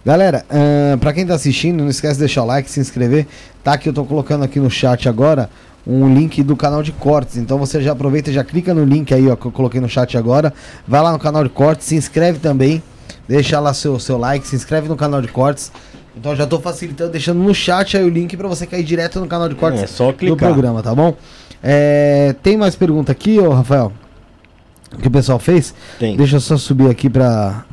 Galera, 0.05 0.45
uh, 0.49 0.97
para 0.99 1.11
quem 1.11 1.23
está 1.23 1.35
assistindo, 1.35 1.83
não 1.83 1.89
esquece 1.89 2.13
de 2.13 2.19
deixar 2.19 2.43
o 2.43 2.45
like, 2.45 2.69
se 2.69 2.79
inscrever. 2.79 3.27
Tá 3.61 3.77
que 3.77 3.89
eu 3.89 3.91
estou 3.91 4.05
colocando 4.05 4.45
aqui 4.45 4.59
no 4.59 4.69
chat 4.69 5.09
agora 5.09 5.49
um 5.87 6.13
link 6.13 6.43
do 6.43 6.55
canal 6.55 6.83
de 6.83 6.91
cortes. 6.91 7.37
Então 7.37 7.57
você 7.57 7.81
já 7.81 7.93
aproveita, 7.93 8.31
já 8.31 8.43
clica 8.43 8.73
no 8.73 8.83
link 8.83 9.13
aí, 9.13 9.29
ó, 9.29 9.35
que 9.37 9.45
eu 9.45 9.51
coloquei 9.51 9.79
no 9.79 9.87
chat 9.87 10.17
agora. 10.17 10.53
Vai 10.85 11.01
lá 11.01 11.13
no 11.13 11.19
canal 11.19 11.43
de 11.43 11.49
cortes, 11.49 11.87
se 11.87 11.95
inscreve 11.95 12.39
também. 12.39 12.83
Deixa 13.27 13.59
lá 13.59 13.73
seu, 13.73 13.97
seu 13.97 14.17
like, 14.17 14.45
se 14.45 14.55
inscreve 14.55 14.89
no 14.89 14.97
canal 14.97 15.21
de 15.21 15.29
cortes. 15.29 15.71
Então 16.15 16.35
já 16.35 16.43
estou 16.43 16.59
facilitando, 16.59 17.11
deixando 17.11 17.39
no 17.39 17.53
chat 17.53 17.95
aí 17.95 18.03
o 18.03 18.09
link 18.09 18.35
para 18.35 18.47
você 18.47 18.65
cair 18.65 18.83
direto 18.83 19.19
no 19.19 19.27
canal 19.27 19.47
de 19.47 19.55
cortes 19.55 19.83
é, 19.83 19.87
só 19.87 20.11
clicar. 20.11 20.35
do 20.35 20.37
programa, 20.37 20.83
tá 20.83 20.93
bom? 20.93 21.15
É, 21.63 22.35
tem 22.43 22.57
mais 22.57 22.75
pergunta 22.75 23.11
aqui, 23.11 23.39
ô 23.39 23.51
Rafael? 23.51 23.93
Que 25.01 25.07
o 25.07 25.11
pessoal 25.11 25.39
fez? 25.39 25.73
Tem. 25.99 26.17
Deixa 26.17 26.37
eu 26.37 26.39
só 26.39 26.57
subir 26.57 26.89
aqui 26.89 27.09
para 27.09 27.65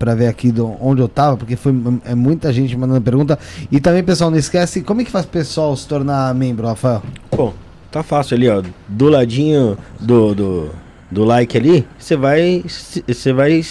para 0.00 0.14
ver 0.14 0.28
aqui 0.28 0.50
do, 0.50 0.74
onde 0.80 1.02
eu 1.02 1.06
tava, 1.06 1.36
porque 1.36 1.56
foi 1.56 1.74
é 2.06 2.14
muita 2.14 2.50
gente 2.54 2.74
mandando 2.74 3.02
pergunta. 3.02 3.38
E 3.70 3.78
também, 3.78 4.02
pessoal, 4.02 4.30
não 4.30 4.38
esquece, 4.38 4.80
como 4.80 5.02
é 5.02 5.04
que 5.04 5.10
faz 5.10 5.26
o 5.26 5.28
pessoal 5.28 5.76
se 5.76 5.86
tornar 5.86 6.34
membro, 6.34 6.66
Rafael? 6.66 7.02
Bom, 7.30 7.52
tá 7.92 8.02
fácil 8.02 8.34
ali, 8.38 8.48
ó. 8.48 8.62
Do 8.88 9.10
ladinho 9.10 9.76
do, 10.00 10.34
do, 10.34 10.70
do 11.10 11.22
like 11.22 11.54
ali, 11.54 11.86
você 11.98 12.16
vai. 12.16 12.64
Você 13.06 13.30
vai. 13.30 13.62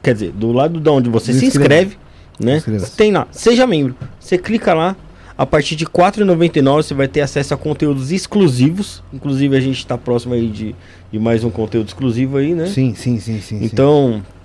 Quer 0.00 0.14
dizer, 0.14 0.30
do 0.30 0.52
lado 0.52 0.78
de 0.78 0.88
onde 0.88 1.10
você 1.10 1.32
se 1.32 1.46
inscreve, 1.46 1.96
né? 2.38 2.62
Tem 2.96 3.10
lá, 3.10 3.26
seja 3.32 3.66
membro. 3.66 3.96
Você 4.20 4.38
clica 4.38 4.72
lá, 4.72 4.94
a 5.36 5.44
partir 5.44 5.74
de 5.74 5.84
R$ 5.84 5.90
4,99 5.90 6.76
você 6.76 6.94
vai 6.94 7.08
ter 7.08 7.22
acesso 7.22 7.54
a 7.54 7.56
conteúdos 7.56 8.12
exclusivos. 8.12 9.02
Inclusive 9.12 9.56
a 9.56 9.60
gente 9.60 9.78
está 9.78 9.98
próximo 9.98 10.34
aí 10.34 10.46
de, 10.46 10.76
de 11.10 11.18
mais 11.18 11.42
um 11.42 11.50
conteúdo 11.50 11.88
exclusivo 11.88 12.36
aí, 12.36 12.54
né? 12.54 12.66
Sim, 12.66 12.94
sim, 12.94 13.18
sim, 13.18 13.40
sim. 13.40 13.58
Então, 13.64 14.22
sim. 14.24 14.41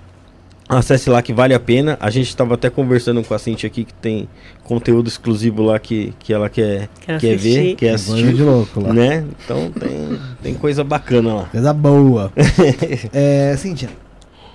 Acesse 0.68 1.08
lá 1.08 1.22
que 1.22 1.32
vale 1.32 1.54
a 1.54 1.60
pena. 1.60 1.96
A 1.98 2.10
gente 2.10 2.28
estava 2.28 2.54
até 2.54 2.68
conversando 2.68 3.22
com 3.24 3.32
a 3.32 3.38
Cintia 3.38 3.66
aqui 3.66 3.84
que 3.84 3.94
tem 3.94 4.28
conteúdo 4.62 5.08
exclusivo 5.08 5.62
lá 5.62 5.78
que, 5.78 6.12
que 6.18 6.32
ela 6.32 6.50
quer, 6.50 6.88
quer 7.18 7.36
ver, 7.36 7.74
quer 7.74 7.94
assistir. 7.94 8.34
De 8.34 8.42
louco 8.42 8.80
lá. 8.80 8.92
Né? 8.92 9.24
Então 9.42 9.70
tem, 9.70 10.20
tem 10.42 10.54
coisa 10.54 10.84
bacana 10.84 11.34
lá. 11.34 11.44
Coisa 11.44 11.72
boa. 11.72 12.30
é, 13.14 13.56
Cintia, 13.56 13.88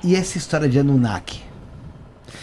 e 0.03 0.15
essa 0.15 0.37
história 0.37 0.69
de 0.69 0.77
Anunnaki? 0.77 1.41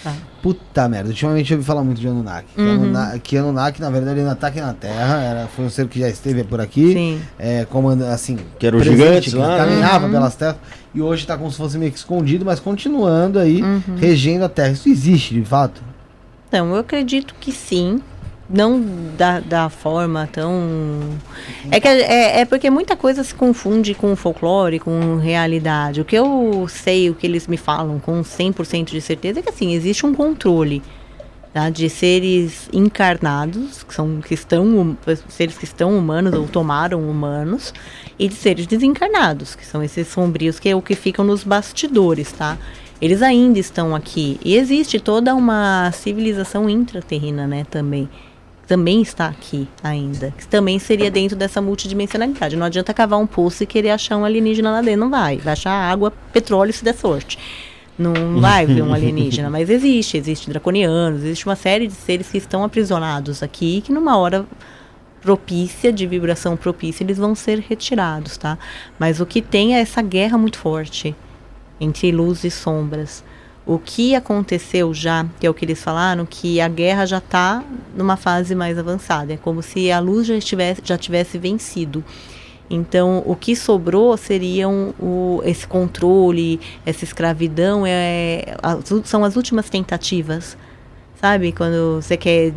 Tá. 0.02 0.16
Puta 0.42 0.88
merda, 0.88 1.10
ultimamente 1.10 1.52
eu 1.52 1.58
ouvi 1.58 1.66
falar 1.66 1.84
muito 1.84 2.00
de 2.00 2.08
Anunnaki. 2.08 2.48
Uhum. 2.58 3.18
Que 3.22 3.36
Anunnaki, 3.36 3.80
na 3.80 3.90
verdade, 3.90 4.20
ainda 4.20 4.34
tá 4.34 4.46
aqui 4.46 4.60
na 4.60 4.72
Terra. 4.72 5.22
Era, 5.22 5.46
foi 5.48 5.66
um 5.66 5.70
ser 5.70 5.86
que 5.86 6.00
já 6.00 6.08
esteve 6.08 6.44
por 6.44 6.60
aqui. 6.60 6.92
Sim. 6.94 7.22
É, 7.38 7.66
comanda, 7.66 8.12
assim, 8.12 8.38
que 8.58 8.66
era 8.66 8.76
o 8.76 8.82
gigante 8.82 9.36
lá. 9.36 9.48
Né? 9.48 9.58
Caminhava 9.58 10.06
uhum. 10.06 10.12
pelas 10.12 10.34
terras. 10.34 10.56
E 10.94 11.02
hoje 11.02 11.26
tá 11.26 11.36
como 11.36 11.50
se 11.50 11.58
fosse 11.58 11.76
meio 11.76 11.92
que 11.92 11.98
escondido, 11.98 12.44
mas 12.44 12.58
continuando 12.58 13.38
aí, 13.38 13.62
uhum. 13.62 13.96
regendo 13.98 14.44
a 14.44 14.48
Terra. 14.48 14.72
Isso 14.72 14.88
existe, 14.88 15.34
de 15.34 15.44
fato? 15.44 15.82
Então, 16.48 16.70
eu 16.70 16.76
acredito 16.76 17.34
que 17.38 17.52
sim 17.52 18.00
não 18.52 18.82
da, 19.16 19.38
da 19.38 19.70
forma 19.70 20.28
tão. 20.30 21.00
É, 21.70 21.78
que 21.78 21.86
é, 21.86 22.40
é 22.40 22.44
porque 22.44 22.68
muita 22.68 22.96
coisa 22.96 23.22
se 23.22 23.34
confunde 23.34 23.94
com 23.94 24.16
folclore, 24.16 24.80
com 24.80 25.16
realidade. 25.16 26.00
O 26.00 26.04
que 26.04 26.16
eu 26.16 26.66
sei, 26.68 27.08
o 27.08 27.14
que 27.14 27.26
eles 27.26 27.46
me 27.46 27.56
falam 27.56 28.00
com 28.00 28.20
100% 28.22 28.90
de 28.90 29.00
certeza 29.00 29.38
é 29.38 29.42
que 29.42 29.48
assim, 29.48 29.72
existe 29.72 30.04
um 30.04 30.12
controle 30.12 30.82
tá, 31.54 31.70
de 31.70 31.88
seres 31.88 32.68
encarnados, 32.72 33.84
que 33.84 33.94
são 33.94 34.20
que 34.20 34.34
estão 34.34 34.96
seres 35.28 35.56
que 35.56 35.64
estão 35.64 35.96
humanos 35.96 36.34
ou 36.34 36.48
tomaram 36.48 37.08
humanos, 37.08 37.72
e 38.18 38.26
de 38.26 38.34
seres 38.34 38.66
desencarnados, 38.66 39.54
que 39.54 39.64
são 39.64 39.80
esses 39.82 40.08
sombrios 40.08 40.58
que 40.58 40.68
é 40.68 40.74
o 40.74 40.82
que 40.82 40.96
ficam 40.96 41.24
nos 41.24 41.44
bastidores, 41.44 42.32
tá? 42.32 42.58
Eles 43.00 43.22
ainda 43.22 43.58
estão 43.58 43.94
aqui. 43.94 44.38
E 44.44 44.56
existe 44.56 45.00
toda 45.00 45.34
uma 45.34 45.90
civilização 45.92 46.68
intraterrena, 46.68 47.46
né, 47.46 47.64
também 47.70 48.08
também 48.70 49.02
está 49.02 49.26
aqui 49.26 49.66
ainda. 49.82 50.32
Que 50.38 50.46
também 50.46 50.78
seria 50.78 51.10
dentro 51.10 51.36
dessa 51.36 51.60
multidimensionalidade. 51.60 52.54
Não 52.54 52.66
adianta 52.66 52.94
cavar 52.94 53.18
um 53.18 53.26
poço 53.26 53.64
e 53.64 53.66
querer 53.66 53.90
achar 53.90 54.16
um 54.16 54.24
alienígena 54.24 54.70
lá 54.70 54.80
dentro. 54.80 55.00
Não 55.00 55.10
vai. 55.10 55.38
Vai 55.38 55.54
achar 55.54 55.72
água, 55.72 56.12
petróleo 56.32 56.72
se 56.72 56.84
der 56.84 56.94
sorte. 56.94 57.36
Não 57.98 58.40
vai 58.40 58.66
ver 58.66 58.82
um 58.82 58.94
alienígena, 58.94 59.50
mas 59.50 59.68
existe. 59.68 60.16
Existe 60.16 60.48
draconianos, 60.48 61.24
existe 61.24 61.46
uma 61.46 61.56
série 61.56 61.88
de 61.88 61.94
seres 61.94 62.28
que 62.28 62.38
estão 62.38 62.62
aprisionados 62.62 63.42
aqui 63.42 63.80
que 63.80 63.90
numa 63.90 64.16
hora 64.16 64.46
propícia, 65.20 65.92
de 65.92 66.06
vibração 66.06 66.56
propícia, 66.56 67.02
eles 67.02 67.18
vão 67.18 67.34
ser 67.34 67.58
retirados, 67.58 68.36
tá? 68.36 68.56
Mas 69.00 69.20
o 69.20 69.26
que 69.26 69.42
tem 69.42 69.74
é 69.74 69.80
essa 69.80 70.00
guerra 70.00 70.38
muito 70.38 70.58
forte 70.58 71.12
entre 71.80 72.12
luz 72.12 72.44
e 72.44 72.52
sombras 72.52 73.24
o 73.70 73.78
que 73.78 74.16
aconteceu 74.16 74.92
já, 74.92 75.24
que 75.38 75.46
é 75.46 75.50
o 75.50 75.54
que 75.54 75.64
eles 75.64 75.80
falaram, 75.80 76.26
que 76.26 76.60
a 76.60 76.66
guerra 76.66 77.06
já 77.06 77.18
está 77.18 77.62
numa 77.96 78.16
fase 78.16 78.52
mais 78.52 78.76
avançada. 78.76 79.34
É 79.34 79.36
como 79.36 79.62
se 79.62 79.92
a 79.92 80.00
luz 80.00 80.26
já, 80.26 80.34
estivesse, 80.34 80.82
já 80.84 80.98
tivesse 80.98 81.38
vencido. 81.38 82.04
Então, 82.68 83.22
o 83.24 83.36
que 83.36 83.54
sobrou 83.54 84.16
seriam 84.16 84.92
o, 84.98 85.40
esse 85.44 85.68
controle, 85.68 86.58
essa 86.84 87.04
escravidão, 87.04 87.84
é, 87.86 88.56
as, 88.60 89.08
são 89.08 89.24
as 89.24 89.36
últimas 89.36 89.70
tentativas, 89.70 90.56
sabe? 91.20 91.52
Quando 91.52 92.02
você 92.02 92.16
quer, 92.16 92.52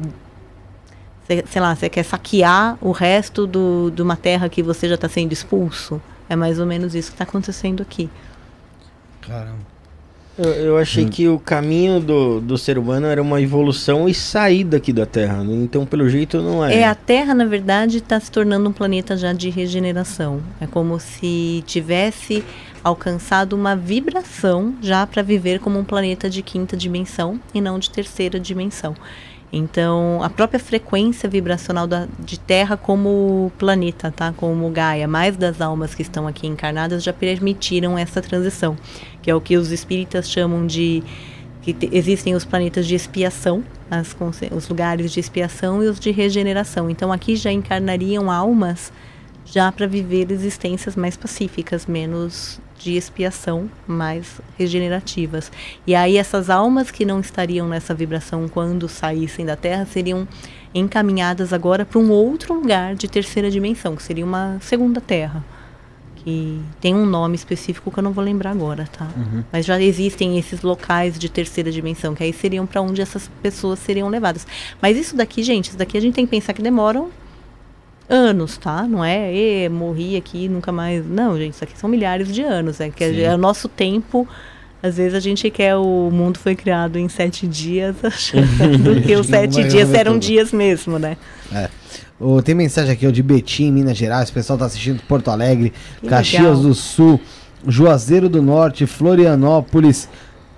sei 1.28 1.62
lá, 1.62 1.76
você 1.76 1.90
quer 1.90 2.04
saquear 2.04 2.76
o 2.82 2.92
resto 2.92 3.46
do, 3.46 3.92
de 3.92 4.02
uma 4.02 4.16
terra 4.16 4.50
que 4.50 4.64
você 4.64 4.90
já 4.90 4.96
está 4.96 5.08
sendo 5.08 5.32
expulso. 5.32 6.02
É 6.28 6.36
mais 6.36 6.58
ou 6.58 6.66
menos 6.66 6.96
isso 6.96 7.12
que 7.12 7.16
está 7.16 7.24
acontecendo 7.24 7.84
aqui. 7.84 8.10
Caramba. 9.22 9.73
Eu, 10.38 10.50
eu 10.52 10.78
achei 10.78 11.06
hum. 11.06 11.10
que 11.10 11.28
o 11.28 11.38
caminho 11.38 12.00
do, 12.00 12.42
do 12.42 12.58
ser 12.58 12.78
humano 12.78 13.06
era 13.06 13.22
uma 13.22 13.40
evolução 13.40 14.10
e 14.10 14.14
saída 14.14 14.78
aqui 14.78 14.92
da 14.92 15.06
Terra. 15.06 15.44
Né? 15.44 15.54
Então, 15.64 15.86
pelo 15.86 16.10
jeito, 16.10 16.42
não 16.42 16.66
é. 16.66 16.80
É, 16.80 16.88
a 16.88 16.96
Terra, 16.96 17.34
na 17.36 17.46
verdade, 17.46 17.98
está 17.98 18.20
se 18.20 18.32
tornando 18.32 18.68
um 18.70 18.74
planeta 18.74 19.16
já 19.16 19.32
de 19.32 19.50
regeneração. 19.50 20.42
É 20.60 20.66
como 20.66 21.00
se 21.00 21.64
tivesse 21.68 22.44
alcançado 22.84 23.54
uma 23.54 23.76
vibração 23.76 24.76
já 24.82 25.06
para 25.08 25.22
viver 25.22 25.60
como 25.60 25.80
um 25.80 25.84
planeta 25.84 26.30
de 26.30 26.42
quinta 26.42 26.76
dimensão 26.76 27.40
e 27.54 27.62
não 27.62 27.80
de 27.80 27.90
terceira 27.90 28.40
dimensão. 28.40 28.96
Então, 29.56 30.24
a 30.24 30.32
própria 30.32 30.60
frequência 30.60 31.30
vibracional 31.30 31.86
da, 31.86 32.08
de 32.20 32.40
Terra 32.40 32.76
como 32.76 33.52
planeta, 33.60 34.12
tá? 34.12 34.34
Como 34.36 34.68
Gaia, 34.72 35.08
mais 35.08 35.38
das 35.38 35.62
almas 35.62 35.94
que 35.94 36.02
estão 36.02 36.28
aqui 36.28 36.48
encarnadas 36.48 37.04
já 37.04 37.14
permitiram 37.14 37.96
essa 37.96 38.20
transição, 38.20 38.76
que 39.24 39.32
é 39.32 39.36
o 39.36 39.42
que 39.42 39.58
os 39.58 39.72
espíritas 39.72 40.30
chamam 40.30 40.68
de 40.68 41.02
que 41.64 41.74
te, 41.74 41.90
existem 41.92 42.36
os 42.36 42.46
planetas 42.46 42.86
de 42.86 42.94
expiação, 42.94 43.64
as, 43.90 44.16
os 44.52 44.68
lugares 44.68 45.12
de 45.12 45.20
expiação 45.20 45.82
e 45.82 45.88
os 45.88 46.00
de 46.00 46.12
regeneração. 46.12 46.90
Então, 46.90 47.12
aqui 47.12 47.36
já 47.36 47.52
encarnariam 47.52 48.30
almas 48.30 48.92
já 49.46 49.72
para 49.72 49.88
viver 49.88 50.32
existências 50.32 50.96
mais 50.96 51.18
pacíficas, 51.18 51.86
menos 51.86 52.60
de 52.78 52.98
expiação, 52.98 53.70
mais 53.88 54.42
regenerativas. 54.58 55.52
E 55.88 55.96
aí 55.96 56.18
essas 56.18 56.50
almas 56.50 56.92
que 56.92 57.06
não 57.06 57.20
estariam 57.20 57.68
nessa 57.68 57.94
vibração 57.94 58.48
quando 58.50 58.90
saíssem 58.90 59.46
da 59.46 59.56
Terra 59.56 59.86
seriam 59.86 60.28
encaminhadas 60.74 61.54
agora 61.54 61.86
para 61.86 62.00
um 62.00 62.10
outro 62.10 62.54
lugar 62.54 62.96
de 62.96 63.08
terceira 63.08 63.50
dimensão, 63.50 63.96
que 63.96 64.04
seria 64.04 64.26
uma 64.26 64.58
segunda 64.60 65.00
Terra. 65.00 65.44
Que 66.24 66.62
tem 66.80 66.96
um 66.96 67.06
nome 67.06 67.36
específico 67.36 67.92
que 67.92 68.00
eu 68.00 68.04
não 68.04 68.14
vou 68.14 68.24
lembrar 68.24 68.52
agora, 68.52 68.88
tá? 68.92 69.10
Uhum. 69.16 69.44
Mas 69.52 69.66
já 69.66 69.82
existem 69.82 70.38
esses 70.38 70.62
locais 70.62 71.20
de 71.20 71.30
terceira 71.30 71.72
dimensão, 71.72 72.16
que 72.16 72.24
aí 72.24 72.32
seriam 72.32 72.66
para 72.66 72.82
onde 72.82 73.02
essas 73.02 73.30
pessoas 73.42 73.80
seriam 73.80 74.08
levadas. 74.08 74.48
Mas 74.82 74.98
isso 74.98 75.16
daqui, 75.16 75.44
gente, 75.44 75.70
isso 75.70 75.78
daqui 75.78 75.98
a 75.98 76.02
gente 76.02 76.14
tem 76.14 76.26
que 76.26 76.32
pensar 76.32 76.54
que 76.54 76.62
demoram 76.62 77.10
anos, 78.10 78.58
tá? 78.58 78.84
Não 78.84 79.04
é, 79.04 79.34
e, 79.34 79.70
morri 79.70 80.16
aqui, 80.16 80.48
nunca 80.48 80.72
mais. 80.72 81.06
Não, 81.06 81.38
gente, 81.38 81.54
isso 81.54 81.64
aqui 81.64 81.78
são 81.78 81.90
milhares 81.90 82.34
de 82.34 82.42
anos. 82.42 82.80
É 82.80 82.90
que 82.90 83.04
é 83.04 83.34
o 83.34 83.38
nosso 83.38 83.68
tempo. 83.68 84.28
Às 84.82 84.98
vezes 84.98 85.14
a 85.14 85.20
gente 85.22 85.50
quer 85.50 85.78
o 85.78 86.10
mundo 86.12 86.38
foi 86.38 86.56
criado 86.56 87.00
em 87.00 87.08
sete 87.08 87.48
dias, 87.48 87.96
achando 88.04 89.02
que 89.02 89.16
os 89.16 89.28
sete 89.28 89.64
dias 89.64 89.94
eram 89.94 90.14
tudo. 90.14 90.22
dias 90.24 90.52
mesmo, 90.52 91.00
né? 91.00 91.16
É. 91.54 91.70
Oh, 92.20 92.42
tem 92.42 92.56
mensagem 92.56 92.92
aqui 92.92 93.08
ó, 93.08 93.12
de 93.12 93.22
Betim, 93.24 93.72
Minas 93.72 93.98
Gerais. 93.98 94.30
O 94.30 94.34
pessoal 94.34 94.58
tá 94.58 94.66
assistindo 94.66 95.02
Porto 95.08 95.30
Alegre, 95.30 95.74
que 96.02 96.08
Caxias 96.08 96.44
legal. 96.44 96.62
do 96.62 96.74
Sul, 96.74 97.20
Juazeiro 97.68 98.30
do 98.30 98.42
Norte, 98.42 98.86
Florianópolis, 98.86 100.08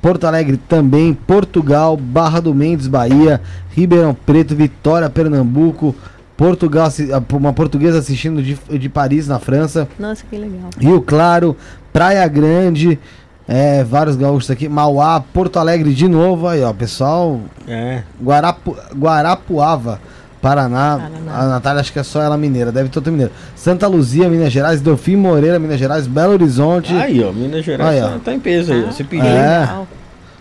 Porto 0.01 0.25
Alegre 0.25 0.57
também, 0.57 1.13
Portugal, 1.13 1.97
Barra 1.97 2.39
do 2.39 2.53
Mendes, 2.53 2.87
Bahia, 2.87 3.41
Ribeirão 3.71 4.13
Preto, 4.13 4.55
Vitória, 4.55 5.09
Pernambuco, 5.09 5.95
Portugal, 6.37 6.89
uma 7.33 7.53
portuguesa 7.53 7.99
assistindo 7.99 8.43
de, 8.43 8.57
de 8.77 8.89
Paris, 8.89 9.27
na 9.27 9.39
França. 9.39 9.87
Nossa, 9.97 10.23
que 10.29 10.37
legal. 10.37 10.69
Rio 10.79 11.01
Claro, 11.01 11.55
Praia 11.93 12.27
Grande, 12.27 12.99
é, 13.47 13.83
vários 13.83 14.15
gaúchos 14.15 14.51
aqui, 14.51 14.67
Mauá, 14.67 15.19
Porto 15.19 15.57
Alegre 15.57 15.93
de 15.93 16.07
novo, 16.07 16.47
aí 16.47 16.61
ó, 16.61 16.73
pessoal. 16.73 17.39
É. 17.67 18.03
Guarapu, 18.21 18.75
Guarapuava, 18.95 20.01
Paraná. 20.45 20.99
Paraná. 20.99 21.39
A 21.39 21.47
Natália 21.47 21.81
acho 21.81 21.91
que 21.91 21.97
é 21.97 22.03
só 22.03 22.21
ela 22.21 22.37
mineira, 22.37 22.71
deve 22.71 22.89
ter 22.89 22.99
outra 22.99 23.11
mineira. 23.11 23.31
Santa 23.55 23.87
Luzia, 23.87 24.29
Minas 24.29 24.53
Gerais, 24.53 24.79
Delfim 24.79 25.15
Moreira, 25.15 25.57
Minas 25.57 25.79
Gerais, 25.79 26.05
Belo 26.05 26.33
Horizonte. 26.33 26.93
Aí 26.93 27.23
ó, 27.23 27.31
Minas 27.31 27.65
Gerais 27.65 28.03
aí, 28.03 28.15
ó. 28.15 28.19
tá 28.19 28.31
em 28.31 28.39
peso 28.39 28.71
aí, 28.71 28.85
ah, 28.87 28.91
você 28.91 29.03
pediu. 29.03 29.25
É. 29.25 29.67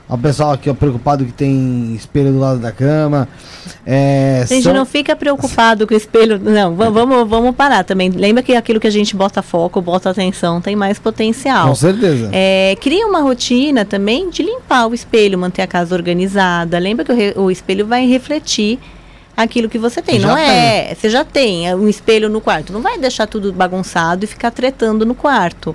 O 0.07 0.19
pessoal 0.19 0.53
aqui 0.53 0.69
ó, 0.69 0.75
preocupado 0.75 1.25
que 1.25 1.33
tem 1.33 1.95
espelho 1.95 2.33
do 2.33 2.39
lado 2.39 2.61
da 2.61 2.71
cama. 2.71 3.27
É, 3.87 4.41
a 4.43 4.47
gente 4.47 4.65
são... 4.65 4.75
não 4.75 4.85
fica 4.85 5.17
preocupado 5.17 5.87
com 5.87 5.95
o 5.95 5.97
espelho. 5.97 6.39
Não, 6.39 6.75
vamos, 6.75 7.27
vamos 7.27 7.57
parar 7.57 7.83
também. 7.83 8.11
Lembra 8.11 8.43
que 8.43 8.55
aquilo 8.55 8.79
que 8.79 8.87
a 8.87 8.91
gente 8.91 9.17
bota 9.17 9.41
foco, 9.41 9.81
bota 9.81 10.11
atenção, 10.11 10.61
tem 10.61 10.77
mais 10.77 10.99
potencial. 10.99 11.69
Com 11.69 11.75
certeza. 11.75 12.29
É, 12.31 12.77
cria 12.79 13.07
uma 13.07 13.23
rotina 13.23 13.87
também 13.87 14.29
de 14.29 14.43
limpar 14.43 14.87
o 14.87 14.93
espelho, 14.93 15.39
manter 15.39 15.63
a 15.63 15.67
casa 15.67 15.95
organizada. 15.95 16.79
Lembra 16.79 17.07
que 17.07 17.13
o, 17.13 17.17
re, 17.17 17.33
o 17.37 17.51
espelho 17.51 17.87
vai 17.87 18.07
refletir 18.07 18.79
aquilo 19.37 19.69
que 19.69 19.79
você 19.79 20.01
tem. 20.01 20.21
Você 20.21 20.27
não 20.27 20.37
é. 20.37 20.85
Tem. 20.85 20.95
Você 20.95 21.11
já 21.11 21.25
tem 21.25 21.75
um 21.75 21.89
espelho 21.89 22.29
no 22.29 22.41
quarto. 22.41 22.73
Não 22.73 22.81
vai 22.81 22.99
deixar 22.99 23.27
tudo 23.27 23.53
bagunçado 23.53 24.25
e 24.25 24.29
ficar 24.29 24.51
tretando 24.51 25.05
no 25.05 25.15
quarto. 25.15 25.75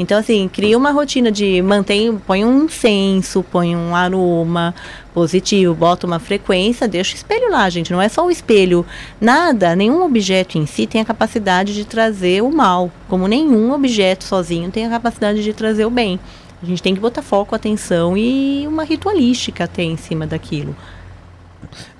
Então, 0.00 0.18
assim, 0.18 0.48
cria 0.48 0.78
uma 0.78 0.92
rotina 0.92 1.30
de 1.30 1.60
mantém, 1.60 2.16
põe 2.26 2.42
um 2.42 2.64
incenso, 2.64 3.42
põe 3.42 3.76
um 3.76 3.94
aroma 3.94 4.74
positivo, 5.12 5.74
bota 5.74 6.06
uma 6.06 6.18
frequência, 6.18 6.88
deixa 6.88 7.12
o 7.12 7.16
espelho 7.16 7.50
lá, 7.50 7.68
gente. 7.68 7.92
Não 7.92 8.00
é 8.00 8.08
só 8.08 8.24
o 8.24 8.30
espelho. 8.30 8.86
Nada, 9.20 9.76
nenhum 9.76 10.02
objeto 10.02 10.56
em 10.56 10.64
si 10.64 10.86
tem 10.86 11.02
a 11.02 11.04
capacidade 11.04 11.74
de 11.74 11.84
trazer 11.84 12.42
o 12.42 12.50
mal, 12.50 12.90
como 13.08 13.28
nenhum 13.28 13.72
objeto 13.72 14.24
sozinho 14.24 14.70
tem 14.70 14.86
a 14.86 14.90
capacidade 14.90 15.42
de 15.42 15.52
trazer 15.52 15.84
o 15.84 15.90
bem. 15.90 16.18
A 16.62 16.66
gente 16.66 16.82
tem 16.82 16.94
que 16.94 17.00
botar 17.00 17.20
foco, 17.20 17.54
atenção 17.54 18.16
e 18.16 18.66
uma 18.66 18.84
ritualística 18.84 19.64
até 19.64 19.82
em 19.82 19.98
cima 19.98 20.26
daquilo. 20.26 20.74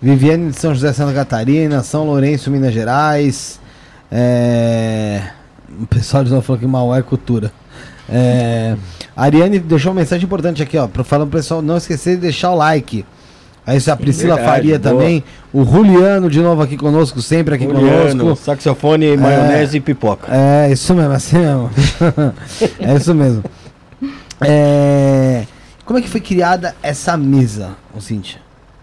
Viviane 0.00 0.50
de 0.50 0.56
São 0.56 0.74
José 0.74 0.92
Santa 0.92 1.12
Catarina, 1.12 1.82
São 1.82 2.04
Lourenço, 2.04 2.50
Minas 2.50 2.72
Gerais. 2.72 3.60
É... 4.10 5.22
O 5.80 5.86
pessoal 5.86 6.24
de 6.24 6.30
novo 6.30 6.42
falou 6.42 6.58
que 6.58 6.66
mal 6.66 6.94
é 6.94 7.02
cultura. 7.02 7.52
É, 8.12 8.76
a 9.16 9.24
Ariane 9.24 9.60
deixou 9.60 9.92
uma 9.92 10.00
mensagem 10.00 10.24
importante 10.24 10.60
aqui, 10.60 10.76
ó, 10.76 10.88
falar 11.04 11.24
pro 11.26 11.38
pessoal 11.38 11.62
não 11.62 11.76
esquecer 11.76 12.16
de 12.16 12.22
deixar 12.22 12.50
o 12.50 12.56
like. 12.56 13.04
Aí 13.64 13.78
a 13.88 13.96
Priscila 13.96 14.34
Verdade, 14.34 14.56
Faria 14.56 14.78
boa. 14.78 14.94
também. 14.94 15.22
O 15.52 15.64
Juliano 15.64 16.28
de 16.28 16.40
novo 16.40 16.60
aqui 16.60 16.76
conosco, 16.76 17.22
sempre 17.22 17.54
aqui 17.54 17.64
Juliano, 17.64 18.18
conosco. 18.18 18.44
Saxofone, 18.44 19.16
maionese 19.16 19.76
é, 19.76 19.78
e 19.78 19.80
pipoca. 19.80 20.26
É, 20.28 20.72
isso 20.72 20.92
mesmo, 20.92 21.12
assim 21.12 21.38
mesmo. 21.38 21.70
é 22.80 22.96
isso 22.96 23.14
mesmo. 23.14 23.44
É, 24.40 25.44
como 25.84 25.98
é 25.98 26.02
que 26.02 26.08
foi 26.08 26.20
criada 26.20 26.74
essa 26.82 27.16
mesa, 27.16 27.76
o 27.94 28.00
Cíntia? 28.00 28.40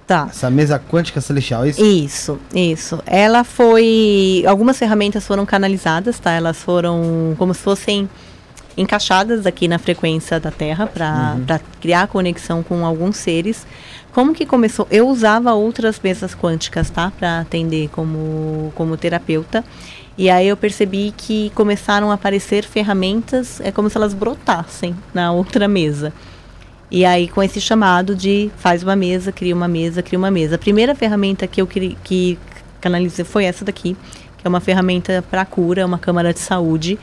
Tá. 0.08 0.28
Essa 0.30 0.50
mesa 0.50 0.80
quântica 0.80 1.20
celestial, 1.20 1.66
é 1.66 1.70
isso? 1.70 1.84
Isso, 1.84 2.40
isso. 2.56 3.04
Ela 3.06 3.44
foi. 3.44 4.42
Algumas 4.48 4.80
ferramentas 4.80 5.28
foram 5.28 5.46
canalizadas, 5.46 6.18
tá? 6.18 6.32
Elas 6.32 6.58
foram 6.58 7.36
como 7.38 7.54
se 7.54 7.60
fossem 7.60 8.10
encaixadas 8.78 9.46
aqui 9.46 9.68
na 9.68 9.78
frequência 9.78 10.40
da 10.40 10.50
Terra 10.50 10.88
para 10.88 11.36
uhum. 11.36 11.60
criar 11.82 12.08
conexão 12.08 12.64
com 12.64 12.86
alguns 12.86 13.18
seres. 13.18 13.68
Como 14.14 14.34
que 14.34 14.46
começou? 14.46 14.88
Eu 14.90 15.10
usava 15.10 15.52
outras 15.54 16.00
mesas 16.02 16.34
quânticas, 16.34 16.90
tá? 16.90 17.12
Para 17.20 17.42
atender 17.42 17.90
como, 17.90 18.72
como 18.76 18.96
terapeuta. 18.96 19.62
E 20.18 20.30
aí 20.30 20.48
eu 20.48 20.56
percebi 20.56 21.14
que 21.16 21.52
começaram 21.54 22.10
a 22.12 22.14
aparecer 22.14 22.64
ferramentas, 22.64 23.60
é 23.60 23.72
como 23.72 23.90
se 23.90 23.98
elas 23.98 24.14
brotassem 24.14 24.96
na 25.14 25.32
outra 25.34 25.68
mesa. 25.68 26.14
E 26.90 27.04
aí 27.04 27.28
com 27.28 27.44
esse 27.44 27.60
chamado 27.60 28.16
de 28.16 28.50
faz 28.58 28.82
uma 28.82 28.96
mesa, 28.96 29.32
cria 29.32 29.54
uma 29.54 29.68
mesa, 29.68 30.02
cria 30.02 30.18
uma 30.18 30.32
mesa. 30.32 30.56
A 30.56 30.60
primeira 30.60 30.96
ferramenta 30.96 31.46
que 31.46 31.62
eu 31.62 31.68
que, 31.68 31.98
que 32.04 32.40
canalizei 32.80 33.26
foi 33.26 33.44
essa 33.44 33.66
daqui, 33.66 33.96
que 34.38 34.48
é 34.48 34.50
uma 34.50 34.60
ferramenta 34.60 35.24
para 35.30 35.46
cura, 35.46 35.86
uma 35.86 35.98
câmara 35.98 36.34
de 36.34 36.40
saúde. 36.40 36.98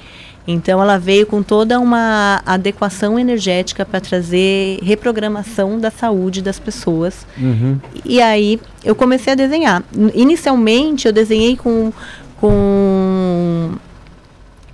Então 0.47 0.81
ela 0.81 0.98
veio 0.98 1.27
com 1.27 1.43
toda 1.43 1.81
uma 1.81 2.43
adequação 2.44 3.19
energética 3.19 3.85
para 3.85 4.01
trazer 4.01 4.78
reprogramação 4.82 5.78
da 5.78 5.90
saúde 5.90 6.43
das 6.43 6.59
pessoas. 6.59 7.27
Uhum. 7.39 7.78
E 8.05 8.20
aí 8.20 8.61
eu 8.85 8.94
comecei 8.94 9.32
a 9.32 9.36
desenhar. 9.36 9.82
Inicialmente 10.15 11.06
eu 11.06 11.12
desenhei 11.12 11.56
com, 11.56 11.93
com, 12.36 13.73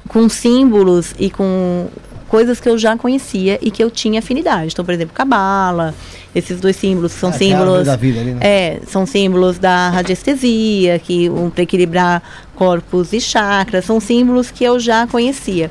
com 0.08 0.28
símbolos 0.28 1.14
e 1.18 1.30
com 1.30 1.88
coisas 2.30 2.60
que 2.60 2.68
eu 2.68 2.78
já 2.78 2.96
conhecia 2.96 3.58
e 3.60 3.72
que 3.72 3.82
eu 3.82 3.90
tinha 3.90 4.20
afinidade. 4.20 4.70
Então, 4.72 4.84
por 4.84 4.94
exemplo, 4.94 5.12
cabala, 5.12 5.92
esses 6.32 6.60
dois 6.60 6.76
símbolos 6.76 7.10
são 7.10 7.30
é, 7.30 7.32
símbolos 7.32 7.86
da 7.86 7.96
vida 7.96 8.20
ali, 8.20 8.32
né? 8.32 8.40
é, 8.40 8.80
são 8.86 9.04
símbolos 9.04 9.58
da 9.58 9.90
radiestesia, 9.90 11.00
que 11.00 11.28
um 11.28 11.50
para 11.50 11.64
equilibrar 11.64 12.22
corpos 12.54 13.12
e 13.12 13.20
chakras, 13.20 13.84
são 13.84 13.98
símbolos 13.98 14.48
que 14.48 14.62
eu 14.62 14.78
já 14.78 15.08
conhecia. 15.08 15.68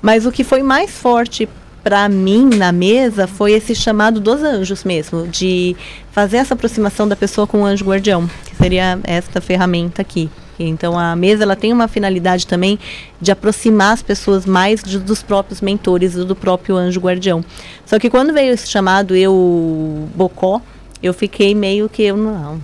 Mas 0.00 0.24
o 0.24 0.30
que 0.30 0.44
foi 0.44 0.62
mais 0.62 0.92
forte 0.92 1.48
para 1.82 2.08
mim 2.08 2.50
na 2.54 2.70
mesa 2.70 3.26
foi 3.26 3.52
esse 3.52 3.74
chamado 3.74 4.20
dos 4.20 4.42
anjos 4.42 4.84
mesmo, 4.84 5.26
de 5.26 5.74
fazer 6.12 6.36
essa 6.36 6.54
aproximação 6.54 7.08
da 7.08 7.16
pessoa 7.16 7.48
com 7.48 7.62
o 7.62 7.64
anjo 7.64 7.84
guardião, 7.84 8.30
que 8.44 8.54
seria 8.54 9.00
esta 9.02 9.40
ferramenta 9.40 10.02
aqui. 10.02 10.30
Então 10.64 10.98
a 10.98 11.14
mesa 11.14 11.42
ela 11.42 11.56
tem 11.56 11.72
uma 11.72 11.88
finalidade 11.88 12.46
também 12.46 12.78
de 13.20 13.30
aproximar 13.30 13.92
as 13.92 14.02
pessoas 14.02 14.46
mais 14.46 14.82
de, 14.82 14.98
dos 14.98 15.22
próprios 15.22 15.60
mentores 15.60 16.14
e 16.14 16.24
do 16.24 16.36
próprio 16.36 16.76
anjo 16.76 17.00
guardião. 17.00 17.44
Só 17.84 17.98
que 17.98 18.10
quando 18.10 18.32
veio 18.32 18.52
esse 18.52 18.68
chamado 18.68 19.14
eu 19.14 20.08
bocó, 20.14 20.60
eu 21.02 21.12
fiquei 21.12 21.54
meio 21.54 21.88
que 21.88 22.02
eu 22.02 22.16
não, 22.16 22.60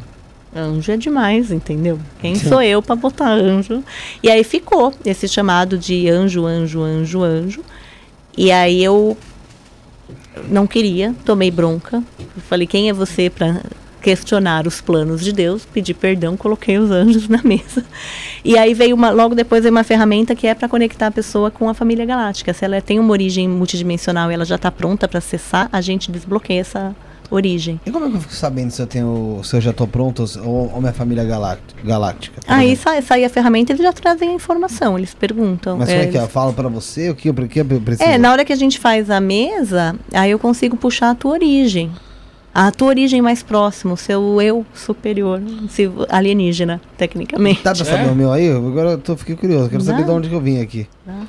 anjo 0.54 0.92
é 0.92 0.96
demais, 0.96 1.50
entendeu? 1.50 1.98
Quem 2.20 2.34
sou 2.34 2.62
eu 2.62 2.82
para 2.82 2.96
botar 2.96 3.30
anjo? 3.30 3.82
E 4.22 4.30
aí 4.30 4.44
ficou 4.44 4.92
esse 5.04 5.28
chamado 5.28 5.78
de 5.78 6.08
anjo, 6.08 6.46
anjo, 6.46 6.82
anjo, 6.82 7.22
anjo. 7.22 7.64
E 8.36 8.50
aí 8.50 8.82
eu 8.82 9.16
não 10.48 10.66
queria, 10.66 11.14
tomei 11.24 11.50
bronca. 11.50 12.02
Falei, 12.48 12.66
quem 12.66 12.88
é 12.88 12.92
você 12.92 13.28
para 13.28 13.62
questionar 14.02 14.66
os 14.66 14.80
planos 14.80 15.22
de 15.22 15.32
Deus, 15.32 15.64
pedir 15.64 15.94
perdão, 15.94 16.36
coloquei 16.36 16.78
os 16.78 16.90
anjos 16.90 17.28
na 17.30 17.40
mesa. 17.42 17.84
E 18.44 18.58
aí 18.58 18.74
veio 18.74 18.94
uma, 18.94 19.10
logo 19.10 19.34
depois 19.34 19.62
veio 19.62 19.72
uma 19.72 19.84
ferramenta 19.84 20.34
que 20.34 20.46
é 20.46 20.54
para 20.54 20.68
conectar 20.68 21.06
a 21.06 21.10
pessoa 21.10 21.50
com 21.50 21.68
a 21.68 21.74
família 21.74 22.04
galáctica. 22.04 22.52
Se 22.52 22.64
ela 22.64 22.80
tem 22.80 22.98
uma 22.98 23.12
origem 23.12 23.48
multidimensional 23.48 24.30
e 24.30 24.34
ela 24.34 24.44
já 24.44 24.56
está 24.56 24.70
pronta 24.70 25.06
para 25.06 25.18
acessar, 25.18 25.68
a 25.72 25.80
gente 25.80 26.10
desbloqueia 26.10 26.60
essa 26.60 26.94
origem. 27.30 27.80
E 27.86 27.90
como 27.90 28.04
é 28.04 28.10
que 28.10 28.16
eu 28.16 28.20
fico 28.20 28.34
sabendo 28.34 28.70
se 28.70 28.82
eu 28.82 28.86
tenho, 28.86 29.40
se 29.42 29.56
eu 29.56 29.60
já 29.60 29.70
estou 29.70 29.86
pronto 29.86 30.24
ou, 30.44 30.72
ou 30.74 30.80
minha 30.80 30.92
família 30.92 31.24
galáctica? 31.24 32.40
Aí 32.46 32.76
sai, 32.76 33.00
sai, 33.00 33.24
a 33.24 33.30
ferramenta, 33.30 33.72
eles 33.72 33.82
já 33.82 33.92
trazem 33.92 34.30
a 34.30 34.34
informação, 34.34 34.98
eles 34.98 35.14
perguntam. 35.14 35.78
Mas 35.78 35.88
é, 35.88 35.92
como 35.92 36.08
é 36.08 36.10
que 36.10 36.18
é? 36.18 36.20
Eu 36.20 36.28
falo 36.28 36.52
para 36.52 36.68
você 36.68 37.10
o 37.10 37.14
que 37.14 37.28
eu, 37.28 37.34
que 37.34 37.60
eu 37.60 37.64
preciso? 37.80 38.08
É, 38.08 38.18
na 38.18 38.30
hora 38.30 38.44
que 38.44 38.52
a 38.52 38.56
gente 38.56 38.78
faz 38.78 39.08
a 39.08 39.20
mesa, 39.20 39.96
aí 40.12 40.30
eu 40.30 40.38
consigo 40.38 40.76
puxar 40.76 41.10
a 41.10 41.14
tua 41.14 41.32
origem. 41.32 41.90
A 42.54 42.70
tua 42.70 42.88
origem 42.88 43.22
mais 43.22 43.42
próxima, 43.42 43.94
o 43.94 43.96
seu 43.96 44.40
eu 44.42 44.66
superior, 44.74 45.40
alienígena, 46.10 46.80
tecnicamente. 46.98 47.62
Dá 47.64 47.74
pra 47.74 47.84
saber 47.84 48.08
é? 48.08 48.10
o 48.10 48.14
meu 48.14 48.30
aí? 48.30 48.50
Agora 48.50 48.90
eu 48.90 48.98
tô, 48.98 49.16
fiquei 49.16 49.34
curioso, 49.34 49.70
quero 49.70 49.82
Dá. 49.82 49.92
saber 49.92 50.04
de 50.04 50.10
onde 50.10 50.28
que 50.28 50.34
eu 50.34 50.40
vim 50.40 50.60
aqui. 50.60 50.86
Dá. 51.06 51.22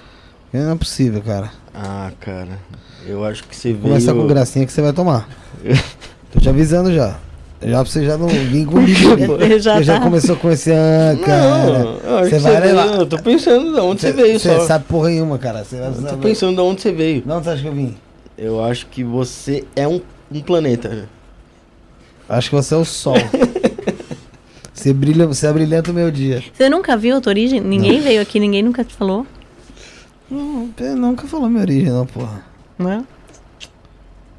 Não 0.52 0.72
é 0.72 0.76
possível, 0.76 1.22
cara. 1.22 1.50
Ah, 1.74 2.12
cara. 2.20 2.60
Eu 3.08 3.24
acho 3.26 3.44
que 3.46 3.56
você 3.56 3.70
veio... 3.70 3.82
Começa 3.82 4.14
com 4.14 4.28
gracinha 4.28 4.66
que 4.66 4.72
você 4.72 4.82
vai 4.82 4.92
tomar. 4.94 5.28
Tô 6.32 6.40
te 6.40 6.50
avisando 6.50 6.94
já. 6.94 7.18
Já 7.66 7.82
pra 7.82 7.86
você 7.86 8.06
já 8.06 8.18
não 8.18 8.28
vir 8.28 8.66
comigo. 8.66 9.38
já, 9.60 9.76
tá. 9.76 9.82
já 9.82 10.00
começou 10.02 10.36
com 10.36 10.52
esse. 10.52 10.72
Ah, 10.72 11.16
cara. 11.26 11.80
Não, 12.04 12.30
você 12.30 12.40
vai 12.40 12.60
levar. 12.60 12.88
Eu 12.88 13.06
tô 13.06 13.18
pensando 13.18 13.74
de 13.74 13.80
onde 13.80 14.02
você, 14.02 14.12
veio, 14.12 14.40
você 14.40 14.60
sabe 14.62 14.86
porra 14.86 15.10
nenhuma, 15.10 15.38
cara. 15.38 15.64
Você 15.64 15.78
eu 15.78 15.94
tô 16.10 16.18
pensando 16.18 16.56
de 16.56 16.62
onde 16.62 16.82
você 16.82 16.92
veio. 16.92 17.22
De 17.22 17.32
onde 17.32 17.46
você 17.46 17.50
acha 17.52 17.62
que 17.62 17.68
eu 17.68 17.74
vim? 17.74 17.96
Eu 18.38 18.64
acho 18.64 18.88
que 18.88 19.04
você 19.04 19.64
é 19.76 19.88
um, 19.88 20.02
um 20.40 20.44
planeta. 20.44 21.10
Acho 22.28 22.50
que 22.50 22.56
você 22.56 22.74
é 22.74 22.78
o 22.78 22.86
sol. 22.86 23.16
você 24.74 24.94
brilha, 24.94 25.28
você 25.28 25.48
abrilhanta 25.48 25.92
o 25.92 25.94
meu 25.94 26.10
dia. 26.10 26.44
Você 26.54 26.70
nunca 26.70 26.96
viu 26.98 27.18
a 27.18 27.22
tua 27.22 27.32
origem? 27.32 27.60
Ninguém 27.60 27.98
não. 27.98 28.04
veio 28.04 28.22
aqui, 28.22 28.40
ninguém 28.40 28.64
nunca 28.64 28.84
te 28.84 28.94
falou? 28.94 29.26
Não, 30.30 30.70
nunca 30.98 31.28
falou 31.28 31.50
minha 31.50 31.62
origem, 31.62 31.90
não, 31.92 32.06
porra. 32.06 32.44
Não 32.78 32.90
é? 32.90 33.04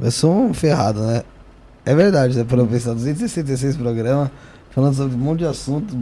Eu 0.00 0.10
sou 0.10 0.34
um 0.34 0.54
ferrado, 0.54 1.00
né? 1.00 1.22
É 1.86 1.94
verdade, 1.94 2.36
né? 2.36 2.44
Para 2.44 2.64
pensar, 2.64 2.94
266 2.94 3.76
programas, 3.76 4.30
falando 4.70 4.94
sobre 4.96 5.14
um 5.14 5.18
monte 5.18 5.40
de 5.40 5.46
assunto. 5.46 5.94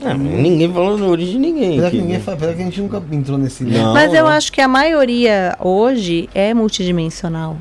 É, 0.00 0.14
ninguém 0.14 0.72
falou 0.72 0.96
da 0.96 1.04
origem 1.04 1.34
de 1.34 1.38
ninguém. 1.40 1.72
Apesar 1.72 1.90
que, 1.90 1.96
ninguém 1.98 2.18
né? 2.18 2.24
que 2.24 2.44
a 2.62 2.64
gente 2.64 2.80
nunca 2.80 3.02
entrou 3.12 3.36
nesse 3.36 3.64
não, 3.64 3.92
Mas 3.92 4.14
eu 4.14 4.26
acho 4.26 4.52
que 4.52 4.60
a 4.60 4.68
maioria 4.68 5.56
hoje 5.60 6.28
é 6.32 6.54
multidimensional. 6.54 7.58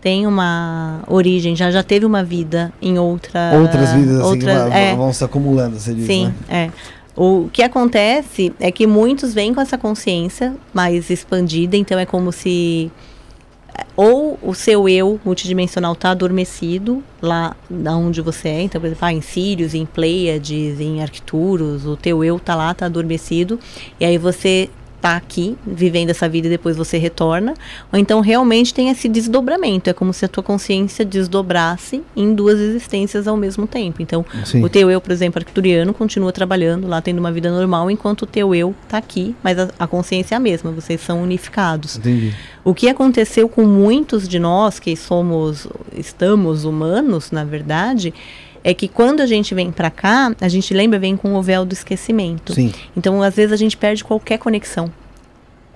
Tem 0.00 0.26
uma 0.26 1.02
origem, 1.06 1.54
já, 1.54 1.70
já 1.70 1.82
teve 1.82 2.06
uma 2.06 2.24
vida 2.24 2.72
em 2.80 2.98
outra. 2.98 3.52
Outras 3.60 3.92
vidas 3.92 4.16
assim 4.16 4.28
outras, 4.28 4.72
é, 4.72 4.94
vão 4.94 5.12
se 5.12 5.22
acumulando, 5.22 5.78
você 5.78 5.92
diz. 5.92 6.06
Sim, 6.06 6.32
né? 6.48 6.66
é. 6.66 6.70
O 7.14 7.50
que 7.52 7.62
acontece 7.62 8.52
é 8.58 8.70
que 8.70 8.86
muitos 8.86 9.34
vêm 9.34 9.52
com 9.52 9.60
essa 9.60 9.76
consciência 9.76 10.54
mais 10.72 11.10
expandida, 11.10 11.76
então 11.76 11.98
é 11.98 12.06
como 12.06 12.32
se 12.32 12.90
ou 13.96 14.38
o 14.42 14.54
seu 14.54 14.88
eu 14.88 15.20
multidimensional 15.24 15.92
está 15.92 16.10
adormecido 16.10 17.02
lá 17.20 17.54
onde 17.70 18.20
você 18.20 18.48
é, 18.48 18.62
então, 18.62 18.80
por 18.80 18.86
exemplo, 18.86 19.04
ah, 19.06 19.12
em 19.12 19.20
Sirius, 19.20 19.74
em 19.74 19.84
Pleiades, 19.84 20.80
em 20.80 21.02
Arcturus, 21.02 21.84
o 21.86 21.96
teu 21.96 22.24
eu 22.24 22.36
está 22.36 22.54
lá, 22.54 22.70
está 22.70 22.86
adormecido, 22.86 23.58
e 23.98 24.04
aí 24.04 24.16
você 24.16 24.70
está 25.00 25.16
aqui, 25.16 25.56
vivendo 25.66 26.10
essa 26.10 26.28
vida 26.28 26.46
e 26.46 26.50
depois 26.50 26.76
você 26.76 26.98
retorna, 26.98 27.54
ou 27.90 27.98
então 27.98 28.20
realmente 28.20 28.72
tem 28.72 28.90
esse 28.90 29.08
desdobramento, 29.08 29.88
é 29.88 29.92
como 29.92 30.12
se 30.12 30.24
a 30.24 30.28
tua 30.28 30.42
consciência 30.42 31.04
desdobrasse 31.04 32.02
em 32.14 32.34
duas 32.34 32.60
existências 32.60 33.26
ao 33.26 33.36
mesmo 33.36 33.66
tempo. 33.66 34.02
Então, 34.02 34.24
Sim. 34.44 34.62
o 34.62 34.68
teu 34.68 34.90
eu, 34.90 35.00
por 35.00 35.10
exemplo, 35.10 35.40
arcturiano, 35.40 35.94
continua 35.94 36.30
trabalhando 36.32 36.86
lá, 36.86 37.00
tendo 37.00 37.18
uma 37.18 37.32
vida 37.32 37.50
normal, 37.50 37.90
enquanto 37.90 38.22
o 38.22 38.26
teu 38.26 38.54
eu 38.54 38.74
está 38.84 38.98
aqui, 38.98 39.34
mas 39.42 39.58
a, 39.58 39.70
a, 39.78 39.86
consciência 39.86 40.34
é 40.34 40.36
a 40.36 40.40
mesma, 40.40 40.70
vocês 40.70 41.00
são 41.00 41.22
unificados. 41.22 41.96
Entendi. 41.96 42.34
O 42.62 42.74
que 42.74 42.88
aconteceu 42.88 43.48
com 43.48 43.64
muitos 43.64 44.28
de 44.28 44.38
nós 44.38 44.78
que 44.78 44.94
somos, 44.94 45.66
estamos 45.96 46.64
humanos, 46.64 47.30
na 47.30 47.42
verdade, 47.42 48.12
é 48.62 48.74
que 48.74 48.88
quando 48.88 49.20
a 49.20 49.26
gente 49.26 49.54
vem 49.54 49.70
para 49.70 49.90
cá, 49.90 50.34
a 50.40 50.48
gente 50.48 50.74
lembra, 50.74 50.98
vem 50.98 51.16
com 51.16 51.34
o 51.34 51.42
véu 51.42 51.64
do 51.64 51.72
esquecimento. 51.72 52.52
Sim. 52.54 52.72
Então, 52.96 53.22
às 53.22 53.36
vezes, 53.36 53.52
a 53.52 53.56
gente 53.56 53.76
perde 53.76 54.04
qualquer 54.04 54.38
conexão. 54.38 54.90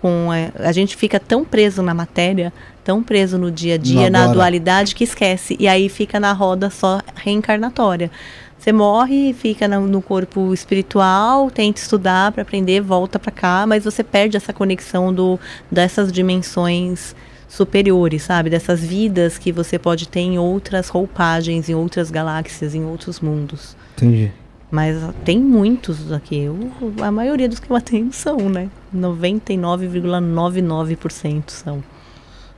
Com 0.00 0.30
a, 0.30 0.38
é, 0.38 0.52
a 0.56 0.72
gente 0.72 0.96
fica 0.96 1.18
tão 1.18 1.44
preso 1.44 1.82
na 1.82 1.94
matéria, 1.94 2.52
tão 2.82 3.02
preso 3.02 3.38
no 3.38 3.50
dia 3.50 3.74
a 3.74 3.78
dia, 3.78 4.10
na 4.10 4.26
dualidade, 4.26 4.94
que 4.94 5.04
esquece. 5.04 5.56
E 5.58 5.66
aí 5.66 5.88
fica 5.88 6.20
na 6.20 6.32
roda 6.32 6.68
só 6.68 7.00
reencarnatória. 7.14 8.10
Você 8.58 8.72
morre, 8.72 9.34
fica 9.34 9.68
no, 9.68 9.86
no 9.86 10.00
corpo 10.00 10.52
espiritual, 10.54 11.50
tenta 11.50 11.80
estudar 11.80 12.32
para 12.32 12.42
aprender, 12.42 12.80
volta 12.80 13.18
para 13.18 13.30
cá, 13.30 13.66
mas 13.66 13.84
você 13.84 14.02
perde 14.02 14.38
essa 14.38 14.54
conexão 14.54 15.12
do, 15.12 15.38
dessas 15.70 16.10
dimensões 16.10 17.14
superiores, 17.54 18.22
sabe? 18.22 18.50
Dessas 18.50 18.80
vidas 18.80 19.38
que 19.38 19.52
você 19.52 19.78
pode 19.78 20.08
ter 20.08 20.18
em 20.20 20.38
outras 20.38 20.88
roupagens, 20.88 21.68
em 21.68 21.74
outras 21.74 22.10
galáxias, 22.10 22.74
em 22.74 22.84
outros 22.84 23.20
mundos. 23.20 23.76
Entendi. 23.96 24.32
Mas 24.70 24.96
tem 25.24 25.38
muitos 25.38 26.10
aqui. 26.10 26.40
Eu, 26.40 26.58
a 27.00 27.12
maioria 27.12 27.48
dos 27.48 27.60
que 27.60 27.70
eu 27.70 27.76
atendo 27.76 28.12
são, 28.12 28.48
né? 28.48 28.68
99,99% 28.94 31.50
são. 31.50 31.84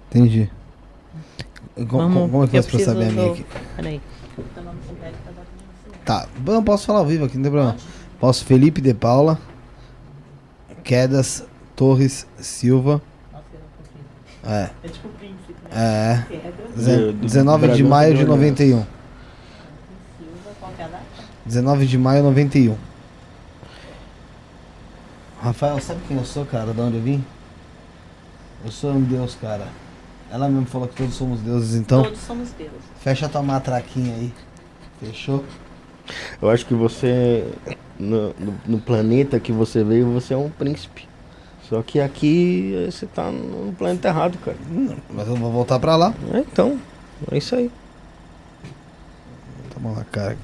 Entendi. 0.09 0.51
Como, 1.75 1.87
Vamos, 1.87 2.31
como 2.31 2.45
é 2.45 2.49
que 2.49 2.57
eu 2.57 2.63
faço 2.63 2.77
pra 2.77 2.87
saber 2.87 3.09
a 3.09 3.11
minha 3.11 3.33
aqui? 3.33 3.45
Peraí. 3.77 4.01
Tá, 6.07 6.27
não 6.43 6.65
posso 6.65 6.87
falar 6.87 7.01
ao 7.01 7.07
vivo 7.07 7.27
aqui, 7.27 7.37
não 7.37 7.43
tem 7.43 7.53
problema. 7.53 7.77
Posso 8.19 8.47
Felipe 8.47 8.81
de 8.81 8.95
Paula, 8.95 9.39
Quedas 10.83 11.45
Torres 11.75 12.27
Silva. 12.39 13.03
É. 14.47 14.71
É 14.85 14.89
tipo 14.89 15.09
príncipe, 15.09 15.55
né? 15.71 16.27
É. 16.79 17.13
19 17.13 17.69
de 17.73 17.83
maio 17.83 18.15
de 18.15 18.25
91. 18.25 18.87
19 21.45 21.87
de 21.87 21.99
maio 21.99 22.23
de 22.23 22.29
91. 22.29 22.77
Rafael, 25.43 25.81
sabe 25.81 26.01
quem 26.07 26.17
eu 26.17 26.25
sou, 26.25 26.45
cara? 26.45 26.73
De 26.73 26.81
onde 26.81 26.97
eu 26.97 27.03
vim? 27.03 27.25
Eu 28.65 28.71
sou 28.71 28.93
um 28.93 29.01
deus, 29.01 29.37
cara. 29.41 29.67
Ela 30.31 30.49
mesmo 30.49 30.67
falou 30.67 30.89
que 30.89 30.97
todos 30.97 31.15
somos 31.15 31.41
deuses, 31.41 31.75
então. 31.75 32.03
Todos 32.03 32.19
somos 32.21 32.51
deuses. 32.53 32.77
Fecha 33.01 33.29
tua 33.29 33.43
matraquinha 33.43 34.15
aí. 34.15 34.33
Fechou? 35.01 35.45
Eu 36.41 36.51
acho 36.51 36.67
que 36.67 36.75
você. 36.75 37.47
No, 37.99 38.35
no, 38.35 38.55
no 38.67 38.79
planeta 38.79 39.39
que 39.41 39.53
você 39.53 39.83
veio, 39.85 40.13
você 40.13 40.35
é 40.35 40.37
um 40.37 40.51
príncipe. 40.51 41.06
Só 41.69 41.83
que 41.83 41.99
aqui 41.99 42.75
você 42.87 43.07
tá 43.07 43.31
no 43.31 43.73
planeta 43.73 44.07
errado, 44.09 44.39
cara. 44.39 44.57
Mas 45.11 45.27
eu 45.27 45.35
vou 45.35 45.51
voltar 45.51 45.81
pra 45.81 45.97
lá. 45.97 46.15
É, 46.33 46.39
então, 46.39 46.79
é 47.31 47.39
isso 47.39 47.57
aí. 47.57 47.71
Toma 49.75 49.93
na 49.93 50.05
cara. 50.05 50.37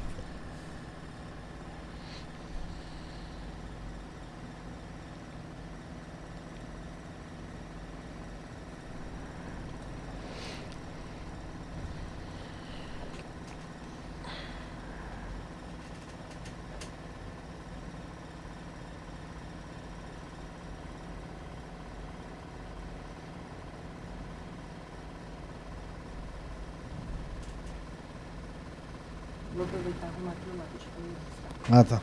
Vou 29.54 29.66
aproveitar 29.66 30.06
e 30.06 30.08
arrumar 30.08 30.32
aqui 30.32 30.48
no 30.50 30.56
lado. 30.56 30.68
Deixa 30.72 30.88
eu 30.96 31.61
Ah, 31.74 31.82
tá. 31.84 32.02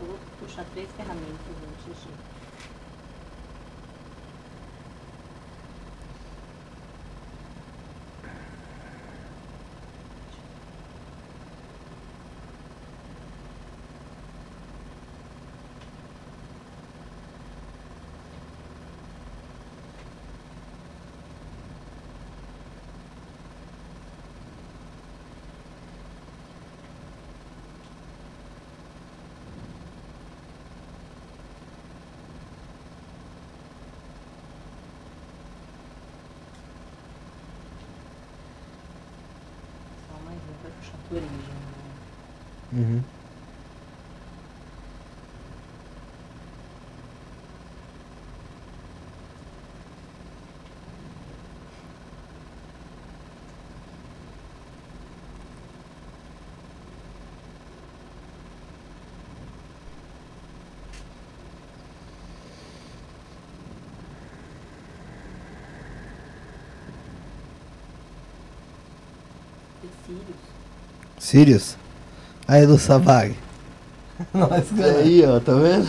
vou 0.00 0.18
puxar 0.40 0.64
três 0.72 0.90
ferramentas 0.92 1.56
antes 1.70 2.02
de... 2.02 2.45
Sirius? 71.18 71.76
Aí 72.46 72.66
do 72.66 72.78
Sabag. 72.78 73.34
Nós, 74.32 74.64
Aí, 74.98 75.24
ó, 75.24 75.40
tá 75.40 75.52
vendo? 75.54 75.86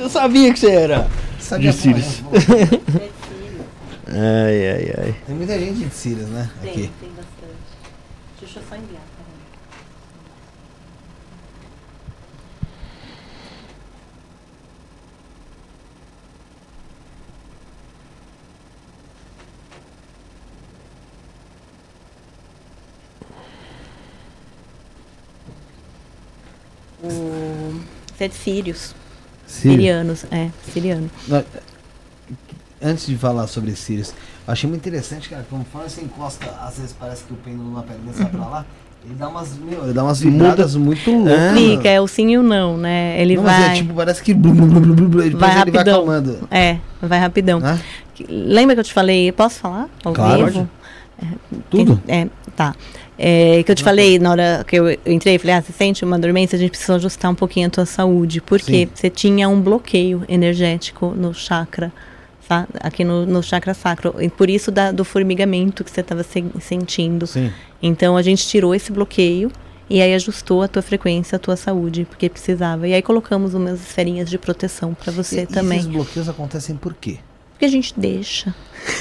Eu 0.00 0.08
sabia 0.08 0.52
que 0.52 0.58
você 0.58 0.70
era 0.70 1.08
Sabia 1.38 1.70
de 1.70 1.76
Sirius. 1.76 2.22
ai, 4.08 4.70
ai, 4.70 4.94
ai. 4.98 5.16
Tem 5.26 5.34
muita 5.36 5.58
gente 5.58 5.84
de 5.84 5.94
Sirius, 5.94 6.28
né? 6.28 6.50
Tem, 6.60 6.70
Aqui. 6.70 6.90
tem 7.00 7.08
bastante. 7.10 7.54
Deixa 8.40 8.58
eu 8.58 8.62
só 8.68 8.76
enviar. 8.76 9.02
O... 27.02 27.80
Você 28.16 28.17
é 28.28 28.30
de 28.30 28.34
sírios. 28.36 28.94
Sirius. 29.46 29.76
Sirianos, 29.76 30.24
é, 30.30 30.50
siriano. 30.72 31.10
Antes 32.80 33.06
de 33.06 33.16
falar 33.16 33.46
sobre 33.48 33.74
Sirius, 33.74 34.10
eu 34.46 34.52
achei 34.52 34.68
muito 34.70 34.86
interessante, 34.86 35.28
cara, 35.28 35.44
conforme 35.50 35.88
você 35.90 36.00
encosta, 36.02 36.46
às 36.62 36.76
vezes 36.78 36.94
parece 36.98 37.24
que 37.24 37.32
o 37.32 37.36
pêndulo 37.36 37.72
na 37.72 37.82
pedra 37.82 38.12
sai 38.12 38.26
pra 38.26 38.46
lá, 38.46 38.66
ele 39.04 39.14
dá 39.14 39.28
umas, 39.28 39.56
meu, 39.58 39.82
ele 39.84 39.92
dá 39.92 40.04
umas 40.04 40.20
vibradas 40.20 40.76
muito 40.76 41.10
loucas. 41.10 41.58
Fica, 41.58 41.88
é 41.88 42.00
o 42.00 42.06
sim 42.06 42.28
e 42.30 42.38
o 42.38 42.42
não, 42.42 42.76
né? 42.76 43.20
Ele 43.20 43.34
Não, 43.36 43.42
mas 43.42 43.58
vai. 43.64 43.70
é 43.70 43.74
tipo, 43.74 43.94
parece 43.94 44.22
que 44.22 44.32
blu, 44.32 44.52
blu, 44.52 44.66
blu, 44.66 44.80
blu, 44.80 44.94
blu, 44.94 45.04
depois 45.08 45.22
vai 45.22 45.26
ele 45.28 45.36
vai 45.40 45.54
rapidão. 45.54 45.94
acalmando. 45.94 46.48
É, 46.52 46.78
vai 47.02 47.18
rapidão. 47.18 47.60
Que- 48.14 48.26
Lembra 48.28 48.76
que 48.76 48.80
eu 48.80 48.84
te 48.84 48.92
falei? 48.92 49.32
Posso 49.32 49.58
falar? 49.58 49.88
Ao 50.04 50.12
Claro. 50.12 50.46
vivo? 50.46 50.68
Tudo? 51.70 52.00
É, 52.06 52.28
tá. 52.54 52.76
É, 53.18 53.62
que 53.64 53.72
eu 53.72 53.74
te 53.74 53.82
falei 53.82 54.16
na 54.18 54.30
hora 54.30 54.64
que 54.66 54.76
eu, 54.76 54.88
eu 54.88 54.98
entrei, 55.06 55.38
falei, 55.38 55.56
ah, 55.56 55.60
você 55.62 55.72
sente 55.72 56.04
uma 56.04 56.18
dormência, 56.18 56.54
a 56.54 56.58
gente 56.58 56.70
precisa 56.70 56.94
ajustar 56.94 57.30
um 57.30 57.34
pouquinho 57.34 57.66
a 57.66 57.70
tua 57.70 57.84
saúde. 57.86 58.40
Porque 58.40 58.86
Sim. 58.86 58.90
você 58.94 59.10
tinha 59.10 59.48
um 59.48 59.60
bloqueio 59.60 60.22
energético 60.28 61.08
no 61.16 61.34
chakra, 61.34 61.92
tá? 62.48 62.66
aqui 62.80 63.02
no, 63.02 63.26
no 63.26 63.42
chakra 63.42 63.74
sacro. 63.74 64.14
E 64.20 64.28
por 64.28 64.48
isso 64.48 64.70
da- 64.70 64.92
do 64.92 65.04
formigamento 65.04 65.82
que 65.82 65.90
você 65.90 66.00
estava 66.00 66.24
sentindo. 66.60 67.26
Sim. 67.26 67.50
Então 67.82 68.16
a 68.16 68.22
gente 68.22 68.46
tirou 68.46 68.72
esse 68.74 68.92
bloqueio 68.92 69.50
e 69.90 70.00
aí 70.02 70.14
ajustou 70.14 70.62
a 70.62 70.68
tua 70.68 70.82
frequência, 70.82 71.36
a 71.36 71.38
tua 71.38 71.56
saúde, 71.56 72.04
porque 72.08 72.28
precisava. 72.28 72.86
E 72.86 72.94
aí 72.94 73.02
colocamos 73.02 73.52
umas 73.54 73.80
esferinhas 73.80 74.28
de 74.30 74.38
proteção 74.38 74.94
para 74.94 75.10
você 75.12 75.40
E- 75.42 75.46
também. 75.46 75.78
E 75.78 75.80
esses 75.80 75.90
bloqueios 75.92 76.28
acontecem 76.28 76.76
por 76.76 76.94
quê? 76.94 77.18
Porque 77.58 77.64
a 77.64 77.68
gente 77.68 77.92
deixa. 77.98 78.54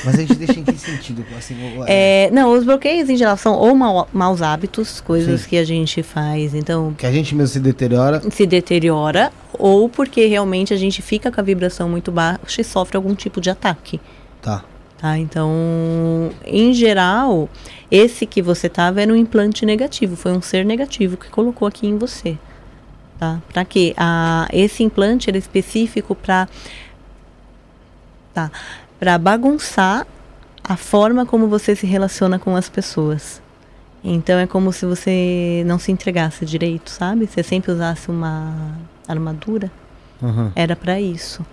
Mas 0.04 0.16
a 0.16 0.18
gente 0.18 0.34
deixa 0.34 0.60
em 0.60 0.64
que 0.64 0.76
sentido? 0.76 1.24
Assim, 1.38 1.56
é, 1.86 2.26
É, 2.26 2.32
não, 2.32 2.52
os 2.54 2.64
bloqueios 2.64 3.08
em 3.08 3.16
geral 3.16 3.38
são 3.38 3.54
ou 3.54 3.76
mau- 3.76 4.10
maus 4.12 4.42
hábitos, 4.42 5.00
coisas 5.00 5.42
Sim. 5.42 5.50
que 5.50 5.58
a 5.58 5.64
gente 5.64 6.02
faz, 6.02 6.56
então 6.56 6.92
Que 6.98 7.06
a 7.06 7.12
gente 7.12 7.36
mesmo 7.36 7.50
se 7.54 7.60
deteriora. 7.60 8.20
se 8.32 8.48
deteriora, 8.48 9.32
ou 9.54 9.88
porque 9.88 10.26
realmente 10.26 10.74
a 10.74 10.78
gente 10.78 11.04
fica 11.04 11.32
com 11.32 11.40
a 11.40 11.44
vibração 11.44 11.88
muito 11.88 12.12
baixa 12.12 12.60
e 12.60 12.64
sofre 12.64 12.98
algum 12.98 13.14
tipo 13.14 13.40
de 13.40 13.52
ataque. 13.52 14.02
Tá. 14.42 14.66
Tá, 14.98 15.16
então, 15.20 16.32
em 16.44 16.74
geral, 16.74 17.48
esse 17.92 18.26
que 18.26 18.42
você 18.42 18.68
tava 18.68 19.00
era 19.00 19.14
um 19.14 19.16
implante 19.16 19.64
negativo, 19.64 20.16
foi 20.16 20.32
um 20.32 20.42
ser 20.42 20.66
negativo 20.66 21.16
que 21.16 21.30
colocou 21.30 21.68
aqui 21.68 21.86
em 21.86 21.96
você. 22.00 22.36
Tá? 23.20 23.40
Para 23.54 23.64
quê? 23.64 23.94
Ah, 23.96 24.48
esse 24.52 24.82
implante 24.84 25.30
era 25.30 25.38
específico 25.38 26.16
para 26.16 26.48
tá, 28.38 28.52
para 29.00 29.18
bagunçar 29.18 30.06
a 30.64 30.78
forma 30.78 31.26
como 31.26 31.48
você 31.48 31.76
se 31.76 31.88
relaciona 31.88 32.38
com 32.38 32.56
as 32.56 32.70
pessoas. 32.70 33.42
Então 34.04 34.38
é 34.38 34.46
como 34.46 34.72
se 34.72 34.86
você 34.86 35.64
não 35.66 35.80
se 35.80 35.92
entregasse 35.92 36.46
direito, 36.46 36.90
sabe? 36.90 37.26
Você 37.26 37.42
sempre 37.42 37.72
usasse 37.72 38.10
uma 38.10 38.74
armadura. 39.08 39.72
Uhum. 40.22 40.52
Era 40.56 40.76
para 40.76 41.02
isso. 41.02 41.46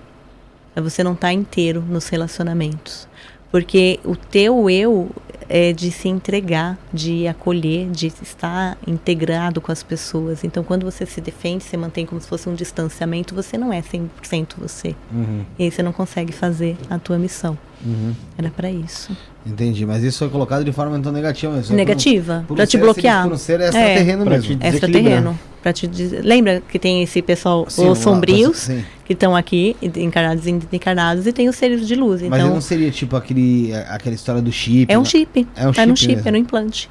Pra 0.74 0.82
você 0.82 1.02
não 1.02 1.14
estar 1.14 1.32
inteiro 1.32 1.80
nos 1.80 2.08
relacionamentos. 2.08 3.08
Porque 3.50 3.98
o 4.04 4.14
teu 4.14 4.68
eu 4.68 5.10
é 5.48 5.72
de 5.72 5.90
se 5.90 6.08
entregar, 6.08 6.78
de 6.92 7.26
acolher, 7.28 7.88
de 7.90 8.06
estar 8.06 8.76
integrado 8.86 9.60
com 9.60 9.70
as 9.72 9.82
pessoas. 9.82 10.44
Então, 10.44 10.62
quando 10.64 10.84
você 10.84 11.04
se 11.06 11.20
defende, 11.20 11.64
você 11.64 11.76
mantém 11.76 12.06
como 12.06 12.20
se 12.20 12.26
fosse 12.28 12.48
um 12.48 12.54
distanciamento, 12.54 13.34
você 13.34 13.56
não 13.58 13.72
é 13.72 13.80
100% 13.82 14.54
você. 14.58 14.94
Uhum. 15.12 15.42
E 15.58 15.64
aí 15.64 15.70
você 15.70 15.82
não 15.82 15.92
consegue 15.92 16.32
fazer 16.32 16.76
a 16.88 16.98
tua 16.98 17.18
missão. 17.18 17.56
Uhum. 17.84 18.14
Era 18.38 18.50
para 18.50 18.70
isso. 18.70 19.14
Entendi, 19.46 19.84
mas 19.84 20.02
isso 20.02 20.20
foi 20.20 20.30
colocado 20.30 20.64
de 20.64 20.72
forma 20.72 20.96
então 20.96 21.12
negativa 21.12 21.52
mesmo. 21.54 21.76
Negativa, 21.76 22.46
um 22.48 22.54
para 22.54 22.66
te 22.66 22.72
ser- 22.72 22.78
bloquear. 22.78 23.24
Por 23.24 23.32
um 23.34 23.36
ser 23.38 23.60
extraterreno 23.60 24.24
Pra 24.24 24.36
mesmo. 24.36 24.56
te- 24.56 24.66
Extraterreno. 24.66 25.38
Pra 25.62 25.72
te 25.72 25.86
dizer, 25.86 26.22
lembra 26.22 26.62
que 26.66 26.78
tem 26.78 27.02
esse 27.02 27.20
pessoal, 27.22 27.66
Sim, 27.68 27.88
os 27.88 27.98
sombrios, 27.98 28.56
sim. 28.58 28.84
que 29.06 29.14
estão 29.14 29.34
aqui, 29.34 29.74
encarnados 29.82 30.46
e 30.46 30.52
desencarnados, 30.52 31.26
e 31.26 31.32
tem 31.32 31.48
os 31.48 31.56
seres 31.56 31.86
de 31.86 31.94
luz. 31.94 32.20
Mas 32.22 32.26
Então, 32.28 32.38
ele 32.46 32.54
não 32.54 32.60
seria 32.60 32.90
tipo 32.90 33.16
aquele, 33.16 33.70
aquela 33.88 34.14
história 34.14 34.42
do 34.42 34.52
chip. 34.52 34.92
É 34.92 34.96
um 34.98 35.02
né? 35.02 35.06
chip. 35.08 35.33
É 35.56 35.68
um 35.68 35.72
era 35.76 35.92
um 35.92 35.96
chip 35.96 35.98
chip, 35.98 36.14
mesmo. 36.16 36.28
era 36.28 36.36
um 36.36 36.40
implante. 36.40 36.90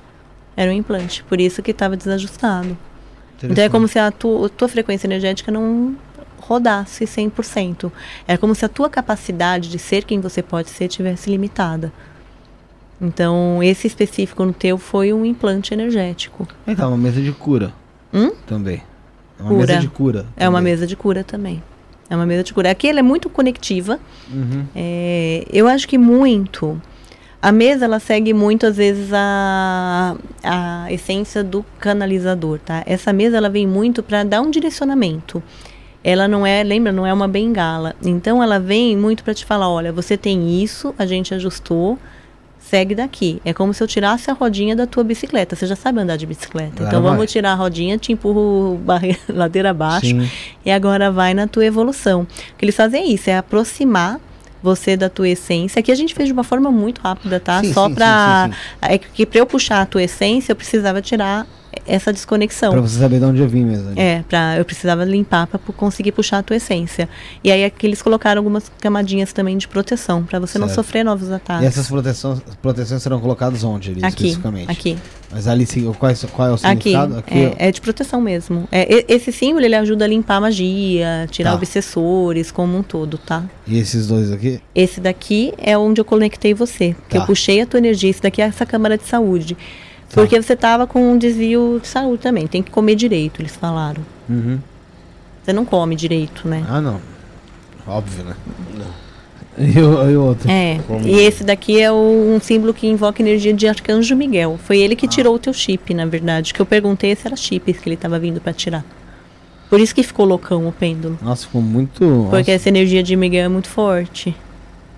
Era 0.55 0.71
um 0.71 0.73
implante. 0.73 1.23
Por 1.23 1.39
isso 1.39 1.61
que 1.61 1.71
estava 1.71 1.95
desajustado. 1.97 2.77
Então 3.41 3.63
é 3.63 3.69
como 3.69 3.87
se 3.87 3.99
a 3.99 4.09
tua, 4.11 4.47
tua 4.49 4.67
frequência 4.69 5.05
energética 5.07 5.51
não 5.51 5.95
rodasse 6.39 7.05
100%. 7.05 7.91
É 8.27 8.37
como 8.37 8.53
se 8.55 8.63
a 8.65 8.69
tua 8.69 8.89
capacidade 8.89 9.69
de 9.69 9.79
ser 9.79 10.03
quem 10.03 10.19
você 10.19 10.41
pode 10.41 10.69
ser 10.69 10.87
tivesse 10.87 11.29
limitada. 11.29 11.91
Então, 13.01 13.61
esse 13.61 13.87
específico 13.87 14.45
no 14.45 14.53
teu 14.53 14.77
foi 14.77 15.11
um 15.11 15.25
implante 15.25 15.73
energético. 15.73 16.47
Então, 16.65 16.87
uma 16.89 16.97
mesa 16.97 17.21
de 17.21 17.31
cura. 17.33 17.73
Hum? 18.13 18.31
Também. 18.47 18.81
É 19.39 19.41
uma 19.43 19.49
Cura. 19.49 19.67
mesa 19.67 19.79
de 19.79 19.87
cura. 19.89 20.25
É 20.37 20.47
uma 20.47 20.59
também. 20.59 20.71
mesa 20.73 20.87
de 20.87 20.95
cura 20.95 21.23
também. 21.23 21.63
É 22.09 22.15
uma 22.15 22.25
mesa 22.25 22.43
de 22.43 22.53
cura. 22.53 22.69
Aqui 22.71 22.87
ela 22.87 22.99
é 22.99 23.03
muito 23.03 23.29
conectiva. 23.29 23.99
Uhum. 24.31 24.65
É, 24.75 25.45
eu 25.51 25.67
acho 25.67 25.87
que 25.87 25.97
muito. 25.97 26.79
A 27.43 27.51
mesa 27.51 27.83
ela 27.83 27.99
segue 27.99 28.33
muito 28.33 28.65
às 28.65 28.77
vezes 28.77 29.11
a, 29.11 30.15
a 30.41 30.85
essência 30.89 31.43
do 31.43 31.65
canalizador, 31.77 32.57
tá? 32.57 32.83
Essa 32.85 33.11
mesa 33.11 33.35
ela 33.35 33.49
vem 33.49 33.67
muito 33.67 34.01
para 34.01 34.23
dar 34.23 34.39
um 34.39 34.49
direcionamento. 34.49 35.43
Ela 36.01 36.25
não 36.25 36.45
é, 36.45 36.63
lembra, 36.63 36.93
não 36.93 37.05
é 37.05 37.11
uma 37.13 37.27
bengala. 37.27 37.97
Então 38.01 38.41
ela 38.41 38.61
vem 38.61 38.95
muito 38.95 39.25
para 39.25 39.33
te 39.33 39.43
falar, 39.43 39.69
olha, 39.69 39.91
você 39.91 40.15
tem 40.15 40.63
isso, 40.63 40.95
a 40.97 41.05
gente 41.05 41.33
ajustou, 41.33 41.99
segue 42.59 42.95
daqui. 42.95 43.41
É 43.43 43.53
como 43.53 43.73
se 43.73 43.83
eu 43.83 43.87
tirasse 43.89 44.31
a 44.31 44.33
rodinha 44.33 44.73
da 44.73 44.87
tua 44.87 45.03
bicicleta. 45.03 45.53
Você 45.53 45.67
já 45.67 45.75
sabe 45.75 45.99
andar 45.99 46.15
de 46.15 46.25
bicicleta. 46.25 46.75
Agora 46.75 46.87
então 46.87 47.01
vai. 47.01 47.11
vamos 47.11 47.29
tirar 47.29 47.51
a 47.51 47.55
rodinha, 47.55 47.97
te 47.97 48.13
empurro 48.13 48.79
barre- 48.85 49.19
ladeira 49.27 49.71
abaixo 49.71 50.07
Sim. 50.07 50.29
e 50.65 50.71
agora 50.71 51.11
vai 51.11 51.33
na 51.33 51.45
tua 51.45 51.65
evolução. 51.65 52.21
O 52.21 52.27
que 52.57 52.63
eles 52.63 52.75
fazem 52.75 53.03
é 53.03 53.05
isso, 53.07 53.29
é 53.29 53.37
aproximar 53.37 54.17
você 54.63 54.95
da 54.95 55.09
tua 55.09 55.27
essência. 55.27 55.81
Aqui 55.81 55.91
a 55.91 55.95
gente 55.95 56.15
fez 56.15 56.27
de 56.27 56.33
uma 56.33 56.43
forma 56.43 56.71
muito 56.71 57.01
rápida, 57.01 57.37
tá? 57.39 57.59
Sim, 57.61 57.73
Só 57.73 57.89
sim, 57.89 57.95
É 58.81 58.97
que 58.97 59.25
pra 59.25 59.39
eu 59.39 59.45
puxar 59.45 59.81
a 59.81 59.85
tua 59.85 60.01
essência, 60.01 60.53
eu 60.53 60.55
precisava 60.55 61.01
tirar 61.01 61.45
essa 61.87 62.11
desconexão. 62.13 62.71
Pra 62.71 62.81
você 62.81 62.99
saber 62.99 63.19
de 63.19 63.25
onde 63.25 63.41
eu 63.41 63.47
vim 63.47 63.63
mesmo. 63.65 63.89
ali. 63.89 63.99
É, 63.99 64.23
pra, 64.27 64.57
eu 64.57 64.65
precisava 64.65 65.03
limpar 65.03 65.47
para 65.47 65.59
conseguir 65.59 66.11
puxar 66.11 66.39
a 66.39 66.43
tua 66.43 66.55
essência. 66.57 67.07
E 67.43 67.51
aí 67.51 67.63
aqui 67.65 67.85
eles 67.87 68.01
colocaram 68.01 68.39
algumas 68.39 68.71
camadinhas 68.79 69.33
também 69.33 69.57
de 69.57 69.67
proteção, 69.67 70.23
para 70.23 70.39
você 70.39 70.57
não 70.57 70.67
Certo. 70.67 70.75
sofrer 70.75 71.03
novos 71.03 71.29
E 71.29 71.33
ataques. 71.33 71.65
essas 71.67 71.87
proteções, 71.87 72.39
proteções 72.61 73.01
serão 73.03 73.19
colocadas 73.19 73.63
onde 73.63 73.91
ali, 73.91 73.99
aqui, 74.03 74.23
especificamente? 74.27 74.71
aqui, 74.71 74.97
Mas 75.31 75.47
ali, 75.47 75.65
qual 75.97 76.11
é, 76.11 76.15
qual 76.31 76.47
é 76.47 76.51
o 76.51 76.53
aqui. 76.55 76.91
significado? 76.91 77.23
É, 77.27 77.67
é 77.67 77.71
de 77.71 77.81
proteção 77.81 78.21
mesmo. 78.21 78.67
É, 78.71 78.87
e- 78.99 79.05
esse 79.07 79.31
símbolo 79.31 79.65
ele 79.65 79.75
ajuda 79.75 80.05
a 80.05 80.07
limpar 80.07 80.35
a 80.37 80.41
magia, 80.41 81.27
tirar 81.31 81.51
Tá. 81.51 81.55
obsessores 81.57 82.51
como 82.51 82.77
um 82.77 82.83
todo, 82.83 83.17
tá? 83.17 83.43
E 83.65 83.77
esses 83.79 84.07
dois 84.07 84.31
aqui? 84.31 84.61
Esse 84.75 84.99
daqui 84.99 85.53
é 85.57 85.77
onde 85.77 85.99
eu 85.99 86.05
conectei 86.05 86.53
você. 86.53 86.95
Que 87.09 87.15
Tá. 87.17 87.23
eu 87.23 87.25
puxei 87.25 87.61
a 87.61 87.65
tua 87.65 87.77
energia. 87.79 88.09
Esse 88.09 88.21
daqui 88.21 88.41
é 88.41 88.45
essa 88.45 88.65
câmara 88.65 88.97
de 88.97 89.05
saúde. 89.05 89.57
Tá. 90.13 90.21
Porque 90.21 90.39
você 90.39 90.55
tava 90.55 90.85
com 90.85 91.13
um 91.13 91.17
desvio 91.17 91.79
de 91.81 91.87
saúde 91.87 92.21
também. 92.21 92.45
Tem 92.45 92.61
que 92.61 92.69
comer 92.69 92.93
direito, 92.93 93.41
eles 93.41 93.55
falaram. 93.55 94.03
Uhum. 94.29 94.59
Você 95.43 95.51
não 95.51 95.65
come 95.65 95.95
direito, 95.95 96.47
né? 96.47 96.63
Ah, 96.69 96.79
não. 96.79 97.01
Óbvio, 97.87 98.23
né? 98.23 98.35
E 99.57 99.79
o, 99.79 100.09
e 100.09 100.15
o 100.15 100.23
outro? 100.23 100.49
É. 100.49 100.79
Como? 100.87 101.07
E 101.07 101.19
esse 101.19 101.43
daqui 101.43 101.79
é 101.81 101.91
o, 101.91 101.95
um 102.35 102.39
símbolo 102.39 102.73
que 102.73 102.87
invoca 102.87 103.21
energia 103.21 103.53
de 103.53 103.67
Arcanjo 103.67 104.15
Miguel. 104.15 104.59
Foi 104.63 104.77
ele 104.77 104.95
que 104.95 105.07
ah. 105.07 105.09
tirou 105.09 105.35
o 105.35 105.39
teu 105.39 105.51
chip, 105.51 105.93
na 105.93 106.05
verdade. 106.05 106.53
Que 106.53 106.59
eu 106.59 106.65
perguntei 106.65 107.15
se 107.15 107.27
era 107.27 107.35
chips 107.35 107.79
que 107.79 107.89
ele 107.89 107.95
estava 107.95 108.19
vindo 108.19 108.39
para 108.39 108.53
tirar. 108.53 108.85
Por 109.69 109.79
isso 109.79 109.95
que 109.95 110.03
ficou 110.03 110.25
loucão 110.25 110.67
o 110.67 110.71
pêndulo. 110.71 111.17
Nossa, 111.21 111.45
ficou 111.45 111.61
muito. 111.61 112.27
Porque 112.29 112.37
Nossa. 112.37 112.51
essa 112.51 112.69
energia 112.69 113.01
de 113.01 113.15
Miguel 113.15 113.45
é 113.45 113.49
muito 113.49 113.67
forte. 113.67 114.35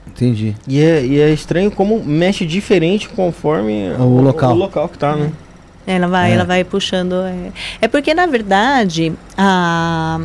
Entendi. 0.07 0.55
E 0.67 0.81
é, 0.81 1.05
e 1.05 1.19
é 1.19 1.29
estranho 1.31 1.69
como 1.69 2.03
mexe 2.03 2.45
diferente 2.45 3.09
conforme 3.09 3.89
o, 3.99 4.03
o 4.03 4.21
local. 4.21 4.51
O 4.51 4.55
local 4.55 4.89
que 4.89 4.97
tá, 4.97 5.15
né? 5.15 5.31
Ela 5.87 6.07
vai, 6.07 6.31
é. 6.31 6.33
ela 6.33 6.43
vai 6.43 6.63
puxando. 6.63 7.15
É. 7.15 7.51
é 7.81 7.87
porque, 7.87 8.13
na 8.13 8.25
verdade, 8.25 9.13
a. 9.37 10.19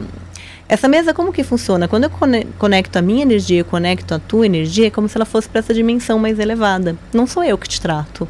Essa 0.68 0.86
mesa 0.86 1.12
como 1.12 1.32
que 1.32 1.42
funciona? 1.42 1.88
Quando 1.88 2.04
eu 2.04 2.10
conecto 2.56 2.96
a 2.96 3.02
minha 3.02 3.22
energia, 3.22 3.58
eu 3.58 3.64
conecto 3.64 4.14
a 4.14 4.20
tua 4.20 4.46
energia, 4.46 4.86
é 4.86 4.90
como 4.90 5.08
se 5.08 5.18
ela 5.18 5.24
fosse 5.24 5.48
para 5.48 5.58
essa 5.58 5.74
dimensão 5.74 6.16
mais 6.16 6.38
elevada. 6.38 6.94
Não 7.12 7.26
sou 7.26 7.42
eu 7.42 7.58
que 7.58 7.68
te 7.68 7.80
trato. 7.80 8.28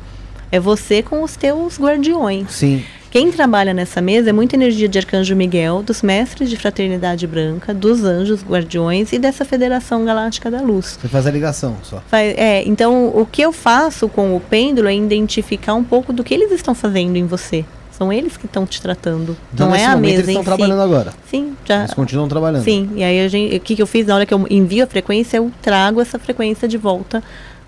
É 0.51 0.59
você 0.59 1.03
com 1.03 1.23
os 1.23 1.37
teus 1.37 1.79
guardiões. 1.79 2.51
Sim. 2.51 2.83
Quem 3.11 3.33
trabalha 3.33 3.75
nessa 3.75 4.01
mesa 4.01 4.31
é 4.31 4.33
muita 4.33 4.55
energia 4.55 4.89
de 4.89 4.97
Arcanjo 4.97 5.35
Miguel, 5.35 5.83
dos 5.83 6.01
mestres 6.01 6.49
de 6.49 6.57
fraternidade 6.57 7.27
branca, 7.27 7.75
dos 7.75 8.05
anjos 8.05 8.45
guardiões 8.45 9.13
e 9.13 9.19
dessa 9.19 9.45
Federação 9.45 10.05
Galáctica 10.05 10.49
da 10.49 10.61
Luz. 10.61 10.97
Você 11.01 11.09
faz 11.09 11.27
a 11.27 11.31
ligação 11.33 11.77
só. 11.83 12.01
Faz, 12.07 12.39
é, 12.39 12.63
então 12.69 13.09
o 13.09 13.27
que 13.27 13.43
eu 13.43 13.53
faço 13.53 14.09
com 14.09 14.37
o 14.37 14.39
pêndulo 14.39 14.87
é 14.87 14.95
identificar 14.95 15.75
um 15.75 15.83
pouco 15.83 16.13
do 16.13 16.23
que 16.23 16.33
eles 16.33 16.53
estão 16.53 16.73
fazendo 16.73 17.17
em 17.17 17.27
você. 17.27 17.65
São 17.91 18.13
eles 18.13 18.37
que 18.37 18.47
estão 18.47 18.65
te 18.65 18.81
tratando. 18.81 19.37
Então, 19.53 19.71
não 19.71 19.75
é 19.75 19.87
a 19.87 19.97
mesa 19.97 20.15
eles 20.15 20.29
estão 20.29 20.45
trabalhando 20.45 20.79
si. 20.79 20.85
agora. 20.85 21.13
Sim, 21.29 21.57
já. 21.65 21.81
Eles 21.81 21.95
continuam 21.95 22.29
trabalhando. 22.29 22.63
Sim. 22.63 22.91
E 22.95 23.03
aí 23.03 23.29
gente, 23.29 23.57
o 23.57 23.61
que, 23.61 23.75
que 23.75 23.83
eu 23.83 23.89
fiz 23.89 24.07
na 24.07 24.15
hora 24.15 24.25
que 24.25 24.33
eu 24.33 24.47
envio 24.49 24.85
a 24.85 24.87
frequência, 24.87 25.39
eu 25.39 25.51
trago 25.61 26.01
essa 26.01 26.17
frequência 26.17 26.69
de 26.69 26.79
volta 26.79 27.21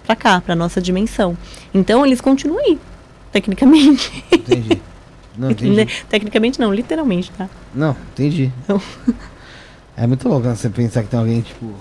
para 0.06 0.14
cá, 0.14 0.40
para 0.40 0.54
nossa 0.54 0.80
dimensão. 0.80 1.36
Então 1.74 2.06
eles 2.06 2.20
continuam 2.20 2.60
aí, 2.60 2.78
tecnicamente. 3.32 4.24
Entendi. 4.30 4.80
Não, 5.36 5.50
entendi. 5.52 5.86
Tecnicamente 6.08 6.60
não, 6.60 6.72
literalmente, 6.72 7.30
tá? 7.32 7.48
Não, 7.74 7.96
entendi. 8.12 8.52
Então... 8.64 8.80
É 9.96 10.06
muito 10.06 10.28
louco 10.28 10.46
né, 10.46 10.54
você 10.54 10.70
pensar 10.70 11.02
que 11.02 11.08
tem 11.08 11.18
alguém, 11.18 11.42
tipo. 11.42 11.72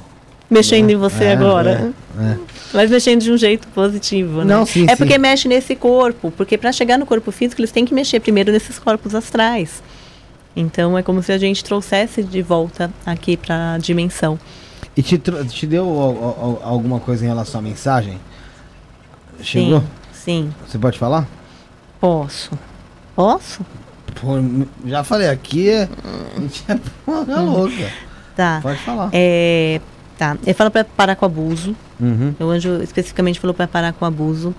Mexendo 0.49 0.87
né? 0.87 0.93
em 0.93 0.95
você 0.97 1.25
é, 1.25 1.31
agora. 1.31 1.93
É, 2.19 2.23
é. 2.23 2.37
Mas 2.73 2.91
mexendo 2.91 3.21
de 3.21 3.31
um 3.31 3.37
jeito 3.37 3.67
positivo, 3.69 4.39
né? 4.43 4.53
Não, 4.53 4.65
sim, 4.65 4.85
é 4.89 4.95
porque 4.97 5.13
sim. 5.13 5.19
mexe 5.19 5.47
nesse 5.47 5.75
corpo. 5.75 6.29
Porque 6.29 6.57
para 6.57 6.73
chegar 6.73 6.97
no 6.97 7.05
corpo 7.05 7.31
físico, 7.31 7.61
eles 7.61 7.71
têm 7.71 7.85
que 7.85 7.93
mexer 7.93 8.19
primeiro 8.19 8.51
nesses 8.51 8.77
corpos 8.77 9.15
astrais. 9.15 9.81
Então 10.53 10.97
é 10.97 11.03
como 11.03 11.23
se 11.23 11.31
a 11.31 11.37
gente 11.37 11.63
trouxesse 11.63 12.21
de 12.21 12.41
volta 12.41 12.91
aqui 13.05 13.37
para 13.37 13.75
a 13.75 13.77
dimensão. 13.77 14.37
E 14.95 15.01
te, 15.01 15.17
te 15.17 15.65
deu 15.65 15.87
alguma 16.61 16.99
coisa 16.99 17.23
em 17.23 17.27
relação 17.29 17.59
à 17.59 17.63
mensagem? 17.63 18.19
Chegou? 19.41 19.79
Sim. 20.11 20.51
sim. 20.51 20.53
Você 20.67 20.77
pode 20.77 20.99
falar? 20.99 21.25
Posso. 22.01 22.51
Posso? 23.15 23.65
Pô, 24.19 24.33
já 24.85 25.03
falei, 25.03 25.29
aqui 25.29 25.69
é. 25.69 25.89
A 26.35 26.39
gente 26.39 26.63
é 26.67 26.79
porra 27.05 27.39
uhum. 27.39 27.53
louca. 27.53 27.91
Tá. 28.35 28.59
Pode 28.61 28.79
falar. 28.79 29.09
É, 29.13 29.79
tá. 30.17 30.37
Ele 30.43 30.53
fala 30.53 30.69
para 30.69 30.83
parar 30.83 31.15
com 31.15 31.25
abuso. 31.25 31.75
Uhum. 31.99 32.33
O 32.39 32.43
anjo 32.45 32.81
especificamente 32.81 33.39
falou 33.39 33.53
para 33.53 33.67
parar 33.67 33.93
com 33.93 34.05
abuso. 34.05 34.55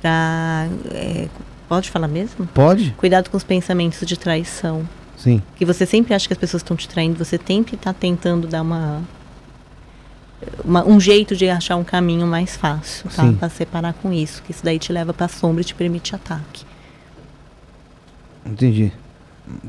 Pra, 0.00 0.66
é, 0.90 1.28
pode 1.68 1.90
falar 1.90 2.08
mesmo? 2.08 2.46
Pode. 2.46 2.90
Cuidado 2.96 3.30
com 3.30 3.36
os 3.36 3.44
pensamentos 3.44 4.06
de 4.06 4.18
traição. 4.18 4.86
Sim. 5.16 5.40
Que 5.56 5.64
você 5.64 5.86
sempre 5.86 6.14
acha 6.14 6.26
que 6.26 6.32
as 6.32 6.38
pessoas 6.38 6.62
estão 6.62 6.76
te 6.76 6.88
traindo, 6.88 7.16
você 7.16 7.38
sempre 7.46 7.76
está 7.76 7.92
tentando 7.92 8.48
dar 8.48 8.62
uma, 8.62 9.02
uma, 10.64 10.84
um 10.84 10.98
jeito 10.98 11.36
de 11.36 11.48
achar 11.48 11.76
um 11.76 11.84
caminho 11.84 12.26
mais 12.26 12.56
fácil, 12.56 13.08
tá? 13.08 13.32
Para 13.38 13.48
separar 13.48 13.94
com 13.94 14.12
isso, 14.12 14.42
que 14.42 14.50
isso 14.50 14.64
daí 14.64 14.80
te 14.80 14.92
leva 14.92 15.14
para 15.14 15.26
a 15.26 15.28
sombra 15.28 15.62
e 15.62 15.64
te 15.64 15.74
permite 15.76 16.14
ataque. 16.14 16.64
Entendi. 18.44 18.92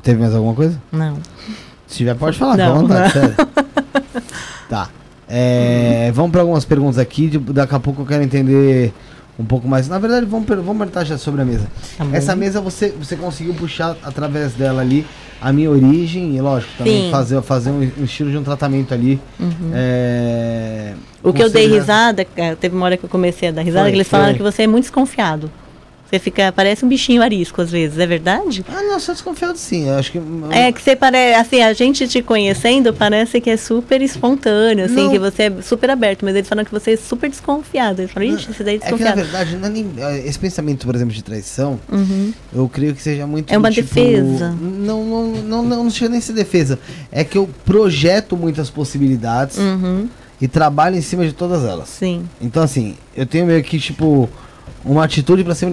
Teve 0.02 0.20
mais 0.20 0.36
alguma 0.36 0.54
coisa? 0.54 0.82
Não. 0.92 1.18
Se 1.88 1.98
tiver, 1.98 2.16
pode 2.16 2.38
falar, 2.38 2.58
não, 2.58 2.82
vontade, 2.82 3.14
sério. 3.14 3.36
tá. 4.70 4.90
É, 5.28 6.12
vamos 6.14 6.32
para 6.32 6.42
algumas 6.42 6.66
perguntas 6.66 6.98
aqui. 6.98 7.38
Daqui 7.38 7.76
a 7.76 7.80
pouco 7.80 8.02
eu 8.02 8.06
quero 8.06 8.24
entender 8.24 8.94
um 9.38 9.46
pouco 9.46 9.68
mais. 9.68 9.88
Na 9.88 9.98
verdade, 10.00 10.26
vamos, 10.26 10.48
vamos 10.48 10.78
perguntar 10.78 11.04
já 11.04 11.18
sobre 11.18 11.42
a 11.42 11.46
mesa. 11.46 11.68
Tá 11.98 12.06
Essa 12.12 12.36
mesa 12.36 12.62
você, 12.62 12.90
você 12.90 13.16
conseguiu 13.16 13.54
puxar 13.54 13.96
através 14.04 14.54
dela 14.54 14.82
ali 14.82 15.06
a 15.42 15.52
minha 15.52 15.70
origem 15.70 16.36
e, 16.36 16.42
lógico, 16.42 16.72
também 16.78 17.12
fazer, 17.12 17.42
fazer 17.42 17.72
um, 17.72 17.92
um, 18.00 18.04
estilo 18.04 18.32
de 18.32 18.38
um 18.38 18.44
tratamento 18.44 18.94
ali. 18.94 19.20
Uhum. 19.40 19.72
É, 19.74 20.94
o 21.22 21.34
que 21.34 21.44
eu 21.44 21.50
dei 21.50 21.68
risada, 21.68 22.26
é, 22.36 22.56
teve 22.56 22.76
uma 22.76 22.86
hora 22.86 22.96
que 22.96 23.04
eu 23.04 23.10
comecei 23.10 23.50
a 23.50 23.52
dar 23.52 23.62
risada, 23.62 23.86
foi, 23.86 23.92
que 23.92 23.98
eles 23.98 24.08
falaram 24.08 24.32
foi. 24.32 24.38
que 24.38 24.44
você 24.44 24.64
é 24.64 24.68
muito 24.68 24.84
desconfiado. 24.84 25.52
Você 26.14 26.20
fica, 26.20 26.52
parece 26.52 26.86
um 26.86 26.88
bichinho 26.88 27.24
arisco 27.24 27.60
às 27.60 27.72
vezes, 27.72 27.98
é 27.98 28.06
verdade? 28.06 28.64
Ah, 28.70 28.84
não, 28.84 29.00
sou 29.00 29.16
desconfiado 29.16 29.58
sim. 29.58 29.90
Acho 29.90 30.12
que. 30.12 30.22
É 30.52 30.72
que 30.72 30.80
você 30.80 30.96
parece, 30.96 31.40
assim, 31.40 31.64
a 31.64 31.74
gente 31.74 32.08
te 32.08 32.22
conhecendo 32.22 32.94
parece 32.94 33.42
que 33.42 33.50
é 33.50 33.58
super 33.58 34.00
espontâneo, 34.00 34.86
assim, 34.86 35.06
não. 35.06 35.10
que 35.10 35.18
você 35.18 35.44
é 35.44 35.62
super 35.64 35.90
aberto, 35.90 36.24
mas 36.24 36.36
eles 36.36 36.48
falam 36.48 36.64
que 36.64 36.72
você 36.72 36.92
é 36.92 36.98
super 36.98 37.32
desconfiado. 37.32 38.00
Eles 38.00 38.12
falam, 38.12 38.30
ixi, 38.30 38.52
esse 38.52 38.64
daí 38.64 38.76
é 38.76 38.78
desconfiado. 38.78 39.20
É 39.20 39.24
que 39.24 39.32
na 39.32 39.44
verdade, 39.44 39.56
é 39.56 39.70
nem, 39.70 39.92
é, 39.98 40.28
esse 40.28 40.38
pensamento, 40.38 40.86
por 40.86 40.94
exemplo, 40.94 41.16
de 41.16 41.24
traição, 41.24 41.80
uhum. 41.92 42.32
eu 42.54 42.70
creio 42.70 42.94
que 42.94 43.02
seja 43.02 43.26
muito. 43.26 43.52
É 43.52 43.58
uma 43.58 43.72
tipo, 43.72 43.88
defesa. 43.88 44.52
Não, 44.52 45.04
não, 45.04 45.28
não, 45.32 45.64
não, 45.64 45.84
não 45.86 45.90
chega 45.90 46.10
nem 46.10 46.22
ser 46.22 46.34
defesa. 46.34 46.78
É 47.12 47.24
que 47.24 47.40
eu 47.40 47.50
projeto 47.66 48.38
muitas 48.38 48.70
possibilidades 48.70 49.58
uhum. 49.58 50.08
e 50.40 50.48
trabalho 50.48 50.96
em 50.96 51.02
cima 51.02 51.26
de 51.26 51.34
todas 51.34 51.64
elas. 51.64 51.90
Sim. 51.90 52.30
Então, 52.40 52.62
assim, 52.62 52.96
eu 53.18 53.26
tenho 53.26 53.48
meio 53.48 53.64
que, 53.64 53.80
tipo 53.80 54.30
uma 54.84 55.04
atitude 55.04 55.44
para 55.44 55.56
cima 55.56 55.72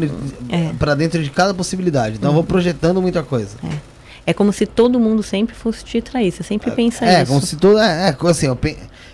é. 0.49 0.73
para 0.79 0.95
dentro 0.95 1.23
de 1.23 1.31
cada 1.31 1.53
possibilidade. 1.53 2.17
Então 2.17 2.31
uhum. 2.31 2.37
eu 2.37 2.43
vou 2.43 2.45
projetando 2.45 3.01
muita 3.01 3.23
coisa. 3.23 3.57
É. 3.65 3.91
É 4.27 4.33
como 4.33 4.53
se 4.53 4.67
todo 4.67 5.01
mundo 5.01 5.23
sempre 5.23 5.55
fosse 5.55 5.85
te 5.85 6.01
trair. 6.01 6.31
Você 6.31 6.43
sempre 6.43 6.71
é, 6.71 6.75
pensa 6.75 7.05
é, 7.05 7.09
isso. 7.09 7.23
É, 7.23 7.27
como 7.27 7.41
se 7.41 7.57
todo. 7.57 7.79
É, 7.79 8.11
é 8.11 8.17
assim, 8.29 8.47
eu, 8.47 8.59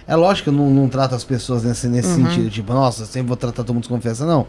é 0.06 0.14
lógico 0.14 0.50
que 0.50 0.56
eu 0.56 0.58
não, 0.58 0.70
não 0.70 0.88
trato 0.88 1.14
as 1.14 1.24
pessoas 1.24 1.64
nesse, 1.64 1.88
nesse 1.88 2.08
uhum. 2.08 2.26
sentido, 2.26 2.50
tipo, 2.50 2.72
nossa, 2.72 3.04
sempre 3.04 3.28
vou 3.28 3.36
tratar 3.36 3.64
todo 3.64 3.74
mundo 3.74 3.88
com 3.88 3.94
confiança, 3.94 4.24
não. 4.24 4.46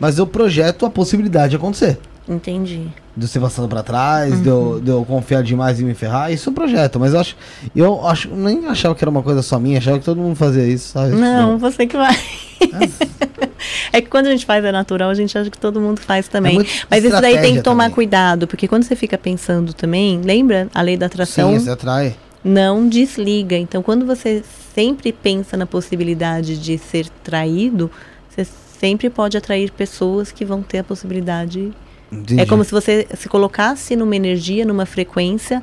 Mas 0.00 0.18
eu 0.18 0.26
projeto 0.26 0.84
a 0.84 0.90
possibilidade 0.90 1.50
de 1.50 1.56
acontecer. 1.56 1.98
Entendi. 2.28 2.88
De 3.16 3.24
eu 3.24 3.28
ser 3.28 3.38
passado 3.38 3.68
pra 3.68 3.84
trás, 3.84 4.34
uhum. 4.34 4.42
de, 4.42 4.48
eu, 4.48 4.56
uhum. 4.56 4.80
de 4.80 4.90
eu 4.90 5.04
confiar 5.04 5.42
demais 5.42 5.78
e 5.78 5.84
me 5.84 5.94
ferrar, 5.94 6.32
isso 6.32 6.48
é 6.48 6.50
um 6.50 6.54
projeto. 6.54 6.98
Mas 6.98 7.14
eu 7.14 7.20
acho. 7.20 7.36
Eu 7.74 8.06
acho. 8.06 8.28
Nem 8.34 8.66
achava 8.66 8.94
que 8.96 9.04
era 9.04 9.10
uma 9.10 9.22
coisa 9.22 9.42
só 9.42 9.60
minha, 9.60 9.78
achava 9.78 9.98
que 9.98 10.04
todo 10.04 10.20
mundo 10.20 10.34
fazia 10.34 10.66
isso, 10.66 10.92
sabe? 10.92 11.14
Não, 11.14 11.54
tipo, 11.54 11.70
você 11.70 11.86
que 11.86 11.96
vai. 11.96 12.14
É. 12.14 13.16
É 13.92 14.00
que 14.00 14.08
quando 14.08 14.26
a 14.26 14.30
gente 14.30 14.44
faz 14.44 14.64
é 14.64 14.70
natural, 14.70 15.10
a 15.10 15.14
gente 15.14 15.36
acha 15.36 15.50
que 15.50 15.58
todo 15.58 15.80
mundo 15.80 16.00
faz 16.00 16.28
também. 16.28 16.60
É 16.60 16.64
Mas 16.90 17.04
isso 17.04 17.20
daí 17.20 17.40
tem 17.40 17.56
que 17.56 17.62
tomar 17.62 17.84
também. 17.84 17.94
cuidado, 17.94 18.46
porque 18.46 18.68
quando 18.68 18.82
você 18.82 18.94
fica 18.94 19.16
pensando 19.16 19.72
também, 19.72 20.20
lembra 20.22 20.68
a 20.74 20.82
lei 20.82 20.96
da 20.96 21.06
atração? 21.06 21.52
Sim, 21.52 21.60
você 21.60 21.70
atrai. 21.70 22.14
Não 22.46 22.88
desliga. 22.88 23.56
Então, 23.56 23.82
quando 23.82 24.06
você 24.06 24.42
sempre 24.72 25.12
pensa 25.12 25.56
na 25.56 25.66
possibilidade 25.66 26.56
de 26.58 26.78
ser 26.78 27.08
traído, 27.24 27.90
você 28.28 28.46
sempre 28.78 29.10
pode 29.10 29.36
atrair 29.36 29.72
pessoas 29.72 30.30
que 30.30 30.44
vão 30.44 30.62
ter 30.62 30.78
a 30.78 30.84
possibilidade. 30.84 31.72
Entendi. 32.12 32.40
É 32.40 32.46
como 32.46 32.62
se 32.62 32.70
você 32.70 33.06
se 33.16 33.28
colocasse 33.28 33.96
numa 33.96 34.14
energia, 34.14 34.64
numa 34.64 34.86
frequência 34.86 35.60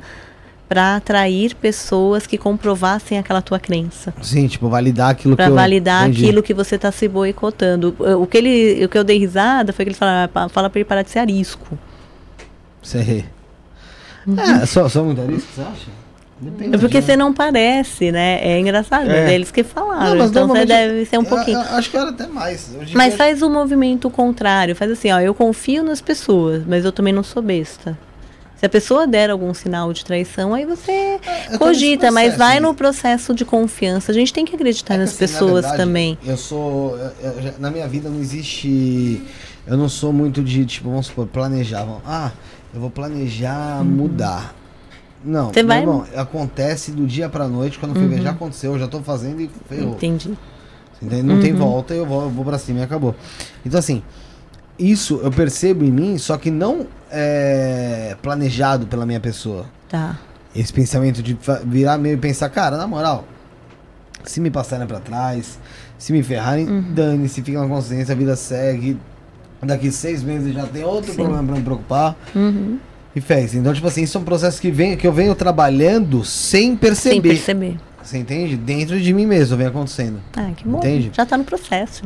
para 0.68 0.96
atrair 0.96 1.54
pessoas 1.54 2.26
que 2.26 2.36
comprovassem 2.36 3.18
aquela 3.18 3.40
tua 3.40 3.58
crença. 3.58 4.12
Sim, 4.20 4.46
tipo, 4.46 4.68
validar 4.68 5.10
aquilo 5.10 5.36
pra 5.36 5.46
que 5.46 5.52
validar 5.52 6.08
aquilo 6.08 6.42
que 6.42 6.52
você 6.52 6.76
está 6.76 6.92
se 6.92 7.08
boicotando. 7.08 7.94
O 7.98 8.26
que, 8.26 8.36
ele, 8.36 8.84
o 8.84 8.88
que 8.88 8.98
eu 8.98 9.04
dei 9.04 9.18
risada 9.18 9.72
foi 9.72 9.84
que 9.84 9.90
ele 9.90 9.96
fala, 9.96 10.28
fala 10.48 10.68
para 10.68 10.80
ele 10.80 10.84
parar 10.84 11.02
de 11.02 11.10
ser 11.10 11.20
arisco. 11.20 11.78
Sei. 12.82 13.24
Uhum. 14.26 14.40
É, 14.40 14.66
só, 14.66 14.88
só 14.88 15.02
muito 15.02 15.20
arisco, 15.20 15.48
você 15.54 15.62
acha? 15.62 16.03
Depende 16.44 16.76
é 16.76 16.78
porque 16.78 17.00
você 17.00 17.16
não 17.16 17.32
parece, 17.32 18.12
né? 18.12 18.38
É 18.42 18.60
engraçado, 18.60 19.10
é. 19.10 19.34
eles 19.34 19.50
que 19.50 19.64
falaram. 19.64 20.14
Não, 20.14 20.26
então 20.26 20.46
você 20.46 20.66
deve 20.66 21.06
ser 21.06 21.18
um 21.18 21.24
pouquinho. 21.24 21.58
Eu, 21.58 21.64
eu 21.64 21.76
acho 21.76 21.90
que 21.90 21.96
era 21.96 22.10
até 22.10 22.26
mais. 22.26 22.70
Mas 22.92 23.14
faz 23.14 23.40
o 23.40 23.46
um 23.46 23.50
movimento 23.52 24.10
contrário. 24.10 24.76
Faz 24.76 24.90
assim, 24.90 25.10
ó, 25.10 25.20
eu 25.20 25.34
confio 25.34 25.82
nas 25.82 26.02
pessoas, 26.02 26.62
mas 26.66 26.84
eu 26.84 26.92
também 26.92 27.14
não 27.14 27.22
sou 27.22 27.42
besta. 27.42 27.96
Se 28.56 28.66
a 28.66 28.68
pessoa 28.68 29.06
der 29.06 29.30
algum 29.30 29.52
sinal 29.54 29.92
de 29.92 30.04
traição, 30.04 30.54
aí 30.54 30.64
você 30.64 31.18
é, 31.50 31.58
cogita, 31.58 32.10
mas 32.10 32.36
vai 32.36 32.60
no 32.60 32.74
processo 32.74 33.34
de 33.34 33.44
confiança. 33.44 34.12
A 34.12 34.14
gente 34.14 34.32
tem 34.32 34.44
que 34.44 34.54
acreditar 34.54 34.94
é 34.94 34.98
nas 34.98 35.10
assim, 35.10 35.18
pessoas 35.18 35.66
verdade, 35.66 35.76
também. 35.76 36.18
Eu 36.24 36.36
sou. 36.36 36.98
Eu, 36.98 37.54
na 37.58 37.70
minha 37.70 37.88
vida 37.88 38.08
não 38.10 38.20
existe. 38.20 39.22
Eu 39.66 39.78
não 39.78 39.88
sou 39.88 40.12
muito 40.12 40.42
de, 40.42 40.64
tipo, 40.66 40.90
vamos 40.90 41.06
supor, 41.06 41.26
planejar. 41.26 41.86
Ah, 42.06 42.30
eu 42.74 42.80
vou 42.80 42.90
planejar 42.90 43.78
uhum. 43.78 43.84
mudar. 43.84 44.54
Não, 45.24 45.52
Você 45.52 45.62
vai... 45.62 45.84
Acontece 46.14 46.92
do 46.92 47.06
dia 47.06 47.28
pra 47.28 47.48
noite, 47.48 47.78
quando 47.78 47.96
uhum. 47.96 48.20
já 48.20 48.30
aconteceu, 48.30 48.74
eu 48.74 48.78
já 48.78 48.86
tô 48.86 49.00
fazendo 49.00 49.40
e 49.40 49.50
ferrou. 49.68 49.94
Entendi. 49.94 50.36
Não 51.00 51.36
uhum. 51.36 51.40
tem 51.40 51.52
volta, 51.52 51.94
eu 51.94 52.06
vou, 52.06 52.22
eu 52.22 52.30
vou 52.30 52.44
pra 52.44 52.58
cima 52.58 52.80
e 52.80 52.82
acabou. 52.82 53.14
Então, 53.64 53.78
assim, 53.78 54.02
isso 54.78 55.20
eu 55.22 55.30
percebo 55.30 55.84
em 55.84 55.90
mim, 55.90 56.18
só 56.18 56.36
que 56.36 56.50
não 56.50 56.86
é 57.10 58.16
planejado 58.22 58.86
pela 58.86 59.04
minha 59.06 59.20
pessoa. 59.20 59.66
Tá. 59.88 60.18
Esse 60.54 60.72
pensamento 60.72 61.22
de 61.22 61.36
virar 61.64 61.98
meio 61.98 62.14
e 62.14 62.18
pensar, 62.18 62.48
cara, 62.48 62.76
na 62.76 62.86
moral, 62.86 63.24
se 64.24 64.40
me 64.40 64.50
passarem 64.50 64.86
para 64.86 65.00
trás, 65.00 65.58
Se 66.04 66.12
me 66.12 66.22
ferrarem, 66.22 66.68
uhum. 66.68 66.92
dane-se, 66.92 67.40
fica 67.42 67.60
na 67.60 67.68
consciência, 67.68 68.12
a 68.12 68.16
vida 68.16 68.36
segue. 68.36 68.98
Daqui 69.62 69.90
seis 69.90 70.22
meses 70.22 70.52
já 70.52 70.66
tem 70.66 70.84
outro 70.84 71.12
Sim. 71.12 71.16
problema 71.16 71.42
para 71.42 71.56
me 71.56 71.62
preocupar. 71.62 72.16
Uhum. 72.34 72.78
E 73.14 73.20
fez. 73.20 73.54
Então, 73.54 73.72
tipo 73.72 73.86
assim, 73.86 74.02
isso 74.02 74.18
é 74.18 74.20
um 74.20 74.24
processo 74.24 74.60
que, 74.60 74.70
vem, 74.70 74.96
que 74.96 75.06
eu 75.06 75.12
venho 75.12 75.34
trabalhando 75.34 76.24
sem 76.24 76.76
perceber. 76.76 77.12
Sem 77.12 77.22
perceber. 77.22 77.76
Você 78.04 78.18
entende? 78.18 78.56
Dentro 78.56 79.00
de 79.00 79.12
mim 79.14 79.26
mesmo 79.26 79.56
vem 79.56 79.66
acontecendo. 79.66 80.20
Ah, 80.36 80.50
que 80.54 80.68
bom. 80.68 80.78
Entende? 80.78 81.10
Já 81.14 81.24
tá 81.24 81.38
no 81.38 81.44
processo. 81.44 82.02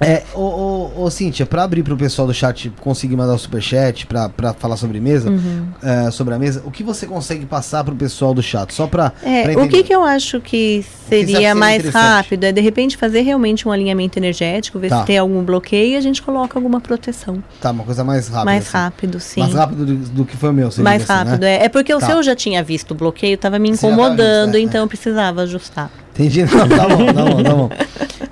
É, 0.00 0.22
ô, 0.34 0.40
ô, 0.40 1.04
ô 1.04 1.10
Cíntia, 1.10 1.44
pra 1.44 1.64
abrir 1.64 1.82
pro 1.82 1.96
pessoal 1.96 2.26
do 2.26 2.34
chat 2.34 2.70
conseguir 2.80 3.16
mandar 3.16 3.34
o 3.34 3.38
superchat 3.38 4.06
pra, 4.06 4.28
pra 4.28 4.52
falar 4.52 4.76
sobre 4.76 5.00
mesa, 5.00 5.30
uhum. 5.30 5.66
é, 5.82 6.10
sobre 6.10 6.34
a 6.34 6.38
mesa, 6.38 6.62
o 6.64 6.70
que 6.70 6.82
você 6.82 7.06
consegue 7.06 7.44
passar 7.46 7.84
pro 7.84 7.94
pessoal 7.94 8.32
do 8.32 8.42
chat? 8.42 8.72
Só 8.72 8.86
pra. 8.86 9.12
É, 9.22 9.52
pra 9.52 9.64
o 9.64 9.68
que, 9.68 9.82
que 9.82 9.94
eu 9.94 10.04
acho 10.04 10.40
que 10.40 10.84
seria 11.08 11.50
que 11.50 11.54
mais 11.54 11.88
rápido 11.88 12.44
é 12.44 12.52
de 12.52 12.60
repente 12.60 12.96
fazer 12.96 13.20
realmente 13.22 13.66
um 13.66 13.72
alinhamento 13.72 14.18
energético, 14.18 14.78
ver 14.78 14.90
tá. 14.90 15.00
se 15.00 15.06
tem 15.06 15.18
algum 15.18 15.42
bloqueio 15.42 15.94
e 15.94 15.96
a 15.96 16.00
gente 16.00 16.22
coloca 16.22 16.58
alguma 16.58 16.80
proteção. 16.80 17.42
Tá, 17.60 17.70
uma 17.70 17.84
coisa 17.84 18.04
mais 18.04 18.28
rápida. 18.28 18.44
Mais 18.44 18.66
assim. 18.66 18.76
rápido, 18.76 19.20
sim. 19.20 19.40
Mais 19.40 19.54
rápido 19.54 19.86
do, 19.86 19.94
do 19.94 20.24
que 20.24 20.36
foi 20.36 20.50
o 20.50 20.52
meu, 20.52 20.70
Mais 20.78 21.02
assim, 21.02 21.12
rápido, 21.12 21.42
né? 21.42 21.56
é. 21.56 21.64
É 21.64 21.68
porque 21.68 21.92
tá. 21.92 21.98
o 21.98 22.00
seu 22.00 22.22
já 22.22 22.34
tinha 22.34 22.62
visto 22.62 22.92
o 22.92 22.94
bloqueio, 22.94 23.36
tava 23.38 23.58
me 23.58 23.70
incomodando, 23.70 24.52
visto, 24.52 24.56
é, 24.56 24.60
então 24.60 24.80
eu 24.82 24.88
precisava 24.88 25.31
precisava 25.32 25.42
ajustar. 25.42 25.90
Entendi, 26.14 26.44
não, 26.46 26.68
tá 26.68 26.88
bom, 26.88 27.06
tá 27.06 27.24
bom, 27.24 27.42
tá 27.42 27.54
bom. 27.54 27.70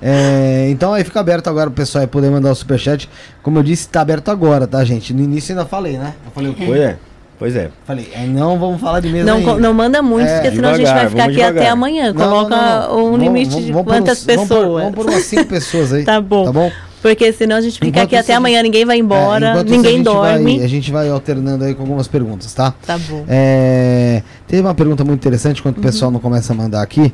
É, 0.01 0.67
então 0.69 0.93
aí 0.93 1.03
fica 1.03 1.19
aberto 1.19 1.47
agora 1.47 1.69
o 1.69 1.73
pessoal 1.73 2.07
poder 2.07 2.29
mandar 2.29 2.51
o 2.51 2.55
superchat. 2.55 3.09
Como 3.41 3.59
eu 3.59 3.63
disse, 3.63 3.87
tá 3.87 4.01
aberto 4.01 4.29
agora, 4.29 4.67
tá, 4.67 4.83
gente? 4.83 5.13
No 5.13 5.21
início 5.21 5.53
ainda 5.53 5.65
falei, 5.65 5.97
né? 5.97 6.13
Eu 6.25 6.31
falei 6.31 6.51
o 6.51 6.53
quê? 6.53 6.65
Pois 6.65 6.79
é. 6.79 6.97
Pois 7.39 7.55
é. 7.55 7.71
Falei, 7.85 8.07
é, 8.13 8.27
não 8.27 8.59
vamos 8.59 8.79
falar 8.79 8.99
de 8.99 9.09
mesa 9.09 9.25
não, 9.25 9.37
ainda. 9.37 9.55
não 9.55 9.73
manda 9.73 9.99
muito, 10.03 10.27
é, 10.27 10.35
porque 10.35 10.55
senão 10.55 10.73
devagar, 10.73 10.75
a 10.75 10.77
gente 10.77 10.93
vai 10.93 11.09
ficar 11.09 11.23
aqui 11.23 11.33
devagar. 11.33 11.63
até 11.63 11.69
amanhã. 11.71 12.13
Coloca 12.13 12.55
não, 12.55 12.97
não, 12.97 13.13
um 13.13 13.17
limite 13.17 13.49
vamos, 13.49 13.65
de 13.65 13.73
quantas 13.83 14.19
por, 14.19 14.25
pessoas. 14.27 14.47
Vamos 14.49 14.59
por, 14.59 14.79
vamos 14.79 14.95
por 14.95 15.05
umas 15.07 15.23
cinco 15.23 15.45
pessoas 15.45 15.91
aí. 15.91 16.03
tá 16.05 16.21
bom. 16.21 16.45
Tá 16.45 16.51
bom? 16.51 16.71
Porque 17.01 17.33
senão 17.33 17.55
a 17.55 17.61
gente 17.61 17.73
fica 17.73 17.87
enquanto 17.87 18.03
aqui 18.03 18.15
até 18.15 18.35
amanhã, 18.35 18.61
ninguém 18.61 18.85
vai 18.85 18.99
embora, 18.99 19.59
é, 19.59 19.63
ninguém 19.63 20.01
a 20.01 20.03
dorme. 20.03 20.57
Vai, 20.57 20.65
a 20.65 20.69
gente 20.69 20.91
vai 20.91 21.09
alternando 21.09 21.63
aí 21.63 21.73
com 21.73 21.81
algumas 21.81 22.07
perguntas, 22.07 22.53
tá? 22.53 22.73
Tá 22.85 22.97
bom. 22.97 23.25
É, 23.27 24.21
teve 24.47 24.61
uma 24.61 24.75
pergunta 24.75 25.03
muito 25.03 25.19
interessante, 25.19 25.59
enquanto 25.59 25.77
uhum. 25.77 25.81
o 25.81 25.85
pessoal 25.85 26.11
não 26.11 26.19
começa 26.19 26.53
a 26.53 26.55
mandar 26.55 26.81
aqui. 26.81 27.11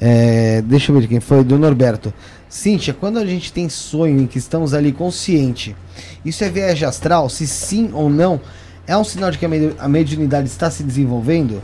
É, 0.00 0.62
deixa 0.62 0.90
eu 0.90 0.98
ver 0.98 1.06
quem 1.06 1.20
foi, 1.20 1.44
do 1.44 1.58
Norberto. 1.58 2.12
Cíntia, 2.48 2.92
quando 2.92 3.18
a 3.18 3.24
gente 3.24 3.52
tem 3.52 3.68
sonho 3.68 4.20
em 4.20 4.26
que 4.26 4.38
estamos 4.38 4.74
ali 4.74 4.90
consciente, 4.90 5.76
isso 6.24 6.42
é 6.42 6.48
viagem 6.48 6.88
astral? 6.88 7.28
Se 7.28 7.46
sim 7.46 7.90
ou 7.92 8.10
não, 8.10 8.40
é 8.86 8.96
um 8.96 9.04
sinal 9.04 9.30
de 9.30 9.38
que 9.38 9.46
a 9.46 9.88
mediunidade 9.88 10.48
está 10.48 10.68
se 10.68 10.82
desenvolvendo? 10.82 11.62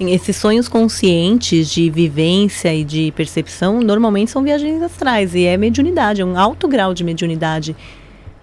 Esses 0.00 0.36
sonhos 0.36 0.68
conscientes 0.68 1.68
de 1.68 1.90
vivência 1.90 2.72
e 2.72 2.84
de 2.84 3.12
percepção 3.16 3.80
normalmente 3.80 4.30
são 4.30 4.42
viagens 4.42 4.80
astrais 4.80 5.34
e 5.34 5.44
é 5.44 5.56
mediunidade, 5.56 6.20
é 6.20 6.24
um 6.24 6.38
alto 6.38 6.68
grau 6.68 6.94
de 6.94 7.02
mediunidade. 7.02 7.74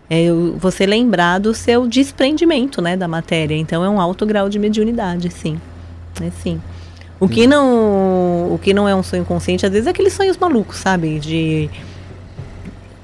É 0.09 0.27
você 0.57 0.85
lembrar 0.85 1.39
do 1.39 1.53
seu 1.53 1.87
desprendimento 1.87 2.81
né, 2.81 2.97
da 2.97 3.07
matéria. 3.07 3.55
Então 3.55 3.83
é 3.83 3.89
um 3.89 3.99
alto 3.99 4.25
grau 4.25 4.49
de 4.49 4.59
mediunidade, 4.59 5.31
sim. 5.31 5.59
É 6.21 6.29
sim. 6.29 6.61
O 7.19 7.29
que 7.29 7.47
não, 7.47 8.53
o 8.53 8.59
que 8.61 8.73
não 8.73 8.87
é 8.87 8.93
um 8.93 9.01
sonho 9.01 9.23
consciente, 9.23 9.65
às 9.65 9.71
vezes 9.71 9.87
é 9.87 9.91
aqueles 9.91 10.13
sonhos 10.13 10.37
malucos, 10.37 10.77
sabe? 10.77 11.17
De 11.19 11.69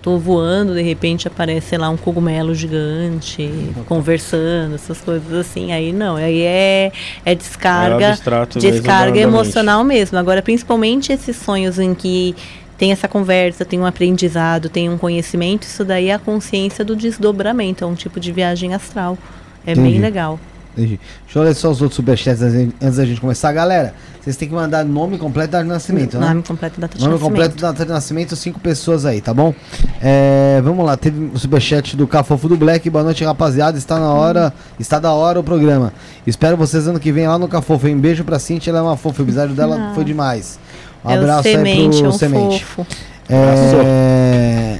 tô 0.01 0.17
voando, 0.17 0.73
de 0.73 0.81
repente 0.81 1.27
aparece, 1.27 1.77
lá, 1.77 1.89
um 1.89 1.97
cogumelo 1.97 2.55
gigante, 2.55 3.49
conversando, 3.87 4.75
essas 4.75 4.99
coisas 4.99 5.31
assim. 5.31 5.71
Aí 5.71 5.93
não, 5.93 6.15
aí 6.15 6.41
é, 6.41 6.91
é 7.23 7.35
descarga, 7.35 8.17
é 8.55 8.59
descarga 8.59 9.13
mesmo, 9.13 9.31
emocional 9.31 9.83
mesmo. 9.83 10.17
Agora, 10.17 10.41
principalmente 10.41 11.13
esses 11.13 11.35
sonhos 11.35 11.77
em 11.77 11.93
que 11.93 12.35
tem 12.77 12.91
essa 12.91 13.07
conversa, 13.07 13.63
tem 13.63 13.79
um 13.79 13.85
aprendizado, 13.85 14.67
tem 14.67 14.89
um 14.89 14.97
conhecimento, 14.97 15.63
isso 15.63 15.85
daí 15.85 16.07
é 16.07 16.13
a 16.15 16.19
consciência 16.19 16.83
do 16.83 16.95
desdobramento, 16.95 17.83
é 17.83 17.87
um 17.87 17.93
tipo 17.93 18.19
de 18.19 18.31
viagem 18.31 18.73
astral. 18.73 19.17
É 19.63 19.75
bem 19.75 19.99
legal. 19.99 20.39
Deixa 20.75 20.99
eu 21.35 21.43
ler 21.43 21.53
só 21.53 21.69
os 21.69 21.81
outros 21.81 21.95
superchats 21.95 22.41
antes 22.41 22.97
da 22.97 23.05
gente 23.05 23.19
começar. 23.19 23.51
Galera, 23.51 23.93
vocês 24.21 24.37
têm 24.37 24.47
que 24.47 24.53
mandar 24.53 24.85
nome 24.85 25.17
completo 25.17 25.51
data 25.51 25.63
de 25.63 25.69
nascimento, 25.69 26.17
né? 26.17 26.27
Nome 26.27 26.43
completo 26.43 26.79
data 26.79 26.97
de 26.97 27.03
nome 27.03 27.13
nascimento. 27.13 27.31
Nome 27.31 27.35
completo 27.35 27.57
e 27.57 27.61
data 27.61 27.85
de 27.85 27.91
nascimento, 27.91 28.35
cinco 28.35 28.59
pessoas 28.59 29.05
aí, 29.05 29.19
tá 29.19 29.33
bom? 29.33 29.53
É, 30.01 30.61
vamos 30.63 30.85
lá, 30.85 30.95
teve 30.95 31.31
o 31.33 31.37
superchat 31.39 31.97
do 31.97 32.07
Cafofo 32.07 32.47
do 32.47 32.55
Black. 32.55 32.89
Boa 32.89 33.03
noite, 33.03 33.23
rapaziada. 33.23 33.77
Está 33.77 33.99
na 33.99 34.13
hora, 34.13 34.53
está 34.79 34.99
da 34.99 35.11
hora 35.11 35.39
o 35.39 35.43
programa. 35.43 35.91
Espero 36.25 36.55
vocês 36.55 36.87
ano 36.87 36.99
que 36.99 37.11
vem 37.11 37.27
lá 37.27 37.37
no 37.37 37.47
Cafofo. 37.47 37.87
Um 37.87 37.99
beijo 37.99 38.23
pra 38.23 38.39
Cintia, 38.39 38.71
ela 38.71 38.79
é 38.79 38.81
uma 38.83 38.97
fofa. 38.97 39.21
O 39.21 39.25
episódio 39.25 39.55
dela 39.55 39.77
Não. 39.77 39.95
foi 39.95 40.03
demais. 40.03 40.59
Um 41.03 41.09
é 41.09 41.17
abraço 41.17 41.43
semente, 41.43 41.95
aí 41.95 42.01
pro 42.01 42.05
é 42.05 42.09
um 42.09 42.11
Semente. 42.11 42.63
Fofo. 42.63 42.87
É... 43.27 44.70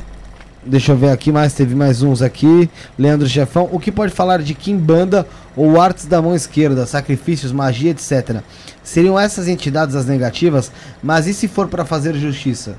Deixa 0.64 0.92
eu 0.92 0.98
ver 0.98 1.10
aqui 1.10 1.32
mais, 1.32 1.54
teve 1.54 1.74
mais 1.74 2.04
uns 2.04 2.22
aqui. 2.22 2.70
Leandro 2.98 3.28
Chefão, 3.28 3.68
o 3.72 3.80
que 3.80 3.92
pode 3.92 4.14
falar 4.14 4.42
de 4.42 4.54
Kimbanda 4.54 5.28
ou 5.56 5.82
artes 5.82 6.06
da 6.06 6.22
mão 6.22 6.36
esquerda, 6.36 6.86
sacrifícios, 6.86 7.52
magia, 7.52 7.92
etc. 7.92 8.42
Seriam 8.84 9.20
essas 9.20 9.48
entidades 9.48 9.96
as 9.96 10.06
negativas, 10.06 10.72
mas 11.02 11.26
e 11.26 11.34
se 11.34 11.48
for 11.48 11.68
para 11.68 11.84
fazer 11.84 12.16
justiça? 12.16 12.78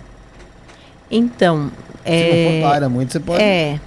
Então, 1.11 1.71
se 2.05 2.13
é... 2.13 2.45
não 2.45 2.63
for 2.63 2.71
para 2.71 2.89
muito, 2.89 3.13
você 3.13 3.21
pode. 3.21 3.43
É. 3.43 3.81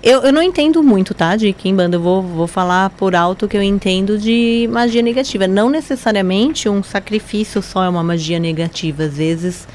Eu, 0.00 0.22
eu 0.22 0.32
não 0.32 0.42
entendo 0.42 0.80
muito, 0.82 1.12
tá, 1.12 1.34
de 1.34 1.52
Kimbanda. 1.52 1.96
Eu 1.96 2.00
vou, 2.00 2.22
vou 2.22 2.46
falar 2.46 2.90
por 2.90 3.16
alto 3.16 3.48
que 3.48 3.56
eu 3.56 3.62
entendo 3.62 4.16
de 4.16 4.68
magia 4.70 5.02
negativa. 5.02 5.48
Não 5.48 5.68
necessariamente 5.68 6.68
um 6.68 6.82
sacrifício 6.84 7.60
só 7.60 7.82
é 7.82 7.88
uma 7.88 8.04
magia 8.04 8.38
negativa. 8.38 9.04
Às 9.04 9.16
vezes 9.16 9.66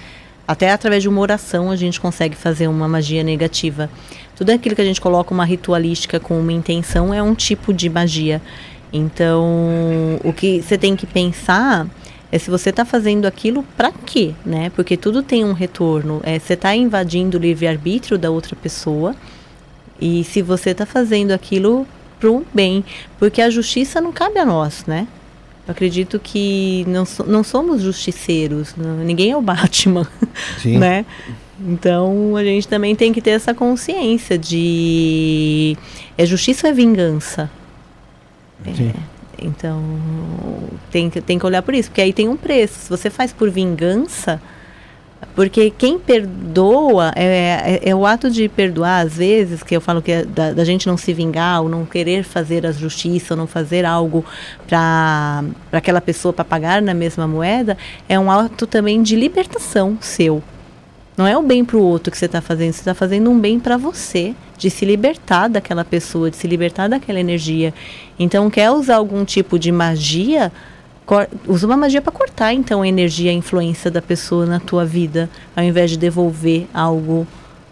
até 0.47 0.71
através 0.71 1.03
de 1.03 1.09
uma 1.09 1.21
oração 1.21 1.71
a 1.71 1.75
gente 1.75 1.99
consegue 1.99 2.35
fazer 2.35 2.67
uma 2.67 2.87
magia 2.87 3.23
negativa. 3.23 3.89
Tudo 4.35 4.49
aquilo 4.49 4.75
que 4.75 4.81
a 4.81 4.85
gente 4.85 4.99
coloca 4.99 5.33
uma 5.33 5.45
ritualística 5.45 6.19
com 6.19 6.39
uma 6.39 6.51
intenção 6.51 7.13
é 7.13 7.21
um 7.21 7.33
tipo 7.33 7.73
de 7.73 7.89
magia. 7.89 8.41
Então, 8.91 10.19
o 10.23 10.31
que 10.33 10.61
você 10.61 10.77
tem 10.77 10.95
que 10.95 11.07
pensar 11.07 11.87
é 12.31 12.37
se 12.37 12.49
você 12.49 12.71
está 12.71 12.83
fazendo 12.83 13.25
aquilo 13.25 13.63
para 13.77 13.91
quê, 13.91 14.33
né? 14.45 14.71
Porque 14.75 14.97
tudo 14.97 15.23
tem 15.23 15.45
um 15.45 15.53
retorno. 15.53 16.19
É, 16.23 16.37
você 16.39 16.53
está 16.53 16.75
invadindo 16.75 17.37
o 17.37 17.41
livre-arbítrio 17.41 18.17
da 18.17 18.29
outra 18.29 18.55
pessoa 18.55 19.15
e 20.01 20.23
se 20.23 20.41
você 20.41 20.71
está 20.71 20.85
fazendo 20.85 21.31
aquilo 21.31 21.87
para 22.19 22.31
o 22.31 22.45
bem, 22.53 22.83
porque 23.19 23.41
a 23.41 23.49
justiça 23.49 24.01
não 24.01 24.11
cabe 24.11 24.39
a 24.39 24.45
nós, 24.45 24.85
né? 24.85 25.07
Eu 25.65 25.71
acredito 25.71 26.19
que 26.19 26.83
não, 26.87 27.05
não 27.25 27.43
somos 27.43 27.81
justiceiros, 27.81 28.75
não, 28.75 28.97
ninguém 28.97 29.31
é 29.31 29.37
o 29.37 29.41
Batman, 29.41 30.07
Sim. 30.59 30.77
né? 30.77 31.05
Então 31.59 32.35
a 32.35 32.43
gente 32.43 32.67
também 32.67 32.95
tem 32.95 33.13
que 33.13 33.21
ter 33.21 33.29
essa 33.31 33.53
consciência 33.53 34.37
de 34.37 35.77
é 36.17 36.25
justiça 36.25 36.67
ou 36.67 36.71
é 36.71 36.75
vingança? 36.75 37.49
Sim. 38.75 38.89
É, 38.89 39.45
então 39.45 39.81
tem 40.91 41.09
que, 41.09 41.21
tem 41.21 41.39
que 41.39 41.45
olhar 41.45 41.61
por 41.61 41.73
isso, 41.73 41.89
porque 41.89 42.01
aí 42.01 42.11
tem 42.11 42.27
um 42.27 42.35
preço. 42.35 42.79
Se 42.79 42.89
você 42.89 43.09
faz 43.09 43.31
por 43.31 43.49
vingança, 43.49 44.41
porque 45.35 45.69
quem 45.69 45.99
perdoa 45.99 47.11
é, 47.15 47.79
é, 47.83 47.89
é, 47.89 47.95
o 47.95 48.05
ato 48.05 48.29
de 48.29 48.47
perdoar, 48.47 49.05
às 49.05 49.17
vezes, 49.17 49.63
que 49.63 49.75
eu 49.75 49.81
falo 49.81 50.01
que 50.01 50.11
é 50.11 50.25
da, 50.25 50.53
da, 50.53 50.63
gente 50.63 50.87
não 50.87 50.97
se 50.97 51.13
vingar, 51.13 51.61
ou 51.61 51.69
não 51.69 51.85
querer 51.85 52.23
fazer 52.23 52.65
a 52.65 52.71
justiça, 52.71 53.33
ou 53.33 53.37
não 53.37 53.47
fazer 53.47 53.85
algo 53.85 54.25
para 54.67 55.43
aquela 55.71 56.01
pessoa 56.01 56.33
para 56.33 56.45
pagar 56.45 56.81
na 56.81 56.93
mesma 56.93 57.27
moeda, 57.27 57.77
é 58.07 58.19
um 58.19 58.29
ato 58.29 58.67
também 58.67 59.01
de 59.01 59.15
libertação 59.15 59.97
seu. 60.01 60.41
Não 61.15 61.27
é 61.27 61.37
o 61.37 61.43
bem 61.43 61.63
para 61.63 61.77
o 61.77 61.81
outro 61.81 62.11
que 62.11 62.17
você 62.17 62.25
está 62.25 62.41
fazendo, 62.41 62.73
você 62.73 62.79
está 62.79 62.93
fazendo 62.93 63.29
um 63.29 63.39
bem 63.39 63.59
para 63.59 63.77
você, 63.77 64.33
de 64.57 64.69
se 64.69 64.85
libertar 64.85 65.47
daquela 65.47 65.85
pessoa, 65.85 66.31
de 66.31 66.37
se 66.37 66.47
libertar 66.47 66.87
daquela 66.87 67.19
energia. 67.19 67.73
Então, 68.17 68.49
quer 68.49 68.71
usar 68.71 68.95
algum 68.95 69.23
tipo 69.23 69.59
de 69.59 69.71
magia? 69.71 70.51
Usa 71.47 71.67
uma 71.67 71.77
magia 71.77 72.01
para 72.01 72.11
cortar 72.11 72.53
então 72.53 72.81
a 72.81 72.87
energia, 72.87 73.31
a 73.31 73.33
influência 73.33 73.91
da 73.91 74.01
pessoa 74.01 74.45
na 74.45 74.59
tua 74.59 74.85
vida, 74.85 75.29
ao 75.55 75.63
invés 75.63 75.91
de 75.91 75.97
devolver 75.97 76.65
algo 76.73 77.27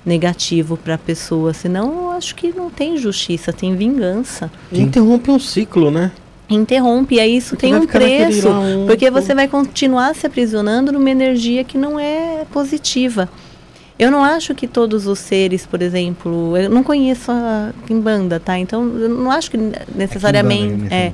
negativo 0.05 0.77
para 0.77 0.95
a 0.95 0.97
pessoa. 0.97 1.53
Senão, 1.53 2.05
eu 2.05 2.11
acho 2.11 2.35
que 2.35 2.51
não 2.51 2.69
tem 2.69 2.97
justiça, 2.97 3.53
tem 3.53 3.75
vingança. 3.75 4.51
Interrompe 4.71 5.31
um 5.31 5.39
ciclo, 5.39 5.91
né? 5.91 6.11
Interrompe, 6.49 7.15
e 7.15 7.19
aí 7.19 7.37
isso 7.37 7.51
porque 7.51 7.67
tem 7.67 7.75
um 7.75 7.87
preço, 7.87 8.49
um, 8.49 8.85
porque 8.85 9.09
você 9.09 9.33
vai 9.33 9.47
continuar 9.47 10.13
se 10.13 10.27
aprisionando 10.27 10.91
numa 10.91 11.09
energia 11.09 11.63
que 11.63 11.77
não 11.77 11.97
é 11.97 12.45
positiva. 12.51 13.29
Eu 13.97 14.11
não 14.11 14.23
acho 14.23 14.53
que 14.53 14.67
todos 14.67 15.07
os 15.07 15.19
seres, 15.19 15.65
por 15.65 15.81
exemplo, 15.81 16.57
eu 16.57 16.69
não 16.69 16.83
conheço 16.83 17.31
a 17.31 17.71
Kimbanda, 17.87 18.39
tá? 18.39 18.57
Então, 18.57 18.83
eu 18.97 19.07
não 19.07 19.31
acho 19.31 19.49
que 19.51 19.57
necessariamente. 19.95 20.91
É, 20.91 21.13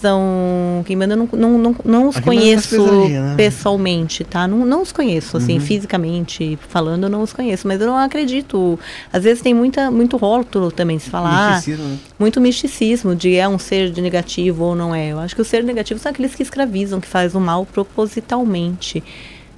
são 0.00 0.82
Kimbanda, 0.86 1.14
eu 1.14 1.18
não, 1.18 1.28
não, 1.32 1.58
não, 1.58 1.76
não 1.84 2.08
os 2.08 2.18
conheço 2.18 3.08
né? 3.08 3.34
pessoalmente, 3.36 4.24
tá? 4.24 4.46
Não, 4.46 4.64
não 4.64 4.82
os 4.82 4.92
conheço, 4.92 5.36
assim, 5.36 5.54
uhum. 5.54 5.60
fisicamente 5.60 6.58
falando, 6.68 7.04
eu 7.04 7.10
não 7.10 7.22
os 7.22 7.32
conheço, 7.32 7.66
mas 7.66 7.80
eu 7.80 7.86
não 7.86 7.96
acredito. 7.96 8.78
Às 9.12 9.24
vezes 9.24 9.42
tem 9.42 9.54
muita, 9.54 9.90
muito 9.90 10.16
rótulo 10.16 10.70
também 10.70 10.98
se 10.98 11.08
falar. 11.08 11.54
Misticismo, 11.54 11.84
né? 11.84 11.98
Muito 12.18 12.40
misticismo 12.40 13.14
de 13.14 13.36
é 13.36 13.48
um 13.48 13.58
ser 13.58 13.90
de 13.90 14.00
negativo 14.00 14.64
ou 14.64 14.74
não 14.74 14.94
é. 14.94 15.12
Eu 15.12 15.18
acho 15.18 15.34
que 15.34 15.42
os 15.42 15.48
seres 15.48 15.66
negativos 15.66 16.02
são 16.02 16.10
aqueles 16.10 16.34
que 16.34 16.42
escravizam, 16.42 17.00
que 17.00 17.08
fazem 17.08 17.40
o 17.40 17.44
mal 17.44 17.64
propositalmente. 17.64 19.02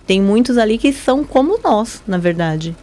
Tem 0.07 0.21
muitos 0.21 0.57
ali 0.57 0.79
que 0.79 0.93
são 0.93 1.25
como 1.25 1.59
nós, 1.63 2.03
na 2.07 2.19
verdade. 2.19 2.77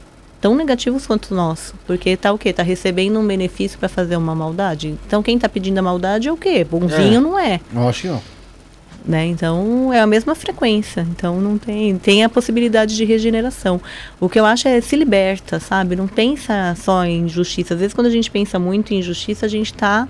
Tão 0.44 0.58
negativos 0.58 1.08
quanto 1.08 1.32
o 1.32 1.36
nosso. 1.36 1.74
Porque 1.88 2.18
tá 2.18 2.34
o 2.34 2.38
quê? 2.38 2.52
Tá 2.52 2.64
recebendo 2.64 3.18
um 3.18 3.26
benefício 3.26 3.80
para 3.80 3.88
fazer 3.88 4.18
uma 4.18 4.36
maldade. 4.36 5.00
Então 5.08 5.24
quem 5.24 5.40
tá 5.40 5.48
pedindo 5.48 5.78
a 5.78 5.82
maldade 5.82 6.28
é 6.28 6.32
o 6.34 6.36
quê? 6.36 6.66
Bonzinho 6.70 7.16
é. 7.16 7.22
não 7.22 7.40
é. 7.40 7.62
Eu 7.74 7.88
acho 7.88 8.02
que 8.02 8.08
não. 8.10 8.22
Né? 9.06 9.28
Então 9.28 9.94
é 9.94 10.02
a 10.02 10.06
mesma 10.06 10.36
frequência. 10.36 11.08
Então 11.12 11.40
não 11.40 11.58
tem 11.58 11.98
tem 11.98 12.26
a 12.26 12.30
possibilidade 12.30 12.94
de 12.94 13.06
regeneração. 13.06 13.80
O 14.20 14.28
que 14.28 14.38
eu 14.38 14.46
acho 14.46 14.68
é 14.68 14.82
se 14.82 14.98
liberta, 14.98 15.62
sabe? 15.62 15.96
Não 15.96 16.10
pensa 16.10 16.76
só 16.78 17.06
em 17.06 17.30
justiça. 17.30 17.74
Às 17.74 17.80
vezes 17.80 17.94
quando 17.94 18.08
a 18.08 18.12
gente 18.12 18.30
pensa 18.30 18.60
muito 18.60 18.94
em 18.94 19.02
justiça, 19.02 19.46
a 19.46 19.50
gente 19.50 19.72
está 19.72 20.10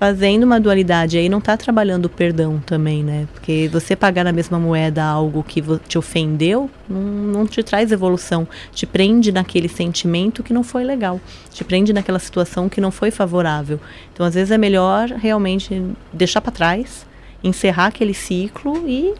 fazendo 0.00 0.44
uma 0.44 0.58
dualidade 0.58 1.18
aí 1.18 1.28
não 1.28 1.40
está 1.40 1.58
trabalhando 1.58 2.06
o 2.06 2.08
perdão 2.08 2.58
também, 2.64 3.04
né? 3.04 3.28
Porque 3.34 3.68
você 3.70 3.94
pagar 3.94 4.24
na 4.24 4.32
mesma 4.32 4.58
moeda 4.58 5.04
algo 5.04 5.44
que 5.44 5.62
te 5.86 5.98
ofendeu 5.98 6.70
não, 6.88 7.00
não 7.00 7.46
te 7.46 7.62
traz 7.62 7.92
evolução, 7.92 8.48
te 8.72 8.86
prende 8.86 9.30
naquele 9.30 9.68
sentimento 9.68 10.42
que 10.42 10.54
não 10.54 10.64
foi 10.64 10.84
legal, 10.84 11.20
te 11.52 11.62
prende 11.62 11.92
naquela 11.92 12.18
situação 12.18 12.66
que 12.66 12.80
não 12.80 12.90
foi 12.90 13.10
favorável. 13.10 13.78
Então 14.14 14.24
às 14.24 14.32
vezes 14.32 14.50
é 14.50 14.56
melhor 14.56 15.10
realmente 15.10 15.84
deixar 16.10 16.40
para 16.40 16.50
trás, 16.50 17.04
encerrar 17.44 17.88
aquele 17.88 18.14
ciclo 18.14 18.88
e 18.88 19.12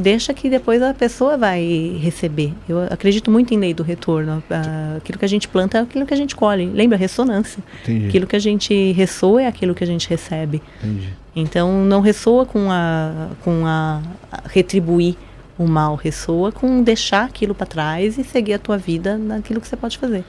deixa 0.00 0.34
que 0.34 0.48
depois 0.48 0.82
a 0.82 0.94
pessoa 0.94 1.36
vai 1.36 1.98
receber. 2.00 2.52
Eu 2.68 2.80
acredito 2.90 3.30
muito 3.30 3.54
em 3.54 3.58
lei 3.58 3.74
do 3.74 3.82
retorno. 3.82 4.42
Aquilo 4.96 5.18
que 5.18 5.24
a 5.24 5.28
gente 5.28 5.46
planta 5.46 5.78
é 5.78 5.80
aquilo 5.82 6.06
que 6.06 6.14
a 6.14 6.16
gente 6.16 6.34
colhe. 6.34 6.66
Lembra? 6.66 6.96
Ressonância. 6.96 7.62
Entendi. 7.82 8.08
Aquilo 8.08 8.26
que 8.26 8.36
a 8.36 8.40
gente 8.40 8.92
ressoa 8.92 9.42
é 9.42 9.46
aquilo 9.46 9.74
que 9.74 9.84
a 9.84 9.86
gente 9.86 10.08
recebe. 10.08 10.62
Entendi. 10.82 11.08
Então, 11.34 11.84
não 11.84 12.00
ressoa 12.00 12.44
com 12.44 12.70
a, 12.70 13.28
com 13.44 13.64
a, 13.64 14.02
retribuir 14.46 15.16
o 15.56 15.66
mal, 15.66 15.94
ressoa 15.94 16.50
com 16.50 16.82
deixar 16.82 17.24
aquilo 17.24 17.54
para 17.54 17.66
trás 17.66 18.18
e 18.18 18.24
seguir 18.24 18.54
a 18.54 18.58
tua 18.58 18.78
vida 18.78 19.18
naquilo 19.18 19.60
que 19.60 19.68
você 19.68 19.76
pode 19.76 19.98
fazer. 19.98 20.24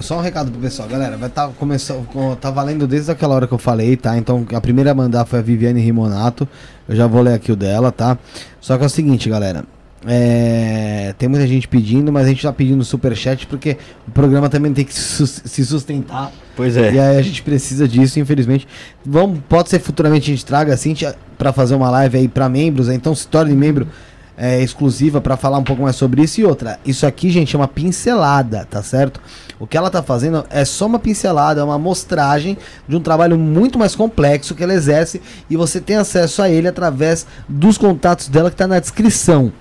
Só 0.00 0.18
um 0.18 0.20
recado 0.20 0.50
pro 0.50 0.60
pessoal, 0.60 0.88
galera. 0.88 1.16
Vai 1.16 1.28
tá 1.28 1.48
começando, 1.48 2.06
tá 2.40 2.50
valendo 2.50 2.86
desde 2.86 3.10
aquela 3.10 3.34
hora 3.34 3.46
que 3.46 3.54
eu 3.54 3.58
falei, 3.58 3.96
tá? 3.96 4.16
Então 4.16 4.46
a 4.52 4.60
primeira 4.60 4.90
a 4.90 4.94
mandar 4.94 5.24
foi 5.24 5.38
a 5.38 5.42
Viviane 5.42 5.80
Rimonato. 5.80 6.48
Eu 6.88 6.96
já 6.96 7.06
vou 7.06 7.22
ler 7.22 7.34
aqui 7.34 7.50
o 7.50 7.56
dela, 7.56 7.90
tá? 7.90 8.18
Só 8.60 8.76
que 8.76 8.82
é 8.82 8.86
o 8.86 8.90
seguinte, 8.90 9.28
galera. 9.28 9.64
É, 10.06 11.14
tem 11.16 11.28
muita 11.28 11.46
gente 11.46 11.66
pedindo, 11.66 12.12
mas 12.12 12.26
a 12.26 12.28
gente 12.28 12.42
tá 12.42 12.52
pedindo 12.52 12.84
super 12.84 13.16
chat 13.16 13.46
porque 13.46 13.78
o 14.06 14.10
programa 14.10 14.50
também 14.50 14.72
tem 14.72 14.84
que 14.84 14.92
se 14.92 15.64
sustentar. 15.64 16.30
Pois 16.54 16.76
é. 16.76 16.92
E 16.92 16.98
aí 16.98 17.16
a 17.16 17.22
gente 17.22 17.42
precisa 17.42 17.88
disso, 17.88 18.20
infelizmente. 18.20 18.68
Vamos, 19.04 19.40
pode 19.48 19.70
ser 19.70 19.78
futuramente 19.78 20.30
a 20.30 20.34
gente 20.34 20.44
traga 20.44 20.74
assim 20.74 20.94
para 21.38 21.52
fazer 21.52 21.74
uma 21.74 21.90
live 21.90 22.18
aí 22.18 22.28
para 22.28 22.48
membros, 22.48 22.88
então 22.88 23.14
se 23.14 23.26
torne 23.26 23.54
membro 23.54 23.88
é, 24.36 24.62
exclusiva 24.62 25.20
para 25.20 25.36
falar 25.36 25.58
um 25.58 25.64
pouco 25.64 25.82
mais 25.82 25.96
sobre 25.96 26.22
isso 26.22 26.40
e 26.40 26.44
outra. 26.44 26.78
Isso 26.84 27.06
aqui, 27.06 27.30
gente, 27.30 27.54
é 27.54 27.58
uma 27.58 27.68
pincelada, 27.68 28.66
tá 28.68 28.82
certo? 28.82 29.20
O 29.58 29.66
que 29.66 29.76
ela 29.76 29.90
tá 29.90 30.02
fazendo 30.02 30.44
é 30.50 30.64
só 30.64 30.86
uma 30.86 30.98
pincelada, 30.98 31.60
é 31.60 31.64
uma 31.64 31.78
mostragem 31.78 32.58
de 32.88 32.96
um 32.96 33.00
trabalho 33.00 33.38
muito 33.38 33.78
mais 33.78 33.94
complexo 33.94 34.54
que 34.54 34.62
ela 34.62 34.74
exerce 34.74 35.22
e 35.48 35.56
você 35.56 35.80
tem 35.80 35.96
acesso 35.96 36.42
a 36.42 36.50
ele 36.50 36.68
através 36.68 37.26
dos 37.48 37.78
contatos 37.78 38.28
dela 38.28 38.50
que 38.50 38.56
tá 38.56 38.66
na 38.66 38.80
descrição. 38.80 39.52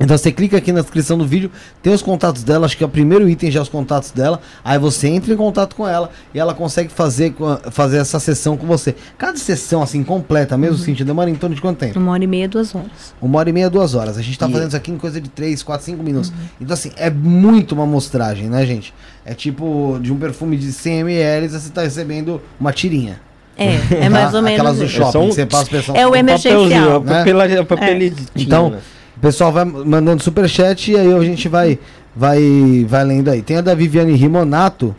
Então 0.00 0.16
você 0.16 0.32
clica 0.32 0.56
aqui 0.56 0.72
na 0.72 0.80
descrição 0.80 1.18
do 1.18 1.26
vídeo, 1.26 1.50
tem 1.82 1.92
os 1.92 2.02
contatos 2.02 2.42
dela, 2.42 2.66
acho 2.66 2.76
que 2.76 2.82
é 2.82 2.86
o 2.86 2.90
primeiro 2.90 3.28
item 3.28 3.50
já 3.50 3.60
é 3.60 3.62
os 3.62 3.68
contatos 3.68 4.10
dela. 4.10 4.40
Aí 4.64 4.78
você 4.78 5.08
entra 5.08 5.32
em 5.32 5.36
contato 5.36 5.76
com 5.76 5.86
ela 5.86 6.10
e 6.34 6.38
ela 6.38 6.54
consegue 6.54 6.90
fazer, 6.90 7.34
fazer 7.70 7.98
essa 7.98 8.18
sessão 8.18 8.56
com 8.56 8.66
você. 8.66 8.94
Cada 9.18 9.36
sessão 9.36 9.82
assim 9.82 10.02
completa, 10.02 10.56
mesmo 10.56 10.76
uhum. 10.76 10.84
sentido, 10.84 11.06
demora 11.06 11.30
em 11.30 11.34
torno 11.34 11.54
de 11.54 11.60
quanto 11.60 11.78
tempo? 11.78 11.98
Uma 11.98 12.12
hora 12.12 12.24
e 12.24 12.26
meia, 12.26 12.48
duas 12.48 12.74
horas. 12.74 13.14
Uma 13.20 13.38
hora 13.38 13.50
e 13.50 13.52
meia, 13.52 13.70
duas 13.70 13.94
horas. 13.94 14.16
A 14.16 14.22
gente 14.22 14.38
tá 14.38 14.48
e... 14.48 14.52
fazendo 14.52 14.68
isso 14.68 14.76
aqui 14.76 14.90
em 14.90 14.98
coisa 14.98 15.20
de 15.20 15.28
três, 15.28 15.62
quatro, 15.62 15.84
cinco 15.84 16.02
minutos. 16.02 16.30
Uhum. 16.30 16.36
Então 16.60 16.74
assim, 16.74 16.90
é 16.96 17.10
muito 17.10 17.72
uma 17.72 17.84
amostragem, 17.84 18.48
né, 18.48 18.64
gente? 18.64 18.94
É 19.24 19.34
tipo 19.34 19.98
de 20.00 20.12
um 20.12 20.16
perfume 20.16 20.56
de 20.56 20.72
100 20.72 21.00
ml, 21.00 21.48
você 21.48 21.70
tá 21.70 21.82
recebendo 21.82 22.40
uma 22.58 22.72
tirinha. 22.72 23.20
É, 23.56 24.04
é 24.06 24.08
mais 24.08 24.32
ou 24.34 24.42
menos. 24.42 24.58
Aquelas 24.58 24.78
do 24.78 24.88
shopping, 24.88 25.18
é 25.18 25.20
um, 25.20 25.26
você 25.30 25.46
passa 25.46 25.92
É 25.94 26.06
o 26.06 26.16
emergencial. 26.16 27.00
Né? 27.00 27.64
Papel, 27.64 27.86
é. 27.86 28.12
Então, 28.34 28.70
né? 28.70 28.78
Pessoal 29.22 29.52
vai 29.52 29.64
mandando 29.64 30.20
super 30.20 30.48
chat 30.48 30.90
e 30.90 30.98
aí 30.98 31.14
a 31.14 31.20
gente 31.22 31.48
vai 31.48 31.78
vai 32.14 32.84
vai 32.88 33.04
lendo 33.04 33.30
aí. 33.30 33.40
Tem 33.40 33.56
a 33.56 33.60
da 33.60 33.74
Viviane 33.74 34.14
Rimonato. 34.14 34.94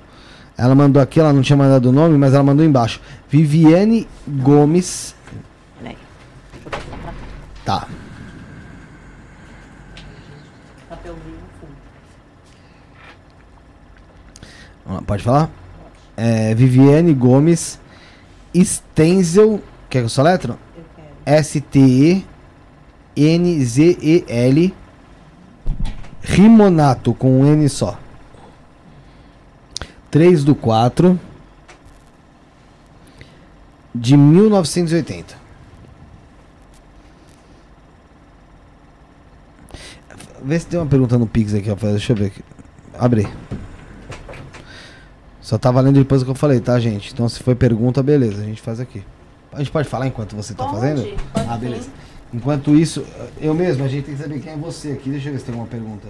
Ela 0.58 0.74
mandou 0.74 1.02
aqui, 1.02 1.20
ela 1.20 1.34
não 1.34 1.42
tinha 1.42 1.58
mandado 1.58 1.90
o 1.90 1.92
nome, 1.92 2.18
mas 2.18 2.34
ela 2.34 2.44
mandou 2.44 2.66
embaixo. 2.66 3.02
Viviane 3.30 4.08
Gomes. 4.26 5.14
Tá. 7.66 7.88
Pode 15.06 15.24
falar? 15.24 15.50
É, 16.16 16.54
Viviane 16.54 17.14
Gomes 17.14 17.80
Stenzel. 18.56 19.62
Quer 19.90 20.00
que 20.00 20.06
eu 20.06 20.10
soletro? 20.10 20.58
S-T-E 21.26 22.33
N-Z-E-L 23.16 24.74
Rimonato 26.24 27.14
com 27.14 27.42
um 27.42 27.46
N 27.46 27.68
só. 27.68 28.00
3 30.10 30.44
do 30.44 30.56
4 30.56 31.20
de 33.94 34.16
1980. 34.16 35.44
Vê 40.44 40.60
se 40.60 40.66
tem 40.68 40.80
uma 40.80 40.86
pergunta 40.86 41.18
no 41.18 41.26
Pix 41.28 41.54
aqui, 41.54 41.70
Rafael. 41.70 41.94
Deixa 41.94 42.12
eu 42.12 42.18
ver 42.18 42.26
aqui. 42.28 42.44
Abre. 42.98 43.28
Só 45.42 45.58
tá 45.58 45.72
valendo 45.72 45.96
depois 46.00 46.22
do 46.22 46.26
que 46.26 46.32
eu 46.32 46.36
falei, 46.36 46.60
tá, 46.60 46.80
gente? 46.80 47.14
Então, 47.14 47.28
se 47.28 47.42
foi 47.42 47.56
pergunta, 47.56 48.02
beleza, 48.02 48.42
a 48.42 48.46
gente 48.46 48.62
faz 48.62 48.80
aqui. 48.80 49.04
A 49.52 49.60
gente 49.60 49.72
pode 49.72 49.88
falar 49.88 50.08
enquanto 50.08 50.36
você 50.36 50.54
tá 50.54 50.66
pode, 50.66 50.80
fazendo? 50.80 51.18
Pode 51.34 51.50
ah, 51.50 51.58
beleza. 51.58 51.84
Sim. 51.84 52.03
Enquanto 52.34 52.76
isso, 52.76 53.06
eu 53.40 53.54
mesmo, 53.54 53.84
a 53.84 53.88
gente 53.88 54.06
tem 54.06 54.16
que 54.16 54.22
saber 54.22 54.40
quem 54.40 54.54
é 54.54 54.58
você 54.58 54.94
aqui. 54.94 55.10
Deixa 55.12 55.30
eu 55.30 55.34
ver 55.34 55.40
se 55.40 55.46
tem 55.46 55.54
alguma 55.54 55.70
pergunta. 55.70 56.08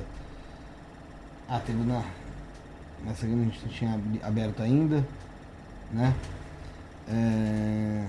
Ah, 1.50 1.60
teve 1.60 1.84
na. 1.84 2.02
Nessa 3.06 3.26
aqui 3.26 3.36
a 3.36 3.38
gente 3.38 3.60
não 3.66 3.72
tinha 3.72 4.00
aberto 4.24 4.64
ainda. 4.64 5.06
Né? 5.92 6.14
É... 7.10 8.06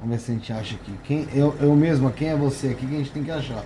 Vamos 0.00 0.16
ver 0.16 0.22
se 0.22 0.30
a 0.30 0.34
gente 0.34 0.52
acha 0.52 0.74
aqui. 0.76 0.92
Quem, 1.04 1.28
eu, 1.34 1.54
eu 1.60 1.76
mesmo, 1.76 2.10
quem 2.10 2.28
é 2.28 2.36
você 2.36 2.68
aqui 2.68 2.86
que 2.86 2.94
a 2.94 2.98
gente 2.98 3.10
tem 3.10 3.22
que 3.22 3.30
achar? 3.30 3.62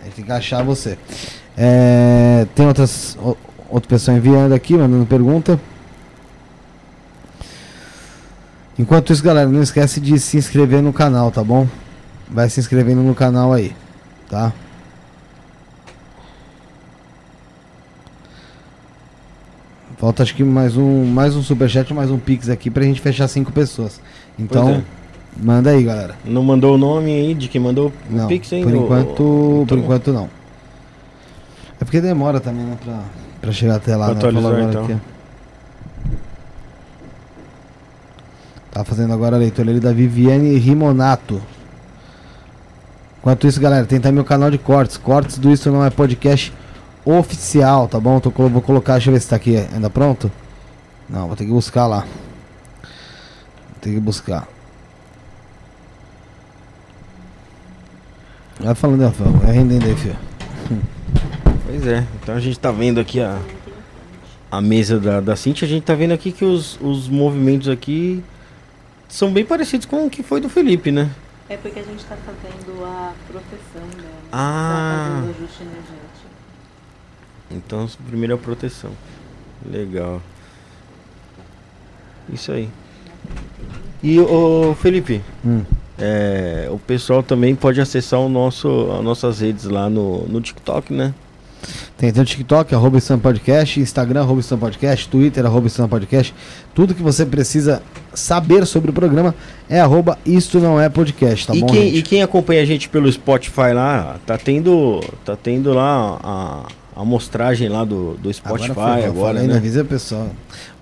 A 0.00 0.04
gente 0.04 0.14
tem 0.14 0.24
que 0.24 0.32
achar 0.32 0.62
você. 0.62 0.96
É... 1.56 2.46
Tem 2.54 2.64
outras. 2.64 3.18
Outra 3.68 3.88
pessoa 3.88 4.16
enviando 4.16 4.52
aqui, 4.52 4.74
mandando 4.74 5.04
pergunta. 5.04 5.58
Enquanto 8.78 9.12
isso, 9.12 9.22
galera, 9.22 9.48
não 9.48 9.62
esquece 9.62 10.00
de 10.00 10.18
se 10.18 10.36
inscrever 10.36 10.82
no 10.82 10.92
canal, 10.92 11.30
tá 11.30 11.42
bom? 11.42 11.66
Vai 12.28 12.50
se 12.50 12.60
inscrevendo 12.60 13.02
no 13.02 13.14
canal 13.14 13.52
aí, 13.52 13.72
tá? 14.28 14.52
Falta 19.96 20.22
acho 20.22 20.34
que 20.34 20.44
mais 20.44 20.76
um, 20.76 21.06
mais 21.06 21.34
um 21.34 21.42
superchat, 21.42 21.92
mais 21.94 22.10
um 22.10 22.18
pix 22.18 22.50
aqui 22.50 22.68
pra 22.68 22.84
gente 22.84 23.00
fechar 23.00 23.26
cinco 23.28 23.50
pessoas. 23.50 23.98
Então, 24.38 24.68
é. 24.68 24.82
manda 25.42 25.70
aí, 25.70 25.82
galera. 25.82 26.14
Não 26.22 26.42
mandou 26.42 26.74
o 26.74 26.78
nome 26.78 27.10
aí 27.10 27.34
de 27.34 27.48
quem 27.48 27.58
mandou 27.58 27.88
o 27.88 28.14
não, 28.14 28.26
pix 28.26 28.52
ainda? 28.52 28.70
Por 28.70 28.76
enquanto, 28.76 29.22
ou... 29.22 29.66
por 29.66 29.78
enquanto 29.78 30.12
não. 30.12 30.28
É 31.80 31.84
porque 31.84 32.02
demora 32.02 32.40
também, 32.40 32.64
né, 32.64 32.76
pra, 32.84 33.00
pra 33.40 33.52
chegar 33.52 33.76
até 33.76 33.96
lá, 33.96 34.14
pra 34.14 34.30
né? 34.30 34.66
então. 34.68 34.84
Aqui. 34.84 34.96
Tá 38.76 38.84
fazendo 38.84 39.14
agora 39.14 39.36
a 39.36 39.38
leitura 39.38 39.70
ali 39.70 39.80
da 39.80 39.90
Viviane 39.90 40.58
Rimonato. 40.58 41.40
Enquanto 43.18 43.46
isso, 43.46 43.58
galera, 43.58 43.86
tem 43.86 43.98
também 43.98 44.20
o 44.20 44.24
canal 44.24 44.50
de 44.50 44.58
cortes. 44.58 44.98
Cortes 44.98 45.38
do 45.38 45.50
Isso 45.50 45.70
Não 45.70 45.82
É 45.82 45.88
Podcast 45.88 46.52
oficial, 47.02 47.88
tá 47.88 47.98
bom? 47.98 48.20
Tô, 48.20 48.28
vou 48.28 48.60
colocar, 48.60 48.92
deixa 48.92 49.08
eu 49.08 49.14
ver 49.14 49.20
se 49.20 49.30
tá 49.30 49.36
aqui 49.36 49.56
ainda 49.56 49.88
pronto. 49.88 50.30
Não, 51.08 51.26
vou 51.26 51.34
ter 51.34 51.46
que 51.46 51.52
buscar 51.52 51.86
lá. 51.86 52.00
Vou 52.00 53.80
ter 53.80 53.94
que 53.94 53.98
buscar. 53.98 54.46
Vai 58.60 58.74
falando, 58.74 59.04
Rafael. 59.04 59.32
Vai 59.32 59.52
rendendo 59.52 59.86
aí, 59.86 59.96
filho. 59.96 60.18
Pois 61.64 61.86
é. 61.86 62.04
Então 62.22 62.34
a 62.34 62.40
gente 62.40 62.58
tá 62.58 62.70
vendo 62.70 63.00
aqui 63.00 63.22
a, 63.22 63.38
a 64.50 64.60
mesa 64.60 65.00
da, 65.00 65.22
da 65.22 65.34
Cintia. 65.34 65.66
A 65.66 65.70
gente 65.70 65.84
tá 65.84 65.94
vendo 65.94 66.12
aqui 66.12 66.30
que 66.30 66.44
os, 66.44 66.78
os 66.82 67.08
movimentos 67.08 67.70
aqui 67.70 68.22
são 69.08 69.32
bem 69.32 69.44
parecidos 69.44 69.86
com 69.86 70.06
o 70.06 70.10
que 70.10 70.22
foi 70.22 70.40
do 70.40 70.48
Felipe, 70.48 70.90
né? 70.90 71.10
É 71.48 71.56
porque 71.56 71.78
a 71.78 71.82
gente 71.82 72.00
está 72.00 72.16
fazendo 72.16 72.84
a 72.84 73.12
proteção 73.28 73.88
dela. 73.96 74.14
Ah. 74.32 75.22
Tá 75.22 75.30
ajuste 75.30 75.62
energético. 75.62 76.06
Então, 77.50 77.88
primeiro 78.08 78.32
é 78.32 78.36
a 78.36 78.38
proteção. 78.38 78.90
Legal. 79.64 80.20
Isso 82.32 82.50
aí. 82.50 82.68
E 84.02 84.18
o 84.20 84.74
Felipe, 84.74 85.22
hum. 85.44 85.62
é, 85.98 86.68
o 86.70 86.78
pessoal 86.78 87.22
também 87.22 87.54
pode 87.54 87.80
acessar 87.80 88.20
o 88.20 88.28
nosso, 88.28 88.90
as 88.92 89.04
nossas 89.04 89.40
redes 89.40 89.64
lá 89.64 89.88
no, 89.88 90.26
no 90.26 90.40
TikTok, 90.40 90.92
né? 90.92 91.14
Tem, 91.96 92.12
tem 92.12 92.22
o 92.22 92.26
TikTok, 92.26 92.74
arroba 92.74 93.00
Sam 93.00 93.18
Podcast, 93.18 93.80
Instagram, 93.80 94.20
arroba 94.20 94.42
Sam 94.42 94.58
Podcast, 94.58 95.08
Twitter, 95.08 95.44
arroba 95.46 95.68
Sam 95.68 95.88
Podcast. 95.88 96.34
Tudo 96.74 96.94
que 96.94 97.02
você 97.02 97.24
precisa 97.24 97.82
saber 98.12 98.66
sobre 98.66 98.90
o 98.90 98.92
programa 98.92 99.34
é 99.68 99.80
arroba 99.80 100.18
Isto 100.24 100.60
Não 100.60 100.80
É 100.80 100.88
Podcast, 100.88 101.46
tá 101.46 101.54
e 101.54 101.60
bom, 101.60 101.66
quem, 101.66 101.94
E 101.96 102.02
quem 102.02 102.22
acompanha 102.22 102.62
a 102.62 102.64
gente 102.64 102.88
pelo 102.88 103.10
Spotify 103.10 103.72
lá, 103.74 104.16
tá 104.26 104.36
tendo, 104.36 105.00
tá 105.24 105.36
tendo 105.36 105.72
lá 105.72 106.18
a, 106.22 106.66
a 106.96 107.02
amostragem 107.02 107.68
lá 107.68 107.84
do, 107.84 108.14
do 108.14 108.32
Spotify 108.32 108.70
agora, 108.70 109.00
foi, 109.00 109.04
agora 109.04 109.42
né? 109.42 109.56
Avisa 109.56 109.84
pessoal. 109.84 110.28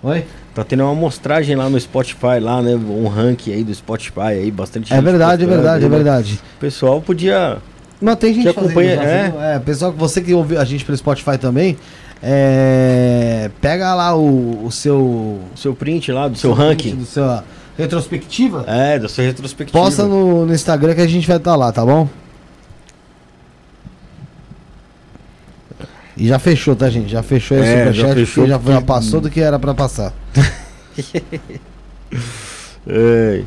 Oi? 0.03 0.25
Tá 0.53 0.63
tendo 0.63 0.83
uma 0.83 0.91
amostragem 0.91 1.55
lá 1.55 1.69
no 1.69 1.79
Spotify, 1.79 2.39
lá, 2.41 2.61
né? 2.61 2.75
Um 2.75 3.07
ranking 3.07 3.51
aí 3.51 3.63
do 3.63 3.73
Spotify 3.73 4.19
aí, 4.21 4.51
bastante 4.51 4.93
É 4.93 5.01
verdade, 5.01 5.43
é 5.43 5.47
verdade, 5.47 5.85
é 5.85 5.89
verdade. 5.89 6.39
O 6.57 6.59
pessoal 6.59 7.01
podia 7.01 7.57
tem 8.13 8.33
gente 8.33 8.43
que 8.43 8.49
acompanha, 8.49 9.01
é. 9.01 9.55
é, 9.55 9.59
pessoal, 9.59 9.93
você 9.93 10.19
que 10.19 10.33
ouve 10.33 10.57
a 10.57 10.65
gente 10.65 10.83
pelo 10.83 10.97
Spotify 10.97 11.37
também, 11.37 11.77
é, 12.21 13.49
pega 13.61 13.95
lá 13.95 14.13
o, 14.17 14.65
o 14.65 14.71
seu 14.71 14.99
o 14.99 15.57
seu 15.57 15.73
print 15.73 16.11
lá 16.11 16.27
do 16.27 16.37
seu, 16.37 16.53
seu 16.53 16.65
ranking, 16.65 16.95
do 16.95 17.05
seu 17.05 17.23
retrospectiva. 17.77 18.65
É, 18.67 18.99
da 18.99 19.07
sua 19.07 19.23
retrospectiva. 19.23 19.79
Posta 19.79 20.03
no, 20.03 20.45
no 20.45 20.53
Instagram 20.53 20.93
que 20.93 21.01
a 21.01 21.07
gente 21.07 21.25
vai 21.27 21.37
estar 21.37 21.51
tá 21.51 21.57
lá, 21.57 21.71
tá 21.71 21.85
bom? 21.85 22.09
E 26.17 26.27
já 26.27 26.39
fechou, 26.39 26.75
tá, 26.75 26.89
gente? 26.89 27.09
Já 27.09 27.21
fechou 27.21 27.57
esse 27.57 27.67
é, 27.67 27.93
já, 27.93 28.13
fechou 28.13 28.47
já, 28.47 28.57
já 28.57 28.81
passou 28.81 29.19
do 29.19 29.29
que 29.29 29.41
era 29.41 29.59
para 29.59 29.73
passar. 29.73 30.13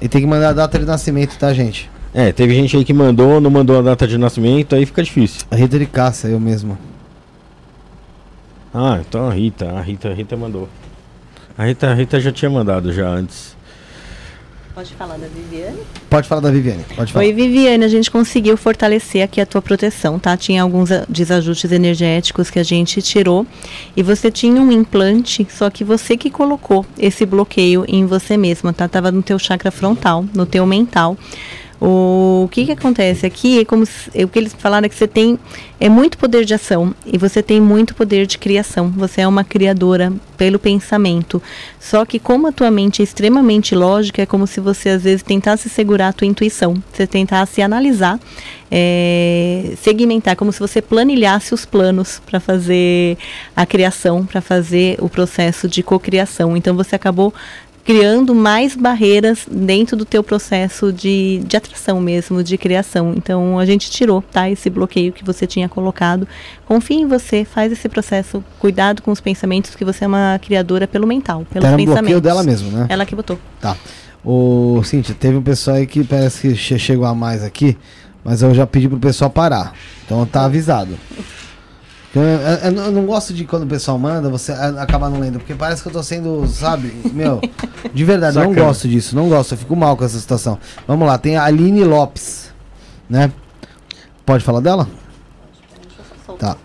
e 0.00 0.08
tem 0.08 0.20
que 0.20 0.26
mandar 0.26 0.50
a 0.50 0.52
data 0.52 0.78
de 0.78 0.84
nascimento, 0.84 1.38
tá, 1.38 1.52
gente? 1.54 1.90
É, 2.14 2.32
teve 2.32 2.54
gente 2.54 2.76
aí 2.76 2.84
que 2.84 2.92
mandou, 2.92 3.40
não 3.40 3.50
mandou 3.50 3.78
a 3.78 3.82
data 3.82 4.06
de 4.06 4.16
nascimento, 4.16 4.74
aí 4.74 4.86
fica 4.86 5.02
difícil. 5.02 5.46
A 5.50 5.56
Rita 5.56 5.78
de 5.78 5.86
Cássia, 5.86 6.28
eu 6.28 6.40
mesmo. 6.40 6.78
Ah, 8.72 8.98
então 9.00 9.28
a 9.28 9.32
Rita, 9.32 9.70
a 9.70 9.80
Rita, 9.80 10.08
a 10.08 10.14
Rita 10.14 10.36
mandou. 10.36 10.68
A 11.56 11.64
Rita, 11.64 11.90
a 11.90 11.94
Rita 11.94 12.20
já 12.20 12.32
tinha 12.32 12.50
mandado 12.50 12.92
já 12.92 13.08
antes. 13.08 13.56
Pode 14.78 14.94
falar 14.94 15.16
da 15.16 15.26
Viviane? 15.26 15.78
Pode 16.08 16.28
falar 16.28 16.40
da 16.40 16.50
Viviane, 16.52 16.84
pode 16.94 17.12
falar. 17.12 17.24
Oi, 17.24 17.32
Viviane, 17.32 17.84
a 17.84 17.88
gente 17.88 18.08
conseguiu 18.12 18.56
fortalecer 18.56 19.24
aqui 19.24 19.40
a 19.40 19.46
tua 19.46 19.60
proteção, 19.60 20.20
tá? 20.20 20.36
Tinha 20.36 20.62
alguns 20.62 20.90
desajustes 21.08 21.72
energéticos 21.72 22.48
que 22.48 22.60
a 22.60 22.62
gente 22.62 23.02
tirou 23.02 23.44
e 23.96 24.04
você 24.04 24.30
tinha 24.30 24.62
um 24.62 24.70
implante, 24.70 25.44
só 25.50 25.68
que 25.68 25.82
você 25.82 26.16
que 26.16 26.30
colocou 26.30 26.86
esse 26.96 27.26
bloqueio 27.26 27.84
em 27.88 28.06
você 28.06 28.36
mesma, 28.36 28.72
tá? 28.72 28.86
Tava 28.86 29.10
no 29.10 29.20
teu 29.20 29.36
chakra 29.36 29.72
frontal, 29.72 30.24
no 30.32 30.46
teu 30.46 30.64
mental. 30.64 31.16
O 31.80 32.48
que, 32.50 32.66
que 32.66 32.72
acontece 32.72 33.24
aqui 33.24 33.60
é 33.60 33.64
como 33.64 33.86
se, 33.86 34.10
é 34.12 34.24
o 34.24 34.28
que 34.28 34.38
eles 34.38 34.52
falaram 34.52 34.86
é 34.86 34.88
que 34.88 34.96
você 34.96 35.06
tem 35.06 35.38
é 35.80 35.88
muito 35.88 36.18
poder 36.18 36.44
de 36.44 36.52
ação 36.52 36.92
e 37.06 37.16
você 37.16 37.40
tem 37.40 37.60
muito 37.60 37.94
poder 37.94 38.26
de 38.26 38.36
criação. 38.36 38.90
Você 38.96 39.20
é 39.20 39.28
uma 39.28 39.44
criadora 39.44 40.12
pelo 40.36 40.58
pensamento. 40.58 41.40
Só 41.78 42.04
que 42.04 42.18
como 42.18 42.48
a 42.48 42.52
tua 42.52 42.68
mente 42.68 43.00
é 43.00 43.04
extremamente 43.04 43.76
lógica, 43.76 44.22
é 44.22 44.26
como 44.26 44.44
se 44.44 44.58
você 44.58 44.88
às 44.88 45.04
vezes 45.04 45.22
tentasse 45.22 45.68
segurar 45.68 46.08
a 46.08 46.12
tua 46.12 46.26
intuição. 46.26 46.82
Você 46.92 47.06
tentasse 47.06 47.62
analisar, 47.62 48.18
é, 48.70 49.74
segmentar, 49.80 50.34
como 50.34 50.52
se 50.52 50.58
você 50.58 50.82
planilhasse 50.82 51.54
os 51.54 51.64
planos 51.64 52.20
para 52.26 52.40
fazer 52.40 53.16
a 53.54 53.64
criação, 53.64 54.26
para 54.26 54.40
fazer 54.40 54.96
o 55.00 55.08
processo 55.08 55.68
de 55.68 55.82
cocriação. 55.84 56.56
Então 56.56 56.74
você 56.74 56.96
acabou 56.96 57.32
criando 57.88 58.34
mais 58.34 58.76
barreiras 58.76 59.46
dentro 59.50 59.96
do 59.96 60.04
teu 60.04 60.22
processo 60.22 60.92
de, 60.92 61.38
de 61.46 61.56
atração 61.56 61.98
mesmo, 62.02 62.44
de 62.44 62.58
criação. 62.58 63.14
Então 63.16 63.58
a 63.58 63.64
gente 63.64 63.90
tirou, 63.90 64.20
tá? 64.20 64.50
Esse 64.50 64.68
bloqueio 64.68 65.10
que 65.10 65.24
você 65.24 65.46
tinha 65.46 65.70
colocado. 65.70 66.28
Confie 66.66 66.96
em 66.96 67.08
você, 67.08 67.46
faz 67.46 67.72
esse 67.72 67.88
processo, 67.88 68.44
cuidado 68.58 69.00
com 69.00 69.10
os 69.10 69.22
pensamentos, 69.22 69.74
que 69.74 69.86
você 69.86 70.04
é 70.04 70.06
uma 70.06 70.38
criadora 70.38 70.86
pelo 70.86 71.06
mental, 71.06 71.46
pelos 71.50 71.64
Era 71.64 71.74
um 71.74 71.78
pensamentos. 71.78 72.00
bloqueio 72.00 72.20
dela 72.20 72.42
mesmo, 72.42 72.70
né? 72.70 72.84
Ela 72.90 73.06
que 73.06 73.16
botou. 73.16 73.38
Tá. 73.58 73.74
O 74.22 74.82
Cintia, 74.84 75.14
teve 75.18 75.38
um 75.38 75.42
pessoal 75.42 75.78
aí 75.78 75.86
que 75.86 76.04
parece 76.04 76.48
que 76.48 76.78
chegou 76.78 77.06
a 77.06 77.14
mais 77.14 77.42
aqui, 77.42 77.74
mas 78.22 78.42
eu 78.42 78.52
já 78.52 78.66
pedi 78.66 78.86
pro 78.86 78.98
pessoal 78.98 79.30
parar. 79.30 79.72
Então 80.04 80.26
tá 80.26 80.44
avisado. 80.44 80.90
Eu, 82.14 82.22
eu, 82.22 82.84
eu, 82.84 82.92
não 82.92 83.04
gosto 83.04 83.34
de 83.34 83.44
quando 83.44 83.64
o 83.64 83.66
pessoal 83.66 83.98
manda, 83.98 84.30
você 84.30 84.52
acaba 84.52 85.10
não 85.10 85.20
lendo, 85.20 85.38
porque 85.38 85.54
parece 85.54 85.82
que 85.82 85.88
eu 85.88 85.92
tô 85.92 86.02
sendo, 86.02 86.46
sabe, 86.46 86.90
meu, 87.12 87.40
de 87.92 88.04
verdade, 88.04 88.38
não 88.38 88.54
gosto 88.54 88.88
disso, 88.88 89.14
não 89.14 89.28
gosto, 89.28 89.52
eu 89.52 89.58
fico 89.58 89.76
mal 89.76 89.96
com 89.96 90.04
essa 90.04 90.18
situação. 90.18 90.58
Vamos 90.86 91.06
lá, 91.06 91.18
tem 91.18 91.36
a 91.36 91.44
Aline 91.44 91.84
Lopes, 91.84 92.50
né? 93.10 93.30
Pode 94.24 94.42
falar 94.42 94.60
dela? 94.60 94.88
Tá. 96.38 96.56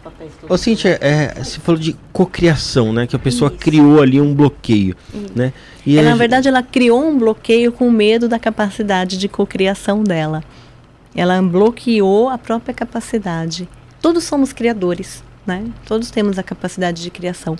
Ô 0.47 0.57
Cintia, 0.57 0.99
é, 1.01 1.33
você 1.43 1.59
falou 1.59 1.79
de 1.79 1.95
cocriação, 2.11 2.93
né? 2.93 3.07
Que 3.07 3.15
a 3.15 3.19
pessoa 3.19 3.49
Isso. 3.49 3.59
criou 3.59 4.01
ali 4.01 4.21
um 4.21 4.33
bloqueio, 4.33 4.95
Isso. 5.13 5.31
né? 5.35 5.51
E 5.85 5.97
ela, 5.97 6.11
na 6.11 6.15
verdade, 6.15 6.47
ela 6.47 6.61
criou 6.61 7.03
um 7.03 7.17
bloqueio 7.17 7.71
com 7.71 7.89
medo 7.89 8.29
da 8.29 8.37
capacidade 8.37 9.17
de 9.17 9.27
cocriação 9.27 10.03
dela. 10.03 10.43
Ela 11.15 11.41
bloqueou 11.41 12.29
a 12.29 12.37
própria 12.37 12.73
capacidade. 12.73 13.67
Todos 14.01 14.23
somos 14.23 14.53
criadores. 14.53 15.23
Né? 15.45 15.65
Todos 15.85 16.09
temos 16.09 16.39
a 16.39 16.43
capacidade 16.43 17.01
de 17.01 17.11
criação. 17.11 17.57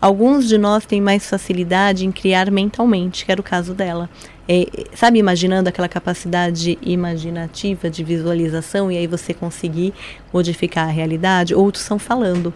Alguns 0.00 0.48
de 0.48 0.56
nós 0.56 0.86
têm 0.86 1.02
mais 1.02 1.28
facilidade 1.28 2.06
em 2.06 2.10
criar 2.10 2.50
mentalmente, 2.50 3.26
que 3.26 3.32
era 3.32 3.40
o 3.40 3.44
caso 3.44 3.74
dela. 3.74 4.08
É, 4.48 4.66
sabe, 4.94 5.18
imaginando 5.18 5.68
aquela 5.68 5.88
capacidade 5.88 6.78
imaginativa 6.80 7.90
de 7.90 8.02
visualização 8.02 8.90
e 8.90 8.96
aí 8.96 9.06
você 9.06 9.34
conseguir 9.34 9.92
modificar 10.32 10.88
a 10.88 10.90
realidade? 10.90 11.54
Outros 11.54 11.84
são 11.84 11.98
falando. 11.98 12.54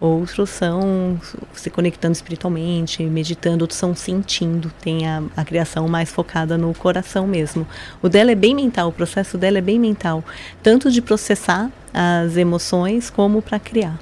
Outros 0.00 0.48
são 0.48 1.20
se 1.52 1.68
conectando 1.68 2.14
espiritualmente, 2.14 3.02
meditando, 3.02 3.64
outros 3.64 3.78
são 3.78 3.94
sentindo, 3.94 4.72
tem 4.80 5.06
a, 5.06 5.22
a, 5.36 5.44
criação 5.44 5.86
mais 5.86 6.10
focada 6.10 6.56
no 6.56 6.72
coração 6.72 7.26
mesmo. 7.26 7.66
O 8.00 8.08
dela 8.08 8.30
é 8.30 8.34
bem 8.34 8.54
mental, 8.54 8.88
o 8.88 8.92
processo 8.92 9.36
dela 9.36 9.58
é 9.58 9.60
bem 9.60 9.78
mental, 9.78 10.24
tanto 10.62 10.90
de 10.90 11.02
processar 11.02 11.70
as 11.92 12.38
emoções 12.38 13.10
como 13.10 13.42
para 13.42 13.58
criar. 13.58 14.00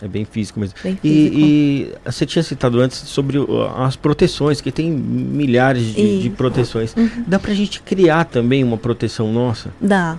É 0.00 0.06
bem 0.06 0.24
físico 0.24 0.60
mesmo. 0.60 0.76
Bem 0.80 0.94
físico. 0.94 1.36
E, 1.36 1.90
e, 1.90 1.94
você 2.04 2.24
tinha 2.24 2.42
citado 2.44 2.78
antes 2.80 2.98
sobre 2.98 3.38
as 3.78 3.96
proteções, 3.96 4.60
que 4.60 4.70
tem 4.70 4.92
milhares 4.92 5.86
de, 5.86 6.22
de 6.22 6.30
proteções. 6.30 6.94
Uhum. 6.94 7.24
Dá 7.26 7.40
pra 7.40 7.52
gente 7.52 7.82
criar 7.82 8.26
também 8.26 8.62
uma 8.62 8.76
proteção 8.76 9.32
nossa? 9.32 9.70
Dá, 9.80 10.18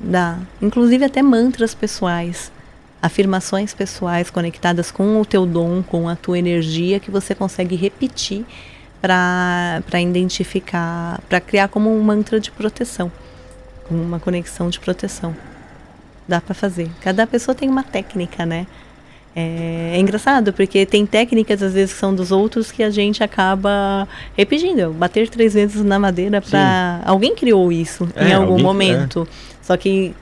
dá. 0.00 0.38
Inclusive 0.62 1.04
até 1.04 1.20
mantras 1.20 1.74
pessoais 1.74 2.50
afirmações 3.00 3.72
pessoais 3.74 4.30
conectadas 4.30 4.90
com 4.90 5.20
o 5.20 5.24
teu 5.24 5.46
dom, 5.46 5.82
com 5.82 6.08
a 6.08 6.16
tua 6.16 6.38
energia 6.38 6.98
que 6.98 7.10
você 7.10 7.34
consegue 7.34 7.76
repetir 7.76 8.44
para 9.00 10.00
identificar, 10.00 11.20
para 11.28 11.40
criar 11.40 11.68
como 11.68 11.94
um 11.94 12.02
mantra 12.02 12.40
de 12.40 12.50
proteção, 12.50 13.10
uma 13.90 14.18
conexão 14.18 14.68
de 14.68 14.80
proteção. 14.80 15.34
Dá 16.26 16.40
para 16.40 16.54
fazer. 16.54 16.90
Cada 17.00 17.26
pessoa 17.26 17.54
tem 17.54 17.68
uma 17.68 17.82
técnica, 17.82 18.44
né? 18.44 18.66
É, 19.34 19.92
é, 19.94 19.98
engraçado, 20.00 20.52
porque 20.52 20.84
tem 20.84 21.06
técnicas, 21.06 21.62
às 21.62 21.72
vezes, 21.72 21.94
que 21.94 22.00
são 22.00 22.12
dos 22.12 22.32
outros 22.32 22.72
que 22.72 22.82
a 22.82 22.90
gente 22.90 23.22
acaba 23.22 24.08
repetindo. 24.36 24.92
Bater 24.92 25.28
três 25.28 25.54
vezes 25.54 25.84
na 25.84 25.98
madeira 25.98 26.42
para. 26.42 27.00
Alguém 27.04 27.36
criou 27.36 27.70
isso 27.70 28.08
é, 28.16 28.28
em 28.28 28.32
algum 28.32 28.52
alguém, 28.52 28.64
momento. 28.64 29.28
É. 29.30 29.57
Só 29.68 29.76
que 29.76 30.14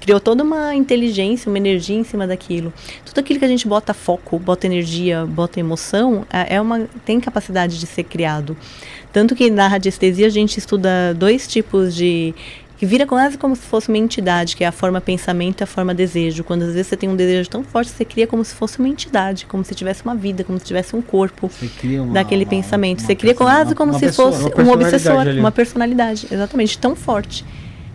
criou 0.00 0.20
toda 0.20 0.44
uma 0.44 0.72
inteligência, 0.72 1.50
uma 1.50 1.58
energia 1.58 1.96
em 1.96 2.04
cima 2.04 2.28
daquilo. 2.28 2.72
Tudo 3.04 3.18
aquilo 3.18 3.40
que 3.40 3.44
a 3.44 3.48
gente 3.48 3.66
bota 3.66 3.92
foco, 3.92 4.38
bota 4.38 4.68
energia, 4.68 5.26
bota 5.26 5.58
emoção, 5.58 6.24
é, 6.32 6.54
é 6.54 6.60
uma 6.60 6.82
tem 7.04 7.18
capacidade 7.18 7.80
de 7.80 7.86
ser 7.86 8.04
criado. 8.04 8.56
Tanto 9.12 9.34
que 9.34 9.50
na 9.50 9.66
radiestesia 9.66 10.28
a 10.28 10.30
gente 10.30 10.58
estuda 10.58 11.12
dois 11.12 11.48
tipos 11.48 11.92
de 11.92 12.32
que 12.78 12.86
vira 12.86 13.04
quase 13.04 13.36
como 13.36 13.56
se 13.56 13.62
fosse 13.62 13.88
uma 13.88 13.98
entidade, 13.98 14.54
que 14.54 14.62
é 14.62 14.68
a 14.68 14.72
forma 14.72 15.00
pensamento 15.00 15.62
e 15.62 15.64
a 15.64 15.66
forma 15.66 15.92
desejo. 15.92 16.44
Quando 16.44 16.62
às 16.62 16.74
vezes 16.74 16.86
você 16.86 16.96
tem 16.96 17.08
um 17.08 17.16
desejo 17.16 17.50
tão 17.50 17.64
forte, 17.64 17.90
você 17.90 18.04
cria 18.04 18.28
como 18.28 18.44
se 18.44 18.54
fosse 18.54 18.78
uma 18.78 18.86
entidade, 18.86 19.44
como 19.46 19.64
se 19.64 19.74
tivesse 19.74 20.04
uma 20.04 20.14
vida, 20.14 20.44
como 20.44 20.56
se 20.60 20.64
tivesse 20.64 20.94
um 20.94 21.02
corpo 21.02 21.50
uma, 21.82 22.12
daquele 22.12 22.44
uma, 22.44 22.50
pensamento. 22.50 23.00
Uma, 23.00 23.06
você 23.08 23.16
cria 23.16 23.34
quase 23.34 23.74
como 23.74 23.98
se 23.98 24.12
fosse 24.12 24.44
um 24.56 24.70
obsessor, 24.70 25.18
ali. 25.18 25.40
uma 25.40 25.50
personalidade, 25.50 26.28
exatamente, 26.30 26.78
tão 26.78 26.94
forte 26.94 27.44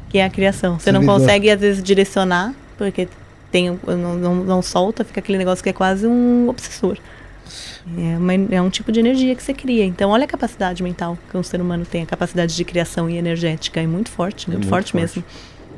que 0.10 0.18
é 0.18 0.26
a 0.26 0.30
criação. 0.30 0.80
Você 0.80 0.92
não 0.92 1.06
consegue, 1.06 1.50
às 1.50 1.60
vezes, 1.60 1.84
direcionar, 1.84 2.54
porque 2.78 3.08
tem, 3.52 3.80
não, 3.86 4.16
não, 4.16 4.36
não, 4.36 4.62
solta, 4.62 5.04
fica 5.04 5.20
aquele 5.20 5.38
negócio 5.38 5.64
que 5.64 5.70
é 5.70 5.74
quase 5.74 6.06
um 6.08 6.50
obsessor. 6.50 6.98
É, 7.98 8.18
uma, 8.18 8.34
é 8.34 8.62
um 8.62 8.70
tipo 8.70 8.92
de 8.92 9.00
energia 9.00 9.36
que 9.36 9.42
você 9.42 9.54
cria. 9.54 9.86
Então, 9.86 10.12
olha 10.12 10.26
a 10.26 10.28
capacidade 10.28 10.84
mental 10.84 11.18
que 11.30 11.38
um 11.38 11.44
ser 11.44 11.62
humano 11.62 11.86
tem. 11.86 12.04
A 12.04 12.06
capacidade 12.06 12.56
de 12.56 12.64
criação 12.64 13.10
e 13.10 13.18
energética 13.18 13.80
é 13.82 13.88
muito 13.88 14.10
forte, 14.10 14.48
muito, 14.48 14.58
é 14.58 14.60
muito 14.60 14.70
forte, 14.70 14.92
forte, 14.92 15.02
mesmo. 15.02 15.24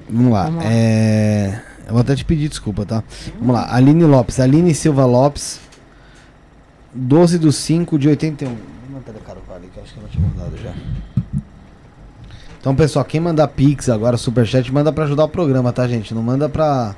Vamos 0.09 0.33
lá. 0.33 0.45
Vamos 0.45 0.63
lá. 0.63 0.71
É... 0.71 1.61
Eu 1.87 1.93
vou 1.93 2.01
até 2.01 2.15
te 2.15 2.23
pedir 2.23 2.47
desculpa, 2.47 2.85
tá? 2.85 3.03
Vamos 3.39 3.53
lá. 3.53 3.73
Aline 3.73 4.03
Lopes. 4.03 4.39
Aline 4.39 4.73
Silva 4.73 5.05
Lopes. 5.05 5.59
12 6.93 7.39
do 7.39 7.51
5 7.51 7.97
de 7.97 8.09
81. 8.09 8.49
Vou 8.49 8.57
mandar 8.91 9.11
a 9.11 9.19
Carvalho, 9.23 9.69
que 9.73 9.79
acho 9.79 9.93
que 9.93 9.99
eu 9.99 10.03
não 10.03 10.09
tinha 10.09 10.27
mandado 10.27 10.57
já. 10.57 10.73
Então, 12.61 12.75
pessoal, 12.75 13.03
quem 13.03 13.19
mandar 13.19 13.47
Pix 13.47 13.89
agora, 13.89 14.15
Superchat, 14.17 14.71
manda 14.71 14.93
pra 14.93 15.05
ajudar 15.05 15.23
o 15.23 15.29
programa, 15.29 15.73
tá, 15.73 15.87
gente? 15.87 16.13
Não 16.13 16.21
manda 16.21 16.47
pra, 16.47 16.95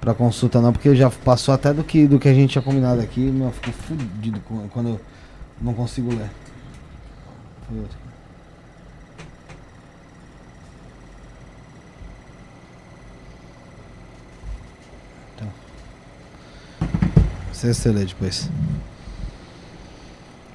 pra 0.00 0.14
consulta, 0.14 0.62
não, 0.62 0.72
porque 0.72 0.96
já 0.96 1.10
passou 1.10 1.52
até 1.52 1.74
do 1.74 1.84
que, 1.84 2.06
do 2.06 2.18
que 2.18 2.26
a 2.26 2.32
gente 2.32 2.52
tinha 2.52 2.62
combinado 2.62 3.02
aqui. 3.02 3.20
Meu, 3.20 3.48
eu 3.48 3.52
fico 3.52 3.70
fudido 3.70 4.40
quando 4.72 4.88
eu 4.88 5.00
não 5.60 5.74
consigo 5.74 6.08
ler. 6.08 6.30
Foi 7.68 7.78
outro. 7.80 7.98
Então. 15.36 15.48
Você, 17.52 17.74
você 17.74 17.90
lê 17.90 18.06
depois. 18.06 18.48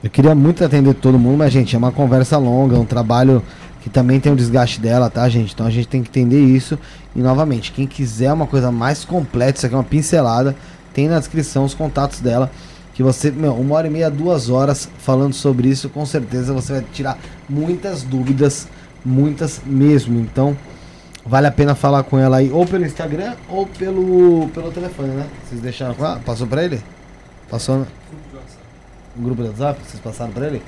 Eu 0.04 0.10
queria 0.10 0.34
muito 0.34 0.66
atender 0.66 0.96
todo 0.96 1.20
mundo, 1.20 1.38
mas, 1.38 1.54
gente, 1.54 1.76
é 1.76 1.78
uma 1.78 1.92
conversa 1.92 2.36
longa, 2.40 2.76
é 2.76 2.80
um 2.80 2.86
trabalho 2.86 3.44
que 3.82 3.90
também 3.90 4.20
tem 4.20 4.32
o 4.32 4.36
desgaste 4.36 4.80
dela, 4.80 5.10
tá, 5.10 5.28
gente? 5.30 5.54
Então 5.54 5.66
a 5.66 5.70
gente 5.70 5.88
tem 5.88 6.04
que 6.04 6.10
entender 6.10 6.40
isso. 6.42 6.78
E 7.16 7.20
novamente, 7.20 7.72
quem 7.72 7.88
quiser 7.88 8.32
uma 8.34 8.46
coisa 8.46 8.72
mais 8.72 9.06
completa, 9.06 9.58
isso 9.58 9.66
aqui 9.66 9.76
é 9.76 9.78
uma 9.78 9.84
pincelada, 9.84 10.56
tem 10.94 11.08
na 11.08 11.20
descrição 11.20 11.64
os 11.64 11.74
contatos 11.74 12.20
dela. 12.20 12.52
Que 12.94 13.02
você, 13.02 13.32
meu, 13.32 13.54
uma 13.54 13.76
hora 13.76 13.88
e 13.88 13.90
meia, 13.90 14.12
duas 14.12 14.50
horas 14.50 14.90
falando 15.00 15.34
sobre 15.34 15.70
isso, 15.70 15.88
com 15.90 16.06
certeza 16.06 16.54
você 16.54 16.74
vai 16.74 16.86
tirar 16.92 17.18
muitas 17.48 18.04
dúvidas, 18.04 18.68
muitas 19.06 19.62
mesmo. 19.66 20.20
Então, 20.20 20.58
vale 21.26 21.48
a 21.48 21.52
pena 21.52 21.76
falar 21.76 22.04
com 22.04 22.20
ela 22.20 22.38
aí, 22.38 22.52
ou 22.52 22.66
pelo 22.66 22.86
Instagram, 22.86 23.36
ou 23.48 23.66
pelo, 23.66 24.50
pelo 24.54 24.72
telefone, 24.72 25.10
né? 25.10 25.28
Vocês 25.48 25.62
deixaram. 25.62 25.96
Ah, 26.02 26.20
passou 26.26 26.46
pra 26.46 26.64
ele? 26.64 26.82
Passou. 27.50 27.88
No 29.16 29.24
grupo 29.24 29.44
do 29.44 29.48
WhatsApp? 29.48 29.80
Vocês 29.86 30.02
passaram 30.02 30.32
pra 30.32 30.48
ele? 30.48 30.62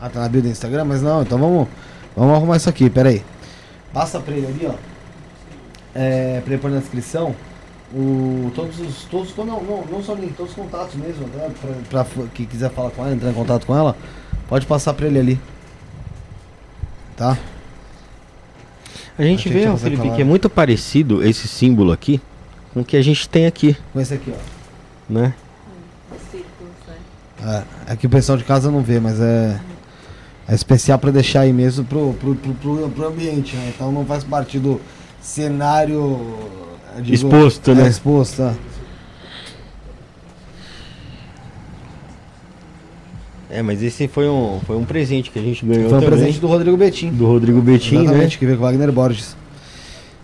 Ah, 0.00 0.08
tá 0.08 0.20
na 0.20 0.28
bio 0.28 0.40
do 0.42 0.48
Instagram? 0.48 0.84
Mas 0.84 1.02
não, 1.02 1.22
então 1.22 1.38
vamos, 1.38 1.68
vamos 2.16 2.34
arrumar 2.34 2.56
isso 2.56 2.68
aqui, 2.68 2.88
pera 2.88 3.10
aí. 3.10 3.22
Passa 3.92 4.18
pra 4.20 4.34
ele 4.34 4.46
ali, 4.46 4.66
ó. 4.66 4.74
É, 5.94 6.40
pra 6.40 6.54
ele 6.54 6.62
pôr 6.62 6.70
na 6.70 6.78
descrição. 6.78 7.34
O, 7.92 8.50
todos 8.54 8.78
os. 8.80 9.04
Todos, 9.04 9.36
não, 9.36 9.62
não, 9.62 9.84
não 9.90 10.02
só 10.02 10.14
nem 10.14 10.28
todos 10.30 10.52
os 10.52 10.56
contatos 10.56 10.94
mesmo, 10.94 11.26
né? 11.28 11.50
Pra, 11.90 12.04
pra 12.04 12.24
quem 12.32 12.46
quiser 12.46 12.70
falar 12.70 12.90
com 12.90 13.04
ela, 13.04 13.12
entrar 13.12 13.30
em 13.30 13.34
contato 13.34 13.66
com 13.66 13.76
ela, 13.76 13.96
pode 14.48 14.64
passar 14.64 14.94
pra 14.94 15.06
ele 15.06 15.18
ali. 15.18 15.40
Tá? 17.16 17.36
A 19.18 19.22
gente 19.22 19.48
Achei 19.48 19.66
vê, 19.66 19.70
que 19.70 19.76
Felipe, 19.78 20.02
falar. 20.02 20.16
que 20.16 20.22
é 20.22 20.24
muito 20.24 20.48
parecido 20.48 21.22
esse 21.22 21.46
símbolo 21.46 21.92
aqui 21.92 22.20
com 22.72 22.80
o 22.80 22.84
que 22.84 22.96
a 22.96 23.02
gente 23.02 23.28
tem 23.28 23.46
aqui. 23.46 23.76
Com 23.92 24.00
esse 24.00 24.14
aqui, 24.14 24.32
ó. 24.34 25.12
Né? 25.12 25.34
É, 27.42 27.62
é 27.88 27.96
que 27.96 28.06
o 28.06 28.10
pessoal 28.10 28.38
de 28.38 28.44
casa 28.44 28.70
não 28.70 28.80
vê, 28.82 29.00
mas 29.00 29.20
é. 29.20 29.60
É 30.50 30.54
especial 30.54 30.98
para 30.98 31.12
deixar 31.12 31.42
aí 31.42 31.52
mesmo 31.52 31.84
pro, 31.84 32.12
pro, 32.14 32.34
pro, 32.34 32.54
pro, 32.54 32.90
pro 32.90 33.06
ambiente, 33.06 33.54
né? 33.54 33.72
Então 33.72 33.92
não 33.92 34.04
faz 34.04 34.24
parte 34.24 34.58
do 34.58 34.80
cenário 35.20 36.18
digo, 36.96 37.14
exposto, 37.14 37.70
é, 37.70 37.74
né? 37.76 37.88
Exposto, 37.88 38.42
é. 38.42 38.54
É, 43.48 43.62
mas 43.62 43.80
esse 43.80 44.08
foi 44.08 44.28
um, 44.28 44.60
foi 44.66 44.76
um 44.76 44.84
presente 44.84 45.30
que 45.30 45.38
a 45.38 45.42
gente 45.42 45.64
ganhou. 45.64 45.88
Foi 45.88 45.98
um 45.98 46.00
também. 46.00 46.18
presente 46.18 46.40
do 46.40 46.48
Rodrigo 46.48 46.76
Betim. 46.76 47.10
Do 47.10 47.26
Rodrigo 47.26 47.60
Betim, 47.60 47.96
né? 47.96 48.02
Exatamente, 48.02 48.32
né? 48.32 48.38
que 48.38 48.46
veio 48.46 48.58
com 48.58 48.64
o 48.64 48.66
Wagner 48.66 48.90
Borges. 48.90 49.36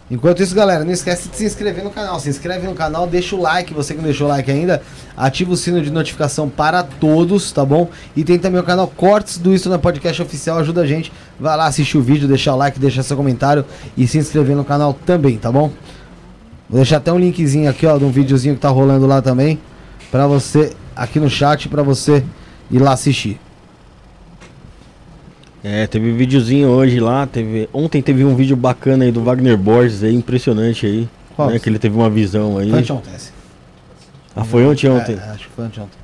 Enquanto 0.09 0.41
isso, 0.41 0.55
galera, 0.55 0.85
não 0.85 0.93
esquece 0.93 1.28
de 1.28 1.36
se 1.36 1.44
inscrever 1.44 1.83
no 1.83 1.91
canal. 1.91 2.20
Se 2.20 2.28
inscreve 2.28 2.65
no 2.67 2.75
canal, 2.75 3.09
deixa 3.09 3.35
o 3.35 3.41
like, 3.41 3.75
você 3.75 3.93
que 3.93 3.99
não 3.99 4.05
deixou 4.05 4.28
o 4.28 4.31
like 4.31 4.49
ainda, 4.49 4.81
ativa 5.17 5.52
o 5.52 5.57
sino 5.57 5.83
de 5.83 5.91
notificação 5.91 6.49
para 6.49 6.85
todos, 6.85 7.51
tá 7.51 7.65
bom? 7.65 7.89
E 8.15 8.23
tem 8.23 8.39
também 8.39 8.60
o 8.60 8.65
canal 8.65 8.86
Cortes 8.86 9.36
do 9.36 9.52
Isso 9.52 9.68
na 9.68 9.81
Podcast 9.81 10.23
Oficial, 10.23 10.59
ajuda 10.59 10.83
a 10.83 10.86
gente. 10.86 11.12
Vai 11.41 11.57
lá 11.57 11.67
assistir 11.67 11.99
o 11.99 12.02
vídeo, 12.02 12.28
deixar 12.28 12.55
o 12.55 12.57
like, 12.57 12.78
deixar 12.78 13.02
seu 13.02 13.17
comentário 13.17 13.65
e 13.97 14.07
se 14.07 14.17
inscrever 14.17 14.55
no 14.55 14.65
canal 14.65 14.94
também, 14.94 15.39
tá 15.39 15.51
bom? 15.51 15.73
Vou 16.70 16.78
deixar 16.78 16.99
até 16.99 17.12
um 17.12 17.18
linkzinho 17.18 17.68
aqui, 17.68 17.85
ó, 17.85 17.99
de 17.99 18.05
um 18.05 18.10
videozinho 18.10 18.55
que 18.55 18.60
tá 18.60 18.68
rolando 18.68 19.07
lá 19.07 19.20
também, 19.20 19.59
para 20.10 20.26
você 20.28 20.73
aqui 20.94 21.18
no 21.18 21.28
chat 21.28 21.68
para 21.68 21.83
você 21.83 22.25
ir 22.70 22.78
lá 22.78 22.93
assistir. 22.93 23.41
É, 25.65 25.86
teve 25.86 26.10
um 26.10 26.17
videozinho 26.17 26.68
hoje 26.68 27.01
lá, 27.01 27.26
teve. 27.26 27.68
Ontem 27.73 28.01
teve 28.01 28.25
um 28.25 28.36
vídeo 28.36 28.57
bacana 28.57 29.05
aí 29.05 29.10
do 29.10 29.23
Wagner 29.23 29.57
Borges 29.57 30.02
aí, 30.02 30.15
impressionante 30.15 30.86
aí. 30.86 31.09
Qual? 31.35 31.51
Né, 31.51 31.59
que 31.59 31.68
ele 31.68 31.78
teve 31.78 31.97
uma 31.97 32.09
visão 32.09 32.59
aí. 32.59 32.70
Foi 32.70 32.97
ontem. 32.97 33.12
Ah, 34.35 34.44
foi 34.44 34.67
ontem 34.67 34.89
ontem? 34.89 35.17
É, 35.17 35.31
acho 35.31 35.49
que 35.49 35.55
foi 35.55 35.65
ontem 35.65 35.81
ontem. 35.81 35.99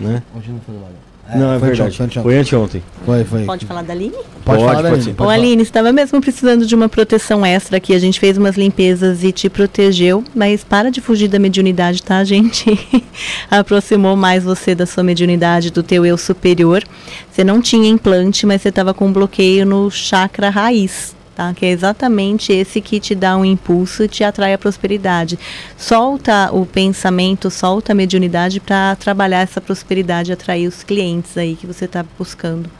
Né? 0.00 0.22
Hoje 0.36 0.50
não 0.50 0.60
foi 0.60 0.74
o 0.74 0.78
Wagner. 0.78 1.13
É, 1.28 1.38
não, 1.38 1.52
é 1.52 1.58
foi 1.58 1.68
verdade. 1.68 2.02
Anteontem, 2.02 2.22
foi 2.22 2.38
anteontém. 2.38 2.82
Foi, 3.04 3.24
foi. 3.24 3.44
Pode 3.44 3.66
falar 3.66 3.82
da 3.82 3.92
Aline? 3.92 4.12
Pode, 4.12 4.42
pode 4.44 4.64
falar 4.64 4.82
da 4.82 4.88
Aline. 4.90 5.14
Ô, 5.18 5.28
Aline, 5.28 5.62
estava 5.62 5.92
mesmo 5.92 6.20
precisando 6.20 6.66
de 6.66 6.74
uma 6.74 6.88
proteção 6.88 7.44
extra 7.44 7.78
aqui. 7.78 7.94
A 7.94 7.98
gente 7.98 8.20
fez 8.20 8.36
umas 8.36 8.56
limpezas 8.56 9.24
e 9.24 9.32
te 9.32 9.48
protegeu, 9.48 10.22
mas 10.34 10.62
para 10.62 10.90
de 10.90 11.00
fugir 11.00 11.28
da 11.28 11.38
mediunidade, 11.38 12.02
tá, 12.02 12.22
gente? 12.24 12.78
Aproximou 13.50 14.16
mais 14.16 14.44
você 14.44 14.74
da 14.74 14.86
sua 14.86 15.02
mediunidade, 15.02 15.70
do 15.70 15.82
teu 15.82 16.04
eu 16.04 16.18
superior. 16.18 16.84
Você 17.30 17.42
não 17.42 17.60
tinha 17.60 17.88
implante, 17.88 18.44
mas 18.44 18.60
você 18.60 18.68
estava 18.68 18.92
com 18.92 19.06
um 19.06 19.12
bloqueio 19.12 19.64
no 19.64 19.90
chakra 19.90 20.50
raiz 20.50 21.14
tá? 21.34 21.52
Que 21.54 21.66
é 21.66 21.70
exatamente 21.70 22.52
esse 22.52 22.80
que 22.80 23.00
te 23.00 23.14
dá 23.14 23.36
um 23.36 23.44
impulso 23.44 24.04
e 24.04 24.08
te 24.08 24.24
atrai 24.24 24.54
a 24.54 24.58
prosperidade. 24.58 25.38
Solta 25.76 26.50
o 26.52 26.64
pensamento, 26.64 27.50
solta 27.50 27.92
a 27.92 27.94
mediunidade 27.94 28.60
para 28.60 28.96
trabalhar 28.96 29.40
essa 29.40 29.60
prosperidade, 29.60 30.32
atrair 30.32 30.66
os 30.66 30.82
clientes 30.82 31.36
aí 31.36 31.56
que 31.56 31.66
você 31.66 31.84
está 31.84 32.04
buscando. 32.18 32.70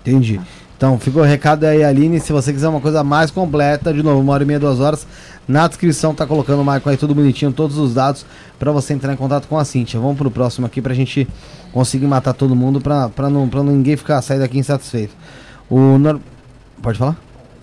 Entendi. 0.00 0.40
Então, 0.78 0.96
ficou 0.96 1.22
o 1.22 1.24
recado 1.24 1.64
aí, 1.64 1.82
Aline. 1.82 2.20
Se 2.20 2.32
você 2.32 2.52
quiser 2.52 2.68
uma 2.68 2.80
coisa 2.80 3.02
mais 3.02 3.32
completa, 3.32 3.92
de 3.92 4.00
novo, 4.00 4.20
uma 4.20 4.32
hora 4.32 4.44
e 4.44 4.46
meia, 4.46 4.60
duas 4.60 4.78
horas, 4.78 5.04
na 5.46 5.66
descrição 5.66 6.14
tá 6.14 6.24
colocando 6.24 6.60
o 6.60 6.64
Marco 6.64 6.88
aí 6.88 6.96
tudo 6.96 7.16
bonitinho, 7.16 7.52
todos 7.52 7.78
os 7.78 7.94
dados 7.94 8.24
para 8.60 8.70
você 8.70 8.94
entrar 8.94 9.12
em 9.12 9.16
contato 9.16 9.48
com 9.48 9.58
a 9.58 9.64
Cintia. 9.64 9.98
Vamos 9.98 10.16
pro 10.16 10.30
próximo 10.30 10.66
aqui 10.66 10.80
pra 10.80 10.94
gente 10.94 11.26
conseguir 11.72 12.06
matar 12.06 12.32
todo 12.32 12.54
mundo 12.54 12.80
pra, 12.80 13.08
pra, 13.08 13.28
não, 13.28 13.48
pra 13.48 13.62
ninguém 13.64 13.96
ficar 13.96 14.22
sair 14.22 14.38
daqui 14.38 14.56
insatisfeito. 14.56 15.14
O 15.68 15.98
Nor... 15.98 16.20
Pode 16.80 16.96
falar? 16.96 17.16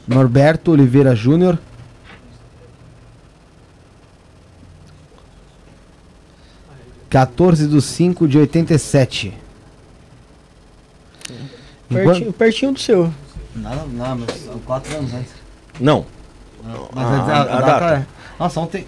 Norberto 0.07 0.71
Oliveira 0.71 1.15
Júnior. 1.15 1.57
Quatorze 7.09 7.67
do 7.67 7.79
cinco 7.79 8.27
de 8.27 8.37
oitenta 8.37 8.73
e 8.73 8.79
sete. 8.79 9.33
Pertinho, 11.87 12.33
pertinho 12.33 12.71
do 12.73 12.79
seu. 12.79 13.13
Nada, 13.55 13.85
não, 13.85 14.17
mas 14.17 14.31
são 14.43 14.59
quatro 14.59 14.97
anos 14.97 15.13
antes. 15.13 15.31
Não. 15.79 16.05
mas 16.93 17.05
ah, 17.05 17.09
a, 17.09 17.37
a, 17.37 17.41
a, 17.41 17.61
data, 17.61 17.95
é. 17.95 18.05
Nossa, 18.39 18.59
ontem. 18.59 18.85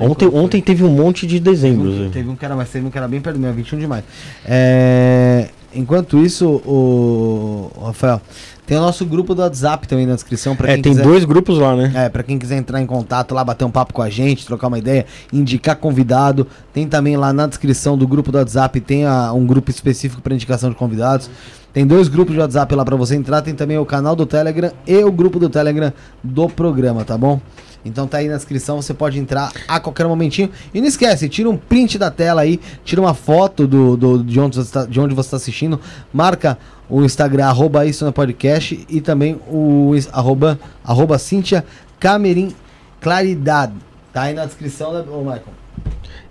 Ontem, 0.00 0.28
ontem 0.28 0.60
teve 0.60 0.84
um 0.84 0.90
monte 0.90 1.26
de 1.26 1.40
dezembro. 1.40 1.90
Teve 1.90 2.04
um, 2.04 2.10
teve 2.10 2.28
um 2.30 2.36
que 2.36 2.44
era, 2.44 2.54
mas 2.54 2.70
teve 2.70 2.86
um 2.86 2.90
que 2.90 2.98
era 2.98 3.08
bem 3.08 3.20
perto 3.20 3.36
do 3.36 3.40
meu, 3.40 3.52
21 3.52 3.78
de 3.78 3.86
maio. 3.86 4.04
É, 4.44 5.50
enquanto 5.74 6.18
isso, 6.18 6.46
o, 6.46 7.70
Rafael, 7.84 8.20
tem 8.66 8.76
o 8.76 8.80
nosso 8.80 9.04
grupo 9.04 9.34
do 9.34 9.42
WhatsApp 9.42 9.86
também 9.88 10.06
na 10.06 10.14
descrição. 10.14 10.54
Pra 10.54 10.68
é, 10.70 10.74
quem 10.74 10.82
tem 10.82 10.92
quiser, 10.92 11.04
dois 11.04 11.24
grupos 11.24 11.58
lá, 11.58 11.74
né? 11.74 11.92
É, 11.94 12.08
pra 12.08 12.22
quem 12.22 12.38
quiser 12.38 12.56
entrar 12.56 12.80
em 12.80 12.86
contato 12.86 13.34
lá, 13.34 13.44
bater 13.44 13.64
um 13.64 13.70
papo 13.70 13.92
com 13.92 14.02
a 14.02 14.08
gente, 14.08 14.46
trocar 14.46 14.68
uma 14.68 14.78
ideia, 14.78 15.04
indicar 15.32 15.76
convidado. 15.76 16.46
Tem 16.72 16.86
também 16.86 17.16
lá 17.16 17.32
na 17.32 17.46
descrição 17.46 17.98
do 17.98 18.06
grupo 18.06 18.30
do 18.30 18.38
WhatsApp, 18.38 18.80
tem 18.80 19.04
a, 19.04 19.32
um 19.32 19.46
grupo 19.46 19.70
específico 19.70 20.22
para 20.22 20.34
indicação 20.34 20.70
de 20.70 20.76
convidados. 20.76 21.28
Tem 21.72 21.86
dois 21.86 22.08
grupos 22.08 22.34
de 22.34 22.40
WhatsApp 22.40 22.74
lá 22.74 22.84
para 22.84 22.96
você 22.96 23.16
entrar. 23.16 23.40
Tem 23.42 23.54
também 23.54 23.78
o 23.78 23.86
canal 23.86 24.14
do 24.14 24.26
Telegram 24.26 24.70
e 24.86 25.02
o 25.02 25.10
grupo 25.10 25.38
do 25.38 25.48
Telegram 25.48 25.92
do 26.22 26.48
programa, 26.48 27.04
tá 27.04 27.16
bom? 27.16 27.40
Então 27.84 28.06
tá 28.06 28.18
aí 28.18 28.28
na 28.28 28.36
descrição, 28.36 28.80
você 28.80 28.94
pode 28.94 29.18
entrar 29.18 29.52
a 29.66 29.80
qualquer 29.80 30.06
momentinho. 30.06 30.50
E 30.72 30.80
não 30.80 30.86
esquece, 30.86 31.28
tira 31.28 31.48
um 31.50 31.56
print 31.56 31.98
da 31.98 32.10
tela 32.10 32.42
aí, 32.42 32.60
tira 32.84 33.00
uma 33.00 33.14
foto 33.14 33.66
do, 33.66 33.96
do 33.96 34.22
de, 34.22 34.38
onde 34.38 34.56
você 34.56 34.72
tá, 34.72 34.86
de 34.86 35.00
onde 35.00 35.14
você 35.14 35.26
está 35.28 35.36
assistindo, 35.36 35.80
marca 36.12 36.58
o 36.88 37.02
Instagram, 37.02 37.46
arroba 37.46 37.86
isso 37.86 38.04
na 38.04 38.12
podcast, 38.12 38.84
e 38.88 39.00
também 39.00 39.40
o 39.48 39.92
arroba, 40.12 40.58
arroba 40.84 41.18
Cíntia 41.18 41.64
Camerim 41.98 42.54
Claridade. 43.00 43.72
Tá 44.12 44.22
aí 44.22 44.34
na 44.34 44.44
descrição, 44.44 44.92
ô 45.10 45.18
Michael? 45.18 45.42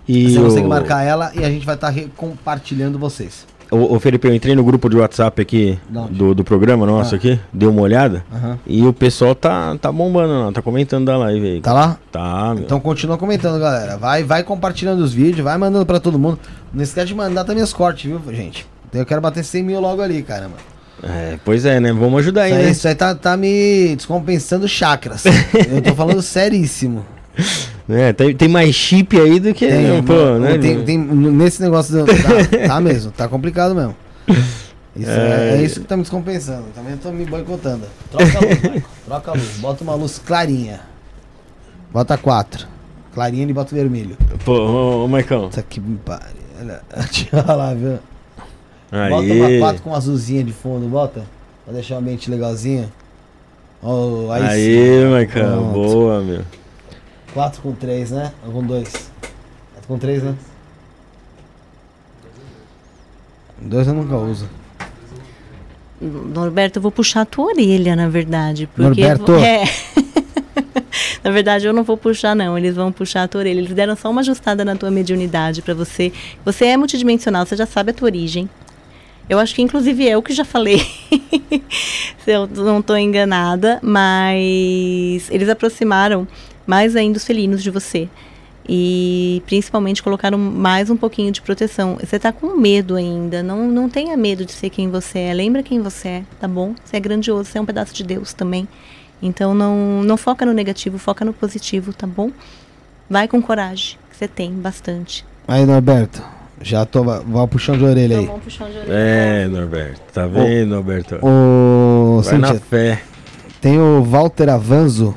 E 0.08 0.30
você 0.30 0.38
o... 0.38 0.44
consegue 0.44 0.66
marcar 0.66 1.02
ela 1.02 1.32
e 1.34 1.44
a 1.44 1.50
gente 1.50 1.66
vai 1.66 1.74
estar 1.74 1.92
tá 1.92 2.00
compartilhando 2.16 2.98
vocês. 2.98 3.46
Ô, 3.72 3.94
ô, 3.94 3.98
Felipe, 3.98 4.28
eu 4.28 4.34
entrei 4.34 4.54
no 4.54 4.62
grupo 4.62 4.86
de 4.90 4.96
WhatsApp 4.96 5.40
aqui 5.40 5.78
do, 6.10 6.34
do 6.34 6.44
programa 6.44 6.84
nosso 6.84 7.14
ah. 7.14 7.16
aqui, 7.16 7.40
dei 7.50 7.66
uma 7.66 7.80
olhada 7.80 8.22
uhum. 8.30 8.58
e 8.66 8.86
o 8.86 8.92
pessoal 8.92 9.34
tá, 9.34 9.74
tá 9.80 9.90
bombando 9.90 10.44
lá, 10.44 10.52
tá 10.52 10.60
comentando 10.60 11.06
da 11.06 11.16
live 11.16 11.46
aí. 11.46 11.60
Tá 11.62 11.72
lá? 11.72 11.98
Tá, 12.12 12.52
meu. 12.54 12.64
Então 12.64 12.78
continua 12.78 13.16
comentando, 13.16 13.58
galera. 13.58 13.96
Vai, 13.96 14.24
vai 14.24 14.42
compartilhando 14.42 15.00
os 15.00 15.14
vídeos, 15.14 15.42
vai 15.42 15.56
mandando 15.56 15.86
pra 15.86 15.98
todo 15.98 16.18
mundo. 16.18 16.38
Não 16.70 16.82
esquece 16.82 17.06
de 17.06 17.14
mandar 17.14 17.44
também 17.44 17.64
os 17.64 17.72
cortes, 17.72 18.04
viu, 18.04 18.20
gente? 18.34 18.66
Eu 18.92 19.06
quero 19.06 19.22
bater 19.22 19.42
100 19.42 19.62
mil 19.62 19.80
logo 19.80 20.02
ali, 20.02 20.22
caramba. 20.22 20.56
É, 21.02 21.38
pois 21.42 21.64
é, 21.64 21.80
né? 21.80 21.94
Vamos 21.94 22.20
ajudar 22.20 22.42
aí, 22.42 22.50
isso 22.50 22.58
aí, 22.58 22.64
né? 22.66 22.70
Isso 22.72 22.88
aí 22.88 22.94
tá, 22.94 23.14
tá 23.14 23.36
me 23.38 23.96
descompensando 23.96 24.68
chakras. 24.68 25.24
eu 25.70 25.80
tô 25.80 25.94
falando 25.94 26.20
seríssimo. 26.20 27.06
É, 27.88 28.12
tem, 28.12 28.34
tem 28.34 28.48
mais 28.48 28.74
chip 28.74 29.18
aí 29.18 29.40
do 29.40 29.52
que. 29.52 29.66
Tem, 29.66 30.02
pô, 30.02 30.38
né? 30.38 30.56
tem, 30.58 30.84
tem, 30.84 30.98
nesse 30.98 31.60
negócio. 31.60 32.04
Do, 32.04 32.06
tá, 32.06 32.68
tá, 32.68 32.80
mesmo, 32.80 33.10
tá 33.10 33.28
complicado 33.28 33.74
mesmo. 33.74 33.96
Isso 34.94 35.10
é... 35.10 35.58
é, 35.58 35.62
isso 35.62 35.80
que 35.80 35.86
tá 35.86 35.96
me 35.96 36.02
descompensando. 36.02 36.66
Também 36.74 36.96
tô 36.96 37.10
me 37.10 37.24
boicotando. 37.24 37.86
Troca 38.10 38.38
a 38.38 38.40
luz, 38.40 38.62
Michael. 38.62 38.82
Troca 39.06 39.30
a 39.30 39.34
luz. 39.34 39.56
Bota 39.58 39.84
uma 39.84 39.94
luz 39.94 40.18
clarinha. 40.24 40.80
Bota 41.92 42.16
quatro. 42.16 42.66
Clarinha 43.14 43.44
e 43.44 43.52
bota 43.52 43.74
vermelho. 43.74 44.16
Pô, 44.44 44.52
ô, 44.52 45.04
ô 45.04 45.08
Maicon. 45.08 45.48
Isso 45.48 45.60
aqui 45.60 45.80
me 45.80 45.98
pare. 45.98 46.36
Olha, 46.60 46.82
olha 47.32 47.54
lá, 47.54 47.74
viu? 47.74 47.98
Aí. 48.90 49.10
Bota 49.10 49.32
uma 49.32 49.58
quatro 49.58 49.82
com 49.82 49.94
azulzinha 49.94 50.44
de 50.44 50.52
fundo, 50.52 50.86
bota. 50.86 51.24
Pra 51.64 51.74
deixar 51.74 51.96
o 51.96 51.98
ambiente 51.98 52.30
legalzinho. 52.30 52.90
Oh, 53.82 54.30
aí, 54.30 54.42
aí 54.42 55.04
Maicon. 55.10 55.72
Boa, 55.72 56.20
meu. 56.20 56.42
4 57.34 57.62
com 57.62 57.72
3, 57.72 58.10
né? 58.10 58.32
Ou 58.46 58.52
com 58.52 58.66
2? 58.66 58.88
4 58.88 59.88
com 59.88 59.98
3, 59.98 60.22
né? 60.22 60.34
2 63.60 63.88
eu 63.88 63.94
nunca 63.94 64.16
uso. 64.16 64.48
Norberto, 66.00 66.78
eu 66.78 66.82
vou 66.82 66.90
puxar 66.90 67.22
a 67.22 67.24
tua 67.24 67.46
orelha, 67.46 67.94
na 67.94 68.08
verdade. 68.08 68.66
Porque 68.66 68.82
Norberto? 68.82 69.34
É. 69.36 69.64
na 71.22 71.30
verdade, 71.30 71.66
eu 71.66 71.72
não 71.72 71.84
vou 71.84 71.96
puxar, 71.96 72.34
não. 72.34 72.58
Eles 72.58 72.74
vão 72.74 72.90
puxar 72.90 73.22
a 73.22 73.28
tua 73.28 73.40
orelha. 73.40 73.60
Eles 73.60 73.72
deram 73.72 73.94
só 73.94 74.10
uma 74.10 74.20
ajustada 74.20 74.64
na 74.64 74.74
tua 74.74 74.90
mediunidade 74.90 75.62
para 75.62 75.74
você. 75.74 76.12
Você 76.44 76.66
é 76.66 76.76
multidimensional, 76.76 77.46
você 77.46 77.56
já 77.56 77.66
sabe 77.66 77.92
a 77.92 77.94
tua 77.94 78.06
origem. 78.06 78.50
Eu 79.28 79.38
acho 79.38 79.54
que, 79.54 79.62
inclusive, 79.62 80.04
eu 80.04 80.20
que 80.20 80.34
já 80.34 80.44
falei, 80.44 80.78
se 82.24 82.30
eu 82.30 82.48
não 82.48 82.80
estou 82.80 82.98
enganada, 82.98 83.78
mas 83.80 85.30
eles 85.30 85.48
aproximaram 85.48 86.26
mais 86.66 86.96
ainda 86.96 87.16
os 87.18 87.24
felinos 87.24 87.62
de 87.62 87.70
você. 87.70 88.08
E 88.68 89.42
principalmente 89.46 90.02
colocaram 90.02 90.38
mais 90.38 90.88
um 90.88 90.96
pouquinho 90.96 91.32
de 91.32 91.42
proteção. 91.42 91.98
Você 92.00 92.16
está 92.16 92.32
com 92.32 92.56
medo 92.56 92.94
ainda, 92.94 93.42
não, 93.42 93.68
não 93.68 93.88
tenha 93.88 94.16
medo 94.16 94.44
de 94.44 94.52
ser 94.52 94.70
quem 94.70 94.88
você 94.88 95.18
é. 95.18 95.34
Lembra 95.34 95.62
quem 95.62 95.80
você 95.80 96.08
é, 96.08 96.22
tá 96.40 96.46
bom? 96.46 96.74
Você 96.84 96.96
é 96.96 97.00
grandioso, 97.00 97.50
você 97.50 97.58
é 97.58 97.60
um 97.60 97.66
pedaço 97.66 97.92
de 97.92 98.04
Deus 98.04 98.32
também. 98.32 98.68
Então 99.20 99.54
não, 99.54 100.02
não 100.02 100.16
foca 100.16 100.46
no 100.46 100.52
negativo, 100.52 100.98
foca 100.98 101.24
no 101.24 101.32
positivo, 101.32 101.92
tá 101.92 102.06
bom? 102.06 102.30
Vai 103.10 103.26
com 103.26 103.42
coragem, 103.42 103.98
que 104.10 104.16
você 104.16 104.28
tem 104.28 104.52
bastante. 104.52 105.24
Aí, 105.46 105.66
Norberto, 105.66 106.22
já 106.60 106.86
tô, 106.86 107.02
vou 107.02 107.48
puxando 107.48 107.78
de 107.78 107.84
orelha 107.84 108.18
aí. 108.18 108.26
Puxão 108.26 108.70
de 108.70 108.78
orelha. 108.78 108.92
É, 108.92 109.48
Norberto, 109.48 110.00
tá 110.12 110.26
vendo, 110.26 110.70
Norberto? 110.70 111.18
O, 111.20 112.20
Vai 112.22 112.34
Cíntia, 112.34 112.54
na 112.54 112.60
fé. 112.60 113.02
Tem 113.60 113.78
o 113.78 114.02
Walter 114.02 114.48
Avanzo 114.48 115.14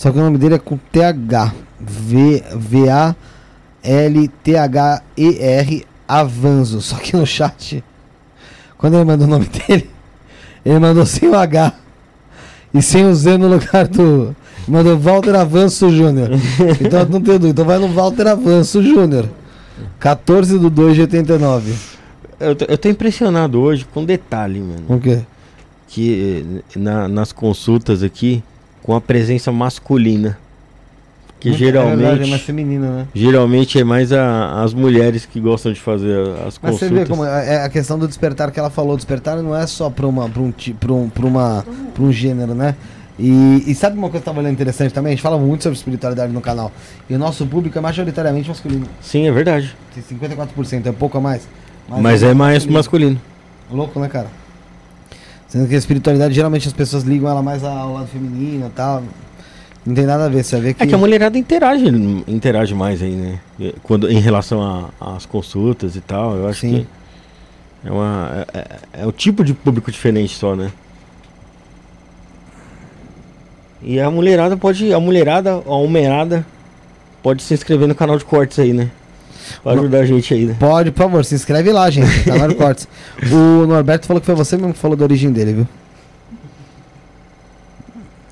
só 0.00 0.10
que 0.10 0.18
o 0.18 0.22
nome 0.22 0.38
dele 0.38 0.54
é 0.54 0.58
com 0.58 0.78
TH. 0.78 1.52
V-A-L-T-H-E-R 1.78 3.16
Avanzo. 6.08 6.80
Só 6.80 6.96
que 6.96 7.14
no 7.14 7.26
chat, 7.26 7.84
quando 8.78 8.94
ele 8.94 9.04
mandou 9.04 9.26
o 9.26 9.30
nome 9.30 9.44
dele, 9.44 9.90
ele 10.64 10.78
mandou 10.78 11.04
sem 11.04 11.28
o 11.28 11.34
H 11.34 11.74
e 12.72 12.80
sem 12.80 13.04
o 13.04 13.14
Z 13.14 13.36
no 13.36 13.48
lugar 13.48 13.86
do. 13.88 14.34
Mandou 14.66 14.98
Walter 14.98 15.36
Avanço 15.36 15.90
Júnior. 15.90 16.30
Então 16.80 17.04
não 17.04 17.20
tem 17.20 17.34
dúvida. 17.34 17.48
Então 17.48 17.66
vai 17.66 17.78
no 17.78 17.88
Walter 17.88 18.26
Avanço 18.28 18.82
Júnior. 18.82 19.28
14 19.98 20.58
do 20.58 20.70
2 20.70 20.94
de 20.94 21.02
89. 21.02 21.74
Eu 22.40 22.56
tô, 22.56 22.64
eu 22.64 22.78
tô 22.78 22.88
impressionado 22.88 23.60
hoje 23.60 23.84
com 23.92 24.00
um 24.00 24.06
detalhe, 24.06 24.60
mano. 24.60 24.84
O 24.88 24.98
quê? 24.98 25.20
Que 25.86 26.62
na, 26.74 27.06
nas 27.06 27.32
consultas 27.32 28.02
aqui, 28.02 28.42
com 28.82 28.94
a 28.94 29.00
presença 29.00 29.50
masculina. 29.52 30.38
Que 31.40 31.54
geralmente. 31.54 32.02
É, 32.02 32.06
verdade, 32.06 32.28
é 32.28 32.30
mais 32.30 32.42
feminina, 32.42 32.90
né? 32.90 33.08
Geralmente 33.14 33.80
é 33.80 33.84
mais 33.84 34.12
a, 34.12 34.62
as 34.62 34.74
mulheres 34.74 35.24
que 35.24 35.40
gostam 35.40 35.72
de 35.72 35.80
fazer 35.80 36.20
as 36.46 36.58
Mas 36.58 36.58
consultas. 36.58 36.62
Mas 36.62 36.78
você 36.78 36.88
vê 36.90 37.06
como 37.06 37.24
é, 37.24 37.54
é 37.54 37.64
a 37.64 37.68
questão 37.70 37.98
do 37.98 38.06
despertar 38.06 38.50
que 38.50 38.60
ela 38.60 38.68
falou. 38.68 38.94
Despertar 38.94 39.42
não 39.42 39.56
é 39.56 39.66
só 39.66 39.88
para 39.88 40.06
uma, 40.06 40.28
pra 40.28 40.42
um, 40.42 40.52
pra 40.78 40.92
um, 40.92 41.08
pra 41.08 41.26
uma, 41.26 41.64
pra 41.94 42.02
um 42.02 42.12
gênero, 42.12 42.54
né? 42.54 42.76
E, 43.18 43.64
e, 43.66 43.74
sabe 43.74 43.98
uma 43.98 44.08
coisa 44.08 44.22
que 44.22 44.28
eu 44.28 44.32
tava 44.32 44.40
olhando 44.40 44.54
interessante 44.54 44.92
também? 44.92 45.12
A 45.12 45.14
gente 45.14 45.22
fala 45.22 45.38
muito 45.38 45.62
sobre 45.62 45.76
espiritualidade 45.76 46.32
no 46.32 46.40
canal. 46.40 46.72
E 47.08 47.14
o 47.14 47.18
nosso 47.18 47.46
público 47.46 47.76
é 47.76 47.80
majoritariamente 47.80 48.48
masculino. 48.48 48.86
Sim, 49.00 49.26
é 49.26 49.32
verdade. 49.32 49.76
Tem 49.94 50.18
54%, 50.18 50.86
é 50.86 50.92
pouco 50.92 51.18
a 51.18 51.20
mais. 51.20 51.46
Mas, 51.88 52.00
mas 52.00 52.22
é, 52.22 52.30
é 52.30 52.34
mais 52.34 52.64
masculino. 52.66 52.78
masculino. 52.78 53.20
Louco, 53.70 54.00
né, 54.00 54.08
cara? 54.08 54.28
Sendo 55.50 55.68
que 55.68 55.74
a 55.74 55.78
espiritualidade, 55.78 56.32
geralmente 56.32 56.68
as 56.68 56.72
pessoas 56.72 57.02
ligam 57.02 57.28
ela 57.28 57.42
mais 57.42 57.64
ao 57.64 57.92
lado 57.92 58.06
feminino 58.06 58.68
e 58.68 58.70
tal. 58.70 59.02
Não 59.84 59.94
tem 59.94 60.06
nada 60.06 60.26
a 60.26 60.28
ver, 60.28 60.44
você 60.44 60.54
vai 60.56 60.64
ver 60.66 60.74
que... 60.74 60.82
É 60.84 60.86
que 60.86 60.94
a 60.94 60.98
mulherada 60.98 61.36
interage, 61.36 61.84
interage 62.28 62.72
mais 62.72 63.02
aí, 63.02 63.16
né? 63.16 63.40
Quando, 63.82 64.08
em 64.08 64.20
relação 64.20 64.90
às 65.00 65.26
consultas 65.26 65.96
e 65.96 66.00
tal, 66.00 66.36
eu 66.36 66.46
acho 66.46 66.60
Sim. 66.60 66.70
que 66.70 67.88
é, 67.88 67.90
uma, 67.90 68.46
é, 68.54 68.58
é, 68.58 69.02
é 69.02 69.06
o 69.06 69.10
tipo 69.10 69.42
de 69.42 69.52
público 69.52 69.90
diferente 69.90 70.36
só, 70.36 70.54
né? 70.54 70.70
E 73.82 73.98
a 73.98 74.08
mulherada 74.08 74.56
pode, 74.56 74.92
a 74.92 75.00
mulherada, 75.00 75.50
a 75.66 75.76
humerada 75.76 76.46
pode 77.22 77.42
se 77.42 77.54
inscrever 77.54 77.88
no 77.88 77.94
canal 77.94 78.16
de 78.16 78.24
cortes 78.24 78.58
aí, 78.58 78.72
né? 78.72 78.88
Pode 79.62 79.78
ajudar 79.80 79.98
a 80.00 80.06
gente 80.06 80.34
aí, 80.34 80.44
né? 80.46 80.56
Pode, 80.58 80.90
por 80.90 81.02
favor, 81.04 81.24
se 81.24 81.34
inscreve 81.34 81.72
lá, 81.72 81.88
gente. 81.90 82.24
Canal 82.24 82.54
Cortes. 82.54 82.88
O 83.30 83.66
Norberto 83.66 84.06
falou 84.06 84.20
que 84.20 84.26
foi 84.26 84.34
você 84.34 84.56
mesmo 84.56 84.72
que 84.72 84.78
falou 84.78 84.96
da 84.96 85.04
origem 85.04 85.30
dele, 85.30 85.52
viu? 85.52 85.68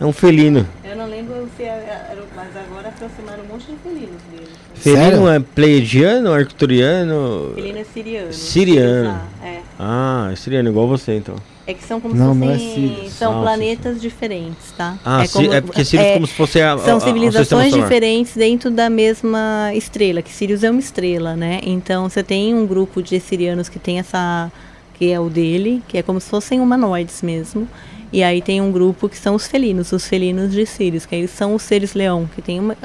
É 0.00 0.04
um 0.06 0.12
felino. 0.12 0.66
Eu 0.84 0.96
não 0.96 1.06
lembro 1.06 1.48
se 1.56 1.64
era, 1.64 2.14
mas 2.36 2.48
agora 2.56 2.88
aproximaram 2.88 3.42
um 3.42 3.48
monte 3.48 3.66
de 3.66 3.76
felinos 3.82 4.22
dele. 4.30 4.46
Felino 4.74 5.02
Sério? 5.02 5.28
é 5.28 5.40
pleiadiano, 5.40 6.32
arcturiano? 6.32 7.52
Felino 7.56 7.78
é 7.78 7.84
siriano. 7.84 8.32
Siriano. 8.32 9.20
É. 9.42 9.58
Ah, 9.78 10.28
é 10.32 10.36
siriano, 10.36 10.68
igual 10.68 10.86
você 10.86 11.16
então. 11.16 11.34
É 11.68 11.74
que 11.74 11.84
são 11.84 12.00
como 12.00 12.14
não, 12.14 12.32
se 12.32 12.40
fossem. 12.40 13.06
É 13.06 13.10
são 13.10 13.42
planetas 13.42 14.00
diferentes, 14.00 14.72
tá? 14.74 14.96
Ah, 15.04 15.22
é, 15.22 15.28
como, 15.28 15.52
é 15.52 15.60
porque 15.60 15.84
Sirius 15.84 16.08
é, 16.08 16.14
como 16.14 16.26
se 16.26 16.32
fosse 16.32 16.62
a. 16.62 16.78
São 16.78 16.96
a, 16.96 17.00
civilizações 17.00 17.74
diferentes 17.74 18.34
dentro 18.34 18.70
da 18.70 18.88
mesma 18.88 19.70
estrela, 19.74 20.22
que 20.22 20.32
Sirius 20.32 20.64
é 20.64 20.70
uma 20.70 20.80
estrela, 20.80 21.36
né? 21.36 21.60
Então 21.62 22.08
você 22.08 22.22
tem 22.22 22.54
um 22.54 22.66
grupo 22.66 23.02
de 23.02 23.20
sirianos 23.20 23.68
que 23.68 23.78
tem 23.78 23.98
essa. 23.98 24.50
que 24.94 25.12
é 25.12 25.20
o 25.20 25.28
dele, 25.28 25.82
que 25.86 25.98
é 25.98 26.02
como 26.02 26.18
se 26.18 26.30
fossem 26.30 26.58
humanoides 26.58 27.20
mesmo. 27.20 27.68
E 28.10 28.22
aí 28.22 28.40
tem 28.40 28.62
um 28.62 28.72
grupo 28.72 29.06
que 29.06 29.18
são 29.18 29.34
os 29.34 29.46
felinos, 29.46 29.92
os 29.92 30.08
felinos 30.08 30.52
de 30.52 30.64
Sirius, 30.64 31.04
que 31.04 31.14
aí 31.14 31.28
são 31.28 31.54
os 31.54 31.60
seres 31.60 31.92
leão, 31.92 32.26
que 32.34 32.40
tem 32.40 32.58
uma. 32.58 32.78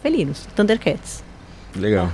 Felinos, 0.00 0.46
Thundercats. 0.54 1.24
Legal. 1.74 2.12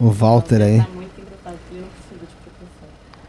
O 0.00 0.10
Walter 0.10 0.62
aí. 0.62 0.82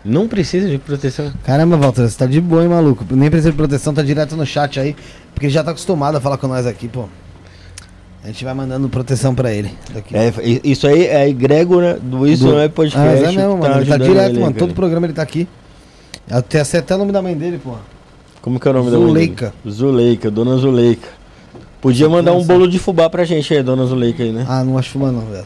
Não 0.03 0.27
precisa 0.27 0.67
de 0.67 0.77
proteção. 0.77 1.31
Caramba, 1.43 1.77
Walter, 1.77 2.09
você 2.09 2.17
tá 2.17 2.25
de 2.25 2.41
boa, 2.41 2.63
hein, 2.63 2.69
maluco? 2.69 3.05
Nem 3.11 3.29
precisa 3.29 3.51
de 3.51 3.57
proteção, 3.57 3.93
tá 3.93 4.01
direto 4.01 4.35
no 4.35 4.45
chat 4.45 4.79
aí. 4.79 4.95
Porque 5.33 5.45
ele 5.45 5.53
já 5.53 5.63
tá 5.63 5.71
acostumado 5.71 6.15
a 6.15 6.21
falar 6.21 6.37
com 6.37 6.47
nós 6.47 6.65
aqui, 6.65 6.87
pô. 6.87 7.05
A 8.23 8.27
gente 8.27 8.43
vai 8.43 8.53
mandando 8.53 8.87
proteção 8.87 9.33
pra 9.33 9.51
ele. 9.51 9.71
Daqui. 9.93 10.15
É, 10.15 10.31
isso 10.63 10.87
aí 10.87 11.05
é 11.05 11.27
egrégora 11.27 11.99
do 11.99 12.27
Isso 12.27 12.45
do... 12.45 12.51
Não 12.51 12.59
é 12.59 12.67
Podcast. 12.67 13.07
Ah, 13.07 13.29
é 13.29 13.31
mesmo, 13.31 13.57
mano. 13.57 13.73
Tá 13.73 13.81
ele 13.81 13.89
tá 13.89 13.97
direto, 13.97 14.29
ele, 14.29 14.39
mano. 14.39 14.53
Cara. 14.53 14.59
Todo 14.59 14.73
programa 14.75 15.07
ele 15.07 15.13
tá 15.13 15.21
aqui. 15.23 15.47
Até, 16.29 16.61
até 16.61 16.95
o 16.95 16.97
nome 16.99 17.11
da 17.11 17.21
mãe 17.21 17.35
dele, 17.35 17.59
pô. 17.63 17.75
Como 18.41 18.59
que 18.59 18.67
é 18.67 18.71
o 18.71 18.73
nome 18.73 18.89
Zuleika. 18.91 19.45
da 19.45 19.51
mãe 19.51 19.55
dele? 19.63 19.75
Zuleika. 19.75 20.31
Dona 20.31 20.57
Zuleika. 20.57 21.07
Podia 21.81 22.07
mandar 22.07 22.33
um 22.33 22.43
bolo 22.43 22.67
de 22.67 22.77
fubá 22.77 23.09
pra 23.09 23.23
gente 23.23 23.51
aí, 23.53 23.63
Dona 23.63 23.85
Zuleika 23.85 24.21
aí, 24.21 24.31
né? 24.31 24.45
Ah, 24.47 24.63
não 24.63 24.77
acho 24.77 24.91
fubá 24.91 25.11
não, 25.11 25.25
velho. 25.25 25.45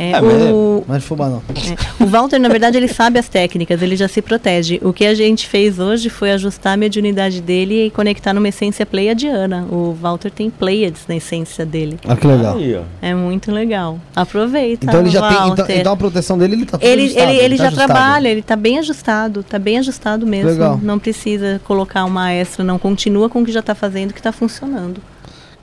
É, 0.00 0.12
é, 0.12 0.22
o, 0.22 0.84
mas 0.86 1.02
fubá 1.02 1.28
não. 1.28 1.38
É, 1.48 2.04
o 2.04 2.06
Walter, 2.06 2.38
na 2.38 2.48
verdade, 2.48 2.76
ele 2.76 2.86
sabe 2.86 3.18
as 3.18 3.28
técnicas, 3.28 3.82
ele 3.82 3.96
já 3.96 4.06
se 4.06 4.22
protege. 4.22 4.78
O 4.80 4.92
que 4.92 5.04
a 5.04 5.12
gente 5.12 5.48
fez 5.48 5.80
hoje 5.80 6.08
foi 6.08 6.30
ajustar 6.30 6.74
a 6.74 6.76
mediunidade 6.76 7.40
dele 7.42 7.86
e 7.86 7.90
conectar 7.90 8.32
numa 8.32 8.46
essência 8.46 8.86
pleiadiana. 8.86 9.66
O 9.68 9.92
Walter 10.00 10.30
tem 10.30 10.50
Pleiades 10.50 11.02
na 11.08 11.16
essência 11.16 11.66
dele. 11.66 11.98
Ah, 12.06 12.14
que 12.14 12.28
legal. 12.28 12.56
Aí, 12.56 12.80
é 13.02 13.12
muito 13.12 13.50
legal. 13.50 13.98
Aproveita. 14.14 14.86
Então 14.86 15.00
ele 15.00 15.10
já 15.10 15.20
Walter. 15.20 15.64
tem. 15.64 15.64
Então, 15.64 15.80
então, 15.80 15.92
a 15.94 15.96
proteção 15.96 16.38
dele 16.38 16.54
ele 16.54 16.66
tá 16.66 16.78
ele, 16.80 17.02
ajustado, 17.02 17.30
ele, 17.30 17.38
ele, 17.38 17.44
ele 17.44 17.56
tá 17.56 17.62
já 17.64 17.68
ajustado. 17.68 17.92
trabalha, 17.92 18.28
ele 18.28 18.42
tá 18.42 18.54
bem 18.54 18.78
ajustado, 18.78 19.42
tá 19.42 19.58
bem 19.58 19.78
ajustado 19.78 20.24
mesmo. 20.24 20.50
Legal. 20.50 20.80
Não 20.80 21.00
precisa 21.00 21.60
colocar 21.64 22.04
uma 22.04 22.30
extra, 22.30 22.62
não. 22.62 22.78
Continua 22.78 23.28
com 23.28 23.42
o 23.42 23.44
que 23.44 23.50
já 23.50 23.62
tá 23.62 23.74
fazendo, 23.74 24.14
que 24.14 24.22
tá 24.22 24.30
funcionando. 24.30 25.00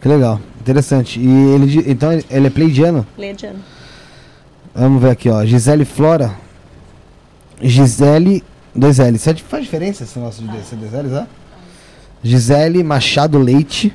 Que 0.01 0.09
legal. 0.09 0.41
Interessante. 0.59 1.21
E 1.21 1.29
ele 1.55 1.83
então 1.89 2.11
ele 2.11 2.47
é 2.47 2.49
pleidiano? 2.49 3.07
Pleiadiano. 3.15 3.59
Vamos 4.75 5.01
ver 5.01 5.11
aqui, 5.11 5.29
ó. 5.29 5.45
Gisele 5.45 5.85
Flora. 5.85 6.35
Gisele. 7.61 8.43
Dois 8.75 8.99
L. 8.99 9.15
Isso 9.15 9.33
faz 9.47 9.63
diferença 9.63 10.03
esse 10.03 10.19
negócio 10.19 10.43
de 10.43 10.49
dois 10.49 10.91
L's, 10.91 11.13
ah? 11.13 11.27
Gisele 12.21 12.83
Machado 12.83 13.39
Leite. 13.39 13.93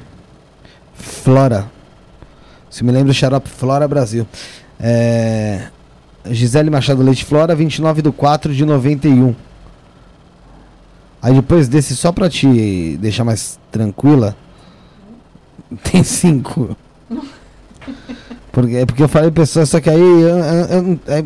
Flora. 0.94 1.70
Se 2.70 2.82
me 2.82 2.90
lembro, 2.90 3.12
Xarope 3.12 3.48
Flora 3.48 3.86
Brasil. 3.86 4.26
É, 4.78 5.68
Gisele 6.30 6.70
Machado 6.70 7.02
Leite 7.02 7.24
Flora, 7.24 7.54
29 7.54 8.00
de 8.00 8.10
4 8.10 8.54
de 8.54 8.64
91. 8.64 9.34
Aí 11.20 11.34
depois 11.34 11.68
desse, 11.68 11.94
só 11.94 12.10
pra 12.10 12.30
te 12.30 12.96
deixar 12.98 13.24
mais 13.24 13.58
tranquila, 13.70 14.34
Tem 15.84 16.02
cinco. 16.02 16.76
Porque, 18.60 18.76
é 18.76 18.84
porque 18.84 19.02
eu 19.02 19.08
falei 19.08 19.30
pessoas, 19.30 19.70
só 19.70 19.80
que 19.80 19.88
aí 19.88 19.98
eu, 19.98 20.20
eu, 20.20 20.38
eu, 20.38 21.00
é, 21.06 21.24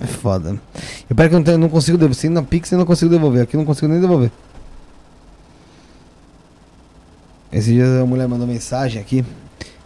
é 0.00 0.06
foda. 0.06 0.58
Eu 1.08 1.14
pego 1.14 1.42
que 1.42 1.50
eu 1.50 1.58
não, 1.58 1.68
consigo 1.68 1.98
devolver. 1.98 2.16
Se 2.16 2.28
na 2.30 2.42
Pix 2.42 2.72
eu 2.72 2.78
não 2.78 2.86
consigo 2.86 3.10
devolver. 3.10 3.42
Aqui 3.42 3.54
eu 3.54 3.58
não 3.58 3.66
consigo 3.66 3.86
nem 3.88 4.00
devolver. 4.00 4.30
Esse 7.52 7.72
dia 7.74 8.00
a 8.00 8.06
mulher 8.06 8.26
mandou 8.26 8.46
mensagem 8.46 9.00
aqui 9.00 9.22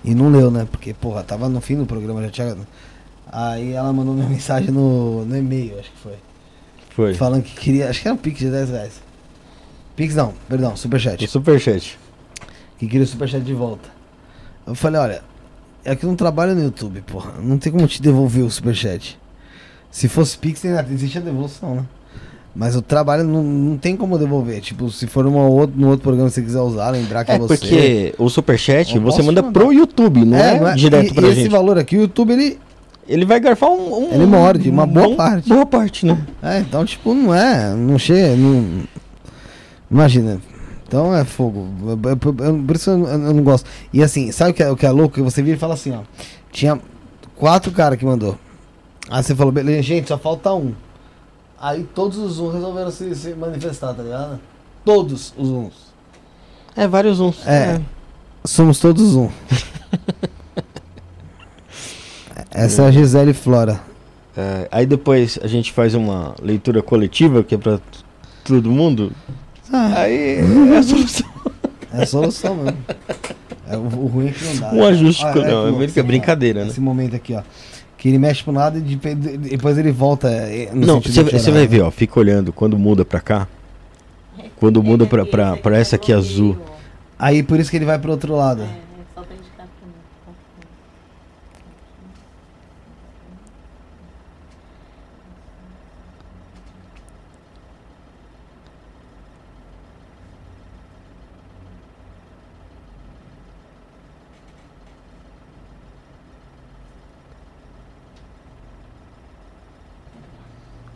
e 0.05 0.14
não 0.14 0.31
leu, 0.31 0.52
né? 0.52 0.68
Porque, 0.70 0.94
porra, 0.94 1.24
tava 1.24 1.48
no 1.48 1.60
fim 1.60 1.76
do 1.76 1.84
programa, 1.84 2.23
já 2.23 2.31
tinha. 2.31 2.56
Aí 3.32 3.73
ela 3.73 3.92
mandou 3.92 4.14
minha 4.14 4.28
mensagem 4.31 4.70
no, 4.70 5.24
no 5.24 5.36
e-mail, 5.36 5.78
acho 5.81 5.90
que 5.90 5.98
foi. 5.98 6.16
Foi. 6.90 7.14
Falando 7.14 7.42
que 7.42 7.56
queria. 7.56 7.90
Acho 7.90 8.02
que 8.02 8.06
era 8.06 8.14
um 8.14 8.18
Pix 8.18 8.39
de 8.39 8.50
10 8.50 8.70
reais. 8.70 9.02
Pix 9.97 10.14
não, 10.14 10.32
perdão, 10.48 10.76
Superchat. 10.76 11.24
O 11.24 11.28
Superchat. 11.28 11.98
Que 12.78 12.86
queria 12.86 13.05
o 13.05 13.06
Superchat 13.06 13.44
de 13.44 13.55
volta. 13.55 13.89
Eu 14.64 14.74
falei, 14.76 15.00
olha, 15.00 15.33
é 15.84 15.94
que 15.94 16.04
eu 16.04 16.08
não 16.08 16.16
trabalho 16.16 16.54
no 16.54 16.62
YouTube, 16.62 17.02
porra. 17.02 17.34
Não 17.42 17.58
tem 17.58 17.70
como 17.70 17.86
te 17.86 18.00
devolver 18.00 18.44
o 18.44 18.50
Superchat. 18.50 19.18
Se 19.90 20.08
fosse 20.08 20.36
Pix, 20.36 20.64
ainda 20.64 20.86
existe 20.90 21.18
a 21.18 21.20
devolução, 21.20 21.76
né? 21.76 21.84
Mas 22.54 22.76
o 22.76 22.82
trabalho 22.82 23.24
não, 23.24 23.42
não 23.42 23.76
tem 23.76 23.96
como 23.96 24.16
devolver. 24.16 24.60
Tipo, 24.60 24.90
se 24.90 25.06
for 25.06 25.26
uma 25.26 25.46
outro, 25.46 25.78
no 25.78 25.88
outro 25.88 26.02
programa 26.02 26.28
que 26.28 26.34
você 26.34 26.42
quiser 26.42 26.60
usar, 26.60 26.90
lembrar 26.90 27.24
que 27.24 27.32
é, 27.32 27.34
é 27.34 27.38
você. 27.38 27.56
Porque 27.56 28.14
o 28.16 28.28
Superchat 28.30 28.98
você 28.98 29.22
manda 29.22 29.42
pro 29.42 29.72
YouTube, 29.72 30.24
não 30.24 30.38
é, 30.38 30.58
é, 30.58 30.62
é 30.62 30.74
direto 30.74 31.10
e, 31.10 31.14
pra 31.14 31.26
e 31.26 31.30
gente. 31.30 31.40
esse 31.40 31.48
valor 31.48 31.78
aqui, 31.78 31.96
o 31.96 32.02
YouTube, 32.02 32.32
ele. 32.32 32.58
Ele 33.06 33.26
vai 33.26 33.38
garfar 33.38 33.68
um. 33.68 34.08
um 34.08 34.14
ele 34.14 34.24
morde, 34.24 34.70
uma 34.70 34.86
boa 34.86 35.08
um, 35.08 35.16
parte. 35.16 35.46
Boa 35.46 35.66
parte, 35.66 36.06
né? 36.06 36.16
É, 36.42 36.60
então, 36.60 36.86
tipo, 36.86 37.12
não 37.12 37.34
é. 37.34 37.74
Não 37.74 37.98
chega. 37.98 38.34
Não... 38.34 38.82
Imagina. 39.90 40.40
Então 40.94 41.12
é 41.12 41.24
fogo. 41.24 41.66
Por 42.64 42.76
isso 42.76 42.90
eu, 42.90 43.05
eu, 43.05 43.18
não 43.18 43.42
gosto. 43.42 43.68
E 43.92 44.00
assim, 44.00 44.31
sabe 44.31 44.52
o 44.52 44.55
que 44.55 44.62
é, 44.62 44.70
o 44.70 44.76
que 44.76 44.86
é 44.86 44.90
louco? 44.92 45.16
Que 45.16 45.23
você 45.23 45.42
vira 45.42 45.56
e 45.56 45.58
fala 45.58 45.74
assim, 45.74 45.90
ó. 45.90 46.02
Tinha 46.52 46.81
quatro 47.34 47.73
caras 47.73 47.98
que 47.98 48.05
mandou. 48.05 48.39
Aí 49.10 49.20
você 49.20 49.34
falou, 49.34 49.52
beleza, 49.52 49.82
gente, 49.82 50.06
só 50.06 50.16
falta 50.16 50.55
um. 50.55 50.73
Aí 51.60 51.82
todos 51.82 52.16
os 52.18 52.39
uns 52.39 52.55
resolveram 52.55 52.92
se, 52.92 53.12
se 53.16 53.34
manifestar, 53.34 53.92
tá 53.92 54.05
ligado? 54.05 54.39
Todos 54.84 55.34
os 55.36 55.48
uns. 55.48 55.74
É, 56.76 56.86
vários 56.86 57.18
uns. 57.18 57.44
É. 57.44 57.73
é. 57.73 57.81
Somos 58.44 58.78
todos 58.78 59.16
um. 59.16 59.28
Essa 62.52 62.82
é 62.82 62.86
a 62.86 62.90
Gisele 62.92 63.34
Flora. 63.34 63.81
É, 64.36 64.68
aí 64.70 64.86
depois 64.86 65.40
a 65.42 65.48
gente 65.48 65.73
faz 65.73 65.92
uma 65.92 66.36
leitura 66.40 66.84
coletiva, 66.84 67.42
que 67.42 67.56
é 67.56 67.58
pra 67.58 67.81
todo 68.44 68.70
mundo. 68.70 69.10
Ah. 69.73 70.02
Aí 70.02 70.39
é 70.75 70.78
a 70.78 70.83
solução. 70.83 71.26
É 71.93 72.02
a 72.02 72.07
solução 72.07 72.55
mesmo. 72.57 72.78
É, 73.67 73.76
o, 73.76 73.81
o 73.81 74.07
ruim 74.07 74.28
é 74.28 74.33
que 74.33 74.44
não 74.44 74.57
dá. 74.57 74.73
Um 74.73 74.84
ajuste, 74.84 75.25
ah, 75.25 75.31
é, 75.31 75.51
não, 75.51 75.81
é, 75.81 75.84
é, 75.84 75.91
é 75.97 76.02
brincadeira, 76.02 76.65
né? 76.65 76.70
Esse 76.70 76.81
momento 76.81 77.17
aqui, 77.17 77.34
ó. 77.34 77.43
Que 77.97 78.09
ele 78.09 78.18
mexe 78.18 78.43
pro 78.43 78.52
lado 78.52 78.78
e 78.78 78.83
depois 78.83 79.78
ele 79.78 79.91
volta. 79.91 80.28
Eh, 80.28 80.70
não, 80.75 81.01
você 81.01 81.51
vai 81.51 81.67
ver, 81.67 81.83
ó, 81.83 81.91
fica 81.91 82.20
olhando 82.20 82.52
quando 82.52 82.78
muda 82.78 83.05
pra 83.05 83.20
cá. 83.20 83.49
Quando 84.57 84.83
muda 84.83 85.07
pra, 85.07 85.25
pra, 85.25 85.57
pra 85.57 85.78
essa 85.78 85.97
aqui 85.97 86.12
azul. 86.12 86.59
Aí 87.18 87.43
por 87.43 87.59
isso 87.59 87.70
que 87.70 87.76
ele 87.76 87.86
vai 87.86 87.99
pro 87.99 88.10
outro 88.10 88.36
lado. 88.36 88.62
É. 88.62 88.84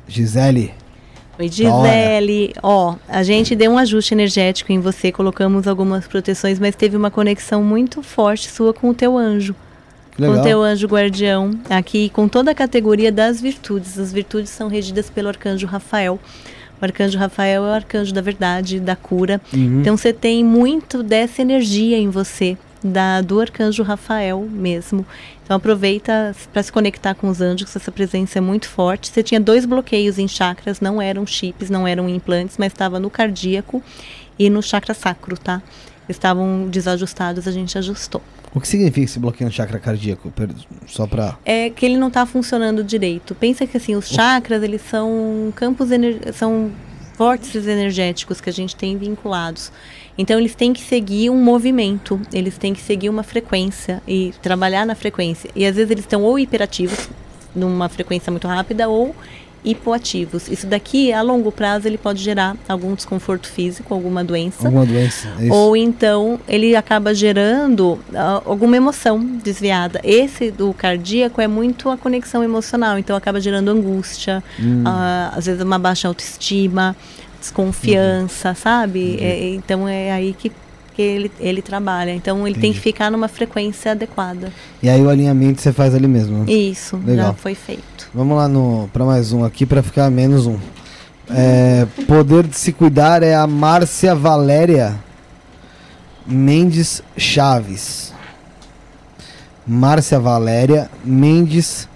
Gisele. 0.09 0.73
Oi, 1.39 1.49
Gisele. 1.49 2.53
Ó, 2.63 2.97
a 3.07 3.23
gente 3.23 3.55
deu 3.55 3.71
um 3.71 3.79
ajuste 3.79 4.15
energético 4.15 4.73
em 4.73 4.81
você, 4.81 5.13
colocamos 5.13 5.69
algumas 5.69 6.07
proteções, 6.09 6.59
mas 6.59 6.75
teve 6.75 6.97
uma 6.97 7.11
conexão 7.11 7.63
muito 7.63 8.03
forte 8.03 8.49
sua 8.49 8.75
com 8.75 8.91
o 8.91 8.95
teu 8.95 9.17
anjo. 9.17 9.55
Legal. 10.19 10.35
Com 10.35 10.41
o 10.41 10.45
teu 10.45 10.63
anjo 10.63 10.89
guardião, 10.89 11.51
aqui 11.71 12.09
com 12.09 12.27
toda 12.27 12.51
a 12.51 12.55
categoria 12.55 13.13
das 13.13 13.41
virtudes. 13.41 13.97
As 13.99 14.13
virtudes 14.13 14.51
são 14.51 14.67
regidas 14.67 15.09
pelo 15.09 15.29
arcanjo 15.29 15.67
Rafael. 15.67 16.19
O 16.81 16.85
arcanjo 16.85 17.17
Rafael 17.19 17.65
é 17.65 17.69
o 17.69 17.73
arcanjo 17.73 18.13
da 18.13 18.21
verdade, 18.21 18.81
da 18.81 18.97
cura. 18.97 19.41
Uhum. 19.53 19.81
Então 19.81 19.97
você 19.97 20.13
tem 20.13 20.45
muito 20.45 21.05
dessa 21.05 21.43
energia 21.43 21.97
em 21.99 22.09
você 22.09 22.57
da, 22.83 23.21
do 23.21 23.41
arcanjo 23.41 23.83
Rafael 23.83 24.41
mesmo. 24.51 25.05
Então 25.45 25.57
aproveita 25.57 26.35
para 26.53 26.63
se 26.63 26.71
conectar 26.71 27.15
com 27.15 27.29
os 27.29 27.41
anjos, 27.41 27.75
essa 27.75 27.91
presença 27.91 28.39
é 28.39 28.41
muito 28.41 28.69
forte. 28.69 29.09
Você 29.09 29.23
tinha 29.23 29.41
dois 29.41 29.65
bloqueios 29.65 30.19
em 30.19 30.29
chakras, 30.29 30.81
não 30.81 31.01
eram 31.01 31.27
chips, 31.27 31.71
não 31.71 31.87
eram 31.87 32.09
implantes, 32.09 32.57
mas 32.59 32.73
estava 32.73 33.01
no 33.01 33.11
cardíaco 33.11 33.83
e 34.39 34.49
no 34.51 34.63
chakra 34.63 34.95
sacro, 34.95 35.39
tá? 35.39 35.63
Estavam 36.09 36.69
desajustados, 36.69 37.47
a 37.47 37.53
gente 37.53 37.77
ajustou. 37.77 38.23
O 38.55 38.61
que 38.61 38.69
significa 38.69 39.05
esse 39.05 39.19
bloqueio 39.19 39.49
no 39.49 39.55
chakra 39.55 39.79
cardíaco? 39.79 40.33
Só 40.87 41.07
para 41.07 41.37
É 41.45 41.69
que 41.69 41.85
ele 41.85 41.99
não 41.99 42.09
está 42.09 42.25
funcionando 42.25 42.83
direito. 42.83 43.35
Pensa 43.35 43.67
que 43.67 43.77
assim, 43.77 43.95
os 43.95 44.09
chakras, 44.09 44.63
eles 44.63 44.81
são 44.83 45.53
campos 45.55 45.91
são 46.35 46.71
vórtices 47.19 47.67
energéticos 47.67 48.41
que 48.41 48.49
a 48.49 48.53
gente 48.53 48.77
tem 48.77 48.97
vinculados. 48.97 49.73
Então 50.17 50.39
eles 50.39 50.55
têm 50.55 50.73
que 50.73 50.81
seguir 50.81 51.31
um 51.31 51.43
movimento, 51.43 52.21
eles 52.33 52.57
têm 52.57 52.73
que 52.73 52.81
seguir 52.81 53.09
uma 53.09 53.25
frequência 53.25 54.01
e 54.07 54.33
trabalhar 54.41 54.87
na 54.87 54.95
frequência. 54.95 55.51
E 55.55 55.67
às 55.67 55.75
vezes 55.75 55.91
eles 55.91 56.05
estão 56.05 56.23
ou 56.23 56.39
hiperativos, 56.39 57.11
numa 57.55 57.89
frequência 57.89 58.31
muito 58.31 58.47
rápida, 58.47 58.89
ou 58.89 59.17
hipoativos. 59.71 60.49
Isso 60.49 60.67
daqui, 60.67 61.13
a 61.13 61.21
longo 61.21 61.53
prazo, 61.53 61.87
ele 61.87 61.99
pode 61.99 62.23
gerar 62.23 62.57
algum 62.69 62.95
desconforto 62.95 63.49
físico, 63.49 63.93
alguma 63.93 64.25
doença. 64.25 64.67
Alguma 64.67 64.87
doença. 64.87 65.29
É 65.39 65.45
isso. 65.45 65.55
Ou 65.55 65.77
então 65.77 66.41
ele 66.49 66.75
acaba 66.75 67.15
gerando 67.15 67.93
uh, 67.93 68.43
alguma 68.45 68.77
emoção 68.77 69.21
desviada. 69.21 70.01
Esse 70.03 70.51
do 70.51 70.73
cardíaco 70.73 71.41
é 71.41 71.47
muito 71.47 71.91
a 71.91 71.97
conexão 71.97 72.43
emocional, 72.43 72.99
então 72.99 73.15
acaba 73.15 73.41
gerando 73.41 73.71
angústia, 73.71 74.43
hum. 74.59 74.85
uh, 74.85 75.37
às 75.37 75.47
vezes 75.47 75.63
uma 75.63 75.79
baixa 75.79 76.09
autoestima, 76.09 76.97
desconfiança, 77.39 78.51
uhum. 78.51 78.55
sabe? 78.55 79.01
Uhum. 79.01 79.17
É, 79.21 79.49
então 79.55 79.89
é 79.89 80.13
aí 80.13 80.35
que, 80.37 80.51
que 80.99 81.03
ele, 81.03 81.31
ele 81.39 81.63
trabalha. 81.63 82.13
Então 82.13 82.41
ele 82.41 82.51
Entendi. 82.51 82.61
tem 82.61 82.73
que 82.73 82.81
ficar 82.81 83.09
numa 83.09 83.29
frequência 83.29 83.93
adequada. 83.93 84.53
E 84.83 84.91
aí 84.91 85.01
o 85.01 85.09
alinhamento 85.09 85.61
você 85.61 85.73
faz 85.73 85.95
ali 85.95 86.09
mesmo? 86.09 86.39
Né? 86.39 86.53
Isso, 86.53 86.97
Legal. 86.97 87.27
já 87.27 87.33
foi 87.35 87.55
feito. 87.55 88.11
Vamos 88.13 88.37
lá 88.37 88.49
no 88.49 88.91
para 88.93 89.05
mais 89.05 89.33
um 89.33 89.45
aqui 89.45 89.65
para 89.65 89.81
ficar 89.81 90.11
menos 90.11 90.45
um. 90.45 90.59
É, 91.31 91.87
poder 92.09 92.49
de 92.49 92.57
se 92.57 92.73
cuidar 92.73 93.23
é 93.23 93.33
a 93.37 93.47
Márcia 93.47 94.13
Valéria 94.13 94.99
Mendes 96.27 97.01
Chaves. 97.17 98.13
Márcia 99.65 100.19
Valéria 100.19 100.91
Mendes 101.05 101.89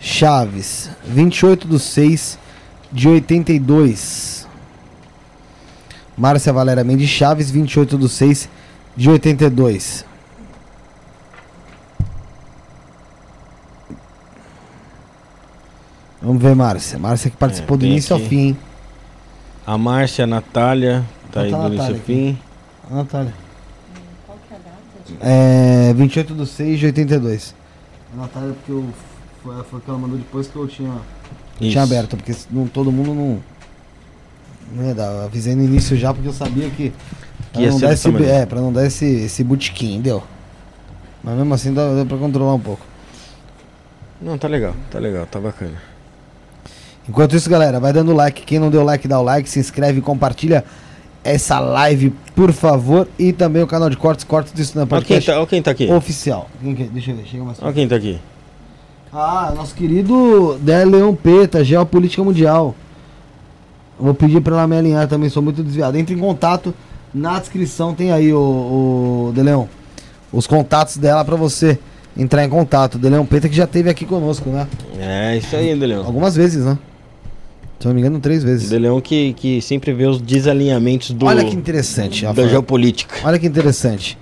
Chaves, 0.00 0.88
28 1.04 1.68
do 1.68 1.78
6 1.78 2.38
de 2.90 3.06
82. 3.06 4.33
Márcia 6.16 6.52
Valéria 6.52 6.84
Mendes 6.84 7.08
Chaves, 7.08 7.50
28 7.50 7.98
do 7.98 8.08
6 8.08 8.48
de 8.96 9.10
82. 9.10 10.04
Vamos 16.22 16.42
ver, 16.42 16.54
Márcia. 16.54 16.98
Márcia 16.98 17.30
que 17.30 17.36
participou 17.36 17.76
é, 17.76 17.80
do 17.80 17.86
início 17.86 18.14
aqui. 18.14 18.24
ao 18.24 18.30
fim. 18.30 18.56
A 19.66 19.76
Márcia, 19.76 20.24
a 20.24 20.26
Natália, 20.26 21.04
tá 21.30 21.42
aí 21.42 21.50
do 21.50 21.66
início 21.66 21.94
ao 21.94 22.00
fim. 22.00 22.38
A 22.90 22.94
Natália. 22.94 23.34
Qual 24.24 24.38
que 24.48 24.54
é 24.54 24.56
a 24.56 24.60
data? 24.60 25.90
É 25.90 25.94
28 25.94 26.34
do 26.34 26.46
6 26.46 26.78
de 26.78 26.86
82. 26.86 27.54
A 28.14 28.22
Natália, 28.22 28.54
porque 28.54 28.72
eu, 28.72 28.88
foi, 29.42 29.64
foi 29.64 29.80
que 29.80 29.90
ela 29.90 29.98
mandou 29.98 30.16
depois 30.16 30.46
que 30.46 30.56
eu 30.56 30.66
tinha, 30.66 30.94
tinha 31.58 31.82
aberto, 31.82 32.16
porque 32.16 32.34
não, 32.50 32.66
todo 32.66 32.90
mundo 32.90 33.14
não 33.14 33.40
ia 34.82 34.94
dar. 34.94 35.12
Eu 35.12 35.24
avisei 35.24 35.54
no 35.54 35.62
início 35.62 35.96
já 35.96 36.12
porque 36.12 36.28
eu 36.28 36.32
sabia 36.32 36.68
que. 36.70 36.92
Que 37.52 37.66
não 37.68 37.78
dar 37.78 37.92
esse, 37.92 38.08
é, 38.24 38.46
pra 38.46 38.60
não 38.60 38.72
dar 38.72 38.84
esse, 38.84 39.06
esse 39.06 39.44
deu. 40.00 40.22
Mas 41.22 41.36
mesmo 41.36 41.54
assim 41.54 41.72
dá, 41.72 41.94
dá 41.94 42.04
pra 42.04 42.18
controlar 42.18 42.54
um 42.54 42.60
pouco. 42.60 42.84
Não, 44.20 44.36
tá 44.36 44.48
legal, 44.48 44.74
tá 44.90 44.98
legal, 44.98 45.26
tá 45.26 45.38
bacana. 45.38 45.80
Enquanto 47.08 47.36
isso, 47.36 47.48
galera, 47.48 47.78
vai 47.78 47.92
dando 47.92 48.12
like. 48.12 48.42
Quem 48.42 48.58
não 48.58 48.70
deu 48.70 48.82
like, 48.82 49.06
dá 49.06 49.20
o 49.20 49.22
like, 49.22 49.48
se 49.48 49.58
inscreve 49.58 49.98
e 49.98 50.02
compartilha 50.02 50.64
essa 51.22 51.60
live, 51.60 52.10
por 52.34 52.52
favor. 52.52 53.06
E 53.18 53.32
também 53.32 53.62
o 53.62 53.66
canal 53.66 53.88
de 53.88 53.96
cortes, 53.96 54.24
cortes 54.24 54.52
disso 54.52 54.78
na 54.78 54.86
podcast. 54.86 55.30
Olha 55.30 55.46
quem, 55.46 55.62
tá, 55.62 55.74
quem 55.74 55.86
tá 55.86 55.92
aqui. 55.92 55.92
Oficial. 55.92 56.50
Quem, 56.60 56.74
deixa 56.74 57.10
eu 57.12 57.16
ver, 57.16 57.26
chega 57.26 57.44
mais 57.44 57.62
Olha 57.62 57.72
quem 57.72 57.86
tá 57.86 57.96
aqui. 57.96 58.18
Ah, 59.12 59.52
nosso 59.54 59.74
querido 59.74 60.58
Dé 60.60 60.84
Peta, 61.22 61.62
Geopolítica 61.62 62.24
Mundial. 62.24 62.74
Vou 63.98 64.14
pedir 64.14 64.40
para 64.40 64.54
ela 64.56 64.66
me 64.66 64.76
alinhar 64.76 65.06
também, 65.08 65.28
sou 65.28 65.42
muito 65.42 65.62
desviado. 65.62 65.96
Entre 65.96 66.14
em 66.14 66.18
contato, 66.18 66.74
na 67.12 67.38
descrição 67.38 67.94
tem 67.94 68.10
aí 68.12 68.32
o, 68.32 68.38
o 69.28 69.32
De 69.34 69.42
Leon. 69.42 69.66
os 70.32 70.46
contatos 70.46 70.96
dela 70.96 71.24
para 71.24 71.36
você 71.36 71.78
entrar 72.16 72.44
em 72.44 72.48
contato. 72.48 72.98
Deleão 72.98 73.26
Preta 73.26 73.48
que 73.48 73.56
já 73.56 73.66
teve 73.66 73.88
aqui 73.90 74.04
conosco, 74.04 74.50
né? 74.50 74.66
É, 74.98 75.36
isso 75.36 75.54
aí, 75.54 75.76
Deleão. 75.78 76.04
Algumas 76.04 76.34
vezes, 76.34 76.64
né? 76.64 76.78
Se 77.78 77.86
não 77.86 77.94
me 77.94 78.00
engano, 78.00 78.18
três 78.18 78.42
vezes. 78.42 78.70
Deleão 78.70 79.00
que, 79.00 79.34
que 79.34 79.60
sempre 79.60 79.92
vê 79.92 80.06
os 80.06 80.20
desalinhamentos 80.20 81.10
do. 81.10 81.26
Olha 81.26 81.44
que 81.44 81.54
interessante. 81.54 82.24
Da 82.24 82.48
geopolítica. 82.48 83.16
Olha 83.24 83.38
que 83.38 83.46
interessante. 83.46 84.16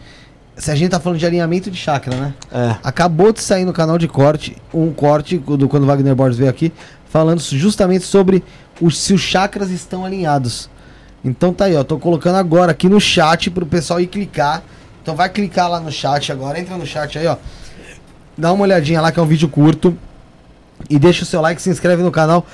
Se 0.57 0.71
a 0.71 0.75
gente 0.75 0.91
tá 0.91 1.01
falando 1.01 1.19
de 1.19 1.25
alinhamento 1.25 1.71
de 1.71 1.77
chakra, 1.77 2.15
né? 2.15 2.35
É. 2.53 2.77
Acabou 2.83 3.33
de 3.33 3.41
sair 3.41 3.65
no 3.65 3.73
canal 3.73 3.97
de 3.99 4.07
corte 4.07 4.57
um 4.73 4.93
corte 4.93 5.39
do 5.39 5.69
quando 5.69 5.85
o 5.85 5.87
Wagner 5.87 6.15
Borges 6.15 6.37
veio 6.39 6.51
aqui, 6.51 6.73
falando 7.13 7.41
justamente 7.43 8.07
sobre 8.07 8.43
os, 8.81 8.97
se 8.97 9.13
os 9.13 9.21
chakras 9.21 9.71
estão 9.71 10.03
alinhados. 10.03 10.71
Então 11.23 11.53
tá 11.53 11.67
aí, 11.67 11.77
ó. 11.77 11.85
Tô 11.85 11.99
colocando 11.99 12.37
agora 12.37 12.73
aqui 12.73 12.89
no 12.89 12.99
chat 12.99 13.51
pro 13.51 13.67
pessoal 13.67 14.01
ir 14.01 14.07
clicar. 14.07 14.63
Então 15.03 15.15
vai 15.15 15.29
clicar 15.29 15.69
lá 15.69 15.79
no 15.79 15.93
chat 15.93 16.33
agora, 16.33 16.59
entra 16.59 16.75
no 16.79 16.87
chat 16.87 17.19
aí, 17.19 17.27
ó. 17.27 17.37
Dá 18.37 18.51
uma 18.51 18.63
olhadinha 18.63 18.99
lá 19.03 19.13
que 19.13 19.21
é 19.21 19.23
um 19.23 19.27
vídeo 19.27 19.47
curto. 19.47 19.95
E 20.89 20.99
deixa 20.99 21.23
o 21.23 21.27
seu 21.27 21.43
like, 21.43 21.61
se 21.61 21.69
inscreve 21.69 22.03
no 22.03 22.11
canal. 22.11 22.47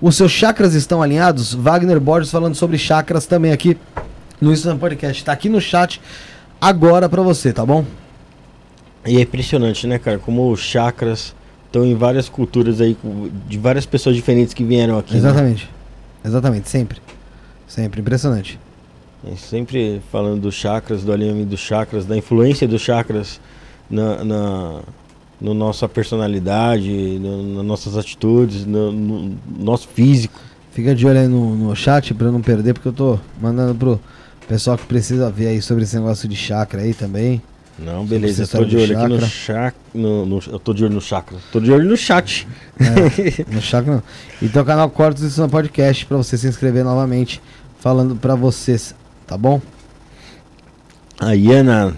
Os 0.00 0.16
seus 0.16 0.32
chakras 0.32 0.72
estão 0.72 1.02
alinhados? 1.02 1.52
Wagner 1.52 2.00
Borges 2.00 2.30
falando 2.30 2.54
sobre 2.54 2.78
chakras 2.78 3.26
também 3.26 3.52
aqui 3.52 3.76
no 4.40 4.50
Instagram 4.50 4.78
Podcast. 4.78 5.22
Tá 5.24 5.32
aqui 5.32 5.50
no 5.50 5.60
chat 5.60 6.00
agora 6.58 7.06
para 7.06 7.20
você, 7.20 7.52
tá 7.52 7.66
bom? 7.66 7.84
E 9.04 9.18
é 9.18 9.20
impressionante, 9.20 9.86
né, 9.86 9.98
cara? 9.98 10.18
Como 10.18 10.50
os 10.50 10.60
chakras 10.60 11.34
estão 11.66 11.84
em 11.84 11.94
várias 11.94 12.28
culturas 12.28 12.80
aí, 12.80 12.96
de 13.48 13.58
várias 13.58 13.86
pessoas 13.86 14.16
diferentes 14.16 14.54
que 14.54 14.64
vieram 14.64 14.98
aqui. 14.98 15.12
Né? 15.12 15.18
Exatamente. 15.18 15.64
Né? 15.64 15.70
Exatamente, 16.24 16.68
sempre. 16.68 17.00
Sempre, 17.66 18.00
impressionante. 18.00 18.58
É 19.26 19.34
sempre 19.36 20.00
falando 20.10 20.42
dos 20.42 20.54
chakras, 20.54 21.02
do 21.02 21.12
alinhamento 21.12 21.50
dos 21.50 21.60
chakras, 21.60 22.06
da 22.06 22.16
influência 22.16 22.66
dos 22.66 22.80
chakras 22.80 23.40
na, 23.90 24.24
na 24.24 24.80
no 25.40 25.52
nossa 25.52 25.88
personalidade, 25.88 26.90
no, 27.18 27.56
nas 27.56 27.64
nossas 27.64 27.96
atitudes, 27.96 28.64
no, 28.64 28.90
no, 28.92 29.36
nosso 29.58 29.88
físico. 29.88 30.40
Fica 30.72 30.94
de 30.94 31.06
olho 31.06 31.18
aí 31.18 31.28
no, 31.28 31.54
no 31.54 31.76
chat 31.76 32.14
para 32.14 32.30
não 32.30 32.40
perder, 32.40 32.74
porque 32.74 32.88
eu 32.88 32.92
tô 32.92 33.18
mandando 33.40 33.74
pro 33.74 34.00
Pessoal 34.48 34.78
que 34.78 34.86
precisa 34.86 35.28
ver 35.28 35.48
aí 35.48 35.60
sobre 35.60 35.82
esse 35.82 35.96
negócio 35.96 36.28
de 36.28 36.36
chakra 36.36 36.82
aí 36.82 36.94
também. 36.94 37.42
Não, 37.78 38.06
beleza, 38.06 38.44
eu 38.44 38.48
tô 38.48 38.64
de 38.64 38.76
olho 38.76 38.98
aqui 38.98 39.08
no 39.08 39.20
chakra. 39.26 39.80
No, 39.92 40.24
no, 40.24 40.40
eu 40.50 40.58
tô 40.58 40.72
de 40.72 40.84
olho 40.84 40.94
no 40.94 41.00
chakra. 41.00 41.36
Tô 41.52 41.60
de 41.60 41.70
olho 41.70 41.84
no 41.84 41.96
chat. 41.96 42.48
É, 42.80 43.44
no 43.52 43.60
chakra 43.60 43.96
não. 43.96 44.02
Então 44.40 44.64
canal 44.64 44.88
Cortes 44.88 45.36
do 45.36 45.48
Podcast 45.48 46.06
para 46.06 46.16
você 46.16 46.38
se 46.38 46.46
inscrever 46.48 46.84
novamente, 46.84 47.40
falando 47.78 48.16
para 48.16 48.34
vocês, 48.34 48.94
tá 49.26 49.36
bom? 49.36 49.60
A 51.20 51.34
Iana, 51.34 51.94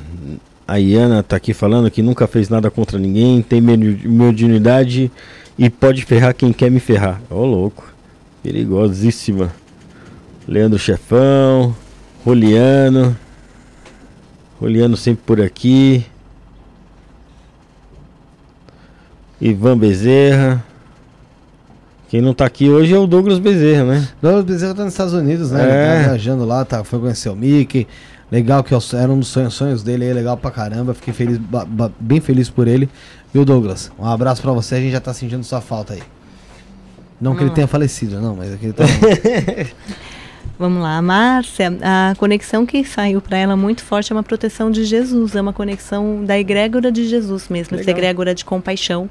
a 0.67 0.81
Iana 0.81 1.23
tá 1.23 1.37
aqui 1.37 1.55
falando 1.55 1.91
que 1.91 2.03
nunca 2.03 2.27
fez 2.27 2.49
nada 2.49 2.71
contra 2.71 2.99
ninguém, 2.99 3.41
tem 3.41 3.61
mediunidade 3.61 5.13
e 5.57 5.71
pode 5.71 6.05
ferrar 6.05 6.35
quem 6.35 6.53
quer 6.53 6.71
me 6.71 6.81
ferrar. 6.81 7.21
Ô 7.31 7.37
oh, 7.37 7.47
louco, 7.47 7.93
perigosíssima. 8.43 9.53
Leandro 10.47 10.79
Chefão, 10.79 11.77
Roliano. 12.25 13.17
Roliano 14.61 14.97
sempre 14.97 15.23
por 15.25 15.41
aqui. 15.41 16.05
Ivan 19.41 19.79
Bezerra. 19.79 20.65
Quem 22.09 22.21
não 22.21 22.33
tá 22.33 22.47
aqui 22.47 22.69
hoje 22.69 22.95
é 22.95 22.99
o 22.99 23.07
Douglas 23.07 23.39
Bezerra, 23.39 23.85
né? 23.85 24.09
Douglas 24.21 24.45
Bezerra 24.45 24.75
tá 24.75 24.85
nos 24.85 24.95
Estados 24.95 25.13
Unidos, 25.13 25.51
né? 25.51 25.61
É. 25.61 25.65
Ele 25.65 26.03
tá 26.03 26.09
viajando 26.09 26.45
lá, 26.45 26.65
tá, 26.65 26.83
foi 26.83 26.99
conhecer 26.99 27.29
o 27.29 27.37
Mickey. 27.37 27.87
Legal 28.31 28.63
que 28.65 28.75
era 28.95 29.11
um 29.11 29.19
dos 29.19 29.29
sonhos, 29.29 29.55
sonhos 29.55 29.83
dele 29.83 30.05
aí, 30.05 30.13
legal 30.13 30.37
pra 30.37 30.51
caramba. 30.51 30.93
Fiquei 30.93 31.15
feliz, 31.15 31.41
bem 32.01 32.21
feliz 32.21 32.51
por 32.51 32.67
ele. 32.67 32.89
Viu, 33.33 33.45
Douglas? 33.45 33.93
Um 33.99 34.07
abraço 34.07 34.43
pra 34.43 34.53
você, 34.53 34.75
a 34.75 34.81
gente 34.81 34.93
já 34.93 35.01
tá 35.01 35.15
sentindo 35.15 35.45
sua 35.45 35.61
falta 35.61 35.95
aí. 35.95 36.03
Não, 37.21 37.33
não. 37.33 37.39
que 37.39 37.45
ele 37.45 37.51
tenha 37.51 37.67
falecido, 37.67 38.21
não, 38.21 38.37
mas 38.37 38.53
é 38.53 38.57
que 38.57 38.67
ele 38.67 38.73
tá. 38.73 38.85
Vamos 40.59 40.83
lá, 40.83 40.99
a 40.99 41.03
Márcia, 41.03 41.79
a 41.81 42.17
conexão 42.17 42.67
que 42.67 42.83
saiu 42.83 43.21
para 43.21 43.39
ela 43.39 43.57
muito 43.57 43.85
forte 43.85 44.13
é 44.13 44.15
uma 44.17 44.25
proteção 44.25 44.73
de 44.73 44.85
Jesus, 44.85 45.37
é 45.37 45.41
uma 45.41 45.53
conexão 45.53 46.25
da 46.25 46.37
egrégora 46.37 46.91
de 46.91 47.07
Jesus 47.07 47.49
mesmo, 47.49 47.77
Legal. 47.77 47.83
essa 47.83 47.91
egrégora 47.93 48.35
de 48.35 48.45
compaixão, 48.45 49.09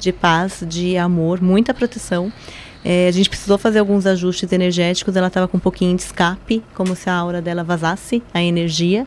de 0.00 0.12
paz, 0.12 0.64
de 0.66 0.96
amor, 0.96 1.40
muita 1.40 1.72
proteção. 1.72 2.32
É, 2.84 3.06
a 3.06 3.12
gente 3.12 3.28
precisou 3.28 3.56
fazer 3.56 3.78
alguns 3.78 4.06
ajustes 4.06 4.50
energéticos, 4.50 5.14
ela 5.14 5.28
estava 5.28 5.46
com 5.46 5.56
um 5.56 5.60
pouquinho 5.60 5.94
de 5.96 6.02
escape, 6.02 6.64
como 6.74 6.96
se 6.96 7.08
a 7.08 7.14
aura 7.14 7.40
dela 7.40 7.62
vazasse 7.62 8.20
a 8.34 8.42
energia. 8.42 9.06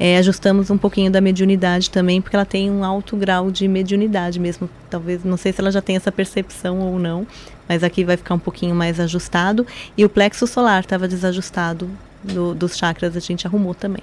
É, 0.00 0.16
ajustamos 0.18 0.70
um 0.70 0.78
pouquinho 0.78 1.10
da 1.10 1.20
mediunidade 1.20 1.90
também, 1.90 2.20
porque 2.20 2.34
ela 2.34 2.44
tem 2.44 2.70
um 2.70 2.84
alto 2.84 3.16
grau 3.16 3.50
de 3.50 3.66
mediunidade 3.68 4.40
mesmo. 4.40 4.68
Talvez, 4.88 5.24
não 5.24 5.36
sei 5.36 5.52
se 5.52 5.60
ela 5.60 5.70
já 5.70 5.82
tem 5.82 5.96
essa 5.96 6.10
percepção 6.10 6.80
ou 6.80 6.98
não, 6.98 7.26
mas 7.68 7.84
aqui 7.84 8.04
vai 8.04 8.16
ficar 8.16 8.34
um 8.34 8.38
pouquinho 8.38 8.74
mais 8.74 8.98
ajustado. 8.98 9.66
E 9.96 10.04
o 10.04 10.08
plexo 10.08 10.46
solar 10.46 10.80
estava 10.80 11.06
desajustado 11.06 11.88
do, 12.22 12.54
dos 12.54 12.76
chakras, 12.76 13.16
a 13.16 13.20
gente 13.20 13.46
arrumou 13.46 13.74
também. 13.74 14.02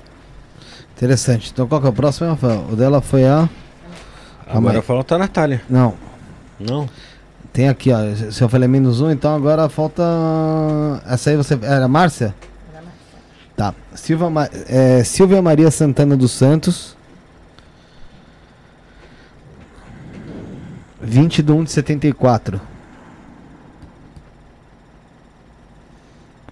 Interessante. 0.95 1.51
Então 1.51 1.67
qual 1.67 1.81
que 1.81 1.87
é 1.87 1.89
o 1.89 1.93
próximo, 1.93 2.29
Rafael? 2.29 2.65
O 2.71 2.75
dela 2.75 3.01
foi 3.01 3.25
a. 3.25 3.49
Agora 4.47 4.81
falta 4.81 5.15
a 5.15 5.17
Natália. 5.17 5.61
Não. 5.69 5.95
Não? 6.59 6.87
Tem 7.51 7.67
aqui, 7.67 7.91
ó. 7.91 7.97
Se 8.31 8.41
eu 8.41 8.47
falei 8.47 8.67
menos 8.67 9.01
um, 9.01 9.09
então 9.09 9.35
agora 9.35 9.67
falta. 9.67 10.03
Essa 11.05 11.31
aí 11.31 11.37
você. 11.37 11.57
Era 11.61 11.85
a 11.85 11.87
Márcia? 11.87 12.33
Tá. 13.55 13.73
Silva, 13.93 14.29
é, 14.67 15.03
Silvia 15.03 15.41
Maria 15.41 15.71
Santana 15.71 16.15
dos 16.15 16.31
Santos. 16.31 16.95
20 21.01 21.43
de 21.43 21.51
1 21.51 21.63
de 21.63 21.71
74. 21.71 22.59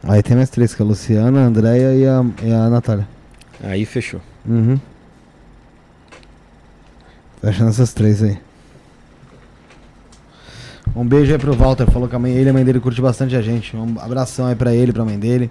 Aí 0.03 0.21
tem 0.21 0.35
mais 0.35 0.49
três, 0.49 0.75
que 0.75 0.81
é 0.81 0.85
a 0.85 0.87
Luciana, 0.87 1.43
a 1.43 1.45
Andréia 1.45 1.95
e 1.95 2.05
a, 2.05 2.25
e 2.43 2.51
a 2.51 2.69
Natália. 2.69 3.07
Aí 3.63 3.85
fechou. 3.85 4.19
Uhum. 4.45 4.77
Fechando 7.41 7.69
essas 7.69 7.93
três 7.93 8.21
aí. 8.21 8.37
Um 10.95 11.05
beijo 11.05 11.31
aí 11.31 11.39
pro 11.39 11.55
Walter, 11.55 11.89
falou 11.89 12.07
que 12.07 12.15
a 12.15 12.19
mãe, 12.19 12.33
ele 12.33 12.47
e 12.47 12.49
a 12.49 12.53
mãe 12.53 12.65
dele 12.65 12.79
curte 12.79 13.01
bastante 13.01 13.35
a 13.35 13.41
gente. 13.41 13.75
Um 13.75 13.97
abração 13.99 14.45
aí 14.45 14.55
pra 14.55 14.73
ele, 14.73 14.91
pra 14.91 15.05
mãe 15.05 15.17
dele. 15.17 15.49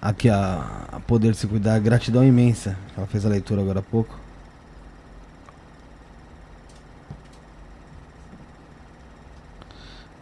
Aqui 0.00 0.30
a, 0.30 0.88
a 0.92 1.00
Poder 1.00 1.34
Se 1.34 1.46
Cuidar, 1.46 1.78
gratidão 1.78 2.24
imensa. 2.24 2.76
Ela 2.96 3.06
fez 3.06 3.26
a 3.26 3.28
leitura 3.28 3.60
agora 3.60 3.80
há 3.80 3.82
pouco. 3.82 4.18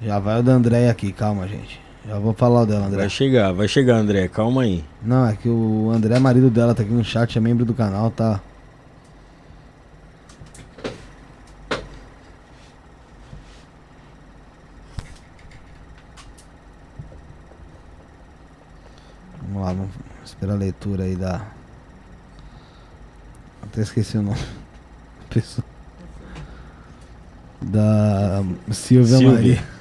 Já 0.00 0.18
vai 0.18 0.40
o 0.40 0.42
da 0.42 0.52
André 0.52 0.90
aqui, 0.90 1.12
calma, 1.12 1.48
gente. 1.48 1.80
Já 2.06 2.18
vou 2.18 2.32
falar 2.32 2.62
o 2.62 2.66
dela, 2.66 2.86
André. 2.86 2.98
Vai 3.00 3.10
chegar, 3.10 3.52
vai 3.52 3.66
chegar, 3.66 3.96
André, 3.96 4.28
calma 4.28 4.62
aí. 4.62 4.84
Não, 5.02 5.26
é 5.26 5.34
que 5.34 5.48
o 5.48 5.90
André, 5.90 6.18
marido 6.18 6.48
dela, 6.50 6.74
tá 6.74 6.82
aqui 6.82 6.92
no 6.92 7.02
chat, 7.04 7.36
é 7.36 7.40
membro 7.40 7.64
do 7.64 7.74
canal, 7.74 8.10
tá. 8.10 8.40
Vamos 19.42 19.62
lá, 19.62 19.72
vamos 19.72 19.90
esperar 20.24 20.52
a 20.52 20.56
leitura 20.56 21.04
aí 21.04 21.16
da. 21.16 21.40
Até 23.62 23.80
esqueci 23.80 24.16
o 24.18 24.22
nome. 24.22 24.38
Pessoa. 25.30 25.64
Da 27.60 28.44
Silvia, 28.70 29.18
Silvia. 29.18 29.32
Maria. 29.32 29.54
Até 29.54 29.64
esqueci 29.64 29.64
o 29.64 29.64
nome. 29.64 29.76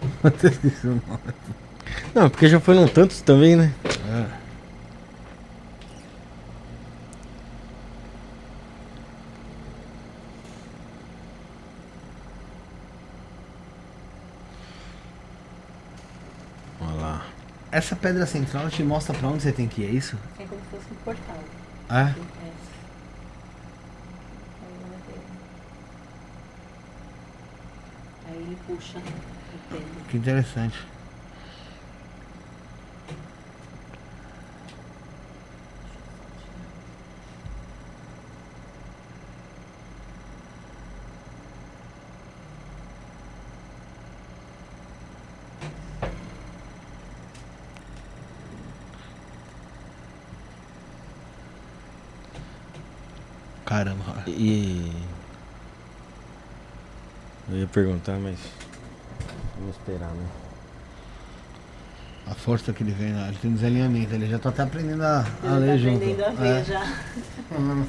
Não, 2.14 2.30
porque 2.30 2.48
já 2.48 2.60
foram 2.60 2.86
tantos 2.88 3.20
também, 3.20 3.56
né? 3.56 3.72
É. 4.08 4.40
Essa 17.72 17.94
pedra 17.94 18.26
central 18.26 18.68
te 18.68 18.82
mostra 18.82 19.16
pra 19.16 19.28
onde 19.28 19.44
você 19.44 19.52
tem 19.52 19.68
que 19.68 19.82
ir, 19.82 19.86
é 19.86 19.90
isso? 19.90 20.16
É 20.40 20.44
como 20.44 20.60
se 20.60 20.66
fosse 20.70 20.92
um 20.92 20.96
portal. 21.04 21.38
É? 21.88 21.94
é. 21.94 22.14
Aí 28.28 28.36
ele 28.36 28.58
puxa 28.66 28.98
Entendo. 29.54 30.08
Que 30.08 30.16
interessante. 30.16 30.78
Caramba. 53.64 54.24
E. 54.26 54.90
Eu 57.48 57.58
ia 57.58 57.66
perguntar, 57.68 58.18
mas 58.18 58.38
Vamos 59.70 59.76
esperar, 59.76 60.10
né? 60.10 60.26
A 62.26 62.34
força 62.34 62.72
que 62.72 62.82
ele 62.82 62.92
vem, 62.92 63.10
ele 63.10 63.38
tem 63.40 63.54
desalinhamento, 63.54 64.14
ele 64.14 64.26
já 64.26 64.38
tá 64.38 64.48
até 64.48 64.62
aprendendo 64.62 65.02
a, 65.02 65.24
a 65.44 65.52
ler 65.54 65.68
tá 65.68 65.76
junto. 65.76 65.96
aprendendo 65.96 66.24
a 66.24 66.30
ver 66.30 66.60
é. 66.60 66.64
já. 66.64 66.84
Hum. 67.52 67.86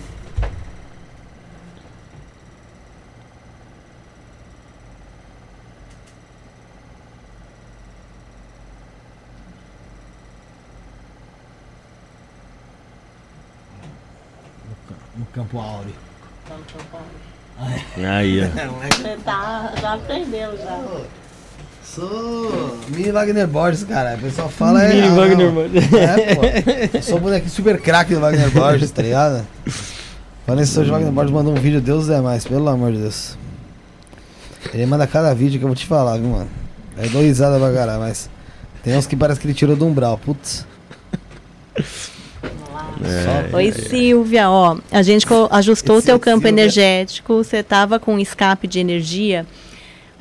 no 15.16 15.26
Campo 15.34 15.60
Áureo. 15.60 15.94
Tá 16.48 16.56
no 16.56 16.64
Campo 16.64 16.98
Áureo. 16.98 17.32
Aí, 18.10 18.40
ó. 18.44 18.48
Você 18.88 19.18
tá, 19.24 19.74
já 19.80 19.94
aprendeu 19.94 20.58
já. 20.58 21.21
Sou 21.94 22.78
Mini 22.88 23.12
Wagner 23.12 23.46
Borges, 23.46 23.84
cara. 23.84 24.16
O 24.16 24.20
pessoal 24.22 24.48
fala. 24.48 24.88
Mini 24.88 25.02
é, 25.02 25.10
Wagner 25.10 25.48
ah, 25.48 25.52
Borges. 25.52 25.94
É, 25.94 26.36
pô. 26.36 26.42
Eu 26.98 27.04
sou 27.04 27.20
bonequinho 27.20 27.52
super 27.52 27.82
craque 27.82 28.14
do 28.14 28.22
Wagner 28.22 28.50
Borges, 28.50 28.92
tá 28.92 29.02
ligado? 29.02 29.46
Falando 30.46 30.64
isso, 30.64 30.80
hoje 30.80 30.90
o 30.90 30.94
Wagner 30.94 31.12
Borges 31.12 31.34
mandou 31.34 31.54
um 31.54 31.58
vídeo, 31.58 31.82
Deus 31.82 32.10
é 32.10 32.22
mais, 32.22 32.46
pelo 32.46 32.70
amor 32.70 32.94
de 32.94 33.00
Deus. 33.00 33.38
Ele 34.74 34.86
manda 34.86 35.06
cada 35.06 35.34
vídeo 35.34 35.60
que 35.60 35.66
eu 35.66 35.68
vou 35.68 35.76
te 35.76 35.86
falar, 35.86 36.18
viu, 36.18 36.30
mano? 36.30 36.50
É 36.98 37.10
dou 37.10 37.22
risada 37.22 37.60
pra 37.60 37.74
caralho, 37.74 38.00
mas. 38.00 38.30
Tem 38.84 38.96
uns 38.96 39.06
que 39.06 39.18
parece 39.18 39.42
que 39.42 39.48
ele 39.48 39.54
tirou 39.54 39.76
do 39.76 39.86
umbral, 39.86 40.18
putz. 40.18 40.66
É, 43.04 43.54
Oi, 43.54 43.72
Silvia, 43.74 44.50
ó, 44.50 44.78
a 44.92 45.02
gente 45.02 45.26
ajustou 45.50 45.98
o 45.98 46.02
teu 46.02 46.18
campo 46.18 46.48
Silvia. 46.48 46.62
energético, 46.62 47.44
você 47.44 47.62
tava 47.62 48.00
com 48.00 48.18
escape 48.18 48.66
de 48.66 48.80
energia. 48.80 49.46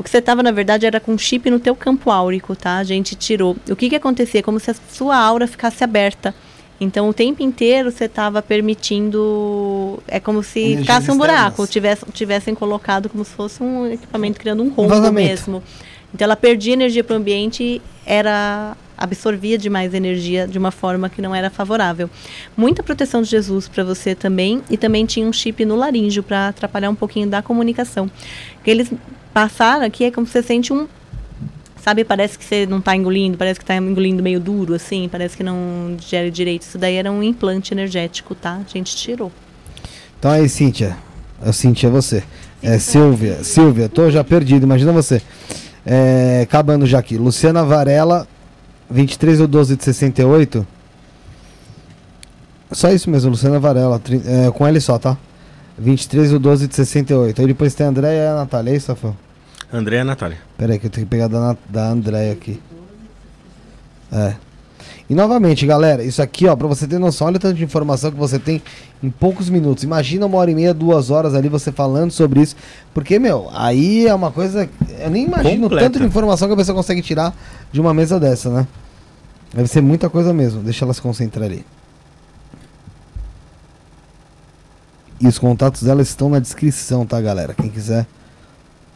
O 0.00 0.02
que 0.02 0.08
você 0.08 0.22
tava, 0.22 0.42
na 0.42 0.50
verdade, 0.50 0.86
era 0.86 0.98
com 0.98 1.18
chip 1.18 1.50
no 1.50 1.60
teu 1.60 1.76
campo 1.76 2.10
áurico, 2.10 2.56
tá? 2.56 2.78
A 2.78 2.84
gente 2.84 3.14
tirou. 3.14 3.54
O 3.68 3.76
que 3.76 3.90
que 3.90 3.96
acontecia? 3.96 4.42
Como 4.42 4.58
se 4.58 4.70
a 4.70 4.74
sua 4.90 5.14
aura 5.14 5.46
ficasse 5.46 5.84
aberta. 5.84 6.34
Então, 6.80 7.06
o 7.10 7.12
tempo 7.12 7.42
inteiro 7.42 7.90
você 7.90 8.06
estava 8.06 8.40
permitindo. 8.40 10.02
É 10.08 10.18
como 10.18 10.42
se 10.42 10.58
Energias 10.58 10.80
ficasse 10.80 11.10
um 11.10 11.18
buraco, 11.18 11.66
tivesse, 11.66 12.06
tivessem 12.12 12.54
colocado 12.54 13.10
como 13.10 13.22
se 13.26 13.32
fosse 13.32 13.62
um 13.62 13.92
equipamento 13.92 14.40
criando 14.40 14.62
um 14.62 14.70
rombo 14.70 15.12
mesmo. 15.12 15.62
Então, 16.14 16.24
ela 16.24 16.34
perdia 16.34 16.72
energia 16.72 17.04
para 17.04 17.12
o 17.12 17.16
ambiente, 17.18 17.82
era 18.06 18.74
absorvia 19.00 19.56
demais 19.56 19.94
energia 19.94 20.46
de 20.46 20.58
uma 20.58 20.70
forma 20.70 21.08
que 21.08 21.22
não 21.22 21.34
era 21.34 21.48
favorável. 21.48 22.10
Muita 22.54 22.82
proteção 22.82 23.22
de 23.22 23.30
Jesus 23.30 23.66
para 23.66 23.82
você 23.82 24.14
também 24.14 24.60
e 24.68 24.76
também 24.76 25.06
tinha 25.06 25.26
um 25.26 25.32
chip 25.32 25.64
no 25.64 25.74
laríngeo 25.74 26.22
para 26.22 26.48
atrapalhar 26.48 26.90
um 26.90 26.94
pouquinho 26.94 27.26
da 27.26 27.40
comunicação. 27.40 28.10
Que 28.64 28.70
eles 28.70 28.92
passaram 29.32 29.84
aqui 29.84 30.04
é 30.04 30.10
como 30.10 30.26
se 30.26 30.32
você 30.32 30.42
sente 30.42 30.72
um 30.72 30.86
Sabe, 31.82 32.04
parece 32.04 32.38
que 32.38 32.44
você 32.44 32.66
não 32.66 32.78
está 32.78 32.94
engolindo, 32.94 33.38
parece 33.38 33.58
que 33.58 33.64
está 33.64 33.74
engolindo 33.76 34.22
meio 34.22 34.38
duro, 34.38 34.74
assim, 34.74 35.08
parece 35.10 35.34
que 35.34 35.42
não 35.42 35.96
digere 35.98 36.30
direito. 36.30 36.62
Isso 36.62 36.76
daí 36.76 36.96
era 36.96 37.10
um 37.10 37.22
implante 37.22 37.72
energético, 37.72 38.34
tá? 38.34 38.56
A 38.56 38.70
gente 38.70 38.94
tirou. 38.94 39.32
Então 40.18 40.30
aí, 40.30 40.46
Cíntia. 40.46 40.96
A 41.40 41.52
Cíntia 41.52 41.86
é 41.86 41.90
você. 41.90 42.22
É 42.62 42.78
Silvia. 42.78 43.42
Silvia, 43.42 43.88
tô 43.88 44.10
já 44.10 44.22
perdido, 44.22 44.64
imagina 44.64 44.92
você. 44.92 45.22
É, 45.86 46.40
acabando 46.42 46.86
já 46.86 46.98
aqui. 46.98 47.16
Luciana 47.16 47.64
Varela 47.64 48.28
23 48.90 49.40
ou 49.40 49.46
12 49.46 49.76
de 49.76 49.84
68. 49.84 50.66
Só 52.72 52.90
isso 52.90 53.08
mesmo, 53.08 53.30
Luciana 53.30 53.58
Varela. 53.58 54.00
É, 54.26 54.50
com 54.50 54.68
ele 54.68 54.80
só, 54.80 54.98
tá? 54.98 55.16
23 55.80 56.32
ou 56.34 56.38
12 56.38 56.68
de 56.68 56.74
68. 56.76 57.40
Aí 57.40 57.46
depois 57.46 57.74
tem 57.74 57.86
a 57.86 57.88
Andréia 57.88 58.22
e 58.22 58.26
a 58.28 58.34
Natália. 58.34 58.72
É 58.72 58.76
isso, 58.76 58.86
Safão? 58.86 59.16
Andréia 59.72 60.00
e 60.00 60.02
a 60.02 60.04
Natália. 60.04 60.38
Pera 60.58 60.74
aí 60.74 60.78
que 60.78 60.86
eu 60.86 60.90
tenho 60.90 61.06
que 61.06 61.10
pegar 61.10 61.26
da, 61.26 61.56
da 61.68 61.88
Andréia 61.88 62.32
aqui. 62.32 62.60
É. 64.12 64.34
E 65.08 65.14
novamente, 65.14 65.66
galera, 65.66 66.04
isso 66.04 66.22
aqui, 66.22 66.46
ó, 66.46 66.54
pra 66.54 66.68
você 66.68 66.86
ter 66.86 66.98
noção, 66.98 67.26
olha 67.26 67.36
o 67.36 67.40
tanto 67.40 67.56
de 67.56 67.64
informação 67.64 68.12
que 68.12 68.16
você 68.16 68.38
tem 68.38 68.62
em 69.02 69.10
poucos 69.10 69.48
minutos. 69.48 69.82
Imagina 69.82 70.26
uma 70.26 70.38
hora 70.38 70.50
e 70.50 70.54
meia, 70.54 70.72
duas 70.72 71.10
horas 71.10 71.34
ali 71.34 71.48
você 71.48 71.72
falando 71.72 72.10
sobre 72.10 72.40
isso. 72.40 72.54
Porque, 72.94 73.18
meu, 73.18 73.48
aí 73.52 74.06
é 74.06 74.14
uma 74.14 74.30
coisa. 74.30 74.68
Eu 75.00 75.10
nem 75.10 75.24
imagino 75.24 75.62
Completa. 75.62 75.86
tanto 75.86 75.98
de 75.98 76.06
informação 76.06 76.46
que 76.46 76.54
a 76.54 76.56
pessoa 76.56 76.76
consegue 76.76 77.02
tirar 77.02 77.34
de 77.72 77.80
uma 77.80 77.92
mesa 77.94 78.20
dessa, 78.20 78.50
né? 78.50 78.66
Deve 79.52 79.68
ser 79.68 79.80
muita 79.80 80.08
coisa 80.08 80.32
mesmo. 80.32 80.62
Deixa 80.62 80.84
ela 80.84 80.94
se 80.94 81.02
concentrar 81.02 81.44
ali. 81.46 81.64
E 85.20 85.28
os 85.28 85.38
contatos 85.38 85.82
dela 85.82 86.00
estão 86.00 86.30
na 86.30 86.38
descrição, 86.38 87.04
tá, 87.04 87.20
galera? 87.20 87.52
Quem 87.52 87.68
quiser 87.68 88.06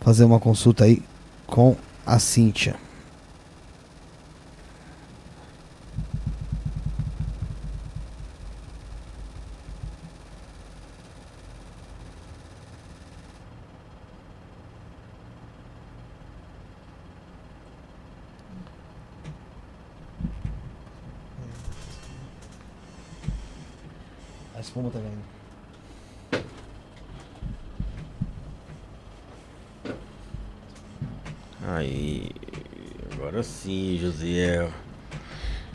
fazer 0.01 0.25
uma 0.25 0.41
consulta 0.41 0.85
aí 0.85 1.03
com 1.47 1.77
a 2.07 2.19
Cíntia. 2.19 2.77
espuma 24.75 24.91
tá 24.91 24.99
Aí, 31.75 32.31
agora 33.12 33.43
sim, 33.43 33.99
Josiel. 34.01 34.70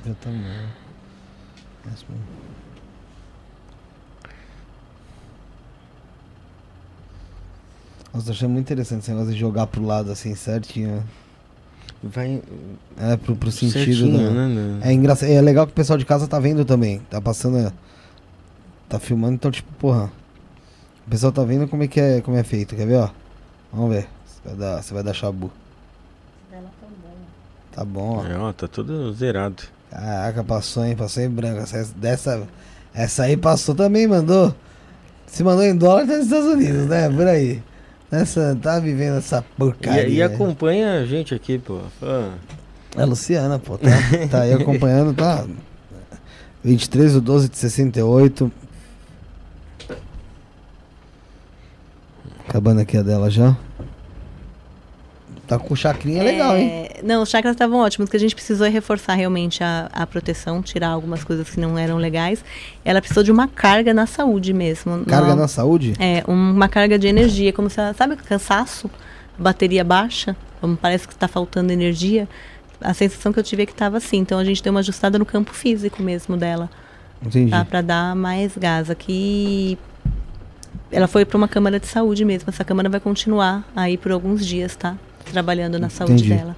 Eu 0.06 0.16
também. 0.16 0.70
Nossa, 8.14 8.30
eu 8.30 8.34
achei 8.34 8.48
muito 8.48 8.66
interessante 8.66 9.02
esse 9.02 9.12
negócio 9.12 9.34
de 9.34 9.40
jogar 9.40 9.68
pro 9.68 9.86
lado 9.86 10.10
assim 10.10 10.34
certinho. 10.36 11.04
Vai. 12.02 12.42
É, 12.98 13.18
pro, 13.18 13.36
pro 13.36 13.52
sentido. 13.52 14.10
Da... 14.10 14.18
Né, 14.32 14.48
né? 14.48 14.80
É 14.90 14.94
engraçado. 14.94 15.30
É 15.30 15.42
legal 15.42 15.66
que 15.68 15.74
o 15.74 15.76
pessoal 15.76 16.00
de 16.00 16.06
casa 16.06 16.30
tá 16.30 16.40
vendo 16.40 16.64
também. 16.64 17.00
Tá 17.10 17.20
passando 17.20 17.74
tá 18.88 19.00
filmando, 19.00 19.34
então 19.34 19.52
tipo, 19.52 19.70
porra. 19.74 20.10
O 21.06 21.10
pessoal 21.10 21.34
tá 21.34 21.44
vendo 21.44 21.68
como 21.68 21.84
é 21.84 21.88
que 21.88 22.00
é, 22.00 22.22
como 22.22 22.38
é 22.38 22.44
feito, 22.44 22.74
quer 22.76 22.88
ver, 22.88 23.00
ó? 23.00 23.10
Vamos 23.74 23.94
ver. 23.94 24.08
Você 24.26 24.48
vai 24.48 24.56
dar, 24.56 24.82
você 24.82 24.94
vai 24.94 25.04
dar 25.04 25.14
chabu. 25.14 25.52
Tá 27.80 27.86
bom, 27.86 28.22
ó. 28.22 28.28
É, 28.28 28.38
ó, 28.38 28.52
tá 28.52 28.68
tudo 28.68 29.14
zerado. 29.14 29.64
Caraca, 29.90 30.44
passou, 30.44 30.84
hein? 30.84 30.98
Passou 30.98 31.24
em 31.24 31.30
branco. 31.30 31.62
Essa, 31.62 31.86
dessa, 31.96 32.48
essa 32.94 33.24
aí 33.24 33.38
passou 33.38 33.74
também, 33.74 34.06
mandou. 34.06 34.54
Se 35.26 35.46
mandou 35.46 35.64
em 35.64 35.74
dólar, 35.74 36.06
tá 36.06 36.18
nos 36.18 36.26
Estados 36.26 36.48
Unidos, 36.48 36.88
né? 36.88 37.10
Por 37.10 37.26
aí. 37.26 37.64
Nessa, 38.12 38.54
tá 38.62 38.82
vivendo 38.82 39.20
essa 39.20 39.46
porcaria. 39.58 40.10
E, 40.10 40.16
e 40.16 40.22
acompanha 40.22 41.00
a 41.00 41.06
gente 41.06 41.34
aqui, 41.34 41.58
pô. 41.58 41.80
Ah. 42.04 42.34
É 42.98 43.02
a 43.02 43.06
Luciana, 43.06 43.58
pô. 43.58 43.78
Tá, 43.78 43.90
tá 44.30 44.42
aí 44.42 44.52
acompanhando, 44.52 45.14
tá? 45.14 45.48
23 46.62 47.14
do 47.14 47.22
12 47.22 47.48
de 47.48 47.58
68. 47.60 48.52
Acabando 52.46 52.82
aqui 52.82 52.98
a 52.98 53.02
dela 53.02 53.30
já. 53.30 53.56
Tá 55.50 55.58
com 55.58 55.76
chacrinha 55.76 56.22
é... 56.22 56.24
legal, 56.24 56.56
hein? 56.56 56.88
Não, 57.04 57.24
os 57.24 57.30
chakras 57.30 57.56
estavam 57.56 57.80
ótimos, 57.80 58.08
o 58.08 58.12
que 58.12 58.16
a 58.16 58.20
gente 58.20 58.36
precisou 58.36 58.68
é 58.68 58.70
reforçar 58.70 59.16
realmente 59.16 59.64
a, 59.64 59.90
a 59.92 60.06
proteção, 60.06 60.62
tirar 60.62 60.90
algumas 60.90 61.24
coisas 61.24 61.50
que 61.50 61.60
não 61.60 61.76
eram 61.76 61.98
legais. 61.98 62.46
Ela 62.86 63.02
precisou 63.02 63.24
de 63.24 63.32
uma 63.32 63.48
carga 63.48 63.92
na 63.92 64.06
saúde 64.06 64.54
mesmo. 64.54 65.04
Carga 65.06 65.30
uma, 65.30 65.36
na 65.36 65.48
saúde? 65.48 65.96
É, 65.98 66.24
uma 66.28 66.70
carga 66.70 67.00
de 67.00 67.08
energia, 67.08 67.52
como 67.52 67.68
se, 67.68 67.78
sabe, 67.96 68.16
cansaço, 68.18 68.92
bateria 69.40 69.84
baixa, 69.84 70.36
como 70.62 70.78
parece 70.78 71.08
que 71.08 71.14
está 71.14 71.28
faltando 71.28 71.74
energia. 71.74 72.30
A 72.80 72.94
sensação 72.94 73.34
que 73.34 73.40
eu 73.40 73.44
tive 73.44 73.64
é 73.64 73.66
que 73.66 73.72
estava 73.72 73.98
assim. 73.98 74.18
Então 74.18 74.38
a 74.38 74.44
gente 74.44 74.62
deu 74.62 74.72
uma 74.72 74.82
ajustada 74.82 75.18
no 75.18 75.26
campo 75.26 75.52
físico 75.52 76.04
mesmo 76.04 76.38
dela. 76.38 76.70
Entendi. 77.26 77.50
Tá, 77.50 77.66
para 77.66 77.82
dar 77.82 78.16
mais 78.16 78.56
gás. 78.56 78.90
Aqui 78.92 79.80
ela 80.92 81.08
foi 81.08 81.26
para 81.26 81.38
uma 81.38 81.48
câmara 81.48 81.80
de 81.80 81.88
saúde 81.88 82.24
mesmo. 82.24 82.50
Essa 82.50 82.64
câmara 82.64 82.88
vai 82.88 83.00
continuar 83.00 83.68
aí 83.76 83.98
por 83.98 84.12
alguns 84.12 84.46
dias, 84.46 84.76
tá? 84.76 84.96
Trabalhando 85.32 85.80
na 85.80 85.90
saúde 85.90 86.24
Entendi. 86.24 86.30
dela. 86.30 86.56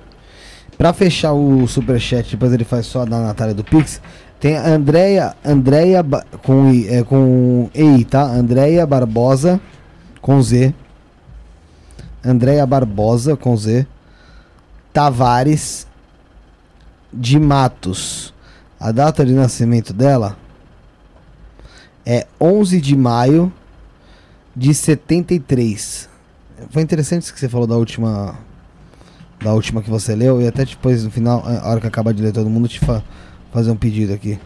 Para 0.77 0.93
fechar 0.93 1.33
o 1.33 1.67
superchat, 1.67 2.32
depois 2.32 2.51
ele 2.51 2.64
faz 2.64 2.85
só 2.85 3.06
da 3.06 3.19
Natália 3.19 3.53
do 3.53 3.64
Pix. 3.64 4.01
Tem 4.40 4.58
a 4.58 4.69
Andréia, 4.69 5.35
Andréia 5.45 6.03
com, 6.41 6.72
é, 6.90 7.03
com 7.03 7.69
EI, 7.74 8.03
tá? 8.03 8.24
Andréia 8.24 8.85
Barbosa 8.88 9.61
com 10.19 10.41
Z. 10.41 10.74
Andréia 12.25 12.66
Barbosa 12.66 13.38
com 13.38 13.56
Z. 13.56 13.85
Tavares 14.91 15.85
de 17.14 17.40
Matos. 17.40 18.33
A 18.80 18.91
data 18.91 19.24
de 19.24 19.33
nascimento 19.33 19.93
dela 19.93 20.35
é 22.03 22.25
11 22.40 22.82
de 22.82 22.95
maio 22.95 23.53
de 24.56 24.74
73. 24.74 26.09
Foi 26.72 26.82
interessante 26.82 27.24
isso 27.24 27.33
que 27.33 27.40
você 27.40 27.48
falou 27.48 27.67
da 27.67 27.75
última 27.75 28.40
da 29.42 29.53
última 29.53 29.82
que 29.82 29.90
você 29.90 30.16
leu 30.16 30.42
e 30.42 30.48
até 30.48 30.64
depois 30.64 31.03
no 31.03 31.11
final, 31.11 31.44
a 31.45 31.70
hora 31.70 31.82
que 31.82 31.88
acabar 31.88 32.14
de 32.14 32.22
ler 32.22 32.32
todo 32.32 32.50
mundo 32.50 32.68
te 32.68 32.80
fa 32.80 33.03
fazer 33.52 33.72
um 33.72 33.76
pedido 33.76 34.14
aqui. 34.14 34.40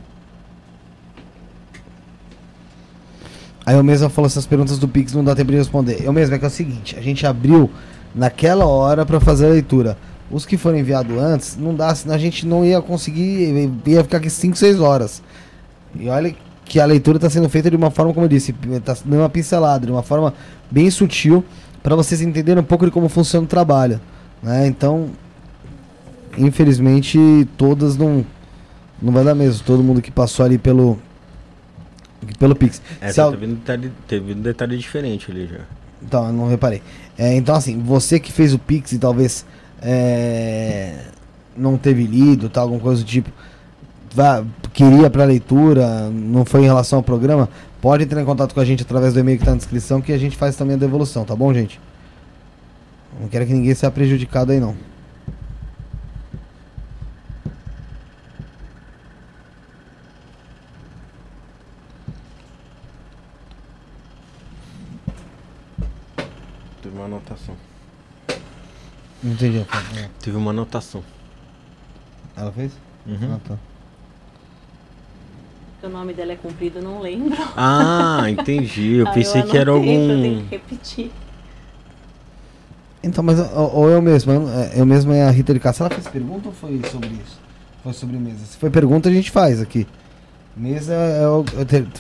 Aí 3.66 3.76
eu 3.76 3.84
mesmo 3.84 4.10
falo 4.10 4.28
essas 4.28 4.46
perguntas 4.46 4.78
do 4.78 4.88
Pix 4.88 5.14
não 5.14 5.24
dá 5.24 5.36
tempo 5.36 5.52
de 5.52 5.58
responder. 5.58 6.02
Eu 6.04 6.14
mesmo 6.14 6.36
é 6.36 6.40
que 6.40 6.46
é 6.46 6.48
o 6.48 6.52
seguinte, 6.52 6.96
a 6.98 7.02
gente 7.02 7.26
abriu 7.26 7.70
naquela 8.14 8.66
hora 8.66 9.06
para 9.06 9.20
fazer 9.20 9.48
a 9.48 9.50
leitura. 9.50 9.98
Os 10.32 10.46
que 10.46 10.58
foram 10.58 10.78
enviados 10.78 11.16
antes, 11.18 11.58
não 11.58 11.76
dá, 11.76 11.94
senão 11.94 12.16
a 12.16 12.18
gente 12.18 12.48
não 12.48 12.66
ia 12.66 12.82
conseguir, 12.82 13.72
ia 13.86 14.04
ficar 14.04 14.18
aqui 14.18 14.30
5, 14.30 14.56
6 14.56 14.80
horas. 14.80 15.22
E 15.96 16.08
olha 16.10 16.36
que 16.64 16.80
a 16.80 16.86
leitura 16.86 17.18
está 17.18 17.30
sendo 17.30 17.48
feita 17.48 17.70
de 17.70 17.76
uma 17.76 17.92
forma, 17.92 18.14
como 18.14 18.26
eu 18.26 18.30
disse, 18.30 18.56
está 18.74 18.98
dando 19.06 19.20
uma 19.20 19.30
pincelada, 19.30 19.86
de 19.86 19.92
uma 19.92 20.02
forma 20.02 20.34
bem 20.70 20.90
sutil, 20.90 21.44
para 21.84 21.96
vocês 21.96 22.22
entenderem 22.22 22.62
um 22.62 22.66
pouco 22.66 22.86
de 22.86 22.92
como 22.92 23.08
funciona 23.08 23.46
o 23.46 23.48
trabalho. 23.48 24.00
Né? 24.46 24.68
Então, 24.68 25.10
infelizmente, 26.38 27.18
todas 27.58 27.98
não, 27.98 28.24
não 29.02 29.12
vai 29.12 29.24
dar 29.24 29.34
mesmo. 29.34 29.66
Todo 29.66 29.84
mundo 29.84 30.04
que 30.04 30.12
passou 30.12 30.46
ali 30.46 30.60
pelo, 30.60 31.00
pelo 32.38 32.56
Pix. 32.56 32.80
É, 33.02 33.12
Se 33.12 33.16
teve, 33.16 33.48
um 33.48 33.56
detalhe, 33.56 33.92
teve 34.08 34.34
um 34.34 34.42
detalhe 34.42 34.78
diferente 34.78 35.32
ali 35.32 35.48
já. 35.48 35.62
Então, 36.04 36.28
eu 36.28 36.34
não 36.34 36.48
reparei. 36.48 36.84
É, 37.18 37.36
então, 37.36 37.56
assim, 37.56 37.82
você 37.82 38.20
que 38.20 38.32
fez 38.32 38.54
o 38.54 38.60
Pix 38.60 38.92
e 38.92 39.00
talvez 39.00 39.44
é, 39.82 41.06
não 41.58 41.76
teve 41.76 42.06
lido, 42.06 42.48
tal, 42.48 42.66
alguma 42.66 42.82
coisa 42.82 43.04
do 43.04 43.08
tipo, 43.08 43.32
vá, 44.14 44.46
queria 44.74 45.10
para 45.10 45.26
leitura, 45.26 46.12
não 46.12 46.46
foi 46.46 46.62
em 46.62 46.66
relação 46.66 47.00
ao 47.00 47.04
programa, 47.04 47.50
pode 47.82 48.04
entrar 48.04 48.22
em 48.22 48.26
contato 48.26 48.54
com 48.54 48.60
a 48.60 48.66
gente 48.66 48.84
através 48.84 49.16
do 49.16 49.20
e-mail 49.20 49.40
que 49.40 49.44
está 49.44 49.52
na 49.54 49.58
descrição 49.58 50.02
que 50.02 50.14
a 50.14 50.18
gente 50.20 50.38
faz 50.38 50.56
também 50.56 50.76
a 50.76 50.80
devolução, 50.80 51.26
tá 51.26 51.36
bom, 51.36 51.52
gente? 51.52 51.80
Não 53.20 53.30
quero 53.30 53.46
que 53.46 53.54
ninguém 53.54 53.74
seja 53.74 53.92
prejudicado 53.92 54.52
aí, 54.52 54.60
não. 54.60 54.76
Teve 66.82 66.96
uma 66.96 67.06
anotação. 67.06 67.56
Não 69.24 69.32
entendi. 69.32 69.66
Teve 70.22 70.38
uma 70.38 70.52
anotação. 70.52 71.04
Ela 72.36 72.52
fez? 72.52 72.74
Uhum. 73.08 73.36
Ah, 73.36 73.40
tá. 73.48 73.58
O 75.84 75.90
nome 75.90 76.14
dela 76.14 76.32
é 76.34 76.36
comprido, 76.36 76.82
não 76.82 77.00
lembro. 77.00 77.38
Ah, 77.56 78.24
entendi. 78.28 78.96
Eu 78.96 79.10
pensei 79.14 79.42
eu 79.42 79.48
que 79.48 79.58
era 79.58 79.72
algum. 79.72 80.12
Eu 80.12 80.22
tenho 80.22 80.44
que 80.44 80.50
repetir. 80.50 81.12
Então, 83.06 83.24
mas 83.24 83.40
ou 83.54 83.88
eu 83.88 84.02
mesmo, 84.02 84.32
eu 84.76 84.86
mesmo 84.86 85.14
é 85.14 85.24
a 85.24 85.30
Rita 85.30 85.54
de 85.54 85.60
Castro. 85.60 85.86
Ela 85.86 85.94
fez 85.94 86.08
pergunta 86.08 86.48
ou 86.48 86.54
foi 86.54 86.82
sobre 86.92 87.10
isso? 87.10 87.40
Foi 87.84 87.94
sobre 87.94 88.18
mesa? 88.18 88.40
Se 88.46 88.58
foi 88.58 88.72
pergunta, 88.72 89.08
a 89.10 89.12
gente 89.12 89.30
faz 89.30 89.62
aqui. 89.62 89.88
Mesa 90.58 90.94
é 90.94 91.28
o, 91.28 91.46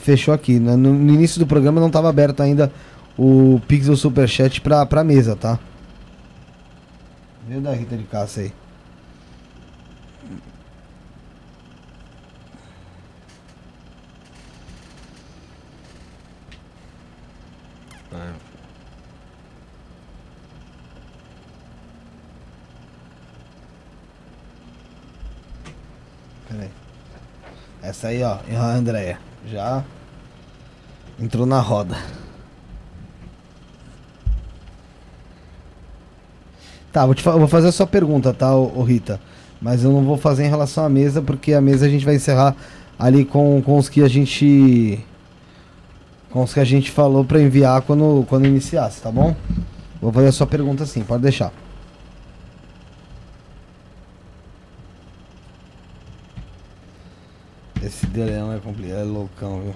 fechou 0.01 0.33
aqui. 0.33 0.59
No, 0.59 0.75
no, 0.75 1.13
início 1.13 1.39
do 1.39 1.45
programa 1.45 1.79
não 1.79 1.87
estava 1.87 2.09
aberto 2.09 2.41
ainda 2.41 2.71
o 3.17 3.61
Pixel 3.67 3.95
Superchat 3.95 4.61
pra, 4.61 4.83
pra 4.85 5.03
mesa, 5.03 5.35
tá? 5.35 5.59
Veio 7.47 7.61
da 7.61 7.71
Rita 7.73 7.95
de 7.95 8.05
Castro 8.05 8.41
aí. 8.41 8.53
Essa 27.87 28.07
aí, 28.07 28.23
ó, 28.23 28.39
a 28.57 28.71
Andréia. 28.71 29.19
Já 29.47 29.83
entrou 31.19 31.45
na 31.45 31.59
roda. 31.59 31.95
Tá, 36.91 37.05
vou, 37.05 37.13
te 37.13 37.21
vou 37.21 37.47
fazer 37.47 37.67
a 37.67 37.71
sua 37.71 37.85
pergunta, 37.85 38.33
tá, 38.33 38.55
ô, 38.55 38.79
ô, 38.79 38.83
Rita? 38.83 39.19
Mas 39.61 39.83
eu 39.83 39.91
não 39.91 40.03
vou 40.03 40.17
fazer 40.17 40.45
em 40.45 40.49
relação 40.49 40.83
à 40.83 40.89
mesa, 40.89 41.21
porque 41.21 41.53
a 41.53 41.61
mesa 41.61 41.85
a 41.85 41.89
gente 41.89 42.03
vai 42.03 42.15
encerrar 42.15 42.55
ali 42.97 43.23
com, 43.23 43.61
com 43.61 43.77
os 43.77 43.87
que 43.87 44.01
a 44.01 44.07
gente. 44.07 44.99
Com 46.31 46.41
os 46.41 46.55
que 46.55 46.59
a 46.59 46.65
gente 46.65 46.89
falou 46.89 47.23
pra 47.23 47.39
enviar 47.39 47.83
quando, 47.83 48.25
quando 48.27 48.47
iniciasse, 48.47 48.99
tá 48.99 49.11
bom? 49.11 49.35
Vou 50.01 50.11
fazer 50.11 50.29
a 50.29 50.31
sua 50.31 50.47
pergunta 50.47 50.87
sim, 50.87 51.03
pode 51.03 51.21
deixar. 51.21 51.53
Esse 57.85 58.05
Deleão 58.07 58.51
é 58.51 58.59
complicado, 58.59 58.99
é 58.99 59.03
loucão, 59.03 59.61
viu? 59.61 59.75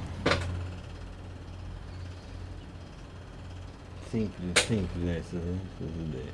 Sempre, 4.11 4.41
sempre 4.67 4.99
nessas, 5.01 5.33
né? 5.33 5.59
ideias. 6.07 6.33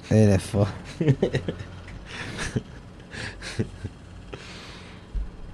Ele 0.10 0.32
é 0.32 0.38
foda. 0.38 0.72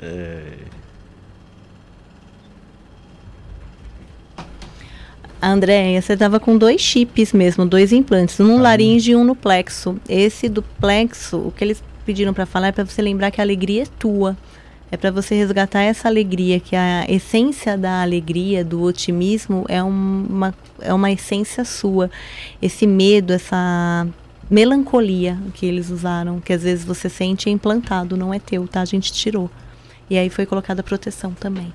é. 0.00 0.58
Andréia, 5.42 6.00
você 6.00 6.16
tava 6.16 6.38
com 6.38 6.56
dois 6.56 6.80
chips 6.80 7.32
mesmo, 7.32 7.66
dois 7.66 7.92
implantes, 7.92 8.38
um 8.38 8.44
no 8.44 8.58
ah, 8.58 8.62
laringe 8.62 9.10
e 9.10 9.16
um 9.16 9.24
no 9.24 9.34
plexo. 9.34 9.96
Esse 10.08 10.48
do 10.48 10.62
plexo, 10.62 11.38
o 11.38 11.50
que 11.50 11.64
eles 11.64 11.82
pediram 12.06 12.32
para 12.32 12.46
falar 12.46 12.68
é 12.68 12.72
para 12.72 12.84
você 12.84 13.02
lembrar 13.02 13.32
que 13.32 13.40
a 13.40 13.44
alegria 13.44 13.82
é 13.82 13.86
tua. 13.98 14.36
É 14.92 14.96
para 14.98 15.10
você 15.10 15.34
resgatar 15.34 15.80
essa 15.80 16.06
alegria, 16.06 16.60
que 16.60 16.76
a 16.76 17.06
essência 17.08 17.78
da 17.78 18.02
alegria, 18.02 18.62
do 18.62 18.82
otimismo, 18.82 19.64
é 19.66 19.82
uma, 19.82 20.54
é 20.78 20.92
uma 20.92 21.10
essência 21.10 21.64
sua. 21.64 22.10
Esse 22.60 22.86
medo, 22.86 23.32
essa 23.32 24.06
melancolia 24.50 25.38
que 25.54 25.64
eles 25.64 25.88
usaram, 25.88 26.40
que 26.40 26.52
às 26.52 26.62
vezes 26.62 26.84
você 26.84 27.08
sente 27.08 27.48
é 27.48 27.52
implantado, 27.52 28.18
não 28.18 28.34
é 28.34 28.38
teu, 28.38 28.68
tá? 28.68 28.82
A 28.82 28.84
gente 28.84 29.10
tirou. 29.14 29.50
E 30.10 30.18
aí 30.18 30.28
foi 30.28 30.44
colocada 30.44 30.82
proteção 30.82 31.32
também. 31.32 31.72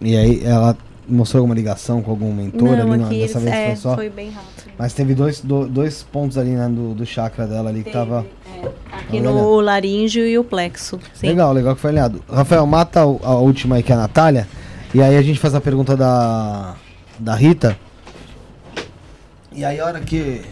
E 0.00 0.16
aí 0.16 0.44
ela 0.44 0.76
mostrou 1.08 1.40
alguma 1.40 1.56
ligação 1.56 2.00
com 2.00 2.12
algum 2.12 2.32
mentor 2.32 2.76
não, 2.76 2.92
ali? 2.92 3.02
Não, 3.02 3.08
dessa 3.08 3.40
vez 3.40 3.54
é, 3.54 3.66
foi 3.66 3.76
só. 3.76 3.94
Foi 3.96 4.08
bem 4.08 4.30
rápido. 4.30 4.72
Mas 4.78 4.94
teve 4.94 5.16
dois, 5.16 5.40
do, 5.40 5.66
dois 5.66 6.04
pontos 6.04 6.38
ali 6.38 6.50
né, 6.50 6.68
do, 6.68 6.94
do 6.94 7.04
chakra 7.04 7.44
dela 7.44 7.70
ali 7.70 7.82
teve, 7.82 7.90
que 7.90 7.92
tava. 7.92 8.24
É, 8.52 8.70
aqui 8.92 9.20
no 9.20 9.60
laríngeo 9.60 10.26
e 10.26 10.38
o 10.38 10.44
plexo. 10.44 10.98
Sim. 11.14 11.28
Legal, 11.28 11.52
legal 11.52 11.74
que 11.74 11.80
foi 11.80 11.90
alinhado. 11.90 12.22
Rafael, 12.30 12.66
mata 12.66 13.00
a, 13.00 13.34
última 13.36 13.76
aí 13.76 13.82
que 13.82 13.92
é 13.92 13.94
a 13.94 13.98
Natália. 13.98 14.48
E 14.94 15.02
aí 15.02 15.16
a 15.16 15.22
gente 15.22 15.38
faz 15.38 15.54
a 15.54 15.60
pergunta 15.60 15.96
da, 15.96 16.74
da 17.18 17.34
Rita. 17.34 17.76
E 19.50 19.64
aí 19.64 19.80
a 19.80 19.86
hora 19.86 20.00
que. 20.00 20.42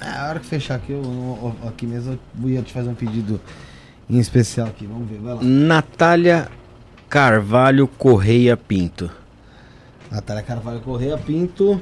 É, 0.00 0.08
a 0.08 0.28
hora 0.28 0.40
que 0.40 0.46
fechar 0.46 0.76
aqui, 0.76 0.92
eu, 0.92 1.54
aqui 1.66 1.86
mesmo, 1.86 2.18
eu 2.42 2.48
ia 2.48 2.62
te 2.62 2.72
fazer 2.72 2.88
um 2.88 2.94
pedido 2.94 3.40
em 4.10 4.18
especial 4.18 4.66
aqui. 4.66 4.86
Vamos 4.86 5.08
ver, 5.08 5.18
vai 5.18 5.34
lá. 5.34 5.40
Natália 5.42 6.48
Carvalho 7.08 7.86
Correia 7.86 8.56
Pinto. 8.56 9.10
Natália 10.10 10.42
Carvalho 10.42 10.80
Correia 10.80 11.16
Pinto. 11.16 11.80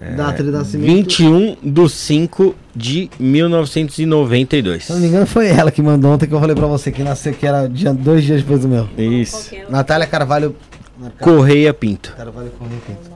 É, 0.00 0.14
data 0.14 0.42
de 0.42 0.50
nascimento. 0.50 0.86
21 0.86 1.56
de 1.62 1.88
5 1.88 2.54
de 2.74 3.10
1992. 3.20 4.84
Se 4.84 4.92
não 4.92 4.98
me 4.98 5.08
engano, 5.08 5.26
foi 5.26 5.48
ela 5.48 5.70
que 5.70 5.82
mandou 5.82 6.12
ontem 6.12 6.26
que 6.26 6.32
eu 6.32 6.40
falei 6.40 6.56
pra 6.56 6.66
você 6.66 6.90
que 6.90 7.02
nasceu, 7.02 7.34
que 7.34 7.46
era 7.46 7.68
dia, 7.68 7.92
dois 7.92 8.24
dias 8.24 8.40
depois 8.40 8.62
do 8.62 8.68
meu. 8.68 8.88
Isso. 8.96 9.54
Natália 9.68 10.06
Carvalho. 10.06 10.56
Correia 11.20 11.74
Pinto. 11.74 12.14
Carvalho 12.16 12.50
Correia 12.58 12.80
Pinto. 12.86 13.10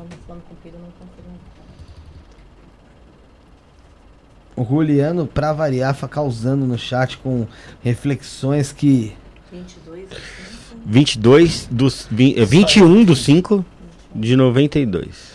O 4.57 4.65
Juliano, 4.65 5.27
pra 5.27 5.53
variar, 5.53 5.97
causando 6.09 6.65
no 6.67 6.79
chat 6.79 7.17
com 7.19 7.47
reflexões 7.83 8.73
que. 8.73 9.13
22 9.51 10.09
22 10.85 11.69
dos. 11.71 12.07
21 12.11 13.05
do 13.05 13.17
5 13.17 13.65
de 14.15 14.37
92. 14.37 15.34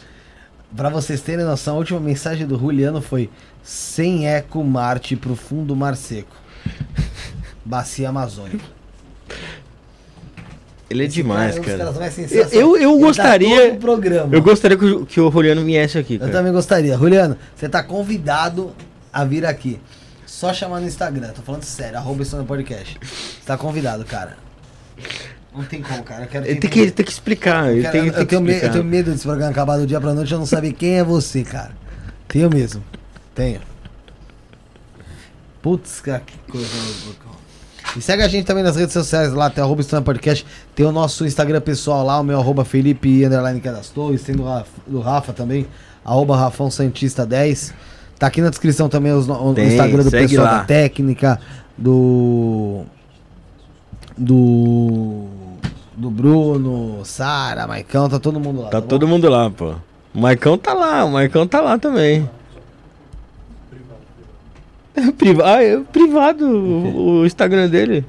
Pra 0.76 0.90
vocês 0.90 1.22
terem 1.22 1.46
noção, 1.46 1.76
a 1.76 1.78
última 1.80 2.00
mensagem 2.00 2.46
do 2.46 2.58
Juliano 2.58 3.02
foi: 3.02 3.30
sem 3.64 4.28
eco, 4.28 4.64
Marte, 4.64 5.16
profundo 5.16 5.76
mar 5.76 5.96
seco. 5.96 6.36
Bacia 7.66 8.10
Amazônica. 8.10 8.64
Ele 10.90 11.04
é 11.04 11.06
Esse 11.06 11.16
demais, 11.16 11.60
cara. 11.60 11.92
cara. 11.92 12.48
Eu, 12.52 12.76
eu 12.76 12.98
gostaria. 12.98 13.72
Tá 13.74 13.78
programa. 13.78 14.36
Eu 14.36 14.42
gostaria 14.42 14.76
que 14.76 14.86
o, 14.86 15.06
que 15.06 15.22
o 15.22 15.30
Juliano 15.30 15.64
viesse 15.64 15.98
aqui. 15.98 16.18
Cara. 16.18 16.32
Eu 16.32 16.34
também 16.34 16.52
gostaria. 16.52 16.98
Juliano, 16.98 17.38
você 17.56 17.70
tá 17.70 17.84
convidado 17.84 18.74
a 19.14 19.24
vir 19.24 19.46
aqui. 19.46 19.80
Só 20.26 20.52
chamar 20.52 20.80
no 20.80 20.88
Instagram. 20.88 21.30
Tô 21.30 21.42
falando 21.42 21.64
sério, 21.64 21.98
arroba 21.98 22.24
isso 22.24 22.36
no 22.38 22.46
podcast. 22.46 22.98
Você 23.02 23.46
tá 23.46 23.58
convidado, 23.58 24.04
cara. 24.04 24.38
Não 25.56 25.64
tem 25.64 25.82
como, 25.82 26.04
cara. 26.04 26.24
Eu 26.24 26.28
quero 26.28 26.46
ele 26.46 26.60
tem 26.60 26.70
que, 26.70 26.80
ele 26.80 26.92
tem 26.92 27.06
que 27.06 27.12
explicar. 27.12 27.74
Eu, 27.74 27.82
quero, 27.82 27.92
tem, 27.92 28.08
eu, 28.08 28.14
tem 28.14 28.26
tenho 28.26 28.42
explicar. 28.42 28.68
eu 28.68 28.72
tenho 28.72 28.84
medo 28.84 29.12
desse 29.12 29.24
programa 29.24 29.52
acabar 29.52 29.78
do 29.78 29.88
dia 29.88 30.00
pra 30.00 30.14
noite 30.14 30.32
eu 30.32 30.40
não 30.40 30.46
saber 30.46 30.74
quem 30.74 31.00
é 31.00 31.04
você, 31.04 31.44
cara. 31.44 31.72
Tenho 32.28 32.50
mesmo. 32.50 32.84
Tenho. 33.34 33.62
Putz, 35.62 36.00
cara, 36.02 36.22
que 36.26 36.38
coisa 36.52 36.68
louca. 37.06 37.30
E 37.98 38.02
segue 38.02 38.22
a 38.22 38.28
gente 38.28 38.46
também 38.46 38.64
nas 38.64 38.76
redes 38.76 38.94
sociais 38.94 39.34
lá, 39.34 39.50
tem 39.50 39.64
arroba 39.64 39.84
Podcast. 40.02 40.46
Tem 40.76 40.86
o 40.86 40.92
nosso 40.92 41.26
Instagram 41.26 41.60
pessoal 41.60 42.06
lá, 42.06 42.20
o 42.20 42.24
meu 42.24 42.40
arroba 42.40 42.64
Felipe 42.64 43.26
Underline 43.26 43.60
Cadastou. 43.60 44.16
tem 44.18 44.36
do 44.36 44.44
Rafa, 44.44 44.70
do 44.86 45.00
Rafa 45.00 45.34
também, 45.34 45.66
arroba 46.06 46.38
Rafão 46.38 46.70
Santista 46.70 47.26
10. 47.26 47.74
Tá 48.20 48.28
aqui 48.28 48.42
na 48.42 48.50
descrição 48.50 48.90
também 48.90 49.12
os, 49.14 49.28
o 49.28 49.54
Tem, 49.54 49.68
Instagram 49.68 50.04
do 50.04 50.12
pessoal 50.12 50.46
lá. 50.46 50.58
da 50.60 50.66
técnica, 50.66 51.40
do. 51.78 52.84
Do. 54.18 55.26
Do 56.00 56.10
Bruno, 56.10 57.04
Sara, 57.04 57.68
Maicão, 57.68 58.08
tá 58.08 58.18
todo 58.18 58.40
mundo 58.40 58.62
lá. 58.62 58.70
Tá 58.70 58.80
bom? 58.80 58.88
todo 58.88 59.06
mundo 59.06 59.28
lá, 59.28 59.50
pô. 59.50 59.76
O 60.16 60.22
Maicão 60.22 60.58
tá 60.58 60.74
lá, 60.74 61.04
o 61.04 61.12
Maicão 61.12 61.46
tá 61.46 61.60
lá 61.60 61.78
também. 61.78 62.30
Privado. 65.18 65.50
Ah, 65.50 65.62
é 65.62 65.78
privado 65.78 66.48
o, 66.48 67.20
o 67.20 67.26
Instagram 67.26 67.68
dele. 67.68 68.06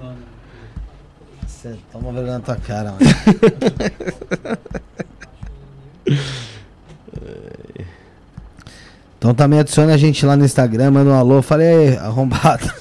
Cê 1.48 1.74
toma 1.90 2.12
vergonha 2.12 2.34
na 2.34 2.40
tua 2.40 2.54
cara, 2.54 2.92
mano. 2.92 3.00
então 9.18 9.34
também 9.34 9.58
adicione 9.58 9.90
a 9.90 9.96
gente 9.96 10.24
lá 10.24 10.36
no 10.36 10.44
Instagram, 10.44 10.92
manda 10.92 11.10
um 11.10 11.14
alô, 11.14 11.42
falei, 11.42 11.96
arrombado. 11.96 12.72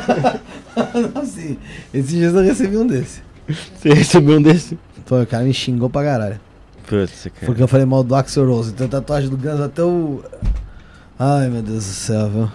assim, 1.20 1.58
esses 1.92 2.10
dias 2.10 2.34
eu 2.34 2.42
recebi 2.42 2.78
um 2.78 2.86
desse. 2.86 3.28
Você 3.52 3.92
recebeu 3.92 4.38
um 4.38 4.42
desse? 4.42 4.78
Pô, 5.06 5.20
o 5.20 5.26
cara 5.26 5.44
me 5.44 5.52
xingou 5.52 5.90
pra 5.90 6.04
caralho. 6.04 6.40
Putz, 6.86 7.24
cara. 7.24 7.46
Porque 7.46 7.62
eu 7.62 7.68
falei 7.68 7.86
mal 7.86 8.02
do 8.02 8.14
Axel 8.14 8.46
Rose. 8.46 8.72
Tem 8.72 8.88
tatuagem 8.88 9.28
do 9.28 9.36
Guns 9.36 9.60
até 9.60 9.82
o. 9.82 10.22
Ai, 11.18 11.48
meu 11.48 11.62
Deus 11.62 11.84
do 11.84 11.92
céu, 11.92 12.28
viu? 12.28 12.50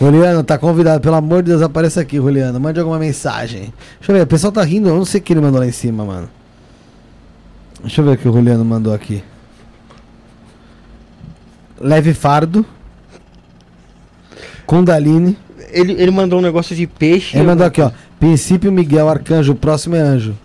Juliano, 0.00 0.42
tá 0.42 0.56
convidado. 0.56 1.00
Pelo 1.00 1.16
amor 1.16 1.42
de 1.42 1.50
Deus, 1.50 1.60
apareça 1.60 2.00
aqui, 2.00 2.16
Juliano. 2.16 2.58
Mande 2.58 2.80
alguma 2.80 2.98
mensagem. 2.98 3.72
Deixa 3.98 4.12
eu 4.12 4.16
ver, 4.16 4.22
o 4.22 4.26
pessoal 4.26 4.50
tá 4.50 4.62
rindo. 4.62 4.88
Eu 4.88 4.96
não 4.96 5.04
sei 5.04 5.20
o 5.20 5.22
que 5.22 5.32
ele 5.32 5.40
mandou 5.40 5.60
lá 5.60 5.66
em 5.66 5.72
cima, 5.72 6.04
mano. 6.04 6.28
Deixa 7.80 8.00
eu 8.00 8.04
ver 8.06 8.12
o 8.12 8.16
que 8.16 8.28
o 8.28 8.32
Juliano 8.32 8.64
mandou 8.64 8.94
aqui. 8.94 9.22
Leve 11.78 12.14
fardo. 12.14 12.64
Kundalini. 14.64 15.36
Ele, 15.72 15.92
ele 15.92 16.10
mandou 16.10 16.38
um 16.38 16.42
negócio 16.42 16.74
de 16.74 16.86
peixe. 16.86 17.36
Ele 17.36 17.46
mandou 17.46 17.66
aqui, 17.66 17.82
ó. 17.82 17.90
Princípio 18.20 18.70
Miguel 18.70 19.08
Arcanjo, 19.08 19.52
o 19.52 19.56
próximo 19.56 19.96
é 19.96 20.00
anjo. 20.00 20.36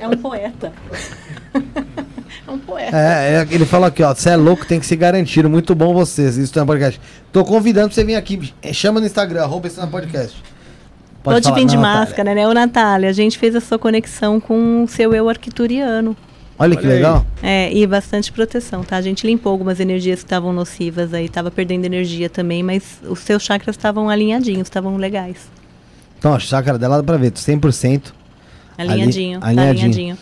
É 0.00 0.08
um 0.08 0.16
poeta. 0.16 0.72
é 1.54 2.50
um 2.50 2.58
poeta. 2.58 2.96
É, 2.96 3.36
é, 3.36 3.46
ele 3.52 3.64
falou 3.64 3.86
aqui, 3.86 4.02
ó. 4.02 4.12
Você 4.12 4.30
é 4.30 4.36
louco, 4.36 4.66
tem 4.66 4.80
que 4.80 4.84
se 4.86 4.96
garantir. 4.96 5.48
Muito 5.48 5.76
bom 5.76 5.94
vocês. 5.94 6.36
Isso 6.36 6.58
é 6.58 6.62
um 6.64 6.66
podcast. 6.66 7.00
Tô 7.32 7.44
convidando 7.44 7.86
pra 7.86 7.94
você 7.94 8.02
vir 8.02 8.16
aqui. 8.16 8.52
É, 8.60 8.72
Chama 8.72 8.98
no 8.98 9.06
Instagram, 9.06 9.42
arroba 9.42 9.68
esse 9.68 9.80
podcast. 9.86 10.42
Pode 11.22 11.44
falar, 11.44 11.54
vir 11.54 11.66
de 11.66 11.76
máscara, 11.76 12.34
né? 12.34 12.48
Ô, 12.48 12.52
Natália, 12.52 13.08
a 13.08 13.12
gente 13.12 13.38
fez 13.38 13.54
a 13.54 13.60
sua 13.60 13.78
conexão 13.78 14.40
com 14.40 14.82
o 14.82 14.88
seu 14.88 15.14
eu 15.14 15.28
arquituriano. 15.28 16.16
Olha 16.58 16.76
que 16.76 16.84
Olha 16.84 16.94
legal. 16.96 17.26
É, 17.42 17.72
e 17.72 17.86
bastante 17.86 18.32
proteção, 18.32 18.82
tá? 18.82 18.96
A 18.96 19.02
gente 19.02 19.24
limpou 19.24 19.52
algumas 19.52 19.78
energias 19.78 20.18
que 20.18 20.26
estavam 20.26 20.52
nocivas 20.52 21.14
aí, 21.14 21.28
tava 21.28 21.50
perdendo 21.50 21.84
energia 21.84 22.28
também, 22.28 22.62
mas 22.62 23.00
os 23.08 23.20
seus 23.20 23.42
chakras 23.42 23.76
estavam 23.76 24.10
alinhadinhos, 24.10 24.62
estavam 24.62 24.96
legais. 24.96 25.48
Então, 26.24 26.32
ó, 26.32 26.38
chácara 26.38 26.78
dela 26.78 26.96
dá 26.96 27.02
pra 27.02 27.18
ver. 27.18 27.32
100%. 27.32 28.14
Alinhadinho, 28.78 29.40
tá 29.40 29.46
alinhadinho. 29.48 29.84
alinhadinho. 29.84 30.18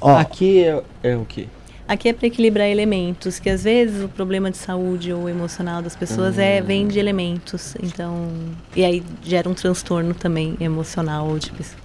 Ó, 0.00 0.16
Aqui 0.16 0.60
é, 0.62 0.80
é 1.02 1.16
o 1.16 1.24
quê? 1.24 1.48
Aqui 1.88 2.08
é 2.08 2.12
para 2.12 2.28
equilibrar 2.28 2.68
elementos, 2.68 3.40
que 3.40 3.50
às 3.50 3.64
vezes 3.64 4.04
o 4.04 4.08
problema 4.08 4.48
de 4.48 4.56
saúde 4.56 5.12
ou 5.12 5.28
emocional 5.28 5.82
das 5.82 5.96
pessoas 5.96 6.38
é 6.38 6.60
vem 6.62 6.86
de 6.86 7.00
elementos, 7.00 7.74
então 7.82 8.28
e 8.76 8.84
aí 8.84 9.02
gera 9.24 9.48
um 9.48 9.54
transtorno 9.54 10.14
também 10.14 10.56
emocional 10.60 11.26
ou 11.28 11.36
de 11.38 11.50
pessoa. 11.50 11.78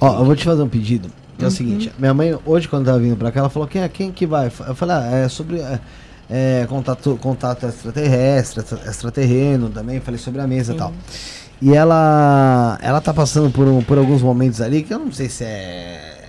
ó, 0.00 0.20
eu 0.20 0.24
vou 0.24 0.34
te 0.34 0.42
fazer 0.44 0.62
um 0.62 0.68
pedido. 0.68 1.10
Que 1.36 1.44
é 1.44 1.46
o 1.46 1.50
Uhum. 1.50 1.54
seguinte. 1.56 1.92
Minha 1.98 2.14
mãe, 2.14 2.36
hoje, 2.46 2.66
quando 2.66 2.86
tava 2.86 2.98
vindo 2.98 3.16
pra 3.16 3.30
cá, 3.30 3.40
ela 3.40 3.50
falou: 3.50 3.68
quem, 3.68 3.82
é- 3.82 3.88
quem 3.90 4.10
que 4.10 4.24
vai? 4.26 4.46
Eu 4.46 4.74
falei: 4.74 4.96
ah, 4.96 5.10
é 5.24 5.28
sobre. 5.28 5.60
é, 5.60 5.80
é, 6.30 6.66
contato, 6.68 7.18
contato 7.20 7.66
extraterrestre, 7.66 8.60
extra- 8.62 8.80
extraterreno 8.90 9.68
também. 9.68 10.00
Falei 10.00 10.18
sobre 10.18 10.40
a 10.40 10.46
mesa 10.46 10.72
e 10.72 10.76
tal. 10.76 10.92
E 11.62 11.72
ela 11.74 12.78
ela 12.82 13.00
tá 13.00 13.14
passando 13.14 13.50
por, 13.50 13.66
um- 13.66 13.82
por 13.82 13.96
alguns 13.98 14.20
momentos 14.22 14.60
ali 14.60 14.82
que 14.82 14.92
eu 14.92 14.98
não 14.98 15.12
sei 15.12 15.28
se 15.28 15.44
é 15.44 16.24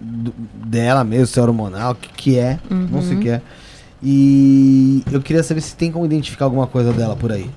do- 0.00 0.34
dela 0.38 1.04
mesmo, 1.04 1.26
se 1.26 1.38
é 1.38 1.42
hormonal, 1.42 1.92
o 1.92 1.94
que, 1.94 2.08
que 2.08 2.38
é, 2.38 2.58
não 2.70 3.00
sei 3.02 3.16
o 3.16 3.20
que 3.20 3.28
é. 3.30 3.40
E 4.02 5.02
eu 5.10 5.22
queria 5.22 5.42
saber 5.42 5.60
se 5.60 5.74
tem 5.76 5.90
como 5.90 6.04
identificar 6.04 6.44
alguma 6.44 6.66
coisa 6.66 6.92
dela 6.92 7.16
por 7.16 7.32
aí. 7.32 7.50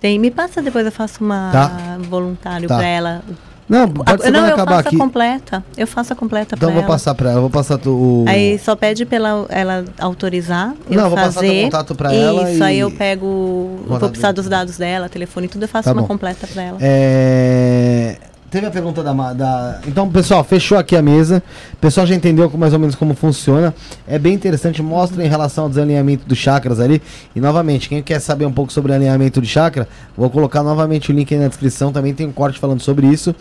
Tem, 0.00 0.18
me 0.18 0.30
passa 0.30 0.62
depois 0.62 0.86
eu 0.86 0.92
faço 0.92 1.22
uma 1.24 1.50
Tá. 1.50 1.98
voluntário 2.08 2.68
Tá. 2.68 2.76
para 2.76 2.86
ela. 2.86 3.22
Não, 3.70 3.88
pode 3.88 4.22
ser 4.24 4.30
não, 4.32 4.40
eu 4.48 4.54
acabar 4.54 4.76
faço 4.76 4.88
aqui. 4.88 4.96
a 4.96 4.98
completa. 4.98 5.64
Eu 5.76 5.86
faço 5.86 6.12
a 6.12 6.16
completa 6.16 6.56
Então 6.56 6.68
eu 6.68 6.72
para 6.72 6.80
vou 6.80 6.82
ela. 6.88 6.92
passar 6.92 7.14
pra 7.14 7.30
ela, 7.30 7.40
vou 7.40 7.48
passar 7.50 7.78
o. 7.86 8.24
Aí 8.28 8.58
só 8.58 8.74
pede 8.74 9.06
pra 9.06 9.16
ela, 9.50 9.84
autorizar 9.98 10.74
eu 10.90 10.96
Não, 10.96 11.04
eu 11.04 11.08
vou 11.10 11.16
passar 11.16 11.40
teu 11.40 11.48
fazer. 11.48 11.62
contato 11.64 11.94
pra 11.94 12.12
ela 12.12 12.50
Isso, 12.50 12.64
aí 12.64 12.76
e- 12.76 12.80
eu 12.80 12.90
pego, 12.90 13.26
eu 13.26 13.78
Contato 13.84 14.00
vou 14.00 14.08
precisar 14.10 14.32
dos 14.32 14.48
dados 14.48 14.76
dela, 14.76 15.08
telefone 15.08 15.46
tudo, 15.46 15.62
eu 15.64 15.68
faço 15.68 15.84
Tá 15.84 15.92
uma 15.92 16.02
bom. 16.02 16.08
completa 16.08 16.46
pra 16.48 16.62
ela. 16.62 16.78
É, 16.80 18.16
Teve 18.50 18.66
a 18.66 18.70
pergunta 18.70 19.00
da, 19.00 19.12
da. 19.32 19.80
Então, 19.86 20.10
pessoal, 20.10 20.42
fechou 20.42 20.76
aqui 20.76 20.96
a 20.96 21.02
mesa. 21.02 21.40
O 21.72 21.76
pessoal 21.76 22.04
já 22.04 22.16
entendeu 22.16 22.50
mais 22.50 22.72
ou 22.72 22.80
menos 22.80 22.96
como 22.96 23.14
funciona. 23.14 23.72
É 24.08 24.18
bem 24.18 24.34
interessante, 24.34 24.82
mostra 24.82 25.24
em 25.24 25.28
relação 25.28 25.64
ao 25.64 25.70
desalinhamento 25.70 26.26
dos 26.26 26.36
chakras 26.36 26.80
ali. 26.80 27.00
E 27.34 27.40
novamente, 27.40 27.88
quem 27.88 28.02
quer 28.02 28.18
saber 28.18 28.46
um 28.46 28.52
pouco 28.52 28.72
sobre 28.72 28.92
alinhamento 28.92 29.40
de 29.40 29.46
chakra, 29.46 29.86
vou 30.16 30.28
colocar 30.28 30.64
novamente 30.64 31.12
o 31.12 31.14
link 31.14 31.32
aí 31.32 31.38
na 31.38 31.46
descrição. 31.46 31.92
Também 31.92 32.12
tem 32.12 32.26
um 32.26 32.32
corte 32.32 32.58
falando 32.58 32.80
sobre 32.80 33.06
isso. 33.06 33.32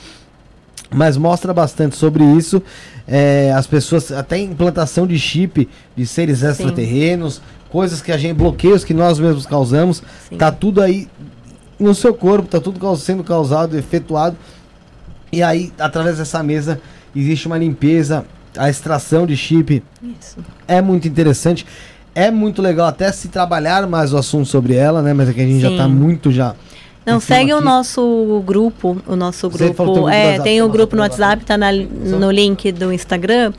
Mas 0.92 1.18
mostra 1.18 1.56
bastante 1.56 1.96
sobre 1.96 2.24
isso. 2.24 2.62
É, 3.08 3.52
as 3.56 3.66
pessoas, 3.66 4.12
até 4.12 4.38
implantação 4.38 5.08
de 5.08 5.18
chip 5.18 5.68
de 5.96 6.06
seres 6.06 6.44
extraterrenos, 6.44 7.42
coisas 7.72 8.00
que 8.00 8.12
a 8.12 8.18
gente, 8.18 8.34
bloqueios 8.36 8.84
que 8.84 8.94
nós 8.94 9.18
mesmos 9.18 9.48
causamos. 9.48 10.04
Sim. 10.30 10.38
Tá 10.38 10.52
tudo 10.52 10.84
aí 10.84 11.08
no 11.80 11.96
seu 11.96 12.14
corpo, 12.14 12.48
tá 12.48 12.60
tudo 12.60 12.96
sendo 12.96 13.24
causado, 13.24 13.76
efetuado. 13.76 14.38
E 15.32 15.44
aí, 15.44 15.72
através 15.80 16.18
dessa 16.18 16.42
mesa, 16.42 16.82
existe 17.16 17.48
uma 17.48 17.58
limpeza, 17.58 18.26
a 18.58 18.70
extração 18.70 19.26
de 19.26 19.38
chip 19.38 19.84
Isso. 20.20 20.38
é 20.68 20.82
muito 20.82 21.08
interessante. 21.08 21.66
É 22.16 22.32
muito 22.32 22.62
legal 22.62 22.88
até 22.88 23.12
se 23.12 23.28
trabalhar 23.28 23.88
mais 23.88 24.12
o 24.14 24.18
assunto 24.18 24.48
sobre 24.48 24.76
ela, 24.76 25.02
né? 25.02 25.14
Mas 25.14 25.30
é 25.30 25.34
que 25.34 25.42
a 25.42 25.46
gente 25.46 25.60
já 25.60 25.70
Sim. 25.70 25.78
tá 25.78 25.88
muito 25.88 26.32
já. 26.32 26.56
Não, 27.06 27.20
segue 27.20 27.54
o 27.54 27.58
aqui. 27.58 27.66
nosso 27.66 28.44
grupo, 28.46 28.98
o 29.08 29.16
nosso 29.16 29.50
Você 29.50 29.70
um 29.70 29.74
grupo. 29.74 30.10
É, 30.10 30.40
tem 30.40 30.62
o 30.62 30.70
grupo 30.70 30.96
no 30.96 31.02
WhatsApp, 31.02 31.44
tá 31.46 31.58
na, 31.58 31.72
no 31.72 32.30
link 32.30 32.72
do 32.72 32.92
Instagram. 32.92 33.54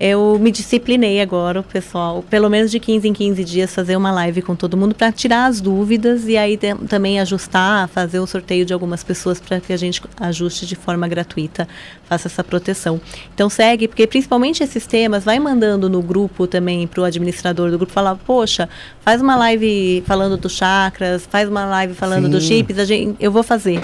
Eu 0.00 0.38
me 0.40 0.50
disciplinei 0.50 1.20
agora, 1.20 1.60
o 1.60 1.62
pessoal, 1.62 2.24
pelo 2.30 2.48
menos 2.48 2.70
de 2.70 2.80
15 2.80 3.06
em 3.06 3.12
15 3.12 3.44
dias, 3.44 3.74
fazer 3.74 3.96
uma 3.96 4.10
live 4.10 4.40
com 4.40 4.56
todo 4.56 4.74
mundo 4.74 4.94
para 4.94 5.12
tirar 5.12 5.44
as 5.44 5.60
dúvidas 5.60 6.26
e 6.26 6.38
aí 6.38 6.58
também 6.88 7.20
ajustar, 7.20 7.86
fazer 7.86 8.18
o 8.18 8.26
sorteio 8.26 8.64
de 8.64 8.72
algumas 8.72 9.04
pessoas 9.04 9.38
para 9.38 9.60
que 9.60 9.74
a 9.74 9.76
gente 9.76 10.00
ajuste 10.18 10.64
de 10.64 10.74
forma 10.74 11.06
gratuita, 11.06 11.68
faça 12.04 12.28
essa 12.28 12.42
proteção. 12.42 12.98
Então 13.34 13.50
segue, 13.50 13.86
porque 13.86 14.06
principalmente 14.06 14.62
esses 14.62 14.86
temas, 14.86 15.22
vai 15.22 15.38
mandando 15.38 15.90
no 15.90 16.00
grupo 16.00 16.46
também 16.46 16.86
para 16.86 17.02
o 17.02 17.04
administrador 17.04 17.70
do 17.70 17.76
grupo 17.76 17.92
falar, 17.92 18.16
poxa, 18.16 18.70
faz 19.02 19.20
uma 19.20 19.36
live 19.36 20.02
falando 20.06 20.38
dos 20.38 20.52
chakras, 20.52 21.26
faz 21.26 21.46
uma 21.46 21.66
live 21.66 21.92
falando 21.92 22.26
dos 22.26 22.44
Sim. 22.44 22.56
chips, 22.56 22.78
a 22.78 22.86
gente, 22.86 23.16
eu 23.20 23.30
vou 23.30 23.42
fazer. 23.42 23.82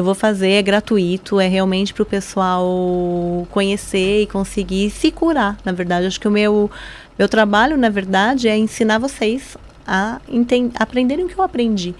Eu 0.00 0.04
vou 0.04 0.14
fazer, 0.14 0.52
é 0.52 0.62
gratuito, 0.62 1.38
é 1.38 1.46
realmente 1.46 1.92
para 1.92 2.02
o 2.02 2.06
pessoal 2.06 3.46
conhecer 3.50 4.22
e 4.22 4.26
conseguir 4.26 4.88
se 4.88 5.10
curar. 5.10 5.58
Na 5.62 5.72
verdade, 5.72 6.06
acho 6.06 6.18
que 6.18 6.26
o 6.26 6.30
meu, 6.30 6.70
meu 7.18 7.28
trabalho, 7.28 7.76
na 7.76 7.90
verdade, 7.90 8.48
é 8.48 8.56
ensinar 8.56 8.96
vocês 8.96 9.58
a 9.86 10.18
aprenderem 10.76 11.26
o 11.26 11.28
que 11.28 11.36
eu 11.36 11.44
aprendi. 11.44 11.94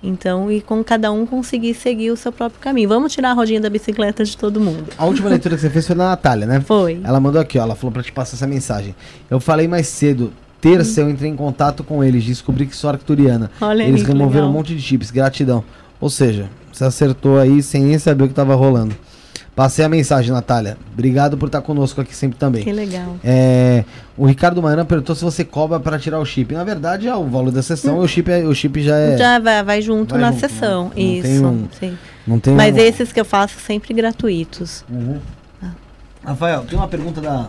Então, 0.00 0.52
e 0.52 0.60
com 0.60 0.84
cada 0.84 1.10
um 1.10 1.26
conseguir 1.26 1.74
seguir 1.74 2.12
o 2.12 2.16
seu 2.16 2.30
próprio 2.30 2.60
caminho. 2.60 2.88
Vamos 2.88 3.12
tirar 3.12 3.30
a 3.30 3.34
rodinha 3.34 3.60
da 3.60 3.68
bicicleta 3.68 4.24
de 4.24 4.36
todo 4.36 4.60
mundo. 4.60 4.84
A 4.96 5.04
última 5.04 5.28
leitura 5.28 5.56
que 5.56 5.62
você 5.62 5.70
fez 5.70 5.84
foi 5.84 5.96
da 5.96 6.10
Natália, 6.10 6.46
né? 6.46 6.60
Foi. 6.60 7.00
Ela 7.02 7.18
mandou 7.18 7.40
aqui, 7.40 7.58
ó. 7.58 7.62
Ela 7.62 7.74
falou 7.74 7.90
pra 7.90 8.04
te 8.04 8.12
passar 8.12 8.36
essa 8.36 8.46
mensagem. 8.46 8.94
Eu 9.28 9.40
falei 9.40 9.66
mais 9.66 9.88
cedo. 9.88 10.32
Terça 10.60 11.00
eu 11.00 11.10
entrei 11.10 11.28
em 11.28 11.34
contato 11.34 11.82
com 11.82 12.04
eles, 12.04 12.22
descobri 12.22 12.66
que 12.66 12.76
sou 12.76 12.88
arcturiana. 12.88 13.50
Olha 13.60 13.82
Eles 13.82 14.04
removeram 14.04 14.46
um 14.46 14.50
legal. 14.50 14.52
monte 14.52 14.76
de 14.76 14.80
chips, 14.80 15.10
gratidão. 15.10 15.64
Ou 16.00 16.08
seja, 16.08 16.48
você 16.82 17.04
acertou 17.04 17.38
aí 17.38 17.62
sem 17.62 17.82
nem 17.84 17.98
saber 17.98 18.24
o 18.24 18.28
que 18.28 18.34
tava 18.34 18.54
rolando. 18.54 18.94
Passei 19.54 19.84
a 19.84 19.88
mensagem, 19.88 20.32
Natália. 20.32 20.78
Obrigado 20.94 21.36
por 21.36 21.46
estar 21.46 21.60
conosco 21.60 22.00
aqui 22.00 22.16
sempre 22.16 22.38
também. 22.38 22.64
Que 22.64 22.72
legal. 22.72 23.16
É, 23.22 23.84
o 24.16 24.24
Ricardo 24.24 24.62
Maran 24.62 24.86
perguntou 24.86 25.14
se 25.14 25.22
você 25.22 25.44
cobra 25.44 25.78
para 25.78 25.98
tirar 25.98 26.18
o 26.18 26.24
chip. 26.24 26.54
Na 26.54 26.64
verdade, 26.64 27.06
é 27.06 27.14
o 27.14 27.26
valor 27.26 27.50
da 27.50 27.62
sessão 27.62 27.98
hum. 27.98 28.02
o, 28.02 28.08
chip 28.08 28.30
é, 28.30 28.44
o 28.44 28.54
chip 28.54 28.82
já 28.82 28.96
é. 28.96 29.18
Já 29.18 29.38
vai, 29.38 29.62
vai 29.62 29.82
junto 29.82 30.12
vai 30.12 30.22
na 30.22 30.30
junto, 30.32 30.40
sessão. 30.40 30.84
Não, 30.84 30.90
não 30.90 30.96
Isso. 30.96 31.46
Um, 31.46 31.68
sim. 31.78 31.98
Não 32.26 32.40
tem 32.40 32.54
Mas 32.54 32.74
um... 32.74 32.78
esses 32.78 33.12
que 33.12 33.20
eu 33.20 33.26
faço 33.26 33.58
sempre 33.60 33.92
gratuitos. 33.92 34.86
Uhum. 34.88 35.18
Ah. 35.62 35.70
Rafael, 36.24 36.64
tem 36.64 36.78
uma 36.78 36.88
pergunta 36.88 37.20
da 37.20 37.48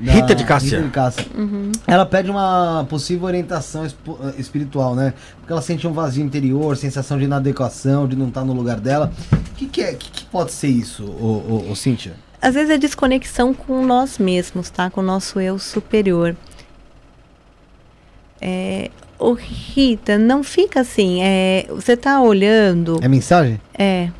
Rita 0.00 0.34
de 0.34 0.44
Cássia. 0.44 0.78
Rita 0.78 0.88
de 0.88 0.94
Cássia. 0.94 1.26
Uhum. 1.36 1.72
Ela 1.86 2.06
pede 2.06 2.30
uma 2.30 2.86
possível 2.88 3.26
orientação 3.26 3.84
eh, 3.84 3.90
espiritual, 4.38 4.94
né? 4.94 5.12
Porque 5.40 5.52
ela 5.52 5.62
sente 5.62 5.86
um 5.86 5.92
vazio 5.92 6.24
interior, 6.24 6.76
sensação 6.76 7.18
de 7.18 7.24
inadequação, 7.24 8.06
de 8.06 8.14
não 8.14 8.28
estar 8.28 8.44
no 8.44 8.52
lugar 8.52 8.78
dela. 8.78 9.12
O 9.32 9.54
que, 9.54 9.66
que, 9.66 9.80
é, 9.82 9.94
que, 9.94 10.10
que 10.10 10.24
pode 10.26 10.52
ser 10.52 10.68
isso, 10.68 11.04
ô, 11.04 11.66
ô, 11.66 11.70
ô, 11.72 11.74
Cíntia? 11.74 12.14
Às 12.40 12.54
vezes 12.54 12.70
é 12.70 12.78
desconexão 12.78 13.52
com 13.52 13.84
nós 13.84 14.18
mesmos, 14.18 14.70
tá? 14.70 14.88
Com 14.88 15.00
o 15.00 15.04
nosso 15.04 15.40
eu 15.40 15.58
superior. 15.58 16.36
É, 18.40 18.90
ô, 19.18 19.32
Rita, 19.32 20.16
não 20.16 20.44
fica 20.44 20.80
assim. 20.80 21.20
É, 21.22 21.66
você 21.68 21.96
tá 21.96 22.20
olhando. 22.22 23.00
É 23.02 23.08
mensagem? 23.08 23.60
É. 23.76 24.10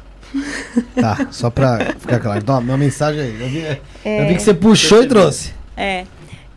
Tá, 1.00 1.28
só 1.30 1.48
pra 1.48 1.78
ficar 1.98 2.18
claro. 2.18 2.40
Então, 2.40 2.60
minha 2.60 2.76
mensagem 2.76 3.20
aí. 3.20 3.40
Eu 3.40 3.48
vi, 3.48 3.60
é, 4.04 4.22
eu 4.22 4.28
vi 4.28 4.34
que 4.34 4.42
você 4.42 4.52
puxou 4.52 5.02
e 5.02 5.06
trouxe. 5.06 5.57
É. 5.78 6.04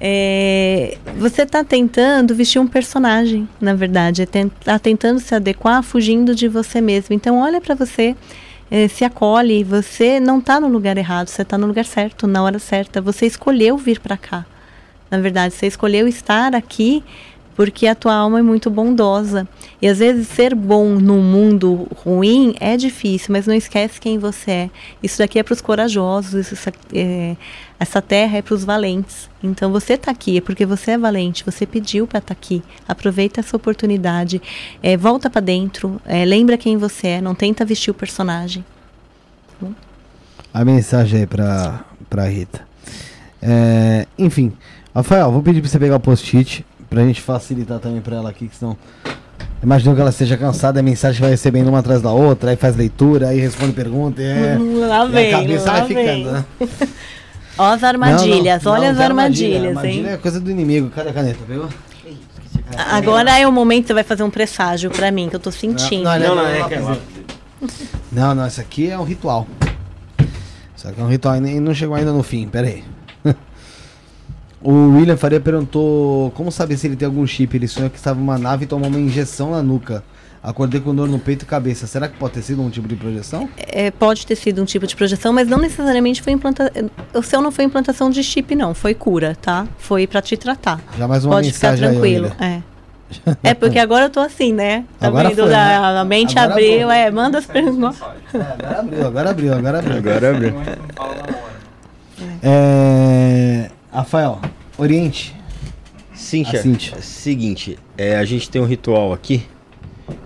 É, 0.04 0.98
você 1.20 1.44
está 1.44 1.64
tentando 1.64 2.34
vestir 2.34 2.60
um 2.60 2.66
personagem, 2.66 3.48
na 3.62 3.76
verdade. 3.76 4.24
Está 4.24 4.74
é 4.74 4.80
tentando 4.80 5.20
se 5.20 5.36
adequar, 5.36 5.84
fugindo 5.84 6.34
de 6.34 6.48
você 6.48 6.82
mesmo. 6.82 7.14
Então, 7.14 7.40
olha 7.40 7.62
para 7.62 7.76
você, 7.76 8.16
é, 8.72 8.88
se 8.88 9.06
acolhe. 9.06 9.64
Você 9.64 10.20
não 10.20 10.40
está 10.40 10.60
no 10.60 10.68
lugar 10.68 10.98
errado, 10.98 11.28
você 11.28 11.44
está 11.44 11.56
no 11.56 11.68
lugar 11.68 11.86
certo, 11.86 12.26
na 12.26 12.42
hora 12.42 12.58
certa. 12.58 13.00
Você 13.00 13.28
escolheu 13.28 13.78
vir 13.78 14.00
para 14.00 14.18
cá. 14.18 14.44
Na 15.12 15.20
verdade, 15.20 15.54
você 15.54 15.68
escolheu 15.68 16.08
estar 16.08 16.56
aqui 16.56 17.04
porque 17.62 17.86
a 17.86 17.94
tua 17.94 18.16
alma 18.16 18.40
é 18.40 18.42
muito 18.42 18.72
bondosa. 18.72 19.48
E 19.80 19.88
às 19.88 20.00
vezes 20.00 20.28
ser 20.30 20.56
bom 20.56 20.96
num 20.96 21.22
mundo 21.22 21.88
ruim 21.96 22.56
é 22.60 22.76
difícil, 22.76 23.28
mas 23.32 23.46
não 23.46 23.54
esquece 23.54 24.02
quem 24.02 24.18
você 24.18 24.52
é. 24.52 24.70
Isso 25.04 25.20
daqui 25.20 25.38
é 25.38 25.44
para 25.44 25.54
os 25.54 25.62
corajosos, 25.62 26.52
isso, 26.52 26.70
é, 26.92 27.38
essa 27.80 28.02
terra 28.02 28.40
é 28.40 28.42
para 28.42 28.56
os 28.56 28.64
valentes. 28.64 29.30
Então 29.44 29.72
você 29.72 29.94
está 29.94 30.10
aqui 30.10 30.40
é 30.40 30.42
porque 30.42 30.66
você 30.66 30.90
é 30.90 30.98
valente, 30.98 31.46
você 31.46 31.68
pediu 31.68 32.08
para 32.08 32.18
estar 32.18 32.34
tá 32.34 32.40
aqui. 32.40 32.64
Aproveita 32.88 33.42
essa 33.42 33.56
oportunidade, 33.56 34.42
é, 34.82 34.98
volta 34.98 35.30
para 35.30 35.42
dentro, 35.42 36.02
é, 36.08 36.26
lembra 36.26 36.58
quem 36.58 36.78
você 36.78 37.10
é, 37.10 37.22
não 37.22 37.36
tenta 37.36 37.64
vestir 37.64 37.92
o 37.92 37.94
personagem. 37.94 38.66
A 40.52 40.66
mensagem 40.66 41.20
aí 41.20 41.28
para 41.28 42.26
Rita. 42.28 42.66
É, 43.40 44.08
enfim, 44.18 44.52
Rafael, 44.96 45.32
vou 45.32 45.44
pedir 45.44 45.62
para 45.62 45.70
você 45.70 45.78
pegar 45.78 45.98
o 45.98 46.00
post-it 46.00 46.66
pra 46.92 47.06
gente 47.06 47.22
facilitar 47.22 47.80
também 47.80 48.02
pra 48.02 48.18
ela 48.18 48.30
aqui, 48.30 48.50
que 48.50 48.56
senão. 48.56 48.78
Imagino 49.64 49.96
que 49.96 50.02
ela 50.02 50.10
esteja 50.10 50.36
cansada, 50.36 50.82
a 50.82 50.84
mensagem 50.84 51.22
vai 51.22 51.30
recebendo 51.30 51.70
uma 51.70 51.80
atrás 51.80 52.02
da 52.02 52.12
outra, 52.12 52.52
aí 52.52 52.58
faz 52.58 52.76
leitura, 52.76 53.30
aí 53.30 53.40
responde 53.40 53.72
pergunta, 53.72 54.22
e, 54.22 54.26
é, 54.26 54.58
lá 54.88 55.06
vem, 55.06 55.30
e 55.30 55.34
a 55.34 55.40
cabeça 55.40 55.72
vai 55.72 55.86
ficando, 55.86 56.32
né? 56.32 56.46
Ó 57.58 57.66
as 57.66 57.84
armadilhas, 57.84 58.64
não, 58.64 58.72
não, 58.72 58.80
olha 58.80 58.92
não, 58.92 59.00
as 59.00 59.06
armadilhas, 59.06 59.56
armadilha, 59.56 59.70
hein? 59.70 60.00
Armadilha 60.00 60.10
é 60.10 60.18
coisa 60.18 60.40
do 60.40 60.50
inimigo. 60.50 60.90
Cadê 60.90 61.10
a 61.10 61.14
caneta, 61.14 61.40
viu? 61.48 61.68
Agora 62.78 63.38
é 63.38 63.46
o 63.46 63.52
momento 63.52 63.82
que 63.82 63.88
você 63.88 63.94
vai 63.94 64.04
fazer 64.04 64.24
um 64.24 64.30
presságio 64.30 64.90
pra 64.90 65.12
mim, 65.12 65.30
que 65.30 65.36
eu 65.36 65.40
tô 65.40 65.52
sentindo. 65.52 66.04
Não, 66.04 66.20
não, 66.20 66.36
não, 66.36 66.48
é 66.48 66.60
é 66.60 66.98
Não, 68.12 68.36
não, 68.36 68.48
isso 68.48 68.62
aqui 68.62 68.90
é 68.90 68.98
um 68.98 69.04
ritual. 69.04 69.46
Isso 70.76 70.88
aqui 70.88 71.00
é 71.00 71.04
um 71.04 71.10
ritual 71.10 71.36
e 71.36 71.60
não 71.60 71.74
chegou 71.74 71.96
ainda 71.96 72.12
no 72.12 72.24
fim, 72.24 72.48
pera 72.48 72.68
aí. 72.68 72.84
O 74.64 74.96
William 74.96 75.18
Faria 75.18 75.40
perguntou 75.40 76.32
como 76.32 76.52
saber 76.52 76.78
se 76.78 76.88
ele 76.88 76.96
tem 76.96 77.06
algum 77.06 77.26
chip. 77.26 77.56
Ele 77.56 77.68
sonhou 77.68 77.90
que 77.90 77.98
estava 77.98 78.20
uma 78.20 78.38
nave 78.38 78.66
e 78.66 78.68
tomou 78.68 78.88
uma 78.88 79.00
injeção 79.00 79.52
na 79.52 79.62
nuca. 79.64 80.04
Acordei 80.44 80.82
com 80.82 80.94
dor 80.94 81.08
no 81.08 81.20
peito 81.20 81.44
e 81.44 81.46
cabeça. 81.46 81.86
Será 81.86 82.08
que 82.08 82.18
pode 82.18 82.34
ter 82.34 82.42
sido 82.42 82.64
um 82.64 82.70
tipo 82.70 82.88
de 82.88 82.96
projeção? 82.96 83.48
É, 83.58 83.92
pode 83.92 84.26
ter 84.26 84.36
sido 84.36 84.62
um 84.62 84.66
tipo 84.66 84.88
de 84.88 84.96
projeção, 84.96 85.32
mas 85.32 85.48
não 85.48 85.60
necessariamente 85.60 86.22
foi 86.22 86.34
implantação. 86.34 86.90
O 87.14 87.22
seu 87.22 87.42
não 87.42 87.52
foi 87.52 87.66
implantação 87.66 88.10
de 88.10 88.24
chip, 88.24 88.56
não. 88.56 88.74
Foi 88.74 88.96
cura, 88.96 89.38
tá? 89.40 89.68
Foi 89.78 90.08
para 90.08 90.20
te 90.20 90.36
tratar. 90.38 90.80
Já 90.98 91.08
mais 91.08 91.26
uma 91.26 91.36
pode 91.36 91.48
mensagem 91.48 91.78
ficar 91.78 91.92
tranquilo. 91.92 92.32
Aí, 92.40 92.64
é. 93.44 93.52
é 93.52 93.54
porque 93.54 93.78
agora 93.80 94.06
eu 94.06 94.10
tô 94.10 94.20
assim, 94.20 94.52
né? 94.52 94.84
Tá 95.00 95.08
agora 95.08 95.30
vendo? 95.30 95.44
Foi, 95.44 95.52
né? 95.52 95.76
A 95.76 96.04
mente 96.04 96.40
agora 96.40 96.54
abriu, 96.54 96.88
foi. 96.88 96.98
é, 96.98 97.12
manda 97.12 97.38
as 97.38 97.46
perguntas. 97.46 98.02
É, 98.34 99.06
agora 99.06 99.30
abriu, 99.30 99.54
agora 99.54 99.80
abriu, 99.80 99.98
agora 99.98 100.30
abriu. 100.30 100.50
Agora 100.58 101.20
abriu. 101.20 101.42
É. 102.42 103.70
Rafael, 103.92 104.40
Oriente. 104.78 105.36
Cíntia, 106.14 106.60
a 106.60 107.02
seguinte, 107.02 107.80
é, 107.98 108.16
a 108.16 108.24
gente 108.24 108.50
tem 108.50 108.62
um 108.62 108.66
ritual 108.66 109.12
aqui 109.12 109.44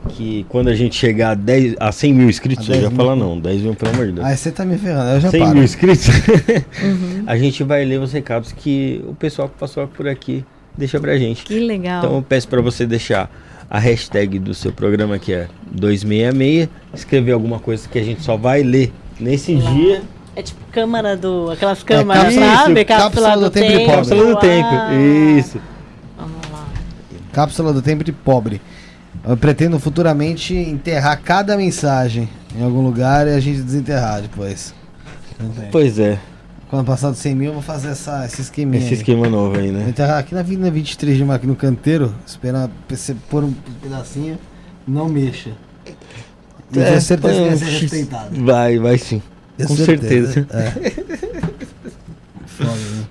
que 0.10 0.46
quando 0.50 0.68
a 0.68 0.76
gente 0.76 0.96
chegar 0.96 1.32
a, 1.32 1.34
10, 1.36 1.76
a 1.80 1.92
100 1.92 2.14
mil 2.14 2.30
inscritos, 2.30 2.68
eu 2.68 2.82
já 2.82 2.92
falo 2.92 3.16
não, 3.16 3.40
10 3.40 3.62
mil 3.62 3.76
pelo 3.76 3.92
amor 3.92 4.08
de 4.08 4.12
Deus. 4.14 4.28
Ah, 4.28 4.36
você 4.36 4.52
tá 4.52 4.66
me 4.66 4.78
ferrando, 4.78 5.12
eu 5.12 5.20
já 5.22 5.30
100 5.30 5.40
paro. 5.40 5.54
mil 5.54 5.64
inscritos, 5.64 6.08
uhum. 6.84 7.24
a 7.26 7.38
gente 7.38 7.64
vai 7.64 7.86
ler 7.86 8.00
os 8.00 8.12
recados 8.12 8.52
que 8.52 9.04
o 9.08 9.16
pessoal 9.16 9.48
que 9.48 9.58
passou 9.58 9.88
por 9.88 10.08
aqui 10.08 10.44
deixa 10.78 11.00
pra 11.00 11.18
gente. 11.18 11.44
Que 11.44 11.60
legal. 11.60 12.04
Então 12.04 12.16
eu 12.16 12.22
peço 12.22 12.48
para 12.48 12.62
você 12.62 12.86
deixar 12.86 13.32
a 13.70 13.80
hashtag 13.80 14.38
do 14.38 14.54
seu 14.54 14.72
programa 14.72 15.18
que 15.18 15.34
é 15.34 15.48
266, 15.72 16.70
escrever 16.94 17.32
alguma 17.32 17.60
coisa 17.60 17.88
que 17.88 17.98
a 17.98 18.04
gente 18.04 18.22
só 18.22 18.38
vai 18.38 18.64
ler 18.64 18.92
nesse 19.20 19.56
dia 19.56 20.04
é 20.36 20.42
tipo 20.42 20.60
câmara 20.72 21.16
do. 21.16 21.50
Aquelas 21.52 21.82
é, 21.82 21.86
câmaras, 21.86 22.36
é, 22.36 22.40
sabe? 22.40 22.86
Cápsula, 22.86 23.10
cápsula 23.10 23.36
do, 23.36 23.42
do, 23.42 23.52
tempo, 23.52 23.78
tempo. 23.78 23.92
Cápsula 23.92 24.26
do 24.26 24.40
tempo. 24.40 24.70
Isso. 25.40 25.62
Vamos 26.18 26.52
lá. 26.52 26.68
Cápsula 27.32 27.74
do 27.74 27.82
tempo 27.82 28.04
de 28.04 28.12
pobre. 28.12 28.62
Eu 29.28 29.38
pretendo 29.38 29.80
futuramente 29.80 30.54
enterrar 30.54 31.20
cada 31.22 31.58
mensagem 31.58 32.30
em 32.56 32.64
algum 32.64 32.82
lugar 32.82 33.28
e 33.28 33.32
a 33.32 33.40
gente 33.40 33.62
desenterrar 33.62 34.22
depois. 34.22 34.74
Pois 35.72 35.98
é. 35.98 36.20
Quando 36.70 36.86
passar 36.86 37.10
dos 37.10 37.20
100 37.20 37.36
mil, 37.36 37.48
eu 37.48 37.54
vou 37.54 37.62
fazer 37.62 37.90
essa, 37.90 38.26
esse 38.26 38.42
esquema 38.42 38.76
Esse 38.76 38.96
esquema 38.96 39.30
novo 39.30 39.58
aí, 39.58 39.72
né? 39.72 39.80
Vou 39.80 39.90
enterrar 39.90 40.20
aqui 40.20 40.34
na 40.34 40.42
Avenida 40.42 40.70
23 40.70 41.18
de 41.18 41.24
Marco, 41.24 41.48
no 41.48 41.56
canteiro, 41.56 42.14
esperar 42.26 42.70
você 42.90 43.16
pôr 43.30 43.44
um 43.44 43.54
pedacinho, 43.82 44.38
não 44.88 45.08
mexa. 45.08 45.52
E 46.74 46.80
é, 46.80 47.00
certeza 47.00 47.34
que 47.34 47.48
vai 47.48 47.58
ser 47.58 47.66
respeitado. 47.66 48.46
Vai, 48.46 48.80
vai 48.80 48.98
sim. 48.98 49.22
Com 49.64 49.76
certeza. 49.76 50.34
certeza. 50.34 50.48
É. 50.52 50.92
Foda, 52.46 52.72
né? 52.72 53.06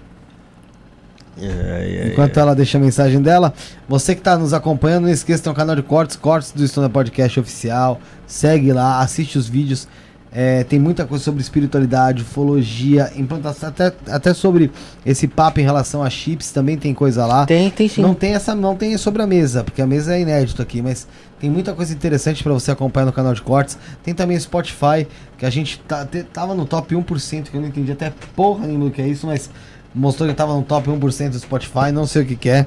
Enquanto 2.07 2.39
ela 2.39 2.55
deixa 2.55 2.79
a 2.79 2.81
mensagem 2.81 3.21
dela, 3.21 3.53
você 3.89 4.15
que 4.15 4.21
está 4.21 4.39
nos 4.39 4.53
acompanhando, 4.53 5.05
não 5.05 5.11
esqueça 5.11 5.43
tem 5.43 5.53
um 5.53 5.55
canal 5.55 5.75
de 5.75 5.83
cortes, 5.83 6.17
cortes 6.17 6.53
do 6.53 6.65
Estônia 6.65 6.89
Podcast 6.89 7.41
oficial. 7.41 8.01
Segue 8.27 8.73
lá, 8.73 9.01
assiste 9.01 9.37
os 9.37 9.49
vídeos. 9.49 9.89
É, 10.37 10.65
tem 10.65 10.81
muita 10.81 11.07
coisa 11.07 11.23
sobre 11.23 11.41
espiritualidade, 11.41 12.23
ufologia, 12.23 13.13
implantação, 13.15 13.69
até, 13.69 13.93
até 14.09 14.35
sobre 14.35 14.69
esse 15.07 15.29
papo 15.29 15.61
em 15.61 15.63
relação 15.63 16.03
a 16.03 16.11
chips, 16.11 16.51
também 16.51 16.77
tem 16.77 16.93
coisa 16.93 17.25
lá. 17.25 17.47
Tem, 17.47 17.71
tem 17.71 17.89
sim. 17.89 18.03
Não 18.03 18.15
tem 18.15 18.35
essa, 18.35 18.53
não 18.53 18.75
tem 18.75 18.99
sobre 18.99 19.23
a 19.23 19.29
mesa, 19.29 19.63
porque 19.63 19.81
a 19.81 19.87
mesa 19.87 20.17
é 20.17 20.21
inédito 20.23 20.61
aqui, 20.61 20.83
mas 20.83 21.07
tem 21.39 21.49
muita 21.49 21.73
coisa 21.73 21.95
interessante 21.95 22.43
para 22.43 22.53
você 22.53 22.73
acompanhar 22.73 23.07
no 23.07 23.13
canal 23.13 23.33
de 23.33 23.43
cortes. 23.43 23.79
Tem 24.03 24.13
também 24.13 24.37
o 24.37 24.41
Spotify, 24.41 25.07
que 25.39 25.47
a 25.47 25.51
gente 25.51 25.79
tá, 25.79 26.05
te, 26.05 26.25
tava 26.25 26.53
no 26.53 26.65
top 26.65 26.97
1%, 26.97 27.45
que 27.45 27.57
eu 27.57 27.61
não 27.61 27.69
entendi 27.69 27.93
até 27.93 28.13
porra 28.35 28.67
nenhuma 28.67 28.91
que 28.91 29.01
é 29.01 29.07
isso, 29.07 29.29
mas 29.29 29.49
mostrou 29.95 30.29
que 30.29 30.35
tava 30.35 30.53
no 30.53 30.63
top 30.63 30.91
1% 30.91 31.29
do 31.29 31.39
Spotify, 31.39 31.93
não 31.93 32.09
sei 32.09 32.23
o 32.23 32.27
que, 32.27 32.35
que 32.35 32.49
é. 32.49 32.67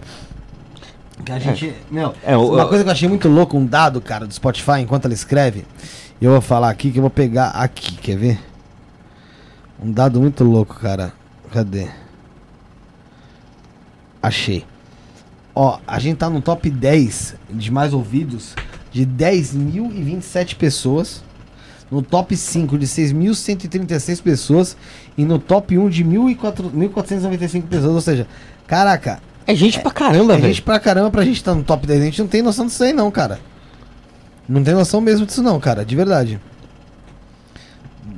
Que 1.25 1.31
a 1.33 1.39
gente. 1.39 1.67
É. 1.67 1.75
Meu, 1.91 2.13
é, 2.23 2.37
uma 2.37 2.67
coisa 2.67 2.83
que 2.83 2.89
eu 2.89 2.93
achei 2.93 3.09
muito 3.09 3.27
louco, 3.27 3.57
um 3.57 3.65
dado, 3.65 3.99
cara, 3.99 4.25
do 4.25 4.33
Spotify, 4.33 4.79
enquanto 4.79 5.03
ela 5.03 5.13
escreve. 5.13 5.65
Eu 6.19 6.31
vou 6.31 6.41
falar 6.41 6.71
aqui 6.71 6.91
que 6.91 6.97
eu 6.97 7.01
vou 7.01 7.11
pegar 7.11 7.49
aqui, 7.49 7.95
quer 7.95 8.17
ver? 8.17 8.39
Um 9.79 9.91
dado 9.91 10.19
muito 10.19 10.43
louco, 10.43 10.73
cara. 10.73 11.13
Cadê? 11.53 11.87
Achei. 14.21 14.65
Ó, 15.53 15.79
a 15.87 15.99
gente 15.99 16.17
tá 16.17 16.27
no 16.27 16.41
top 16.41 16.69
10 16.71 17.35
de 17.51 17.71
mais 17.71 17.93
ouvidos 17.93 18.55
de 18.91 19.05
10.027 19.05 20.55
pessoas. 20.55 21.23
No 21.91 22.01
top 22.01 22.35
5 22.35 22.79
de 22.79 22.87
6.136 22.87 24.21
pessoas. 24.21 24.75
E 25.15 25.23
no 25.23 25.37
top 25.37 25.77
1 25.77 25.87
de 25.87 26.03
1.495 26.03 27.61
pessoas. 27.67 27.93
Ou 27.93 28.01
seja, 28.01 28.27
caraca. 28.65 29.21
É 29.45 29.53
gente 29.53 29.77
é, 29.77 29.81
pra 29.81 29.91
caramba, 29.91 30.33
velho. 30.33 30.45
É 30.45 30.47
gente 30.49 30.63
pra 30.63 30.79
caramba 30.79 31.11
pra 31.11 31.23
gente 31.23 31.37
estar 31.37 31.51
tá 31.51 31.57
no 31.57 31.63
top 31.63 31.85
10. 31.85 32.01
A 32.01 32.05
gente 32.05 32.21
não 32.21 32.27
tem 32.27 32.41
noção 32.41 32.65
disso 32.65 32.83
aí, 32.83 32.91
não, 32.91 33.11
cara. 33.11 33.39
Não 34.47 34.63
tem 34.63 34.73
noção 34.73 35.01
mesmo 35.01 35.25
disso 35.25 35.43
não, 35.43 35.59
cara, 35.59 35.83
de 35.83 35.95
verdade. 35.95 36.39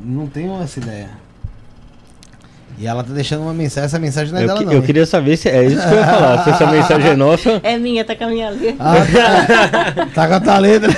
Não 0.03 0.27
tenho 0.27 0.61
essa 0.61 0.79
ideia. 0.79 1.09
E 2.77 2.87
ela 2.87 3.03
tá 3.03 3.11
deixando 3.11 3.41
uma 3.41 3.53
mensagem, 3.53 3.85
essa 3.85 3.99
mensagem 3.99 4.31
não 4.31 4.39
é 4.39 4.43
eu 4.43 4.47
dela 4.47 4.59
que, 4.59 4.65
não. 4.65 4.71
Eu 4.71 4.79
hein? 4.79 4.85
queria 4.85 5.05
saber 5.05 5.35
se 5.35 5.49
é 5.49 5.65
isso 5.65 5.81
que 5.81 5.93
eu 5.93 5.97
ia 5.97 6.05
falar, 6.05 6.43
se 6.43 6.49
essa 6.51 6.65
mensagem 6.67 7.09
é 7.09 7.15
nossa. 7.15 7.59
É 7.61 7.77
minha, 7.77 8.05
tá 8.05 8.15
com 8.15 8.23
a 8.23 8.27
minha 8.27 8.49
letra. 8.49 8.75
Ah, 8.79 9.93
tá, 9.93 10.05
tá 10.13 10.27
com 10.27 10.33
a 10.35 10.39
tua 10.39 10.57
letra. 10.59 10.91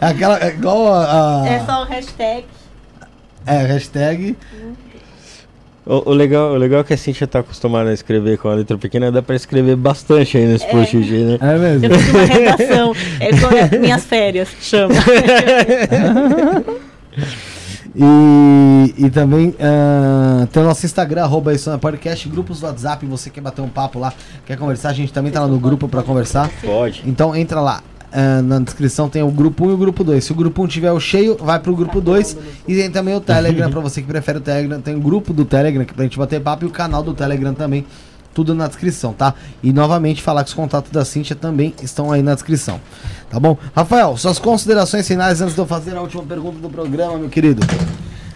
É 0.00 0.06
aquela, 0.06 0.38
é 0.44 0.48
igual 0.48 0.92
a, 0.92 1.42
a, 1.42 1.48
É 1.48 1.60
só 1.60 1.82
o 1.82 1.84
hashtag. 1.86 2.44
É, 3.46 3.58
hashtag. 3.58 4.36
O, 5.86 6.10
o, 6.10 6.14
legal, 6.14 6.52
o 6.52 6.56
legal 6.56 6.80
é 6.80 6.84
que 6.84 6.94
a 6.94 6.96
Cintia 6.96 7.26
tá 7.26 7.40
acostumada 7.40 7.90
a 7.90 7.92
escrever 7.92 8.38
com 8.38 8.48
a 8.48 8.54
letra 8.54 8.78
pequena, 8.78 9.12
dá 9.12 9.20
pra 9.20 9.36
escrever 9.36 9.76
bastante 9.76 10.38
aí 10.38 10.46
nesse 10.46 10.64
é. 10.64 10.70
post 10.70 10.96
né? 10.96 11.38
É 11.40 11.58
mesmo. 11.58 11.86
Eu 11.86 11.98
fiz 11.98 12.08
uma 12.08 12.24
redação. 12.24 12.94
É, 13.74 13.78
minhas 13.78 14.04
férias, 14.04 14.48
chama. 14.60 14.94
e, 17.94 18.94
e 19.06 19.10
também 19.10 19.48
uh, 19.48 20.46
tem 20.46 20.62
o 20.62 20.66
nosso 20.66 20.86
Instagram, 20.86 21.22
arroba 21.22 21.52
isso 21.52 21.68
na 21.70 21.78
podcast, 21.78 22.28
grupos 22.28 22.60
do 22.60 22.66
WhatsApp, 22.66 23.04
você 23.06 23.28
quer 23.30 23.40
bater 23.40 23.60
um 23.62 23.68
papo 23.68 23.98
lá, 23.98 24.12
quer 24.46 24.56
conversar, 24.56 24.90
a 24.90 24.92
gente 24.92 25.12
também 25.12 25.30
tá 25.30 25.40
lá 25.40 25.48
no 25.48 25.58
grupo 25.58 25.88
para 25.88 26.02
conversar. 26.02 26.50
Pode. 26.62 27.02
Então 27.06 27.36
entra 27.36 27.60
lá, 27.60 27.82
Uh, 28.14 28.40
na 28.44 28.60
descrição 28.60 29.08
tem 29.08 29.24
o 29.24 29.30
grupo 29.30 29.66
1 29.66 29.70
e 29.70 29.72
o 29.72 29.76
grupo 29.76 30.04
2. 30.04 30.22
Se 30.22 30.30
o 30.30 30.36
grupo 30.36 30.62
1 30.62 30.68
tiver 30.68 30.92
o 30.92 31.00
cheio, 31.00 31.36
vai 31.36 31.58
pro 31.58 31.74
grupo 31.74 32.00
2. 32.00 32.36
E 32.68 32.76
tem 32.76 32.88
também 32.88 33.12
o 33.12 33.20
Telegram, 33.20 33.68
para 33.68 33.80
você 33.80 34.00
que 34.00 34.06
prefere 34.06 34.38
o 34.38 34.40
Telegram. 34.40 34.80
Tem 34.80 34.94
o 34.94 35.00
grupo 35.00 35.32
do 35.32 35.44
Telegram, 35.44 35.84
que 35.84 35.92
pra 35.92 36.04
gente 36.04 36.16
bater 36.16 36.40
papo, 36.40 36.64
e 36.64 36.68
o 36.68 36.70
canal 36.70 37.02
do 37.02 37.12
Telegram 37.12 37.52
também. 37.52 37.84
Tudo 38.32 38.54
na 38.54 38.68
descrição, 38.68 39.12
tá? 39.12 39.34
E 39.62 39.72
novamente 39.72 40.22
falar 40.22 40.44
que 40.44 40.48
os 40.48 40.54
contatos 40.54 40.90
da 40.92 41.04
Cintia 41.04 41.34
também 41.36 41.74
estão 41.82 42.12
aí 42.12 42.22
na 42.22 42.34
descrição. 42.34 42.80
Tá 43.30 43.40
bom? 43.40 43.56
Rafael, 43.74 44.16
suas 44.16 44.38
considerações 44.38 45.06
finais 45.06 45.40
antes 45.40 45.54
de 45.54 45.60
eu 45.60 45.66
fazer 45.66 45.96
a 45.96 46.00
última 46.00 46.22
pergunta 46.22 46.58
do 46.58 46.68
programa, 46.68 47.18
meu 47.18 47.28
querido. 47.28 47.64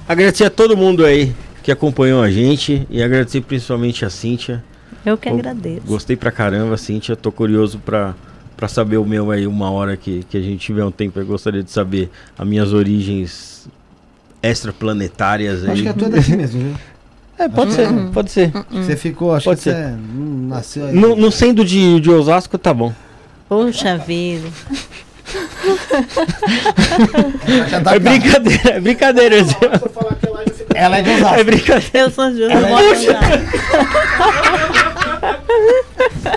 Agradecer 0.08 0.44
a 0.44 0.50
todo 0.50 0.76
mundo 0.76 1.04
aí 1.04 1.34
que 1.62 1.70
acompanhou 1.70 2.22
a 2.22 2.30
gente 2.30 2.86
e 2.88 3.02
agradecer 3.02 3.42
principalmente 3.42 4.04
a 4.04 4.10
Cintia. 4.10 4.64
Eu 5.04 5.16
que 5.16 5.28
agradeço. 5.28 5.86
Gostei 5.86 6.16
pra 6.16 6.30
caramba, 6.30 6.76
Cintia. 6.76 7.14
Tô 7.14 7.30
curioso 7.30 7.78
pra 7.78 8.14
para 8.58 8.66
saber 8.66 8.96
o 8.96 9.04
meu 9.04 9.30
aí 9.30 9.46
uma 9.46 9.70
hora 9.70 9.96
que, 9.96 10.24
que 10.28 10.36
a 10.36 10.40
gente 10.40 10.58
tiver 10.58 10.84
um 10.84 10.90
tempo. 10.90 11.20
Eu 11.20 11.24
gostaria 11.24 11.62
de 11.62 11.70
saber 11.70 12.10
as 12.36 12.44
minhas 12.44 12.72
origens 12.72 13.68
extraplanetárias 14.42 15.62
aí. 15.62 15.70
Acho 15.70 15.82
que 15.82 15.88
é 15.88 15.92
tudo 15.92 16.10
daqui 16.10 16.36
mesmo, 16.36 16.60
viu? 16.60 16.74
É, 17.38 17.48
pode 17.48 17.72
ser, 17.72 17.86
uhum. 17.86 18.10
pode 18.10 18.32
ser. 18.32 18.50
Você 18.68 18.96
ficou, 18.96 19.32
acho 19.32 19.44
pode 19.44 19.58
que 19.58 19.62
ser. 19.62 19.74
você 19.74 19.96
nasceu 20.48 20.86
aí. 20.86 20.92
No, 20.92 21.14
no 21.14 21.30
sendo 21.30 21.64
de, 21.64 22.00
de 22.00 22.10
Osasco, 22.10 22.58
tá 22.58 22.74
bom. 22.74 22.92
Poxa 23.48 23.96
vida. 23.96 24.48
tá 27.84 27.94
é 27.94 27.98
brincadeira, 28.00 28.70
é 28.70 28.80
brincadeira. 28.80 29.36
Ela 30.74 30.98
é 30.98 31.02
de 31.02 31.10
Osasco. 31.10 31.38
É 31.38 31.44
brincadeira. 31.44 31.90
Eu 31.94 32.10
sou 32.10 32.28
de 32.32 32.42
Osasco. 32.42 33.12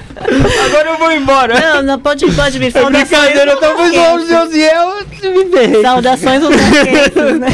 Agora 0.65 0.89
eu 0.89 0.97
vou 0.97 1.11
embora. 1.11 1.59
Não, 1.59 1.83
não 1.83 1.99
pode, 1.99 2.25
pode 2.31 2.59
vir. 2.59 2.75
É 2.75 2.83
brincadeira, 2.83 3.51
eu 3.51 3.57
tô 3.57 3.73
com 3.73 3.83
os 3.83 4.27
Josiel, 4.27 4.95
me 5.23 5.45
ferrei. 5.51 5.81
Saudações 5.81 6.43
aos 6.43 6.55
né? 7.39 7.49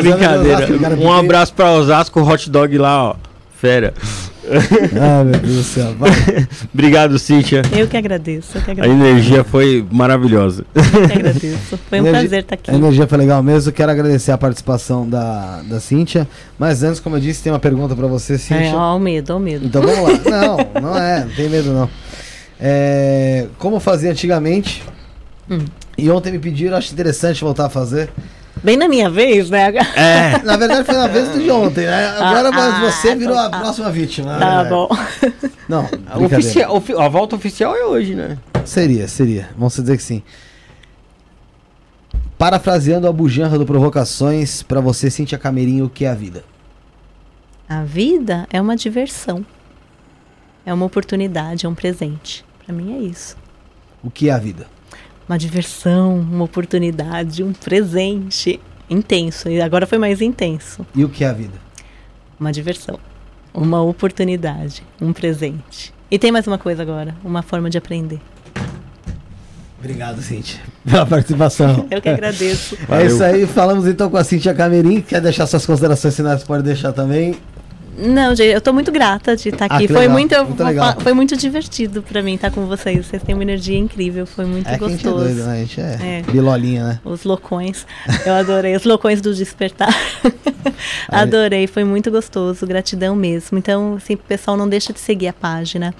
Brincadeira. 0.00 0.68
Um 0.98 1.12
abraço 1.12 1.52
pra 1.54 1.72
Osasco, 1.72 2.20
hot 2.20 2.50
dog 2.50 2.76
lá, 2.78 3.10
ó. 3.10 3.14
Fera. 3.60 3.94
ah, 5.00 5.24
meu 5.24 5.40
Deus 5.40 5.54
do 5.54 5.62
céu. 5.62 5.94
Obrigado, 6.74 7.18
Cíntia. 7.18 7.62
Eu 7.76 7.86
que 7.86 7.96
agradeço. 7.96 8.58
Eu 8.58 8.62
que 8.62 8.70
agradeço. 8.72 8.94
A 8.94 9.08
energia 9.08 9.44
foi 9.44 9.86
maravilhosa. 9.90 10.64
Eu 10.74 11.08
que 11.08 11.12
agradeço. 11.12 11.78
Foi 11.88 12.00
um 12.00 12.06
energia, 12.06 12.20
prazer 12.20 12.40
estar 12.40 12.54
aqui. 12.54 12.70
A 12.70 12.74
energia 12.74 13.06
foi 13.06 13.18
legal 13.18 13.42
mesmo. 13.42 13.72
Quero 13.72 13.92
agradecer 13.92 14.32
a 14.32 14.38
participação 14.38 15.08
da, 15.08 15.62
da 15.62 15.78
Cíntia. 15.78 16.26
Mas 16.58 16.82
antes, 16.82 17.00
como 17.00 17.16
eu 17.16 17.20
disse, 17.20 17.42
tem 17.42 17.52
uma 17.52 17.60
pergunta 17.60 17.94
para 17.94 18.06
você, 18.08 18.36
Cíntia. 18.36 18.70
É, 18.70 18.74
ó, 18.74 18.96
o 18.96 19.00
medo, 19.00 19.32
ó, 19.32 19.36
o 19.36 19.40
medo. 19.40 19.66
Então 19.66 19.82
vamos 19.82 20.02
lá. 20.02 20.10
Não, 20.30 20.82
não 20.82 20.98
é. 20.98 21.24
Não 21.24 21.30
tem 21.30 21.48
medo, 21.48 21.72
não. 21.72 21.88
É, 22.60 23.46
como 23.58 23.80
fazia 23.80 24.10
antigamente. 24.10 24.82
Hum. 25.48 25.64
E 25.96 26.10
ontem 26.10 26.32
me 26.32 26.38
pediram, 26.38 26.76
acho 26.76 26.92
interessante 26.92 27.40
voltar 27.42 27.66
a 27.66 27.70
fazer. 27.70 28.10
Bem 28.62 28.76
na 28.76 28.88
minha 28.88 29.08
vez, 29.08 29.48
né? 29.48 29.72
É. 29.96 30.38
Na 30.44 30.56
verdade 30.56 30.84
foi 30.84 30.94
na 30.94 31.06
vez 31.06 31.32
de 31.32 31.50
ontem, 31.50 31.86
né? 31.86 32.08
Agora 32.18 32.50
ah, 32.52 32.80
você 32.80 33.14
virou 33.14 33.38
a 33.38 33.48
próxima 33.48 33.90
vítima. 33.90 34.38
Tá 34.38 34.64
né? 34.64 34.68
bom. 34.68 34.88
Não, 35.68 35.88
oficial, 36.24 36.82
a 36.98 37.08
volta 37.08 37.36
oficial 37.36 37.74
é 37.74 37.84
hoje, 37.84 38.14
né? 38.14 38.36
Seria, 38.64 39.08
seria. 39.08 39.48
Vamos 39.56 39.74
dizer 39.74 39.96
que 39.96 40.02
sim. 40.02 40.22
Parafraseando 42.36 43.06
a 43.06 43.12
bujanra 43.12 43.58
do 43.58 43.66
Provocações, 43.66 44.62
para 44.62 44.80
você, 44.80 45.10
Cintia 45.10 45.38
Camerinho, 45.38 45.86
o 45.86 45.90
que 45.90 46.04
é 46.04 46.08
a 46.08 46.14
vida? 46.14 46.44
A 47.68 47.84
vida 47.84 48.46
é 48.50 48.60
uma 48.60 48.76
diversão. 48.76 49.44
É 50.64 50.72
uma 50.74 50.86
oportunidade, 50.86 51.66
é 51.66 51.68
um 51.68 51.74
presente. 51.74 52.44
Para 52.64 52.74
mim 52.74 52.96
é 52.96 52.98
isso. 53.00 53.36
O 54.02 54.10
que 54.10 54.28
é 54.28 54.32
a 54.32 54.38
vida? 54.38 54.66
Uma 55.30 55.38
diversão, 55.38 56.18
uma 56.18 56.42
oportunidade, 56.42 57.44
um 57.44 57.52
presente 57.52 58.58
intenso. 58.90 59.48
E 59.48 59.60
agora 59.60 59.86
foi 59.86 59.96
mais 59.96 60.20
intenso. 60.20 60.84
E 60.92 61.04
o 61.04 61.08
que 61.08 61.22
é 61.22 61.28
a 61.28 61.32
vida? 61.32 61.54
Uma 62.38 62.50
diversão, 62.50 62.98
uma 63.54 63.80
oportunidade, 63.80 64.82
um 65.00 65.12
presente. 65.12 65.94
E 66.10 66.18
tem 66.18 66.32
mais 66.32 66.48
uma 66.48 66.58
coisa 66.58 66.82
agora, 66.82 67.14
uma 67.22 67.42
forma 67.42 67.70
de 67.70 67.78
aprender. 67.78 68.18
Obrigado, 69.78 70.20
Cintia, 70.20 70.58
pela 70.84 71.06
participação. 71.06 71.86
Eu 71.92 72.02
que 72.02 72.08
agradeço. 72.08 72.76
É 72.88 73.06
isso 73.06 73.22
aí, 73.22 73.46
falamos 73.46 73.86
então 73.86 74.10
com 74.10 74.16
a 74.16 74.24
Cintia 74.24 74.52
Camerim. 74.52 75.00
Quer 75.00 75.20
deixar 75.20 75.46
suas 75.46 75.64
considerações 75.64 76.16
finais? 76.16 76.42
Pode 76.42 76.64
deixar 76.64 76.92
também. 76.92 77.36
Não, 78.00 78.34
gente, 78.34 78.54
eu 78.54 78.60
tô 78.60 78.72
muito 78.72 78.90
grata 78.90 79.36
de 79.36 79.50
estar 79.50 79.68
tá 79.68 79.74
ah, 79.74 79.78
aqui. 79.78 79.88
foi 79.88 80.08
muito, 80.08 80.34
muito 80.44 81.02
foi 81.02 81.12
muito 81.12 81.36
divertido 81.36 82.02
para 82.02 82.22
mim 82.22 82.34
estar 82.34 82.50
com 82.50 82.66
vocês. 82.66 83.06
Vocês 83.06 83.22
têm 83.22 83.34
uma 83.34 83.44
energia 83.44 83.78
incrível, 83.78 84.26
foi 84.26 84.44
muito 84.46 84.68
é 84.68 84.78
gostoso. 84.78 84.90
A 84.90 84.96
gente 84.96 85.06
é 85.06 85.10
doido, 85.10 85.46
né? 85.46 85.52
A 85.52 85.56
gente 85.56 85.80
é, 85.80 85.98
é. 86.18 86.32
bilolinha, 86.32 86.84
né? 86.84 87.00
Os 87.04 87.24
loucões. 87.24 87.86
Eu 88.24 88.34
adorei 88.34 88.74
os 88.74 88.84
loucões 88.84 89.20
do 89.20 89.34
despertar. 89.34 89.94
adorei, 91.08 91.66
foi 91.66 91.84
muito 91.84 92.10
gostoso, 92.10 92.66
gratidão 92.66 93.14
mesmo. 93.14 93.58
Então, 93.58 93.94
assim, 93.94 94.16
pessoal, 94.16 94.56
não 94.56 94.68
deixa 94.68 94.92
de 94.92 95.00
seguir 95.00 95.28
a 95.28 95.32
página. 95.32 95.94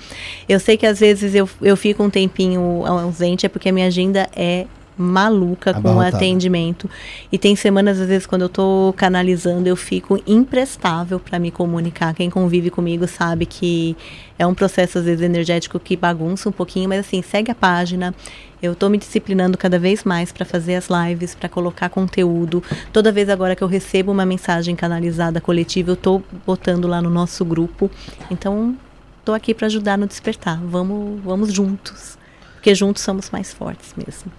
Eu 0.49 0.59
sei 0.59 0.77
que 0.77 0.87
às 0.87 1.01
vezes 1.01 1.35
eu, 1.35 1.49
eu 1.61 1.77
fico 1.77 2.03
um 2.03 2.11
tempinho 2.11 2.85
ausente, 2.87 3.47
é 3.47 3.49
porque 3.49 3.69
a 3.69 3.73
minha 3.73 3.87
agenda 3.87 4.29
é 4.35 4.67
maluca 5.01 5.73
com 5.73 5.97
o 5.97 6.01
atendimento. 6.01 6.89
E 7.33 7.39
tem 7.39 7.57
semanas, 7.57 7.99
às 7.99 8.07
vezes, 8.07 8.27
quando 8.27 8.43
eu 8.43 8.47
estou 8.47 8.93
canalizando, 8.93 9.69
eu 9.69 9.77
fico 9.77 10.20
imprestável 10.27 11.19
para 11.19 11.39
me 11.39 11.51
comunicar. 11.51 12.15
Quem 12.15 12.29
convive 12.29 12.70
comigo 12.70 13.09
sabe 13.09 13.47
que 13.47 13.97
é 14.39 14.47
um 14.47 14.55
processo, 14.55 14.99
às 14.99 15.05
vezes, 15.05 15.23
energético 15.23 15.81
que 15.81 15.97
bagunça 15.97 16.49
um 16.49 16.53
pouquinho, 16.53 16.89
mas 16.89 17.01
assim, 17.01 17.23
segue 17.23 17.51
a 17.51 17.55
página. 17.55 18.15
Eu 18.62 18.73
estou 18.73 18.91
me 18.91 18.99
disciplinando 18.99 19.57
cada 19.57 19.79
vez 19.79 20.05
mais 20.05 20.33
para 20.33 20.45
fazer 20.45 20.75
as 20.75 20.89
lives, 20.89 21.35
para 21.35 21.49
colocar 21.49 21.89
conteúdo. 21.89 22.62
Toda 22.93 23.11
vez 23.11 23.31
agora 23.31 23.57
que 23.57 23.62
eu 23.62 23.69
recebo 23.69 24.12
uma 24.12 24.27
mensagem 24.27 24.77
canalizada 24.77 25.41
coletiva, 25.41 25.91
eu 25.91 25.95
estou 25.95 26.23
botando 26.47 26.87
lá 26.87 27.01
no 27.01 27.09
nosso 27.09 27.43
grupo. 27.43 27.91
Então, 28.31 28.77
estou 29.19 29.35
aqui 29.35 29.55
para 29.55 29.67
ajudar 29.67 29.97
no 29.97 30.07
despertar. 30.07 30.61
Vamos, 30.62 31.20
vamos 31.23 31.53
juntos, 31.53 32.19
porque 32.55 32.75
juntos 32.75 33.03
somos 33.03 33.31
mais 33.31 33.53
fortes 33.53 33.95
mesmo. 33.97 34.31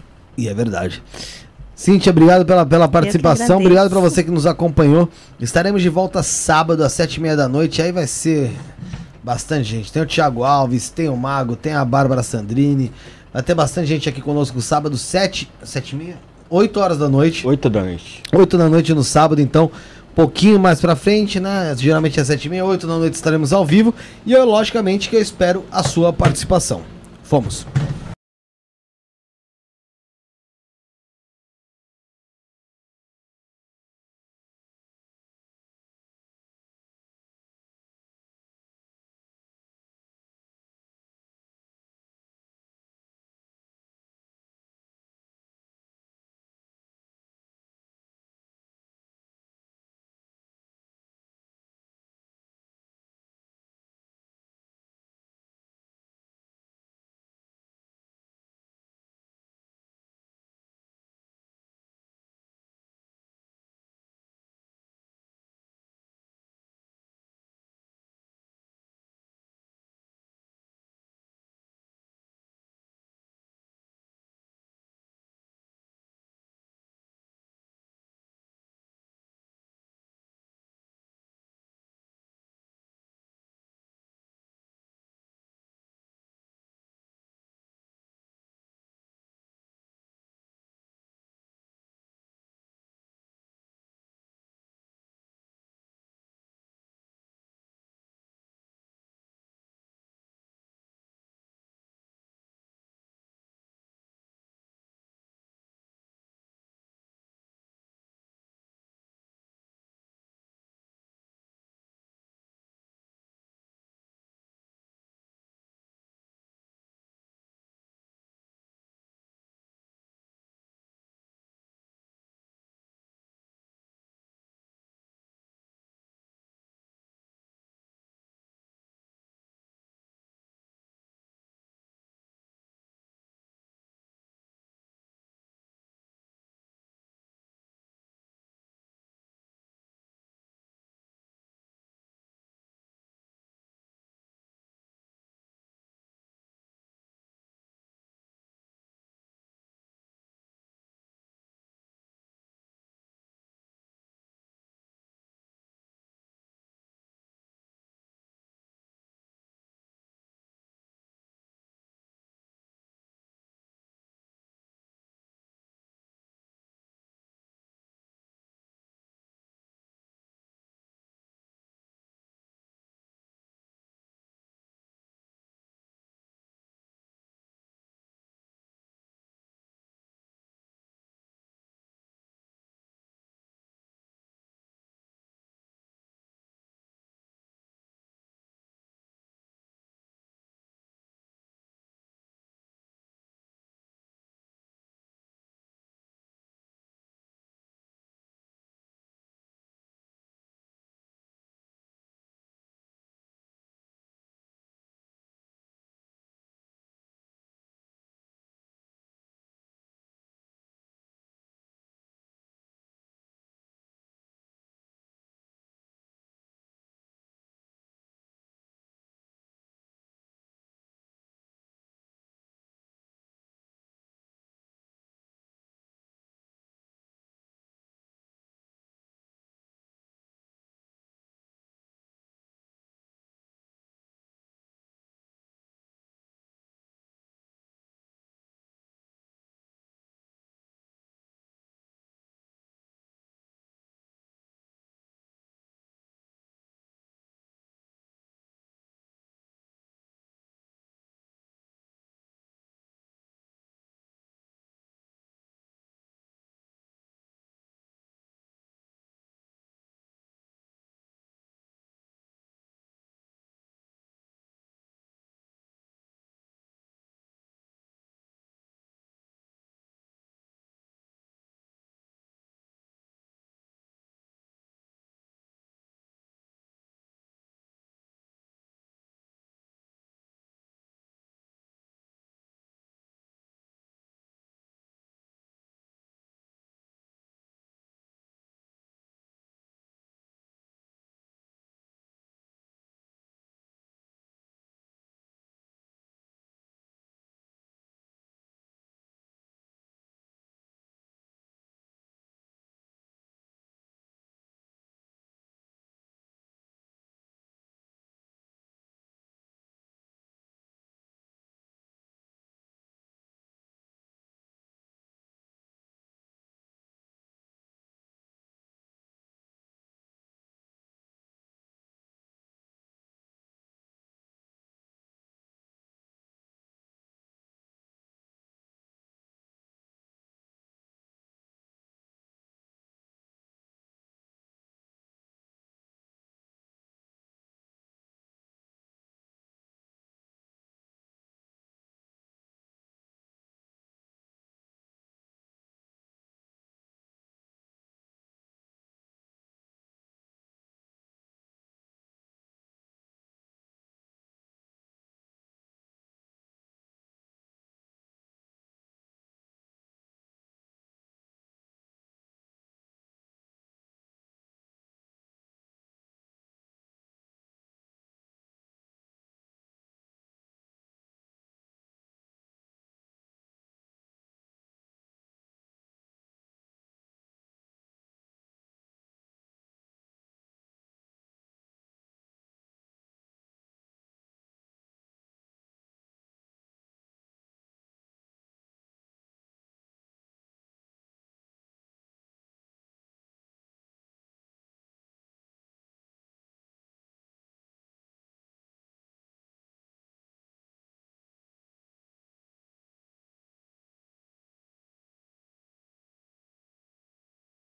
E 0.42 0.48
é 0.48 0.54
verdade. 0.56 1.04
Cíntia, 1.76 2.10
obrigado 2.10 2.44
pela, 2.46 2.66
pela 2.66 2.88
participação. 2.88 3.60
Obrigado 3.60 3.92
para 3.92 4.00
você 4.00 4.24
que 4.24 4.32
nos 4.32 4.48
acompanhou. 4.48 5.08
Estaremos 5.40 5.84
de 5.84 5.90
volta 5.90 6.24
sábado 6.24 6.84
às 6.84 6.94
sete 6.94 7.16
e 7.16 7.22
meia 7.22 7.36
da 7.36 7.48
noite. 7.48 7.80
Aí 7.80 7.92
vai 7.92 8.08
ser 8.08 8.52
bastante 9.24 9.70
gente. 9.70 9.92
Tem 9.92 10.02
o 10.02 10.06
Thiago 10.06 10.44
Alves, 10.44 10.90
tem 10.90 11.10
o 11.10 11.16
Mago, 11.16 11.56
tem 11.56 11.74
a 11.74 11.86
Bárbara 11.86 12.24
Sandrini. 12.24 12.92
Vai 13.32 13.44
ter 13.44 13.54
bastante 13.54 13.88
gente 13.88 14.10
aqui 14.10 14.20
conosco 14.20 14.60
sábado, 14.62 14.98
sete, 14.98 15.48
sete 15.64 15.92
e 15.92 15.96
meia? 15.96 16.16
Oito 16.50 16.80
horas 16.80 16.98
da 16.98 17.08
noite. 17.08 17.46
Oito 17.46 17.70
da 17.70 17.82
noite. 17.82 18.24
Oito 18.34 18.58
da 18.58 18.68
noite 18.68 18.94
no 18.96 19.04
sábado, 19.04 19.42
então 19.42 19.72
pouquinho 20.16 20.60
mais 20.60 20.82
pra 20.82 20.96
frente, 20.96 21.40
né? 21.40 21.74
Geralmente 21.78 22.24
sete 22.26 22.46
e 22.46 22.50
meia, 22.50 22.66
oito 22.66 22.88
da 22.88 22.98
noite 22.98 23.14
estaremos 23.14 23.54
ao 23.54 23.64
vivo. 23.64 23.94
E 24.26 24.34
eu, 24.34 24.44
logicamente, 24.44 25.08
que 25.08 25.16
eu 25.16 25.22
espero 25.22 25.64
a 25.72 25.84
sua 25.84 26.12
participação. 26.12 26.82
Fomos. 27.24 27.66